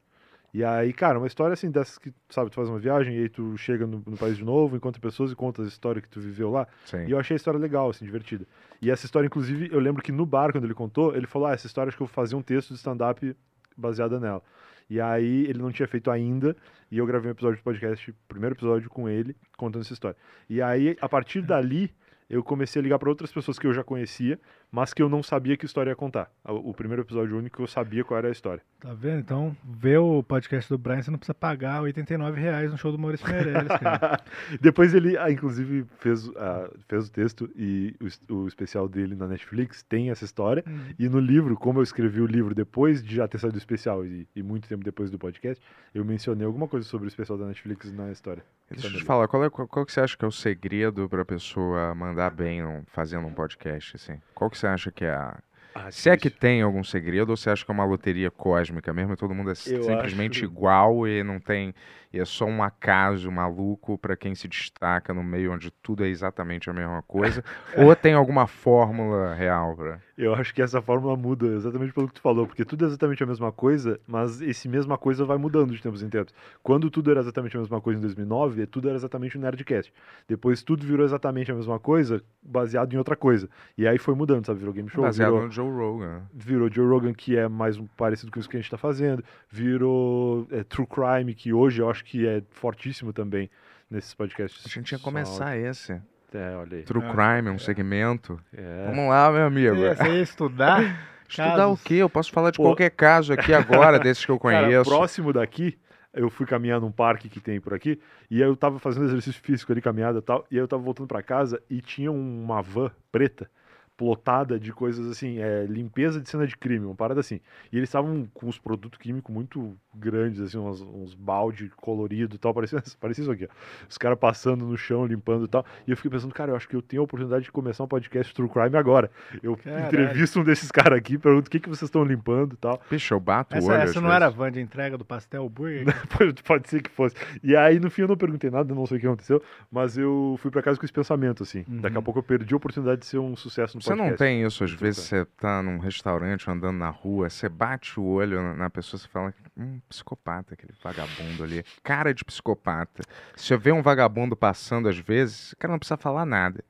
E 0.54 0.64
aí, 0.64 0.94
cara, 0.94 1.18
uma 1.18 1.28
história 1.28 1.54
assim 1.54 1.70
dessas 1.70 1.98
que, 1.98 2.14
sabe, 2.30 2.50
tu 2.50 2.56
faz 2.56 2.70
uma 2.70 2.80
viagem 2.80 3.16
e 3.16 3.20
aí 3.24 3.30
tu 3.30 3.58
chega 3.58 3.86
no, 3.86 4.02
no 4.06 4.18
país 4.18 4.38
de 4.38 4.46
novo, 4.46 4.76
encontra 4.76 5.00
pessoas 5.02 5.32
e 5.32 5.36
conta 5.36 5.62
as 5.62 5.68
histórias 5.68 6.04
que 6.04 6.10
tu 6.10 6.20
viveu 6.20 6.50
lá. 6.50 6.68
Sim. 6.86 7.06
E 7.06 7.12
eu 7.12 7.20
achei 7.20 7.36
a 7.36 7.38
história 7.38 7.60
legal, 7.60 7.90
assim, 7.90 8.06
divertida. 8.06 8.46
E 8.82 8.90
essa 8.90 9.06
história, 9.06 9.28
inclusive, 9.28 9.70
eu 9.72 9.80
lembro 9.80 10.02
que 10.02 10.12
no 10.12 10.26
bar, 10.26 10.52
quando 10.52 10.64
ele 10.64 10.74
contou, 10.74 11.16
ele 11.16 11.28
falou: 11.28 11.48
Ah, 11.48 11.54
essa 11.54 11.68
história 11.68 11.90
acho 11.90 11.98
que 11.98 12.04
eu 12.04 12.08
vou 12.08 12.14
fazer 12.14 12.36
um 12.36 12.42
texto 12.42 12.70
de 12.70 12.76
stand-up 12.76 13.36
baseada 13.76 14.20
nela. 14.20 14.42
E 14.90 15.02
aí 15.02 15.46
ele 15.46 15.60
não 15.60 15.72
tinha 15.72 15.88
feito 15.88 16.10
ainda, 16.10 16.56
e 16.90 16.98
eu 16.98 17.06
gravei 17.06 17.30
um 17.30 17.34
episódio 17.34 17.58
do 17.60 17.64
podcast, 17.64 18.14
primeiro 18.28 18.56
episódio 18.56 18.90
com 18.90 19.10
ele, 19.10 19.36
contando 19.58 19.82
essa 19.82 19.94
história. 19.94 20.18
E 20.50 20.62
aí, 20.62 20.96
a 21.02 21.10
partir 21.10 21.42
dali, 21.42 21.92
eu 22.30 22.44
comecei 22.44 22.80
a 22.80 22.84
ligar 22.84 23.00
para 23.00 23.10
outras 23.10 23.32
pessoas 23.32 23.58
que 23.58 23.68
eu 23.68 23.74
já 23.74 23.84
conhecia, 23.84 24.40
mas 24.72 24.94
que 24.94 25.02
eu 25.02 25.10
não 25.10 25.24
sabia 25.24 25.56
que 25.58 25.66
história 25.66 25.90
ia 25.92 25.96
contar. 25.96 26.30
O 26.46 26.74
primeiro 26.74 27.02
episódio 27.02 27.38
único 27.38 27.62
eu 27.62 27.68
sabia 27.68 28.04
qual 28.04 28.18
era 28.18 28.28
a 28.28 28.32
história. 28.32 28.62
Tá 28.80 28.94
vendo? 28.94 29.20
Então, 29.20 29.56
vê 29.64 29.98
o 29.98 30.22
podcast 30.22 30.70
do 30.70 30.78
Brian, 30.78 31.02
você 31.02 31.10
não 31.10 31.18
precisa 31.18 31.34
pagar 31.34 31.82
89 31.82 32.40
reais 32.40 32.72
no 32.72 32.78
show 32.78 32.92
do 32.92 33.00
Maurício 33.00 33.28
Meirelles, 33.28 33.68
cara. 33.80 34.20
Depois 34.62 34.94
ele, 34.94 35.18
ah, 35.18 35.32
inclusive, 35.32 35.86
fez, 36.00 36.30
ah, 36.36 36.70
fez 36.88 37.08
o 37.08 37.12
texto 37.12 37.50
e 37.56 37.96
o, 38.30 38.34
o 38.36 38.48
especial 38.48 38.88
dele 38.88 39.16
na 39.16 39.28
Netflix 39.28 39.84
tem 39.84 40.10
essa 40.12 40.26
história. 40.26 40.64
E 41.00 41.08
no 41.10 41.20
livro, 41.20 41.56
como 41.56 41.80
eu 41.80 41.84
escrevi 41.84 42.22
o 42.22 42.28
livro 42.28 42.54
depois 42.54 43.04
de 43.04 43.16
já 43.16 43.28
ter 43.28 43.40
saído 43.40 43.56
o 43.56 43.60
especial 43.60 44.06
e, 44.06 44.28
e 44.36 44.44
muito 44.44 44.68
tempo 44.68 44.84
depois 44.84 45.10
do 45.10 45.18
podcast, 45.18 45.64
eu 45.94 46.04
mencionei 46.06 46.46
alguma 46.46 46.68
coisa 46.68 46.88
sobre 46.88 47.08
o 47.08 47.10
especial 47.10 47.38
da 47.38 47.46
Netflix 47.46 47.92
na 47.92 48.12
história. 48.12 48.44
Deixa 48.70 48.88
eu 48.88 48.92
te 48.92 49.04
falar, 49.04 49.28
qual, 49.30 49.44
é, 49.46 49.50
qual, 49.50 49.66
qual 49.68 49.86
que 49.86 49.94
você 49.94 50.02
acha 50.02 50.18
que 50.18 50.26
é 50.26 50.28
o 50.28 50.32
segredo 50.32 51.08
pra 51.08 51.24
pessoa 51.24 51.96
mandar 51.96 52.32
bem 52.32 52.62
num- 52.62 52.84
fazendo 52.88 53.26
um 53.26 53.34
podcast, 53.34 53.96
assim? 53.96 54.20
Qual 54.36 54.50
que 54.50 54.57
você 54.58 54.68
acha 54.68 54.92
que 54.92 55.06
é 55.06 55.12
a... 55.12 55.38
Ah, 55.76 55.92
Se 55.92 56.10
é 56.10 56.18
que 56.18 56.30
tem 56.30 56.62
algum 56.62 56.84
segredo 56.84 57.30
ou 57.30 57.38
você 57.38 57.50
acha 57.52 57.64
que 57.64 57.70
é 57.70 57.74
uma 57.74 57.86
loteria 57.86 58.32
cósmica 58.32 58.92
mesmo 58.94 59.14
e 59.14 59.18
todo 59.18 59.34
mundo 59.36 59.50
é 59.50 59.54
Eu 59.68 59.84
simplesmente 59.84 60.38
acho- 60.40 60.46
igual 60.46 61.08
e 61.08 61.24
não 61.24 61.40
tem... 61.40 61.74
E 62.14 62.20
é 62.20 62.26
só 62.26 62.46
um 62.46 62.64
acaso 62.64 63.30
maluco 63.32 63.98
pra 63.98 64.16
quem 64.16 64.34
se 64.34 64.48
destaca 64.48 65.14
no 65.14 65.24
meio 65.24 65.54
onde 65.54 65.70
tudo 65.72 66.04
é 66.06 66.08
exatamente 66.08 66.70
a 66.70 66.74
mesma 66.74 67.02
coisa? 67.02 67.44
ou 67.78 67.96
tem 67.96 68.14
alguma 68.14 68.48
fórmula 68.48 69.34
real 69.34 69.76
pra... 69.76 70.00
Eu 70.18 70.34
acho 70.34 70.52
que 70.52 70.64
essa 70.64 70.82
fórmula 70.82 71.16
muda 71.16 71.46
exatamente 71.46 71.94
pelo 71.94 72.08
que 72.08 72.16
tu 72.16 72.22
falou, 72.22 72.48
porque 72.48 72.66
tudo 72.66 72.84
é 72.86 72.88
exatamente 72.88 73.22
a 73.24 73.26
mesma 73.28 73.52
coisa, 73.52 74.00
mas 74.08 74.42
esse 74.42 74.68
mesma 74.68 74.98
coisa 74.98 75.24
vai 75.26 75.38
mudando 75.38 75.76
de 75.76 75.82
tempos 75.82 76.02
em 76.02 76.10
tempos. 76.10 76.34
Quando 76.64 76.90
tudo 76.90 77.12
era 77.12 77.20
exatamente 77.20 77.56
a 77.56 77.60
mesma 77.60 77.80
coisa 77.80 78.00
em 78.00 78.02
2009, 78.02 78.66
tudo 78.66 78.88
era 78.90 78.98
exatamente 78.98 79.38
o 79.38 79.40
Nerdcast. 79.40 79.94
Depois 80.28 80.64
tudo 80.64 80.84
virou 80.88 81.06
exatamente 81.06 81.52
a 81.52 81.56
mesma 81.56 81.78
coisa, 81.80 82.24
baseado 82.42 82.94
em 82.94 82.98
outra 82.98 83.16
coisa. 83.16 83.48
E 83.78 83.88
aí 83.88 84.00
foi 84.00 84.16
mudando, 84.16 84.44
sabe? 84.48 84.58
Virou 84.58 84.74
Game 84.74 84.90
Show, 84.90 85.04
Baseado 85.04 85.34
virou, 85.34 85.46
no 85.46 85.52
Joe 85.52 85.70
Rogan. 85.70 86.22
virou 86.34 86.70
Joe 86.72 86.88
Rogan, 86.88 87.14
que 87.14 87.38
é 87.38 87.48
mais 87.48 87.78
um- 87.78 87.86
parecido 87.86 88.32
com 88.32 88.40
isso 88.40 88.50
que 88.50 88.58
a 88.58 88.60
gente 88.60 88.72
tá 88.72 88.78
fazendo, 88.78 89.24
virou 89.52 90.48
é, 90.52 90.64
True 90.64 90.88
Crime, 90.88 91.34
que 91.36 91.54
hoje 91.54 91.82
eu 91.82 91.90
acho 91.90 91.97
que 92.04 92.28
é 92.28 92.42
fortíssimo 92.52 93.12
também 93.14 93.50
nesses 93.90 94.14
podcasts. 94.14 94.66
A 94.66 94.70
gente 94.70 94.92
ia 94.92 94.98
só 94.98 95.04
começar 95.04 95.58
esse. 95.58 95.94
É, 96.34 96.56
olha 96.58 96.78
aí. 96.78 96.84
True 96.84 97.04
Ah, 97.06 97.36
Crime, 97.36 97.50
um 97.50 97.58
segmento. 97.60 98.40
É. 98.54 98.86
Vamos 98.88 99.10
lá, 99.10 99.32
meu 99.32 99.46
amigo. 99.46 99.76
Você, 99.78 100.04
ia 100.04 100.22
estudar? 100.22 100.82
Estudar 101.30 101.58
casos. 101.58 101.82
o 101.82 101.84
quê? 101.84 101.96
Eu 101.96 102.10
posso 102.10 102.32
falar 102.32 102.52
de 102.52 102.58
Pô. 102.58 102.64
qualquer 102.64 102.90
caso 102.90 103.34
aqui 103.34 103.54
agora, 103.54 104.00
desses 104.00 104.24
que 104.26 104.32
eu 104.32 104.40
Cara, 104.40 104.66
conheço. 104.66 104.90
próximo 104.90 105.34
daqui, 105.34 105.78
eu 106.14 106.30
fui 106.30 106.46
caminhar 106.46 106.80
num 106.80 106.90
parque 106.92 107.28
que 107.28 107.42
tem 107.42 107.60
por 107.60 107.74
aqui, 107.74 108.00
e 108.32 108.42
aí 108.42 108.48
eu 108.48 108.56
tava 108.56 108.80
fazendo 108.80 109.06
exercício 109.08 109.42
físico 109.42 109.70
ali, 109.74 109.82
caminhada 109.82 110.20
e 110.20 110.22
tal, 110.22 110.46
e 110.50 110.56
aí 110.56 110.62
eu 110.62 110.68
tava 110.70 110.82
voltando 110.82 111.08
pra 111.08 111.22
casa 111.22 111.62
e 111.70 111.82
tinha 111.82 112.10
uma 112.14 112.62
van 112.62 112.90
preta, 113.12 113.50
plotada 113.98 114.58
de 114.58 114.72
coisas 114.72 115.06
assim, 115.12 115.40
é, 115.40 115.66
limpeza 115.66 116.22
de 116.22 116.30
cena 116.30 116.48
de 116.48 116.56
crime, 116.56 116.86
uma 116.86 116.96
parada 116.96 117.20
assim. 117.20 117.42
E 117.74 117.78
eles 117.78 117.90
estavam 117.90 118.26
com 118.34 118.48
uns 118.48 118.58
produtos 118.58 118.98
químicos 118.98 119.34
muito 119.34 119.78
grandes, 119.98 120.40
assim, 120.42 120.58
uns, 120.58 120.82
uns 120.82 121.14
balde 121.14 121.70
colorido 121.76 122.36
e 122.36 122.38
tal, 122.38 122.54
parecia, 122.54 122.82
parecia 123.00 123.22
isso 123.24 123.32
aqui, 123.32 123.46
ó. 123.46 123.86
Os 123.90 123.98
caras 123.98 124.18
passando 124.20 124.66
no 124.66 124.78
chão, 124.78 125.06
limpando 125.06 125.46
e 125.46 125.48
tal. 125.48 125.66
E 125.88 125.92
eu 125.92 125.98
fiquei 125.98 126.12
pensando, 126.12 126.34
cara, 126.34 126.52
eu 126.52 126.56
acho 126.56 126.68
que 126.68 126.76
eu 126.76 126.82
tenho 126.82 127.02
a 127.02 127.06
oportunidade 127.06 127.46
de 127.46 127.52
começar 127.52 127.84
um 127.84 127.88
podcast 127.88 128.34
True 128.34 128.50
Crime 128.50 128.76
agora. 128.78 129.10
Eu 129.42 129.56
Caralho. 129.58 129.86
entrevisto 129.88 130.40
um 130.40 130.44
desses 130.44 130.72
caras 130.72 130.98
aqui, 130.98 131.18
pergunto 131.18 131.48
o 131.48 131.52
que, 131.52 131.60
que 131.60 131.70
vocês 131.70 131.88
estão 131.88 132.04
limpando 132.04 132.54
e 132.54 132.58
tal. 132.58 132.82
Bicho, 132.90 133.14
eu 133.14 133.20
bato 133.20 133.56
o 133.56 133.58
Essa, 133.58 133.72
olho. 133.72 133.82
essa 133.82 134.02
não 134.02 134.12
era 134.12 134.28
a 134.28 134.30
van 134.30 134.52
de 134.52 134.60
entrega 134.62 134.98
do 134.98 135.06
pastel 135.06 135.48
burger? 135.50 135.86
Pode, 136.18 136.44
pode 136.44 136.70
ser 136.70 136.82
que 136.82 136.90
fosse. 136.90 137.16
E 137.44 137.56
aí, 137.56 137.80
no 137.80 137.90
fim, 137.90 138.04
eu 138.04 138.08
não 138.08 138.18
perguntei 138.18 138.50
nada, 138.50 138.74
não 138.74 138.86
sei 138.86 138.98
o 138.98 139.00
que 139.00 139.08
aconteceu, 139.08 139.42
mas 139.72 139.98
eu 139.98 140.38
fui 140.42 140.50
pra 140.52 140.62
casa 140.62 140.80
com 140.80 140.86
esse 140.86 140.94
pensamento, 140.94 141.44
assim. 141.44 141.64
Daqui 141.68 141.96
a 141.96 142.00
Uhum. 142.00 142.04
pouco 142.04 142.20
eu 142.20 142.24
perdi 142.24 142.54
a 142.54 142.58
oportunidade 142.58 143.02
de 143.02 143.08
ser 143.08 143.18
um 143.20 143.36
sucesso 143.36 143.78
no 143.78 143.82
Você 143.82 143.90
podcast. 143.90 144.12
não 144.12 144.18
tem 144.18 144.44
isso, 144.44 144.64
às 144.64 144.72
vezes 144.72 145.04
você 145.04 145.26
tá 145.40 145.62
num 145.62 145.78
restaurante 145.80 146.50
andando 146.50 146.78
na 146.78 146.90
rua, 146.90 147.30
você 147.30 147.48
bate 147.50 148.00
o 148.00 148.04
olho 148.04 148.42
na- 148.42 148.54
na 148.56 148.70
pessoa, 148.70 149.00
você 149.00 149.08
fala, 149.08 149.34
hum, 149.58 149.80
psicopata, 149.88 150.54
aquele 150.54 150.74
vagabundo 150.84 151.44
ali. 151.44 151.64
Cara 151.84 152.14
de 152.14 152.24
psicopata. 152.24 153.04
Se 153.36 153.46
você 153.48 153.58
vê 153.58 153.72
um 153.72 153.82
vagabundo 153.82 154.36
passando 154.36 154.88
às 154.90 154.98
vezes, 154.98 155.54
o 155.54 155.58
cara 155.58 155.72
não 155.72 155.80
precisa 155.80 155.98
falar 155.98 156.26
nada. 156.26 156.64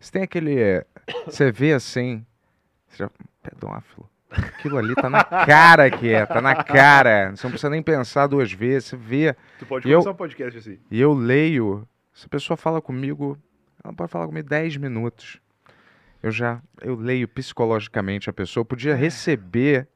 Você 0.00 0.12
tem 0.12 0.22
aquele. 0.22 0.84
Você 1.26 1.50
vê 1.52 1.72
assim. 1.72 2.24
Você 2.88 2.98
já, 3.04 3.10
pedófilo. 3.42 4.08
Aquilo 4.30 4.76
ali 4.76 4.94
tá 4.94 5.08
na 5.08 5.22
cara 5.24 5.88
que 5.90 6.12
é, 6.12 6.26
tá 6.26 6.40
na 6.42 6.62
cara. 6.62 7.30
Você 7.34 7.46
não 7.46 7.50
precisa 7.52 7.70
nem 7.70 7.82
pensar 7.82 8.26
duas 8.26 8.52
vezes, 8.52 8.88
você 8.88 8.96
vê. 8.96 9.36
Tu 9.58 9.64
pode 9.66 9.88
E 9.88 9.90
eu- 9.90 9.98
começar 9.98 10.10
um 10.10 10.16
podcast 10.16 10.58
assim. 10.58 10.78
E 10.90 11.00
eu 11.00 11.12
leio, 11.14 11.88
se 12.12 12.26
a 12.26 12.28
pessoa 12.28 12.56
fala 12.56 12.82
comigo, 12.82 13.38
ela 13.82 13.94
pode 13.94 14.10
falar 14.10 14.26
comigo 14.26 14.48
10 14.48 14.76
minutos. 14.78 15.40
Eu 16.22 16.30
já, 16.32 16.60
eu 16.82 16.96
leio 16.96 17.28
psicologicamente 17.28 18.28
a 18.28 18.32
pessoa, 18.32 18.62
eu 18.62 18.64
podia 18.66 18.94
receber 18.96 19.86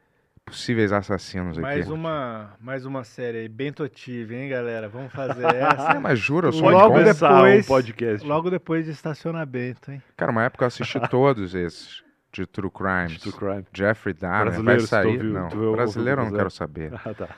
possíveis 0.50 0.92
assassinos 0.92 1.52
aqui. 1.56 1.60
Mais 1.62 1.88
uma, 1.88 2.50
mais 2.60 2.84
uma 2.84 3.04
série 3.04 3.38
aí, 3.38 3.48
bem 3.48 3.72
totive, 3.72 4.34
hein, 4.34 4.48
galera? 4.48 4.88
Vamos 4.88 5.12
fazer 5.12 5.44
essa. 5.56 5.92
Ah, 5.92 6.00
mas 6.00 6.18
juro, 6.18 6.48
eu 6.48 6.52
sou 6.52 6.68
um 6.68 6.70
Logo 6.72 6.94
começar 6.94 7.34
depois- 7.34 7.64
um 7.64 7.68
podcast. 7.68 8.26
Logo 8.26 8.50
depois 8.50 8.84
de 8.84 8.90
estacionamento, 8.90 9.90
hein? 9.90 10.02
Cara, 10.16 10.30
uma 10.32 10.44
época 10.44 10.64
eu 10.64 10.68
assisti 10.68 10.98
todos 11.08 11.54
esses 11.54 12.02
de 12.32 12.46
True 12.46 12.70
Crimes. 12.70 13.20
True 13.20 13.32
Crime. 13.32 13.64
Jeffrey 13.74 14.14
Dahmer 14.14 14.62
vai 14.62 14.78
sair. 14.78 15.06
ouviu- 15.16 15.32
não, 15.32 15.44
ouviu- 15.46 15.72
brasileiro 15.72 16.20
eu 16.20 16.26
não 16.26 16.32
quero 16.32 16.48
saber. 16.50 16.92
Ah, 17.04 17.12
tá. 17.12 17.28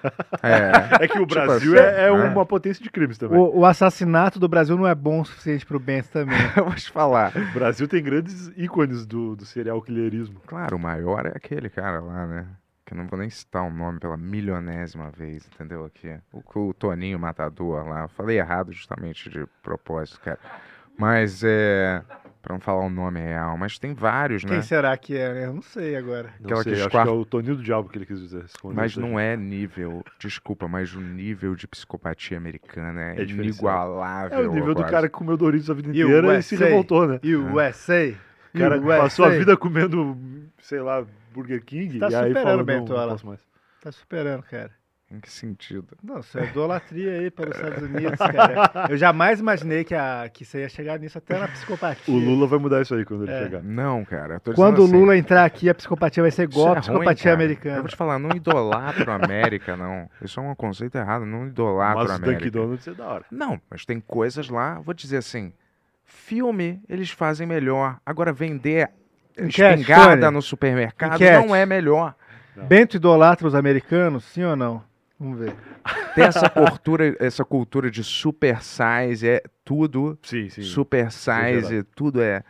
É, 0.43 1.05
É 1.05 1.09
que 1.09 1.18
o 1.18 1.26
Tipo 1.26 1.34
Brasil 1.40 1.72
assim, 1.72 1.82
é, 1.82 2.09
é 2.09 2.10
né? 2.12 2.28
uma 2.28 2.44
potência 2.44 2.82
de 2.84 2.90
crimes 2.90 3.16
também. 3.16 3.39
O, 3.39 3.60
o 3.60 3.64
assassinato 3.64 4.39
do 4.39 4.47
Brasil 4.48 4.76
não 4.76 4.86
é 4.86 4.94
bom 4.94 5.22
o 5.22 5.24
suficiente 5.24 5.64
pro 5.64 5.80
Bento 5.80 6.10
também. 6.10 6.36
eu 6.56 6.64
vou 6.66 6.74
te 6.74 6.90
falar. 6.90 7.32
O 7.34 7.55
Brasil 7.55 7.89
tem 7.89 8.02
grandes 8.02 8.52
ícones 8.55 9.06
do, 9.06 9.34
do 9.34 9.47
serial 9.47 9.80
killerismo. 9.80 10.40
Claro, 10.47 10.76
o 10.76 10.78
maior 10.78 11.24
é 11.24 11.32
aquele 11.34 11.70
cara 11.70 11.98
lá, 12.01 12.26
né? 12.26 12.47
Que 12.93 12.98
eu 12.98 13.02
não 13.02 13.09
vou 13.09 13.19
nem 13.19 13.31
citar 13.31 13.62
o 13.62 13.70
nome 13.70 13.98
pela 13.98 14.16
milionésima 14.16 15.10
vez, 15.10 15.48
entendeu? 15.52 15.85
Aqui. 15.86 16.14
O, 16.32 16.43
o 16.69 16.74
Toninho 16.74 17.19
Matador 17.19 17.89
lá. 17.89 18.02
Eu 18.02 18.09
falei 18.09 18.39
errado 18.39 18.70
justamente 18.70 19.31
de 19.31 19.47
propósito, 19.62 20.20
cara. 20.20 20.39
Mas 20.98 21.43
é. 21.43 22.02
Pra 22.43 22.55
não 22.55 22.60
falar 22.60 22.85
o 22.85 22.90
nome 22.90 23.20
real, 23.20 23.56
mas 23.56 23.78
tem 23.78 23.94
vários, 23.94 24.43
Quem 24.44 24.56
né? 24.56 24.62
será 24.62 24.97
que 24.97 25.16
é? 25.16 25.32
né? 25.32 25.47
Eu 25.47 25.55
não 25.55 25.62
sei 25.62 25.94
agora. 25.94 26.31
Não 26.40 26.47
Aquela 26.47 26.62
sei, 26.64 26.74
que 26.74 26.81
acho 26.81 26.90
que 26.90 26.97
é 26.97 27.05
o 27.05 27.24
Toninho 27.24 27.55
do 27.55 27.62
Diabo 27.62 27.89
que 27.89 27.97
ele 27.97 28.05
quis 28.05 28.19
dizer. 28.19 28.44
Mas 28.64 28.97
não 28.97 29.19
é 29.19 29.36
nível, 29.36 30.05
desculpa, 30.19 30.66
mas 30.66 30.93
o 30.93 31.01
nível 31.01 31.55
de 31.55 31.69
psicopatia 31.69 32.36
americana 32.36 33.01
é, 33.12 33.20
É 33.20 33.23
inigualável. 33.23 34.39
É 34.40 34.48
o 34.48 34.52
nível 34.52 34.74
do 34.74 34.85
cara 34.85 35.09
que 35.09 35.14
comeu 35.14 35.36
Doritos 35.36 35.70
a 35.70 35.74
vida 35.74 35.89
E 35.90 36.02
inteira 36.02 36.36
e 36.36 36.43
se 36.43 36.56
revoltou, 36.56 37.06
né? 37.06 37.20
E 37.23 37.36
o 37.36 37.55
USA? 37.55 38.12
O 38.52 38.59
cara 38.59 38.81
USA? 38.81 38.98
passou 38.98 39.24
a 39.24 39.28
vida 39.28 39.56
comendo, 39.56 40.19
sei 40.59 40.81
lá, 40.81 41.06
Burger 41.33 41.65
King 41.65 41.99
Tá 41.99 42.09
e 42.11 42.15
aí 42.15 42.29
superando 42.29 42.43
falou, 42.43 42.63
o 42.63 42.67
não, 42.67 42.85
não 42.85 43.09
posso 43.11 43.27
mais. 43.27 43.41
Tá 43.83 43.91
superando, 43.93 44.43
cara. 44.45 44.71
Em 45.11 45.21
que 45.21 45.31
sentido? 45.31 45.89
Não, 46.03 46.21
isso 46.21 46.39
é 46.39 46.45
idolatria 46.47 47.13
aí 47.19 47.31
pelos 47.31 47.55
Estados 47.55 47.83
Unidos, 47.83 48.17
cara. 48.17 48.87
Eu 48.89 48.97
jamais 48.97 49.41
imaginei 49.41 49.85
que, 49.85 49.95
a, 49.95 50.27
que 50.33 50.43
você 50.43 50.61
ia 50.61 50.71
chegar 50.71 50.99
nisso 50.99 51.19
até 51.19 51.39
na 51.39 51.47
psicopatia. 51.49 52.15
O 52.15 52.17
Lula 52.17 52.47
vai 52.47 52.59
mudar 52.59 52.81
isso 52.81 52.95
aí 52.95 53.05
quando 53.05 53.25
ele 53.25 53.33
É. 53.33 53.43
chegar. 53.43 53.63
Não, 53.63 54.07
cara. 54.07 54.35
eu 54.37 54.41
tô 54.41 54.55
Quando 54.55 54.79
o 54.79 54.85
assim, 54.85 54.93
Lula 54.97 55.15
entrar 55.15 55.45
aqui, 55.45 55.69
a 55.69 55.75
psicopatia 55.75 56.23
vai 56.23 56.31
ser 56.31 56.45
igual 56.45 56.69
é 56.69 56.71
a 56.71 56.73
ruim, 56.73 56.81
psicopatia. 56.81 57.31
Eu 57.31 57.35
americana. 57.35 57.81
vou 57.81 57.89
te 57.89 57.97
falar, 57.97 58.19
não 58.19 58.31
idolatro 58.35 59.11
a 59.11 59.17
América, 59.17 59.77
não. 59.77 60.09
Isso 60.23 60.41
é 60.41 60.43
um 60.43 60.55
conceito 60.55 60.97
errado, 60.97 61.27
não 61.27 61.47
idolatro 61.47 61.99
Mas 61.99 62.11
a 62.11 62.13
o 62.15 62.17
América. 62.17 62.39
Dunkin' 62.41 62.51
Donuts 62.51 62.89
é 62.89 62.95
da 62.95 63.07
hora. 63.07 63.25
Não, 63.31 63.61
mas 63.69 63.85
tem 63.85 64.01
coisas 64.01 64.49
lá, 64.49 64.79
vou 64.81 64.95
dizer 64.95 65.19
assim, 65.19 65.53
filme 66.07 66.83
eles 66.89 67.11
fazem 67.11 67.47
melhor. 67.47 67.99
Agora 68.07 68.33
vender 68.33 68.89
Enquete, 69.39 69.81
espingarda 69.81 70.27
Tony. 70.27 70.35
no 70.37 70.43
supermercado 70.43 71.15
Enquete. 71.15 71.47
não 71.47 71.55
é 71.55 71.65
melhor. 71.67 72.15
Bento 72.69 72.97
idolatra 72.97 73.47
os 73.49 73.55
americanos, 73.55 74.25
sim 74.25 74.43
ou 74.45 74.55
não? 74.55 74.83
Vamos 75.19 75.39
ver. 75.39 75.55
Tem 76.15 76.25
essa 76.25 76.49
cultura, 76.51 77.17
essa 77.19 77.45
cultura 77.45 77.91
de 77.91 78.05
super 78.05 78.61
size, 78.63 79.27
é 79.29 79.43
tudo 79.65 80.19
Sim, 80.23 80.49
sim. 80.51 80.63
super 80.63 81.11
size, 81.11 81.33
verdade. 81.69 81.83
tudo 81.95 82.21
é 82.21 82.43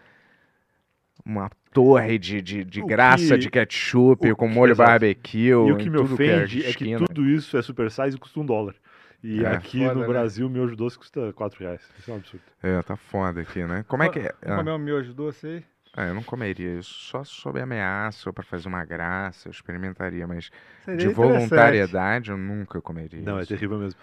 uma 1.25 1.49
torre 1.73 2.19
de, 2.19 2.43
de, 2.43 2.65
de 2.65 2.83
graça 2.83 3.35
que- 3.35 3.39
de 3.39 3.51
ketchup 3.51 4.35
com 4.35 4.49
que- 4.49 4.55
molho 4.55 4.73
exato. 4.73 4.91
barbecue. 4.91 5.49
E 5.49 5.55
o 5.55 5.77
que 5.77 5.89
me 5.89 5.97
tudo 5.99 6.15
ofende 6.15 6.61
é, 6.61 6.63
que 6.65 6.69
esquina. 6.71 6.99
tudo 7.07 7.25
isso 7.29 7.57
é 7.57 7.63
super 7.63 7.91
size 7.91 8.17
e 8.17 8.19
custa 8.19 8.41
um 8.41 8.45
dólar. 8.47 8.75
E 9.23 9.45
É, 9.45 9.49
aqui 9.49 9.79
foda, 9.79 9.95
no 9.95 10.01
né? 10.01 10.07
Brasil, 10.09 10.47
o 10.49 10.51
miojo 10.51 10.75
doce 10.75 10.99
custa 10.99 11.33
4 11.33 11.61
reais. 11.61 11.81
Isso 11.97 12.11
é 12.11 12.15
um 12.15 12.17
absurdo. 12.17 12.43
É, 12.61 12.83
tá 12.83 12.97
foda 12.97 13.41
aqui, 13.41 13.63
né? 13.65 13.85
Como 13.87 14.03
é 14.03 14.09
que 14.09 14.19
é? 14.19 14.35
Vamos 14.43 14.57
comer 14.65 14.71
um 14.73 14.79
miojo 14.79 15.15
doce 15.15 15.47
aí? 15.47 15.65
Ah, 15.95 16.07
eu 16.07 16.15
não 16.15 16.23
comeria 16.23 16.79
isso 16.79 16.91
só 16.91 17.23
sob 17.23 17.61
ameaça 17.61 18.29
ou 18.31 18.33
pra 18.33 18.43
fazer 18.43 18.67
uma 18.67 18.83
graça, 18.85 19.49
eu 19.49 19.51
experimentaria, 19.53 20.27
mas 20.27 20.51
Seria 20.85 21.09
de 21.09 21.15
voluntariedade 21.15 22.31
eu 22.31 22.39
nunca 22.39 22.81
comeria 22.81 23.21
Não, 23.21 23.39
é 23.39 23.43
isso. 23.43 23.51
terrível 23.51 23.79
mesmo. 23.79 24.01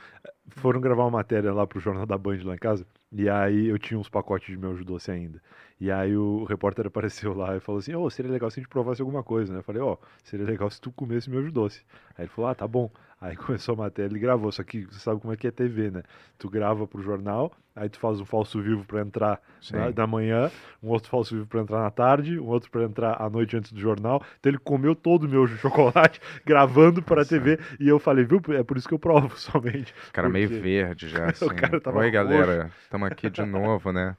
Foram 0.49 0.80
gravar 0.80 1.03
uma 1.03 1.11
matéria 1.11 1.52
lá 1.52 1.66
pro 1.66 1.80
Jornal 1.80 2.06
da 2.06 2.18
Band 2.18 2.40
lá 2.44 2.53
em 2.53 2.60
casa, 2.60 2.86
e 3.11 3.28
aí 3.28 3.68
eu 3.68 3.80
tinha 3.80 3.99
uns 3.99 4.10
pacotes 4.10 4.48
de 4.48 4.57
miojo 4.57 4.86
doce 4.86 5.10
ainda. 5.10 5.41
E 5.80 5.90
aí 5.90 6.16
o 6.18 6.44
repórter 6.44 6.86
apareceu 6.88 7.34
lá 7.34 7.56
e 7.56 7.60
falou 7.60 7.80
assim, 7.80 7.96
ô, 7.96 8.10
seria 8.10 8.32
legal 8.32 8.50
se 8.52 8.60
a 8.60 8.62
gente 8.62 8.70
provasse 8.70 9.02
alguma 9.02 9.24
coisa, 9.24 9.54
né? 9.54 9.60
Eu 9.60 9.64
falei, 9.64 9.82
ó, 9.82 9.98
seria 10.24 10.46
legal 10.46 10.70
se 10.70 10.80
tu 10.82 10.92
comesse 10.92 11.30
miojo 11.30 11.52
doce. 11.52 11.84
Aí 12.18 12.24
ele 12.26 12.30
falou, 12.30 12.50
ah, 12.52 12.56
tá 12.56 12.68
bom. 12.68 12.92
Aí 13.22 13.36
começou 13.38 13.74
a 13.74 13.78
matéria, 13.78 14.10
ele 14.12 14.20
gravou, 14.20 14.52
só 14.52 14.64
que 14.64 14.86
você 14.86 15.00
sabe 15.00 15.20
como 15.22 15.34
é 15.34 15.38
que 15.38 15.48
é 15.48 15.52
TV, 15.52 15.92
né? 15.92 16.04
Tu 16.38 16.50
grava 16.50 16.88
pro 16.88 17.02
jornal, 17.02 17.52
aí 17.76 17.90
tu 17.90 18.00
faz 18.00 18.20
um 18.22 18.26
falso 18.26 18.62
vivo 18.62 18.86
pra 18.86 19.02
entrar 19.02 19.42
na, 19.72 19.90
da 19.92 20.08
manhã, 20.08 20.50
um 20.82 20.88
outro 20.90 21.10
falso 21.10 21.36
vivo 21.36 21.46
pra 21.48 21.60
entrar 21.62 21.82
na 21.82 21.92
tarde, 21.92 22.40
um 22.40 22.48
outro 22.48 22.72
pra 22.72 22.84
entrar 22.84 23.22
à 23.22 23.30
noite 23.30 23.58
antes 23.58 23.74
do 23.74 23.80
jornal. 23.80 24.24
Então 24.40 24.50
ele 24.50 24.58
comeu 24.58 24.96
todo 24.96 25.24
o 25.26 25.48
de 25.48 25.56
chocolate, 25.60 26.22
gravando 26.46 27.02
pra 27.02 27.18
Nossa. 27.18 27.30
TV, 27.38 27.60
e 27.80 27.88
eu 27.90 28.00
falei, 28.00 28.24
viu, 28.24 28.42
é 28.58 28.64
por 28.64 28.78
isso 28.78 28.88
que 28.88 28.94
eu 28.94 29.00
provo 29.00 29.38
somente. 29.38 29.94
O 30.10 30.14
cara 30.14 30.30
meio 30.30 30.48
porque- 30.50 30.62
verde 30.62 31.10
já, 31.10 31.26
O 31.26 31.30
assim. 31.30 31.48
cara 31.56 31.80
tava 31.82 32.00
Oi, 32.00 32.12
galera. 32.12 32.72
Estamos 32.84 33.10
aqui 33.12 33.30
de 33.30 33.46
novo, 33.46 33.92
né? 33.92 34.16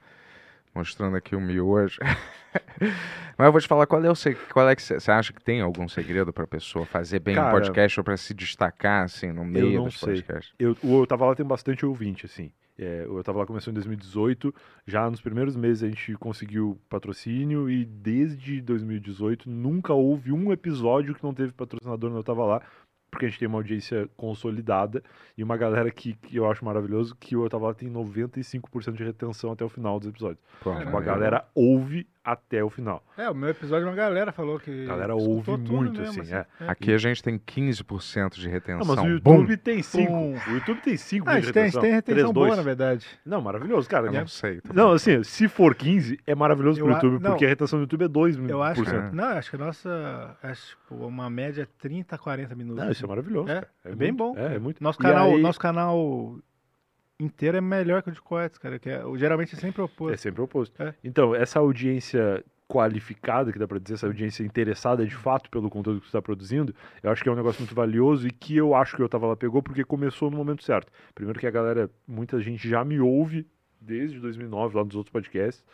Mostrando 0.75 1.17
aqui 1.17 1.35
o 1.35 1.41
miojo. 1.41 1.99
Mas 3.37 3.47
eu 3.47 3.53
vou 3.53 3.61
te 3.61 3.67
falar 3.69 3.87
qual 3.87 4.03
é 4.05 4.11
o 4.11 4.15
qual 4.53 4.69
é 4.69 4.77
que 4.77 4.83
você 4.83 5.11
acha 5.11 5.33
que 5.33 5.43
tem 5.43 5.61
algum 5.61 5.89
segredo 5.89 6.33
pra 6.33 6.47
pessoa 6.47 6.85
fazer 6.85 7.21
bem 7.21 7.35
um 7.35 7.39
Cara, 7.39 7.51
podcast 7.53 8.01
ou 8.01 8.05
pra 8.05 8.17
se 8.17 8.35
destacar 8.35 9.05
assim 9.05 9.33
no 9.33 9.45
meio 9.45 9.79
não 9.79 9.85
dos 9.85 9.99
sei. 9.99 10.15
podcasts? 10.15 10.55
Eu, 10.59 10.77
o 10.83 11.03
Eu 11.03 11.07
Tava 11.07 11.27
Lá 11.27 11.35
tem 11.35 11.47
bastante 11.47 11.85
ouvinte, 11.85 12.27
assim. 12.27 12.53
É, 12.79 13.05
o 13.09 13.19
Eu 13.19 13.25
Tava 13.25 13.41
Lá 13.41 13.47
começou 13.47 13.71
em 13.71 13.75
2018, 13.75 14.55
já 14.87 15.11
nos 15.11 15.21
primeiros 15.21 15.55
meses 15.55 15.83
a 15.83 15.89
gente 15.89 16.15
conseguiu 16.15 16.81
patrocínio 16.89 17.69
e 17.69 17.85
desde 17.85 18.61
2018 18.63 19.51
nunca 19.51 19.93
houve 19.93 20.33
um 20.33 20.53
episódio 20.53 21.15
que 21.15 21.23
não 21.23 21.35
teve 21.35 21.53
patrocinador 21.53 22.11
no 22.11 22.19
Eu 22.19 22.25
Tava 22.25 22.45
Lá, 22.45 22.63
porque 23.11 23.27
a 23.27 23.29
gente 23.29 23.39
tem 23.39 23.49
uma 23.49 23.59
audiência 23.59 24.09
consolidada 24.17 25.03
e 25.37 25.43
uma 25.43 25.57
galera 25.57 25.91
que, 25.91 26.15
que 26.15 26.37
eu 26.37 26.51
acho 26.51 26.65
maravilhoso, 26.65 27.17
que 27.19 27.37
o 27.37 27.49
Lá 27.61 27.75
tem 27.75 27.91
95% 27.91 28.93
de 28.93 29.05
retenção 29.05 29.53
até 29.53 29.65
o 29.65 29.69
final 29.69 29.99
dos 29.99 30.09
episódios. 30.09 30.41
Pô, 30.63 30.75
Tipo, 30.77 30.97
a 30.97 31.01
galera 31.01 31.45
ouve 31.55 32.07
até 32.23 32.63
o 32.63 32.69
final. 32.69 33.03
É, 33.17 33.31
o 33.31 33.35
meu 33.35 33.49
episódio, 33.49 33.87
uma 33.89 33.95
galera 33.95 34.31
falou 34.33 34.59
que. 34.61 34.85
A 34.85 34.89
galera 34.89 35.15
ouve 35.15 35.51
muito, 35.57 36.01
mesmo, 36.01 36.23
assim, 36.23 36.35
é. 36.35 36.47
Aqui 36.69 36.93
a 36.93 36.99
gente 36.99 37.23
tem 37.23 37.39
15% 37.39 38.35
de 38.35 38.45
Não, 38.47 38.53
retenção. 38.53 38.87
mas 38.87 38.99
o 38.99 39.21
Bum! 39.21 39.35
YouTube 39.37 39.57
tem 39.57 39.83
5. 39.83 40.13
Bum. 40.13 40.35
O 40.49 40.51
YouTube 40.53 40.81
tem 40.83 40.97
5 40.97 41.29
Ah, 41.29 41.33
a 41.33 41.35
de 41.41 41.47
gente 41.47 41.53
tem, 41.55 41.63
a 41.63 41.67
gente 41.67 41.75
retenção. 41.75 41.83
tem 41.83 41.93
retenção 41.93 42.21
3, 42.23 42.33
boa, 42.35 42.47
2. 42.49 42.57
na 42.59 42.63
verdade. 42.63 43.07
Não, 43.25 43.41
maravilhoso, 43.41 43.89
cara. 43.89 44.07
Eu 44.09 44.13
né? 44.13 44.21
não 44.21 44.27
sei. 44.27 44.61
tá 44.61 44.73
Não, 44.75 44.93
assim, 44.93 45.23
se 45.25 45.49
for 45.49 45.75
15, 45.75 46.19
é 46.27 46.35
maravilhoso 46.35 46.79
Eu 46.81 46.85
pro 46.85 46.93
a- 46.95 46.97
YouTube, 46.97 47.23
não. 47.23 47.31
porque 47.31 47.45
a 47.47 47.49
retenção 47.49 47.79
do 47.79 47.83
YouTube 47.83 48.05
é 48.05 48.09
2%. 48.09 48.51
Eu 48.51 48.63
acho 48.63 48.83
que. 48.83 48.91
cento. 48.91 49.13
Não, 49.15 49.25
acho 49.25 49.51
que 49.51 49.57
a 49.57 49.59
nossa. 49.59 50.37
Acho 50.43 50.77
que 50.87 50.95
uma 50.95 51.31
média 51.31 51.63
é 51.63 51.67
30, 51.79 52.19
40 52.19 52.55
minutos. 52.55 52.85
Não, 52.85 52.91
isso 52.93 53.05
é 53.05 53.09
maravilhoso. 53.09 53.49
É, 53.51 53.55
cara. 53.55 53.69
é 53.85 53.95
bem 53.95 54.13
muito- 54.13 54.19
bom. 54.35 54.39
É, 54.39 54.57
é 54.57 54.59
muito. 54.59 54.83
Nosso 54.83 54.99
canal, 54.99 55.31
aí- 55.31 55.41
nosso 55.41 55.59
canal 55.59 56.39
inteiro 57.21 57.57
é 57.57 57.61
melhor 57.61 58.03
que 58.03 58.09
o 58.09 58.13
de 58.13 58.21
cortes, 58.21 58.59
cara. 58.59 58.79
Que 58.79 58.91
é, 58.91 59.03
geralmente 59.17 59.55
é 59.55 59.59
sempre 59.59 59.81
o 59.81 59.85
É 59.85 59.87
oposto. 59.87 60.17
sempre 60.19 60.41
o 60.41 60.45
oposto. 60.45 60.83
É. 60.83 60.95
Então, 61.05 61.35
essa 61.35 61.59
audiência 61.59 62.45
qualificada, 62.67 63.53
que 63.53 63.59
dá 63.59 63.67
pra 63.67 63.79
dizer, 63.79 63.95
essa 63.95 64.07
audiência 64.07 64.45
interessada 64.45 65.05
de 65.05 65.15
fato 65.15 65.51
pelo 65.51 65.69
conteúdo 65.69 65.99
que 66.01 66.07
você 66.07 66.11
está 66.11 66.23
produzindo, 66.23 66.73
eu 67.03 67.11
acho 67.11 67.21
que 67.23 67.29
é 67.29 67.33
um 67.33 67.37
negócio 67.37 67.61
muito 67.61 67.75
valioso 67.75 68.29
e 68.29 68.31
que 68.31 68.57
eu 68.57 68.75
acho 68.77 68.95
que 68.97 69.03
eu 69.03 69.09
tava 69.09 69.27
lá 69.27 69.37
pegou 69.37 69.61
porque 69.61 69.85
começou 69.85 70.31
no 70.31 70.37
momento 70.37 70.63
certo. 70.63 70.91
Primeiro 71.13 71.39
que 71.39 71.47
a 71.49 71.51
galera, 71.51 71.91
muita 72.07 72.41
gente 72.41 72.69
já 72.69 72.85
me 72.85 73.01
ouve 73.01 73.45
desde 73.81 74.21
2009 74.21 74.77
lá 74.77 74.85
nos 74.85 74.95
outros 74.95 75.13
podcasts 75.13 75.65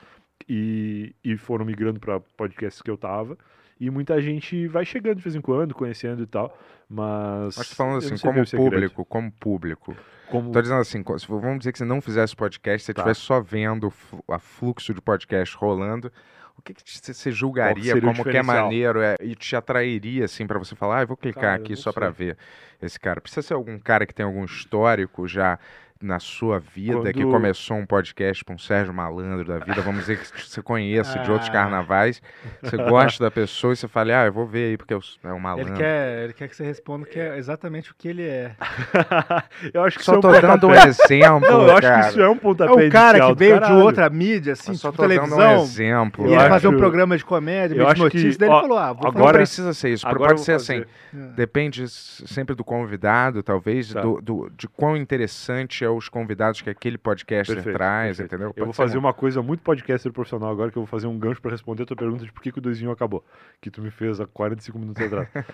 e, 0.49 1.15
e 1.23 1.37
foram 1.37 1.67
migrando 1.67 2.01
para 2.01 2.19
podcasts 2.19 2.81
que 2.81 2.91
eu 2.91 2.97
tava. 2.97 3.37
E 3.79 3.91
muita 3.91 4.21
gente 4.21 4.67
vai 4.69 4.85
chegando 4.85 5.17
de 5.17 5.23
vez 5.23 5.35
em 5.35 5.41
quando, 5.41 5.75
conhecendo 5.75 6.23
e 6.23 6.27
tal, 6.27 6.57
mas... 6.89 7.57
Mas 7.57 7.73
falando 7.73 7.99
assim, 7.99 8.17
como 8.17 8.45
público, 8.49 9.05
como 9.05 9.31
público. 9.33 9.97
Como... 10.31 10.51
Tô 10.51 10.63
dizendo 10.63 10.81
assim, 10.81 11.05
vamos 11.29 11.59
dizer 11.59 11.73
que 11.73 11.79
você 11.79 11.85
não 11.85 12.01
fizesse 12.01 12.35
podcast, 12.35 12.85
você 12.85 12.95
Tá. 12.95 13.03
estivesse 13.03 13.21
só 13.21 13.41
vendo 13.41 13.93
o 14.27 14.39
fluxo 14.39 14.95
de 14.95 15.01
podcast 15.01 15.55
rolando, 15.57 16.11
o 16.59 16.63
que, 16.63 16.73
que 16.73 16.83
você 17.15 17.31
julgaria 17.31 18.01
como 18.01 18.25
que 18.25 18.37
é 18.37 18.43
maneiro 18.43 19.01
é, 19.01 19.17
e 19.21 19.35
te 19.35 19.55
atrairia, 19.55 20.25
assim, 20.25 20.47
pra 20.47 20.59
você 20.59 20.75
falar, 20.75 20.99
ah, 20.99 21.03
eu 21.03 21.07
vou 21.07 21.17
clicar 21.17 21.43
Cara, 21.43 21.57
aqui 21.57 21.77
só 21.77 21.93
sei. 21.93 22.11
ver 22.11 22.39
esse 22.81 22.99
cara? 22.99 23.21
Precisa 23.21 23.43
ser 23.43 23.55
algum 23.55 23.79
cara 23.79 24.07
que 24.07 24.15
tem 24.15 24.25
algum 24.25 24.45
histórico 24.45 25.29
já 25.29 25.59
na 26.03 26.19
sua 26.19 26.59
vida, 26.59 27.13
que 27.13 27.21
Quando- 27.23 27.33
começou 27.33 27.77
um 27.77 27.87
podcast 27.87 28.45
com 28.45 28.55
um 28.55 28.59
Sérgio 28.59 28.93
Malandro 28.93 29.45
da 29.47 29.59
vida, 29.59 29.81
vamos 29.81 30.01
dizer 30.01 30.19
que 30.19 30.27
você 30.47 30.61
conheça 30.63 31.19
de 31.21 31.31
outros 31.31 31.49
Ah. 31.49 31.53
carnavais, 31.53 32.21
você 32.63 32.77
gosta 32.77 33.25
da 33.25 33.31
pessoa 33.31 33.73
e 33.73 33.77
você 33.77 33.89
fala, 33.89 34.23
ah, 34.23 34.27
eu 34.27 34.33
vou 34.33 34.47
ver 34.47 34.71
aí 34.71 34.77
porque 34.77 34.93
eu 34.93 35.01
é 35.25 35.29
um 35.29 35.33
Ele 35.35 35.41
malandro. 35.41 35.75
quer, 35.75 36.25
ele 36.25 36.33
quer 36.35 36.49
que 36.49 36.57
você 36.57 36.65
responda 36.65 37.07
que 37.07 37.19
é 37.19 37.39
exatamente 37.39 37.91
o 37.91 37.95
que 37.97 38.09
ele 38.09 38.23
é. 38.29 38.55
eu 39.73 39.83
acho 39.85 39.99
que 39.99 40.05
Só 40.05 40.21
tô 40.21 40.33
é 40.35 40.39
um 40.39 40.41
dando 40.43 40.69
um 40.69 40.75
exemplo, 40.75 41.41
Não, 41.51 41.63
eu 41.63 41.73
acho 41.73 41.83
cara. 41.83 42.03
que 42.03 42.09
isso 42.11 42.21
é 42.21 42.29
um 42.29 42.33
É 42.33 42.39
pontapé 42.39 42.73
um 42.73 42.91
cara 42.91 43.19
inicial 43.19 43.33
que 43.35 43.39
veio 43.39 43.55
de 43.55 43.61
caralho. 43.61 43.81
outra 43.85 44.11
mídia, 44.11 44.53
assim, 44.53 44.73
tipo 44.75 44.93
tô 44.93 45.03
dando 45.03 45.05
um 45.05 45.09
televisão. 45.09 45.63
exemplo. 45.63 46.25
E 46.25 46.29
Eu 46.29 46.33
ele 46.33 46.41
acho- 46.41 46.49
fazia 46.51 46.71
um 46.71 46.77
programa 46.77 47.17
de 47.17 47.25
comédia, 47.25 47.75
eu 47.77 47.87
de 47.87 47.95
que- 47.95 48.01
notícias, 48.01 48.37
daí 48.37 48.49
ele 48.51 48.61
falou, 48.61 48.79
ah, 48.79 48.93
vou 48.93 49.03
Não 49.05 49.11
agora- 49.11 49.39
precisa 49.39 49.73
ser 49.73 49.91
isso. 49.91 50.07
agora 50.07 50.29
Pode 50.31 50.41
ser 50.43 50.53
fazer. 50.53 50.73
assim. 50.75 50.85
fazer. 50.85 51.33
Depende 51.35 51.89
sempre 51.89 52.55
do 52.55 52.63
convidado, 52.65 53.43
talvez, 53.43 53.93
Tá. 53.93 54.01
do, 54.01 54.21
do- 54.21 54.51
de 54.57 54.69
quão 54.69 54.97
interessante 54.97 55.85
é 55.87 55.91
os 55.91 56.09
convidados 56.09 56.61
que 56.61 56.69
aquele 56.69 56.99
podcaster 56.99 57.55
Perfeito, 57.57 57.77
traz, 57.77 58.17
perfeito. 58.19 58.29
entendeu? 58.35 58.49
Eu 58.49 58.55
Pode 58.55 58.65
vou 58.67 58.73
ser 58.75 58.77
fazer 58.83 58.97
um- 58.99 59.01
uma 59.01 59.15
coisa 59.15 59.43
muito 59.43 59.63
podcaster 59.63 60.13
profissional 60.13 60.51
agora, 60.51 60.71
que 60.71 60.77
eu 60.77 60.83
vou 60.83 60.87
fazer 60.87 61.07
um 61.07 61.19
gancho 61.19 61.41
pra 61.41 61.51
responder 61.51 61.85
a 61.85 61.87
tua 61.87 61.97
pergunta 61.97 62.25
de 62.25 62.33
por 62.33 62.43
que, 62.43 62.53
que 62.53 62.59
o 62.59 62.63
2 62.63 62.83
em 62.83 62.87
1 62.89 62.91
acabou. 62.91 63.25
Que 63.61 63.71
tu 63.71 63.81
me 63.81 63.91
fez 63.91 64.21
há 64.21 64.27
45 64.27 64.79
minutos 64.79 65.03
atrás. 65.03 65.29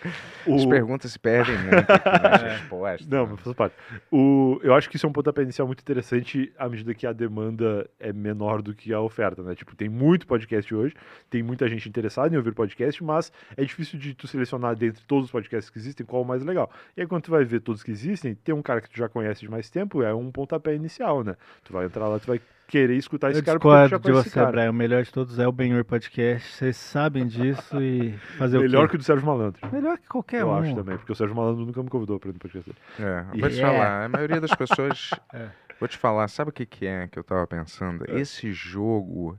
As 0.46 0.64
O- 0.64 0.68
perguntas 0.68 1.12
se 1.12 1.18
perdem 1.18 1.56
muito 1.58 1.74
aqui 1.92 2.44
respostas. 2.44 3.06
Não, 3.06 3.26
mas 3.26 3.40
faz 3.40 3.56
parte. 3.56 3.74
O, 4.10 4.58
eu 4.62 4.74
acho 4.74 4.88
que 4.90 4.96
isso 4.96 5.06
é 5.06 5.08
um 5.08 5.12
pontapé 5.12 5.42
inicial 5.42 5.66
muito 5.66 5.80
interessante 5.80 6.52
à 6.58 6.68
medida 6.68 6.94
que 6.94 7.06
a 7.06 7.12
demanda 7.12 7.88
é 8.00 8.12
menor 8.12 8.62
do 8.62 8.74
que 8.74 8.92
a 8.92 9.00
oferta, 9.00 9.42
né? 9.42 9.54
Tipo, 9.54 9.74
tem 9.76 9.88
muito 9.88 10.26
podcast 10.26 10.74
hoje, 10.74 10.94
tem 11.30 11.42
muita 11.42 11.68
gente 11.68 11.88
interessada 11.88 12.34
em 12.34 12.38
ouvir 12.38 12.54
podcast, 12.54 13.02
mas 13.04 13.32
é 13.56 13.64
difícil 13.64 13.98
de 13.98 14.14
tu 14.14 14.26
selecionar 14.26 14.74
dentre 14.76 15.02
todos 15.06 15.26
os 15.26 15.30
podcasts 15.30 15.70
que 15.70 15.78
existem 15.78 16.04
qual 16.06 16.22
é 16.22 16.24
o 16.24 16.28
mais 16.28 16.42
legal. 16.44 16.70
E 16.96 17.00
aí 17.00 17.06
quando 17.06 17.22
tu 17.22 17.30
vai 17.30 17.44
ver 17.44 17.60
todos 17.60 17.82
que 17.82 17.90
existem, 17.90 18.34
tem 18.34 18.54
um 18.54 18.62
cara 18.62 18.80
que 18.80 18.88
tu 18.90 18.96
já 18.96 19.08
conhece 19.08 19.40
de 19.40 19.50
mais 19.50 19.70
tempo, 19.70 20.02
é 20.02 20.14
um 20.14 20.21
pontapé 20.30 20.74
inicial, 20.74 21.24
né? 21.24 21.34
Tu 21.64 21.72
vai 21.72 21.86
entrar 21.86 22.06
lá, 22.08 22.18
tu 22.18 22.26
vai 22.26 22.40
querer 22.68 22.94
escutar 22.96 23.30
esse 23.30 23.40
Eu 23.40 23.44
cara 23.44 23.58
porque 23.58 23.68
tu 23.74 23.90
já 23.90 23.96
discordo 23.98 24.22
de 24.22 24.30
você. 24.30 24.46
Brian. 24.46 24.70
O 24.70 24.74
melhor 24.74 25.02
de 25.02 25.12
todos 25.12 25.38
é 25.38 25.46
o 25.46 25.52
Benhur 25.52 25.84
Podcast. 25.84 26.54
Vocês 26.54 26.76
sabem 26.76 27.26
disso 27.26 27.82
e 27.82 28.12
fazer 28.38 28.58
Melhor 28.60 28.84
o 28.84 28.86
que 28.86 28.92
quê? 28.92 28.96
o 28.96 28.98
do 28.98 29.04
Sérgio 29.04 29.26
Malandro. 29.26 29.60
Melhor 29.72 29.98
que 29.98 30.08
qualquer 30.08 30.40
eu 30.42 30.48
um. 30.48 30.54
acho 30.54 30.74
também, 30.74 30.96
porque 30.96 31.12
o 31.12 31.14
Sérgio 31.14 31.36
Malandro 31.36 31.66
nunca 31.66 31.82
me 31.82 31.90
convidou 31.90 32.18
pra 32.18 32.30
ir 32.30 32.32
no 32.34 32.38
podcast 32.38 32.70
dele. 32.70 32.78
É, 33.10 33.22
vou 33.38 33.48
te 33.50 33.56
Yeah. 33.56 33.72
falar, 33.78 34.04
a 34.04 34.08
maioria 34.08 34.40
das 34.40 34.54
pessoas. 34.54 35.10
É. 35.34 35.48
Vou 35.80 35.88
te 35.88 35.98
falar, 35.98 36.28
sabe 36.28 36.50
o 36.50 36.52
que, 36.52 36.64
que 36.64 36.86
é 36.86 37.08
que 37.08 37.18
eu 37.18 37.24
tava 37.24 37.44
pensando? 37.46 38.04
É. 38.08 38.20
Esse 38.20 38.52
jogo 38.52 39.36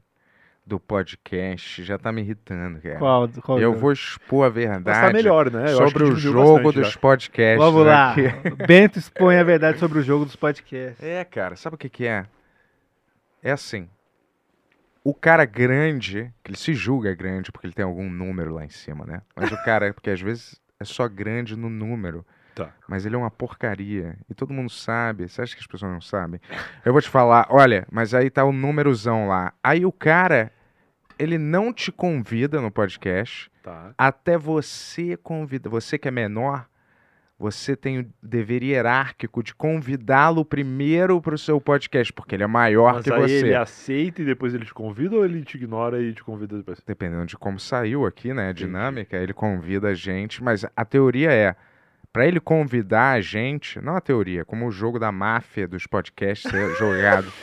do 0.65 0.79
podcast 0.79 1.83
já 1.83 1.97
tá 1.97 2.11
me 2.11 2.21
irritando, 2.21 2.79
cara. 2.79 2.97
Qual, 2.97 3.29
qual 3.41 3.59
Eu 3.59 3.73
vou 3.73 3.91
expor 3.91 4.45
a 4.45 4.49
verdade 4.49 5.07
tá 5.07 5.13
melhor, 5.13 5.51
né? 5.51 5.67
Sobre 5.67 6.03
o 6.03 6.15
jogo 6.15 6.55
bastante 6.55 6.75
dos 6.75 6.93
já. 6.93 6.99
podcasts. 6.99 7.57
Vamos 7.57 7.85
lá. 7.85 8.15
Bento 8.65 8.97
expõe 8.97 9.37
a 9.37 9.43
verdade 9.43 9.79
sobre 9.79 9.99
o 9.99 10.01
jogo 10.01 10.25
dos 10.25 10.35
podcasts. 10.35 11.03
É, 11.03 11.23
cara, 11.25 11.55
sabe 11.55 11.75
o 11.75 11.77
que, 11.77 11.89
que 11.89 12.07
é? 12.07 12.25
É 13.41 13.51
assim. 13.51 13.89
O 15.03 15.13
cara 15.13 15.43
grande, 15.43 16.33
que 16.41 16.51
ele 16.51 16.57
se 16.57 16.73
julga 16.73 17.13
grande 17.13 17.51
porque 17.51 17.67
ele 17.67 17.73
tem 17.73 17.83
algum 17.83 18.09
número 18.09 18.53
lá 18.53 18.63
em 18.63 18.69
cima, 18.69 19.05
né? 19.05 19.21
Mas 19.35 19.51
o 19.51 19.63
cara, 19.65 19.93
porque 19.93 20.09
às 20.09 20.21
vezes 20.21 20.61
é 20.79 20.85
só 20.85 21.09
grande 21.09 21.57
no 21.57 21.69
número. 21.69 22.25
Tá. 22.55 22.71
Mas 22.87 23.05
ele 23.05 23.15
é 23.15 23.17
uma 23.17 23.31
porcaria. 23.31 24.15
E 24.29 24.33
todo 24.33 24.53
mundo 24.53 24.69
sabe. 24.69 25.27
Você 25.27 25.41
acha 25.41 25.55
que 25.55 25.61
as 25.61 25.67
pessoas 25.67 25.91
não 25.91 26.01
sabem? 26.01 26.39
Eu 26.85 26.91
vou 26.93 27.01
te 27.01 27.09
falar, 27.09 27.47
olha, 27.49 27.87
mas 27.91 28.13
aí 28.13 28.29
tá 28.29 28.43
o 28.43 28.51
númerozão 28.51 29.27
lá. 29.27 29.53
Aí 29.63 29.85
o 29.85 29.91
cara, 29.91 30.51
ele 31.17 31.37
não 31.37 31.73
te 31.73 31.91
convida 31.91 32.61
no 32.61 32.69
podcast. 32.69 33.51
Tá. 33.63 33.93
Até 33.97 34.37
você 34.37 35.17
convida. 35.17 35.69
Você 35.69 35.97
que 35.97 36.07
é 36.07 36.11
menor, 36.11 36.67
você 37.39 37.75
tem 37.75 37.99
o 37.99 38.09
dever 38.21 38.61
hierárquico 38.63 39.41
de 39.41 39.55
convidá-lo 39.55 40.45
primeiro 40.45 41.19
pro 41.19 41.37
seu 41.37 41.59
podcast, 41.59 42.13
porque 42.13 42.35
ele 42.35 42.43
é 42.43 42.47
maior 42.47 42.95
Mas 42.95 43.03
que 43.03 43.13
aí 43.13 43.21
você. 43.21 43.33
ele 43.33 43.55
aceita 43.55 44.21
e 44.21 44.25
depois 44.25 44.53
ele 44.53 44.65
te 44.65 44.73
convida 44.73 45.15
ou 45.15 45.25
ele 45.25 45.43
te 45.43 45.57
ignora 45.57 45.99
e 46.01 46.13
te 46.13 46.23
convida 46.23 46.57
depois? 46.57 46.79
Dependendo 46.85 47.25
de 47.25 47.35
como 47.37 47.59
saiu 47.59 48.05
aqui, 48.05 48.33
né? 48.33 48.43
A 48.47 48.51
Entendi. 48.51 48.65
dinâmica, 48.65 49.17
ele 49.17 49.33
convida 49.33 49.89
a 49.89 49.93
gente, 49.93 50.43
mas 50.43 50.65
a 50.75 50.85
teoria 50.85 51.31
é. 51.31 51.55
Pra 52.13 52.27
ele 52.27 52.39
convidar 52.39 53.13
a 53.13 53.21
gente, 53.21 53.81
não 53.81 53.95
a 53.95 54.01
teoria, 54.01 54.45
como 54.45 54.67
o 54.67 54.71
jogo 54.71 54.99
da 54.99 55.11
máfia 55.11 55.67
dos 55.67 55.87
podcasts 55.87 56.49
ser 56.49 56.75
jogado. 56.77 57.27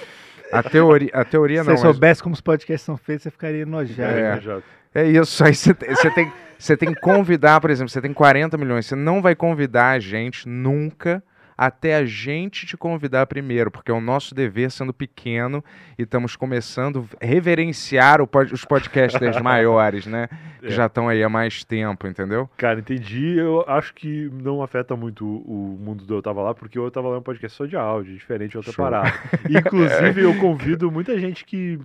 A 0.53 0.65
teoria, 0.65 1.11
a 1.13 1.25
teoria 1.25 1.63
Se 1.63 1.69
não. 1.69 1.77
você 1.77 1.85
mas- 1.85 1.95
soubesse 1.95 2.23
como 2.25 2.33
os 2.35 2.41
podcasts 2.41 2.85
são 2.85 2.97
feitos, 2.97 3.23
você 3.23 3.31
ficaria 3.31 3.63
enojado. 3.63 4.19
É. 4.19 4.41
já. 4.41 4.59
É 4.93 5.05
isso, 5.05 5.45
aí 5.45 5.55
você 5.55 5.73
tem, 5.73 5.89
você 5.95 6.11
tem, 6.11 6.33
você 6.59 6.77
tem 6.77 6.93
que 6.93 7.01
convidar, 7.01 7.61
por 7.61 7.71
exemplo, 7.71 7.89
você 7.89 8.01
tem 8.01 8.13
40 8.13 8.59
milhões, 8.59 8.85
você 8.87 8.97
não 8.97 9.23
vai 9.23 9.37
convidar 9.37 9.91
a 9.91 10.01
gente 10.01 10.49
nunca 10.49 11.23
até 11.63 11.95
a 11.97 12.05
gente 12.07 12.65
te 12.67 12.75
convidar 12.77 13.27
primeiro, 13.27 13.71
porque 13.71 13.91
é 13.91 13.95
o 13.95 14.01
nosso 14.01 14.35
dever 14.35 14.71
sendo 14.71 14.95
pequeno 14.95 15.63
e 15.99 16.03
estamos 16.05 16.35
começando 16.35 17.07
a 17.21 17.27
reverenciar 17.27 18.27
pod- 18.27 18.53
os 18.55 18.65
podcasters 18.65 19.37
maiores, 19.43 20.07
né? 20.07 20.27
Que 20.61 20.69
É. 20.69 20.71
já 20.71 20.87
estão 20.87 21.07
aí 21.09 21.23
há 21.23 21.29
mais 21.29 21.63
tempo, 21.63 22.07
entendeu? 22.07 22.49
Cara, 22.57 22.81
entendi. 22.81 23.37
Eu 23.37 23.63
acho 23.69 23.93
que 23.93 24.31
não 24.33 24.63
afeta 24.63 24.97
muito 24.97 25.27
o 25.27 25.79
mundo 25.79 26.05
do 26.07 26.15
Eu 26.15 26.23
Tava 26.23 26.41
Lá, 26.43 26.55
porque 26.55 26.79
o 26.79 26.87
Eu 26.87 26.91
Tava 26.91 27.09
Lá 27.09 27.17
é 27.17 27.19
um 27.19 27.23
podcast 27.23 27.57
só 27.59 27.67
de 27.67 27.77
áudio, 27.77 28.15
diferente 28.15 28.53
de 28.53 28.57
outra 28.57 28.73
Show. 28.73 28.83
parada. 28.85 29.13
Inclusive, 29.49 30.23
eu 30.23 30.35
convido 30.39 30.91
muita 30.91 31.19
gente 31.21 31.45
que. 31.45 31.79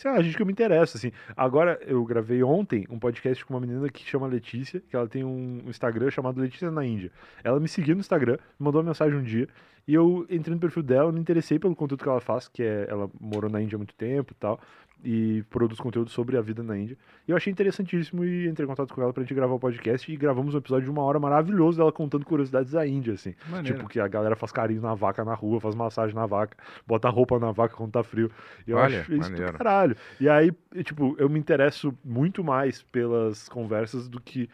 Sei 0.00 0.10
lá, 0.10 0.22
gente 0.22 0.34
que 0.34 0.40
eu 0.40 0.46
me 0.46 0.52
interesso, 0.52 0.96
assim. 0.96 1.12
Agora, 1.36 1.78
eu 1.86 2.02
gravei 2.06 2.42
ontem 2.42 2.86
um 2.88 2.98
podcast 2.98 3.44
com 3.44 3.52
uma 3.52 3.60
menina 3.60 3.86
que 3.90 4.02
chama 4.02 4.26
Letícia, 4.26 4.80
que 4.80 4.96
ela 4.96 5.06
tem 5.06 5.22
um 5.22 5.60
Instagram 5.66 6.10
chamado 6.10 6.40
Letícia 6.40 6.70
na 6.70 6.82
Índia. 6.86 7.12
Ela 7.44 7.60
me 7.60 7.68
seguiu 7.68 7.94
no 7.94 8.00
Instagram, 8.00 8.38
me 8.58 8.64
mandou 8.64 8.80
uma 8.80 8.86
mensagem 8.86 9.18
um 9.18 9.22
dia, 9.22 9.46
e 9.86 9.92
eu 9.92 10.26
entrei 10.30 10.54
no 10.54 10.58
perfil 10.58 10.82
dela, 10.82 11.12
me 11.12 11.20
interessei 11.20 11.58
pelo 11.58 11.76
conteúdo 11.76 12.02
que 12.02 12.08
ela 12.08 12.18
faz, 12.18 12.48
que 12.48 12.62
é, 12.62 12.86
ela 12.88 13.10
morou 13.20 13.50
na 13.50 13.60
Índia 13.60 13.76
há 13.76 13.78
muito 13.78 13.94
tempo 13.94 14.32
e 14.32 14.36
tal, 14.36 14.58
e 15.04 15.42
produz 15.50 15.80
conteúdo 15.80 16.10
sobre 16.10 16.36
a 16.36 16.40
vida 16.40 16.62
na 16.62 16.76
Índia. 16.76 16.96
E 17.26 17.30
eu 17.30 17.36
achei 17.36 17.50
interessantíssimo 17.50 18.24
e 18.24 18.48
entrei 18.48 18.64
em 18.64 18.68
contato 18.68 18.92
com 18.94 19.02
ela 19.02 19.12
pra 19.12 19.22
gente 19.22 19.34
gravar 19.34 19.54
o 19.54 19.58
podcast, 19.58 20.10
e 20.10 20.16
gravamos 20.16 20.54
um 20.54 20.58
episódio 20.58 20.84
de 20.84 20.90
uma 20.90 21.02
hora 21.02 21.18
maravilhoso 21.18 21.78
dela 21.78 21.92
contando 21.92 22.24
curiosidades 22.24 22.72
da 22.72 22.86
Índia, 22.86 23.14
assim. 23.14 23.34
Maneiro. 23.48 23.78
Tipo, 23.78 23.88
que 23.88 24.00
a 24.00 24.08
galera 24.08 24.36
faz 24.36 24.52
carinho 24.52 24.82
na 24.82 24.94
vaca 24.94 25.24
na 25.24 25.34
rua, 25.34 25.60
faz 25.60 25.74
massagem 25.74 26.14
na 26.14 26.26
vaca, 26.26 26.56
bota 26.86 27.08
roupa 27.08 27.38
na 27.38 27.52
vaca 27.52 27.74
quando 27.74 27.92
tá 27.92 28.02
frio. 28.02 28.30
E 28.66 28.70
eu 28.70 28.76
Olha, 28.76 29.00
acho 29.00 29.12
isso 29.12 29.30
maneiro. 29.30 29.52
do 29.52 29.58
caralho. 29.58 29.96
E 30.20 30.28
aí, 30.28 30.52
tipo, 30.84 31.14
eu 31.18 31.28
me 31.28 31.38
interesso 31.38 31.96
muito 32.04 32.44
mais 32.44 32.82
pelas 32.82 33.48
conversas 33.48 34.08
do 34.08 34.20
que 34.20 34.48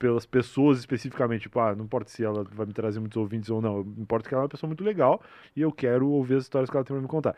pelas 0.00 0.24
pessoas 0.24 0.78
especificamente. 0.78 1.42
Tipo, 1.42 1.60
ah, 1.60 1.76
não 1.76 1.84
importa 1.84 2.10
se 2.10 2.24
ela 2.24 2.42
vai 2.50 2.66
me 2.66 2.72
trazer 2.72 2.98
muitos 2.98 3.18
ouvintes 3.18 3.50
ou 3.50 3.60
não. 3.60 3.80
Importa 3.98 4.28
que 4.28 4.34
ela 4.34 4.42
é 4.42 4.44
uma 4.44 4.48
pessoa 4.48 4.66
muito 4.66 4.82
legal 4.82 5.22
e 5.54 5.60
eu 5.60 5.70
quero 5.70 6.08
ouvir 6.08 6.36
as 6.36 6.44
histórias 6.44 6.70
que 6.70 6.76
ela 6.76 6.84
tem 6.84 6.94
pra 6.94 7.02
me 7.02 7.08
contar. 7.08 7.36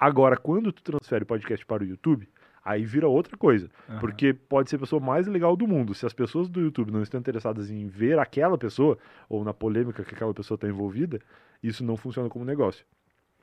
Agora, 0.00 0.34
quando 0.34 0.72
tu 0.72 0.82
transfere 0.82 1.24
o 1.24 1.26
podcast 1.26 1.66
para 1.66 1.82
o 1.82 1.86
YouTube, 1.86 2.26
aí 2.64 2.84
vira 2.86 3.06
outra 3.06 3.36
coisa. 3.36 3.68
Aham. 3.86 3.98
Porque 4.00 4.32
pode 4.32 4.70
ser 4.70 4.76
a 4.76 4.78
pessoa 4.78 4.98
mais 4.98 5.26
legal 5.26 5.54
do 5.54 5.68
mundo. 5.68 5.92
Se 5.92 6.06
as 6.06 6.14
pessoas 6.14 6.48
do 6.48 6.58
YouTube 6.58 6.90
não 6.90 7.02
estão 7.02 7.20
interessadas 7.20 7.70
em 7.70 7.86
ver 7.86 8.18
aquela 8.18 8.56
pessoa, 8.56 8.96
ou 9.28 9.44
na 9.44 9.52
polêmica 9.52 10.02
que 10.02 10.14
aquela 10.14 10.32
pessoa 10.32 10.56
está 10.56 10.66
envolvida, 10.66 11.20
isso 11.62 11.84
não 11.84 11.98
funciona 11.98 12.30
como 12.30 12.46
negócio. 12.46 12.86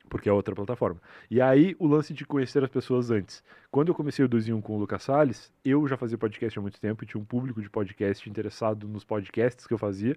Porque 0.09 0.29
é 0.29 0.33
outra 0.33 0.55
plataforma. 0.55 1.01
E 1.29 1.41
aí, 1.41 1.75
o 1.79 1.87
lance 1.87 2.13
de 2.13 2.25
conhecer 2.25 2.63
as 2.63 2.69
pessoas 2.69 3.11
antes. 3.11 3.43
Quando 3.69 3.89
eu 3.89 3.95
comecei 3.95 4.23
o 4.23 4.27
2 4.27 4.47
em 4.47 4.53
1 4.53 4.61
com 4.61 4.75
o 4.75 4.79
Lucas 4.79 5.03
Salles, 5.03 5.51
eu 5.63 5.85
já 5.87 5.97
fazia 5.97 6.17
podcast 6.17 6.57
há 6.57 6.61
muito 6.61 6.79
tempo 6.79 7.03
e 7.03 7.07
tinha 7.07 7.21
um 7.21 7.25
público 7.25 7.61
de 7.61 7.69
podcast 7.69 8.29
interessado 8.29 8.87
nos 8.87 9.03
podcasts 9.03 9.67
que 9.67 9.73
eu 9.73 9.77
fazia. 9.77 10.15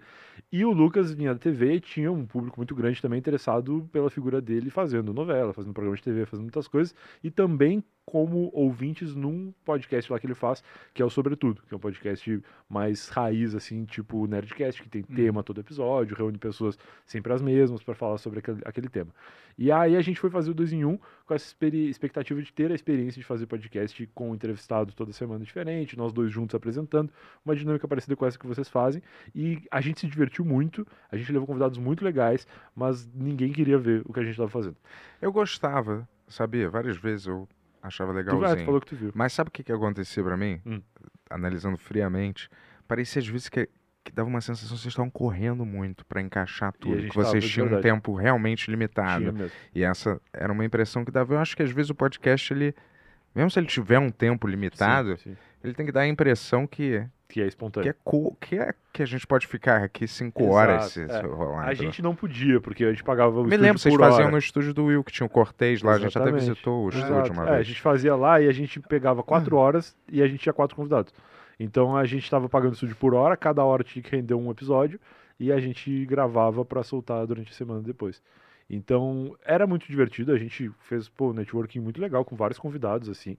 E 0.53 0.65
o 0.65 0.71
Lucas 0.71 1.13
vinha 1.13 1.35
da 1.35 1.39
TV 1.39 1.75
e 1.75 1.81
tinha 1.81 2.13
um 2.13 2.25
público 2.25 2.59
muito 2.59 2.75
grande 2.75 3.03
também 3.03 3.19
interessado 3.19 3.89
pela 3.93 4.09
figura 4.09 4.41
dele 4.41 4.71
fazendo 4.71 5.13
novela, 5.13 5.53
fazendo 5.53 5.75
programa 5.75 5.97
de 5.97 6.03
TV, 6.03 6.25
fazendo 6.27 6.45
muitas 6.45 6.69
coisas. 6.69 6.95
E 7.25 7.31
também 7.31 7.83
como 8.11 8.51
ouvintes 8.53 9.15
num 9.15 9.53
podcast 9.65 10.13
lá 10.13 10.19
que 10.19 10.27
ele 10.27 10.35
faz, 10.35 10.65
que 10.93 11.01
é 11.01 11.05
o 11.05 11.11
Sobretudo, 11.11 11.63
que 11.63 11.73
é 11.73 11.77
um 11.77 11.81
podcast 11.81 12.43
mais 12.69 13.09
raiz, 13.09 13.55
assim, 13.55 13.85
tipo 13.85 14.27
Nerdcast, 14.27 14.83
que 14.83 14.89
tem 14.89 15.03
tema 15.03 15.45
todo 15.45 15.61
episódio, 15.61 16.17
reúne 16.17 16.37
pessoas 16.37 16.77
sempre 17.07 17.33
as 17.33 17.41
mesmas 17.41 17.83
para 17.83 17.95
falar 17.95 18.19
sobre 18.19 18.41
aquele, 18.41 18.61
aquele 18.65 18.89
tema. 18.89 19.15
E 19.57 19.71
aí 19.81 19.97
a 19.97 20.01
gente 20.01 20.19
foi 20.21 20.31
fazer 20.31 20.51
o 20.51 20.55
2 20.55 20.73
em 20.73 20.85
1 20.85 20.99
com 21.27 21.35
essa 21.35 21.55
expectativa 21.73 22.41
de 22.43 22.53
ter 22.53 22.71
a 22.71 22.75
experiência 22.75 23.21
de 23.21 23.27
fazer 23.27 23.47
podcast 23.47 24.07
com 24.15 24.31
um 24.31 24.35
entrevistado 24.35 24.93
toda 24.93 25.13
semana 25.13 25.45
diferente, 25.45 25.97
nós 25.97 26.13
dois 26.13 26.33
juntos 26.33 26.55
apresentando, 26.55 27.13
uma 27.45 27.55
dinâmica 27.55 27.87
parecida 27.89 28.17
com 28.17 28.27
essa 28.27 28.39
que 28.39 28.47
vocês 28.47 28.69
fazem. 28.69 29.03
E 29.35 29.63
a 29.71 29.81
gente 29.81 30.01
se 30.01 30.07
divertiu 30.07 30.45
muito, 30.45 30.87
a 31.11 31.17
gente 31.17 31.33
levou 31.33 31.47
convidados 31.47 31.79
muito 31.79 32.05
legais, 32.05 32.47
mas 32.75 33.09
ninguém 33.15 33.53
queria 33.53 33.79
ver 33.79 34.03
o 34.07 34.13
que 34.13 34.21
a 34.21 34.23
gente 34.23 34.33
estava 34.33 34.49
fazendo. 34.51 34.77
Eu 35.21 35.33
gostava, 35.33 36.09
sabia? 36.29 36.69
Várias 36.69 36.97
vezes 36.97 37.27
eu 37.27 37.49
achava 37.83 38.13
Tu, 38.13 38.17
ah, 38.17 38.19
legalzinho. 38.19 38.57
tu 38.59 38.65
falou 38.65 38.81
que 38.81 38.87
tu 38.87 38.97
viu. 38.97 39.13
Mas 39.15 39.33
sabe 39.33 39.49
o 39.49 39.51
que, 39.53 39.63
que 39.63 39.73
acontecia 39.73 40.23
pra 40.23 40.37
mim? 40.37 40.61
Hum. 40.67 40.83
Analisando 41.29 41.79
friamente, 41.79 42.49
parecia 42.87 43.21
às 43.21 43.29
vezes 43.29 43.49
que, 43.49 43.69
que 44.05 44.13
dava 44.13 44.29
uma 44.29 44.41
sensação 44.41 44.77
que 44.77 44.83
vocês 44.83 44.93
estavam 44.93 45.11
correndo 45.11 45.65
muito 45.65 46.05
pra 46.07 46.21
encaixar 46.23 46.73
tudo, 46.73 47.07
que 47.09 47.15
vocês 47.15 47.47
tinham 47.49 47.67
um 47.69 47.81
tempo 47.81 48.15
realmente 48.15 48.71
limitado. 48.71 49.51
E 49.75 49.85
essa 49.85 50.21
era 50.33 50.53
uma 50.53 50.65
impressão 50.65 51.05
que 51.05 51.11
dava. 51.11 51.35
Eu 51.35 51.39
acho 51.39 51.57
que 51.57 51.63
às 51.63 51.71
vezes 51.71 51.91
o 51.91 51.95
podcast, 51.95 52.53
ele, 52.53 52.75
mesmo 53.35 53.51
se 53.51 53.59
ele 53.61 53.67
tiver 53.67 53.99
um 53.99 54.11
tempo 54.11 54.47
limitado, 54.47 55.17
Sim, 55.19 55.31
sim. 55.33 55.37
ele 55.63 55.75
tem 55.75 55.85
que 55.85 55.93
dar 55.93 56.01
a 56.01 56.09
impressão 56.09 56.67
que, 56.67 57.05
Que 57.29 57.41
é 57.41 57.45
que, 57.45 57.49
espontâneo. 57.51 57.91
é, 57.91 57.95
co- 58.03 58.35
que, 58.41 58.57
é 58.59 58.73
que 58.91 59.03
a 59.03 59.07
gente 59.07 59.27
pode 59.27 59.47
ficar 59.47 59.83
aqui 59.85 60.09
cinco 60.09 60.43
Exato, 60.45 60.55
horas 60.55 60.85
se, 60.93 61.07
se 61.07 61.13
é. 61.15 61.21
rolar. 61.21 61.69
A 61.69 61.75
gente 61.75 62.01
não 62.01 62.15
podia, 62.17 62.59
porque 62.59 62.85
a 62.85 62.91
gente 62.91 63.05
pagava 63.05 63.39
o 63.39 63.45
Me 63.45 63.57
lembro, 63.59 63.79
vocês 63.79 63.95
faziam 63.95 64.23
hora. 64.23 64.31
no 64.31 64.39
estúdio 64.39 64.73
do 64.73 64.87
Will, 64.87 65.05
que 65.05 65.13
tinha 65.13 65.27
o 65.27 65.31
Cortez 65.31 65.83
lá, 65.83 65.93
a 65.93 65.99
gente 65.99 66.17
até 66.17 66.21
Exatamente. 66.31 66.41
visitou 66.49 66.87
o 66.87 66.89
estúdio 66.89 67.15
Exato. 67.17 67.33
uma 67.35 67.45
É, 67.47 67.51
a 67.51 67.55
vez. 67.57 67.67
gente 67.67 67.81
fazia 67.83 68.17
lá 68.17 68.41
e 68.41 68.49
a 68.49 68.53
gente 68.53 68.81
pegava 68.81 69.23
quatro 69.23 69.57
horas 69.59 69.95
e 70.11 70.23
a 70.23 70.27
gente 70.27 70.41
tinha 70.41 70.55
quatro 70.55 70.75
convidados. 70.75 71.13
Então 71.61 71.95
a 71.95 72.07
gente 72.07 72.25
estava 72.25 72.49
pagando 72.49 72.73
estúdio 72.73 72.97
por 72.97 73.13
hora, 73.15 73.37
cada 73.37 73.63
hora 73.63 73.85
tinha 73.85 74.03
que 74.03 74.11
render 74.11 74.33
um 74.33 74.51
episódio 74.51 74.99
e 75.39 75.53
a 75.53 75.61
gente 75.61 76.07
gravava 76.07 76.65
para 76.65 76.83
soltar 76.83 77.27
durante 77.27 77.53
a 77.53 77.55
semana 77.55 77.83
depois. 77.83 78.23
Então 78.69 79.37
era 79.45 79.67
muito 79.67 79.87
divertido, 79.87 80.33
a 80.33 80.39
gente 80.39 80.71
fez 80.81 81.07
pô, 81.07 81.35
networking 81.35 81.81
muito 81.81 82.01
legal 82.01 82.25
com 82.25 82.35
vários 82.35 82.59
convidados 82.59 83.11
assim. 83.11 83.37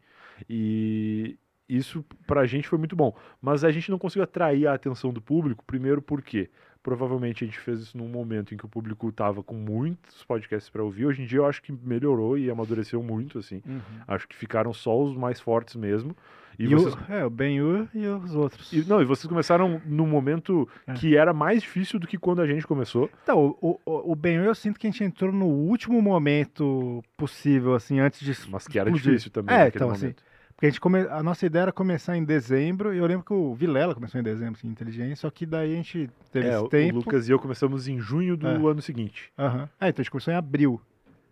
E 0.47 1.35
isso 1.67 2.05
pra 2.27 2.45
gente 2.45 2.67
foi 2.67 2.77
muito 2.77 2.95
bom. 2.95 3.15
Mas 3.41 3.63
a 3.63 3.71
gente 3.71 3.89
não 3.89 3.97
conseguiu 3.97 4.23
atrair 4.23 4.67
a 4.67 4.73
atenção 4.75 5.11
do 5.11 5.21
público, 5.21 5.65
primeiro 5.65 5.99
porque 5.99 6.47
provavelmente 6.83 7.43
a 7.43 7.47
gente 7.47 7.59
fez 7.59 7.79
isso 7.81 7.97
num 7.97 8.07
momento 8.07 8.53
em 8.53 8.57
que 8.57 8.65
o 8.65 8.69
público 8.69 9.09
estava 9.09 9.43
com 9.43 9.55
muitos 9.55 10.23
podcasts 10.23 10.69
para 10.69 10.83
ouvir. 10.83 11.05
Hoje 11.05 11.21
em 11.21 11.25
dia 11.25 11.39
eu 11.39 11.45
acho 11.45 11.61
que 11.61 11.71
melhorou 11.71 12.37
e 12.37 12.49
amadureceu 12.49 13.01
muito 13.03 13.37
assim. 13.39 13.61
Uhum. 13.65 13.79
Acho 14.07 14.27
que 14.27 14.35
ficaram 14.35 14.73
só 14.73 14.99
os 15.01 15.15
mais 15.15 15.39
fortes 15.39 15.75
mesmo. 15.75 16.15
E, 16.59 16.65
E, 16.65 16.75
vocês, 16.75 16.93
o, 16.93 17.11
é, 17.11 17.25
o 17.25 17.29
Ben-Hur 17.29 17.87
e 17.93 18.05
os 18.05 18.35
outros. 18.35 18.71
e- 18.73 18.83
não, 18.87 19.01
e 19.01 19.05
vocês 19.05 19.27
começaram 19.27 19.81
num 19.85 20.05
momento 20.05 20.67
É. 20.85 20.93
que 20.93 21.15
era 21.15 21.33
mais 21.33 21.61
difícil 21.61 21.97
do 21.99 22.05
que 22.05 22.17
quando 22.17 22.41
a 22.41 22.45
gente 22.45 22.67
começou. 22.67 23.09
Então, 23.23 23.55
o, 23.61 23.79
o, 23.85 24.11
o 24.11 24.15
Ben-Hur 24.15 24.45
eu 24.45 24.53
sinto 24.53 24.79
que 24.79 24.85
a 24.85 24.91
gente 24.91 25.03
entrou 25.03 25.31
no 25.31 25.45
último 25.47 26.01
momento 26.01 27.01
possível, 27.17 27.73
assim, 27.73 27.99
antes 27.99 28.19
de 28.19 28.35
Mas 28.49 28.67
que 28.67 28.77
era 28.77 28.89
explodir. 28.89 29.11
difícil 29.11 29.31
também 29.31 29.55
É, 29.55 29.67
então, 29.69 29.89
assim, 29.91 30.01
momento. 30.07 30.23
Porque 30.61 30.67
a, 30.67 30.69
gente 30.69 30.79
come... 30.79 30.99
a 30.99 31.23
nossa 31.23 31.43
ideia 31.43 31.63
era 31.63 31.71
começar 31.71 32.15
em 32.15 32.23
dezembro, 32.23 32.93
e 32.93 32.99
eu 32.99 33.05
lembro 33.07 33.25
que 33.25 33.33
o 33.33 33.55
Vilela 33.55 33.95
começou 33.95 34.21
em 34.21 34.23
dezembro, 34.23 34.53
assim, 34.59 34.67
inteligência, 34.67 35.15
só 35.15 35.31
que 35.31 35.43
daí 35.43 35.73
a 35.73 35.75
gente 35.75 36.07
teve 36.31 36.45
É, 36.47 36.51
esse 36.53 36.63
o- 36.63 36.69
tempo. 36.69 36.93
o 36.93 36.97
Lucas 36.99 37.27
e 37.27 37.31
eu 37.31 37.39
começamos 37.39 37.87
em 37.87 37.99
junho 37.99 38.37
do 38.37 38.47
É. 38.47 38.53
ano 38.53 38.79
seguinte. 38.79 39.33
Aham. 39.39 39.67
Ah, 39.79 39.89
então 39.89 40.01
a 40.01 40.03
gente 40.03 40.11
começou 40.11 40.31
em 40.31 40.37
abril. 40.37 40.79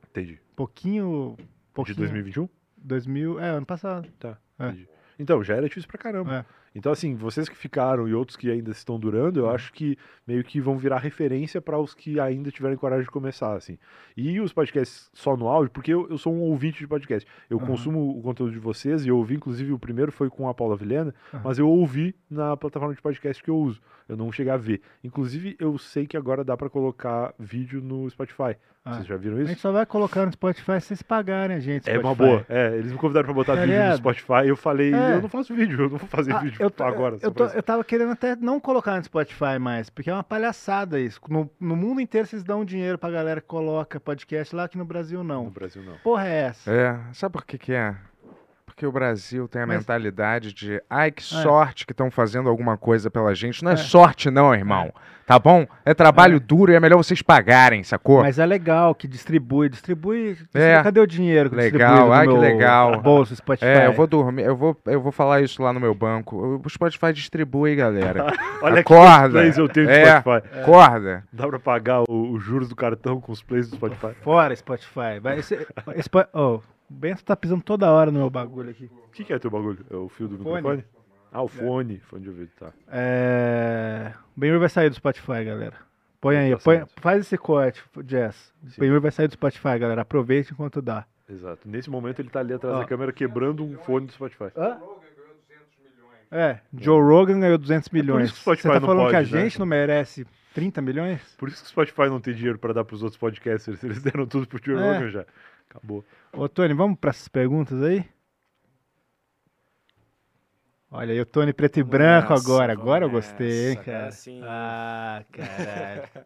Entendi. 0.10 0.40
pouquinho 0.56 1.36
De 1.38 1.46
Pouquinho. 1.76 1.98
2021? 1.98 2.50
2000, 2.76 3.40
é, 3.40 3.50
ano 3.50 3.66
passado. 3.68 4.10
Tá. 4.20 4.36
É. 4.58 4.66
entendi. 4.70 4.90
Então, 5.20 5.44
já 5.44 5.56
era 5.56 5.68
difícil 5.68 5.88
pra 5.88 6.00
caramba. 6.00 6.34
É. 6.38 6.46
Então, 6.76 6.91
assim, 6.91 7.16
vocês 7.16 7.50
que 7.50 7.56
ficaram 7.56 8.08
e 8.08 8.14
outros 8.14 8.38
que 8.38 8.50
ainda 8.50 8.72
estão 8.72 9.00
durando, 9.00 9.40
eu 9.40 9.50
acho 9.50 9.74
que 9.74 9.98
meio 10.26 10.44
que 10.44 10.62
vão 10.62 10.78
virar 10.78 11.00
referência 11.00 11.62
para 11.62 11.78
os 11.80 11.94
que 11.94 12.20
ainda 12.20 12.52
tiverem 12.52 12.78
coragem 12.78 13.06
de 13.06 13.12
começar, 13.12 13.56
assim. 13.56 13.78
E 14.16 14.40
os 14.40 14.54
podcasts 14.54 15.10
só 15.14 15.36
no 15.36 15.48
áudio, 15.48 15.72
porque 15.72 15.94
eu, 15.94 16.08
eu 16.10 16.18
sou 16.18 16.34
um 16.34 16.41
ouvinte 16.41 16.80
de 16.80 16.88
podcast. 16.88 17.28
Eu 17.50 17.58
Aham. 17.58 17.68
consumo 17.68 18.18
o 18.18 18.22
conteúdo 18.22 18.52
de 18.52 18.60
vocês 18.60 19.06
e 19.06 19.10
eu 19.10 19.18
ouvi, 19.18 19.36
inclusive, 19.36 19.72
o 19.74 19.80
primeiro 19.80 20.12
foi 20.12 20.30
com 20.30 20.48
a 20.48 20.54
Paula 20.54 20.76
Vilhena, 20.76 21.14
Aham. 21.34 21.41
mas 21.44 21.60
eu 21.60 21.68
ouvi 21.68 22.16
na 22.30 22.56
plataforma 22.56 22.94
de 22.94 23.02
podcast 23.02 23.41
que 23.44 23.50
eu 23.50 23.58
uso. 23.58 23.82
Eu 24.08 24.18
não 24.18 24.32
cheguei 24.32 24.52
a 24.52 24.58
ver. 24.58 24.82
Inclusive, 25.04 25.56
eu 25.60 25.78
sei 25.78 26.08
que 26.08 26.18
agora 26.18 26.44
dá 26.44 26.56
para 26.58 26.70
colocar 26.70 27.34
vídeo 27.38 27.82
no 27.82 28.10
Spotify. 28.10 28.56
Ah. 28.86 28.94
Vocês 28.94 29.08
já 29.08 29.18
viram 29.18 29.36
A 29.38 29.40
isso? 29.42 29.50
gente 29.50 29.60
só 29.62 29.72
vai 29.74 29.86
colocar 29.86 30.26
no 30.26 30.32
Spotify 30.32 30.80
se 30.80 30.88
vocês 30.88 31.02
pagarem 31.02 31.56
a 31.58 31.60
gente. 31.60 31.90
É 31.90 32.00
uma 32.00 32.14
Spotify. 32.14 32.30
boa. 32.30 32.46
É, 32.50 32.78
eles 32.78 32.92
me 32.92 32.98
convidaram 32.98 33.26
pra 33.26 33.34
botar 33.34 33.56
Tá 33.56 33.66
vídeo 33.66 33.84
no? 33.90 33.98
Spotify 33.98 34.46
e 34.46 34.48
eu 34.48 34.56
falei, 34.56 34.94
É. 34.94 35.14
eu 35.16 35.22
não 35.22 35.30
faço 35.30 35.54
vídeo, 35.54 35.76
eu 35.82 35.90
não 35.90 35.98
vou 35.98 36.08
fazer 36.08 36.34
Ah, 36.34 36.40
vídeo 36.40 36.58
eu, 36.62 36.72
tô- 36.72 36.84
agora. 36.86 37.16
eu, 37.16 37.20
só 37.20 37.32
tô- 37.32 37.46
eu 37.46 37.62
tava 37.62 37.84
querendo 37.84 38.12
até 38.14 38.36
não 38.38 38.60
colocar 38.60 38.96
no 38.98 39.04
Spotify 39.04 39.60
mais, 39.60 39.90
porque 39.90 40.10
é 40.10 40.14
uma 40.14 40.24
palhaçada 40.24 41.00
isso. 41.00 41.20
No, 41.30 41.50
no 41.60 41.76
mundo 41.76 42.00
inteiro 42.00 42.26
vocês 42.26 42.44
dão 42.44 42.64
dinheiro 42.64 42.98
pra 42.98 43.12
galera 43.12 43.42
que 43.42 43.48
coloca 43.48 44.00
podcast 44.00 44.56
lá, 44.56 44.64
aqui 44.64 44.78
no 44.78 44.86
Brasil 44.86 45.20
No 45.24 45.26
não. 45.26 45.50
Brasil 45.50 45.84
não. 45.84 45.98
Porra 45.98 46.28
é 46.28 46.36
essa? 46.44 46.72
É, 46.72 46.98
sabe 47.14 47.34
por 47.34 47.46
que 47.46 47.58
que 47.58 47.74
é? 47.74 47.96
Porque 48.80 48.88
o 48.88 48.92
Brasil 48.94 49.46
tem 49.46 49.62
a 49.62 49.68
Mas- 49.68 49.80
mentalidade 49.80 50.54
de, 50.54 50.82
ai, 50.90 51.12
que 51.12 51.22
sorte 51.22 51.86
que 51.86 51.92
estão 51.92 52.10
fazendo 52.10 52.48
alguma 52.48 52.78
coisa 52.78 53.12
pela 53.12 53.36
gente. 53.36 53.62
Não 53.62 53.72
é, 53.72 53.74
É. 53.74 53.78
sorte 53.78 54.32
não, 54.32 54.56
irmão. 54.56 54.94
Tá 55.28 55.38
bom? 55.38 55.68
É 55.84 55.94
trabalho 55.94 56.38
É. 56.38 56.40
duro 56.40 56.72
e 56.72 56.76
é 56.76 56.80
melhor 56.80 56.96
vocês 56.96 57.22
pagarem, 57.22 57.84
sacou? 57.84 58.22
Mas 58.22 58.40
é 58.40 58.46
legal 58.46 58.96
que 58.96 59.06
distribui, 59.06 59.68
distribui. 59.68 60.38
É. 60.54 60.82
Cadê 60.82 61.02
o 61.02 61.06
dinheiro 61.06 61.50
que 61.50 61.58
Legal, 61.58 61.90
distribui 61.92 62.14
ai, 62.16 62.28
que 62.28 62.34
legal. 62.38 63.02
bolso 63.02 63.36
Spotify? 63.36 63.66
É, 63.66 63.88
eu 63.88 63.92
vou 63.94 64.08
dormir, 64.08 64.44
eu 64.44 64.56
vou, 64.56 64.76
eu 64.86 65.02
vou 65.02 65.12
falar 65.12 65.42
isso 65.42 65.62
lá 65.62 65.74
no 65.74 65.80
meu 65.82 65.94
banco. 65.94 66.62
O 66.66 66.70
Spotify 66.70 67.12
distribui, 67.12 67.76
galera. 67.76 68.28
Olha 68.64 68.80
Acorda. 68.80 69.28
que 69.28 69.32
plays 69.34 69.58
eu 69.58 69.68
tenho 69.68 69.88
do 69.88 69.92
É. 69.92 70.22
Spotify. 70.22 70.60
Acorda. 70.62 71.24
Dá 71.34 71.46
pra 71.50 71.60
pagar 71.60 72.04
o- 72.08 72.32
os 72.32 72.42
juros 72.42 72.70
do 72.70 72.78
cartão 72.78 73.20
com 73.20 73.34
os 73.34 73.44
plays 73.44 73.70
do 73.70 73.76
Spotify. 73.76 74.14
Fora 74.24 74.56
Spotify. 74.56 75.20
Vai, 75.22 75.40
esse, 75.40 75.54
esse, 75.96 76.10
oh, 76.34 76.62
o 76.90 76.94
Bento 76.94 77.24
tá 77.24 77.36
pisando 77.36 77.61
toda 77.64 77.91
hora 77.91 78.11
no 78.11 78.20
meu 78.20 78.30
bagulho 78.30 78.70
aqui. 78.72 78.86
O 79.07 79.11
que, 79.11 79.24
que 79.24 79.34
é 79.34 79.40
teu 79.40 79.52
bagulho? 79.52 79.86
É 79.90 79.95
o 79.95 80.10
fio 80.10 80.28
do 80.28 80.38
Fone. 80.38 80.56
microfone? 80.56 80.86
Ah, 81.32 81.44
o 81.44 81.48
fone. 81.48 81.98
Fone 81.99 82.24
de 82.24 82.30
ouvido, 82.30 82.49
tá. 82.60 82.72
É... 82.91 84.14
O 84.36 84.40
Ben 84.40 84.57
vai 84.57 84.70
sair 84.70 84.90
do 84.90 84.95
Spotify, 84.95 85.44
galera. 85.45 85.76
Põe 86.20 86.36
aí, 86.38 86.52
Tá 86.52 86.57
põe- 86.64 86.78
certo. 86.78 87.02
faz 87.02 87.22
esse 87.22 87.38
corte, 87.38 87.84
Jess. 88.07 88.52
O 88.64 88.70
Sim. 88.72 88.82
Ben 88.82 88.99
vai 88.99 89.11
sair 89.11 89.28
do 89.28 89.34
Spotify, 89.34 89.78
galera. 89.80 90.02
Aproveite 90.02 90.52
enquanto 90.53 90.82
dá. 90.82 91.06
Exato. 91.30 91.68
Nesse 91.70 91.90
momento 91.90 92.20
ele 92.20 92.30
tá 92.30 92.40
ali 92.40 92.53
atrás 92.53 92.76
Ó. 92.76 92.80
da 92.80 92.86
câmera 92.86 93.11
quebrando 93.14 93.64
um 93.64 93.78
fone 93.78 94.07
do 94.07 94.11
Spotify. 94.11 94.45
É, 96.32 96.60
Joe 96.78 97.02
Rogan 97.02 97.40
ganhou 97.40 97.57
200 97.57 97.88
É. 97.88 97.90
por 97.90 97.95
milhões. 97.95 98.26
isso 98.26 98.34
que 98.34 98.40
o 98.40 98.41
Spotify 98.44 98.61
Você 98.68 98.74
tá 98.74 98.80
não 98.80 98.88
falando 98.88 99.10
que 99.10 99.16
a 99.16 99.20
pode, 99.20 99.34
né? 99.36 99.41
gente 99.44 99.60
não 99.60 99.66
merece 99.66 100.28
30 100.53 100.82
milhões? 100.82 101.22
Por 101.38 101.49
isso 101.49 101.61
que 101.61 101.68
o 101.68 101.70
Spotify 101.70 102.07
não 102.07 102.20
tem 102.20 102.34
dinheiro 102.36 102.60
pra 102.60 102.72
dar 102.74 102.84
pros 102.84 103.02
outros 103.02 103.20
podcasters. 103.20 103.84
Eles 103.84 104.02
deram 104.02 104.28
tudo 104.28 104.48
pro 104.48 104.60
Joe 104.64 104.76
É. 104.76 104.94
Rogan 104.94 105.10
já. 105.10 105.26
Acabou. 105.70 106.04
Ô, 106.34 106.50
Tony, 106.50 106.74
vamos 106.74 106.98
para 107.00 107.12
essas 107.12 107.28
perguntas 107.28 107.82
aí? 107.84 108.06
Olha 110.91 111.14
aí, 111.14 111.22
o 111.22 111.26
Tony 111.26 111.54
preto 111.54 111.80
e 111.80 111.84
branco 111.84 112.34
agora. 112.34 112.74
Agora 112.74 113.06
eu 113.06 113.10
gostei, 113.12 113.72
hein, 113.72 113.76
cara. 113.76 113.98
agora 113.98 114.12
sim. 114.12 114.41
Ah, 114.44 115.24
caralho. 115.32 116.10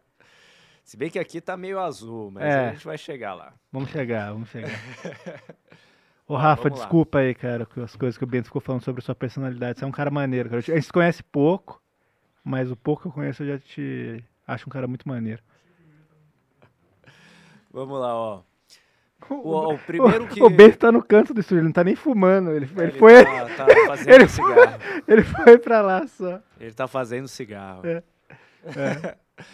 Se 0.82 0.96
bem 0.96 1.10
que 1.10 1.18
aqui 1.18 1.40
tá 1.40 1.56
meio 1.56 1.78
azul, 1.78 2.30
mas 2.30 2.44
É. 2.44 2.68
a 2.68 2.72
gente 2.72 2.84
vai 2.84 2.96
chegar 2.96 3.34
lá. 3.34 3.52
Vamos 3.70 3.90
chegar, 3.90 4.32
vamos 4.32 4.48
chegar. 4.48 4.70
Ô, 6.26 6.36
Rafa, 6.36 6.62
vamos 6.64 6.78
lá. 6.78 6.84
desculpa 6.84 7.18
aí, 7.18 7.34
cara, 7.34 7.66
com 7.66 7.82
as 7.82 7.94
coisas 7.96 8.16
que 8.16 8.24
o 8.24 8.26
Bento 8.26 8.46
ficou 8.46 8.60
falando 8.60 8.82
sobre 8.82 9.00
a 9.00 9.04
sua 9.04 9.14
personalidade. 9.14 9.78
Você 9.78 9.84
é 9.84 9.88
um 9.88 9.92
cara 9.92 10.10
maneiro, 10.10 10.48
cara. 10.48 10.58
A 10.58 10.62
gente 10.62 10.82
se 10.82 10.92
conhece 10.92 11.22
pouco, 11.22 11.82
mas 12.42 12.70
o 12.70 12.76
pouco 12.76 13.02
que 13.02 13.08
eu 13.08 13.12
conheço 13.12 13.42
eu 13.42 13.48
já 13.48 13.58
te 13.58 14.24
acho 14.46 14.66
um 14.66 14.70
cara 14.72 14.86
muito 14.86 15.06
maneiro. 15.06 15.42
Vamos 17.70 17.98
lá, 18.00 18.14
ó. 18.14 18.42
O, 19.30 19.74
o 19.74 19.78
primeiro 19.78 20.26
que. 20.26 20.42
O 20.42 20.50
Bento 20.50 20.78
tá 20.78 20.92
no 20.92 21.02
canto 21.02 21.32
do 21.34 21.40
estúdio, 21.40 21.60
ele 21.60 21.66
não 21.66 21.72
tá 21.72 21.84
nem 21.84 21.94
fumando. 21.96 22.50
Ele, 22.50 22.68
ele 22.76 22.82
ele 22.82 22.92
foi, 22.92 23.24
Tá, 23.24 23.46
tá 23.64 23.66
fazendo 23.86 24.14
Ele 24.14 24.28
cigarro. 24.28 24.78
ele 25.08 25.22
foi 25.22 25.58
pra 25.58 25.80
lá 25.80 26.06
só. 26.06 26.40
Ele 26.60 26.72
tá 26.72 26.86
fazendo 26.86 27.28
cigarro. 27.28 27.82
É. 27.86 28.02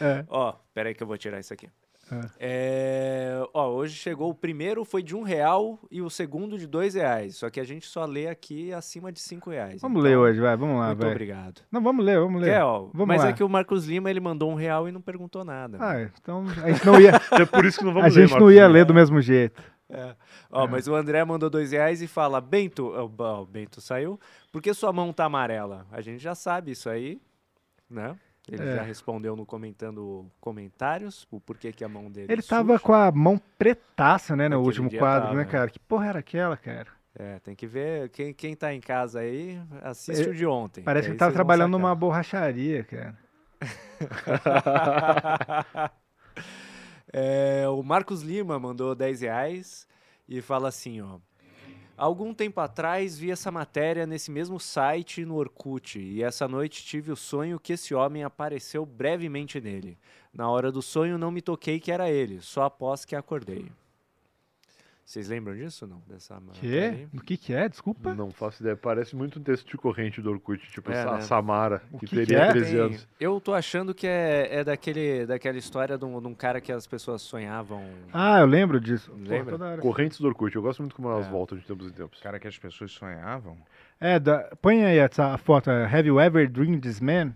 É. 0.00 0.24
Ó, 0.28 0.54
peraí 0.74 0.94
que 0.94 1.02
eu 1.02 1.06
vou 1.06 1.16
tirar 1.16 1.40
isso 1.40 1.52
aqui. 1.52 1.68
É. 2.12 2.30
É, 2.38 3.48
ó, 3.54 3.68
hoje 3.68 3.94
chegou 3.94 4.30
o 4.30 4.34
primeiro 4.34 4.84
foi 4.84 5.02
de 5.02 5.14
um 5.14 5.22
real 5.22 5.78
e 5.90 6.02
o 6.02 6.10
segundo 6.10 6.58
de 6.58 6.66
dois 6.66 6.94
reais. 6.94 7.36
Só 7.36 7.48
que 7.50 7.60
a 7.60 7.64
gente 7.64 7.86
só 7.86 8.04
lê 8.04 8.26
aqui 8.28 8.72
acima 8.72 9.10
de 9.12 9.20
cinco 9.20 9.50
reais. 9.50 9.80
Vamos 9.80 9.98
Então, 9.98 10.10
ler 10.10 10.16
hoje, 10.16 10.40
vai, 10.40 10.56
vamos 10.56 10.78
lá, 10.78 10.88
Muito 10.88 11.00
vai. 11.00 11.10
obrigado. 11.10 11.62
Não, 11.70 11.80
vamos 11.82 12.04
ler, 12.04 12.18
vamos 12.18 12.40
ler. 12.40 12.50
Quer, 12.52 12.62
ó, 12.64 12.80
Vamos 12.92 13.06
mas 13.06 13.22
lá. 13.22 13.28
é 13.28 13.32
que 13.32 13.44
o 13.44 13.48
Marcos 13.48 13.86
Lima 13.86 14.10
ele 14.10 14.20
mandou 14.20 14.50
um 14.50 14.54
real 14.54 14.88
e 14.88 14.92
não 14.92 15.00
perguntou 15.00 15.44
nada. 15.44 15.78
Ah, 15.80 16.02
então 16.20 16.44
a 16.64 16.70
gente 16.72 16.84
não 16.86 17.00
ia, 17.00 17.12
É 17.40 17.44
por 17.44 17.64
isso 17.64 17.78
que 17.78 17.84
não 17.84 17.92
vamos 17.94 18.12
a 18.14 18.18
ler, 18.20 18.26
gente 18.28 18.38
não 18.38 18.50
ia 18.50 18.62
Lima. 18.62 18.72
ler 18.74 18.84
do 18.84 18.94
mesmo 18.94 19.20
jeito. 19.20 19.62
É. 19.88 20.14
Ó, 20.52 20.68
mas 20.68 20.86
o 20.86 20.94
André 20.94 21.24
mandou 21.24 21.50
dois 21.50 21.72
reais 21.72 22.00
e 22.00 22.06
fala: 22.06 22.40
Bento, 22.40 22.92
ó, 22.94 23.10
ó, 23.18 23.42
o 23.42 23.46
Bento 23.46 23.80
saiu, 23.80 24.20
por 24.52 24.62
que 24.62 24.72
sua 24.72 24.92
mão 24.92 25.12
tá 25.12 25.24
amarela? 25.24 25.84
A 25.90 26.00
gente 26.00 26.22
já 26.22 26.32
sabe 26.34 26.70
isso 26.70 26.88
aí, 26.88 27.20
né? 27.90 28.16
Ele 28.50 28.68
É. 28.68 28.76
já 28.76 28.82
respondeu 28.82 29.36
no 29.36 29.46
comentando 29.46 30.26
comentários 30.40 31.26
o 31.30 31.40
porquê 31.40 31.72
que 31.72 31.84
a 31.84 31.88
mão 31.88 32.10
dele. 32.10 32.32
Ele 32.32 32.42
tava 32.42 32.72
suja. 32.72 32.84
com 32.84 32.92
a 32.92 33.12
mão 33.12 33.40
pretaça, 33.56 34.34
né, 34.34 34.48
no 34.48 34.56
Aquele 34.56 34.66
último 34.66 34.90
quadro, 34.90 35.28
tava, 35.28 35.38
né, 35.38 35.44
né? 35.44 35.50
cara? 35.50 35.70
Que 35.70 35.78
porra 35.78 36.06
era 36.08 36.18
aquela, 36.18 36.56
cara? 36.56 36.88
É, 37.16 37.38
tem 37.40 37.54
que 37.54 37.66
ver. 37.66 38.08
Quem, 38.10 38.32
quem 38.34 38.56
tá 38.56 38.74
em 38.74 38.80
casa 38.80 39.20
aí, 39.20 39.60
assiste 39.82 40.26
É, 40.26 40.30
o 40.30 40.34
de 40.34 40.46
ontem. 40.46 40.82
Parece 40.82 41.06
que 41.06 41.12
ele 41.12 41.18
tava 41.18 41.32
trabalhando 41.32 41.72
numa 41.72 41.94
borracharia, 41.94 42.82
cara. 42.84 43.16
É, 47.12 47.64
o 47.68 47.82
Marcos 47.82 48.22
Lima 48.22 48.58
mandou 48.58 48.94
10 48.94 49.20
reais 49.22 49.86
e 50.28 50.40
fala 50.40 50.68
assim, 50.68 51.00
ó. 51.00 51.18
Algum 52.00 52.32
tempo 52.32 52.58
atrás 52.62 53.18
vi 53.18 53.30
essa 53.30 53.50
matéria 53.50 54.06
nesse 54.06 54.30
mesmo 54.30 54.58
site 54.58 55.22
no 55.22 55.34
Orkut 55.34 55.98
e 55.98 56.22
essa 56.22 56.48
noite 56.48 56.82
tive 56.82 57.12
o 57.12 57.16
sonho 57.16 57.60
que 57.60 57.74
esse 57.74 57.94
homem 57.94 58.24
apareceu 58.24 58.86
brevemente 58.86 59.60
nele. 59.60 59.98
Na 60.32 60.48
hora 60.48 60.72
do 60.72 60.80
sonho 60.80 61.18
não 61.18 61.30
me 61.30 61.42
toquei 61.42 61.78
que 61.78 61.92
era 61.92 62.10
ele, 62.10 62.40
só 62.40 62.62
após 62.62 63.04
que 63.04 63.14
acordei. 63.14 63.70
Vocês 65.10 65.28
lembram 65.28 65.56
disso 65.56 65.88
não? 65.88 66.00
Dessa 66.08 66.40
Que? 66.52 67.08
O 67.12 67.20
que 67.20 67.36
que 67.36 67.52
é? 67.52 67.68
Desculpa. 67.68 68.14
Não 68.14 68.30
faço 68.30 68.62
ideia. 68.62 68.76
Parece 68.76 69.16
muito 69.16 69.40
um 69.40 69.42
texto 69.42 69.68
de 69.68 69.76
corrente 69.76 70.22
do 70.22 70.30
Orkut, 70.30 70.64
tipo 70.70 70.92
É, 70.92 71.02
a 71.02 71.14
né? 71.16 71.20
Samara, 71.22 71.82
O 71.90 71.98
que, 71.98 72.06
que 72.06 72.14
que 72.16 72.26
teria 72.26 72.44
é? 72.44 72.50
13 72.52 72.70
Tem- 72.70 72.80
anos. 72.80 73.08
Eu 73.18 73.40
tô 73.40 73.52
achando 73.52 73.92
que 73.92 74.06
é, 74.06 74.60
é 74.60 74.62
daquele, 74.62 75.26
daquela 75.26 75.58
história 75.58 75.98
de 75.98 76.04
um, 76.04 76.20
de 76.20 76.28
um 76.28 76.32
cara 76.34 76.60
que 76.60 76.70
as 76.70 76.86
pessoas 76.86 77.22
sonhavam. 77.22 77.82
Ah, 78.12 78.38
eu 78.38 78.46
lembro 78.46 78.80
disso. 78.80 79.10
Porra, 79.10 79.28
Lembra? 79.28 79.56
hora. 79.64 79.82
Correntes 79.82 80.20
do 80.20 80.28
Orkut, 80.28 80.54
eu 80.54 80.62
gosto 80.62 80.78
muito 80.78 80.94
como 80.94 81.10
elas 81.10 81.26
É. 81.26 81.28
voltam 81.28 81.58
de 81.58 81.64
tempos 81.64 81.88
em 81.88 81.90
tempos. 81.92 82.20
Cara, 82.20 82.38
que 82.38 82.46
as 82.46 82.56
pessoas 82.56 82.92
sonhavam. 82.92 83.56
É, 84.00 84.16
da- 84.20 84.48
põe 84.62 84.84
aí 84.84 84.98
essa 84.98 85.36
foto. 85.38 85.70
é, 85.72 85.86
Have 85.86 86.06
you 86.06 86.20
ever 86.20 86.48
dreamed 86.48 86.82
this 86.82 87.00
man? 87.00 87.32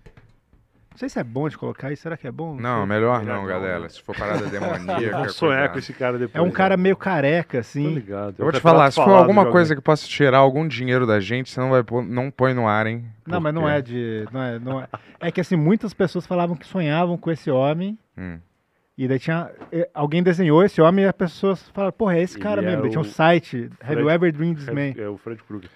Não 0.95 0.99
sei 1.01 1.09
se 1.09 1.19
é 1.19 1.25
bom 1.25 1.49
de 1.49 1.59
colocar 1.59 1.91
isso. 1.91 2.03
Será 2.03 2.17
que 2.17 2.25
é 2.25 2.31
bom? 2.31 2.55
Não, 2.55 2.79
sei. 2.79 2.87
melhor, 2.87 3.19
Melhor 3.19 3.35
não, 3.35 3.43
não, 3.43 3.49
galera. 3.49 3.81
né? 3.81 3.89
Se 3.89 4.01
for 4.01 4.17
parada 4.17 4.47
demoníaca. 4.47 5.27
Cuidado. 5.37 5.73
com 5.73 5.79
esse 5.81 5.93
cara 5.93 6.17
depois. 6.19 6.37
É 6.37 6.41
um 6.47 6.53
cara 6.53 6.77
meio 6.77 6.97
careca, 6.97 7.59
Tô 7.59 7.59
assim. 7.59 7.95
ligado. 7.95 8.37
Eu 8.39 8.45
vou 8.45 8.53
te 8.53 8.61
falar, 8.61 8.89
se 8.93 9.03
for 9.03 9.11
alguma 9.11 9.51
coisa 9.51 9.75
que 9.75 9.83
possa 9.83 10.07
tirar 10.07 10.39
algum 10.39 10.69
dinheiro 10.69 11.05
da 11.05 11.19
gente, 11.19 11.51
você 11.51 11.59
não 11.59 11.71
vai 11.71 11.83
pôr, 11.83 12.01
não 12.05 12.31
põe 12.31 12.55
no 12.55 12.69
ar, 12.69 12.87
hein? 12.87 13.05
Não, 13.27 13.41
mas 13.41 13.53
não 13.53 13.69
é 13.69 13.83
de. 13.83 14.25
Não 14.31 14.41
é, 14.41 14.59
não 14.61 14.81
é. 14.81 14.87
é 15.19 15.33
que 15.33 15.41
assim, 15.41 15.57
muitas 15.57 15.93
pessoas 15.93 16.25
falavam 16.29 16.55
que 16.55 16.65
sonhavam 16.67 17.19
com 17.19 17.29
esse 17.29 17.51
homem. 17.51 17.99
Hum. 18.17 18.39
E 18.97 19.09
daí 19.09 19.19
tinha. 19.19 19.51
Alguém 19.93 20.23
desenhou 20.23 20.63
esse 20.65 20.81
homem 20.81 21.05
e 21.05 21.09
as 21.09 21.13
pessoas 21.15 21.69
falaram, 21.71 21.93
porra, 21.93 22.17
é 22.19 22.23
esse 22.23 22.39
cara 22.39 22.63
é 22.63 22.65
mesmo. 22.65 22.83
Daí 22.83 22.91
tinha 22.93 23.01
um 23.01 23.05
site, 23.05 23.69
Have 23.83 23.95
you 24.01 24.05
Fred- 24.07 24.15
ever 24.15 24.33
dreamed 24.33 24.61
this 24.65 24.73
man? 24.73 24.93
É, 24.97 25.01
é 25.05 25.09
o 25.09 25.17
Fred 25.17 25.43
Krueger. 25.43 25.69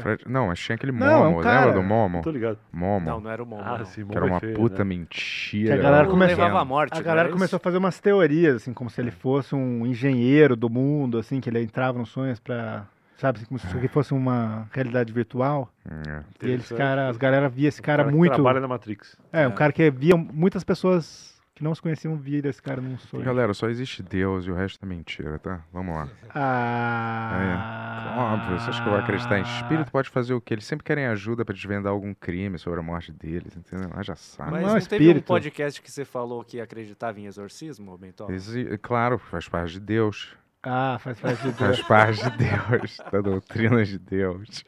Fred- 0.00 0.24
Não, 0.28 0.46
mas 0.46 0.60
tinha 0.60 0.74
aquele 0.76 0.92
Não, 0.92 1.06
é 1.06 1.16
um 1.16 1.30
Momo, 1.32 1.42
cara. 1.42 1.66
lembra 1.66 1.80
do 1.80 1.86
Momo? 1.86 2.22
Tô 2.22 2.30
ligado. 2.30 2.58
Momo. 2.72 3.04
Não, 3.04 3.20
não 3.20 3.30
era 3.30 3.42
o 3.42 3.46
Momo. 3.46 3.62
Ah, 3.64 3.78
não. 3.78 3.84
sim, 3.84 4.06
que 4.06 4.16
era 4.16 4.24
uma 4.24 4.38
feio, 4.40 4.54
puta 4.54 4.78
né? 4.78 4.84
mentira. 4.84 5.74
Que 5.74 5.80
a 5.80 5.82
galera 5.82 6.06
começou- 6.08 6.44
à 6.44 6.64
morte. 6.64 6.92
A 6.94 6.96
não 6.98 7.04
galera 7.04 7.28
era 7.28 7.32
começou 7.32 7.56
a 7.56 7.60
fazer 7.60 7.78
umas 7.78 7.98
teorias, 8.00 8.56
assim, 8.56 8.72
como 8.72 8.88
se 8.90 9.00
ele 9.00 9.10
fosse 9.10 9.54
um 9.54 9.84
engenheiro 9.86 10.54
do 10.54 10.70
mundo, 10.70 11.18
assim, 11.18 11.40
que 11.40 11.50
ele 11.50 11.60
entrava 11.62 11.98
nos 11.98 12.10
sonhos 12.10 12.38
pra. 12.38 12.84
Sabe, 13.16 13.38
assim, 13.38 13.46
como 13.46 13.58
se 13.60 13.66
isso 13.68 13.76
aqui 13.76 13.86
fosse 13.86 14.12
uma 14.12 14.66
realidade 14.72 15.12
virtual. 15.12 15.68
É. 16.08 16.22
E 16.44 16.50
eles, 16.50 16.68
cara, 16.72 17.08
as 17.08 17.16
galera 17.16 17.48
via 17.48 17.68
esse 17.68 17.80
cara, 17.80 18.04
Um 18.04 18.08
que 18.10 18.14
muito. 18.16 18.32
trabalha 18.34 18.58
na 18.58 18.66
Matrix. 18.66 19.16
É, 19.32 19.46
um 19.46 19.50
É. 19.52 19.54
cara 19.54 19.72
que 19.72 19.88
via 19.92 20.16
muitas 20.16 20.64
pessoas 20.64 21.31
que 21.54 21.62
não 21.62 21.74
se 21.74 21.82
conheciam 21.82 22.16
via 22.16 22.40
esse 22.48 22.62
cara 22.62 22.80
num 22.80 22.96
sonho. 22.98 23.22
Galera, 23.24 23.52
só 23.52 23.68
existe 23.68 24.02
Deus 24.02 24.46
e 24.46 24.50
o 24.50 24.54
resto 24.54 24.82
é 24.82 24.86
mentira, 24.88 25.38
tá? 25.38 25.62
Vamos 25.72 25.94
lá. 25.94 26.08
Ah. 26.34 28.14
Óbvio, 28.34 28.58
você 28.58 28.70
acha 28.70 28.82
que 28.82 28.88
eu 28.88 28.92
vou 28.92 29.00
acreditar 29.00 29.38
em 29.38 29.42
espírito? 29.42 29.90
Pode 29.90 30.08
fazer 30.08 30.34
o 30.34 30.40
quê? 30.40 30.54
Eles 30.54 30.64
sempre 30.64 30.84
querem 30.84 31.06
ajuda 31.06 31.44
pra 31.44 31.54
desvendar 31.54 31.92
algum 31.92 32.12
crime 32.14 32.58
sobre 32.58 32.80
a 32.80 32.82
morte 32.82 33.12
deles, 33.12 33.56
entendeu? 33.56 33.90
Ah, 33.94 34.02
já 34.02 34.14
sabe. 34.16 34.50
Mas 34.52 34.62
Não 34.62 34.68
não, 34.70 34.76
é 34.76 34.80
teve 34.80 35.04
um 35.04 35.08
espírito. 35.08 35.26
podcast 35.26 35.80
que 35.82 35.90
você 35.90 36.04
falou 36.04 36.42
que 36.44 36.60
acreditava 36.60 37.20
em 37.20 37.26
exorcismo, 37.26 37.96
Bentó? 37.98 38.30
Exi- 38.30 38.78
Claro, 38.78 39.18
faz 39.18 39.48
parte 39.48 39.72
de 39.74 39.80
Deus. 39.80 40.34
Ah, 40.62 40.96
faz 41.00 41.18
parte 41.20 41.42
de 41.42 41.52
Faz 41.52 41.76
Deus. 41.76 41.82
parte 41.88 42.30
de 42.30 42.36
Deus, 42.38 42.96
da 43.10 43.20
doutrina 43.20 43.84
de 43.84 43.98
Deus. 43.98 44.62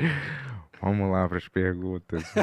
Vamos 0.82 1.11
lá 1.11 1.27
para 1.28 1.39
as 1.39 1.48
perguntas. 1.48 2.23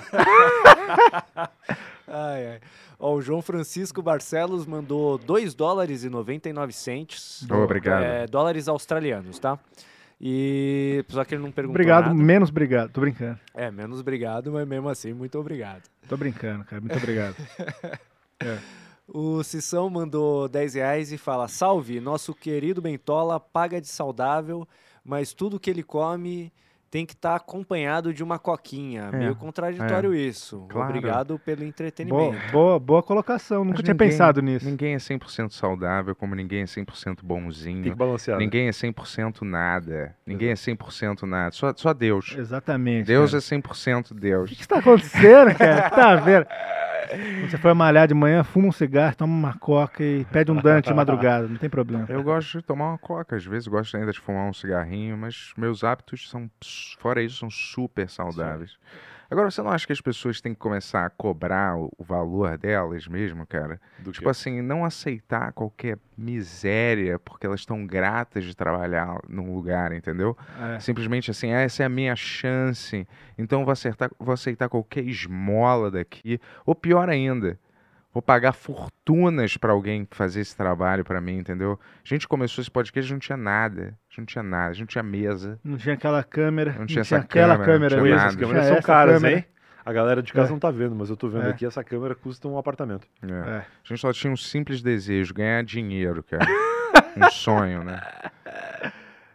Ai, 2.11 2.47
ai. 2.47 2.59
Ó, 2.99 3.13
o 3.15 3.21
João 3.21 3.41
Francisco 3.41 4.01
Barcelos 4.01 4.65
mandou 4.65 5.17
2 5.17 5.53
dólares 5.53 6.03
e 6.03 6.09
99 6.09 6.73
centes. 6.73 7.49
Obrigado. 7.49 8.03
É, 8.03 8.27
dólares 8.27 8.67
australianos, 8.67 9.39
tá? 9.39 9.57
E 10.19 11.03
só 11.09 11.23
que 11.23 11.33
ele 11.33 11.41
não 11.41 11.51
perguntou 11.51 11.73
Obrigado, 11.73 12.07
nada. 12.09 12.15
menos 12.15 12.49
obrigado. 12.49 12.91
Tô 12.91 13.01
brincando. 13.01 13.39
É, 13.55 13.71
menos 13.71 13.99
obrigado, 13.99 14.51
mas 14.51 14.67
mesmo 14.67 14.87
assim, 14.87 15.13
muito 15.13 15.39
obrigado. 15.39 15.81
Tô 16.07 16.15
brincando, 16.15 16.63
cara. 16.65 16.79
Muito 16.81 16.97
obrigado. 16.97 17.35
O 19.13 19.43
Cissão 19.43 19.89
mandou 19.89 20.47
10 20.47 20.75
reais 20.75 21.11
e 21.11 21.17
fala: 21.17 21.47
Salve, 21.49 21.99
nosso 21.99 22.33
querido 22.33 22.81
Bentola 22.81 23.39
paga 23.41 23.81
de 23.81 23.87
saudável, 23.87 24.65
mas 25.03 25.33
tudo 25.33 25.59
que 25.59 25.69
ele 25.69 25.83
come 25.83 26.51
tem 26.91 27.05
que 27.05 27.13
estar 27.13 27.35
acompanhado 27.35 28.13
de 28.13 28.21
uma 28.21 28.37
coquinha. 28.37 29.09
É, 29.13 29.17
Meio 29.17 29.35
contraditório 29.35 30.13
isso. 30.13 30.65
claro. 30.69 30.89
Obrigado 30.89 31.39
pelo 31.39 31.59
boa, 31.59 31.67
entretenimento. 31.69 32.51
boa, 32.51 32.77
boa 32.77 33.01
colocação. 33.01 33.59
Nunca 33.63 33.77
Mas 33.77 33.83
tinha 33.85 33.93
ninguém- 33.93 34.09
pensado 34.09 34.41
nisso. 34.41 34.65
Ninguém 34.65 34.93
é 34.95 34.97
100% 34.99 35.53
saudável, 35.53 36.13
como 36.13 36.35
ninguém 36.35 36.63
é 36.63 36.65
100% 36.65 37.21
Tem 37.21 37.27
bonzinho. 37.27 37.83
que 37.83 37.95
balancear. 37.95 38.37
né? 38.37 38.43
Ninguém 38.43 38.67
é 38.67 38.71
100% 38.71 39.41
nada. 39.43 40.13
Ninguém 40.27 40.49
é 40.49 40.55
100% 40.55 41.23
nada. 41.25 41.51
Só, 41.51 41.73
só 41.75 41.93
Deus. 41.93 42.35
Exatamente. 42.37 43.07
Deus 43.07 43.31
cara. 43.31 43.37
é 43.37 43.41
100% 43.41 44.11
O 44.11 44.13
Deus. 44.13 44.49
que, 44.49 44.55
que 44.57 44.61
está 44.63 44.79
acontecendo, 44.79 45.55
cara? 45.57 45.89
Tá 46.01 46.15
vendo? 46.17 46.45
Você 47.41 47.57
for 47.57 47.73
malhar 47.73 48.07
de 48.07 48.13
manhã, 48.13 48.43
fuma 48.43 48.67
um 48.67 48.71
cigarro, 48.71 49.15
toma 49.15 49.33
uma 49.33 49.53
coca 49.57 50.03
e 50.03 50.25
pede 50.25 50.51
um 50.51 50.55
Dante 50.55 50.87
de 50.87 50.93
madrugada. 50.93 51.47
Não 51.47 51.57
tem 51.57 51.69
problema. 51.69 52.05
Eu 52.09 52.23
gosto 52.23 52.59
de 52.59 52.63
tomar 52.63 52.89
uma 52.89 52.97
coca, 52.97 53.35
às 53.35 53.45
vezes 53.45 53.67
gosto 53.67 53.97
ainda 53.97 54.11
de 54.11 54.19
fumar 54.19 54.47
um 54.47 54.53
cigarrinho, 54.53 55.17
mas 55.17 55.53
meus 55.57 55.83
hábitos 55.83 56.29
são, 56.29 56.49
fora 56.99 57.21
isso, 57.21 57.37
são 57.37 57.49
super 57.49 58.09
saudáveis. 58.09 58.77
Agora, 59.31 59.49
você 59.49 59.61
não 59.61 59.71
acha 59.71 59.87
que 59.87 59.93
as 59.93 60.01
pessoas 60.01 60.41
têm 60.41 60.53
que 60.53 60.59
começar 60.59 61.05
a 61.05 61.09
cobrar 61.09 61.77
o, 61.77 61.89
o 61.97 62.03
valor 62.03 62.57
delas 62.57 63.07
mesmo, 63.07 63.47
cara? 63.47 63.79
Do 63.97 64.11
Tipo 64.11 64.25
quê? 64.25 64.29
assim, 64.29 64.61
não 64.61 64.83
aceitar 64.83 65.53
qualquer 65.53 65.97
miséria 66.17 67.17
porque 67.17 67.45
elas 67.45 67.61
estão 67.61 67.85
gratas 67.85 68.43
de 68.43 68.53
trabalhar 68.55 69.19
num 69.29 69.53
lugar, 69.55 69.93
entendeu? 69.93 70.37
É. 70.75 70.79
Simplesmente 70.79 71.31
assim, 71.31 71.53
"Ah, 71.53 71.61
essa 71.61 71.81
é 71.81 71.85
a 71.85 71.89
minha 71.89 72.15
chance, 72.15 73.07
então 73.37 73.63
vou, 73.63 73.71
acertar, 73.71 74.11
vou 74.19 74.33
aceitar 74.33 74.67
qualquer 74.67 75.05
esmola 75.05 75.89
daqui. 75.89 76.39
Ou 76.65 76.75
pior 76.75 77.07
ainda, 77.09 77.57
vou 78.13 78.21
pagar 78.21 78.51
fortunas 78.53 79.57
para 79.57 79.71
alguém 79.71 80.07
fazer 80.11 80.41
esse 80.41 80.55
trabalho 80.55 81.03
para 81.03 81.21
mim, 81.21 81.37
entendeu? 81.37 81.79
A 82.03 82.07
gente 82.07 82.27
começou 82.27 82.61
esse 82.61 82.69
podcast, 82.71 83.11
não 83.11 83.19
tinha 83.19 83.37
nada, 83.37 83.81
a 83.81 83.85
gente 84.09 84.17
não 84.19 84.25
tinha 84.25 84.43
nada, 84.43 84.69
a 84.69 84.73
gente 84.73 84.81
não 84.81 84.87
tinha 84.87 85.03
mesa. 85.03 85.59
Não 85.63 85.77
tinha 85.77 85.95
aquela 85.95 86.23
câmera. 86.23 86.75
Não 86.77 86.85
tinha 86.85 87.01
essa 87.01 87.17
aquela 87.17 87.57
câmera, 87.57 87.57
não 87.57 87.65
câmera. 87.65 87.89
tinha 87.89 88.01
ali. 88.01 88.09
nada. 88.11 88.27
essas 88.27 88.35
câmeras 88.39 88.65
Tinha 88.65 88.75
são 88.75 88.81
caras, 88.83 89.15
câmera. 89.15 89.37
hein? 89.37 89.45
A 89.83 89.91
galera 89.93 90.21
de 90.21 90.31
casa 90.31 90.49
É. 90.49 90.51
não 90.51 90.59
tá 90.59 90.69
vendo, 90.69 90.93
mas 90.95 91.09
eu 91.09 91.17
tô 91.17 91.27
vendo 91.27 91.47
É. 91.47 91.49
aqui, 91.49 91.65
essa 91.65 91.83
câmera 91.83 92.13
custa 92.13 92.47
um 92.47 92.57
apartamento. 92.57 93.07
É. 93.23 93.27
É. 93.31 93.57
A 93.57 93.65
gente 93.83 93.99
só 93.99 94.13
tinha 94.13 94.31
um 94.31 94.37
simples 94.37 94.81
desejo, 94.81 95.33
ganhar 95.33 95.63
dinheiro, 95.63 96.21
cara. 96.23 96.45
um 97.17 97.29
sonho, 97.31 97.83
né? 97.83 97.99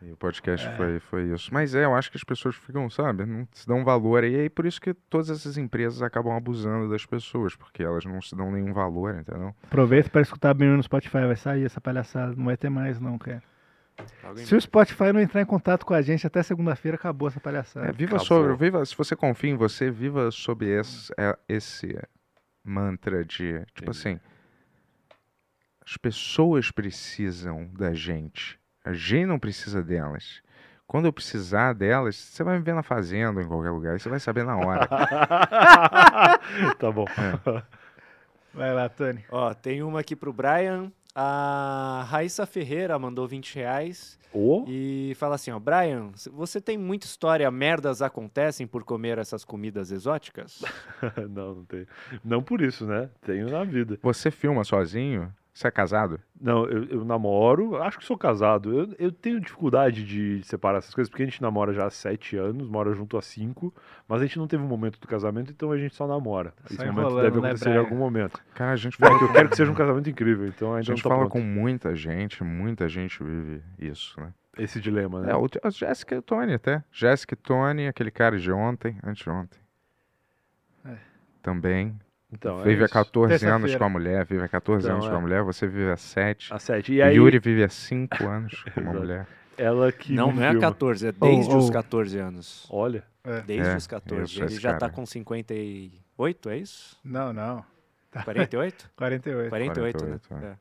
E 0.03 0.13
o 0.13 0.17
podcast 0.17 0.69
foi, 0.77 1.01
foi 1.01 1.25
isso. 1.33 1.53
Mas 1.53 1.75
é, 1.75 1.85
eu 1.85 1.95
acho 1.95 2.11
que 2.11 2.17
as 2.17 2.25
pessoas 2.25 2.55
ficam, 2.55 2.89
sabe, 2.91 3.25
não 3.25 3.49
se 3.53 3.67
dão 3.67 3.85
valor. 3.85 4.25
E 4.25 4.37
aí 4.37 4.51
por 4.51 4.67
isso 4.67 4.81
que 4.81 4.93
todas 4.93 5.31
essas 5.31 5.57
empresas 5.57 6.03
acabam 6.03 6.37
abusando 6.37 6.89
das 6.89 7.07
pessoas, 7.07 7.57
porque 7.57 7.83
elas 7.83 8.05
não 8.05 8.21
se 8.21 8.37
dão 8.37 8.51
nenhum 8.51 8.73
valor, 8.73 9.15
entendeu? 9.15 9.55
Aproveita 9.65 10.11
para 10.11 10.21
escutar 10.21 10.55
bem 10.55 10.69
no 10.69 10.83
Spotify. 10.83 11.27
Vai 11.27 11.37
sair 11.37 11.65
essa 11.65 11.81
palhaçada. 11.81 12.35
Não 12.37 12.45
vai 12.45 12.57
ter 12.57 12.69
mais, 12.69 13.01
não, 13.01 13.17
cara. 13.19 13.43
Se 14.37 14.55
o 14.55 14.61
Spotify 14.61 15.13
não 15.13 15.21
entrar 15.21 15.41
em 15.41 15.47
contato 15.47 15.87
com 15.87 15.95
a 15.95 16.03
gente 16.03 16.27
até 16.27 16.43
segunda-feira, 16.43 16.97
acabou 16.97 17.29
essa 17.29 17.41
palhaçada. 17.41 17.87
É, 17.87 17.93
viva 17.93 18.17
Acabou. 18.17 18.27
sobre, 18.27 18.55
viva, 18.57 18.85
se 18.85 18.95
você 18.97 19.17
confia 19.17 19.51
em 19.51 19.57
você, 19.57 19.91
viva 19.91 20.31
sob 20.31 20.67
esse, 20.67 21.11
é, 21.17 21.37
esse 21.49 21.99
mantra 22.63 23.25
de, 23.25 23.65
tipo 23.75 23.91
Entendi. 23.91 23.91
assim, 23.91 24.21
as 25.85 25.97
pessoas 25.97 26.71
precisam 26.71 27.71
da 27.73 27.95
gente, 27.95 28.59
a 28.87 28.93
gente 28.93 29.27
não 29.27 29.37
precisa 29.37 29.83
delas. 29.83 30.41
Quando 30.87 31.07
eu 31.07 31.13
precisar 31.13 31.73
delas, 31.73 32.15
você 32.15 32.45
vai 32.45 32.57
me 32.57 32.63
ver 32.63 32.73
na 32.73 32.85
fazenda 32.85 33.41
ou 33.41 33.45
em 33.45 33.49
qualquer 33.49 33.71
lugar, 33.71 33.99
você 33.99 34.09
vai 34.09 34.21
saber 34.21 34.45
na 34.45 34.57
hora. 34.57 34.87
tá 36.79 36.93
bom. 36.93 37.05
Vai 38.55 38.73
lá, 38.73 38.89
Tony. 38.89 39.25
Ó, 39.29 39.53
tem 39.53 39.83
uma 39.83 39.99
aqui 39.99 40.15
pro 40.15 40.33
Brian. 40.33 40.93
A 41.13 42.07
Raíssa 42.09 42.47
Ferreira 42.47 42.97
mandou 42.97 43.27
20 43.27 43.57
reais 43.57 44.17
Ô, 44.33 44.65
e 44.69 45.15
fala 45.17 45.35
assim, 45.35 45.51
ó, 45.51 45.59
Brian, 45.59 46.13
você 46.31 46.61
tem 46.61 46.79
muita 46.79 47.07
história, 47.07 47.51
merdas 47.51 48.03
acontecem 48.03 48.67
por 48.69 48.85
comer 48.85 49.19
essas 49.19 49.45
comidas 49.45 49.91
exóticas? 49.91 50.63
não, 51.29 51.57
não 51.57 51.65
tem. 51.65 51.87
Não 52.25 52.41
por 52.41 52.61
isso, 52.61 52.87
né? 52.87 53.11
Tenho 53.23 53.51
na 53.51 53.65
vida. 53.65 53.99
Você 54.01 54.31
filma 54.31 54.63
sozinho? 54.63 55.33
Você 55.57 55.69
é 55.69 55.71
casado? 55.71 56.21
Não, 56.39 56.67
eu, 56.67 56.85
eu 56.85 57.03
namoro, 57.03 57.83
acho 57.83 57.99
que 57.99 58.05
sou 58.05 58.19
casado. 58.19 58.79
Eu, 58.79 58.95
eu 58.99 59.11
tenho 59.11 59.41
dificuldade 59.41 60.05
de 60.05 60.43
separar 60.45 60.77
essas 60.79 60.95
coisas, 60.95 61.09
porque 61.09 61.23
a 61.23 61.25
gente 61.25 61.41
namora 61.41 61.73
já 61.73 61.87
há 61.87 61.91
sete 61.91 62.37
anos, 62.37 62.69
mora 62.69 62.93
junto 62.93 63.17
há 63.17 63.23
cinco, 63.23 63.75
mas 64.07 64.21
a 64.21 64.27
gente 64.27 64.39
não 64.39 64.47
teve 64.47 64.63
um 64.63 64.67
momento 64.67 65.01
do 65.01 65.09
casamento, 65.09 65.51
então 65.51 65.73
a 65.73 65.79
gente 65.79 65.95
só 65.95 66.07
namora. 66.07 66.53
Só 66.67 66.75
Esse 66.75 66.85
momento 66.93 67.17
deve 67.23 67.41
né, 67.41 67.49
acontecer 67.49 67.69
em 67.71 67.73
Brian? 67.73 67.81
algum 67.81 67.97
momento. 67.97 68.39
Cara, 68.55 68.73
a 68.73 68.77
gente 68.77 68.97
É 69.03 69.07
fala, 69.07 69.19
que 69.19 69.25
eu 69.25 69.33
quero 69.33 69.49
que 69.49 69.57
seja 69.57 69.73
um 69.73 69.75
casamento 69.75 70.11
incrível, 70.11 70.47
então 70.47 70.75
a 70.75 70.83
gente 70.83 70.91
não 70.91 70.97
tá 70.97 71.03
fala 71.05 71.21
pronto. 71.21 71.33
com 71.33 71.41
muita 71.41 71.97
gente, 71.97 72.45
muita 72.45 72.87
gente 72.87 73.25
vive 73.25 73.63
isso, 73.79 74.21
né? 74.21 74.35
Esse 74.59 74.79
dilema, 74.79 75.23
né? 75.23 75.33
É, 75.33 75.37
o, 75.37 75.47
a 75.63 75.71
Jéssica 75.71 76.17
e 76.17 76.19
o 76.19 76.23
Tony 76.23 76.53
até. 76.53 76.85
Jéssica 76.93 77.33
e 77.33 77.37
Tony, 77.37 77.87
aquele 77.89 78.11
cara 78.11 78.39
de 78.39 78.53
ontem, 78.53 78.99
anteontem. 79.03 79.59
É. 80.85 80.97
Também. 81.43 81.99
Então, 82.33 82.61
é 82.61 82.65
vive 82.65 82.83
há 82.83 82.85
isso. 82.87 82.95
14 82.95 83.47
anos 83.47 83.75
com 83.77 83.85
a 83.85 83.89
mulher, 83.89 84.25
vive 84.25 84.43
há 84.45 84.49
14 84.49 84.85
Então, 84.87 84.97
anos 84.97 85.07
é. 85.07 85.11
com 85.11 85.17
a 85.17 85.21
mulher, 85.21 85.43
você 85.43 85.67
vive 85.67 85.91
há 85.91 85.97
7. 85.97 86.53
Há 86.53 86.59
sete. 86.59 86.93
E 86.93 87.01
aí, 87.03 87.17
Yuri 87.17 87.39
vive 87.39 87.63
há 87.63 87.69
5 87.69 88.23
anos 88.27 88.65
com 88.75 88.81
uma 88.81 88.93
mulher. 88.95 89.27
ela 89.57 89.93
que 89.93 90.13
não, 90.13 90.33
não 90.33 90.43
é 90.43 90.51
filma. 90.51 90.61
14, 90.61 91.07
é 91.09 91.13
desde 91.13 91.55
Oh, 91.55 91.59
os 91.59 91.69
oh. 91.69 91.73
14 91.73 92.19
anos. 92.19 92.67
Olha, 92.71 93.05
Desde 93.45 93.69
É, 93.71 93.77
os 93.77 93.87
14. 93.89 94.23
isso, 94.35 94.43
Ele 94.45 94.55
já 94.61 94.73
tá 94.75 94.81
cara. 94.81 94.93
com 94.93 95.05
58, 95.05 96.49
é 96.51 96.59
isso? 96.59 96.97
Não, 97.05 97.33
não. 97.33 97.65
48? 98.25 98.91
48. 98.97 99.49
48, 99.51 100.05
né? 100.05 100.19
48, 100.31 100.35
é. 100.35 100.47
É. 100.53 100.57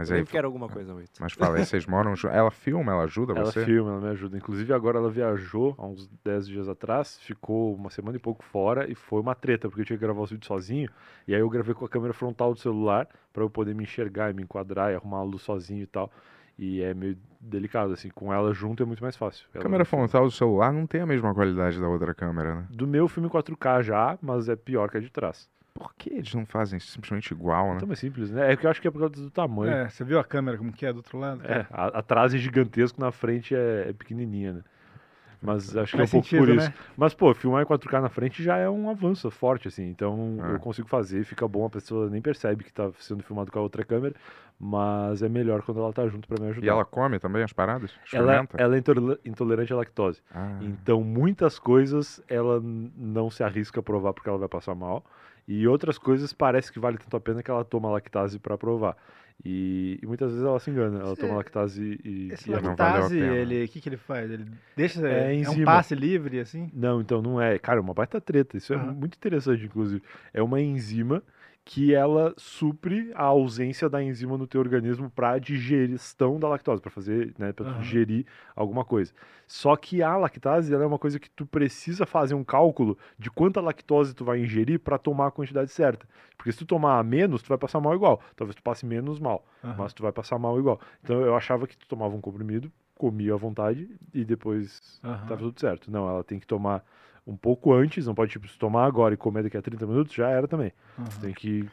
Mas 0.00 0.08
Eu 0.08 0.14
aí, 0.14 0.20
lembro 0.20 0.30
que 0.30 0.38
era 0.38 0.46
alguma 0.46 0.68
coisa 0.68 0.94
8. 0.94 1.10
mas 1.20 1.32
fala 1.34 1.58
aí, 1.58 1.64
vocês 1.64 1.86
moram 1.86 2.16
juntos. 2.16 2.36
Ela 2.36 2.50
filma, 2.50 2.92
ela 2.92 3.02
ajuda 3.04 3.34
ela 3.34 3.44
você? 3.44 3.64
filma, 3.64 3.90
ela 3.90 4.00
me 4.00 4.08
ajuda. 4.08 4.36
Inclusive, 4.36 4.72
agora 4.72 4.98
ela 4.98 5.10
viajou 5.10 5.74
há 5.76 5.86
uns 5.86 6.08
10 6.24 6.48
dias 6.48 6.68
atrás, 6.68 7.18
ficou 7.20 7.74
uma 7.74 7.90
semana 7.90 8.16
e 8.16 8.20
pouco 8.20 8.42
fora 8.42 8.90
e 8.90 8.94
foi 8.94 9.20
uma 9.20 9.34
treta, 9.34 9.68
porque 9.68 9.82
eu 9.82 9.84
tinha 9.84 9.98
que 9.98 10.04
gravar 10.04 10.22
os 10.22 10.30
vídeos 10.30 10.46
sozinho. 10.46 10.88
E 11.28 11.34
aí 11.34 11.40
eu 11.40 11.48
gravei 11.50 11.74
com 11.74 11.84
a 11.84 11.88
câmera 11.88 12.14
frontal 12.14 12.54
do 12.54 12.60
celular 12.60 13.06
pra 13.32 13.42
eu 13.42 13.50
poder 13.50 13.74
me 13.74 13.82
enxergar 13.82 14.30
e 14.30 14.34
me 14.34 14.42
enquadrar 14.42 14.90
e 14.90 14.94
arrumar 14.94 15.18
a 15.18 15.22
luz 15.22 15.42
sozinho 15.42 15.82
e 15.82 15.86
tal. 15.86 16.10
E 16.58 16.82
é 16.82 16.92
meio 16.92 17.16
delicado, 17.40 17.92
assim, 17.92 18.10
com 18.10 18.32
ela 18.32 18.52
junto 18.52 18.82
é 18.82 18.86
muito 18.86 19.02
mais 19.02 19.16
fácil. 19.16 19.46
A 19.54 19.58
Ela 19.58 19.62
câmera 19.62 19.84
frontal 19.84 20.24
do 20.24 20.30
celular 20.30 20.72
não 20.72 20.86
tem 20.86 21.00
a 21.00 21.06
mesma 21.06 21.34
qualidade 21.34 21.80
da 21.80 21.88
outra 21.88 22.14
câmera, 22.14 22.54
né? 22.54 22.66
Do 22.70 22.86
meu 22.86 23.08
filme 23.08 23.28
4K 23.28 23.82
já, 23.82 24.18
mas 24.20 24.48
é 24.48 24.56
pior 24.56 24.90
que 24.90 24.98
a 24.98 25.00
de 25.00 25.10
trás. 25.10 25.48
Por 25.74 25.94
que 25.94 26.10
eles 26.10 26.34
não 26.34 26.44
fazem 26.46 26.78
simplesmente 26.80 27.32
igual, 27.32 27.70
né? 27.70 27.74
Então 27.76 27.92
é 27.92 27.96
simples, 27.96 28.30
né? 28.30 28.52
É 28.52 28.56
que 28.56 28.66
eu 28.66 28.70
acho 28.70 28.80
que 28.80 28.88
é 28.88 28.90
por 28.90 28.98
causa 28.98 29.14
do 29.14 29.30
tamanho. 29.30 29.72
É, 29.72 29.88
você 29.88 30.04
viu 30.04 30.18
a 30.18 30.24
câmera 30.24 30.58
como 30.58 30.72
que 30.72 30.84
é 30.84 30.92
do 30.92 30.96
outro 30.96 31.18
lado? 31.18 31.42
É, 31.44 31.66
a- 31.70 31.98
atrás 31.98 32.34
é 32.34 32.38
gigantesco, 32.38 33.00
na 33.00 33.12
frente 33.12 33.54
é, 33.54 33.86
é 33.88 33.92
pequenininha, 33.92 34.52
né? 34.54 34.64
Mas 35.42 35.74
acho 35.74 35.94
que 35.94 36.00
é 36.00 36.04
um 36.04 36.06
Faz 36.06 36.10
pouco 36.10 36.26
sentido, 36.26 36.44
por 36.46 36.48
isso. 36.54 36.68
né? 36.68 36.74
Mas, 36.96 37.14
pô, 37.14 37.32
filmar 37.32 37.62
em 37.62 37.66
4K 37.66 38.00
na 38.02 38.10
frente 38.10 38.42
já 38.42 38.58
é 38.58 38.68
um 38.68 38.90
avanço 38.90 39.30
forte, 39.30 39.68
assim. 39.68 39.84
Então 39.88 40.36
É. 40.44 40.52
eu 40.54 40.60
consigo 40.60 40.86
fazer, 40.86 41.24
fica 41.24 41.48
bom, 41.48 41.64
a 41.64 41.70
pessoa 41.70 42.10
nem 42.10 42.20
percebe 42.20 42.62
que 42.62 42.70
tá 42.72 42.90
sendo 42.98 43.22
filmado 43.22 43.50
com 43.50 43.58
a 43.58 43.62
outra 43.62 43.82
câmera, 43.82 44.14
mas 44.58 45.22
é 45.22 45.30
melhor 45.30 45.62
quando 45.62 45.80
ela 45.80 45.92
tá 45.94 46.06
junto 46.08 46.28
pra 46.28 46.38
me 46.38 46.50
ajudar. 46.50 46.66
E 46.66 46.68
ela 46.68 46.84
come 46.84 47.18
também 47.18 47.42
as 47.42 47.54
paradas? 47.54 47.90
ela, 48.12 48.46
ela 48.58 48.76
é 48.76 48.78
intole- 48.78 49.18
intolerante 49.24 49.72
à 49.72 49.76
lactose. 49.76 50.20
Ah, 50.34 50.58
Então, 50.60 51.02
muitas 51.02 51.58
coisas 51.58 52.22
ela 52.28 52.60
não 52.62 53.30
se 53.30 53.42
arrisca 53.42 53.80
a 53.80 53.82
provar 53.82 54.12
porque 54.12 54.28
ela 54.28 54.36
vai 54.38 54.48
passar 54.48 54.74
mal. 54.74 55.02
E 55.52 55.66
outras 55.66 55.98
coisas 55.98 56.32
parece 56.32 56.70
que 56.72 56.78
vale 56.78 56.96
tanto 56.96 57.16
a 57.16 57.20
pena 57.20 57.42
que 57.42 57.50
ela 57.50 57.64
toma 57.64 57.90
lactase 57.90 58.38
pra 58.38 58.56
provar. 58.56 58.96
E, 59.44 59.98
e 60.00 60.06
muitas 60.06 60.30
vezes 60.30 60.46
ela 60.46 60.60
se 60.60 60.70
engana. 60.70 61.00
Ela 61.00 61.10
Esse- 61.12 61.20
toma 61.20 61.34
lactase 61.34 61.98
e. 62.04 62.30
Esse 62.32 62.50
e 62.50 62.54
a 62.54 62.60
lactase, 62.60 63.18
ele, 63.18 63.64
o 63.64 63.68
que, 63.68 63.80
que 63.80 63.88
ele 63.88 63.96
faz? 63.96 64.30
Ele 64.30 64.46
deixa, 64.76 65.04
É 65.08 65.34
é, 65.42 65.50
um 65.50 65.64
passe 65.64 65.92
livre, 65.92 66.38
assim? 66.38 66.70
não, 66.72 67.00
então 67.00 67.20
não 67.20 67.40
é. 67.42 67.58
Cara, 67.58 67.78
é 67.78 67.82
uma 67.82 67.92
baita 67.92 68.20
treta. 68.20 68.56
Isso 68.56 68.72
é 68.72 68.76
Aham. 68.76 68.92
muito 68.92 69.16
interessante, 69.16 69.64
inclusive. 69.64 70.00
É 70.32 70.40
uma 70.40 70.60
enzima 70.60 71.20
que 71.72 71.94
ela 71.94 72.34
supre 72.36 73.12
a 73.14 73.22
ausência 73.22 73.88
da 73.88 74.02
enzima 74.02 74.36
no 74.36 74.44
teu 74.44 74.60
organismo 74.60 75.08
para 75.08 75.38
digestão 75.38 76.36
da 76.36 76.48
lactose, 76.48 76.82
para 76.82 76.90
fazer, 76.90 77.32
né, 77.38 77.52
para 77.52 77.74
digerir 77.78 78.26
alguma 78.56 78.84
coisa. 78.84 79.12
Só 79.46 79.76
que 79.76 80.02
a 80.02 80.16
lactase 80.16 80.74
ela 80.74 80.82
é 80.82 80.86
uma 80.88 80.98
coisa 80.98 81.20
que 81.20 81.30
tu 81.30 81.46
precisa 81.46 82.04
fazer 82.04 82.34
um 82.34 82.42
cálculo 82.42 82.98
de 83.16 83.30
quanta 83.30 83.60
lactose 83.60 84.16
tu 84.16 84.24
vai 84.24 84.40
ingerir 84.40 84.80
para 84.80 84.98
tomar 84.98 85.28
a 85.28 85.30
quantidade 85.30 85.70
certa. 85.70 86.08
Porque 86.36 86.50
se 86.50 86.58
tu 86.58 86.66
tomar 86.66 86.98
a 86.98 87.04
menos, 87.04 87.40
tu 87.40 87.48
vai 87.48 87.58
passar 87.58 87.78
mal 87.78 87.94
igual. 87.94 88.20
Talvez 88.34 88.56
tu 88.56 88.64
passe 88.64 88.84
menos 88.84 89.20
mal, 89.20 89.46
Aham. 89.62 89.76
mas 89.78 89.92
tu 89.92 90.02
vai 90.02 90.10
passar 90.10 90.40
mal 90.40 90.58
igual. 90.58 90.80
Então 91.04 91.20
eu 91.20 91.36
achava 91.36 91.68
que 91.68 91.78
tu 91.78 91.86
tomava 91.86 92.12
um 92.16 92.20
comprimido 92.20 92.68
comia 92.96 93.34
à 93.34 93.36
vontade 93.36 93.88
e 94.12 94.24
depois 94.24 95.00
Aham. 95.04 95.26
tava 95.28 95.40
tudo 95.40 95.60
certo. 95.60 95.88
Não, 95.88 96.08
ela 96.08 96.24
tem 96.24 96.40
que 96.40 96.48
tomar 96.48 96.84
um 97.30 97.36
pouco 97.36 97.72
antes, 97.72 98.06
não 98.06 98.14
pode, 98.14 98.32
tipo, 98.32 98.48
se 98.48 98.58
tomar 98.58 98.84
agora 98.86 99.14
e 99.14 99.16
comer 99.16 99.42
daqui 99.44 99.56
a 99.56 99.62
30 99.62 99.86
minutos, 99.86 100.12
já 100.14 100.28
era 100.28 100.48
também. 100.48 100.72
Aham. 100.98 101.08
Tem 101.20 101.32
que 101.32 101.68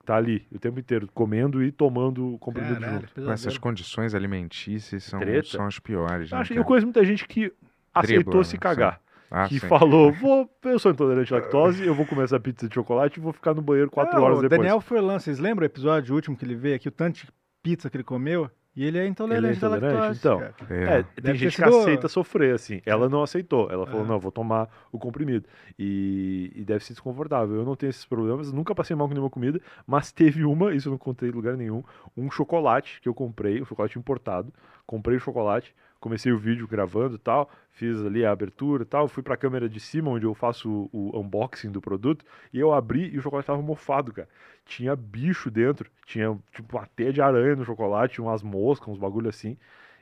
estar 0.00 0.16
ali 0.16 0.46
o 0.50 0.58
tempo 0.58 0.80
inteiro, 0.80 1.08
comendo 1.14 1.62
e 1.62 1.70
tomando 1.70 2.34
o 2.34 2.38
comprimido 2.38 2.80
Caralho, 2.80 3.00
junto. 3.06 3.22
Com 3.22 3.30
essas 3.32 3.56
condições 3.58 4.14
alimentícias 4.14 5.04
são, 5.04 5.20
Treta. 5.20 5.46
são 5.48 5.66
as 5.66 5.78
piores. 5.78 6.30
Eu, 6.30 6.36
Né, 6.36 6.42
acho, 6.42 6.54
eu 6.54 6.64
conheço 6.64 6.86
muita 6.86 7.04
gente 7.04 7.26
que 7.26 7.52
aceitou 7.94 8.24
Dribla, 8.24 8.44
se 8.44 8.54
né? 8.54 8.60
cagar. 8.60 9.00
Ah, 9.30 9.46
que 9.46 9.60
sim. 9.60 9.68
falou, 9.68 10.10
vou, 10.10 10.50
eu 10.64 10.78
sou 10.78 10.90
intolerante 10.90 11.34
à 11.34 11.36
lactose, 11.36 11.84
eu 11.86 11.94
vou 11.94 12.06
comer 12.06 12.24
essa 12.24 12.40
pizza 12.40 12.66
de 12.66 12.74
chocolate 12.74 13.20
e 13.20 13.22
vou 13.22 13.32
ficar 13.32 13.52
no 13.52 13.60
banheiro 13.60 13.90
quatro 13.90 14.18
É, 14.18 14.20
horas 14.22 14.38
o 14.38 14.40
depois. 14.42 14.58
Daniel 14.60 14.80
Furlan, 14.80 15.18
vocês 15.18 15.38
lembram 15.38 15.64
o 15.64 15.66
episódio 15.66 16.14
último 16.14 16.34
que 16.34 16.46
ele 16.46 16.54
veio 16.54 16.74
aqui, 16.76 16.88
o 16.88 16.90
tanto 16.90 17.16
de 17.26 17.28
pizza 17.62 17.90
que 17.90 17.96
ele 17.98 18.04
comeu? 18.04 18.50
E 18.78 18.84
ele 18.84 18.96
é 18.96 19.06
intolerante, 19.08 19.44
Ele 19.46 19.54
é 19.54 19.56
intolerante? 19.56 19.96
à 19.96 19.98
lactose. 19.98 20.18
Então, 20.20 20.38
cara. 20.38 20.54
É. 20.70 20.98
É, 21.00 21.20
tem 21.20 21.34
gente 21.34 21.56
que 21.56 21.64
aceita 21.64 22.06
sofrer, 22.06 22.54
assim. 22.54 22.80
Ela 22.86 23.08
não 23.08 23.24
aceitou. 23.24 23.68
Ela 23.72 23.84
falou, 23.84 24.04
É. 24.04 24.08
não, 24.08 24.20
vou 24.20 24.30
tomar 24.30 24.68
o 24.92 24.98
comprimido. 25.00 25.48
E, 25.76 26.52
e 26.54 26.64
deve 26.64 26.84
ser 26.84 26.92
desconfortável. 26.92 27.56
Eu 27.56 27.64
não 27.64 27.74
tenho 27.74 27.90
esses 27.90 28.04
problemas, 28.04 28.52
nunca 28.52 28.76
passei 28.76 28.94
mal 28.94 29.08
com 29.08 29.14
nenhuma 29.14 29.30
comida, 29.30 29.60
mas 29.84 30.12
teve 30.12 30.44
uma, 30.44 30.72
isso 30.72 30.88
eu 30.88 30.92
não 30.92 30.98
contei 30.98 31.28
em 31.28 31.32
lugar 31.32 31.56
nenhum, 31.56 31.82
um 32.16 32.30
chocolate 32.30 33.00
que 33.00 33.08
eu 33.08 33.14
comprei, 33.14 33.60
um 33.60 33.64
chocolate 33.64 33.98
importado. 33.98 34.52
Comprei 34.86 35.16
o 35.16 35.20
chocolate, 35.20 35.74
comecei 36.00 36.32
o 36.32 36.38
vídeo 36.38 36.66
gravando 36.66 37.16
e 37.16 37.18
tal, 37.18 37.50
fiz 37.70 37.98
ali 38.04 38.24
a 38.24 38.30
abertura 38.30 38.82
e 38.82 38.86
tal, 38.86 39.08
fui 39.08 39.22
pra 39.22 39.36
câmera 39.36 39.68
de 39.68 39.80
cima, 39.80 40.10
onde 40.10 40.26
eu 40.26 40.34
faço 40.34 40.88
o, 40.92 41.16
o 41.16 41.20
unboxing 41.20 41.70
do 41.70 41.80
produto, 41.80 42.24
e 42.52 42.58
eu 42.58 42.72
abri 42.72 43.08
e 43.08 43.18
o 43.18 43.22
chocolate 43.22 43.46
tava 43.46 43.62
mofado, 43.62 44.12
cara. 44.12 44.28
Tinha 44.64 44.94
bicho 44.94 45.50
dentro, 45.50 45.90
tinha 46.06 46.38
tipo 46.52 46.76
uma 46.76 46.86
teia 46.86 47.12
de 47.12 47.20
aranha 47.20 47.56
no 47.56 47.64
chocolate, 47.64 48.20
umas 48.20 48.42
moscas, 48.42 48.88
uns 48.88 48.98
bagulho 48.98 49.28
assim. 49.28 49.56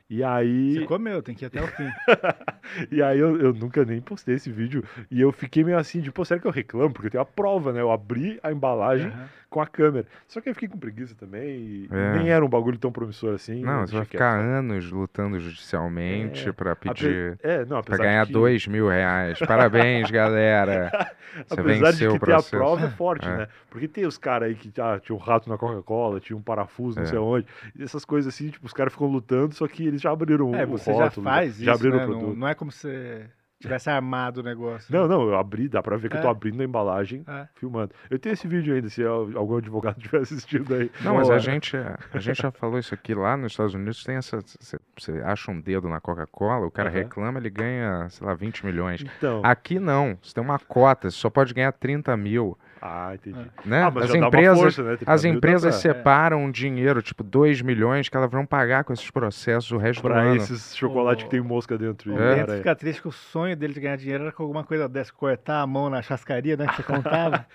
E 0.09 0.23
aí. 0.23 0.75
Você 0.75 0.85
comeu, 0.85 1.21
tem 1.21 1.35
que 1.35 1.43
ir 1.43 1.47
até 1.47 1.61
o 1.61 1.67
fim. 1.67 1.89
E 2.91 3.01
aí 3.01 3.17
eu, 3.17 3.39
eu 3.39 3.53
nunca 3.53 3.85
nem 3.85 4.01
postei 4.01 4.35
esse 4.35 4.51
vídeo. 4.51 4.83
E 5.09 5.21
eu 5.21 5.31
fiquei 5.31 5.63
meio 5.63 5.77
assim, 5.77 6.01
de, 6.01 6.11
pô, 6.11 6.25
será 6.25 6.37
que 6.37 6.45
eu 6.45 6.51
reclamo? 6.51 6.91
Porque 6.93 7.07
eu 7.07 7.11
tenho 7.11 7.21
a 7.21 7.25
prova, 7.25 7.71
né? 7.71 7.79
Eu 7.79 7.89
abri 7.89 8.37
a 8.43 8.51
embalagem 8.51 9.07
Aham. 9.07 9.25
com 9.49 9.61
a 9.61 9.65
câmera. 9.65 10.05
Só 10.27 10.41
que 10.41 10.49
eu 10.49 10.53
fiquei 10.53 10.67
com 10.67 10.77
preguiça 10.77 11.15
também. 11.15 11.47
E 11.49 11.89
É. 11.89 12.17
nem 12.17 12.29
era 12.29 12.43
um 12.43 12.49
bagulho 12.49 12.77
tão 12.77 12.91
promissor 12.91 13.33
assim. 13.35 13.61
Não, 13.61 13.81
eu 13.81 13.87
você 13.87 13.95
vai 13.95 14.03
ficar 14.05 14.35
quieto. 14.37 14.45
anos 14.49 14.91
lutando 14.91 15.39
judicialmente 15.39 16.49
É. 16.49 16.51
pra 16.51 16.73
Ape- 16.73 16.89
pedir. 16.89 17.39
É, 17.41 17.63
não, 17.65 17.81
Pra 17.81 17.95
ganhar 17.97 18.25
que, 18.27 18.33
dois 18.33 18.67
mil 18.67 18.89
reais. 18.89 19.39
Parabéns, 19.39 20.11
galera. 20.11 20.91
Você 21.47 21.59
Apesar 21.61 21.91
de 21.91 21.97
venceu 21.99 22.13
que 22.19 22.25
ter 22.25 22.33
a 22.33 22.41
prova 22.41 22.87
é 22.87 22.89
forte, 22.89 23.27
É. 23.27 23.37
né? 23.37 23.47
Porque 23.69 23.87
tem 23.87 24.05
os 24.07 24.17
caras 24.17 24.49
aí 24.49 24.55
que 24.55 24.71
ah, 24.81 24.99
tinha 24.99 25.15
um 25.15 25.19
rato 25.19 25.47
na 25.47 25.57
Coca-Cola, 25.57 26.19
tinha 26.19 26.35
um 26.35 26.41
parafuso, 26.41 26.97
não 26.97 27.03
É. 27.03 27.05
sei 27.05 27.19
onde. 27.19 27.45
E 27.77 27.83
essas 27.83 28.03
coisas 28.03 28.33
assim, 28.33 28.49
tipo, 28.49 28.65
os 28.65 28.73
caras 28.73 28.91
ficam 28.91 29.07
lutando, 29.07 29.53
só 29.53 29.67
que 29.67 29.85
eles 29.85 29.96
já 30.01 30.11
abriram 30.11 30.53
É, 30.55 30.65
o 30.65 30.69
você 30.69 30.93
já 30.93 31.03
rótulo, 31.05 31.23
faz 31.25 31.55
isso, 31.55 31.65
já 31.65 31.73
abriram 31.73 31.97
né? 31.97 32.05
o 32.05 32.07
Não, 32.09 32.17
produto. 32.19 32.37
não 32.39 32.47
é 32.47 32.55
como 32.55 32.71
se 32.71 33.25
tivesse 33.59 33.89
armado 33.89 34.41
o 34.41 34.43
negócio. 34.43 34.93
Não, 34.95 35.07
não, 35.07 35.23
eu 35.27 35.35
abri, 35.35 35.67
dá 35.67 35.81
pra 35.81 35.97
ver 35.97 36.09
que 36.09 36.17
eu 36.17 36.21
tô 36.21 36.27
É. 36.27 36.29
abrindo 36.31 36.61
a 36.61 36.63
embalagem, 36.63 37.23
É. 37.27 37.47
filmando. 37.55 37.91
Eu 38.07 38.19
tenho 38.19 38.33
esse 38.33 38.47
vídeo 38.47 38.75
ainda, 38.75 38.87
se 38.87 39.03
al- 39.03 39.29
algum 39.35 39.57
advogado 39.57 39.95
tiver 39.99 40.19
assistindo 40.21 40.75
aí. 40.75 40.91
Não, 41.03 41.15
mas 41.15 41.27
a 41.29 41.39
gente, 41.39 41.75
a 41.75 42.19
gente 42.19 42.39
já 42.39 42.51
falou 42.51 42.77
isso 42.77 42.93
aqui 42.93 43.15
lá 43.15 43.35
nos 43.35 43.53
Estados 43.53 43.73
Unidos. 43.73 44.03
Tem 44.03 44.15
essa. 44.17 44.37
Você 44.39 45.11
acha 45.25 45.49
um 45.49 45.59
dedo 45.59 45.89
na 45.89 45.99
Coca-Cola, 45.99 46.67
o 46.67 46.71
cara 46.71 46.89
Aham. 46.89 46.97
reclama, 46.99 47.39
ele 47.39 47.49
ganha, 47.49 48.07
sei 48.09 48.27
lá, 48.27 48.35
20 48.35 48.63
milhões. 48.63 49.03
Então. 49.17 49.41
Aqui 49.43 49.79
não, 49.79 50.15
você 50.21 50.35
tem 50.35 50.43
uma 50.43 50.59
cota, 50.59 51.09
você 51.09 51.17
só 51.17 51.29
pode 51.29 51.51
ganhar 51.53 51.71
30 51.71 52.15
mil. 52.15 52.55
Ah, 52.81 53.11
entendi. 53.15 53.39
Né? 53.65 53.81
Ah, 53.83 53.91
mas 53.91 54.03
as 54.03 54.09
já 54.09 54.13
dá 54.13 54.19
uma 54.19 54.27
empresas, 54.27 54.59
força, 54.59 54.83
né? 54.83 54.95
30 54.97 55.11
as 55.11 55.21
dá 55.23 55.29
empresas 55.29 55.73
pra- 55.75 55.81
separam 55.93 56.43
um 56.45 56.51
dinheiro, 56.51 57.01
tipo 57.01 57.23
2 57.23 57.61
milhões, 57.61 58.07
que 58.09 58.15
elas 58.15 58.29
vão 58.29 58.45
pagar 58.45 58.83
com 58.83 58.93
esses 58.93 59.09
processos 59.09 59.71
o 59.71 59.77
resto 59.77 60.01
do 60.01 60.09
Pra 60.09 60.21
ano. 60.21 60.35
esses 60.35 60.75
chocolates 60.75 61.23
que 61.23 61.29
tem 61.31 61.41
mosca 61.41 61.77
dentro. 61.77 62.13
O 62.13 62.19
É. 62.21 62.57
Fica 62.57 62.75
triste 62.75 63.01
que 63.01 63.07
o 63.07 63.11
sonho 63.11 63.55
dele 63.55 63.73
de 63.73 63.79
ganhar 63.79 63.95
dinheiro 63.97 64.23
era 64.25 64.31
com 64.31 64.43
alguma 64.43 64.63
coisa 64.63 64.87
dessa, 64.87 65.11
cortar 65.11 65.61
a 65.61 65.67
mão 65.67 65.89
na 65.89 66.01
chascaria, 66.01 66.55
né? 66.55 66.67
Que 66.67 66.75
você 66.77 66.83
contava. 66.83 67.45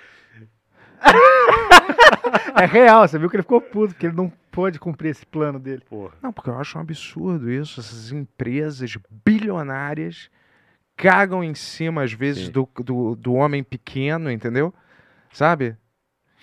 é 2.61 2.65
real, 2.67 3.07
você 3.07 3.19
viu 3.19 3.29
que 3.29 3.37
ele 3.37 3.43
ficou 3.43 3.61
puto, 3.61 3.95
porque 3.95 4.07
ele 4.07 4.17
não 4.17 4.33
pôde 4.51 4.79
cumprir 4.79 5.11
esse 5.11 5.25
plano 5.27 5.59
dele. 5.59 5.83
Porra. 5.89 6.13
Não, 6.23 6.33
porque 6.33 6.51
eu 6.51 6.59
acho 6.59 6.79
um 6.79 6.81
absurdo 6.81 7.51
isso. 7.51 7.81
Essas 7.81 8.13
empresas 8.13 8.97
bilionárias 9.25 10.31
cagam 10.97 11.43
em 11.43 11.55
cima, 11.55 12.03
às 12.05 12.13
vezes, 12.13 12.49
do, 12.49 12.69
do, 12.85 13.17
do 13.17 13.35
homem 13.35 13.63
pequeno, 13.65 14.31
entendeu? 14.31 14.73
Sabe? 15.33 15.77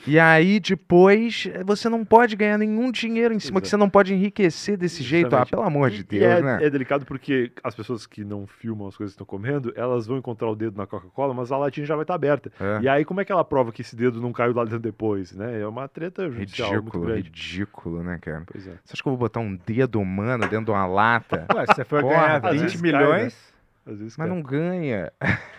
E 0.08 0.18
aí, 0.18 0.62
depois, 0.62 1.46
você 1.66 1.90
não 1.90 2.06
pode 2.06 2.34
ganhar 2.38 2.58
nenhum 2.58 2.90
dinheiro 2.90 3.34
em 3.34 3.40
cima, 3.40 3.60
que 3.60 3.66
Exato. 3.68 3.72
você 3.72 3.78
não 3.78 3.90
pode 3.90 4.14
enriquecer 4.14 4.78
desse 4.78 5.04
jeito. 5.04 5.36
Ah, 5.36 5.46
pelo 5.46 5.62
amor 5.62 5.90
de 5.90 6.00
E- 6.00 6.04
Deus, 6.04 6.24
é, 6.24 6.42
né? 6.42 6.60
é 6.62 6.70
delicado 6.70 7.06
porque 7.06 7.52
as 7.62 7.76
pessoas 7.76 8.08
que 8.08 8.24
não 8.24 8.48
filmam 8.48 8.88
as 8.88 8.96
coisas 8.96 9.12
que 9.14 9.22
estão 9.22 9.26
comendo, 9.28 9.74
elas 9.76 10.08
vão 10.08 10.18
encontrar 10.18 10.50
o 10.50 10.56
dedo 10.56 10.78
na 10.78 10.88
Coca-Cola, 10.88 11.34
mas 11.34 11.52
a 11.52 11.58
latinha 11.58 11.86
já 11.86 11.96
vai 11.96 12.04
estar 12.06 12.14
aberta. 12.16 12.50
É. 12.58 12.80
E 12.82 12.88
aí, 12.88 13.04
como 13.04 13.20
é 13.20 13.26
que 13.26 13.32
ela 13.34 13.44
prova 13.44 13.74
que 13.74 13.82
esse 13.82 13.94
dedo 13.94 14.22
não 14.22 14.32
caiu 14.32 14.54
lá 14.54 14.64
dentro 14.64 14.80
depois, 14.80 15.34
né? 15.34 15.60
É 15.60 15.68
uma 15.68 15.86
treta 15.90 16.30
judicial 16.32 16.70
muito 16.72 16.86
Ridículo, 16.86 17.06
grande. 17.06 17.22
ridículo, 17.24 18.02
né, 18.04 18.18
cara? 18.22 18.44
Pois 18.50 18.66
é. 18.68 18.72
Você 18.86 18.94
acha 18.94 19.04
que 19.04 19.10
eu 19.10 19.12
vou 19.12 19.18
botar 19.20 19.42
um 19.42 19.54
dedo 19.66 20.00
humano 20.00 20.48
dentro 20.48 20.64
de 20.66 20.72
uma 20.72 20.88
lata? 20.88 21.46
Ué, 21.54 21.66
se 21.66 21.76
você 21.76 21.84
for 21.84 22.02
Porra, 22.02 22.16
ganhar 22.16 22.46
às 22.46 22.52
20 22.54 22.62
vezes 22.62 22.82
cai, 22.82 22.92
milhões 22.94 23.34
Às 23.34 23.49
vezes 23.98 24.18
Mas 24.18 24.30
não 24.30 24.42
ganha. 24.42 25.12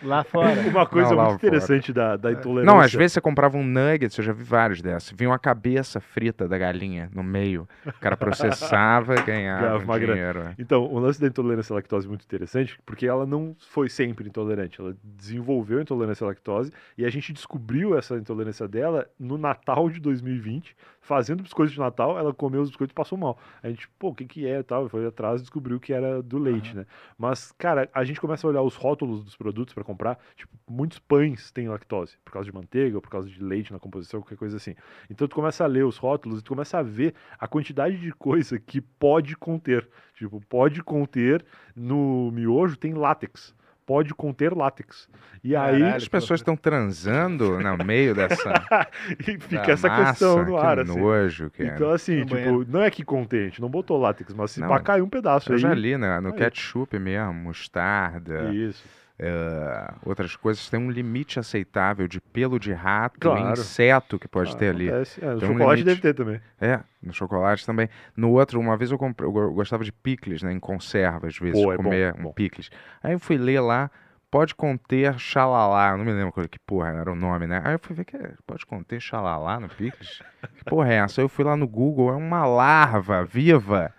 lá 0.03 0.23
fora. 0.23 0.61
Uma 0.61 0.87
coisa 0.87 1.15
Não, 1.15 1.25
muito 1.25 1.35
interessante 1.47 1.93
da, 1.93 2.17
da 2.17 2.31
intolerância. 2.33 2.73
Não, 2.73 2.81
às 2.81 2.93
vezes 2.93 3.15
você 3.15 3.21
comprava 3.21 3.57
um 3.59 3.65
nuggets, 3.65 4.17
eu 4.17 4.25
já 4.25 4.33
vi 4.33 4.43
vários 4.45 4.81
dessas. 4.81 5.13
Vinha 5.17 5.31
uma 5.31 5.39
cabeça 5.39 6.01
frita 6.01 6.47
da 6.47 6.57
galinha 6.59 7.11
no 7.15 7.23
meio. 7.23 7.67
O 7.87 7.93
cara 8.01 8.17
processava 8.17 9.15
e 9.17 9.23
ganhava 9.23 9.61
Ganhava 9.63 9.79
um 9.79 9.85
uma 9.85 9.99
grana. 9.99 10.15
dinheiro. 10.15 10.39
é. 10.41 10.55
Então, 10.59 10.85
o 10.85 10.99
lance 10.99 11.21
da 11.21 11.27
intolerância 11.27 11.73
à 11.73 11.77
lactose 11.77 12.07
é 12.07 12.09
muito 12.09 12.25
interessante, 12.25 12.79
porque 12.87 13.07
ela 13.07 13.27
não 13.27 13.57
foi 13.71 13.89
sempre 13.89 14.29
intolerante. 14.29 14.81
Ela 14.81 14.95
desenvolveu 15.03 15.79
a 15.79 15.83
intolerância 15.83 16.25
à 16.25 16.29
lactose 16.29 16.73
e 16.97 17.05
a 17.05 17.11
gente 17.11 17.33
descobriu 17.33 17.97
essa 17.97 18.17
intolerância 18.17 18.69
dela 18.69 19.07
no 19.19 19.37
Natal 19.39 19.89
de 19.91 20.01
2020, 20.01 20.77
fazendo 21.11 21.43
biscoitos 21.43 21.75
de 21.75 21.81
Natal, 21.81 22.17
ela 22.17 22.33
comeu 22.33 22.63
os 22.63 22.69
biscoitos 22.71 22.93
e 22.93 22.95
passou 22.95 23.19
mal. 23.19 23.37
A 23.61 23.69
gente, 23.69 23.89
pô, 23.99 24.11
o 24.11 24.15
que 24.15 24.25
que 24.25 24.47
é 24.47 24.61
e 24.61 24.63
tal, 24.63 24.89
foi 24.89 25.05
atrás 25.05 25.41
e 25.41 25.43
descobriu 25.43 25.81
que 25.81 25.93
era 25.93 26.23
do 26.23 26.39
leite, 26.39 26.77
né? 26.77 26.87
Mas, 27.19 27.51
cara, 27.59 27.91
a 27.93 28.05
gente 28.05 28.21
começa 28.21 28.47
a 28.47 28.51
olhar 28.51 28.63
os 28.63 28.77
rótulos 28.77 29.25
dos 29.25 29.35
produtos 29.35 29.75
para 29.75 29.83
comprar, 29.83 30.21
tipo, 30.37 30.57
muitos 30.69 31.01
pães 31.01 31.51
têm 31.51 31.69
lactose, 31.69 32.17
por 32.25 32.33
causa 32.33 32.49
de 32.49 32.55
manteiga, 32.55 32.97
ou 32.97 33.03
por 33.03 33.11
causa 33.11 33.29
de 33.29 33.43
leite 33.43 33.73
na 33.73 33.81
composição, 33.81 34.21
qualquer 34.21 34.37
coisa 34.37 34.57
assim. 34.57 34.77
Então 35.11 35.27
tu 35.27 35.35
começa 35.35 35.65
a 35.65 35.67
ler 35.67 35.85
os 35.85 35.97
rótulos 35.97 36.39
e 36.39 36.45
tu 36.45 36.51
começa 36.51 36.79
a 36.79 36.83
ver 36.83 37.13
a 37.41 37.49
quantidade 37.49 37.99
de 37.99 38.13
coisa 38.13 38.61
que 38.61 38.81
pode 38.81 39.37
conter. 39.37 39.89
Tipo, 40.15 40.41
pode 40.49 40.81
conter 40.81 41.45
no 41.75 42.31
miojo 42.31 42.77
tem 42.77 42.95
látex. 42.95 43.53
Pode 43.91 44.15
conter 44.15 44.55
látex. 44.55 45.09
E 45.43 45.57
aí 45.57 45.81
Caralho. 45.81 45.97
As 45.97 46.07
pessoas 46.07 46.39
estão 46.39 46.55
transando 46.55 47.59
no 47.59 47.85
meio 47.85 48.15
dessa 48.15 48.53
e 49.19 49.37
fica 49.41 49.73
essa 49.73 49.89
massa, 49.89 50.11
questão 50.11 50.45
no 50.45 50.57
que 50.61 50.65
ar, 50.65 50.79
assim. 50.79 51.01
nojo, 51.01 51.51
cara. 51.51 51.75
Então, 51.75 51.91
assim, 51.91 52.15
No 52.21 52.27
tipo, 52.27 52.35
banheiro. 52.37 52.67
não 52.69 52.83
é 52.83 52.89
que 52.89 53.05
contém, 53.05 53.41
a 53.41 53.45
gente 53.47 53.61
não 53.61 53.69
botou 53.69 53.99
látex, 53.99 54.33
mas 54.33 54.53
se 54.53 54.61
Não, 54.61 54.69
pá, 54.69 54.79
cai 54.79 55.01
um 55.01 55.09
pedaço 55.09 55.51
eu 55.51 55.57
aí. 55.57 55.61
já 55.61 55.75
li 55.75 55.99
né, 55.99 56.21
no 56.21 56.29
aí. 56.29 56.35
ketchup 56.35 56.97
mesmo, 57.01 57.33
mostarda, 57.35 58.53
Isso. 58.55 58.85
Eh, 59.23 59.93
outras 60.05 60.35
coisas. 60.35 60.69
Tem 60.71 60.81
um 60.81 60.91
limite 60.91 61.39
aceitável 61.39 62.09
de 62.09 62.21
pelo 62.21 62.59
de 62.59 62.73
rato 62.73 63.21
Claro. 63.21 63.53
inseto 63.53 64.19
que 64.19 64.27
pode 64.27 64.53
Ah, 64.55 64.57
ter 64.57 64.71
ali. 64.75 64.89
acontece. 64.89 65.23
É, 65.25 65.35
o 65.35 65.39
Tem 65.39 65.49
um 65.49 65.53
chocolate 65.53 65.85
deve 65.85 66.01
ter 66.01 66.15
também. 66.15 66.41
É, 66.61 66.81
no 67.03 67.13
chocolate 67.13 67.67
também. 67.67 67.89
No 68.17 68.31
outro, 68.33 68.59
uma 68.59 68.77
vez 68.77 68.91
eu 68.91 68.99
comprei, 68.99 69.29
eu 69.29 69.33
go- 69.33 69.53
gostava 69.53 69.85
de 69.85 69.93
picles, 69.93 70.43
né, 70.43 70.53
em 70.53 70.59
conserva, 70.59 71.27
às 71.27 71.37
vezes, 71.39 71.63
Pô, 71.63 71.73
é 71.73 71.77
bom, 71.77 71.83
comer 71.85 72.15
bom. 72.15 72.31
um 72.31 72.33
picles. 72.33 72.71
Aí 73.03 73.13
eu 73.13 73.19
fui 73.21 73.37
ler 73.37 73.61
lá, 73.61 73.91
pode 74.31 74.55
conter 74.55 75.19
xalalá, 75.19 75.97
não 75.97 76.05
me 76.05 76.13
lembro 76.13 76.33
qual- 76.33 76.49
que 76.49 76.59
porra 76.59 76.89
era 76.91 77.13
o 77.13 77.15
nome, 77.17 77.47
né? 77.47 77.61
Aí 77.65 77.75
eu 77.75 77.79
fui 77.79 77.95
ver 77.95 78.05
que 78.07 78.17
é, 78.17 78.33
pode 78.47 78.65
conter 78.65 79.01
xalalá 79.01 79.61
no 79.61 79.69
picles? 79.69 80.23
que 80.57 80.65
porra 80.65 80.93
é 80.93 80.97
essa? 80.97 81.21
Aí 81.21 81.25
eu 81.25 81.29
fui 81.29 81.45
lá 81.45 81.57
no 81.57 81.69
Google, 81.69 82.11
é 82.11 82.17
uma 82.17 82.47
larva 82.47 83.23
viva. 83.25 83.93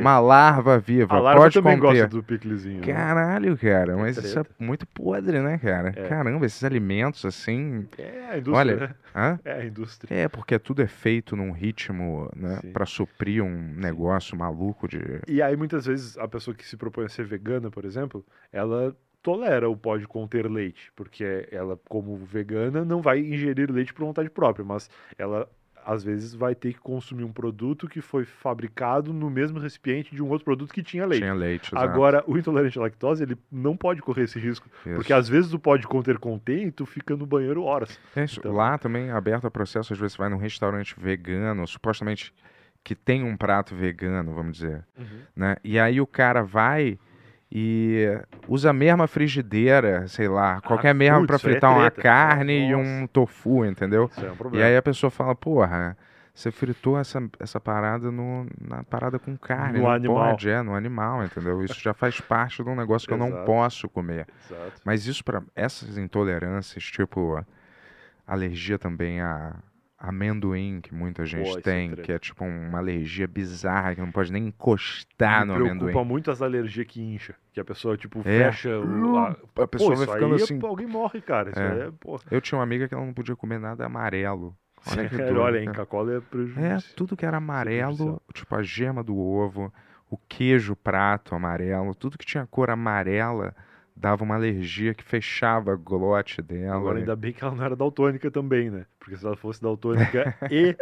Uma 0.00 0.18
larva 0.18 0.78
viva, 0.78 1.14
a 1.14 1.20
Lara 1.20 1.38
pode 1.38 1.54
também 1.54 1.78
conter. 1.78 1.92
gosta 1.92 2.08
do 2.08 2.22
piclezinho. 2.22 2.80
né? 2.80 2.86
Caralho, 2.92 3.56
cara, 3.56 3.96
mas 3.96 4.16
isso 4.16 4.38
é 4.38 4.44
muito 4.58 4.86
podre, 4.86 5.40
né, 5.40 5.58
cara? 5.58 5.92
É. 5.96 6.08
Caramba, 6.08 6.46
esses 6.46 6.62
alimentos 6.64 7.24
assim. 7.24 7.86
É 7.98 8.26
a 8.30 8.38
indústria, 8.38 8.58
Olha, 8.58 8.76
né? 8.76 8.94
hã? 9.14 9.40
É 9.44 9.52
a 9.52 9.64
indústria. 9.64 10.14
É, 10.14 10.28
porque 10.28 10.58
tudo 10.58 10.82
é 10.82 10.86
feito 10.86 11.36
num 11.36 11.50
ritmo, 11.52 12.30
né, 12.36 12.58
Sim. 12.60 12.72
pra 12.72 12.86
suprir 12.86 13.42
um 13.42 13.74
negócio 13.76 14.36
maluco 14.36 14.88
de. 14.88 15.00
E 15.28 15.40
aí, 15.42 15.56
muitas 15.56 15.86
vezes, 15.86 16.16
a 16.18 16.26
pessoa 16.28 16.54
que 16.54 16.66
se 16.66 16.76
propõe 16.76 17.04
a 17.04 17.08
ser 17.08 17.24
vegana, 17.24 17.70
por 17.70 17.84
exemplo, 17.84 18.24
ela 18.52 18.96
tolera 19.22 19.68
o 19.68 19.76
pode 19.76 20.06
conter 20.06 20.48
leite, 20.48 20.92
porque 20.94 21.48
ela, 21.50 21.76
como 21.88 22.16
vegana, 22.16 22.84
não 22.84 23.02
vai 23.02 23.18
ingerir 23.18 23.72
leite 23.72 23.92
por 23.92 24.04
vontade 24.04 24.30
própria, 24.30 24.64
mas 24.64 24.88
ela, 25.18 25.48
às 25.86 26.02
vezes, 26.02 26.34
vai 26.34 26.54
ter 26.54 26.72
que 26.74 26.80
consumir 26.80 27.22
um 27.22 27.32
produto 27.32 27.86
que 27.88 28.00
foi 28.00 28.24
fabricado 28.24 29.12
no 29.12 29.30
mesmo 29.30 29.58
recipiente 29.60 30.14
de 30.14 30.22
um 30.22 30.28
outro 30.28 30.44
produto 30.44 30.72
que 30.74 30.82
tinha 30.82 31.06
leite. 31.06 31.22
Tinha 31.22 31.32
leite. 31.34 31.70
Agora, 31.74 32.24
o 32.26 32.36
intolerante 32.36 32.78
à 32.78 32.82
lactose, 32.82 33.22
ele 33.22 33.36
não 33.52 33.76
pode 33.76 34.02
correr 34.02 34.22
esse 34.24 34.38
risco, 34.40 34.68
porque 34.82 35.12
Isso. 35.12 35.14
às 35.14 35.28
vezes 35.28 35.52
o 35.52 35.58
pode 35.58 35.86
conter 35.86 36.18
contém 36.18 36.66
e 36.66 36.70
tu 36.72 36.84
fica 36.84 37.16
no 37.16 37.24
banheiro 37.24 37.62
horas. 37.62 37.98
É 38.16 38.24
isso. 38.24 38.40
então- 38.40 38.52
Lá 38.52 38.76
também, 38.76 39.10
aberto 39.10 39.46
a 39.46 39.50
processo, 39.50 39.92
às 39.92 39.98
vezes 39.98 40.14
você 40.14 40.18
vai 40.18 40.28
num 40.28 40.36
restaurante 40.38 40.94
vegano, 40.98 41.66
supostamente 41.66 42.34
que 42.82 42.94
tem 42.94 43.22
um 43.24 43.36
prato 43.36 43.74
vegano, 43.74 44.32
vamos 44.34 44.58
dizer, 44.58 44.84
Uhum. 44.98 45.20
né? 45.36 45.56
E 45.62 45.78
aí 45.78 46.00
o 46.00 46.06
cara 46.06 46.42
vai 46.42 46.98
e 47.50 48.06
usa 48.48 48.70
a 48.70 48.72
mesma 48.72 49.06
frigideira, 49.06 50.06
sei 50.08 50.28
lá, 50.28 50.60
qualquer 50.60 50.94
mesmo 50.94 51.20
putz, 51.20 51.26
pra 51.28 51.36
isso 51.36 51.46
aí 51.46 51.52
é 51.52 51.54
fritar 51.54 51.70
uma 51.72 51.90
treta. 51.90 52.02
carne 52.02 52.52
e 52.68 52.72
Nossa. 52.72 52.84
um 52.88 53.06
tofu, 53.06 53.64
entendeu? 53.64 54.10
Isso 54.10 54.24
é 54.24 54.30
um 54.30 54.34
E 54.34 54.36
problema. 54.36 54.66
aí 54.66 54.76
a 54.76 54.82
pessoa 54.82 55.10
fala, 55.10 55.34
porra, 55.34 55.96
você 56.34 56.50
fritou 56.50 56.98
essa, 56.98 57.22
essa 57.40 57.58
parada 57.60 58.10
no, 58.10 58.46
na 58.60 58.82
parada 58.84 59.18
com 59.18 59.36
carne, 59.38 59.78
No 59.78 59.84
não 59.84 59.90
animal. 59.90 60.30
pode, 60.30 60.50
é, 60.50 60.60
no 60.60 60.74
animal, 60.74 61.24
entendeu? 61.24 61.62
Isso 61.64 61.80
já 61.80 61.94
faz 61.94 62.20
parte 62.20 62.62
de 62.62 62.68
um 62.68 62.74
negócio 62.76 63.06
que 63.08 63.14
eu 63.14 63.18
não 63.18 63.44
posso 63.44 63.88
comer. 63.88 64.26
Exato. 64.44 64.72
Mas 64.84 65.06
isso 65.06 65.24
para 65.24 65.42
essas 65.54 65.96
intolerâncias, 65.96 66.84
tipo 66.84 67.42
alergia 68.26 68.78
também 68.78 69.20
a 69.20 69.54
amendoim, 69.98 70.80
que 70.82 70.94
muita 70.94 71.24
gente 71.24 71.48
isso 71.48 71.58
é 71.58 71.62
tem, 71.62 71.88
treta. 71.90 72.02
que 72.02 72.12
é 72.12 72.18
tipo 72.18 72.44
uma 72.44 72.78
alergia 72.78 73.26
bizarra, 73.26 73.94
que 73.94 74.00
não 74.00 74.12
pode 74.12 74.32
nem 74.32 74.46
encostar 74.48 75.40
Me 75.40 75.46
no 75.52 75.54
preocupa 75.54 75.84
amendoim. 75.84 76.04
muito 76.04 76.30
as 76.30 76.42
alergias 76.42 76.86
que 76.86 77.00
incha. 77.00 77.34
Que 77.52 77.60
a 77.60 77.64
pessoa, 77.64 77.96
tipo, 77.96 78.20
É. 78.20 78.22
fecha 78.22 78.78
o. 78.78 79.16
A... 79.16 79.36
A 79.62 79.66
pessoa 79.66 79.90
Pô, 79.96 80.04
vai 80.04 80.14
ficando 80.14 80.34
é- 80.34 80.42
assim. 80.42 80.58
Alguém 80.62 80.86
morre, 80.86 81.20
cara. 81.20 81.50
Isso 81.50 81.60
É. 81.60 81.86
é, 81.86 81.90
pô. 81.98 82.20
Eu 82.30 82.40
tinha 82.40 82.58
uma 82.58 82.64
amiga 82.64 82.86
que 82.88 82.94
ela 82.94 83.04
não 83.04 83.14
podia 83.14 83.34
comer 83.34 83.58
nada 83.58 83.86
amarelo. 83.86 84.54
Olha 84.92 85.08
que 85.08 85.16
doido, 85.16 85.40
olha. 85.40 85.64
Coca-Cola 85.66 86.12
é 86.12 86.16
É, 86.18 86.20
prejuízo. 86.20 86.94
tudo 86.94 87.16
que 87.16 87.26
era 87.26 87.38
amarelo, 87.38 87.96
prejudicial. 87.96 88.22
tipo 88.34 88.54
a 88.54 88.62
gema 88.62 89.02
do 89.02 89.18
ovo, 89.18 89.72
o 90.08 90.16
queijo 90.28 90.76
prato 90.76 91.34
amarelo, 91.34 91.92
tudo 91.94 92.16
que 92.18 92.24
tinha 92.26 92.46
cor 92.46 92.70
amarela 92.70 93.52
dava 93.96 94.22
uma 94.22 94.34
alergia 94.36 94.92
que 94.94 95.02
fechava 95.02 95.72
a 95.72 95.76
glote 95.76 96.40
dela. 96.42 96.76
Agora, 96.76 96.94
né? 96.96 97.00
ainda 97.00 97.16
bem 97.16 97.32
que 97.32 97.42
ela 97.42 97.54
não 97.54 97.64
era 97.64 97.74
daltônica 97.74 98.30
também, 98.30 98.70
né? 98.70 98.84
Porque 99.06 99.20
se 99.20 99.24
ela 99.24 99.36
fosse 99.36 99.62
daltônica 99.62 100.34
e 100.50 100.76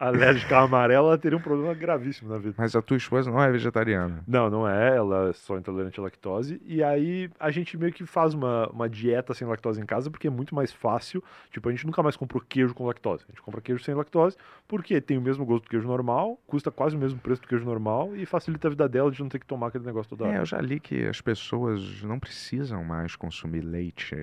alérgica 0.00 0.58
amarela, 0.60 1.08
ela 1.08 1.18
teria 1.18 1.36
um 1.36 1.42
problema 1.42 1.74
gravíssimo 1.74 2.30
na 2.30 2.38
vida. 2.38 2.54
Mas 2.56 2.74
a 2.74 2.80
tua 2.80 2.96
esposa 2.96 3.30
não 3.30 3.38
é 3.42 3.52
vegetariana. 3.52 4.24
Não, 4.26 4.48
não 4.48 4.66
é. 4.66 4.96
Ela 4.96 5.28
é 5.28 5.32
só 5.34 5.58
intolerante 5.58 6.00
à 6.00 6.02
lactose. 6.02 6.58
E 6.64 6.82
aí 6.82 7.30
a 7.38 7.50
gente 7.50 7.76
meio 7.76 7.92
que 7.92 8.06
faz 8.06 8.32
uma, 8.32 8.66
uma 8.70 8.88
dieta 8.88 9.34
sem 9.34 9.46
lactose 9.46 9.78
em 9.78 9.84
casa 9.84 10.10
porque 10.10 10.26
é 10.26 10.30
muito 10.30 10.54
mais 10.54 10.72
fácil. 10.72 11.22
Tipo, 11.50 11.68
a 11.68 11.72
gente 11.72 11.84
nunca 11.84 12.02
mais 12.02 12.16
comprou 12.16 12.42
queijo 12.48 12.72
com 12.74 12.86
lactose. 12.86 13.24
A 13.28 13.32
gente 13.32 13.42
compra 13.42 13.60
queijo 13.60 13.84
sem 13.84 13.94
lactose 13.94 14.38
porque 14.66 14.98
tem 14.98 15.18
o 15.18 15.20
mesmo 15.20 15.44
gosto 15.44 15.64
do 15.64 15.68
queijo 15.68 15.86
normal, 15.86 16.40
custa 16.46 16.70
quase 16.70 16.96
o 16.96 16.98
mesmo 16.98 17.18
preço 17.20 17.42
do 17.42 17.48
queijo 17.48 17.66
normal 17.66 18.16
e 18.16 18.24
facilita 18.24 18.68
a 18.68 18.70
vida 18.70 18.88
dela 18.88 19.10
de 19.10 19.20
não 19.20 19.28
ter 19.28 19.38
que 19.38 19.46
tomar 19.46 19.66
aquele 19.66 19.84
negócio 19.84 20.08
toda 20.16 20.24
É, 20.24 20.28
hora. 20.30 20.38
eu 20.38 20.46
já 20.46 20.58
li 20.62 20.80
que 20.80 21.06
as 21.06 21.20
pessoas 21.20 22.02
não 22.02 22.18
precisam 22.18 22.82
mais 22.82 23.14
consumir 23.16 23.60
leite. 23.60 24.16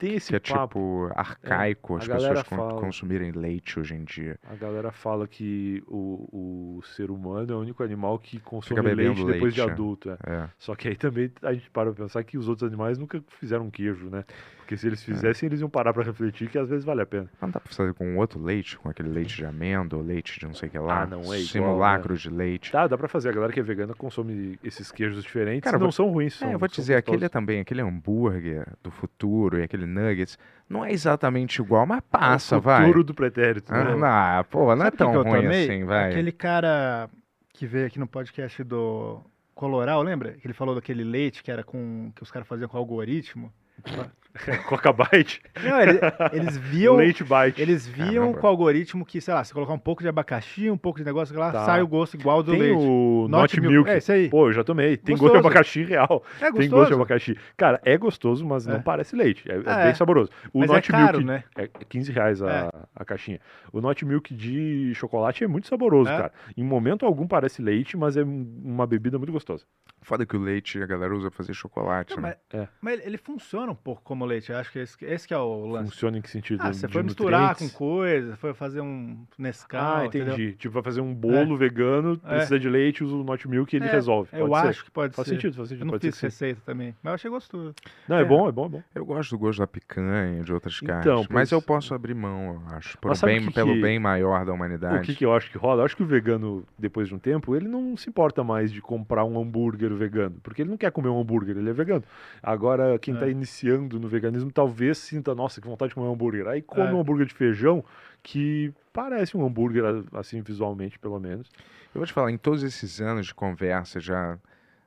Tem 0.00 0.14
esse 0.14 0.30
que 0.30 0.36
é 0.36 0.40
papo. 0.40 1.08
tipo 1.08 1.12
arcaico 1.14 1.94
a 1.94 1.98
as 1.98 2.08
pessoas 2.08 2.40
fala. 2.48 2.80
consumirem 2.80 3.32
leite 3.32 3.78
hoje 3.78 3.94
em 3.94 4.02
dia. 4.02 4.38
A 4.50 4.54
galera 4.54 4.90
fala 4.90 5.28
que 5.28 5.82
o, 5.86 6.78
o 6.78 6.82
ser 6.82 7.10
humano 7.10 7.52
é 7.52 7.54
o 7.54 7.60
único 7.60 7.82
animal 7.82 8.18
que 8.18 8.40
consome 8.40 8.80
bebendo 8.80 9.24
leite 9.24 9.32
depois 9.34 9.54
de 9.54 9.60
leite, 9.60 9.70
é. 9.70 9.72
adulto. 9.74 10.10
é. 10.10 10.16
É. 10.26 10.48
Só 10.58 10.74
que 10.74 10.88
aí 10.88 10.96
também 10.96 11.30
a 11.42 11.52
gente 11.52 11.68
para 11.70 11.92
pra 11.92 12.04
pensar 12.04 12.24
que 12.24 12.38
os 12.38 12.48
outros 12.48 12.66
animais 12.66 12.96
nunca 12.96 13.22
fizeram 13.38 13.70
queijo, 13.70 14.08
né? 14.08 14.24
Porque 14.70 14.76
se 14.80 14.86
eles 14.86 15.02
fizessem, 15.02 15.48
eles 15.48 15.60
iam 15.60 15.68
parar 15.68 15.92
pra 15.92 16.04
refletir 16.04 16.48
que 16.48 16.56
às 16.56 16.68
vezes 16.68 16.84
vale 16.84 17.02
a 17.02 17.06
pena. 17.06 17.28
Não 17.42 17.50
dá 17.50 17.58
pra 17.58 17.72
fazer 17.72 17.92
com 17.92 18.16
outro 18.18 18.40
leite, 18.40 18.78
com 18.78 18.88
aquele 18.88 19.08
leite 19.08 19.34
de 19.34 19.44
amêndoa, 19.44 20.00
leite 20.00 20.38
de 20.38 20.46
não 20.46 20.54
sei 20.54 20.68
o 20.68 20.70
que 20.70 20.78
lá. 20.78 21.02
Ah, 21.02 21.06
não 21.08 21.18
é 21.22 21.40
igual, 21.40 21.40
Simulacro 21.40 22.16
de 22.16 22.30
leite. 22.30 22.70
Tá, 22.70 22.86
dá 22.86 22.96
pra 22.96 23.08
fazer. 23.08 23.30
A 23.30 23.32
galera 23.32 23.52
que 23.52 23.58
é 23.58 23.64
vegana 23.64 23.94
consome 23.94 24.56
esses 24.62 24.92
queijos 24.92 25.24
diferentes 25.24 25.64
Cara, 25.64 25.76
não 25.76 25.86
vou- 25.86 25.92
são 25.92 26.08
ruins. 26.08 26.34
São, 26.34 26.48
É, 26.50 26.54
eu 26.54 26.58
vou 26.60 26.68
te 26.68 26.76
dizer, 26.76 26.94
aquele 26.94 27.16
gostosos. 27.16 27.32
também, 27.32 27.58
aquele 27.58 27.80
hambúrguer 27.82 28.64
do 28.80 28.92
futuro 28.92 29.58
e 29.58 29.64
aquele 29.64 29.86
nuggets, 29.86 30.38
não 30.68 30.84
é 30.84 30.92
exatamente 30.92 31.60
igual, 31.60 31.84
mas 31.84 31.98
É 31.98 32.02
passa, 32.08 32.58
o 32.58 32.60
vai. 32.60 32.82
futuro 32.84 33.02
do 33.02 33.12
pretérito. 33.12 33.74
Ah, 33.74 33.82
né? 33.86 33.96
não, 33.96 34.44
pô, 34.44 34.66
não 34.76 34.82
é 34.82 34.84
Sabe 34.84 34.90
que 34.92 34.96
tão 34.98 35.20
ruim 35.24 35.46
assim, 35.48 35.82
vai. 35.84 36.10
Aquele 36.12 36.30
cara 36.30 37.10
que 37.52 37.66
veio 37.66 37.88
aqui 37.88 37.98
no 37.98 38.06
podcast 38.06 38.62
do 38.62 39.20
Coloral, 39.52 40.00
lembra? 40.00 40.34
Que 40.34 40.46
ele 40.46 40.54
falou 40.54 40.76
daquele 40.76 41.02
leite 41.02 41.42
que 41.42 41.50
era 41.50 41.64
com. 41.64 42.12
que 42.14 42.22
os 42.22 42.30
caras 42.30 42.46
faziam 42.46 42.68
com 42.68 42.78
algoritmo. 42.78 43.52
Coca 44.68 44.92
Bite, 44.92 45.42
Não, 45.62 45.80
ele- 45.80 45.98
eles 46.32 46.56
viam. 46.58 46.96
Leite 46.96 47.24
Bite. 47.24 47.60
Eles 47.60 47.86
viam 47.86 48.24
Caramba. 48.26 48.38
com 48.38 48.46
o 48.46 48.50
algoritmo 48.50 49.04
que, 49.04 49.20
sei 49.20 49.34
lá, 49.34 49.42
se 49.44 49.52
colocar 49.52 49.72
um 49.72 49.78
pouco 49.78 50.02
de 50.02 50.08
abacaxi, 50.08 50.70
um 50.70 50.76
pouco 50.76 50.98
de 50.98 51.04
negócio 51.04 51.36
lá, 51.38 51.50
Tá. 51.52 51.64
sai 51.64 51.82
o 51.82 51.88
gosto 51.88 52.14
igual 52.14 52.42
do 52.42 52.52
Tem 52.52 52.60
leite. 52.60 52.76
o 52.78 53.26
Not 53.28 53.40
Not 53.56 53.60
Milk. 53.60 53.74
Milk. 53.74 53.90
É, 53.90 53.96
esse 53.98 54.12
aí. 54.12 54.28
Pô, 54.30 54.48
eu 54.48 54.52
já 54.52 54.62
tomei. 54.64 54.96
Tem 54.96 55.14
Gostoso. 55.16 55.32
gosto 55.32 55.42
de 55.42 55.46
abacaxi 55.48 55.82
real. 55.84 56.24
É 56.36 56.44
Tem 56.44 56.50
gostoso. 56.52 56.70
gosto 56.70 56.88
de 56.88 56.94
abacaxi. 56.94 57.36
Cara, 57.56 57.80
é 57.84 57.96
gostoso, 57.98 58.46
mas 58.46 58.66
É. 58.66 58.72
não 58.72 58.82
parece 58.82 59.16
leite. 59.16 59.50
É, 59.50 59.56
é 59.56 59.80
É. 59.80 59.84
bem 59.86 59.94
saboroso. 59.94 60.30
O 60.52 60.60
Mas 60.60 60.70
é 60.70 60.74
Not 60.74 60.90
caro, 60.90 61.18
Milk 61.18 61.24
né? 61.24 61.44
é 61.56 61.68
15 61.88 62.12
reais 62.12 62.42
a, 62.42 62.50
É. 62.50 62.70
a 62.94 63.04
caixinha. 63.04 63.40
O 63.72 63.80
Not 63.80 64.04
Milk 64.04 64.32
de 64.34 64.92
chocolate 64.94 65.42
é 65.44 65.48
muito 65.48 65.66
saboroso, 65.68 66.10
É. 66.10 66.16
cara. 66.16 66.32
Em 66.56 66.64
momento 66.64 67.04
algum 67.04 67.26
parece 67.26 67.60
leite, 67.62 67.96
mas 67.96 68.16
é 68.16 68.22
um- 68.24 68.60
uma 68.64 68.86
bebida 68.86 69.18
muito 69.18 69.32
gostosa. 69.32 69.64
Foda 70.02 70.24
que 70.24 70.36
o 70.36 70.40
leite 70.40 70.82
a 70.82 70.86
galera 70.86 71.14
usa 71.14 71.28
pra 71.30 71.36
fazer 71.36 71.52
chocolate, 71.52 72.14
Não, 72.16 72.22
né? 72.22 72.36
mas, 72.52 72.60
É. 72.62 72.68
mas 72.80 72.94
ele, 72.94 73.02
ele 73.06 73.16
funciona 73.18 73.70
um 73.70 73.74
pouco 73.74 74.00
como 74.02 74.19
leite. 74.26 74.50
Eu 74.50 74.58
acho 74.58 74.70
que 74.72 74.78
esse, 74.78 75.04
esse 75.04 75.26
que 75.28 75.34
é 75.34 75.38
o 75.38 75.66
lance. 75.66 75.90
Funciona 75.90 76.18
em 76.18 76.20
que 76.22 76.30
sentido? 76.30 76.60
Ah, 76.62 76.72
você 76.72 76.88
foi 76.88 77.02
misturar 77.02 77.54
com 77.56 77.68
coisa, 77.68 78.36
foi 78.36 78.52
fazer 78.54 78.80
um 78.80 79.24
Nescau, 79.38 79.96
Ah, 79.98 80.06
entendi. 80.06 80.30
entendeu? 80.32 80.56
Tipo, 80.56 80.74
vai 80.74 80.82
fazer 80.82 81.00
um 81.00 81.14
bolo 81.14 81.56
vegano, 81.56 82.18
precisa 82.18 82.58
de 82.58 82.68
leite, 82.68 83.02
usa 83.04 83.14
o 83.16 83.24
Not 83.24 83.48
Milk 83.48 83.74
e 83.74 83.78
ele 83.78 83.86
É, 83.86 83.90
resolve. 83.90 84.28
Eu 84.32 84.46
Pode 84.48 84.62
ser. 84.62 84.68
acho 84.68 84.84
que 84.84 84.90
pode 84.90 85.14
Faz 85.16 85.28
ser. 85.28 85.34
sentido, 85.34 85.54
faz 85.56 85.68
sentido. 85.68 85.82
Eu 85.82 85.86
não 85.86 85.92
pode 85.92 86.02
ser 86.04 86.10
fiz 86.10 86.18
sim. 86.18 86.26
receita 86.26 86.60
também, 86.64 86.94
mas 87.02 87.10
eu 87.10 87.14
achei 87.14 87.30
gostoso. 87.30 87.74
Não, 88.08 88.16
é 88.16 88.22
É. 88.22 88.24
bom, 88.24 88.48
é 88.48 88.52
bom, 88.52 88.66
é 88.66 88.68
bom. 88.68 88.82
Eu 88.94 89.04
gosto 89.04 89.30
do 89.30 89.38
gosto 89.38 89.58
da 89.60 89.66
picanha, 89.66 90.42
de 90.42 90.52
outras 90.52 90.78
carnes. 90.80 91.06
Então, 91.06 91.20
mas 91.30 91.50
pois- 91.50 91.52
eu 91.52 91.62
posso 91.62 91.94
abrir 91.94 92.14
mão, 92.14 92.62
eu 92.68 92.76
acho. 92.76 92.98
Por 92.98 93.12
bem, 93.24 93.38
o 93.40 93.48
que 93.48 93.54
pelo 93.54 93.74
que- 93.74 93.80
bem 93.80 93.98
maior 93.98 94.44
da 94.44 94.52
O 94.52 94.54
humanidade. 94.54 95.06
que, 95.06 95.14
que 95.14 95.24
eu 95.24 95.34
acho 95.34 95.50
que 95.50 95.58
rola? 95.58 95.80
Eu 95.82 95.84
acho 95.84 95.96
que 95.96 96.02
o 96.02 96.06
vegano, 96.06 96.64
depois 96.78 97.08
de 97.08 97.14
um 97.14 97.18
tempo, 97.18 97.54
ele 97.56 97.68
não 97.68 97.96
se 97.96 98.08
importa 98.08 98.42
mais 98.44 98.70
de 98.72 98.80
comprar 98.80 99.24
um 99.24 99.40
hambúrguer 99.40 99.92
vegano. 99.94 100.36
Porque 100.42 100.62
ele 100.62 100.70
não 100.70 100.76
quer 100.76 100.90
comer 100.92 101.08
um 101.08 101.20
hambúrguer, 101.20 101.56
ele 101.56 101.70
é 101.70 101.72
vegano. 101.72 102.02
Agora, 102.42 102.98
quem 102.98 103.14
tá 103.14 103.26
É. 103.26 103.30
iniciando 103.30 103.98
no 103.98 104.08
veganismo 104.10 104.50
talvez 104.52 104.98
sinta, 104.98 105.34
nossa, 105.34 105.60
que 105.60 105.66
vontade 105.66 105.90
de 105.90 105.94
comer 105.94 106.08
um 106.08 106.12
hambúrguer. 106.12 106.46
Aí 106.48 106.60
come 106.62 106.88
É. 106.88 106.92
um 106.92 107.00
hambúrguer 107.00 107.26
de 107.26 107.34
feijão 107.34 107.84
que 108.22 108.72
parece 108.92 109.36
um 109.36 109.44
hambúrguer, 109.46 109.82
assim, 110.12 110.40
visualmente, 110.42 110.98
pelo 110.98 111.18
menos. 111.18 111.48
Eu 111.94 111.98
vou 112.00 112.06
te 112.06 112.12
falar, 112.12 112.30
em 112.30 112.38
todos 112.38 112.62
esses 112.62 113.00
anos 113.00 113.26
de 113.26 113.34
conversa, 113.34 113.98
já. 114.00 114.38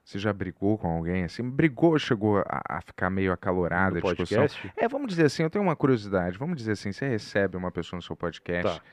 Você 0.05 0.19
já 0.19 0.33
brigou 0.33 0.77
com 0.77 0.87
alguém? 0.89 1.23
Assim, 1.23 1.49
brigou, 1.49 1.97
chegou 1.97 2.39
a, 2.39 2.61
a 2.77 2.81
ficar 2.81 3.09
meio 3.09 3.31
acalorada 3.31 3.99
no 4.01 4.07
a 4.09 4.13
discussão? 4.13 4.39
podcast. 4.41 4.73
É, 4.75 4.85
vamos 4.85 5.07
dizer 5.07 5.25
assim, 5.27 5.43
eu 5.43 5.49
tenho 5.49 5.63
uma 5.63 5.77
curiosidade. 5.77 6.37
Vamos 6.37 6.57
dizer 6.57 6.73
assim, 6.73 6.91
você 6.91 7.07
recebe 7.07 7.55
uma 7.55 7.71
pessoa 7.71 7.97
no 7.97 8.01
seu 8.01 8.13
podcast 8.15 8.79
Tá. 8.79 8.85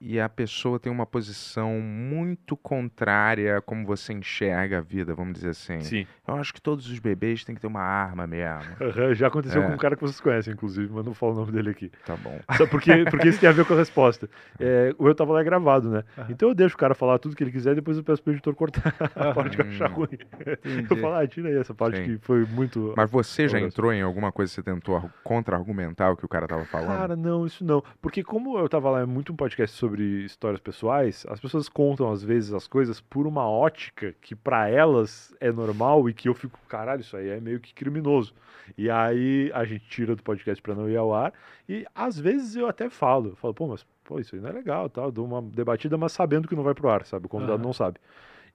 E 0.00 0.20
a 0.20 0.28
pessoa 0.28 0.78
tem 0.78 0.92
uma 0.92 1.06
posição 1.06 1.80
muito 1.80 2.56
contrária 2.56 3.56
a 3.58 3.60
como 3.62 3.86
você 3.86 4.12
enxerga 4.12 4.78
a 4.78 4.80
vida, 4.80 5.14
vamos 5.14 5.34
dizer 5.34 5.50
assim. 5.50 5.80
Sim. 5.80 6.06
Eu 6.28 6.34
acho 6.36 6.52
que 6.52 6.60
todos 6.60 6.88
os 6.90 6.98
bebês 6.98 7.44
têm 7.44 7.54
que 7.54 7.60
ter 7.60 7.66
uma 7.66 7.80
arma 7.80 8.26
mesmo. 8.26 8.62
Aham, 8.80 9.14
Já 9.14 9.28
aconteceu 9.28 9.62
É. 9.62 9.66
com 9.66 9.72
um 9.72 9.78
cara 9.78 9.96
que 9.96 10.02
vocês 10.02 10.20
conhecem, 10.20 10.52
inclusive, 10.52 10.92
mas 10.92 11.04
não 11.04 11.14
falo 11.14 11.32
o 11.32 11.36
nome 11.36 11.52
dele 11.52 11.70
aqui. 11.70 11.90
Tá 12.04 12.14
bom. 12.16 12.38
Só 12.56 12.66
porque, 12.66 13.04
porque 13.10 13.28
isso 13.28 13.40
tem 13.40 13.48
a 13.48 13.52
ver 13.52 13.64
com 13.64 13.72
a 13.74 13.76
resposta. 13.76 14.28
É, 14.58 14.94
o 14.98 15.06
eu 15.08 15.14
tava 15.14 15.32
lá 15.32 15.42
gravado, 15.42 15.90
né? 15.90 16.02
Aham. 16.16 16.26
Então 16.30 16.48
eu 16.48 16.54
deixo 16.54 16.74
o 16.74 16.78
cara 16.78 16.94
falar 16.94 17.18
tudo 17.18 17.36
que 17.36 17.42
ele 17.44 17.52
quiser 17.52 17.72
e 17.72 17.74
depois 17.76 17.96
eu 17.96 18.02
peço 18.04 18.22
pro 18.22 18.32
editor 18.32 18.54
cortar 18.54 18.94
a 19.14 19.32
parte 19.34 19.56
que 19.56 19.62
eu 19.62 19.66
achar 19.68 19.90
ruim. 19.90 20.08
Entendi. 20.12 20.86
Eu 20.90 20.96
falo, 20.96 21.14
ah, 21.14 21.26
tira 21.26 21.48
aí 21.48 21.56
essa 21.56 21.74
parte 21.74 21.98
Sim. 21.98 22.04
que 22.04 22.18
foi 22.18 22.44
muito. 22.46 22.94
Mas 22.96 23.10
você 23.10 23.48
já 23.48 23.60
entrou 23.60 23.92
em 23.92 24.02
alguma 24.02 24.32
coisa 24.32 24.50
que 24.50 24.54
você 24.56 24.62
tentou 24.62 24.96
ar- 24.96 25.10
contra-argumentar 25.22 26.10
o 26.10 26.16
que 26.16 26.24
o 26.24 26.28
cara 26.28 26.46
tava 26.46 26.64
falando? 26.64 26.96
Cara, 26.98 27.16
não, 27.16 27.46
isso 27.46 27.64
não. 27.64 27.82
Porque 28.00 28.22
como 28.24 28.58
eu 28.58 28.68
tava 28.68 28.90
lá, 28.90 29.00
é 29.00 29.06
muito 29.06 29.32
um 29.32 29.36
podcast 29.36 29.76
sobre 29.76 29.85
histórias 29.94 30.60
pessoais, 30.60 31.24
as 31.28 31.40
pessoas 31.40 31.68
contam 31.68 32.10
às 32.10 32.22
vezes 32.22 32.52
as 32.52 32.66
coisas 32.66 33.00
por 33.00 33.26
uma 33.26 33.48
ótica 33.48 34.14
que 34.20 34.34
pra 34.34 34.68
elas 34.68 35.34
é 35.40 35.50
normal 35.52 36.08
e 36.08 36.14
que 36.14 36.28
eu 36.28 36.34
fico, 36.34 36.58
caralho, 36.68 37.00
isso 37.00 37.16
aí 37.16 37.28
é 37.28 37.40
meio 37.40 37.60
que 37.60 37.72
criminoso. 37.74 38.34
E 38.76 38.90
aí 38.90 39.50
a 39.54 39.64
gente 39.64 39.86
tira 39.88 40.16
do 40.16 40.22
podcast 40.22 40.60
pra 40.62 40.74
não 40.74 40.88
ir 40.88 40.96
ao 40.96 41.14
ar 41.14 41.32
e 41.68 41.86
às 41.94 42.18
vezes 42.18 42.56
eu 42.56 42.68
até 42.68 42.90
falo, 42.90 43.30
eu 43.30 43.36
falo, 43.36 43.54
pô, 43.54 43.66
mas 43.68 43.86
pô, 44.04 44.18
isso 44.20 44.34
aí 44.34 44.40
não 44.40 44.50
é 44.50 44.52
legal, 44.52 44.88
tal, 44.88 45.10
dou 45.10 45.24
uma 45.24 45.42
debatida, 45.42 45.96
mas 45.96 46.12
sabendo 46.12 46.48
que 46.48 46.54
não 46.54 46.62
vai 46.62 46.74
pro 46.74 46.88
ar, 46.88 47.04
sabe? 47.04 47.26
O 47.26 47.28
convidado 47.28 47.58
Aham. 47.58 47.66
não 47.66 47.72
sabe. 47.72 47.98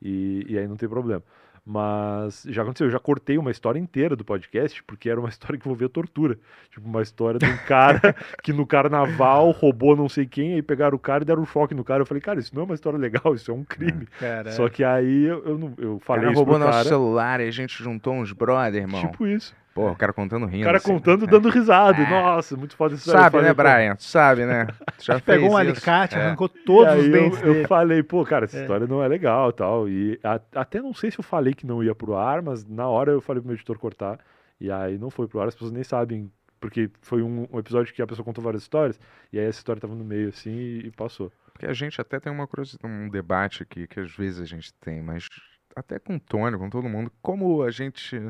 E, 0.02 0.46
e 0.50 0.58
aí 0.58 0.68
não 0.68 0.76
tem 0.76 0.90
problema. 0.90 1.24
Mas 1.66 2.44
já 2.50 2.64
aconteceu, 2.64 2.88
eu 2.88 2.92
já 2.92 3.00
cortei 3.00 3.38
uma 3.38 3.52
história 3.52 3.80
inteira 3.80 4.16
do 4.16 4.26
podcast, 4.26 4.84
porque 4.84 5.10
era 5.10 5.20
uma 5.20 5.30
história 5.30 5.58
que 5.60 5.66
envolvia 5.68 5.88
tortura. 5.88 6.38
Tipo, 6.72 6.88
uma 6.88 7.02
história 7.02 7.40
de 7.40 7.46
um 7.46 7.58
cara 7.68 8.16
que 8.42 8.52
no 8.52 8.66
carnaval 8.66 9.52
roubou 9.52 9.96
não 9.96 10.10
sei 10.10 10.26
quem, 10.26 10.56
aí 10.56 10.62
pegaram 10.62 10.96
o 10.96 11.00
cara 11.00 11.24
e 11.24 11.26
deram 11.26 11.44
um 11.44 11.46
choque 11.46 11.76
no 11.76 11.84
cara. 11.84 12.02
Eu 12.02 12.06
falei, 12.06 12.22
cara, 12.22 12.40
isso 12.40 12.54
não 12.56 12.64
é 12.64 12.66
uma 12.66 12.76
história 12.76 12.98
legal, 12.98 13.36
isso 13.36 13.52
é 13.52 13.54
um 13.54 13.64
crime. 13.64 14.08
Cara, 14.20 14.52
Só 14.52 14.68
que 14.70 14.84
aí 14.84 15.24
eu, 15.26 15.46
eu, 15.46 15.58
não- 15.58 15.74
eu 15.78 16.00
falei 16.00 16.24
cara 16.24 16.34
isso 16.34 16.40
roubou 16.40 16.56
pro 16.56 16.66
nosso 16.66 16.78
cara. 16.80 16.90
celular 16.90 17.40
e 17.42 17.48
a 17.48 17.52
gente 17.52 17.82
juntou 17.84 18.14
uns 18.16 18.32
brother, 18.34 18.82
irmão. 18.82 19.02
Tipo 19.02 19.28
isso. 19.28 19.56
Pô, 19.74 19.90
o 19.90 19.96
cara 19.96 20.12
contando 20.12 20.44
O 20.46 20.50
rindo. 20.50 20.66
cara 20.66 20.78
assim. 20.78 20.92
contando, 20.92 21.26
dando 21.26 21.50
risada. 21.50 22.02
É. 22.02 22.10
Nossa, 22.10 22.58
muito 22.58 22.76
foda 22.76 22.96
isso. 22.96 23.10
Sabe, 23.10 23.32
falei, 23.32 23.48
né, 23.48 23.54
Brian? 23.54 23.96
Tu 23.96 24.04
sabe, 24.04 24.46
né? 24.46 24.68
Tu 24.98 25.06
já 25.06 25.20
pegou 25.22 25.46
um 25.48 25.52
isso. 25.52 25.58
alicate, 25.58 26.16
É. 26.16 26.22
arrancou 26.26 26.50
todos 26.50 26.94
os 26.96 27.10
dentes 27.10 27.42
eu, 27.42 27.56
eu 27.56 27.68
falei, 27.68 28.04
pô, 28.04 28.26
cara, 28.26 28.46
essa 28.46 28.58
É. 28.58 28.62
história 28.62 28.86
não 28.86 29.02
é 29.02 29.08
legal 29.08 29.50
e 29.50 29.54
tal. 29.54 29.88
E 29.90 30.20
a- 30.24 30.42
até 30.56 30.82
não 30.82 30.94
sei 30.94 31.10
se 31.10 31.20
eu 31.20 31.24
falei 31.24 31.54
que 31.54 31.66
não 31.66 31.82
ia 31.82 31.96
pro 31.96 32.16
ar, 32.18 32.42
mas 32.42 32.66
na 32.66 32.88
hora 32.88 33.12
eu 33.14 33.22
falei 33.22 33.40
pro 33.42 33.48
meu 33.48 33.56
editor 33.56 33.78
cortar. 33.78 34.20
E 34.60 34.70
aí 34.70 34.98
não 34.98 35.10
foi 35.10 35.28
pro 35.28 35.40
ar, 35.40 35.48
as 35.48 35.54
pessoas 35.56 35.72
nem 35.72 35.84
sabem. 35.84 36.30
Porque 36.60 36.92
foi 37.02 37.24
um, 37.24 37.48
um 37.52 37.58
episódio 37.58 37.92
que 37.94 38.02
a 38.04 38.06
pessoa 38.08 38.24
contou 38.26 38.44
várias 38.44 38.62
histórias, 38.62 39.00
e 39.34 39.40
aí 39.40 39.46
essa 39.46 39.58
história 39.60 39.82
tava 39.82 39.96
no 39.96 40.04
meio 40.04 40.30
assim 40.30 40.52
e, 40.52 40.88
e 40.88 40.92
passou. 40.92 41.32
porque 41.54 41.66
a 41.66 41.74
gente 41.74 42.00
até 42.00 42.20
tem 42.20 42.32
uma 42.32 42.46
curiosidade, 42.46 42.86
um 42.94 43.10
debate 43.10 43.64
aqui 43.64 43.88
que 43.88 44.00
às 44.00 44.12
vezes 44.16 44.40
a 44.42 44.46
gente 44.46 44.72
tem, 44.76 45.02
mas 45.02 45.26
até 45.76 45.98
com 45.98 46.18
o 46.18 46.20
Tony, 46.20 46.56
com 46.60 46.70
todo 46.70 46.88
mundo, 46.88 47.12
como 47.20 47.64
a 47.64 47.72
gente 47.72 48.22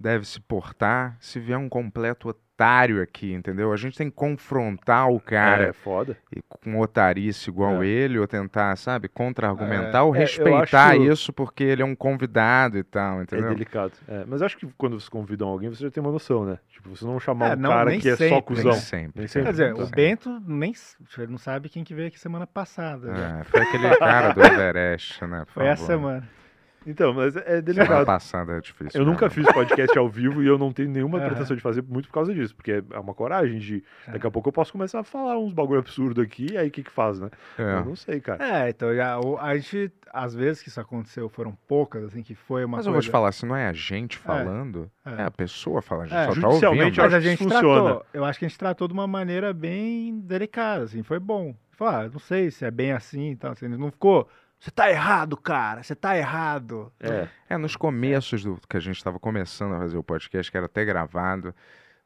deve 0.00 0.24
se 0.26 0.40
portar 0.40 1.16
se 1.20 1.40
vier 1.40 1.58
um 1.58 1.68
completo 1.68 2.28
otário 2.28 3.00
aqui, 3.02 3.32
entendeu? 3.32 3.72
A 3.72 3.76
gente 3.76 3.96
tem 3.96 4.08
que 4.10 4.16
confrontar 4.16 5.08
o 5.10 5.20
cara 5.20 5.68
É 5.68 5.72
foda. 5.72 6.16
e 6.34 6.40
com 6.42 6.78
otarice 6.80 7.50
igual 7.50 7.82
É. 7.82 7.86
ele, 7.86 8.18
ou 8.18 8.26
tentar, 8.26 8.76
sabe, 8.76 9.08
contra-argumentar, 9.08 10.02
ou 10.04 10.14
É, 10.14 10.18
respeitar 10.20 10.92
acho- 10.94 11.02
isso 11.04 11.32
porque 11.32 11.62
ele 11.62 11.82
é 11.82 11.84
um 11.84 11.94
convidado 11.94 12.76
e 12.78 12.82
tal, 12.82 13.20
É 13.20 13.22
entendeu? 13.22 13.48
delicado. 13.50 13.92
É, 14.08 14.24
mas 14.26 14.42
acho 14.42 14.56
que 14.56 14.66
quando 14.76 14.98
vocês 14.98 15.08
convidam 15.08 15.48
alguém, 15.48 15.68
você 15.68 15.84
já 15.84 15.90
tem 15.90 16.00
uma 16.02 16.10
noção, 16.12 16.44
né? 16.44 16.58
Tipo, 16.68 16.90
você 16.96 17.04
não 17.04 17.18
chamar 17.20 17.52
É, 17.52 17.54
um 17.54 17.58
não, 17.60 17.70
cara 17.70 17.96
que 17.96 18.08
é 18.08 18.12
só 18.16 18.16
sempre, 18.28 18.42
cuzão. 18.42 18.72
Nem 18.72 18.80
sempre. 18.80 19.12
Nem 19.20 19.26
sempre. 19.28 19.46
Quer 19.46 19.50
dizer, 19.52 19.74
o 19.74 19.86
Bento 19.86 20.42
nem 20.46 20.72
ele 21.16 21.26
não 21.32 21.38
sabe 21.38 21.68
quem 21.68 21.84
que 21.84 21.94
veio 21.94 22.08
aqui 22.08 22.18
semana 22.18 22.46
passada. 22.46 23.12
né? 23.12 23.40
É, 23.40 23.44
foi 23.44 23.60
aquele 23.62 23.96
cara 23.96 24.32
do 24.32 24.40
Everest, 24.42 25.24
né? 25.26 25.44
por 25.46 25.52
Foi 25.54 25.66
essa 25.66 25.82
favor. 25.86 25.92
semana. 25.96 26.28
Então, 26.86 27.12
mas 27.12 27.36
é 27.36 27.40
Semana 27.42 27.62
delicado. 27.62 28.06
passada 28.06 28.56
é 28.56 28.60
difícil. 28.60 29.00
Eu 29.00 29.04
nunca 29.04 29.20
cara. 29.28 29.30
fiz 29.30 29.46
podcast 29.52 29.98
ao 29.98 30.08
vivo 30.08 30.42
e 30.42 30.46
eu 30.46 30.56
não 30.56 30.72
tenho 30.72 30.88
nenhuma 30.88 31.18
Aham. 31.18 31.26
pretensão 31.30 31.56
de 31.56 31.62
fazer 31.62 31.82
muito 31.82 32.08
por 32.08 32.14
causa 32.14 32.32
disso, 32.32 32.54
porque 32.54 32.82
é 32.90 32.98
uma 32.98 33.12
coragem 33.14 33.58
de. 33.58 33.82
Daqui 34.06 34.26
a 34.26 34.30
pouco 34.30 34.48
eu 34.48 34.52
posso 34.52 34.72
começar 34.72 35.00
a 35.00 35.04
falar 35.04 35.38
uns 35.38 35.52
bagulho 35.52 35.80
absurdo 35.80 36.20
aqui, 36.20 36.56
aí 36.56 36.68
o 36.68 36.70
que 36.70 36.82
que 36.82 36.90
faz, 36.90 37.18
né? 37.20 37.30
É. 37.58 37.62
Eu 37.62 37.84
não 37.84 37.96
sei, 37.96 38.20
cara. 38.20 38.42
É, 38.66 38.70
então 38.70 38.94
já, 38.94 39.18
a 39.40 39.56
gente, 39.56 39.92
às 40.12 40.34
vezes 40.34 40.62
que 40.62 40.68
isso 40.68 40.80
aconteceu, 40.80 41.28
foram 41.28 41.56
poucas, 41.66 42.04
assim, 42.04 42.22
que 42.22 42.34
foi 42.34 42.64
uma 42.64 42.78
Mas 42.78 42.86
eu 42.86 42.92
coisa... 42.92 43.04
vou 43.06 43.08
te 43.08 43.12
falar, 43.12 43.32
se 43.32 43.44
não 43.44 43.56
é 43.56 43.66
a 43.68 43.72
gente 43.72 44.16
falando, 44.16 44.90
é, 45.04 45.10
é. 45.22 45.22
a 45.24 45.30
pessoa 45.30 45.82
falando, 45.82 46.12
a 46.12 46.24
gente 46.26 46.30
É, 46.30 46.34
só 46.34 46.40
tá 46.40 46.48
ouvindo. 46.48 46.82
eu 46.82 46.86
Mas 46.86 46.98
acho 46.98 47.16
a 47.16 47.20
gente 47.20 47.38
funciona. 47.42 47.82
tratou, 47.82 48.06
eu 48.14 48.24
acho 48.24 48.38
que 48.38 48.44
a 48.44 48.48
gente 48.48 48.58
tratou 48.58 48.88
de 48.88 48.94
uma 48.94 49.06
maneira 49.06 49.52
bem 49.52 50.18
delicada, 50.20 50.84
assim, 50.84 51.02
foi 51.02 51.18
bom. 51.18 51.54
Falou, 51.72 51.94
ah, 51.94 52.08
não 52.12 52.18
sei 52.18 52.50
se 52.50 52.64
é 52.64 52.70
bem 52.70 52.92
assim 52.92 53.32
e 53.32 53.36
tal, 53.36 53.52
assim, 53.52 53.68
não 53.68 53.90
ficou, 53.90 54.28
você 54.58 54.70
tá 54.70 54.90
errado, 54.90 55.36
cara, 55.36 55.82
você 55.82 55.94
tá 55.94 56.16
errado. 56.16 56.92
É. 57.00 57.28
É, 57.50 57.56
nos 57.56 57.76
começos 57.76 58.42
do 58.42 58.58
que 58.68 58.76
a 58.76 58.80
gente 58.80 58.96
estava 58.96 59.18
começando 59.18 59.74
a 59.74 59.78
fazer 59.78 59.96
o 59.96 60.02
podcast, 60.02 60.50
que 60.50 60.56
era 60.56 60.66
até 60.66 60.84
gravado, 60.84 61.54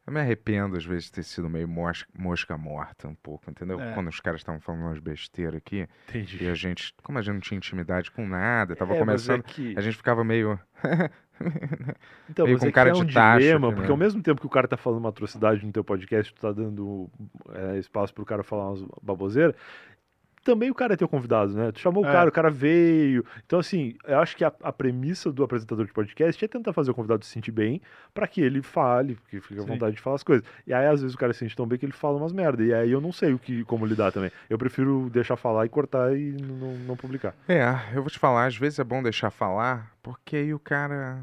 eu 0.07 0.12
me 0.12 0.20
arrependo 0.20 0.77
às 0.77 0.85
vezes 0.85 1.05
de 1.05 1.12
ter 1.12 1.23
sido 1.23 1.49
meio 1.49 1.69
mosca, 1.69 2.09
mosca 2.19 2.59
morta 2.59 3.07
um 3.09 3.15
pouco, 3.15 3.51
entendeu? 3.51 3.81
É. 3.81 3.93
Quando 3.95 4.09
os 4.09 4.20
caras 4.20 4.41
estavam 4.41 4.61
falando 4.61 4.83
umas 4.83 4.99
besteiras 4.99 5.55
aqui, 5.55 5.89
Entendi. 6.09 6.45
e 6.45 6.49
a 6.49 6.55
gente, 6.55 6.93
como 7.03 7.19
a 7.19 7.23
gente 7.23 7.35
não 7.35 7.41
tinha 7.41 7.57
intimidade 7.57 8.11
com 8.11 8.27
nada, 8.27 8.74
tava 8.77 8.95
É, 8.95 8.97
é 8.97 8.99
começando, 8.99 9.43
que- 9.43 9.74
a 9.77 9.81
gente 9.81 9.97
ficava 9.97 10.23
meio... 10.24 10.59
Então, 12.31 12.47
Meio 12.47 12.59
com 12.59 12.66
é 12.66 12.70
cara 12.70 12.91
é 12.91 12.93
de 12.93 13.03
um 13.03 13.07
tacho 13.07 13.41
dilema, 13.41 13.66
aqui, 13.69 13.74
porque 13.74 13.89
né? 13.89 13.93
ao 13.93 13.97
mesmo 13.99 14.23
tempo 14.23 14.41
que 14.41 14.47
o 14.47 14.51
cara 14.51 14.69
tá 14.69 14.77
falando 14.77 15.01
uma 15.01 15.09
atrocidade 15.09 15.65
no 15.66 15.73
teu 15.73 15.83
podcast, 15.83 16.33
tu 16.33 16.41
tá 16.41 16.53
dando 16.53 17.11
é, 17.53 17.79
espaço 17.79 18.15
pro 18.15 18.24
cara 18.24 18.45
falar 18.45 18.69
umas 18.70 18.85
baboseiras, 19.03 19.57
também 20.43 20.70
o 20.70 20.74
cara 20.74 20.94
é 20.94 20.97
teu 20.97 21.09
convidado, 21.09 21.52
né? 21.55 21.73
Tu 21.73 21.81
chamou 21.81 22.02
o 22.05 22.06
É. 22.06 22.12
cara, 22.12 22.28
o 22.28 22.32
cara 22.32 22.51
veio. 22.51 23.24
Então, 23.47 23.59
assim, 23.59 23.94
eu 24.06 24.19
acho 24.19 24.36
que 24.36 24.44
a, 24.44 24.52
a 24.62 24.73
premissa 24.73 25.31
do 25.32 25.43
apresentador 25.44 25.86
de 25.86 25.93
podcast 25.93 26.44
é 26.44 26.48
tentar 26.48 26.73
fazer 26.73 26.90
o 26.90 26.94
convidado 26.94 27.24
se 27.24 27.31
sentir 27.31 27.51
bem 27.52 27.81
pra 28.12 28.27
que 28.27 28.40
ele 28.40 28.62
fale, 28.62 29.19
que 29.31 29.40
fique 29.40 29.60
à 29.60 29.64
vontade 29.64 29.97
de 29.97 30.02
falar 30.02 30.16
as 30.16 30.23
coisas. 30.23 30.44
E 30.66 30.73
aí, 30.74 30.86
às 30.86 31.01
vezes, 31.01 31.14
o 31.14 31.19
cara 31.19 31.32
se 31.32 31.40
sente 31.40 31.56
tão 31.56 31.66
bem 31.66 31.78
que 31.78 31.86
ele 31.86 31.93
fala 31.93 32.16
umas 32.19 32.32
merda. 32.32 32.62
E 32.62 32.73
aí 32.74 32.90
eu 32.90 33.01
não 33.01 33.12
sei 33.12 33.32
o 33.32 33.39
que, 33.39 33.64
como 33.64 33.86
lidar 33.86 34.12
também. 34.12 34.31
Eu 34.51 34.59
prefiro 34.59 35.09
deixar 35.10 35.36
falar 35.36 35.66
e 35.66 35.69
cortar 35.69 36.16
e 36.16 36.32
não, 36.32 36.74
não 36.78 36.97
publicar. 36.97 37.35
É, 37.48 37.62
eu 37.94 38.02
vou 38.02 38.10
te 38.10 38.19
falar, 38.19 38.47
às 38.47 38.56
vezes 38.56 38.78
é 38.78 38.85
bom 38.85 39.02
deixar 39.02 39.31
falar, 39.31 39.93
porque 40.02 40.36
aí 40.36 40.55
o 40.55 40.59
cara. 40.59 41.20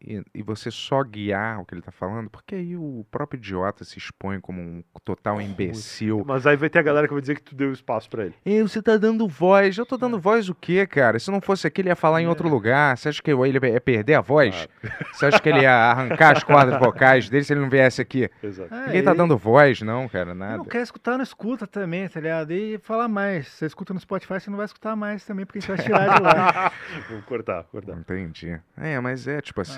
E, 0.00 0.22
e 0.34 0.42
você 0.42 0.70
só 0.70 1.02
guiar 1.02 1.60
o 1.60 1.64
que 1.64 1.74
ele 1.74 1.82
tá 1.82 1.90
falando, 1.90 2.28
porque 2.30 2.54
aí 2.54 2.76
o 2.76 3.04
próprio 3.10 3.38
idiota 3.38 3.84
se 3.84 3.98
expõe 3.98 4.40
como 4.40 4.60
um 4.60 4.82
total 5.04 5.40
imbecil. 5.40 6.22
Mas 6.26 6.46
aí 6.46 6.56
vai 6.56 6.68
ter 6.68 6.78
a 6.78 6.82
galera 6.82 7.06
que 7.06 7.12
vai 7.12 7.20
dizer 7.20 7.34
que 7.36 7.42
tu 7.42 7.54
deu 7.54 7.72
espaço 7.72 8.08
pra 8.08 8.26
ele. 8.26 8.34
E 8.44 8.62
você 8.62 8.82
tá 8.82 8.96
dando 8.96 9.26
voz. 9.28 9.76
Eu 9.78 9.86
tô 9.86 9.96
dando 9.96 10.18
voz 10.18 10.48
o 10.48 10.54
quê, 10.54 10.86
cara? 10.86 11.18
Se 11.18 11.30
não 11.30 11.40
fosse 11.40 11.66
aqui, 11.66 11.80
ele 11.80 11.88
ia 11.88 11.96
falar 11.96 12.20
em 12.22 12.26
outro 12.26 12.48
lugar. 12.48 12.96
Você 12.96 13.08
acha 13.08 13.22
que 13.22 13.30
ele 13.30 13.58
ia 13.72 13.80
perder 13.80 14.14
a 14.14 14.20
voz? 14.20 14.68
Você 15.12 15.26
acha 15.26 15.40
que 15.40 15.48
ele 15.48 15.60
ia 15.62 15.72
arrancar 15.72 16.36
as 16.36 16.44
cordas 16.44 16.78
vocais 16.80 17.28
dele 17.28 17.44
se 17.44 17.52
ele 17.52 17.60
não 17.60 17.70
viesse 17.70 18.00
aqui? 18.00 18.30
Exato. 18.42 18.74
É, 18.74 18.86
Ninguém 18.86 19.02
tá 19.02 19.12
e- 19.12 19.16
dando 19.16 19.36
voz, 19.36 19.80
não, 19.82 20.08
cara, 20.08 20.34
nada. 20.34 20.58
Não 20.58 20.64
quer 20.64 20.82
escutar, 20.82 21.16
não 21.16 21.22
escuta 21.22 21.66
também, 21.66 22.08
tá 22.08 22.20
ligado? 22.20 22.52
E 22.52 22.78
falar 22.78 23.08
mais. 23.08 23.48
Você 23.48 23.66
escuta 23.66 23.94
no 23.94 24.00
Spotify, 24.00 24.40
você 24.40 24.50
não 24.50 24.56
vai 24.56 24.66
escutar 24.66 24.94
mais 24.96 25.24
também, 25.24 25.44
porque 25.46 25.58
a 25.58 25.60
gente 25.60 25.68
vai 25.76 25.84
tirar 25.84 26.14
de 26.16 26.22
lá. 26.22 26.72
Vou 27.08 27.22
cortar, 27.22 27.64
cortar. 27.64 27.92
Entendi. 27.96 28.58
É, 28.76 28.98
mas 29.00 29.26
é 29.26 29.40
tipo 29.40 29.60
assim, 29.60 29.77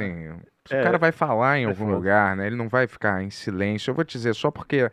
se 0.67 0.75
É, 0.75 0.81
o 0.81 0.85
cara 0.85 0.99
vai 0.99 1.13
falar 1.13 1.59
em 1.59 1.65
algum 1.65 1.91
lugar, 1.91 2.37
né? 2.37 2.47
Ele 2.47 2.57
não 2.57 2.69
vai 2.69 2.87
ficar 2.87 3.23
em 3.23 3.31
silêncio. 3.31 3.91
Eu 3.91 3.95
vou 3.95 4.05
te 4.05 4.13
dizer, 4.13 4.35
só 4.35 4.51
porque 4.51 4.91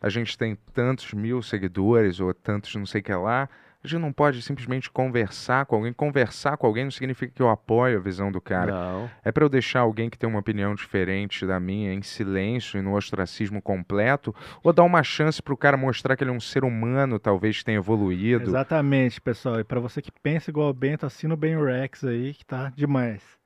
a 0.00 0.08
gente 0.08 0.36
tem 0.38 0.56
tantos 0.72 1.12
mil 1.12 1.42
seguidores 1.42 2.20
ou 2.20 2.32
tantos 2.32 2.74
não 2.74 2.86
sei 2.86 3.00
o 3.00 3.04
que 3.04 3.12
lá, 3.12 3.48
a 3.82 3.86
gente 3.86 4.00
não 4.00 4.12
pode 4.12 4.42
simplesmente 4.42 4.90
conversar 4.90 5.64
com 5.64 5.76
alguém. 5.76 5.92
Conversar 5.92 6.56
com 6.56 6.66
alguém 6.66 6.84
não 6.84 6.90
significa 6.90 7.32
que 7.32 7.40
eu 7.40 7.48
apoio 7.48 7.98
a 7.98 8.00
visão 8.00 8.30
do 8.30 8.40
cara. 8.40 8.72
Não. 8.72 9.10
É 9.24 9.30
pra 9.30 9.44
eu 9.44 9.48
deixar 9.48 9.80
alguém 9.80 10.10
que 10.10 10.18
tem 10.18 10.28
uma 10.28 10.40
opinião 10.40 10.74
diferente 10.74 11.46
da 11.46 11.60
minha 11.60 11.94
em 11.94 12.02
silêncio 12.02 12.78
e 12.78 12.82
no 12.82 12.96
ostracismo 12.96 13.62
completo, 13.62 14.34
ou 14.64 14.72
dar 14.72 14.82
uma 14.82 15.04
chance 15.04 15.40
pro 15.40 15.56
cara 15.56 15.76
mostrar 15.76 16.16
que 16.16 16.24
ele 16.24 16.30
é 16.30 16.34
um 16.34 16.40
ser 16.40 16.64
humano, 16.64 17.20
talvez 17.20 17.62
tenha 17.62 17.78
evoluído. 17.78 18.50
Exatamente, 18.50 19.20
pessoal. 19.20 19.60
E 19.60 19.64
pra 19.64 19.78
você 19.78 20.02
que 20.02 20.10
pensa 20.10 20.50
igual 20.50 20.70
o 20.70 20.74
Bento, 20.74 21.06
assina 21.06 21.34
o 21.34 21.36
Ben 21.36 21.56
Rex 21.56 22.02
aí, 22.04 22.34
que 22.34 22.44
tá 22.44 22.72
demais. 22.74 23.37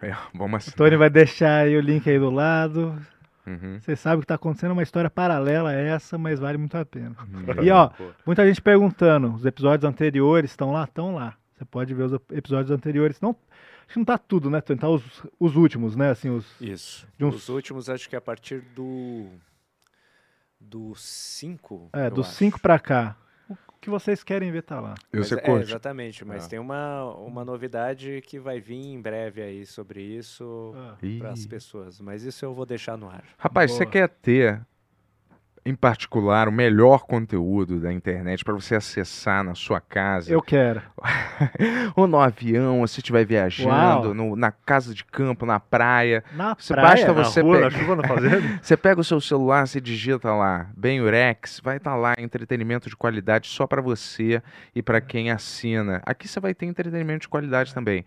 É, 0.00 0.14
vamos 0.34 0.52
O 0.52 0.56
assim. 0.56 0.70
Tony 0.76 0.96
vai 0.96 1.08
deixar 1.10 1.64
aí 1.64 1.76
o 1.76 1.80
link 1.80 2.08
aí 2.08 2.18
do 2.18 2.30
lado. 2.30 2.96
Uhum. 3.46 3.78
Você 3.80 3.96
sabe 3.96 4.18
o 4.18 4.20
que 4.20 4.26
tá 4.26 4.36
acontecendo, 4.36 4.70
é 4.70 4.72
uma 4.74 4.82
história 4.82 5.10
paralela 5.10 5.70
a 5.70 5.74
essa, 5.74 6.16
mas 6.16 6.38
vale 6.38 6.58
muito 6.58 6.76
a 6.76 6.84
pena. 6.84 7.16
Uhum. 7.32 7.64
E 7.64 7.70
ó, 7.70 7.90
muita 8.24 8.46
gente 8.46 8.62
perguntando, 8.62 9.34
os 9.34 9.44
episódios 9.44 9.88
anteriores 9.88 10.50
estão 10.52 10.70
lá? 10.72 10.84
Estão 10.84 11.14
lá. 11.14 11.34
Você 11.56 11.64
pode 11.64 11.92
ver 11.94 12.04
os 12.04 12.12
episódios 12.30 12.70
anteriores. 12.70 13.20
Não, 13.20 13.30
acho 13.30 13.92
que 13.94 13.98
não 13.98 14.04
tá 14.04 14.16
tudo, 14.18 14.48
né, 14.48 14.60
Tony? 14.60 14.78
Tá 14.78 14.88
os, 14.88 15.02
os 15.40 15.56
últimos, 15.56 15.96
né? 15.96 16.10
Assim, 16.10 16.30
os. 16.30 16.60
Isso. 16.60 17.06
De 17.18 17.24
uns- 17.24 17.34
Os 17.34 17.48
últimos, 17.48 17.88
acho 17.90 18.08
que 18.08 18.14
é 18.14 18.18
a 18.18 18.22
partir 18.22 18.60
do. 18.74 19.26
Do 20.60 20.94
5. 20.94 21.90
É, 21.92 22.08
dos 22.08 22.28
cinco 22.28 22.60
pra 22.60 22.78
cá. 22.78 23.16
O 23.82 23.84
que 23.84 23.90
vocês 23.90 24.22
querem 24.22 24.52
ver 24.52 24.62
tá 24.62 24.78
lá. 24.78 24.94
E 25.12 25.18
você 25.18 25.34
é, 25.34 25.38
curte? 25.40 25.70
exatamente, 25.70 26.24
mas 26.24 26.44
Ah. 26.44 26.48
tem 26.48 26.58
uma, 26.60 27.04
uma 27.16 27.44
novidade 27.44 28.22
que 28.24 28.38
vai 28.38 28.60
vir 28.60 28.76
em 28.76 29.00
breve 29.02 29.42
aí 29.42 29.66
sobre 29.66 30.00
isso 30.00 30.72
Ih. 31.02 31.18
para 31.18 31.32
as 31.32 31.44
pessoas. 31.44 32.00
Mas 32.00 32.22
isso 32.22 32.44
eu 32.44 32.54
vou 32.54 32.64
deixar 32.64 32.96
no 32.96 33.08
ar. 33.10 33.24
Rapaz, 33.36 33.72
você 33.72 33.80
Boa. 33.82 33.90
quer 33.90 34.08
ter, 34.08 34.64
em 35.64 35.74
particular, 35.76 36.48
o 36.48 36.52
melhor 36.52 37.04
conteúdo 37.06 37.78
da 37.78 37.92
internet 37.92 38.44
para 38.44 38.52
você 38.52 38.74
acessar 38.74 39.44
na 39.44 39.54
sua 39.54 39.80
casa, 39.80 40.32
Eu 40.32 40.42
quero. 40.42 40.82
ou 41.94 42.06
no 42.06 42.18
avião, 42.18 42.80
ou 42.80 42.86
se 42.88 42.98
estiver 43.00 43.24
viajando, 43.24 44.12
no- 44.12 44.34
na 44.34 44.50
casa 44.50 44.92
de 44.94 45.04
campo, 45.04 45.46
na 45.46 45.60
praia. 45.60 46.24
Na 46.34 46.54
Você 46.58 46.74
praia. 46.74 46.88
basta 46.88 47.06
Na 47.12 47.24
você 47.24 47.40
rua, 47.40 47.56
pe- 47.56 47.62
na 47.64 47.70
chuva, 47.70 47.96
na 47.96 48.08
fazenda. 48.08 48.42
Você 48.60 48.76
pega 48.76 49.00
o 49.00 49.04
seu 49.04 49.20
celular, 49.20 49.66
você 49.66 49.80
digita 49.80 50.32
lá, 50.34 50.66
bem 50.76 51.00
Urex, 51.00 51.60
vai 51.62 51.76
estar 51.76 51.94
lá 51.94 52.14
entretenimento 52.18 52.88
de 52.88 52.96
qualidade 52.96 53.48
só 53.48 53.66
para 53.66 53.80
você 53.80 54.42
e 54.74 54.82
para 54.82 55.00
quem 55.00 55.30
assina. 55.30 56.02
Aqui 56.04 56.26
você 56.26 56.40
vai 56.40 56.54
ter 56.54 56.66
entretenimento 56.66 57.20
de 57.22 57.28
qualidade 57.28 57.72
também. 57.74 58.04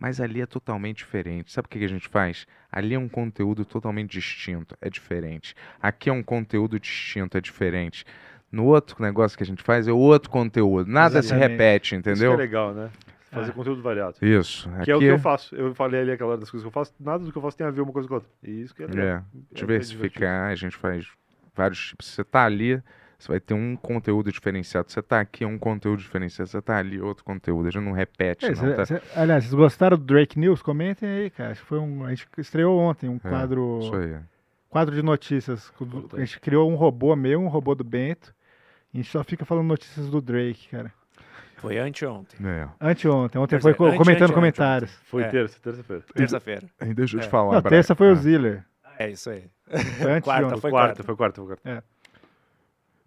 Mas 0.00 0.20
ali 0.20 0.40
é 0.40 0.46
totalmente 0.46 0.98
diferente. 0.98 1.52
Sabe 1.52 1.66
o 1.66 1.68
que 1.68 1.84
a 1.84 1.88
gente 1.88 2.08
faz? 2.08 2.46
Ali 2.70 2.94
é 2.94 2.98
um 2.98 3.08
conteúdo 3.08 3.64
totalmente 3.64 4.10
distinto, 4.10 4.76
é 4.80 4.90
diferente. 4.90 5.54
Aqui 5.80 6.10
é 6.10 6.12
um 6.12 6.22
conteúdo 6.22 6.78
distinto, 6.80 7.36
é 7.38 7.40
diferente. 7.40 8.04
No 8.50 8.66
outro 8.66 9.00
negócio 9.02 9.36
que 9.36 9.44
a 9.44 9.46
gente 9.46 9.62
faz 9.62 9.86
é 9.88 9.92
outro 9.92 10.30
conteúdo. 10.30 10.90
Nada 10.90 11.22
se 11.22 11.34
repete, 11.34 11.94
Isso 11.94 12.02
que 12.02 12.10
entendeu? 12.10 12.32
é 12.32 12.36
legal, 12.36 12.74
né? 12.74 12.90
Fazer 13.30 13.50
É. 13.50 13.52
conteúdo 13.54 13.82
variado. 13.82 14.16
Isso. 14.22 14.68
Que 14.84 14.90
é 14.92 14.96
o 14.96 14.98
que 15.00 15.04
aqui 15.06 15.12
eu 15.14 15.18
faço. 15.18 15.54
Eu 15.56 15.74
falei 15.74 16.00
ali 16.02 16.12
aquela 16.12 16.30
hora 16.30 16.38
das 16.40 16.50
coisas 16.50 16.64
que 16.64 16.68
eu 16.68 16.72
faço. 16.72 16.92
Nada 17.00 17.24
do 17.24 17.32
que 17.32 17.38
eu 17.38 17.42
faço 17.42 17.56
tem 17.56 17.66
a 17.66 17.70
ver 17.70 17.80
uma 17.80 17.92
coisa 17.92 18.06
com 18.08 18.14
a 18.14 18.16
outra. 18.18 18.30
E 18.44 18.62
isso 18.62 18.72
que 18.74 18.82
é 18.84 18.86
legal. 18.86 19.04
É, 19.06 19.10
É 19.16 19.22
diversificar, 19.54 20.50
a 20.50 20.54
gente 20.54 20.76
faz 20.76 21.06
vários 21.54 21.88
tipos. 21.88 22.06
Você 22.08 22.22
tá 22.22 22.44
ali, 22.44 22.80
você 23.24 23.32
vai 23.32 23.40
ter 23.40 23.54
um 23.54 23.74
conteúdo 23.76 24.30
diferenciado. 24.30 24.90
Você 24.90 25.00
tá 25.02 25.20
aqui, 25.20 25.44
é 25.44 25.46
um 25.46 25.58
conteúdo 25.58 26.00
diferenciado. 26.00 26.48
Você 26.50 26.60
tá 26.62 26.76
ali, 26.76 27.00
outro 27.00 27.24
conteúdo. 27.24 27.66
A 27.68 27.70
gente 27.70 27.82
não 27.84 27.92
repete, 27.92 28.46
É, 28.46 28.48
não. 28.50 28.56
cê- 28.56 28.72
Tá... 28.74 28.86
cê- 28.86 29.02
aliás, 29.16 29.44
vocês 29.44 29.54
gostaram 29.54 29.96
do 29.96 30.04
Drake 30.04 30.38
News? 30.38 30.60
Comentem 30.62 31.08
aí, 31.08 31.30
cara. 31.30 31.52
Acho 31.52 31.62
que 31.62 31.66
Foi 31.66 31.78
um, 31.78 32.04
a 32.04 32.10
gente 32.10 32.26
estreou 32.38 32.78
ontem 32.78 33.08
um 33.08 33.16
É, 33.16 33.28
quadro, 33.28 33.78
Isso 33.82 33.94
aí. 33.96 34.16
quadro 34.68 34.94
de 34.94 35.02
notícias. 35.02 35.72
A 36.12 36.18
gente 36.20 36.38
criou 36.40 36.70
um 36.70 36.74
robô 36.74 37.14
meu, 37.16 37.40
um 37.40 37.48
robô 37.48 37.74
do 37.74 37.82
Bento. 37.84 38.34
E 38.92 38.98
a 38.98 39.02
gente 39.02 39.10
só 39.10 39.24
fica 39.24 39.44
falando 39.44 39.66
notícias 39.66 40.08
do 40.08 40.20
Drake, 40.20 40.68
cara. 40.68 40.92
Foi 41.56 41.78
anteontem. 41.78 42.38
É. 42.46 42.68
Anteontem. 42.78 43.40
Ontem 43.40 43.58
Pois 43.58 43.62
foi 43.62 43.70
é, 43.72 43.74
co- 43.74 43.86
ante- 43.86 43.96
comentando 43.96 44.24
ante- 44.30 44.34
comentários. 44.34 44.90
Foi 45.06 45.22
É. 45.22 45.28
terça, 45.28 45.58
terça-feira. 45.60 46.02
Terça-feira. 46.14 46.62
Deixa 46.94 47.16
eu 47.16 47.20
te 47.20 47.26
É. 47.26 47.30
falar. 47.30 47.54
Não, 47.54 47.62
terça 47.62 47.94
foi 47.94 48.08
o 48.08 48.12
Ah, 48.12 48.16
Ziller. 48.16 48.64
É 48.98 49.10
isso 49.10 49.30
aí. 49.30 49.44
Antes 49.72 50.24
Quarta 50.24 50.56
foi 50.58 50.70
quarta, 50.70 50.70
quarta. 50.70 51.02
foi 51.02 51.16
quarta, 51.16 51.42
foi 51.42 51.56
quarta. 51.56 51.84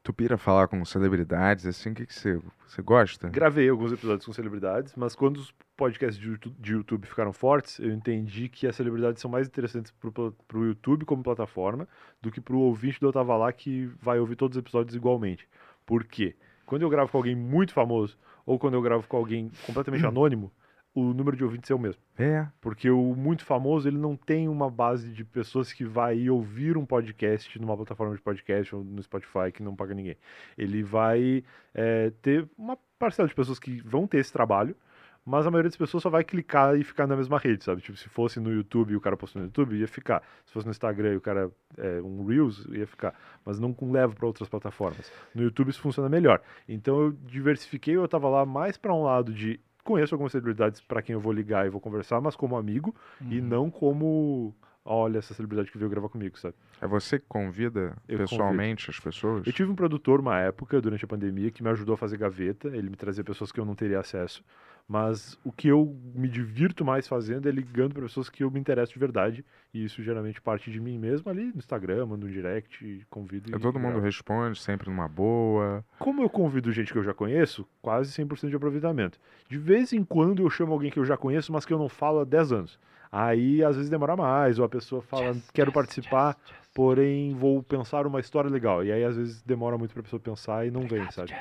Tu 0.08 0.14
pira 0.14 0.38
falar 0.38 0.70
com 0.70 0.86
celebridades, 0.86 1.66
assim, 1.66 1.90
o 1.90 1.94
que, 1.94 2.06
que 2.06 2.14
você, 2.14 2.40
você 2.66 2.82
gosta? 2.82 3.28
Gravei 3.28 3.68
alguns 3.68 3.92
episódios 3.92 4.26
com 4.26 4.32
celebridades, 4.32 4.96
mas 4.96 5.14
quando 5.14 5.36
os 5.36 5.54
podcasts 5.76 6.18
de 6.18 6.30
YouTube, 6.30 6.56
de 6.58 6.72
YouTube 6.72 7.06
ficaram 7.06 7.34
fortes, 7.34 7.78
eu 7.78 7.92
entendi 7.92 8.48
que 8.48 8.66
as 8.66 8.74
celebridades 8.74 9.22
são 9.22 9.30
mais 9.30 9.50
interessantes 9.50 9.92
pro, 9.92 10.10
pla- 10.10 10.32
pro 10.48 10.64
YouTube 10.64 11.04
como 11.04 11.22
plataforma 11.22 11.86
do 12.22 12.32
que 12.32 12.40
pro 12.40 12.58
ouvinte 12.58 13.02
do 13.02 13.08
Eu 13.08 13.12
Tava 13.12 13.36
Lá 13.36 13.52
que 13.52 13.88
vai 14.02 14.18
ouvir 14.18 14.38
todos 14.38 14.56
os 14.56 14.62
episódios 14.62 14.96
igualmente. 14.96 15.46
Por 15.86 16.06
quê? 16.06 16.38
quando 16.66 16.84
eu 16.84 16.90
gravo 16.90 17.12
com 17.12 17.18
alguém 17.18 17.36
muito 17.36 17.74
famoso 17.74 18.18
ou 18.46 18.58
quando 18.58 18.76
eu 18.76 18.82
gravo 18.82 19.06
com 19.10 19.18
alguém 19.18 19.52
completamente 19.66 20.06
anônimo, 20.08 20.54
o 21.00 21.14
número 21.14 21.38
de 21.38 21.44
ouvintes 21.44 21.70
é 21.70 21.76
o 21.76 21.80
mesmo. 21.80 22.02
É. 22.18 22.48
Porque 22.60 22.90
o 22.90 23.16
muito 23.16 23.46
famoso, 23.46 23.88
ele 23.88 24.00
não 24.00 24.16
tem 24.16 24.50
uma 24.50 24.68
base 24.68 25.12
de 25.12 25.24
pessoas 25.24 25.72
que 25.72 25.86
vai 25.86 26.18
ir 26.18 26.32
ouvir 26.32 26.76
um 26.76 26.88
podcast 26.88 27.60
numa 27.62 27.76
plataforma 27.76 28.16
de 28.16 28.22
podcast 28.22 28.74
ou 28.74 28.84
no 28.84 29.04
Spotify 29.04 29.52
que 29.54 29.62
não 29.62 29.76
paga 29.76 29.94
ninguém. 29.94 30.18
Ele 30.58 30.82
vai 30.82 31.44
é, 31.72 32.12
ter 32.24 32.50
uma 32.58 32.76
parcela 32.98 33.28
de 33.28 33.36
pessoas 33.36 33.60
que 33.60 33.80
vão 33.82 34.08
ter 34.08 34.18
esse 34.18 34.34
trabalho, 34.34 34.76
mas 35.24 35.46
a 35.46 35.52
maioria 35.52 35.70
das 35.70 35.78
pessoas 35.78 36.02
só 36.02 36.10
vai 36.10 36.24
clicar 36.24 36.76
e 36.76 36.84
ficar 36.84 37.06
na 37.06 37.16
mesma 37.16 37.38
rede, 37.38 37.64
sabe? 37.64 37.80
Tipo, 37.80 37.96
se 37.96 38.10
fosse 38.10 38.40
no 38.40 38.52
YouTube 38.52 38.94
e 38.94 38.96
o 38.96 39.02
cara 39.02 39.16
postou 39.16 39.40
no 39.40 39.50
YouTube, 39.50 39.76
ia 39.76 39.88
ficar. 39.88 40.24
Se 40.48 40.54
fosse 40.54 40.66
no 40.66 40.72
Instagram 40.72 41.14
e 41.14 41.18
o 41.18 41.22
cara 41.22 41.52
é, 41.78 42.02
um 42.02 42.26
Reels, 42.26 42.66
ia 42.72 42.88
ficar. 42.88 43.14
Mas 43.46 43.60
não 43.60 43.76
leva 43.82 44.16
para 44.16 44.26
outras 44.26 44.50
plataformas. 44.50 45.12
No 45.36 45.44
YouTube 45.44 45.70
isso 45.70 45.82
funciona 45.82 46.10
melhor. 46.10 46.42
Então 46.68 47.00
eu 47.02 47.12
diversifiquei, 47.12 47.96
eu 47.96 48.08
tava 48.08 48.28
lá 48.30 48.48
mais 48.48 48.78
para 48.78 48.92
um 48.92 49.04
lado 49.04 49.32
de 49.32 49.60
conheço 49.88 50.14
algumas 50.14 50.32
celebridades 50.32 50.82
para 50.82 51.02
quem 51.02 51.14
eu 51.14 51.20
vou 51.20 51.34
ligar 51.34 51.66
e 51.66 51.70
vou 51.70 51.82
conversar, 51.82 52.22
mas 52.22 52.36
como 52.36 52.56
amigo 52.58 52.94
e 53.30 53.40
Uhum. 53.40 53.48
não 53.48 53.72
como 53.72 54.54
olha 54.88 55.20
essa 55.20 55.34
celebridade 55.34 55.70
que 55.70 55.78
veio 55.78 55.90
gravar 55.90 56.10
comigo, 56.10 56.40
sabe? 56.40 56.56
É 56.82 56.88
você 56.88 57.20
que 57.20 57.26
convida 57.28 57.96
Eu 58.08 58.18
pessoalmente 58.18 58.90
as 58.90 59.00
pessoas? 59.00 59.46
Eu 59.46 59.52
tive 59.52 59.70
um 59.70 59.76
produtor 59.76 60.20
uma 60.22 60.40
época, 60.40 60.82
durante 60.82 61.04
a 61.04 61.08
pandemia, 61.08 61.52
que 61.52 61.62
me 61.62 61.70
ajudou 61.70 61.94
a 61.94 61.98
fazer 61.98 62.18
gaveta. 62.18 62.70
Ele 62.70 62.90
me 62.90 62.96
trazia 62.96 63.24
pessoas 63.24 63.52
que 63.52 63.60
eu 63.60 63.66
não 63.66 63.76
teria 63.76 64.00
acesso. 64.00 64.44
Mas 64.88 65.38
o 65.44 65.52
que 65.52 65.68
eu 65.68 65.94
me 66.16 66.30
divirto 66.30 66.86
mais 66.86 67.10
fazendo 67.10 67.50
é 67.50 67.52
ligando 67.52 67.94
para 67.94 68.04
pessoas 68.04 68.30
que 68.30 68.42
eu 68.42 68.50
me 68.50 68.58
interesso 68.58 68.94
de 68.94 69.00
verdade. 69.00 69.46
E 69.74 69.84
isso 69.84 70.02
geralmente 70.02 70.40
parte 70.40 70.72
de 70.72 70.80
mim 70.80 70.98
mesmo 70.98 71.30
ali 71.30 71.52
no 71.52 71.58
Instagram, 71.58 72.06
mando 72.06 72.26
um 72.26 72.30
direct, 72.30 73.06
convido. 73.10 73.54
É, 73.54 73.58
e 73.58 73.60
todo 73.60 73.78
mundo 73.78 73.92
gravo. 73.92 74.06
responde, 74.06 74.58
sempre 74.58 74.90
numa 74.90 75.10
boa. 75.10 75.84
Como 76.00 76.24
eu 76.24 76.30
convido 76.30 76.72
gente 76.72 76.94
que 76.94 76.98
eu 76.98 77.04
já 77.04 77.14
conheço, 77.14 77.68
quase 77.82 78.12
100% 78.14 78.48
de 78.48 78.56
aproveitamento. 78.56 79.20
De 79.50 79.58
vez 79.58 79.92
em 79.92 80.06
quando 80.06 80.42
eu 80.42 80.50
chamo 80.50 80.72
alguém 80.72 80.90
que 80.90 81.00
eu 81.00 81.06
já 81.06 81.18
conheço, 81.18 81.52
mas 81.52 81.66
que 81.66 81.74
eu 81.74 81.78
não 81.78 81.90
falo 81.90 82.20
há 82.20 82.24
10 82.24 82.54
anos. 82.54 82.80
Aí 83.12 83.64
às 83.64 83.76
vezes 83.76 83.90
demora 83.90 84.16
mais, 84.16 84.60
ou 84.60 84.66
a 84.66 84.70
pessoa 84.70 85.02
fala, 85.02 85.36
quero 85.54 85.72
participar, 85.72 86.38
porém 86.74 87.34
vou 87.34 87.64
pensar 87.64 88.06
uma 88.06 88.20
história 88.20 88.50
legal. 88.50 88.84
E 88.84 88.92
aí 88.92 89.04
às 89.04 89.16
vezes 89.16 89.42
demora 89.42 89.78
muito 89.78 89.94
pra 89.94 90.04
pessoa 90.04 90.20
pensar 90.20 90.66
e 90.68 90.72
não 90.72 90.82
vem, 90.88 91.10
sabe? 91.12 91.34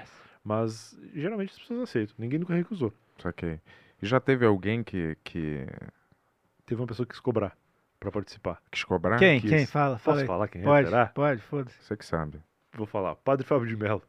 Mas 0.45 0.97
geralmente 1.15 1.53
as 1.53 1.59
pessoas 1.59 1.81
aceitam, 1.81 2.15
ninguém 2.19 2.39
nunca 2.39 2.55
recusou. 2.55 2.93
Saquei. 3.21 3.61
E 4.01 4.07
já 4.07 4.21
teve 4.21 4.45
alguém 4.47 4.83
que, 4.85 5.17
que 5.25 5.67
Teve 6.65 6.81
uma 6.81 6.87
pessoa 6.87 7.07
que 7.07 7.13
quis 7.13 7.21
cobrar 7.21 7.57
pra 7.99 8.13
participar. 8.13 8.61
quis 8.71 8.85
cobrar? 8.85 9.19
Quem? 9.19 9.41
quis. 9.41 9.51
Quem? 9.51 9.67
Fala, 9.67 9.99
fala 9.99 10.15
Posso 10.17 10.21
aí. 10.21 10.27
falar 10.27 10.49
quem 10.49 10.61
é? 10.61 10.65
Pode, 10.65 10.89
Será? 10.89 11.07
pode, 11.07 11.41
foda-se. 11.43 11.83
Você 11.83 11.97
que 11.97 12.05
sabe. 12.05 12.41
Vou 12.77 12.87
falar. 12.87 13.17
Padre 13.17 13.47
Fábio 13.47 13.67
de 13.67 13.77
Mello. 13.77 14.03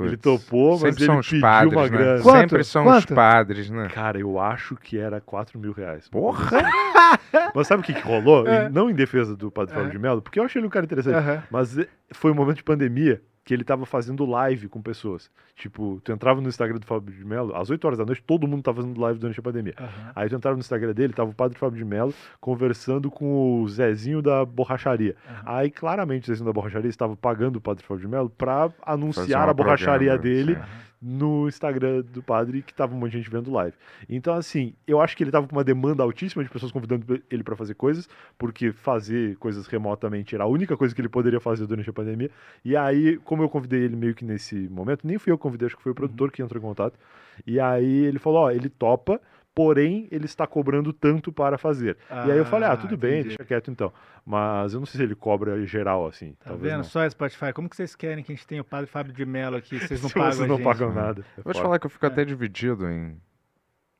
Ele 0.00 0.16
topou, 0.16 0.72
mas 0.72 0.80
Sempre 0.80 1.04
ele 1.04 1.06
são 1.06 1.18
os 1.20 1.26
pediu 1.28 1.40
padres, 1.42 1.72
uma 1.72 1.82
né? 1.82 1.88
grana. 1.88 2.22
Quanto? 2.22 2.38
Sempre 2.40 2.64
são 2.64 2.84
Quanto? 2.84 2.98
os 3.10 3.14
padres, 3.14 3.70
né? 3.70 3.88
Cara, 3.92 4.18
eu 4.18 4.40
acho 4.40 4.74
que 4.76 4.98
era 4.98 5.20
4 5.20 5.58
mil 5.58 5.72
reais. 5.72 6.08
Porra! 6.08 6.50
Mas 7.54 7.66
sabe 7.66 7.82
o 7.82 7.84
que, 7.84 7.92
que 7.94 8.00
rolou? 8.00 8.46
É. 8.46 8.68
Não 8.68 8.90
em 8.90 8.94
defesa 8.94 9.36
do 9.36 9.50
Padre 9.50 9.74
Fábio 9.74 9.88
É. 9.88 9.92
de 9.92 9.98
Mello, 9.98 10.22
porque 10.22 10.40
eu 10.40 10.44
achei 10.44 10.58
ele 10.60 10.66
um 10.66 10.70
cara 10.70 10.84
interessante. 10.84 11.42
Mas 11.50 11.76
foi 12.12 12.30
um 12.30 12.34
momento 12.34 12.56
de 12.56 12.64
pandemia 12.64 13.20
que 13.44 13.52
ele 13.52 13.64
tava 13.64 13.84
fazendo 13.84 14.24
live 14.24 14.68
com 14.68 14.80
pessoas. 14.80 15.30
Tipo, 15.56 16.00
tu 16.04 16.12
entrava 16.12 16.40
no 16.40 16.48
Instagram 16.48 16.78
do 16.78 16.86
Fábio 16.86 17.14
de 17.14 17.24
Mello, 17.24 17.54
às 17.54 17.70
8 17.70 17.84
horas 17.84 17.98
da 17.98 18.04
noite, 18.04 18.22
todo 18.22 18.46
mundo 18.46 18.62
tava 18.62 18.82
fazendo 18.82 19.00
live 19.00 19.18
durante 19.18 19.40
a 19.40 19.42
pandemia. 19.42 19.74
Aham. 19.78 20.12
Aí 20.14 20.28
tu 20.28 20.36
entrava 20.36 20.56
no 20.56 20.60
Instagram 20.60 20.92
dele, 20.92 21.12
tava 21.12 21.30
o 21.30 21.34
Padre 21.34 21.58
Fábio 21.58 21.78
de 21.78 21.84
Mello 21.84 22.14
conversando 22.40 23.10
com 23.10 23.62
o 23.62 23.68
Zezinho 23.68 24.22
da 24.22 24.44
borracharia. 24.44 25.16
Aham. 25.28 25.42
Aí 25.46 25.70
claramente 25.70 26.24
o 26.24 26.26
Zezinho 26.26 26.46
da 26.46 26.52
borracharia 26.52 26.88
estava 26.88 27.16
pagando 27.16 27.56
o 27.56 27.60
Padre 27.60 27.84
Fábio 27.84 28.02
de 28.02 28.08
Mello 28.08 28.30
pra 28.30 28.70
Fazer 28.70 28.82
anunciar 28.86 29.48
a 29.48 29.54
borracharia 29.54 30.16
dele 30.16 30.54
sim. 30.54 30.60
No 31.02 31.48
Instagram 31.48 32.02
do 32.02 32.22
padre 32.22 32.62
que 32.62 32.72
tava 32.72 32.94
um 32.94 32.98
monte 32.98 33.12
de 33.12 33.18
gente 33.18 33.30
vendo 33.30 33.50
live. 33.50 33.76
Então, 34.08 34.34
assim, 34.34 34.74
eu 34.86 35.00
acho 35.00 35.16
que 35.16 35.24
ele 35.24 35.32
tava 35.32 35.48
com 35.48 35.56
uma 35.56 35.64
demanda 35.64 36.02
altíssima 36.02 36.44
de 36.44 36.50
pessoas 36.50 36.70
convidando 36.70 37.20
ele 37.30 37.42
para 37.42 37.56
fazer 37.56 37.74
coisas, 37.74 38.08
porque 38.38 38.72
fazer 38.72 39.36
coisas 39.36 39.66
remotamente 39.66 40.34
era 40.34 40.44
a 40.44 40.46
única 40.46 40.76
coisa 40.76 40.94
que 40.94 41.00
ele 41.00 41.08
poderia 41.08 41.40
fazer 41.40 41.66
durante 41.66 41.90
a 41.90 41.92
pandemia. 41.92 42.30
E 42.64 42.76
aí, 42.76 43.16
como 43.18 43.42
eu 43.42 43.48
convidei 43.48 43.82
ele 43.82 43.96
meio 43.96 44.14
que 44.14 44.24
nesse 44.24 44.54
momento, 44.68 45.06
nem 45.06 45.18
fui 45.18 45.32
eu 45.32 45.38
que 45.38 45.42
convidei, 45.42 45.66
acho 45.66 45.76
que 45.76 45.82
foi 45.82 45.92
o 45.92 45.94
produtor 45.94 46.30
que 46.30 46.40
entrou 46.42 46.60
em 46.60 46.64
contato. 46.64 46.98
E 47.46 47.58
aí 47.58 48.04
ele 48.04 48.18
falou: 48.18 48.44
ó, 48.44 48.50
ele 48.50 48.68
topa. 48.68 49.20
Porém, 49.54 50.08
ele 50.10 50.24
está 50.24 50.46
cobrando 50.46 50.92
tanto 50.92 51.30
para 51.30 51.58
fazer. 51.58 51.96
e 52.26 52.30
aí 52.30 52.38
eu 52.38 52.44
falei, 52.46 52.68
ah, 52.68 52.76
tudo 52.76 52.96
bem, 52.96 53.20
entendi. 53.20 53.28
deixa 53.36 53.44
quieto 53.44 53.70
então. 53.70 53.92
Mas 54.24 54.72
eu 54.72 54.80
não 54.80 54.86
sei 54.86 54.98
se 54.98 55.02
ele 55.04 55.14
cobra 55.14 55.62
geral 55.66 56.06
assim. 56.06 56.32
Tá 56.34 56.50
talvez 56.50 56.62
vendo? 56.70 56.76
não. 56.78 56.84
Só 56.84 57.06
Spotify. 57.10 57.52
Como 57.52 57.68
que 57.68 57.76
vocês 57.76 57.94
querem 57.94 58.24
que 58.24 58.32
a 58.32 58.34
gente 58.34 58.46
tenha 58.46 58.62
o 58.62 58.64
padre 58.64 58.86
Fábio 58.86 59.12
de 59.12 59.26
Mello 59.26 59.56
aqui? 59.56 59.78
Vocês 59.80 60.02
não 60.02 60.08
pagam 60.08 60.30
vocês 60.32 60.40
a 60.42 60.46
não 60.46 60.56
gente? 60.56 60.64
pagam 60.64 60.88
né? 60.94 61.02
nada. 61.02 61.24
é 61.36 61.42
Vou 61.42 61.52
te 61.52 61.60
falar 61.60 61.78
que 61.78 61.86
eu 61.86 61.90
fico 61.90 62.06
É. 62.06 62.08
até 62.08 62.24
dividido 62.24 62.88
em 62.88 63.16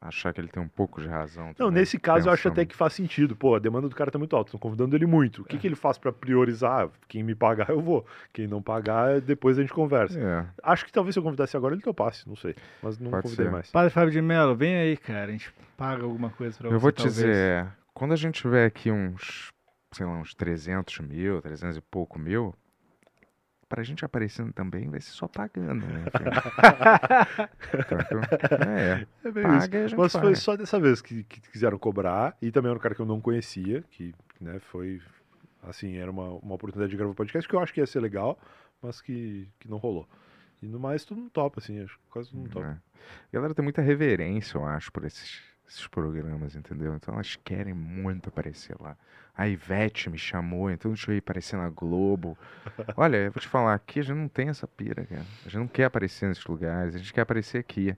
achar 0.03 0.33
que 0.35 0.41
ele 0.41 0.49
tem 0.49 0.63
um 0.63 0.69
pouco 0.69 1.01
de 1.01 1.07
razão. 1.07 1.47
Não, 1.47 1.55
também, 1.55 1.75
nesse 1.81 1.99
caso 1.99 2.29
eu 2.29 2.33
acho 2.33 2.43
pensando. 2.43 2.53
até 2.55 2.67
que 2.67 2.75
faz 2.75 2.93
sentido. 2.93 3.37
Pô, 3.37 3.55
a 3.55 3.59
demanda 3.59 3.89
do 3.89 3.95
cara 3.95 4.11
tá 4.11 4.19
muito 4.19 4.35
alta, 4.35 4.49
estão 4.49 4.59
convidando 4.59 4.97
ele 4.97 5.07
muito. 5.07 5.43
O 5.43 5.45
que, 5.45 5.57
que 5.59 5.67
ele 5.67 5.77
faz 5.77 5.97
pra 5.97 6.13
priorizar? 6.13 6.89
Quem 7.09 7.23
me 7.23 7.35
pagar, 7.35 7.71
eu 7.71 7.81
vou. 7.81 8.05
Quem 8.33 8.47
não 8.47 8.61
pagar, 8.61 9.21
depois 9.21 9.59
a 9.59 9.63
gente 9.63 9.73
conversa. 9.73 10.19
É, 10.19 10.45
Acho 10.63 10.85
que 10.85 10.93
talvez 10.93 11.15
se 11.15 11.19
eu 11.19 11.23
convidasse 11.23 11.57
agora, 11.57 11.75
ele 11.75 11.83
topasse, 11.83 12.29
não 12.29 12.37
sei. 12.37 12.55
Mas 12.83 12.99
não 12.99 13.11
Pode 13.11 13.23
convidei 13.23 13.47
ser. 13.47 13.53
mais. 13.53 13.71
Padre 13.71 13.91
Fábio 13.91 14.11
de 14.11 14.21
Mello, 14.21 14.55
vem 14.57 14.75
aí, 14.77 14.97
cara. 14.97 15.29
A 15.29 15.33
gente 15.33 15.53
paga 15.77 16.03
alguma 16.03 16.31
coisa 16.31 16.59
pra 16.59 16.69
você, 16.69 16.75
eu 16.75 16.81
vou 16.81 16.91
te 16.93 16.97
talvez. 16.97 17.15
dizer, 17.17 17.67
quando 17.95 18.13
a 18.13 18.17
gente 18.17 18.41
tiver 18.43 18.67
aqui 18.67 18.91
uns, 18.91 19.53
sei 19.93 20.05
lá, 20.05 20.13
uns 20.13 20.35
300 20.35 20.99
mil, 21.01 21.41
300 21.41 21.77
e 21.77 21.81
pouco 21.81 22.19
mil, 22.19 22.55
pra 23.73 23.83
gente 23.83 24.05
aparecendo 24.05 24.53
também 24.53 24.91
vai 24.91 25.01
ser 25.01 25.13
só 25.13 25.27
pagando, 25.27 25.87
né? 25.87 26.05
é, 28.69 29.07
É 29.27 29.31
bem 29.31 29.45
paga 29.45 29.87
isso. 29.87 29.97
Mas 29.97 30.13
foi 30.13 30.21
paga. 30.21 30.37
só 30.37 30.57
dessa 30.57 30.79
vez 30.79 31.01
que, 31.01 31.25
que 31.25 31.41
quiseram 31.41 31.79
cobrar. 31.79 32.37
E 32.43 32.53
também 32.53 32.69
era 32.69 32.79
um 32.79 32.83
cara 32.83 32.95
que 32.95 33.01
eu 33.01 33.07
não 33.07 33.19
conhecia, 33.19 33.83
que 33.91 34.15
né, 34.39 34.59
foi. 34.59 35.01
Assim, 35.63 35.97
era 35.97 36.11
uma, 36.11 36.33
uma 36.33 36.55
oportunidade 36.55 36.91
de 36.91 36.97
gravar 36.99 37.13
um 37.13 37.15
podcast 37.15 37.49
que 37.49 37.57
eu 37.57 37.61
acho 37.61 37.73
que 37.73 37.81
ia 37.81 37.87
ser 37.87 38.01
legal, 38.01 38.39
mas 38.83 39.01
que, 39.01 39.49
que 39.59 39.71
não 39.71 39.79
rolou. 39.79 40.07
E 40.61 40.67
no 40.67 40.79
mais, 40.79 41.07
tudo 41.07 41.23
não 41.23 41.31
topa, 41.31 41.59
assim, 41.59 41.83
acho 41.83 41.99
que 41.99 42.05
quase 42.11 42.37
não 42.37 42.45
topa. 42.45 42.67
É. 42.67 42.71
A 42.73 43.33
galera 43.33 43.55
tem 43.55 43.63
muita 43.63 43.81
reverência, 43.81 44.59
eu 44.59 44.67
acho, 44.67 44.93
por 44.93 45.07
esses, 45.07 45.41
esses 45.73 45.87
programas, 45.87 46.55
entendeu? 46.55 46.95
Então 46.95 47.15
elas 47.15 47.37
querem 47.37 47.73
muito 47.73 48.29
aparecer 48.29 48.77
lá. 48.79 48.97
A 49.35 49.49
Ivete 49.49 50.11
me 50.11 50.19
chamou, 50.19 50.71
então 50.71 50.91
deixa 50.91 51.11
eu 51.11 51.15
ir 51.15 51.19
aparecer 51.19 51.57
na 51.57 51.71
Globo. 51.71 52.37
Olha, 52.97 53.17
eu 53.17 53.33
vou 53.33 53.41
te 53.41 53.49
falar, 53.49 53.75
aqui 53.75 54.01
a 54.01 54.03
gente 54.03 54.17
não 54.17 54.29
tem 54.29 54.49
essa 54.51 54.67
pira, 54.67 55.05
cara. 55.07 55.25
A 55.41 55.49
gente 55.49 55.59
não 55.59 55.67
quer 55.67 55.85
aparecer 55.85 56.29
nesses 56.29 56.45
lugares, 56.45 56.95
a 56.95 56.99
gente 56.99 57.13
quer 57.13 57.23
aparecer 57.23 57.59
aqui. 57.59 57.97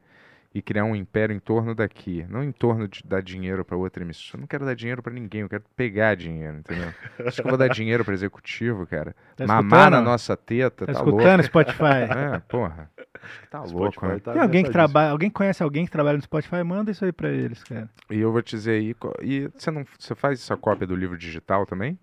E 0.54 0.62
criar 0.62 0.84
um 0.84 0.94
império 0.94 1.34
em 1.34 1.40
torno 1.40 1.74
daqui, 1.74 2.24
não 2.30 2.40
em 2.44 2.52
torno 2.52 2.86
de 2.86 3.02
dar 3.04 3.20
dinheiro 3.20 3.64
para 3.64 3.76
outra 3.76 4.04
emissora. 4.04 4.36
Eu 4.36 4.40
não 4.42 4.46
quero 4.46 4.64
dar 4.64 4.74
dinheiro 4.76 5.02
para 5.02 5.12
ninguém, 5.12 5.40
eu 5.40 5.48
quero 5.48 5.64
pegar 5.74 6.14
dinheiro, 6.14 6.58
entendeu? 6.58 6.94
Acho 7.26 7.42
que 7.42 7.48
eu 7.48 7.50
vou 7.50 7.58
dar 7.58 7.66
dinheiro 7.68 8.04
para 8.04 8.14
executivo, 8.14 8.86
cara. 8.86 9.16
Tá 9.34 9.46
Mamar 9.48 9.90
na 9.90 10.00
nossa 10.00 10.36
teta, 10.36 10.86
Tá 10.86 10.92
tá, 10.92 11.02
louco. 11.02 11.18
escutando 11.18 11.42
Spotify? 11.42 12.34
É, 12.34 12.38
porra. 12.48 12.88
Tá 13.50 13.62
louco, 13.64 13.94
Spotify 13.94 14.06
né? 14.06 14.18
tá 14.20 14.32
Tem 14.32 14.42
alguém 14.42 14.62
que 14.62 14.70
trabalha, 14.70 15.10
alguém 15.10 15.28
conhece 15.28 15.60
alguém 15.60 15.84
que 15.86 15.90
trabalha 15.90 16.18
no 16.18 16.22
Spotify? 16.22 16.62
Manda 16.62 16.92
isso 16.92 17.04
aí 17.04 17.10
pra 17.12 17.30
eles, 17.30 17.64
cara. 17.64 17.90
E 18.08 18.20
eu 18.20 18.30
vou 18.30 18.40
te 18.40 18.54
dizer 18.54 18.72
aí, 18.72 18.94
e 19.22 19.48
você 19.48 19.72
não, 19.72 19.84
você 19.98 20.14
faz 20.14 20.40
essa 20.40 20.56
cópia 20.56 20.86
do 20.86 20.94
livro 20.94 21.18
digital 21.18 21.66
também? 21.66 21.98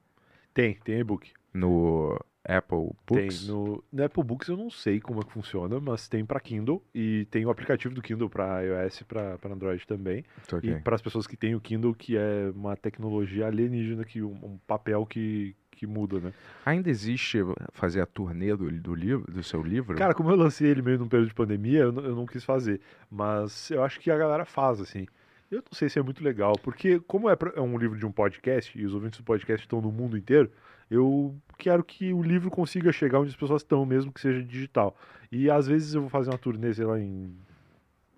Tem, 0.54 0.76
tem 0.84 1.00
e-book. 1.00 1.32
No 1.54 2.20
Apple 2.44 2.92
Books? 3.08 3.46
Tem. 3.46 3.48
No, 3.48 3.84
no 3.92 4.04
Apple 4.04 4.24
Books 4.24 4.48
eu 4.48 4.58
não 4.58 4.70
sei 4.70 5.00
como 5.00 5.22
é 5.22 5.24
que 5.24 5.32
funciona, 5.32 5.80
mas 5.80 6.08
tem 6.08 6.26
pra 6.26 6.40
Kindle 6.40 6.84
e 6.94 7.28
tem 7.30 7.46
o 7.46 7.50
aplicativo 7.50 7.94
do 7.94 8.02
Kindle 8.02 8.30
pra 8.30 8.62
iOS 8.62 9.02
e 9.02 9.04
pra 9.04 9.38
pra 9.38 9.54
Android 9.54 9.86
também. 9.86 10.26
Tô 10.48 10.58
E 10.58 10.80
para 10.82 10.96
as 10.96 11.02
pessoas 11.02 11.28
que 11.28 11.38
têm 11.38 11.56
o 11.56 11.62
Kindle, 11.62 11.94
que 11.94 12.18
é 12.18 12.52
uma 12.56 12.76
tecnologia 12.76 13.48
alienígena, 13.48 14.04
que 14.04 14.24
um, 14.24 14.34
um 14.44 14.58
papel 14.66 15.06
que, 15.06 15.56
que 15.70 15.86
muda, 15.86 16.20
né? 16.20 16.34
Ainda 16.66 16.90
existe 16.90 17.40
fazer 17.74 18.02
a 18.02 18.06
turnê 18.06 18.56
do, 18.56 18.72
do 18.72 18.96
livro, 18.96 19.32
do 19.32 19.44
seu 19.44 19.62
livro? 19.62 19.96
Cara, 19.96 20.14
como 20.14 20.32
eu 20.32 20.36
lancei 20.36 20.68
ele 20.70 20.82
meio 20.82 20.98
num 20.98 21.08
período 21.08 21.30
de 21.30 21.36
pandemia, 21.36 21.80
eu 21.80 21.92
não, 21.92 22.04
eu 22.04 22.16
não 22.16 22.26
quis 22.26 22.44
fazer. 22.44 22.82
Mas 23.10 23.70
eu 23.70 23.84
acho 23.84 24.00
que 24.00 24.10
a 24.10 24.18
galera 24.18 24.46
faz, 24.46 24.82
assim. 24.82 25.06
Eu 25.52 25.58
não 25.58 25.74
sei 25.74 25.90
se 25.90 26.00
é 26.00 26.02
muito 26.02 26.24
legal, 26.24 26.54
porque 26.64 27.00
como 27.02 27.30
é, 27.30 27.38
é 27.56 27.62
um 27.62 27.78
livro 27.78 28.00
de 28.00 28.06
um 28.06 28.12
podcast, 28.12 28.78
e 28.80 28.86
os 28.86 28.94
ouvintes 28.94 29.20
do 29.20 29.26
podcast 29.26 29.66
estão 29.66 29.82
no 29.82 29.92
mundo 29.92 30.18
inteiro, 30.18 30.50
eu 30.92 31.34
quero 31.58 31.84
que 31.84 32.12
o 32.14 32.22
livro 32.22 32.52
consiga 32.52 32.92
chegar 32.92 33.20
onde 33.20 33.30
as 33.30 33.36
pessoas 33.36 33.62
estão, 33.62 33.86
mesmo 33.86 34.12
que 34.12 34.20
seja 34.20 34.44
digital. 34.44 34.96
E 35.32 35.50
às 35.50 35.66
vezes 35.66 35.94
eu 35.96 36.02
vou 36.02 36.10
fazer 36.10 36.30
uma 36.30 36.38
turnê, 36.38 36.74
sei 36.74 36.86
lá, 36.86 37.00
em 37.00 37.34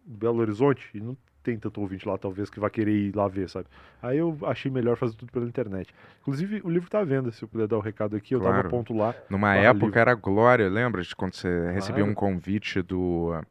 Belo 0.04 0.40
Horizonte, 0.40 0.90
e 0.94 1.00
não 1.00 1.16
tem 1.44 1.60
tanto 1.60 1.82
ouvinte 1.82 2.08
lá, 2.08 2.18
talvez, 2.18 2.50
que 2.50 2.60
vai 2.60 2.70
querer 2.70 2.92
ir 2.94 3.16
lá 3.16 3.28
ver, 3.28 3.50
sabe? 3.50 3.68
Aí 4.02 4.18
eu 4.18 4.36
achei 4.44 4.72
melhor 4.72 4.96
fazer 4.98 5.16
tudo 5.16 5.32
pela 5.32 5.46
internet. 5.46 5.94
Inclusive, 6.22 6.62
o 6.64 6.70
livro 6.70 6.90
tá 6.90 7.00
à 7.00 7.04
venda, 7.04 7.32
se 7.32 7.44
eu 7.44 7.48
puder 7.48 7.68
dar 7.68 7.78
o 7.78 7.82
recado 7.82 8.16
aqui, 8.16 8.34
eu 8.34 8.40
tava 8.40 8.54
Claro. 8.54 8.68
a 8.68 8.72
ponto 8.72 8.94
lá. 8.94 9.14
Numa 9.30 9.50
Barra 9.50 9.60
época 9.60 9.86
livro. 9.86 10.00
era 10.00 10.14
glória, 10.16 10.70
lembra 10.70 11.02
de 11.04 11.16
quando 11.16 11.34
você 11.36 11.70
recebia 11.74 12.04
um 12.04 12.14
Claro. 12.14 12.34
convite 12.34 12.82
do 12.82 13.34
uh, 13.38 13.46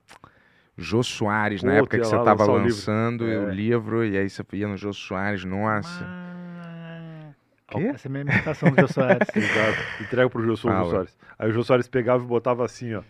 Jô 0.76 1.02
Soares, 1.02 1.62
na 1.62 1.72
Pô, 1.72 1.78
época 1.80 1.98
que 1.98 2.06
você 2.06 2.16
lá 2.16 2.24
tava 2.24 2.44
lançar 2.44 2.52
o 2.52 2.56
livro. 2.56 2.68
lançando 2.68 3.24
o 3.24 3.50
É. 3.50 3.54
livro, 3.54 4.04
e 4.04 4.16
aí 4.16 4.28
você 4.28 4.42
ia 4.54 4.66
no 4.66 4.76
Jô 4.76 4.92
Soares, 4.92 5.44
nossa. 5.44 6.08
Quê? 7.78 7.86
Essa 7.88 8.06
é 8.06 8.08
a 8.08 8.12
minha 8.12 8.22
imitação 8.22 8.70
do 8.70 8.80
Jô 8.80 8.88
Soares. 8.88 9.28
Exato. 9.34 10.02
Entrega 10.02 10.30
pro 10.30 10.44
Jô 10.44 10.56
Fala. 10.56 10.90
Soares. 10.90 11.16
Aí 11.38 11.50
o 11.50 11.52
Jô 11.52 11.62
Soares 11.62 11.88
pegava 11.88 12.22
e 12.22 12.26
botava 12.26 12.64
assim, 12.64 12.94
ó. 12.94 13.02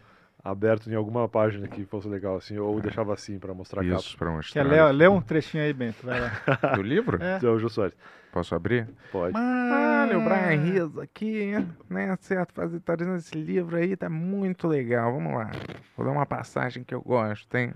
aberto 0.45 0.91
em 0.91 0.95
alguma 0.95 1.29
página 1.29 1.69
que 1.69 1.85
fosse 1.85 2.09
legal, 2.09 2.37
assim, 2.37 2.59
ou 2.59 2.81
deixava 2.81 3.15
assim 3.15 3.39
pra 3.39 3.55
mostrar 3.55 3.83
a 3.83 3.85
Isso, 3.85 4.17
pra 4.17 4.29
Quer 4.29 4.35
mostrar. 4.37 4.63
ler, 4.65 4.93
lê 4.93 5.09
um 5.09 5.21
trechinho 5.21 5.63
aí, 5.63 5.73
Bento? 5.73 6.05
Vai 6.05 6.21
lá. 6.21 6.31
Do 6.75 6.83
livro? 6.83 7.17
É. 7.17 7.21
capa. 7.21 7.37
Então, 7.39 7.59
Jô 7.59 7.69
Soares, 7.69 7.95
Posso 8.33 8.55
abrir? 8.55 8.89
pode. 9.13 9.37
Olha, 9.37 10.19
o 10.19 10.25
Brian 10.25 10.59
Rizzo 10.63 11.01
aqui, 11.03 11.53
né? 11.91 12.17
Certo, 12.21 12.55
fazer, 12.55 12.81
tá 12.81 12.97
dizendo 12.97 13.17
esse 13.19 13.37
livro 13.37 13.77
aí, 13.77 13.95
tá 13.95 14.09
muito 14.09 14.67
legal. 14.67 15.13
Vamos 15.13 15.35
lá. 15.35 15.51
Vou 15.95 16.07
dar 16.07 16.13
uma 16.13 16.25
passagem 16.25 16.83
que 16.83 16.95
eu 16.95 17.03
gosto, 17.03 17.47
tem. 17.49 17.75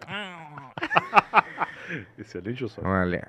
Excelente, 2.18 2.60
Jô 2.60 2.68
Soares. 2.68 2.90
Olha, 2.90 3.28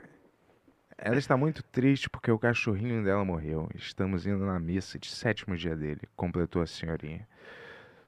ela 0.98 1.18
está 1.18 1.38
muito 1.38 1.64
triste 1.64 2.10
porque 2.10 2.32
o 2.32 2.40
cachorrinho 2.40 3.03
dela 3.03 3.24
morreu. 3.24 3.69
Estamos 3.76 4.26
indo 4.26 4.45
na 4.45 4.60
missa 4.60 4.98
de 4.98 5.10
sétimo 5.10 5.56
dia 5.56 5.76
dele, 5.76 6.02
completou 6.15 6.61
a 6.61 6.68
senhorinha. 6.68 7.28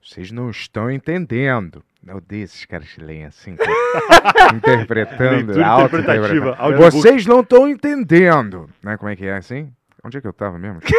Vocês 0.01 0.31
não 0.31 0.49
estão 0.49 0.89
entendendo. 0.89 1.83
Eu 2.05 2.17
odeio 2.17 2.45
esses 2.45 2.65
caras 2.65 2.91
que 2.91 3.01
leem 3.01 3.25
assim, 3.25 3.55
interpretando, 4.55 5.51
interpretativa. 5.51 6.57
Vocês 6.77 7.25
não 7.25 7.41
estão 7.41 7.67
entendendo. 7.67 8.69
Né? 8.81 8.95
Como 8.97 9.09
é 9.09 9.15
que 9.15 9.25
é 9.25 9.35
assim? 9.35 9.71
Onde 10.03 10.17
é 10.17 10.21
que 10.21 10.27
eu 10.27 10.33
tava 10.33 10.57
mesmo? 10.57 10.79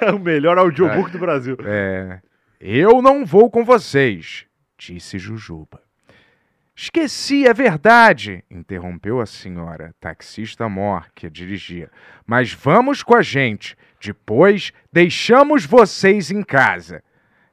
É 0.00 0.10
o 0.10 0.18
melhor 0.18 0.56
audiobook 0.56 1.10
do 1.10 1.18
Brasil. 1.18 1.54
É, 1.62 2.20
eu 2.58 3.02
não 3.02 3.26
vou 3.26 3.50
com 3.50 3.62
vocês, 3.62 4.46
disse 4.78 5.18
Jujuba. 5.18 5.82
Esqueci, 6.78 7.46
é 7.46 7.54
verdade, 7.54 8.44
interrompeu 8.50 9.18
a 9.18 9.24
senhora, 9.24 9.94
taxista 9.98 10.68
mor 10.68 11.10
que 11.14 11.30
dirigia. 11.30 11.90
Mas 12.26 12.52
vamos 12.52 13.02
com 13.02 13.16
a 13.16 13.22
gente. 13.22 13.74
Depois 13.98 14.74
deixamos 14.92 15.64
vocês 15.64 16.30
em 16.30 16.42
casa. 16.42 17.02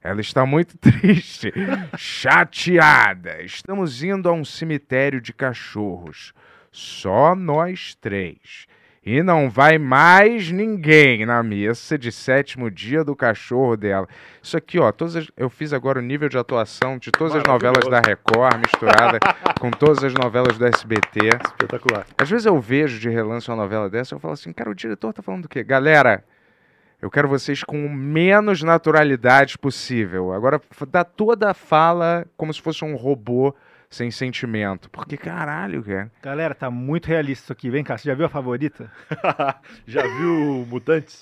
Ela 0.01 0.19
está 0.19 0.45
muito 0.45 0.75
triste, 0.77 1.53
chateada. 1.97 3.41
Estamos 3.41 4.03
indo 4.03 4.27
a 4.27 4.33
um 4.33 4.43
cemitério 4.43 5.21
de 5.21 5.31
cachorros. 5.31 6.33
Só 6.69 7.33
nós 7.33 7.95
três. 7.95 8.67
E 9.05 9.21
não 9.21 9.49
vai 9.49 9.77
mais 9.77 10.49
ninguém 10.49 11.25
na 11.25 11.43
missa 11.43 11.97
de 11.97 12.09
sétimo 12.09 12.71
dia 12.71 13.03
do 13.03 13.13
cachorro 13.15 13.75
dela. 13.75 14.07
Isso 14.41 14.55
aqui, 14.55 14.79
ó, 14.79 14.91
todas 14.93 15.17
as- 15.17 15.27
eu 15.35 15.49
fiz 15.49 15.73
agora 15.73 15.99
o 15.99 16.01
nível 16.01 16.29
de 16.29 16.37
atuação 16.37 16.97
de 16.97 17.11
todas 17.11 17.35
as 17.35 17.43
novelas 17.43 17.85
da 17.89 17.99
Record 17.99 18.57
misturada 18.59 19.19
com 19.59 19.69
todas 19.71 20.03
as 20.05 20.13
novelas 20.13 20.57
do 20.57 20.65
SBT. 20.65 21.19
Espetacular. 21.45 22.05
Às 22.17 22.29
vezes 22.29 22.45
eu 22.45 22.57
vejo 22.61 22.97
de 22.97 23.09
relance 23.09 23.49
uma 23.49 23.57
novela 23.57 23.89
dessa, 23.89 24.15
eu 24.15 24.19
falo 24.19 24.35
assim, 24.35 24.53
cara, 24.53 24.69
o 24.69 24.75
diretor 24.75 25.11
tá 25.11 25.21
falando 25.21 25.43
do 25.43 25.49
quê? 25.49 25.63
Galera, 25.63 26.23
eu 27.01 27.11
quero 27.11 27.27
vocês 27.27 27.61
com 27.61 27.85
o 27.85 27.89
menos 27.89 28.63
naturalidade 28.63 29.57
possível. 29.57 30.31
Agora, 30.31 30.61
dá 30.89 31.03
toda 31.03 31.51
a 31.51 31.53
fala 31.53 32.25
como 32.37 32.53
se 32.53 32.61
fosse 32.61 32.85
um 32.85 32.95
robô 32.95 33.53
sem 33.93 34.09
sentimento. 34.11 34.89
Porque, 34.89 35.15
caralho, 35.17 35.83
cara. 35.83 36.11
Galera, 36.21 36.53
tá 36.55 36.69
muito 36.71 37.05
realista 37.07 37.45
isso 37.45 37.53
aqui. 37.53 37.69
Vem 37.69 37.83
cá, 37.83 37.97
você 37.97 38.09
já 38.09 38.15
viu 38.15 38.25
a 38.25 38.29
favorita? 38.29 38.91
Já 39.87 40.01
viu 40.03 40.65
Mutantes? 40.67 41.19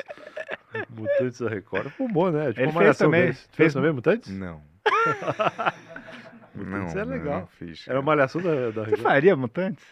Mutantes 0.89 1.39
da 1.39 1.49
Record. 1.49 1.89
Fumou, 1.91 2.31
né? 2.31 2.49
Tipo 2.49 2.61
Ele 2.61 2.71
uma 2.71 2.81
fez 2.81 2.97
também. 2.97 3.21
Fez 3.33 3.49
Fez- 3.51 3.73
também 3.73 3.91
Mutantes? 3.91 4.29
Não. 4.31 4.61
Mutantes 6.55 6.93
não, 6.93 7.01
é 7.01 7.05
legal. 7.05 7.39
Não, 7.41 7.47
fiz. 7.47 7.87
Era 7.87 7.99
uma 7.99 8.05
malhação 8.05 8.41
da, 8.41 8.49
da 8.71 8.71
Você 8.71 8.81
Record. 8.91 9.01
faria 9.01 9.35
Mutantes? 9.35 9.85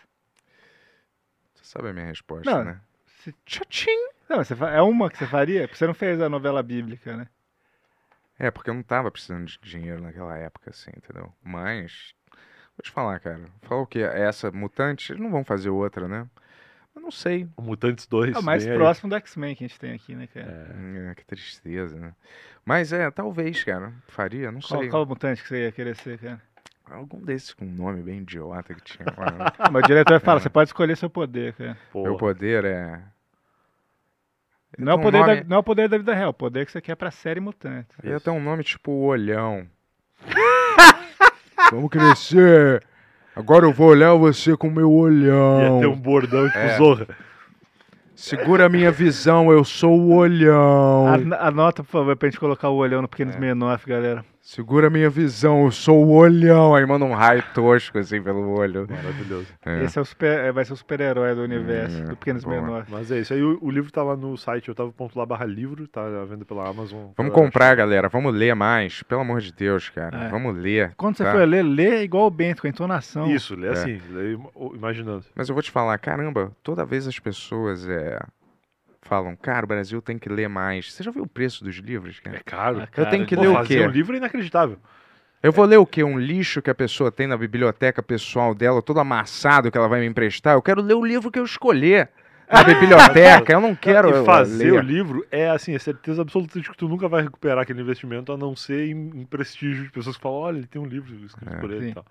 Você 1.55 1.63
sabe 1.65 1.89
a 1.89 1.93
minha 1.93 2.05
resposta, 2.07 2.49
Não. 2.51 2.63
né? 2.63 2.81
Se-! 3.23 3.33
Não, 4.29 4.37
você 4.37 4.55
fa- 4.55 4.71
é 4.71 4.81
uma 4.81 5.09
que 5.09 5.17
você 5.17 5.25
faria? 5.27 5.61
Porque 5.67 5.77
você 5.77 5.87
não 5.87 5.93
fez 5.93 6.21
a 6.21 6.29
novela 6.29 6.61
bíblica, 6.63 7.15
né? 7.17 7.27
É, 8.37 8.49
porque 8.51 8.69
eu 8.69 8.73
não 8.73 8.83
tava 8.83 9.11
precisando 9.11 9.45
de 9.47 9.59
dinheiro 9.61 10.01
naquela 10.01 10.37
época, 10.37 10.69
assim, 10.69 10.91
entendeu? 10.95 11.33
Mas, 11.43 12.13
vou 12.79 12.83
te 12.83 12.91
falar, 12.91 13.19
cara. 13.19 13.41
Falar 13.63 13.81
o 13.81 13.85
quê? 13.87 13.99
Essa 13.99 14.49
mutante, 14.51 15.11
eles 15.11 15.21
não 15.21 15.29
vão 15.29 15.43
fazer 15.43 15.69
outra, 15.69 16.07
né? 16.07 16.25
Eu 16.95 17.01
não 17.01 17.11
sei. 17.11 17.47
O 17.57 17.61
Mutantes 17.61 18.07
2. 18.07 18.35
É 18.35 18.39
o 18.39 18.43
mais 18.43 18.63
vem 18.63 18.73
aí. 18.73 18.77
próximo 18.79 19.09
do 19.09 19.15
X-Men 19.15 19.55
que 19.55 19.63
a 19.63 19.67
gente 19.67 19.79
tem 19.79 19.93
aqui, 19.93 20.15
né, 20.15 20.27
cara? 20.33 20.73
É. 20.77 21.11
É, 21.11 21.15
que 21.15 21.25
tristeza, 21.25 21.95
né? 21.97 22.13
Mas 22.65 22.91
é, 22.93 23.09
talvez, 23.11 23.63
cara. 23.63 23.93
Faria, 24.07 24.51
não 24.51 24.59
Qual, 24.61 24.79
sei. 24.81 24.89
qual 24.89 25.05
mutante 25.05 25.41
que 25.41 25.47
você 25.49 25.63
ia 25.65 25.71
querer 25.71 25.95
ser, 25.95 26.17
cara? 26.19 26.41
Algum 26.89 27.19
desses 27.23 27.53
com 27.53 27.65
um 27.65 27.71
nome 27.71 28.01
bem 28.01 28.19
idiota 28.19 28.73
que 28.73 28.81
tinha 28.81 29.05
lá. 29.15 29.31
né? 29.31 29.45
Mas 29.71 29.83
o 29.83 29.87
diretor 29.87 30.19
fala, 30.19 30.39
É. 30.39 30.41
você 30.43 30.49
pode 30.49 30.69
escolher 30.69 30.97
seu 30.97 31.09
poder, 31.09 31.53
cara. 31.53 31.77
Pô, 31.91 32.03
Meu 32.03 32.17
poder 32.17 32.65
é. 32.65 32.99
Não 34.77 34.93
é, 34.93 34.95
o 34.95 34.99
um 34.99 35.01
poder 35.01 35.19
nome- 35.19 35.41
da, 35.41 35.47
não 35.49 35.57
é 35.57 35.59
o 35.59 35.63
poder 35.63 35.87
da 35.89 35.97
vida 35.97 36.13
real, 36.13 36.29
o 36.29 36.33
poder 36.33 36.65
que 36.65 36.71
você 36.71 36.81
quer 36.81 36.95
pra 36.95 37.11
série 37.11 37.39
mutante. 37.39 37.87
Ele 38.03 38.19
tem 38.19 38.33
um 38.33 38.41
nome 38.43 38.63
tipo 38.63 38.91
o 38.91 39.03
Olhão. 39.05 39.67
Vamos 41.71 41.89
crescer. 41.89 42.83
Agora 43.35 43.65
eu 43.65 43.71
vou 43.73 43.87
olhar 43.89 44.13
você 44.15 44.55
com 44.57 44.69
meu 44.69 44.91
olhão. 44.91 45.75
Ia 45.75 45.79
ter 45.81 45.87
um 45.87 45.95
bordão 45.95 46.45
tipo 46.47 46.57
É. 46.57 46.77
Zorra. 46.77 47.07
Segura 48.15 48.65
a 48.65 48.69
minha 48.69 48.91
visão, 48.91 49.49
eu 49.49 49.63
sou 49.63 49.97
o 49.97 50.13
olhão. 50.15 51.07
An- 51.07 51.37
Anota, 51.39 51.83
por 51.83 51.89
favor, 51.91 52.15
pra 52.17 52.27
gente 52.29 52.39
colocar 52.39 52.67
o 52.69 52.75
olhão 52.75 53.01
no 53.01 53.07
Pequenos 53.07 53.35
É. 53.35 53.39
Menor, 53.39 53.79
galera. 53.87 54.25
Segura 54.51 54.87
a 54.87 54.89
minha 54.89 55.11
visão, 55.11 55.65
eu 55.65 55.71
sou 55.71 56.03
o 56.03 56.09
olhão. 56.15 56.73
Aí 56.73 56.83
manda 56.83 57.05
um 57.05 57.13
raio 57.13 57.43
tosco 57.53 57.99
assim 57.99 58.19
pelo 58.19 58.49
olho. 58.57 58.87
Maravilhoso. 58.89 59.45
É. 59.63 59.83
Esse 59.83 59.99
é 59.99 60.01
o 60.01 60.05
super, 60.05 60.39
é, 60.39 60.51
vai 60.51 60.65
ser 60.65 60.73
o 60.73 60.75
super-herói 60.75 61.35
do 61.35 61.43
universo, 61.43 62.01
Hum, 62.01 62.05
do 62.05 62.17
Pequenos 62.17 62.43
boa. 62.43 62.59
Menor. 62.59 62.85
Mas 62.89 63.11
é 63.11 63.19
isso. 63.19 63.31
Aí 63.31 63.43
o, 63.43 63.59
o 63.61 63.69
livro 63.69 63.91
tá 63.91 64.01
lá 64.01 64.17
no 64.17 64.35
site 64.35 64.71
otavo.lá 64.71 65.23
barra 65.23 65.45
livro, 65.45 65.87
tá 65.87 66.01
à 66.03 66.25
venda 66.25 66.45
pela 66.45 66.67
Amazon. 66.67 67.11
Vamos 67.15 67.31
comprar, 67.31 67.75
galera. 67.75 68.09
Vamos 68.09 68.33
ler 68.33 68.55
mais. 68.55 69.03
Pelo 69.03 69.21
amor 69.21 69.39
de 69.39 69.53
Deus, 69.53 69.87
cara. 69.89 70.17
É. 70.25 70.29
Vamos 70.29 70.57
ler. 70.57 70.93
Quando 70.97 71.17
você 71.17 71.23
tá? 71.25 71.31
for 71.31 71.47
ler, 71.47 71.61
lê 71.61 72.01
igual 72.01 72.25
o 72.25 72.31
Bento, 72.31 72.61
com 72.61 72.67
a 72.67 72.71
entonação. 72.71 73.29
Isso, 73.29 73.53
lê 73.55 73.67
É. 73.67 73.71
assim, 73.71 74.01
lê 74.09 74.33
im- 74.33 74.49
imaginando. 74.73 75.25
Mas 75.35 75.47
eu 75.47 75.53
vou 75.53 75.61
te 75.61 75.69
falar, 75.69 75.95
caramba, 75.99 76.51
toda 76.63 76.83
vez 76.83 77.07
as 77.07 77.19
pessoas 77.19 77.87
é, 77.87 78.19
falam, 79.09 79.35
cara, 79.35 79.65
o 79.65 79.67
Brasil 79.67 80.01
tem 80.01 80.17
que 80.19 80.29
ler 80.29 80.47
mais. 80.47 80.93
Você 80.93 81.03
já 81.03 81.09
viu 81.11 81.23
o 81.23 81.27
preço 81.27 81.63
dos 81.63 81.75
livros, 81.77 82.19
cara? 82.19 82.37
É 82.37 82.41
caro. 82.45 82.79
Ah, 82.81 82.83
Eu 82.83 82.87
cara, 82.87 83.09
tenho 83.09 83.25
que 83.25 83.35
Pô, 83.35 83.41
ler 83.41 83.47
o 83.49 83.53
fazer 83.53 83.79
quê? 83.79 83.87
um 83.87 83.89
livro 83.89 84.13
é 84.13 84.17
inacreditável. 84.17 84.77
Eu 85.41 85.51
vou 85.51 85.65
ler 85.65 85.77
o 85.77 85.85
quê? 85.85 86.03
Um 86.03 86.19
lixo 86.19 86.61
que 86.61 86.69
a 86.69 86.75
pessoa 86.75 87.11
tem 87.11 87.25
na 87.25 87.35
biblioteca 87.37 88.03
pessoal 88.03 88.53
dela, 88.53 88.81
todo 88.81 88.99
amassado 88.99 89.71
que 89.71 89.77
ela 89.77 89.87
vai 89.87 89.99
me 90.01 90.05
emprestar? 90.05 90.53
Eu 90.55 90.61
quero 90.61 90.81
ler 90.81 90.93
o 90.93 91.03
livro 91.05 91.31
que 91.31 91.39
eu 91.39 91.45
escolher 91.45 92.09
na 92.51 92.63
biblioteca. 92.63 93.53
Eu 93.53 93.61
não 93.61 93.75
quero 93.75 94.09
e 94.09 94.25
fazer 94.25 94.71
o 94.71 94.79
livro 94.79 95.25
é 95.31 95.49
assim, 95.49 95.73
é 95.73 95.79
certeza 95.79 96.21
absoluta 96.21 96.59
de 96.59 96.69
que 96.69 96.77
tu 96.77 96.87
nunca 96.87 97.07
vai 97.07 97.23
recuperar 97.23 97.59
aquele 97.59 97.81
investimento, 97.81 98.31
a 98.31 98.37
não 98.37 98.55
ser 98.55 98.89
em, 98.89 99.21
em 99.21 99.25
prestígio 99.25 99.83
de 99.83 99.91
pessoas 99.91 100.17
que 100.17 100.21
falam, 100.23 100.39
olha, 100.39 100.57
ele 100.57 100.67
tem 100.67 100.81
um 100.81 100.85
livro 100.85 101.13
escrito 101.25 101.53
É. 101.53 101.57
por 101.57 101.71
ele 101.71 101.85
Sim. 101.85 101.89
e 101.91 101.93
tal. 101.93 102.05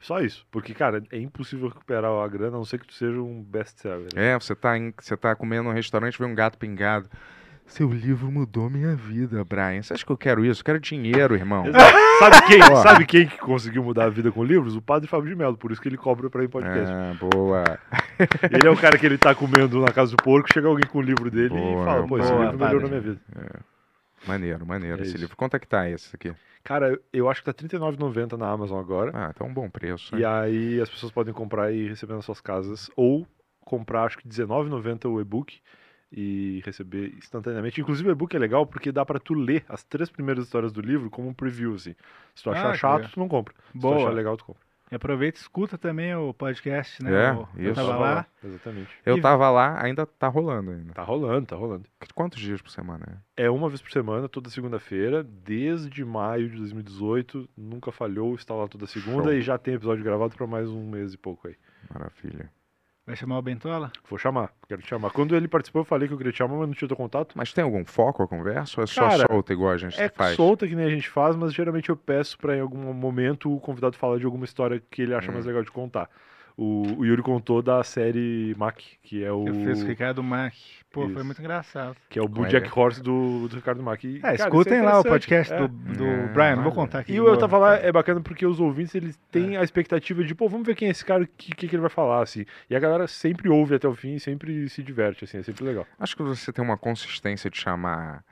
Só 0.00 0.20
isso. 0.20 0.46
Porque, 0.50 0.74
cara, 0.74 1.02
é 1.10 1.18
impossível 1.18 1.68
recuperar 1.68 2.10
a 2.10 2.28
grana, 2.28 2.56
a 2.56 2.58
não 2.58 2.64
ser 2.64 2.78
que 2.78 2.86
tu 2.86 2.92
seja 2.92 3.18
um 3.18 3.42
best-seller. 3.42 4.08
É, 4.14 4.38
você 4.38 4.54
tá, 4.54 4.76
em, 4.76 4.92
você 5.00 5.16
tá 5.16 5.34
comendo 5.34 5.64
num 5.64 5.72
restaurante 5.72 6.14
e 6.14 6.18
vê 6.18 6.24
um 6.26 6.34
gato 6.34 6.58
pingado. 6.58 7.08
Seu 7.66 7.90
livro 7.90 8.30
mudou 8.30 8.68
minha 8.68 8.94
vida, 8.94 9.42
Brian. 9.42 9.82
Você 9.82 9.94
acha 9.94 10.04
que 10.04 10.12
eu 10.12 10.16
quero 10.18 10.44
isso? 10.44 10.60
Eu 10.60 10.64
quero 10.64 10.78
dinheiro, 10.80 11.34
irmão. 11.34 11.64
Sabe 12.20 12.46
quem, 12.46 12.62
Ó. 12.62 12.76
sabe 12.76 13.06
quem 13.06 13.26
que 13.26 13.38
conseguiu 13.38 13.82
mudar 13.82 14.04
a 14.04 14.08
vida 14.08 14.30
com 14.30 14.44
livros? 14.44 14.76
O 14.76 14.82
padre 14.82 15.08
Fábio 15.08 15.28
de 15.30 15.34
Mello, 15.34 15.56
por 15.56 15.72
isso 15.72 15.80
que 15.80 15.88
ele 15.88 15.96
cobra 15.96 16.30
pra 16.30 16.42
ir 16.42 16.46
em 16.46 16.48
podcast. 16.48 16.92
Ah, 16.92 17.16
boa. 17.18 17.64
Ele 18.52 18.68
é 18.68 18.70
o 18.70 18.76
cara 18.76 18.96
que 18.96 19.04
ele 19.04 19.18
tá 19.18 19.34
comendo 19.34 19.80
na 19.80 19.88
casa 19.90 20.14
do 20.14 20.22
porco, 20.22 20.48
chega 20.52 20.68
alguém 20.68 20.88
com 20.88 20.98
o 20.98 21.02
livro 21.02 21.28
dele 21.28 21.48
Boa, 21.48 21.82
e 21.82 21.84
fala, 21.84 22.06
pô, 22.06 22.18
esse 22.18 22.30
boa, 22.30 22.44
livro 22.44 22.58
melhorou 22.58 22.80
padre. 22.82 23.00
minha 23.00 23.14
vida. 23.14 23.20
Maneiro, 24.28 24.64
maneiro 24.64 24.98
É 24.98 25.02
esse 25.02 25.10
isso. 25.10 25.18
livro. 25.18 25.36
Quanto 25.36 25.56
é 25.56 25.58
que 25.58 25.66
tá 25.66 25.90
esse 25.90 26.14
aqui? 26.14 26.32
Cara, 26.62 26.96
eu 27.12 27.28
acho 27.28 27.42
que 27.42 27.52
tá 27.52 27.62
R$39,90 27.66 28.38
na 28.38 28.48
Amazon 28.48 28.78
agora. 28.78 29.10
Ah, 29.12 29.32
tá 29.32 29.44
um 29.44 29.52
bom 29.52 29.68
preço. 29.68 30.14
E 30.16 30.24
aí 30.24 30.80
as 30.80 30.88
pessoas 30.88 31.10
podem 31.10 31.34
comprar 31.34 31.72
e 31.72 31.88
receber 31.88 32.14
nas 32.14 32.24
suas 32.24 32.40
casas. 32.40 32.88
Ou 32.96 33.26
comprar, 33.60 34.04
acho 34.04 34.18
que 34.18 34.28
R$19,90 34.28 35.10
o 35.10 35.20
e-book 35.20 35.58
e 36.16 36.62
receber 36.64 37.12
instantaneamente. 37.18 37.80
Inclusive 37.80 38.08
o 38.08 38.12
e-book 38.12 38.34
é 38.36 38.38
legal 38.38 38.64
porque 38.66 38.92
dá 38.92 39.04
pra 39.04 39.18
tu 39.18 39.34
ler 39.34 39.64
as 39.68 39.82
três 39.82 40.08
primeiras 40.08 40.44
histórias 40.44 40.72
do 40.72 40.80
livro 40.80 41.10
como 41.10 41.28
um 41.28 41.34
preview, 41.34 41.74
assim. 41.74 41.94
Se 42.34 42.42
tu 42.44 42.50
achar 42.50 42.70
Ah, 42.70 42.74
chato, 42.74 42.96
legal. 42.98 43.10
tu 43.12 43.20
não 43.20 43.28
compra. 43.28 43.54
Se 43.66 43.72
tu 43.72 43.78
Boa. 43.80 43.96
achar 43.96 44.10
legal, 44.10 44.36
tu 44.36 44.44
compra. 44.44 44.62
E 44.92 44.94
aproveita 44.96 45.38
e 45.38 45.40
escuta 45.40 45.76
também 45.78 46.14
o 46.14 46.32
podcast, 46.34 47.02
né? 47.02 47.10
É, 47.10 47.32
O- 47.32 47.48
eu 47.56 47.72
isso. 47.72 47.74
tava 47.74 47.96
lá. 47.96 48.26
Exatamente. 48.44 48.90
Eu 49.04 49.16
e- 49.16 49.20
tava 49.20 49.50
lá, 49.50 49.82
ainda 49.82 50.06
tá 50.06 50.28
rolando 50.28 50.70
ainda. 50.70 50.92
Tá 50.92 51.02
rolando, 51.02 51.46
tá 51.46 51.56
rolando. 51.56 51.84
Quantos 52.14 52.38
dias 52.38 52.60
por 52.62 52.70
semana 52.70 53.22
é? 53.36 53.44
É 53.46 53.50
uma 53.50 53.68
vez 53.68 53.80
por 53.82 53.90
semana, 53.90 54.28
toda 54.28 54.50
segunda-feira, 54.50 55.24
desde 55.24 56.04
maio 56.04 56.48
de 56.50 56.56
2018. 56.58 57.48
Nunca 57.56 57.90
falhou, 57.90 58.34
está 58.34 58.54
lá 58.54 58.68
toda 58.68 58.86
segunda 58.86 59.24
Show. 59.24 59.32
e 59.32 59.40
já 59.42 59.56
tem 59.58 59.74
episódio 59.74 60.04
gravado 60.04 60.36
pra 60.36 60.46
mais 60.46 60.68
um 60.68 60.88
mês 60.88 61.14
e 61.14 61.18
pouco 61.18 61.48
aí. 61.48 61.56
Maravilha. 61.92 62.50
Vai 63.06 63.14
chamar 63.16 63.36
o 63.38 63.42
Bentola? 63.42 63.92
Vou 64.08 64.18
chamar, 64.18 64.50
quero 64.66 64.80
te 64.80 64.88
chamar. 64.88 65.10
Quando 65.10 65.36
ele 65.36 65.46
participou, 65.46 65.80
eu 65.82 65.84
falei 65.84 66.08
que 66.08 66.14
eu 66.14 66.16
queria 66.18 66.32
te 66.32 66.38
chamar, 66.38 66.56
mas 66.56 66.68
não 66.68 66.74
tinha 66.74 66.88
teu 66.88 66.96
contato. 66.96 67.34
Mas 67.36 67.52
tem 67.52 67.62
algum 67.62 67.84
foco 67.84 68.22
a 68.22 68.28
conversa 68.28 68.80
ou 68.80 68.84
é 68.84 68.86
só 68.86 69.06
Cara, 69.10 69.26
solta 69.30 69.52
igual 69.52 69.72
a 69.72 69.76
gente 69.76 70.00
É 70.00 70.08
faz? 70.08 70.34
solta 70.36 70.66
que 70.66 70.74
nem 70.74 70.86
a 70.86 70.90
gente 70.90 71.10
faz, 71.10 71.36
mas 71.36 71.52
geralmente 71.52 71.90
eu 71.90 71.96
peço 71.96 72.38
pra 72.38 72.56
em 72.56 72.60
algum 72.60 72.94
momento 72.94 73.54
o 73.54 73.60
convidado 73.60 73.94
falar 73.98 74.18
de 74.18 74.24
alguma 74.24 74.46
história 74.46 74.82
que 74.90 75.02
ele 75.02 75.14
acha 75.14 75.30
Hum. 75.30 75.34
mais 75.34 75.44
legal 75.44 75.62
de 75.62 75.70
contar. 75.70 76.08
O, 76.56 76.98
o 76.98 77.04
Yuri 77.04 77.20
contou 77.20 77.60
da 77.60 77.82
série 77.82 78.54
Mac, 78.56 78.78
que 79.02 79.24
é 79.24 79.32
o. 79.32 79.48
Eu 79.48 79.54
fiz 79.54 79.82
o 79.82 79.86
Ricardo 79.86 80.22
Mack. 80.22 80.54
Pô, 80.92 81.02
foi 81.02 81.10
Isso. 81.12 81.24
muito 81.24 81.40
engraçado. 81.40 81.96
Que 82.08 82.20
é 82.20 82.22
o 82.22 82.46
é 82.46 82.48
Jack 82.48 82.70
que 82.70 82.78
Horse 82.78 83.02
do, 83.02 83.48
do 83.48 83.56
Ricardo 83.56 83.82
Mac. 83.82 84.04
E, 84.04 84.18
É, 84.18 84.20
cara, 84.20 84.34
isso 84.36 84.44
escutem 84.44 84.80
lá 84.80 85.00
o 85.00 85.02
podcast 85.02 85.52
É. 85.52 85.58
do, 85.58 85.66
do 85.66 86.06
É, 86.06 86.28
Brian, 86.28 86.54
não 86.54 86.62
vou 86.62 86.70
contar 86.72 87.00
aqui. 87.00 87.12
E 87.12 87.20
o 87.20 87.26
eu 87.26 87.36
tava 87.36 87.58
lá, 87.58 87.74
é 87.74 87.90
bacana 87.90 88.20
porque 88.20 88.46
os 88.46 88.60
ouvintes, 88.60 88.94
eles 88.94 89.18
têm 89.32 89.56
a 89.56 89.64
expectativa 89.64 90.22
de, 90.22 90.32
pô, 90.32 90.48
vamos 90.48 90.64
ver 90.64 90.76
quem 90.76 90.86
é 90.86 90.92
esse 90.92 91.04
cara, 91.04 91.24
o 91.24 91.26
que, 91.26 91.52
que, 91.52 91.66
que 91.66 91.74
ele 91.74 91.80
vai 91.80 91.90
falar, 91.90 92.22
assim. 92.22 92.44
E 92.70 92.76
a 92.76 92.78
galera 92.78 93.08
sempre 93.08 93.48
ouve 93.48 93.74
até 93.74 93.88
o 93.88 93.94
fim, 93.96 94.16
sempre 94.20 94.68
se 94.68 94.84
diverte, 94.84 95.24
assim, 95.24 95.38
é 95.38 95.42
sempre 95.42 95.64
legal. 95.64 95.84
Acho 95.98 96.16
que 96.16 96.22
você 96.22 96.52
tem 96.52 96.64
uma 96.64 96.78
consistência 96.78 97.50
de 97.50 97.58
chamar, 97.58 98.22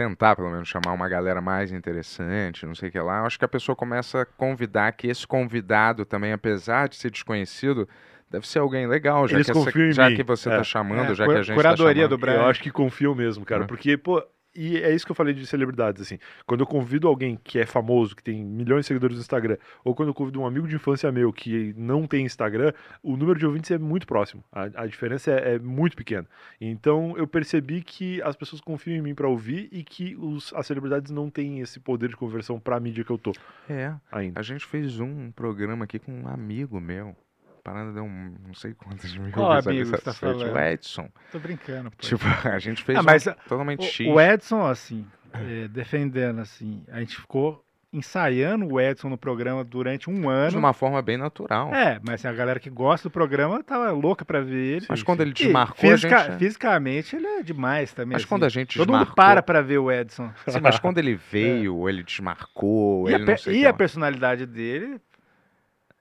tentar 0.00 0.34
pelo 0.34 0.50
menos 0.50 0.66
chamar 0.66 0.92
uma 0.94 1.06
galera 1.10 1.42
mais 1.42 1.70
interessante, 1.72 2.64
não 2.64 2.74
sei 2.74 2.88
o 2.88 2.92
que 2.92 2.98
lá. 2.98 3.18
Eu 3.18 3.26
acho 3.26 3.38
que 3.38 3.44
a 3.44 3.48
pessoa 3.48 3.76
começa 3.76 4.22
a 4.22 4.24
convidar 4.24 4.92
que 4.92 5.06
esse 5.08 5.26
convidado 5.26 6.06
também, 6.06 6.32
apesar 6.32 6.88
de 6.88 6.96
ser 6.96 7.10
desconhecido, 7.10 7.86
deve 8.30 8.48
ser 8.48 8.60
alguém 8.60 8.86
legal, 8.86 9.28
já, 9.28 9.36
Eles 9.36 9.46
que, 9.50 9.58
essa- 9.58 9.92
já 9.92 10.08
mim. 10.08 10.16
que 10.16 10.22
você 10.22 10.48
É. 10.48 10.56
tá 10.56 10.64
chamando, 10.64 11.12
É, 11.12 11.14
já 11.14 11.26
que 11.26 11.32
a 11.32 11.42
gente 11.42 11.54
curadoria 11.54 12.02
tá 12.04 12.08
do 12.08 12.18
chamando. 12.18 12.20
Brian. 12.20 12.44
Eu 12.44 12.48
acho 12.50 12.62
que 12.62 12.70
confiam 12.70 13.14
mesmo, 13.14 13.44
cara, 13.44 13.64
É. 13.64 13.66
porque, 13.66 13.96
pô, 13.98 14.22
e 14.54 14.76
é 14.78 14.94
isso 14.94 15.04
que 15.06 15.12
eu 15.12 15.16
falei 15.16 15.32
de 15.34 15.46
celebridades, 15.46 16.02
assim. 16.02 16.18
Quando 16.46 16.60
eu 16.60 16.66
convido 16.66 17.06
alguém 17.08 17.38
que 17.42 17.58
é 17.58 17.66
famoso, 17.66 18.16
que 18.16 18.22
tem 18.22 18.44
milhões 18.44 18.80
de 18.84 18.88
seguidores 18.88 19.16
no 19.16 19.20
Instagram, 19.20 19.56
ou 19.84 19.94
quando 19.94 20.08
eu 20.08 20.14
convido 20.14 20.40
um 20.40 20.46
amigo 20.46 20.66
de 20.66 20.74
infância 20.76 21.10
meu 21.12 21.32
que 21.32 21.72
não 21.76 22.06
tem 22.06 22.24
Instagram, 22.24 22.72
o 23.02 23.16
número 23.16 23.38
de 23.38 23.46
ouvintes 23.46 23.70
é 23.70 23.78
muito 23.78 24.06
próximo. 24.06 24.42
A, 24.52 24.62
a 24.82 24.86
diferença 24.86 25.30
é, 25.30 25.54
é 25.54 25.58
muito 25.58 25.96
pequena. 25.96 26.26
Então 26.60 27.14
eu 27.16 27.26
percebi 27.26 27.82
que 27.82 28.20
as 28.22 28.36
pessoas 28.36 28.60
confiam 28.60 28.96
em 28.96 29.02
mim 29.02 29.14
pra 29.14 29.28
ouvir 29.28 29.68
e 29.72 29.82
que 29.84 30.16
os, 30.16 30.52
as 30.54 30.66
celebridades 30.66 31.10
não 31.10 31.30
têm 31.30 31.60
esse 31.60 31.78
poder 31.80 32.08
de 32.08 32.16
conversão 32.16 32.58
pra 32.58 32.80
mídia 32.80 33.04
que 33.04 33.10
eu 33.10 33.18
tô 33.18 33.32
É, 33.68 33.94
ainda. 34.10 34.38
a 34.38 34.42
gente 34.42 34.66
fez 34.66 35.00
um 35.00 35.30
programa 35.30 35.84
aqui 35.84 35.98
com 35.98 36.12
um 36.12 36.28
amigo 36.28 36.80
meu. 36.80 37.16
A 37.60 37.62
parada 37.62 37.92
deu 37.92 38.04
um, 38.04 38.34
não 38.46 38.54
sei 38.54 38.72
quantas 38.74 39.12
mil 39.16 39.30
Qual 39.32 39.52
amigo 39.52 39.90
você 39.90 39.98
tá 40.02 40.12
falando? 40.14 40.52
O 40.54 40.58
Edson. 40.58 41.08
Tô 41.30 41.38
brincando, 41.38 41.90
pô. 41.90 41.96
Tipo, 41.98 42.24
a 42.48 42.58
gente 42.58 42.82
fez 42.82 42.98
Ah, 42.98 43.02
um 43.02 43.04
mas 43.04 43.24
totalmente 43.24 43.84
X. 43.84 44.06
o, 44.06 44.12
o 44.14 44.20
Edson, 44.20 44.66
assim, 44.66 45.06
é, 45.32 45.68
defendendo, 45.68 46.40
assim, 46.40 46.82
a 46.90 47.00
gente 47.00 47.16
ficou 47.16 47.62
ensaiando 47.92 48.66
o 48.72 48.80
Edson 48.80 49.08
no 49.08 49.18
programa 49.18 49.64
durante 49.64 50.08
um 50.08 50.20
de 50.20 50.26
ano. 50.28 50.58
uma 50.58 50.72
forma 50.72 51.02
bem 51.02 51.16
natural. 51.16 51.74
É, 51.74 51.98
mas 52.06 52.14
assim, 52.20 52.28
a 52.28 52.32
galera 52.32 52.60
que 52.60 52.70
gosta 52.70 53.08
do 53.08 53.12
programa 53.12 53.62
tava 53.64 53.90
louca 53.90 54.24
pra 54.24 54.40
ver 54.40 54.76
ele. 54.76 54.86
Mas 54.88 55.02
quando 55.02 55.22
ele 55.22 55.32
desmarcou, 55.32 55.90
fisica- 55.90 56.16
a 56.16 56.30
gente... 56.30 56.38
Fisicamente 56.38 57.16
ele 57.16 57.26
é 57.26 57.42
demais 57.42 57.92
também. 57.92 58.12
Mas 58.12 58.22
assim. 58.22 58.28
quando 58.28 58.44
a 58.44 58.48
gente 58.48 58.78
Todo 58.78 58.86
mundo 58.92 58.98
desmarcou... 59.00 59.16
para 59.16 59.42
pra 59.42 59.60
ver 59.60 59.78
o 59.78 59.90
Edson. 59.90 60.30
Sim, 60.48 60.60
mas 60.60 60.78
quando 60.78 60.98
ele 60.98 61.14
veio, 61.32 61.88
ele 61.88 62.04
desmarcou, 62.04 63.10
E, 63.10 63.12
a, 63.12 63.16
ele 63.16 63.24
pe- 63.26 63.30
não 63.32 63.38
sei 63.38 63.54
o 63.54 63.56
e 63.56 63.66
a 63.66 63.72
personalidade 63.72 64.46
dele 64.46 65.00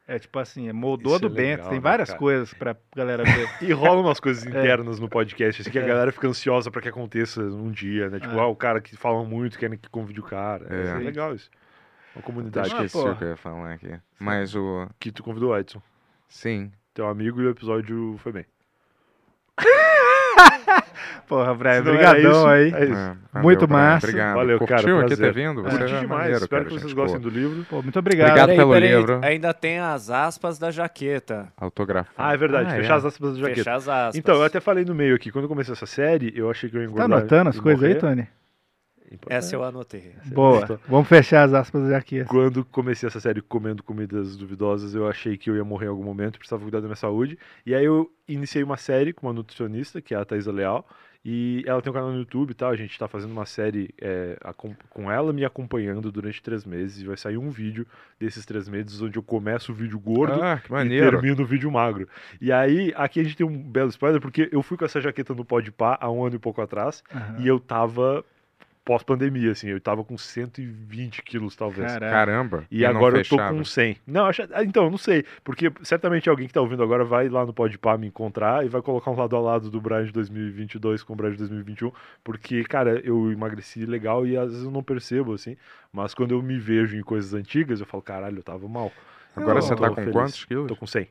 é 0.10 0.20
tipo 0.20 0.40
assim, 0.40 0.68
é 0.68 0.74
moldou 0.74 1.14
Isso 1.14 1.22
do 1.22 1.28
é 1.28 1.30
Bento. 1.30 1.64
Tem 1.64 1.74
né, 1.74 1.80
várias 1.80 2.10
cara? 2.10 2.20
coisas 2.20 2.54
pra 2.54 2.76
galera 2.96 3.24
ver. 3.24 3.48
E 3.62 3.72
rolam 3.72 4.02
umas 4.04 4.20
coisas 4.20 4.44
É. 4.48 4.50
internas 4.50 5.00
no 5.00 5.08
podcast, 5.08 5.62
assim, 5.62 5.70
que 5.70 5.78
a 5.80 5.86
galera 5.86 6.12
fica 6.12 6.28
ansiosa 6.28 6.72
pra 6.72 6.82
que 6.82 6.90
aconteça 6.90 7.42
um 7.42 7.70
dia, 7.72 8.10
né? 8.10 8.20
Tipo, 8.20 8.34
É. 8.36 8.40
ah, 8.40 8.48
o 8.48 8.56
cara 8.56 8.82
que 8.82 8.98
fala 8.98 9.24
muito, 9.24 9.58
querem 9.60 9.78
que 9.78 9.90
convide 9.90 10.20
o 10.20 10.24
cara. 10.24 10.66
É. 10.70 10.88
É, 10.90 10.94
legal 10.96 11.34
isso. 11.36 11.50
Uma 12.16 12.22
Eu 12.22 12.24
comunidade 12.24 12.70
Ah, 12.74 12.84
esqueci 12.86 12.98
o 13.08 13.16
que 13.16 13.24
eu 13.24 13.30
ia 13.30 13.38
falar 13.38 13.74
aqui. 13.74 14.00
Mas 14.20 14.56
o... 14.56 14.88
que 15.00 15.12
tu 15.12 15.22
convidou 15.24 15.52
o 15.52 15.58
Edson, 15.58 15.82
Sim. 16.28 16.72
teu 16.94 17.08
amigo, 17.08 17.40
e 17.42 17.46
o 17.46 17.50
episódio 17.52 18.16
foi 18.18 18.32
bem. 18.32 18.46
Porra, 21.28 21.54
Brian, 21.54 21.76
Se 21.76 21.82
não 21.84 21.94
era 21.94 22.14
brigadão 22.14 22.32
isso, 22.32 22.48
aí. 22.48 22.74
É 22.74 22.86
isso. 22.86 23.18
É, 23.36 23.40
Muito 23.42 23.68
Brian, 23.68 23.78
massa. 23.80 24.08
Obrigado. 24.08 24.36
Valeu, 24.36 24.60
cara, 24.60 24.82
Curtiu 24.82 25.00
aqui 25.02 25.16
ter 25.16 25.32
vindo? 25.34 25.62
Você 25.62 25.76
é 25.76 25.86
demais, 25.86 26.08
maneiro, 26.10 26.34
espero 26.38 26.50
cara, 26.50 26.64
que 26.66 26.70
vocês 26.72 26.82
gente 26.82 26.96
gostem 26.96 27.20
boa. 27.22 27.32
do 27.32 27.40
livro. 27.40 27.66
Pô, 27.70 27.84
muito 27.84 28.00
obrigado. 28.00 28.28
Obrigado 28.30 28.48
Peraí, 28.48 28.58
pelo 28.58 28.74
peraí, 28.74 28.90
livro. 28.96 29.20
Ainda 29.24 29.54
tem 29.54 29.80
as 29.80 30.10
aspas 30.10 30.58
da 30.58 30.72
jaqueta. 30.72 31.48
Autografado. 31.56 32.16
Ah, 32.18 32.34
é 32.34 32.38
verdade, 32.38 32.72
Ah, 32.72 32.76
fechar 32.78 32.94
é. 32.94 32.98
as 32.98 33.06
aspas 33.06 33.34
da 33.34 33.40
jaqueta. 33.42 33.58
Fechar 33.58 33.76
as 33.76 33.88
aspas. 33.88 34.16
Então, 34.16 34.36
eu 34.36 34.44
até 34.44 34.60
falei 34.60 34.84
no 34.86 34.96
meio 34.96 35.16
aqui, 35.16 35.32
quando 35.32 35.44
eu 35.46 35.50
comecei 35.50 35.72
essa 35.74 35.86
série, 35.86 36.34
eu 36.36 36.50
achei 36.50 36.68
que 36.68 36.76
eu 36.78 36.82
ia 36.82 36.88
Tá 36.88 36.94
engordar. 36.94 37.20
anotando 37.20 37.50
as 37.50 37.60
coisas 37.60 37.84
aí, 37.84 37.94
morrer. 38.02 38.28
Tony? 39.18 39.36
Essa 39.36 39.56
eu 39.56 39.64
anotei. 39.64 40.14
Boa. 40.26 40.60
gostou? 40.60 40.80
Vamos 40.88 41.08
fechar 41.08 41.44
as 41.44 41.54
aspas 41.54 41.92
aqui. 41.92 42.24
Quando 42.26 42.64
comecei 42.66 43.08
essa 43.08 43.20
série 43.20 43.42
comendo 43.42 43.84
comidas 43.84 44.36
duvidosas, 44.36 44.94
eu 44.94 45.08
achei 45.08 45.38
que 45.38 45.50
eu 45.50 45.56
ia 45.56 45.64
morrer 45.64 45.86
em 45.86 45.90
algum 45.90 46.04
momento, 46.04 46.38
precisava 46.38 46.62
cuidar 46.62 46.80
da 46.80 46.88
minha 46.88 46.96
saúde. 46.96 47.38
E 47.66 47.74
aí 47.74 47.86
eu 47.86 48.12
iniciei 48.28 48.64
uma 48.64 48.78
série 48.78 49.14
com 49.14 49.28
uma 49.28 49.34
nutricionista, 49.34 50.02
que 50.02 50.14
é 50.14 50.18
a 50.18 50.26
Thaisa 50.26 50.52
Leal. 50.52 50.86
E 51.24 51.64
ela 51.68 51.82
tem 51.82 51.92
um 51.92 51.94
canal 51.94 52.12
no 52.12 52.20
YouTube 52.20 52.52
e 52.52 52.54
tal. 52.54 52.72
A 52.72 52.76
gente 52.78 52.98
tá 52.98 53.08
fazendo 53.08 53.32
uma 53.32 53.46
série 53.46 53.94
é, 54.02 54.38
com 54.90 55.12
ela 55.12 55.34
me 55.34 55.44
acompanhando 55.44 56.12
durante 56.12 56.42
três 56.42 56.64
meses. 56.64 57.02
E 57.02 57.06
vai 57.06 57.18
sair 57.18 57.38
um 57.38 57.50
vídeo 57.50 57.86
desses 58.18 58.46
três 58.46 58.70
meses, 58.70 59.02
onde 59.02 59.18
eu 59.18 59.24
começo 59.24 59.72
o 59.72 59.76
vídeo 59.76 60.00
gordo 60.00 60.42
Ah, 60.42 60.62
e 60.86 60.90
termino 60.90 61.44
o 61.44 61.46
vídeo 61.46 61.70
magro. 61.70 62.08
E 62.40 62.52
aí, 62.52 62.94
aqui 62.96 63.20
a 63.20 63.24
gente 63.24 63.36
tem 63.36 63.46
um 63.46 63.62
belo 63.62 63.90
spoiler, 63.90 64.22
porque 64.22 64.50
eu 64.52 64.64
fui 64.64 64.78
com 64.78 64.86
essa 64.86 65.02
jaqueta 65.02 65.34
no 65.34 65.44
Podpah 65.44 65.98
há 66.00 66.10
um 66.10 66.26
ano 66.26 66.36
e 66.36 66.40
pouco 66.40 66.62
atrás. 66.62 67.04
Aham. 67.14 67.36
E 67.40 67.48
eu 67.48 67.60
tava 67.60 68.24
pós-pandemia, 68.90 69.52
assim. 69.52 69.68
Eu 69.68 69.80
tava 69.80 70.04
com 70.04 70.18
120 70.18 71.22
quilos, 71.22 71.56
talvez. 71.56 71.96
Caramba. 72.00 72.66
E, 72.72 72.82
não 72.82 72.90
agora 72.90 73.20
eu 73.20 73.24
tô 73.24 73.38
com 73.38 73.64
100. 73.64 73.98
Não, 74.08 74.26
acho, 74.26 74.42
ah, 74.52 74.64
então, 74.64 74.86
eu 74.86 74.90
não 74.90 74.98
sei. 74.98 75.24
Porque 75.44 75.72
certamente 75.84 76.28
alguém 76.28 76.48
que 76.48 76.54
tá 76.54 76.60
ouvindo 76.60 76.82
agora 76.82 77.06
vai 77.06 77.30
lá 77.30 77.46
no 77.46 77.54
Podpah 77.54 78.00
me 78.00 78.08
encontrar 78.08 78.66
e 78.66 78.68
vai 78.68 78.82
colocar 78.82 79.12
um 79.12 79.16
lado 79.16 79.36
a 79.36 79.40
lado 79.40 79.70
do 79.70 79.80
Brian 79.80 80.06
de 80.06 80.12
2022 80.12 81.04
com 81.04 81.14
o 81.14 81.16
Brian 81.16 81.30
de 81.34 81.38
2021. 81.38 81.92
Porque, 82.24 82.64
cara, 82.64 83.00
eu 83.04 83.32
emagreci 83.32 83.86
legal 83.86 84.26
e 84.26 84.36
às 84.36 84.50
vezes 84.50 84.66
eu 84.66 84.72
não 84.72 84.82
percebo, 84.82 85.34
assim. 85.34 85.56
Mas 85.94 86.16
quando 86.16 86.32
eu 86.32 86.42
me 86.42 86.58
vejo 86.58 86.98
em 86.98 87.04
coisas 87.04 87.36
antigas, 87.36 87.80
eu 87.82 87.86
falo, 87.86 88.02
caralho, 88.02 88.40
eu 88.40 88.44
tava 88.44 88.68
mal. 88.68 88.92
Agora 89.36 89.60
Eu 89.60 89.62
você 89.62 89.76
tá 89.76 89.90
com 89.90 89.96
feliz. 89.96 90.12
quantos 90.12 90.46
quilos? 90.46 90.68
Tô 90.68 90.76
com 90.76 90.88
100. 90.88 91.08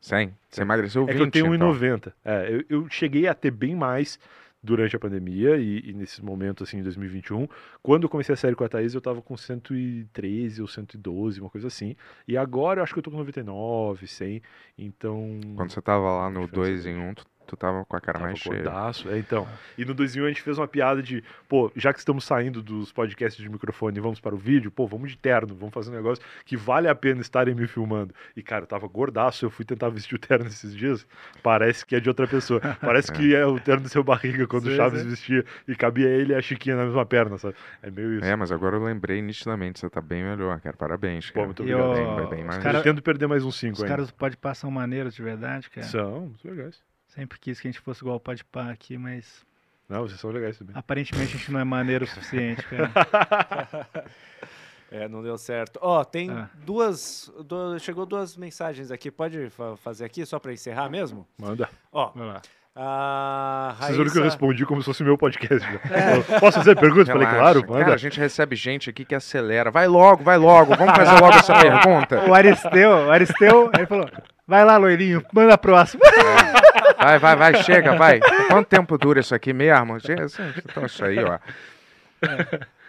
100. 0.00 0.34
Você 0.48 0.62
emagreceu 0.62 1.02
É 1.04 1.12
20, 1.12 1.16
que 1.16 1.22
eu 1.22 1.30
tenho 1.30 1.54
então. 1.54 1.72
1,90. 1.72 2.12
É, 2.24 2.48
eu, 2.50 2.64
eu 2.68 2.88
cheguei 2.88 3.28
a 3.28 3.34
ter 3.34 3.52
bem 3.52 3.76
mais 3.76 4.18
durante 4.62 4.94
a 4.94 4.98
pandemia 4.98 5.56
e, 5.56 5.90
e 5.90 5.92
nesse 5.92 6.24
momento, 6.24 6.64
assim, 6.64 6.78
em 6.78 6.82
2021. 6.82 7.48
Quando 7.82 8.04
eu 8.04 8.08
comecei 8.08 8.32
a 8.32 8.36
série 8.36 8.54
com 8.54 8.64
a 8.64 8.68
Thaís, 8.68 8.94
eu 8.94 9.00
tava 9.00 9.22
com 9.22 9.36
113 9.36 10.60
ou 10.60 10.68
112, 10.68 11.40
uma 11.40 11.50
coisa 11.50 11.68
assim. 11.68 11.96
E 12.28 12.36
agora 12.36 12.80
eu 12.80 12.84
acho 12.84 12.92
que 12.92 12.98
eu 12.98 13.02
tô 13.02 13.10
com 13.10 13.18
99, 13.18 14.06
100. 14.06 14.42
Então. 14.78 15.40
Quando 15.56 15.70
você 15.70 15.80
tava 15.80 16.10
lá 16.10 16.30
no 16.30 16.46
Diferença 16.46 16.82
2 16.82 16.86
em 16.86 16.98
1, 16.98 17.14
tu, 17.14 17.26
tu 17.50 17.56
tava 17.56 17.84
com 17.84 17.96
a 17.96 18.00
cara 18.00 18.18
Tava 18.18 18.26
mais 18.30 18.38
cheia. 18.38 18.62
gordaço, 18.62 19.08
é, 19.10 19.18
então. 19.18 19.46
E 19.76 19.84
no 19.84 19.92
2 19.92 20.16
em 20.16 20.20
1 20.22 20.24
a 20.24 20.28
gente 20.28 20.42
fez 20.42 20.56
uma 20.58 20.68
piada 20.68 21.02
de, 21.02 21.22
pô, 21.48 21.70
já 21.74 21.92
que 21.92 21.98
estamos 21.98 22.24
saindo 22.24 22.62
dos 22.62 22.92
podcasts 22.92 23.42
de 23.42 23.48
microfone 23.48 23.98
e 23.98 24.00
vamos 24.00 24.20
para 24.20 24.34
o 24.34 24.38
vídeo, 24.38 24.70
pô, 24.70 24.86
vamos 24.86 25.10
de 25.10 25.16
terno, 25.18 25.54
vamos 25.54 25.74
fazer 25.74 25.90
um 25.90 25.94
negócio 25.94 26.22
que 26.44 26.56
vale 26.56 26.88
a 26.88 26.94
pena 26.94 27.20
estarem 27.20 27.54
me 27.54 27.66
filmando. 27.66 28.14
E, 28.36 28.42
cara, 28.42 28.62
eu 28.62 28.66
tava 28.66 28.86
gordaço, 28.86 29.44
eu 29.44 29.50
fui 29.50 29.64
tentar 29.64 29.88
vestir 29.88 30.14
o 30.14 30.18
terno 30.18 30.46
esses 30.46 30.74
dias, 30.76 31.06
parece 31.42 31.84
que 31.84 31.96
é 31.96 32.00
de 32.00 32.08
outra 32.08 32.26
pessoa. 32.26 32.60
Parece 32.80 33.12
que 33.12 33.34
é 33.34 33.44
o 33.44 33.58
terno 33.58 33.82
do 33.82 33.88
seu 33.88 34.02
barriga, 34.04 34.46
quando 34.46 34.66
o 34.66 34.76
Chaves 34.76 35.02
sim. 35.02 35.08
vestia 35.08 35.44
e 35.66 35.74
cabia 35.74 36.08
ele 36.08 36.32
e 36.32 36.36
a 36.36 36.40
Chiquinha 36.42 36.76
na 36.76 36.84
mesma 36.84 37.04
perna, 37.04 37.36
sabe? 37.38 37.54
É 37.82 37.90
meio 37.90 38.14
isso. 38.18 38.24
É, 38.24 38.34
mas 38.36 38.50
agora 38.52 38.76
eu 38.76 38.82
lembrei 38.84 39.20
nitidamente, 39.22 39.78
você 39.80 39.88
tá 39.90 40.00
bem 40.00 40.22
melhor, 40.22 40.60
cara. 40.60 40.76
Parabéns, 40.76 41.28
Pô, 41.30 41.34
cara. 41.34 41.46
muito 41.46 41.62
E 41.64 41.74
obrigado. 41.74 42.12
o- 42.12 42.16
Bem, 42.16 42.28
bem 42.30 42.40
os 42.40 42.46
mais. 42.46 42.62
cara- 42.62 42.78
Pretendo 42.80 43.02
perder 43.02 43.26
mais 43.26 43.44
uns 43.44 43.56
5 43.58 43.74
Os 43.74 43.80
ainda. 43.82 43.88
caras 43.94 44.06
do 44.08 44.14
Podpah 44.14 44.54
são 44.54 44.70
maneiros 44.70 45.14
de 45.14 45.22
verdade, 45.22 45.68
cara. 45.70 45.86
São, 45.86 46.20
muito 46.26 46.46
legais. 46.48 46.82
Sempre 47.14 47.38
quis 47.38 47.60
que 47.60 47.68
a 47.68 47.70
gente 47.70 47.80
fosse 47.80 48.02
igual 48.02 48.16
o 48.16 48.20
Podpah 48.20 48.70
aqui, 48.70 48.96
mas 48.96 49.44
Não, 49.88 50.02
vocês 50.02 50.20
são 50.20 50.30
legais 50.30 50.56
também. 50.58 50.74
aparentemente 50.76 51.34
a 51.34 51.38
gente 51.38 51.50
não 51.52 51.60
é 51.60 51.64
maneiro 51.64 52.04
o 52.04 52.08
suficiente, 52.08 52.62
cara. 52.64 52.90
É, 54.92 55.06
não 55.06 55.22
deu 55.22 55.38
certo. 55.38 55.78
Ó, 55.80 56.02
tem 56.02 56.30
Ah. 56.32 56.48
duas, 56.66 57.32
duas- 57.46 57.80
Chegou 57.80 58.04
duas 58.04 58.36
mensagens 58.36 58.90
aqui. 58.90 59.08
Pode 59.08 59.48
fa- 59.50 59.76
fazer 59.76 60.04
aqui 60.04 60.26
só 60.26 60.40
pra 60.40 60.52
encerrar 60.52 60.88
mesmo? 60.88 61.24
Manda. 61.38 61.68
Ó, 61.92 62.10
Vai 62.12 62.26
lá. 62.26 62.42
a 62.74 63.76
Vocês 63.78 63.96
viram 63.96 64.10
que 64.10 64.18
eu 64.18 64.22
Raíssa- 64.22 64.34
respondi 64.36 64.66
como 64.66 64.80
se 64.82 64.86
fosse 64.86 65.04
meu 65.04 65.16
podcast. 65.16 65.64
né? 65.64 65.78
Posso 66.40 66.58
fazer 66.58 66.74
perguntas? 66.74 67.06
Falei, 67.06 67.28
claro, 67.28 67.60
manda. 67.68 67.84
Cara, 67.84 67.94
a 67.94 67.98
gente 67.98 68.18
recebe 68.18 68.56
gente 68.56 68.90
aqui 68.90 69.04
que 69.04 69.14
acelera. 69.14 69.70
Vai 69.70 69.86
logo, 69.86 70.24
vai 70.24 70.36
logo. 70.36 70.74
Vamos 70.74 70.92
fazer 70.96 71.20
logo 71.20 71.34
essa 71.38 71.54
pergunta. 71.60 72.28
O 72.28 72.34
Aristeu, 72.34 72.90
o 72.90 73.12
Aristeu, 73.12 73.70
ele 73.72 73.86
falou: 73.86 74.10
vai 74.44 74.64
lá, 74.64 74.76
loirinho, 74.76 75.24
manda 75.32 75.54
a 75.54 75.58
próxima. 75.58 76.02
Vai, 77.00 77.18
vai, 77.18 77.36
vai, 77.36 77.62
chega, 77.62 77.96
vai. 77.96 78.20
Quanto 78.48 78.68
tempo 78.68 78.98
dura 78.98 79.20
isso 79.20 79.34
aqui 79.34 79.52
mesmo? 79.52 79.96
Então, 79.96 80.84
isso 80.84 81.04
aí, 81.04 81.18
ó. 81.24 81.38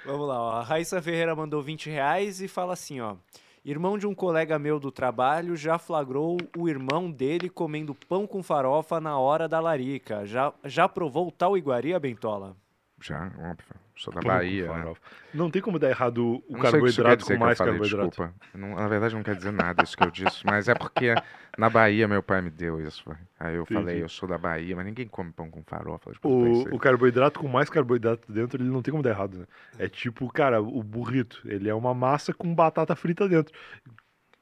Vamos 0.06 0.28
lá, 0.28 0.42
ó. 0.42 0.52
A 0.58 0.64
Raíssa 0.64 1.02
Ferreira 1.02 1.34
mandou 1.36 1.62
20 1.62 1.90
reais 1.90 2.42
e 2.42 2.48
fala 2.48 2.74
assim, 2.74 3.00
ó. 3.00 3.16
Irmão 3.64 3.98
de 3.98 4.08
um 4.08 4.16
colega 4.16 4.58
meu 4.58 4.80
do 4.80 4.92
trabalho 4.92 5.56
já 5.56 5.78
flagrou 5.78 6.36
o 6.58 6.68
irmão 6.68 7.12
dele 7.12 7.48
comendo 7.48 7.94
pão 7.94 8.26
com 8.26 8.42
farofa 8.42 9.00
na 9.00 9.18
hora 9.20 9.48
da 9.48 9.60
larica. 9.60 10.26
Já, 10.26 10.52
já 10.66 10.90
provou 10.90 11.28
o 11.28 11.32
tal 11.32 11.56
iguaria, 11.56 12.00
Bentola? 12.00 12.56
Já, 13.00 13.32
óbvio. 13.38 13.81
Sou 13.96 14.14
da 14.14 14.22
Bahia. 14.22 14.72
né? 14.74 14.94
Não 15.34 15.50
tem 15.50 15.62
como 15.62 15.78
dar 15.78 15.90
errado 15.90 16.44
o 16.48 16.56
que 16.56 16.62
carboidrato 16.62 17.26
com 17.26 17.38
mais 17.38 17.58
falei, 17.58 17.74
carboidrato. 17.74 18.10
Desculpa. 18.10 18.34
Não- 18.54 18.76
na 18.76 18.88
verdade, 18.88 19.16
não 19.16 19.24
quer 19.24 19.36
dizer 19.36 19.52
nada 19.52 19.84
isso 19.84 19.96
que 19.96 20.04
eu 20.04 20.12
disse. 20.12 20.46
Mas 20.46 20.68
é 20.68 20.74
porque 20.74 21.14
na 21.58 21.70
Bahia 21.70 22.08
meu 22.08 22.24
pai 22.24 22.42
me 22.42 22.50
deu 22.50 22.82
isso. 22.86 23.04
Aí 23.40 23.56
eu 23.56 23.64
Entendi. 23.64 23.80
falei, 23.80 24.04
eu 24.04 24.10
sou 24.10 24.28
da 24.28 24.38
Bahia, 24.38 24.76
mas 24.76 24.86
ninguém 24.86 25.08
come 25.08 25.32
pão 25.32 25.50
com 25.50 25.64
farofa. 25.64 26.12
O, 26.24 26.76
o 26.76 26.80
carboidrato 26.80 27.40
com 27.40 27.48
mais 27.48 27.70
carboidrato 27.70 28.32
dentro, 28.32 28.62
ele 28.62 28.70
não 28.70 28.82
tem 28.82 28.92
como 28.92 29.04
dar 29.04 29.12
errado, 29.12 29.38
né? 29.40 29.46
É 29.78 29.88
tipo, 29.88 30.28
cara, 30.32 30.62
o 30.62 30.82
burrito. 30.84 31.42
Ele 31.46 31.70
é 31.70 31.74
uma 31.76 31.94
massa 31.94 32.34
com 32.34 32.54
batata 32.54 32.96
frita 32.96 33.28
dentro. 33.28 33.54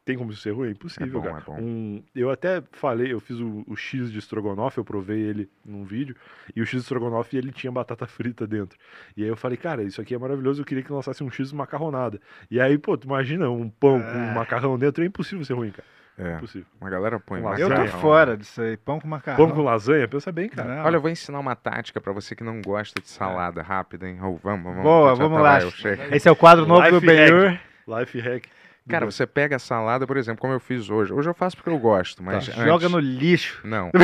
Tem 0.10 0.18
como 0.18 0.32
isso 0.32 0.42
ser 0.42 0.52
ruim? 0.52 0.68
É 0.68 0.70
É 0.70 0.72
impossível, 0.74 1.22
bom, 1.22 1.28
cara. 1.28 1.38
é 1.38 1.42
bom. 1.46 1.58
Um- 1.62 2.04
eu 2.16 2.32
até 2.32 2.64
falei, 2.72 3.14
eu 3.14 3.20
fiz 3.20 3.40
o, 3.40 3.64
o 3.68 3.76
X 3.76 4.12
de 4.12 4.18
estrogonofe, 4.18 4.80
eu 4.80 4.84
provei 4.84 5.20
ele 5.20 5.48
num 5.64 5.84
vídeo, 5.84 6.16
e 6.56 6.62
o 6.62 6.66
X 6.66 6.72
de 6.80 6.84
estrogonofe 6.84 7.38
ele 7.38 7.52
tinha 7.52 7.72
batata 7.72 8.08
frita 8.08 8.48
dentro. 8.48 8.78
E 9.16 9.24
aí 9.24 9.30
eu 9.30 9.36
falei, 9.38 9.58
cara, 9.58 9.84
isso 9.84 10.02
aqui 10.02 10.16
é 10.16 10.18
maravilhoso, 10.18 10.62
eu 10.62 10.66
queria 10.66 10.84
que 10.84 10.92
lançasse 10.92 11.24
um 11.24 11.30
X 11.30 11.50
de 11.50 11.56
macarronada. 11.56 12.20
E 12.50 12.60
aí, 12.60 12.78
pô, 12.78 12.98
tu 12.98 13.06
imagina 13.06 13.50
um 13.50 13.70
pão 13.70 14.02
com 14.02 14.18
um 14.18 14.34
macarrão 14.34 14.78
dentro, 14.80 15.04
é 15.04 15.08
impossível 15.08 15.46
ser 15.46 15.54
ruim, 15.54 15.70
cara. 15.72 15.88
É, 16.18 16.36
Impossível. 16.36 16.68
uma 16.82 16.90
galera 16.90 17.18
põe 17.18 17.40
Uma 17.40 17.58
Eu 17.58 17.70
tô 17.74 17.88
fora 18.00 18.36
disso 18.36 18.62
aí. 18.62 18.76
Pão 18.76 19.00
com 19.00 19.08
macarrão. 19.08 19.38
Pão 19.48 19.56
com 19.56 19.62
lasanha, 19.64 20.06
pensa 20.06 20.30
bem, 20.34 20.50
cara. 20.50 20.76
Não. 20.76 20.84
Olha, 20.84 20.98
eu 20.98 21.02
vou 21.02 21.10
ensinar 21.10 21.40
uma 21.40 21.56
tática 21.56 22.02
pra 22.02 22.12
você 22.12 22.36
que 22.36 22.44
não 22.44 22.62
gosta 22.62 23.00
de 23.00 23.08
salada 23.08 23.62
rápida, 23.62 24.06
hein? 24.06 24.18
Raul, 24.18 24.38
vamos, 24.44 24.66
vamos. 24.66 24.84
Boa, 24.84 25.16
vamos 25.16 25.40
lá. 25.42 25.60
Esse 26.12 26.28
é 26.28 26.32
o 26.32 26.36
quadro 26.36 26.66
novo 26.66 26.82
do 26.90 26.96
Life 26.96 27.06
Benhur. 27.08 27.58
Life 27.88 28.20
hack. 28.20 28.44
Cara, 28.90 29.06
você 29.06 29.26
pega 29.28 29.56
a 29.56 29.60
salada, 29.60 30.06
por 30.08 30.18
exemplo, 30.18 30.42
como 30.42 30.54
eu 30.54 30.60
fiz 30.60 30.90
hoje. 30.90 31.14
Hoje 31.14 31.30
eu 31.30 31.34
faço 31.34 31.56
porque 31.56 31.70
eu 31.70 31.78
gosto, 31.78 32.24
mas 32.24 32.48
Tá, 32.48 32.52
Joga 32.66 32.86
antes- 32.88 32.92
no 32.92 33.00
lixo. 33.00 33.62
Não. 33.64 33.92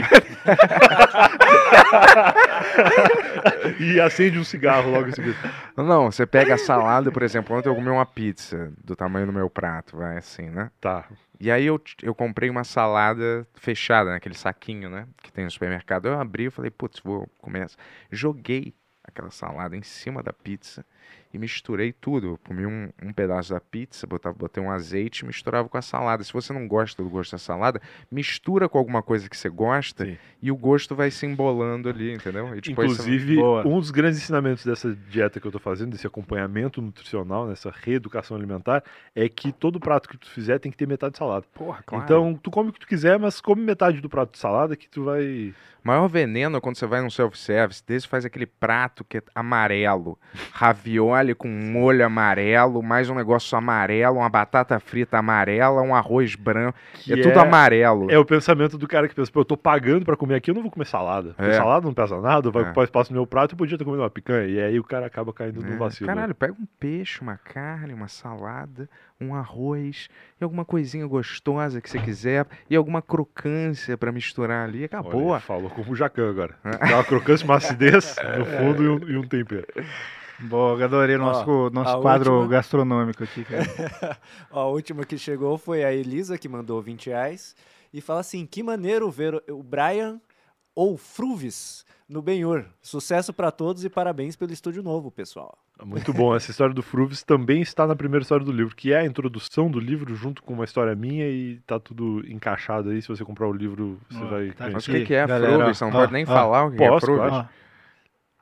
E 3.80 4.00
acende 4.00 4.38
um 4.40 4.44
cigarro 4.44 4.90
logo 4.92 5.10
em 5.10 5.12
seguida. 5.12 5.38
Não, 5.76 6.12
você 6.12 6.26
pega 6.26 6.56
a 6.56 6.58
salada, 6.58 7.12
por 7.12 7.24
exemplo, 7.24 7.56
ontem 7.56 7.70
eu 7.70 7.76
comi 7.76 7.90
uma 7.90 8.06
pizza 8.06 8.72
do 8.84 8.96
tamanho 8.96 9.26
do 9.26 9.34
meu 9.34 9.50
prato, 9.50 9.98
vai 9.98 10.18
assim, 10.18 10.50
né? 10.50 10.72
Tá. 10.80 11.06
E 11.40 11.52
aí 11.52 11.66
eu, 11.66 11.82
eu 12.02 12.16
comprei 12.16 12.50
uma 12.50 12.64
salada 12.64 13.46
fechada, 13.56 14.12
naquele 14.12 14.36
saquinho, 14.36 14.90
né? 14.90 15.08
Que 15.22 15.32
tem 15.32 15.44
no 15.46 15.52
supermercado. 15.52 16.08
Eu 16.08 16.20
abri 16.20 16.46
e 16.46 16.50
falei, 16.50 16.72
putz, 16.72 17.00
vou 17.04 17.28
comer 17.40 17.66
essa. 17.66 17.78
Joguei 18.12 18.74
aquela 19.04 19.30
salada 19.32 19.76
em 19.76 19.84
cima 19.84 20.24
da 20.24 20.32
pizza 20.34 20.86
e 21.34 21.38
misturei 21.38 21.92
tudo. 21.92 22.27
Eu 22.27 22.40
comi 22.45 22.66
um, 22.66 22.90
um 23.03 23.11
pedaço 23.11 23.53
da 23.53 23.59
pizza, 23.59 24.08
botava, 24.08 24.35
botei 24.38 24.64
um 24.64 24.72
azeite 24.72 25.24
e 25.24 25.27
misturava 25.27 25.67
com 25.67 25.77
a 25.77 25.82
salada. 25.82 26.24
Se 26.24 26.32
você 26.32 26.53
não 26.53 26.67
gosta 26.67 27.03
do 27.03 27.09
gosto 27.09 27.34
da 27.34 27.38
salada, 27.38 27.82
mistura 28.11 28.69
com 28.69 28.77
alguma 28.77 29.01
coisa 29.03 29.30
que 29.30 29.35
você 29.38 29.50
gosta 29.50 30.06
Sim. 30.06 30.17
e 30.42 30.51
o 30.51 30.56
gosto 30.56 30.95
vai 30.95 31.11
se 31.11 31.25
embolando 31.25 31.90
ali, 31.90 32.14
entendeu? 32.14 32.48
Você- 32.48 32.72
Inclusive, 32.72 33.35
Boa. 33.35 33.67
um 33.67 33.80
dos 33.80 33.92
grandes 33.92 34.19
ensinamentos 34.19 34.66
dessa 34.66 34.95
dieta 35.09 35.40
que 35.40 35.45
eu 35.48 35.51
tô 35.51 35.59
fazendo, 35.59 35.92
desse 35.92 36.08
acompanhamento 36.08 36.82
nutricional, 36.82 37.48
nessa 37.48 37.69
reeducação 37.84 38.38
alimentar, 38.38 38.84
é 39.14 39.27
que 39.27 39.51
todo 39.51 39.80
prato 39.80 40.08
que 40.08 40.17
tu 40.17 40.30
fizer 40.30 40.59
tem 40.59 40.72
que 40.72 40.77
ter 40.77 40.88
metade 40.88 41.14
de 41.14 41.17
salada. 41.17 41.45
Porra, 41.53 41.84
claro. 41.85 42.03
Então, 42.03 42.40
tu 42.42 42.50
come 42.50 42.69
o 42.69 42.74
que 42.74 42.80
tu 42.80 42.88
quiser, 42.88 43.19
mas 43.19 43.42
come 43.42 43.61
metade 43.61 44.00
do 44.00 44.09
prato 44.09 44.32
de 44.32 44.38
salada 44.40 44.75
que 44.75 44.88
tu 44.90 45.03
vai. 45.03 45.53
Maior 45.84 46.08
veneno 46.08 46.58
é 46.58 46.61
quando 46.61 46.77
você 46.77 46.88
vai 46.88 47.00
num 47.01 47.11
self-service, 47.11 47.84
desse 47.85 48.08
faz 48.08 48.25
aquele 48.25 48.48
prato 48.48 49.03
que 49.03 49.17
é 49.19 49.24
amarelo. 49.35 50.17
Ravioli 50.51 50.94
com 51.38 51.48
molho 51.48 52.06
amarelo, 52.06 52.82
mais 52.82 53.09
um 53.09 53.15
negócio 53.15 53.57
amarelo, 53.57 54.17
uma 54.17 54.30
batata 54.30 54.80
frita 54.80 55.17
amarela, 55.17 55.82
um 55.82 55.93
arroz 55.95 56.35
branco. 56.35 56.77
que 56.93 57.14
é 57.14 57.22
tudo 57.22 57.40
amarelo. 57.40 58.09
É 58.11 58.17
o 58.17 58.25
pensamento 58.25 58.77
do 58.77 58.88
cara 58.88 59.07
que 59.07 59.15
pensa, 59.15 59.32
pô, 59.32 59.41
eu 59.41 59.45
tô 59.45 59.57
pagando 59.57 60.06
pra 60.06 60.15
comer 60.15 60.35
aqui, 60.35 60.49
eu 60.51 60.56
não 60.56 60.61
vou 60.61 60.72
comer 60.72 60.85
salada. 60.85 61.35
É. 61.38 61.53
salada 61.53 61.85
não 61.85 61.93
pesa 61.93 62.19
nada, 62.22 62.49
vai 62.49 62.64
É. 62.64 62.65
ocupar 62.65 62.83
espaço 62.83 63.11
no 63.11 63.17
meu 63.19 63.27
prato, 63.27 63.53
eu 63.53 63.57
podia 63.57 63.77
ter 63.77 63.83
comido 63.83 64.01
uma 64.01 64.09
picanha. 64.09 64.48
E 64.48 64.59
aí 64.61 64.80
o 64.80 64.83
cara 64.83 65.06
acaba 65.06 65.32
caindo 65.33 65.61
no 65.61 65.74
É, 65.74 65.77
vacilo. 65.77 66.07
Caralho, 66.07 66.33
pega 66.35 66.53
um 66.53 66.65
peixe, 66.80 67.22
uma 67.22 67.38
carne, 67.38 67.93
uma 67.93 68.07
salada, 68.07 68.90
um 69.19 69.33
arroz 69.33 70.09
e 70.40 70.43
alguma 70.43 70.65
coisinha 70.65 71.06
gostosa 71.07 71.80
que 71.80 71.90
você 71.90 71.99
quiser 71.99 72.45
e 72.69 72.75
alguma 72.75 73.01
crocância 73.01 73.98
pra 73.98 74.11
misturar 74.11 74.65
ali. 74.67 74.80
Olha, 74.80 74.85
Acabou. 74.85 75.40
falou 75.40 75.69
como 75.69 75.91
o 75.91 75.95
Jacan 75.95 76.30
agora. 76.30 76.56
Dá 76.64 76.95
uma 76.95 77.03
crocância, 77.03 77.45
uma 77.45 77.56
acidez 77.56 78.15
no 78.38 78.45
fundo 78.45 78.83
e 78.83 78.88
um, 78.88 79.09
e 79.09 79.17
um 79.17 79.27
tempero. 79.27 79.65
Boa, 80.40 80.84
adorei 80.84 81.18
nosso, 81.18 81.70
nosso 81.72 81.98
a 81.98 82.02
quadro 82.02 82.34
última- 82.34 82.50
gastronômico 82.52 83.24
aqui, 83.24 83.44
cara. 83.46 84.18
Ó, 84.52 84.62
a 84.62 84.68
última 84.68 85.06
que 85.06 85.18
chegou 85.18 85.58
foi 85.58 85.84
a 85.84 85.94
Elisa, 85.94 86.38
que 86.38 86.50
mandou 86.50 86.82
20 86.82 87.08
reais. 87.08 87.56
E 87.94 88.02
fala 88.02 88.20
assim: 88.20 88.46
que 88.46 88.62
maneiro 88.62 89.10
ver 89.10 89.42
o- 89.50 89.64
Brian 89.64 90.20
ou 90.76 90.98
Fruvis 90.98 91.86
no 92.08 92.22
Benhur. 92.22 92.66
Sucesso 92.82 93.32
pra 93.34 93.50
todos 93.50 93.86
e 93.86 93.90
parabéns 93.90 94.36
pelo 94.36 94.52
estúdio 94.52 94.84
novo, 94.84 95.10
pessoal. 95.10 95.58
Muito 95.84 96.14
bom. 96.14 96.36
Essa 96.36 96.52
história 96.52 96.74
do 96.74 96.84
Fruvis 96.84 97.24
também 97.24 97.62
está 97.62 97.88
na 97.88 97.96
primeira 97.96 98.22
história 98.22 98.46
do 98.46 98.52
livro, 98.52 98.76
que 98.76 98.94
é 98.94 99.00
a 99.00 99.06
introdução 99.06 99.70
do 99.72 99.80
livro 99.80 100.14
junto 100.16 100.44
com 100.44 100.54
uma 100.54 100.64
história 100.66 100.96
minha 100.96 101.28
e 101.30 101.60
tá 101.66 101.80
tudo 101.80 102.22
encaixado 102.30 102.90
aí. 102.90 103.02
Se 103.02 103.08
você 103.08 103.24
comprar 103.26 103.48
o 103.48 103.54
livro, 103.54 104.00
você 104.10 104.20
Ó, 104.22 104.28
vai 104.28 104.52
tá 104.52 104.70
Mas 104.70 104.88
o 104.88 104.92
que, 104.92 105.04
que 105.06 105.14
é 105.14 105.26
Fruvis? 105.28 105.78
Você 105.78 105.84
não 105.86 105.92
ó, 105.92 105.94
pode 106.02 106.14
nem 106.14 106.24
ó, 106.24 106.28
falar 106.28 106.66
o 106.66 106.72
que, 106.72 106.84
é 106.84 106.88
posso, 106.90 107.06
Fruvis. 107.06 107.28
claro. 107.30 107.50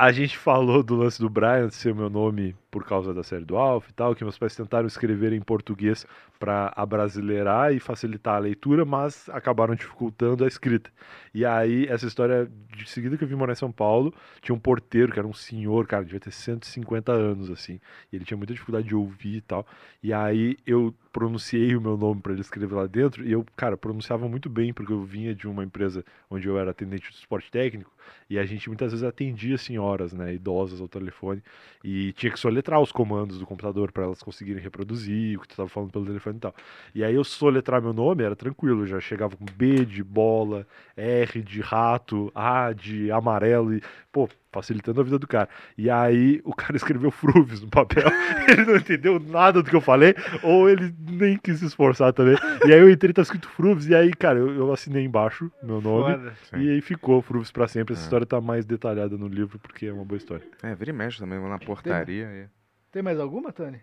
A 0.04 0.12
gente 0.12 0.38
falou 0.38 0.84
do 0.84 0.98
lance 0.98 1.18
do 1.18 1.30
Brian 1.30 1.70
ser 1.70 1.94
o 1.94 1.96
meu 1.96 2.10
nome 2.10 2.54
por 2.70 2.84
causa 2.84 3.14
da 3.14 3.24
série 3.24 3.46
do 3.46 3.56
Alf 3.56 3.88
e 3.88 3.94
tal, 3.94 4.14
que 4.14 4.22
meus 4.22 4.38
pais 4.38 4.54
tentaram 4.54 4.86
escrever 4.86 5.32
em 5.32 5.40
português 5.40 6.06
para 6.38 6.74
abrasileirar 6.76 7.74
e 7.74 7.80
facilitar 7.80 8.36
a 8.36 8.40
leitura, 8.40 8.84
mas 8.84 9.30
acabaram 9.30 9.74
dificultando 9.74 10.44
a 10.44 10.48
escrita. 10.50 10.92
E 11.34 11.46
aí, 11.46 11.88
essa 11.88 12.06
história, 12.06 12.52
de 12.76 12.90
seguida 12.90 13.18
que 13.18 13.24
eu 13.24 13.28
vim 13.30 13.36
morar 13.36 13.54
em 13.54 13.56
São 13.56 13.72
Paulo, 13.72 14.14
tinha 14.42 14.54
um 14.54 14.60
porteiro 14.60 15.10
que 15.10 15.20
era 15.20 15.26
um 15.26 15.32
senhor, 15.32 15.88
cara, 15.88 16.04
devia 16.04 16.20
ter 16.20 16.32
150 16.32 17.14
anos, 17.14 17.50
assim, 17.50 17.80
e 18.12 18.18
ele 18.18 18.26
tinha 18.26 18.38
muita 18.38 18.52
dificuldade 18.52 18.86
de 18.86 18.96
ouvir 18.96 19.38
e 19.38 19.42
tal. 19.42 19.66
E 20.04 20.12
aí 20.12 20.58
eu 20.68 20.94
pronunciei 21.14 21.76
o 21.76 21.82
meu 21.82 21.96
nome 21.96 22.20
para 22.20 22.34
ele 22.34 22.42
escrever 22.42 22.74
lá 22.74 22.88
dentro, 22.88 23.24
e 23.24 23.32
eu, 23.32 23.46
cara, 23.56 23.78
pronunciava 23.78 24.28
muito 24.28 24.50
bem, 24.50 24.74
porque 24.74 24.92
eu 24.92 25.04
vinha 25.04 25.34
de 25.34 25.48
uma 25.48 25.64
empresa 25.64 26.04
onde 26.30 26.48
eu 26.48 26.58
era 26.58 26.72
atendente 26.72 27.12
de 27.12 27.18
suporte 27.18 27.52
técnico, 27.52 27.92
e 28.28 28.40
a 28.40 28.46
gente 28.46 28.68
muitas 28.68 28.92
vezes 28.92 29.06
atendia 29.06 29.58
senhoras, 29.58 30.12
né, 30.12 30.34
idosas 30.34 30.82
ao 30.82 30.88
telefone, 30.88 31.42
e 31.84 32.12
tinha 32.14 32.32
que 32.32 32.40
soletrar 32.40 32.82
os 32.82 32.92
comandos 32.92 33.38
do 33.38 33.46
computador 33.46 33.92
para 33.92 34.04
elas 34.04 34.24
conseguirem 34.24 34.62
reproduzir 34.62 35.38
o 35.38 35.42
que 35.42 35.48
tu 35.48 35.52
estava 35.52 35.70
falando 35.70 35.92
pelo 35.92 36.06
telefone 36.06 36.38
e 36.38 36.40
tal. 36.40 36.56
E 36.96 37.04
aí 37.04 37.14
eu 37.14 37.24
soletrar 37.24 37.82
meu 37.82 37.94
nome 37.94 38.24
era 38.24 38.36
tranquilo, 38.36 38.88
já 38.88 39.00
chegava 39.00 39.38
com 39.38 39.46
B 39.46 39.86
de 39.86 40.04
bola, 40.04 40.66
R 40.98 41.42
de 41.44 41.62
rato, 41.62 42.32
A 42.34 42.74
de 42.74 43.12
amarelo 43.12 43.76
e, 43.76 43.82
pô, 44.12 44.28
facilitando 44.54 45.02
a 45.02 45.04
vida 45.04 45.18
do 45.20 45.28
cara. 45.28 45.50
E 45.78 45.90
aí 45.90 46.40
o 46.46 46.54
cara 46.56 46.76
escreveu 46.78 47.10
Fruvis 47.12 47.60
no 47.62 47.68
papel, 47.70 48.04
ele 48.48 48.66
não 48.66 48.76
entendeu 48.78 49.20
nada 49.20 49.62
do 49.64 49.70
que 49.70 49.76
eu 49.76 49.82
falei, 49.82 50.14
ou 50.44 50.70
ele 50.70 50.94
nem 51.00 51.38
quis 51.38 51.60
se 51.60 51.66
esforçar 51.66 52.14
também. 52.14 52.36
E 52.66 52.72
aí 52.72 52.80
eu 52.80 52.90
entrei, 52.90 53.12
tá 53.12 53.22
escrito 53.24 53.50
Fruvis, 53.50 53.88
e 53.88 53.96
aí, 53.96 54.12
cara, 54.14 54.38
eu, 54.40 54.50
eu 54.56 54.72
assinei 54.72 55.04
embaixo 55.04 55.52
meu 55.62 55.82
nome. 55.82 56.14
foda. 56.14 56.34
E 56.64 56.70
aí 56.70 56.82
ficou 56.82 57.22
Fruvis 57.22 57.52
pra 57.52 57.68
sempre. 57.68 57.94
Essa 57.94 58.04
É. 58.04 58.06
história 58.06 58.26
tá 58.26 58.40
mais 58.40 58.66
detalhada 58.66 59.18
no 59.18 59.28
livro 59.28 59.58
porque 59.60 59.88
é 59.88 59.94
uma 59.94 60.06
boa 60.06 60.18
história. 60.18 60.46
É, 60.62 60.76
vira 60.76 60.92
e 60.92 60.94
mexe 60.94 61.18
também, 61.20 61.40
vou 61.40 61.50
na 61.50 61.58
portaria. 61.60 62.26
E... 62.26 62.48
Tem 62.92 63.02
mais 63.02 63.20
alguma, 63.20 63.52
Tony? 63.52 63.80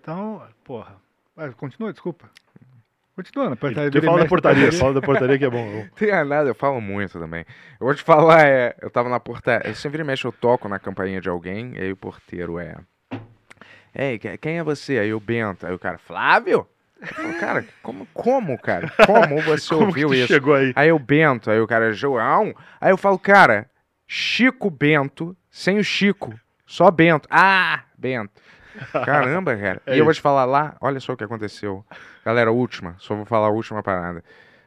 Então, 0.00 0.42
porra. 0.64 0.96
Vai, 1.36 1.50
continua, 1.52 1.92
desculpa. 1.92 2.30
Continua, 3.14 3.50
na 3.50 3.56
portaria. 3.56 3.90
Tu 3.90 4.02
fala 4.02 4.18
da 4.22 4.26
portaria, 4.28 4.72
fala 4.72 4.94
da 4.94 5.00
portaria 5.02 5.38
que 5.38 5.44
é 5.44 5.50
bom. 5.50 5.70
Não 5.70 5.88
tem 5.94 6.10
nada, 6.24 6.48
eu 6.50 6.54
falo 6.54 6.80
muito 6.80 7.18
também. 7.18 7.44
Eu 7.80 7.86
vou 7.86 7.94
te 7.94 8.02
falar, 8.02 8.46
é, 8.46 8.74
eu 8.82 8.90
tava 8.90 9.08
na 9.08 9.20
portaria, 9.20 9.68
eu 9.70 9.74
sempre 9.74 10.02
mexe, 10.02 10.24
eu 10.26 10.32
toco 10.32 10.68
na 10.68 10.78
campainha 10.80 11.20
de 11.20 11.28
alguém, 11.28 11.72
e 11.76 11.80
aí 11.80 11.92
o 11.92 11.96
porteiro 11.96 12.58
é. 12.58 12.74
Ei, 13.94 14.18
que- 14.18 14.36
quem 14.38 14.58
é 14.58 14.64
você? 14.64 14.98
Aí 14.98 15.14
o 15.14 15.20
Bento, 15.20 15.66
aí 15.66 15.72
o 15.72 15.78
cara, 15.78 15.98
Flávio? 15.98 16.66
Eu 17.00 17.06
falo, 17.14 17.34
cara, 17.38 17.64
como, 17.82 18.06
como, 18.14 18.58
cara? 18.58 18.90
Como 19.06 19.40
você 19.42 19.68
Como 19.74 19.86
ouviu 19.86 20.12
isso? 20.14 20.26
chegou 20.26 20.54
aí? 20.54 20.72
Aí 20.74 20.90
o 20.90 20.98
Bento, 20.98 21.50
aí 21.50 21.60
o 21.60 21.66
cara, 21.66 21.92
João. 21.92 22.54
Aí 22.80 22.90
eu 22.90 22.96
falo, 22.96 23.18
cara, 23.18 23.68
Chico 24.08 24.70
Bento, 24.70 25.36
sem 25.50 25.78
o 25.78 25.84
Chico, 25.84 26.34
só 26.66 26.90
Bento. 26.90 27.28
Ah, 27.30 27.84
Bento. 27.96 28.32
Caramba, 29.04 29.56
cara. 29.56 29.82
É 29.86 29.96
e 29.96 29.98
eu 29.98 30.04
vou 30.04 30.14
te 30.14 30.20
falar 30.20 30.44
lá, 30.44 30.76
olha 30.80 31.00
só 31.00 31.12
o 31.12 31.16
que 31.16 31.24
aconteceu. 31.24 31.84
Galera, 32.24 32.50
última, 32.50 32.96
só 32.98 33.14
vou 33.14 33.24
falar 33.24 33.46
a 33.46 33.50
última 33.50 33.82
parada. 33.82 34.22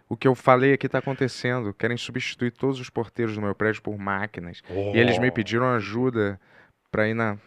O 0.10 0.16
que 0.16 0.28
eu 0.28 0.36
falei 0.36 0.74
aqui 0.74 0.88
tá 0.88 1.00
acontecendo. 1.00 1.74
Querem 1.74 1.98
substituir 1.98 2.52
todos 2.52 2.80
os 2.80 2.90
porteiros 2.90 3.36
do 3.36 3.42
meu 3.42 3.54
prédio 3.54 3.82
por 3.82 3.98
máquinas. 3.98 4.64
E 4.70 4.98
eles 4.98 5.20
me 5.20 5.30
pediram 5.30 5.68
ajuda 5.74 6.40
pra 6.90 7.08
ir 7.08 7.14
na. 7.14 7.38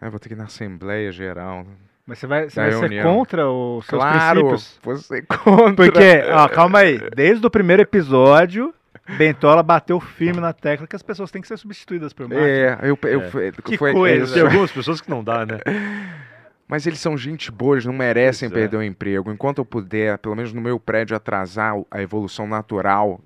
Ah, 0.00 0.10
vou 0.10 0.18
ter 0.18 0.28
que 0.28 0.34
ir 0.34 0.36
na 0.36 0.44
Assembleia 0.44 1.10
Geral. 1.10 1.66
Mas 2.06 2.18
você 2.18 2.26
vai, 2.26 2.50
você 2.50 2.60
vai 2.60 2.72
ser 2.72 3.02
contra 3.02 3.48
os 3.48 3.86
seus 3.86 4.02
claro, 4.02 4.48
princípios? 4.48 4.78
você 4.82 5.22
contra. 5.22 5.74
Porque, 5.74 6.22
ó, 6.30 6.48
calma 6.48 6.80
aí. 6.80 7.00
Desde 7.16 7.46
o 7.46 7.50
primeiro 7.50 7.80
episódio, 7.80 8.74
Bentola 9.18 9.62
bateu 9.62 10.00
firme 10.00 10.40
na 10.40 10.52
tecla 10.52 10.86
que 10.86 10.96
as 10.96 11.02
pessoas 11.02 11.30
têm 11.30 11.42
que 11.42 11.48
ser 11.48 11.58
substituídas 11.58 12.12
por 12.12 12.26
máquina. 12.28 12.46
É, 12.46 12.78
eu, 12.82 12.98
eu, 13.02 13.20
É. 13.22 13.30
foi- 13.30 13.52
Que 13.52 13.76
foi- 13.76 13.92
coisa. 13.92 14.32
Tem 14.32 14.42
algumas 14.42 14.72
pessoas 14.72 15.00
que 15.00 15.10
não 15.10 15.22
dá, 15.22 15.44
né? 15.44 15.58
Mas 16.66 16.86
eles 16.86 16.98
são 16.98 17.16
gente 17.16 17.52
boa, 17.52 17.74
eles 17.74 17.84
não 17.84 17.92
merecem 17.92 18.48
Pois 18.48 18.58
é. 18.58 18.62
perder 18.62 18.76
o 18.78 18.82
emprego. 18.82 19.30
Enquanto 19.30 19.58
eu 19.58 19.64
puder, 19.66 20.16
pelo 20.18 20.34
menos 20.34 20.52
no 20.54 20.62
meu 20.62 20.80
prédio, 20.80 21.14
atrasar 21.14 21.74
a 21.90 22.00
evolução 22.00 22.46
natural, 22.48 23.20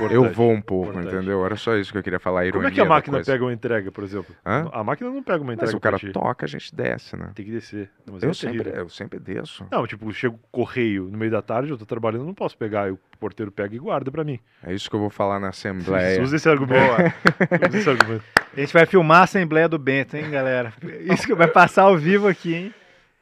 eu 0.00 0.06
Importante, 0.06 0.34
vou 0.34 0.52
um 0.52 0.60
pouco, 0.60 0.90
importante. 0.90 1.14
entendeu? 1.14 1.44
Era 1.46 1.56
só 1.56 1.74
isso 1.76 1.90
que 1.92 1.98
eu 1.98 2.02
queria 2.02 2.18
falar. 2.18 2.42
A 2.46 2.52
Como 2.52 2.66
é 2.66 2.70
que 2.70 2.80
a 2.80 2.84
máquina 2.84 3.22
pega 3.22 3.44
uma 3.44 3.52
entrega, 3.52 3.90
por 3.90 4.04
exemplo? 4.04 4.34
Hã? 4.44 4.68
A 4.72 4.84
máquina 4.84 5.10
não 5.10 5.22
pega 5.22 5.42
uma 5.42 5.54
entrega 5.54 5.70
Mas 5.72 5.74
o 5.74 5.80
pra 5.80 5.90
cara 5.92 5.98
ti. 6.00 6.12
toca, 6.12 6.44
a 6.44 6.48
gente 6.48 6.74
desce, 6.74 7.16
né? 7.16 7.30
Tem 7.34 7.44
que 7.44 7.50
descer. 7.50 7.90
Mas 8.10 8.22
Eu 8.22 8.30
é 8.30 8.34
sempre, 8.34 8.58
terrível. 8.58 8.80
eu 8.82 8.88
sempre 8.88 9.18
desço. 9.18 9.66
Não, 9.70 9.86
tipo, 9.86 10.12
chega 10.12 10.34
o 10.34 10.38
correio 10.52 11.04
no 11.10 11.16
meio 11.16 11.30
da 11.30 11.40
tarde, 11.42 11.70
eu 11.70 11.78
tô 11.78 11.86
trabalhando, 11.86 12.20
eu 12.22 12.26
não 12.26 12.34
posso 12.34 12.56
pegar. 12.56 12.88
E 12.88 12.92
o 12.92 12.98
porteiro 13.18 13.50
pega 13.50 13.74
e 13.74 13.78
guarda 13.78 14.10
pra 14.10 14.22
mim. 14.24 14.38
É 14.62 14.72
isso 14.74 14.88
que 14.90 14.96
eu 14.96 15.00
vou 15.00 15.10
falar 15.10 15.40
na 15.40 15.48
Assembleia. 15.48 16.20
Usa 16.22 16.36
esse 16.36 16.48
argumento. 16.48 16.82
Usa 17.68 17.78
esse 17.78 17.88
argumento. 17.90 18.24
A 18.56 18.60
gente 18.60 18.72
vai 18.72 18.86
filmar 18.86 19.20
a 19.20 19.24
Assembleia 19.24 19.68
do 19.68 19.78
Bento, 19.78 20.16
hein, 20.16 20.30
galera? 20.30 20.72
Isso 21.12 21.26
que 21.26 21.34
vai 21.34 21.48
passar 21.48 21.82
ao 21.84 21.96
vivo 21.96 22.26
aqui, 22.28 22.54
hein? 22.54 22.74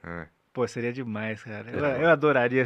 É. 0.04 0.26
Pô, 0.54 0.64
seria 0.68 0.92
demais, 0.92 1.42
cara. 1.42 1.64
Eu, 1.68 1.84
eu 1.84 2.08
adoraria. 2.08 2.64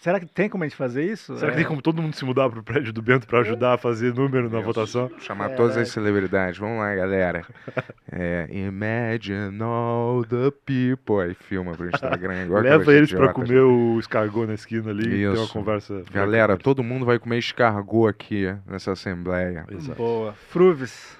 Será 0.00 0.18
que 0.18 0.24
tem 0.24 0.48
como 0.48 0.64
a 0.64 0.66
gente 0.66 0.76
fazer 0.76 1.04
isso? 1.04 1.36
Será 1.36 1.48
que 1.50 1.56
É. 1.58 1.60
tem 1.60 1.66
como 1.66 1.82
todo 1.82 2.00
mundo 2.00 2.14
se 2.16 2.24
mudar 2.24 2.48
pro 2.48 2.62
prédio 2.62 2.90
do 2.90 3.02
Bento 3.02 3.26
pra 3.26 3.40
ajudar 3.40 3.74
a 3.74 3.76
fazer 3.78 4.14
número 4.14 4.48
na 4.48 4.60
votação? 4.60 5.10
Chamar 5.18 5.50
todas 5.50 5.76
as 5.76 5.90
celebridades. 5.90 6.58
Vamos 6.58 6.78
lá, 6.78 6.94
galera. 6.94 7.44
É, 8.10 8.48
imagine 8.50 9.62
all 9.62 10.24
the 10.24 10.50
people. 10.64 11.20
Aí 11.22 11.34
filma 11.34 11.72
pro 11.72 11.90
Instagram. 11.90 12.44
Igual 12.48 12.62
Leva 12.62 12.94
eles 12.94 13.10
pra 13.10 13.26
idiotas. 13.26 13.34
comer 13.46 13.60
o 13.60 13.98
escargot 13.98 14.46
na 14.46 14.54
esquina 14.54 14.90
ali 14.90 15.06
e 15.06 15.10
ter 15.10 15.28
uma 15.28 15.44
Isso. 15.44 15.52
conversa. 15.52 16.02
Galera, 16.10 16.56
todo 16.56 16.82
mundo 16.82 17.04
vai 17.04 17.18
comer 17.18 17.36
escargot 17.36 18.08
aqui 18.08 18.50
nessa 18.66 18.92
assembleia. 18.92 19.66
Exato. 19.70 19.98
Boa. 19.98 20.32
Fruves. 20.48 21.17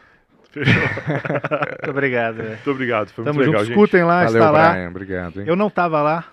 Fechou. 0.49 0.75
Muito 0.83 1.91
obrigado, 1.91 2.37
velho. 2.37 2.49
Muito 2.51 2.71
obrigado, 2.71 3.09
foi 3.11 3.25
Tamo 3.25 3.37
muito 3.37 3.47
legal, 3.49 3.65
junto. 3.65 3.69
gente. 3.75 3.85
Escutem 3.85 4.05
lá, 4.05 4.25
Valeu, 4.25 4.39
está 4.41 4.51
lá. 4.51 4.71
Brian. 4.73 4.89
Obrigado, 4.89 5.41
hein? 5.41 5.47
Eu 5.49 5.57
não 5.57 5.69
tava 5.71 6.03
lá. 6.03 6.25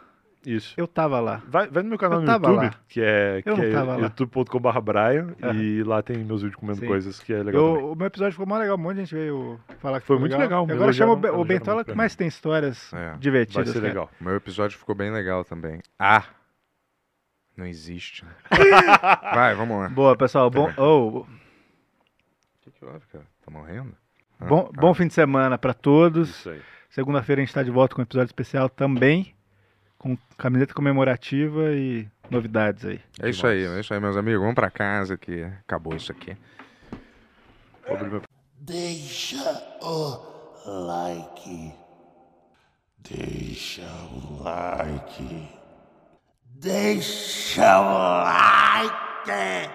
Isso. 0.46 0.76
Eu 0.78 0.88
tava 0.88 1.20
lá. 1.20 1.42
Vai, 1.48 1.68
vai 1.68 1.82
no 1.82 1.90
meu 1.90 1.98
canal 1.98 2.20
Eu 2.20 2.22
no 2.22 2.28
tava 2.28 2.48
YouTube, 2.50 2.66
lá. 2.66 2.74
que 2.88 3.02
é, 3.02 3.42
que 3.42 3.50
é 3.50 4.00
youtube.com.br 4.02 4.80
Brian, 4.80 5.36
Ah. 5.42 5.52
e 5.56 5.82
lá 5.84 6.04
tem 6.04 6.18
meus 6.24 6.44
vídeos 6.44 6.60
comendo 6.60 6.80
Sim. 6.82 6.86
coisas, 6.86 7.20
que 7.20 7.34
é 7.34 7.42
legal 7.42 7.64
Eu- 7.64 7.92
o 7.94 7.96
meu 7.96 8.06
episódio 8.06 8.34
ficou 8.34 8.46
mó 8.46 8.56
legal. 8.58 8.76
Um 8.76 8.80
monte 8.80 8.94
de 8.98 9.00
gente 9.02 9.16
veio 9.16 9.60
falar 9.80 10.00
que 10.00 10.06
Foi 10.06 10.16
ficou 10.18 10.20
muito 10.30 10.38
legal, 10.40 10.68
me 10.68 10.74
agora 10.74 10.94
chama 10.94 11.14
o, 11.14 11.16
Bentola 11.18 11.42
elogiaram 11.42 11.84
que 11.84 11.94
mais 11.96 12.16
tem 12.16 12.28
histórias 12.28 12.94
É, 12.94 13.10
Vai 13.10 13.18
divertidas. 13.18 13.70
ser 13.70 13.74
cara. 13.74 13.88
legal. 13.88 14.10
O 14.22 14.24
meu 14.24 14.36
episódio 14.36 14.78
ficou 14.78 14.94
bem 14.94 15.12
legal 15.12 15.44
também. 15.44 15.82
Ah! 15.98 16.24
Não 17.58 17.66
existe. 17.66 18.24
né? 18.24 18.32
Vai, 19.34 19.56
vamos 19.56 19.80
lá. 19.80 19.90
Boa, 19.90 20.16
pessoal. 20.16 20.50
Bom, 20.52 20.72
oh, 20.78 21.22
O 21.22 21.26
que, 22.62 22.70
que 22.70 22.86
houve, 22.86 23.00
cara? 23.12 23.26
Tá 23.44 23.50
morrendo? 23.50 23.94
Ah, 24.40 24.46
bom, 24.46 24.70
ah. 24.72 24.80
bom 24.80 24.94
fim 24.94 25.08
de 25.08 25.14
semana 25.14 25.58
pra 25.58 25.74
todos. 25.74 26.48
Segunda-feira 26.90 27.42
a 27.42 27.46
gente 27.46 27.54
tá 27.54 27.64
de 27.64 27.72
volta 27.72 27.96
com 27.96 28.02
um 28.02 28.04
episódio 28.04 28.28
especial 28.28 28.70
também. 28.70 29.34
Com 29.98 30.18
camiseta 30.38 30.74
comemorativa 30.74 31.72
e 31.74 32.08
novidades 32.30 32.86
aí. 32.86 33.00
É 33.20 33.30
isso 33.30 33.46
aí, 33.48 33.66
é 33.66 33.80
isso 33.80 33.94
aí, 33.94 34.00
meus 34.00 34.16
amigos. 34.16 34.42
Vamos 34.42 34.56
pra 34.56 34.70
casa 34.70 35.18
que 35.18 35.44
acabou 35.44 35.96
isso 35.96 36.12
aqui. 36.12 36.38
Deixa 38.60 39.78
o 39.82 40.20
like. 40.66 41.74
Deixa 43.00 43.84
o 44.12 44.44
like. 44.44 45.50
Deixa 46.56 47.80
o 47.80 48.24
like. 48.24 49.70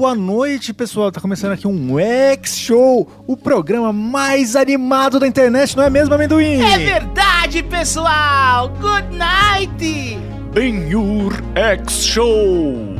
Boa 0.00 0.14
noite, 0.14 0.72
pessoal. 0.72 1.12
Tá 1.12 1.20
começando 1.20 1.52
aqui 1.52 1.66
um 1.66 2.00
X-Show, 2.00 3.06
o 3.26 3.36
programa 3.36 3.92
mais 3.92 4.56
animado 4.56 5.20
da 5.20 5.28
internet, 5.28 5.76
não 5.76 5.84
é 5.84 5.90
mesmo, 5.90 6.14
amendoim? 6.14 6.58
É 6.62 6.78
verdade, 6.78 7.62
pessoal! 7.64 8.70
Good 8.80 9.14
night! 9.14 10.18
Ben-Hur 10.54 11.34
X 11.54 12.02
Show. 12.02 12.99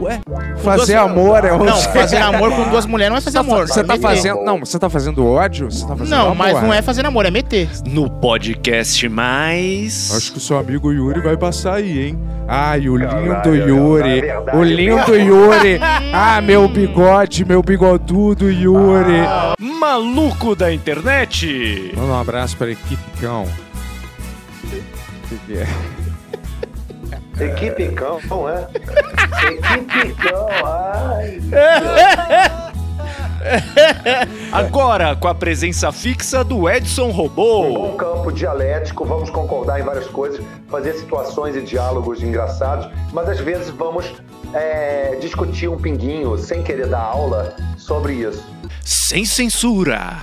Ué? 0.00 0.20
Fazer 0.58 0.94
duas- 0.98 1.10
amor 1.10 1.44
é 1.44 1.56
Não, 1.56 1.76
fazer 1.76 2.16
amor 2.22 2.50
com 2.52 2.68
duas 2.68 2.84
mulheres 2.86 3.10
não 3.12 3.18
é 3.18 3.20
fazer 3.20 3.38
amor. 3.38 3.66
Você 3.66 3.80
é 3.80 3.82
tá 3.82 3.94
meter. 3.94 4.02
fazendo. 4.02 4.44
Não, 4.44 4.58
você 4.60 4.78
tá 4.78 4.90
fazendo 4.90 5.26
ódio? 5.26 5.70
Você 5.70 5.86
tá 5.86 5.96
fazendo 5.96 6.10
Não, 6.10 6.24
amor. 6.26 6.36
mas 6.36 6.62
não 6.62 6.72
é 6.74 6.82
fazer 6.82 7.06
amor, 7.06 7.24
é 7.24 7.30
meter. 7.30 7.68
No 7.86 8.10
podcast 8.10 9.08
mais. 9.08 10.14
Acho 10.14 10.32
que 10.32 10.38
o 10.38 10.40
seu 10.40 10.58
amigo 10.58 10.92
Yuri 10.92 11.20
vai 11.20 11.36
passar 11.36 11.74
aí, 11.74 12.08
hein? 12.08 12.18
Ai, 12.48 12.88
o 12.88 12.96
lindo 12.96 13.54
Yuri. 13.54 14.22
O 14.54 14.62
lindo 14.62 15.14
Yuri. 15.16 15.80
Ah, 16.12 16.40
meu 16.42 16.68
bigode, 16.68 17.44
meu 17.44 17.62
bigodudo 17.62 18.50
Yuri. 18.50 19.22
Maluco 19.58 20.54
da 20.54 20.72
internet. 20.72 21.92
Manda 21.96 22.12
um 22.12 22.20
abraço 22.20 22.56
pra 22.56 22.70
equipe 22.70 23.02
cão. 23.20 23.44
O 23.44 25.28
que, 25.28 25.36
que 25.46 25.58
é? 25.58 25.66
Equipe 27.40 27.88
cão, 27.92 28.20
não 28.28 28.48
é? 28.48 28.66
Equipe 29.52 30.14
cão, 30.14 30.48
ai. 30.64 31.40
Agora 34.52 35.16
com 35.16 35.28
a 35.28 35.34
presença 35.34 35.90
fixa 35.92 36.42
do 36.42 36.68
Edson 36.68 37.08
Um 37.08 37.10
Robô. 37.10 37.72
bom 37.72 37.96
campo 37.96 38.32
dialético, 38.32 39.04
vamos 39.04 39.30
concordar 39.30 39.80
em 39.80 39.82
várias 39.84 40.06
coisas, 40.06 40.40
fazer 40.68 40.94
situações 40.94 41.56
e 41.56 41.62
diálogos 41.62 42.22
engraçados, 42.22 42.88
mas 43.12 43.28
às 43.28 43.40
vezes 43.40 43.70
vamos 43.70 44.06
é, 44.52 45.16
discutir 45.20 45.68
um 45.68 45.76
pinguinho, 45.76 46.36
sem 46.38 46.62
querer 46.62 46.86
dar 46.88 47.00
aula, 47.00 47.54
sobre 47.76 48.14
isso. 48.14 48.44
Sem 48.82 49.24
censura. 49.24 50.16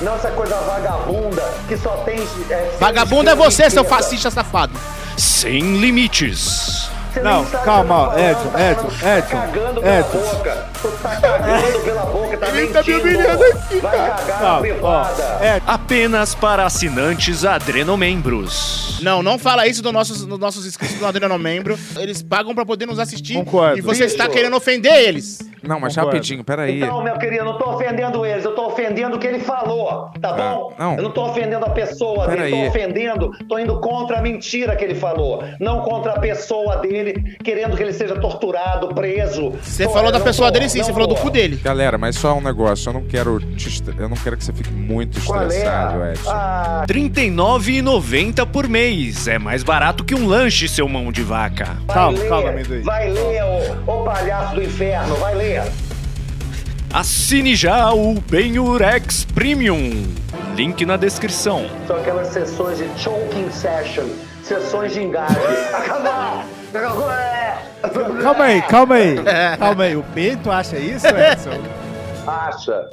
Não 0.00 0.14
essa 0.14 0.30
coisa 0.30 0.56
vagabunda 0.56 1.42
que 1.68 1.76
só 1.76 1.96
tem. 1.98 2.18
É, 2.50 2.76
Vagabundo 2.78 3.30
é 3.30 3.34
você, 3.34 3.68
seu 3.70 3.84
fascista 3.84 4.30
safado. 4.30 4.78
Sem 5.16 5.76
limites. 5.78 6.90
Não, 7.22 7.44
calma, 7.44 8.14
Edson, 8.18 8.50
Edson, 8.58 8.88
tá 9.00 9.18
Edson, 9.18 9.36
Tá 9.36 9.46
cagando 9.46 9.80
pela 9.82 9.98
Edson. 10.00 10.18
boca. 10.18 10.66
Tu 10.80 10.88
tá 11.02 11.16
cagando 11.20 11.80
pela 11.80 12.02
boca, 12.06 12.36
tá 12.38 12.48
Ele 12.48 12.66
tá 12.68 12.82
me 12.82 12.92
mentindo. 12.94 13.00
humilhando 13.18 13.44
aqui, 13.44 13.76
Vai 13.80 13.96
cagar 13.96 14.26
na 14.28 14.40
Não, 14.48 14.56
ó, 14.56 14.60
privada. 14.60 15.22
é, 15.40 15.60
Apenas 15.66 16.34
para 16.34 16.64
assinantes 16.64 17.44
adrenomembros. 17.44 18.98
Não, 19.02 19.22
não 19.22 19.38
fala 19.38 19.66
isso 19.66 19.82
dos 19.82 19.92
nossos, 19.92 20.24
dos 20.24 20.38
nossos 20.38 20.66
inscritos 20.66 20.96
do 20.98 21.06
Adriano 21.06 21.38
Membro. 21.38 21.78
Eles 21.98 22.22
pagam 22.22 22.54
pra 22.54 22.64
poder 22.64 22.86
nos 22.86 22.98
assistir. 22.98 23.34
Concordo. 23.34 23.78
E 23.78 23.80
você 23.80 24.04
está 24.04 24.28
querendo 24.28 24.56
ofender 24.56 24.92
eles. 24.94 25.40
Não, 25.62 25.78
mas 25.78 25.94
Concordo. 25.94 26.16
rapidinho, 26.16 26.42
peraí. 26.42 26.82
Então, 26.82 27.02
meu 27.04 27.16
querido, 27.18 27.42
eu 27.42 27.44
não 27.44 27.56
tô 27.56 27.70
ofendendo 27.70 28.26
eles, 28.26 28.44
eu 28.44 28.52
tô 28.52 28.66
ofendendo 28.66 29.16
o 29.16 29.18
que 29.18 29.26
ele 29.28 29.38
falou, 29.38 30.10
tá 30.20 30.32
bom? 30.32 30.72
não. 30.76 30.96
Eu 30.96 31.02
não 31.04 31.10
tô 31.12 31.24
ofendendo 31.24 31.64
a 31.64 31.70
pessoa 31.70 32.26
Pera 32.26 32.42
dele, 32.42 32.50
tô 32.64 32.68
ofendendo, 32.68 33.30
tô 33.48 33.58
indo 33.60 33.80
contra 33.80 34.18
a 34.18 34.22
mentira 34.22 34.74
que 34.74 34.82
ele 34.84 34.96
falou, 34.96 35.44
não 35.60 35.82
contra 35.82 36.12
a 36.14 36.18
pessoa 36.18 36.78
dele, 36.78 37.01
querendo 37.42 37.76
que 37.76 37.82
ele 37.82 37.92
seja 37.92 38.18
torturado, 38.18 38.88
preso. 38.88 39.50
Você 39.62 39.84
falou 39.84 40.06
eu 40.06 40.12
da 40.12 40.20
pessoa 40.20 40.48
tô, 40.48 40.54
dele 40.54 40.68
sim, 40.68 40.82
você 40.82 40.92
falou 40.92 41.08
do 41.08 41.14
cu 41.14 41.30
dele. 41.30 41.56
Galera, 41.56 41.98
mas 41.98 42.16
só 42.16 42.34
um 42.36 42.40
negócio. 42.40 42.88
Eu 42.88 42.94
não 42.94 43.02
quero 43.02 43.40
te 43.56 43.82
Eu 43.98 44.08
não 44.08 44.16
quero 44.16 44.36
que 44.36 44.44
você 44.44 44.52
fique 44.52 44.70
muito 44.72 45.20
Qual 45.24 45.42
estressado, 45.42 46.02
é? 46.02 46.12
Edson. 46.12 46.30
Ah, 46.30 46.84
R$ 46.88 46.94
39,90 46.94 48.46
por 48.46 48.68
mês. 48.68 49.26
É 49.26 49.38
mais 49.38 49.62
barato 49.62 50.04
que 50.04 50.14
um 50.14 50.26
lanche, 50.26 50.68
seu 50.68 50.88
mão 50.88 51.10
de 51.10 51.22
vaca. 51.22 51.76
vai 51.86 51.94
Calma, 51.94 52.18
ler, 52.18 52.28
calma, 52.28 52.48
amendoim. 52.50 52.82
Vai 52.82 53.10
ler, 53.10 53.42
ô, 53.86 53.92
ô 53.92 54.04
palhaço 54.04 54.54
do 54.54 54.62
inferno, 54.62 55.14
vai 55.16 55.34
ler. 55.34 55.62
Assine 56.92 57.56
já 57.56 57.90
o 57.92 58.20
Ben-Hur 58.28 58.82
X 58.82 59.24
Premium. 59.24 60.12
Link 60.54 60.84
na 60.84 60.98
descrição. 60.98 61.64
São 61.86 61.96
aquelas 61.96 62.28
sessões 62.28 62.76
de 62.76 62.84
choking 63.00 63.50
session, 63.50 64.06
sessões 64.42 64.92
de 64.92 65.02
engasgue. 65.02 65.40
Acabou! 65.74 66.61
Calma 68.22 68.44
aí, 68.44 68.62
calma 68.62 68.94
aí. 68.94 69.16
Calma 69.58 69.84
aí, 69.84 69.96
o 69.96 70.02
Bento 70.02 70.50
acha 70.50 70.78
isso, 70.78 71.06
Edson? 71.06 71.60
Acha. 72.26 72.90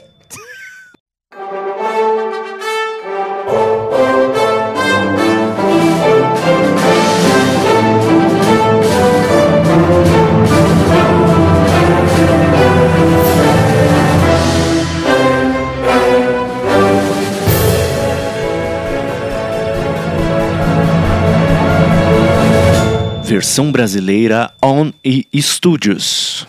Versão 23.30 23.72
brasileira 23.72 24.51
On 24.59 24.91
e 25.03 25.27
Studios. 25.40 26.48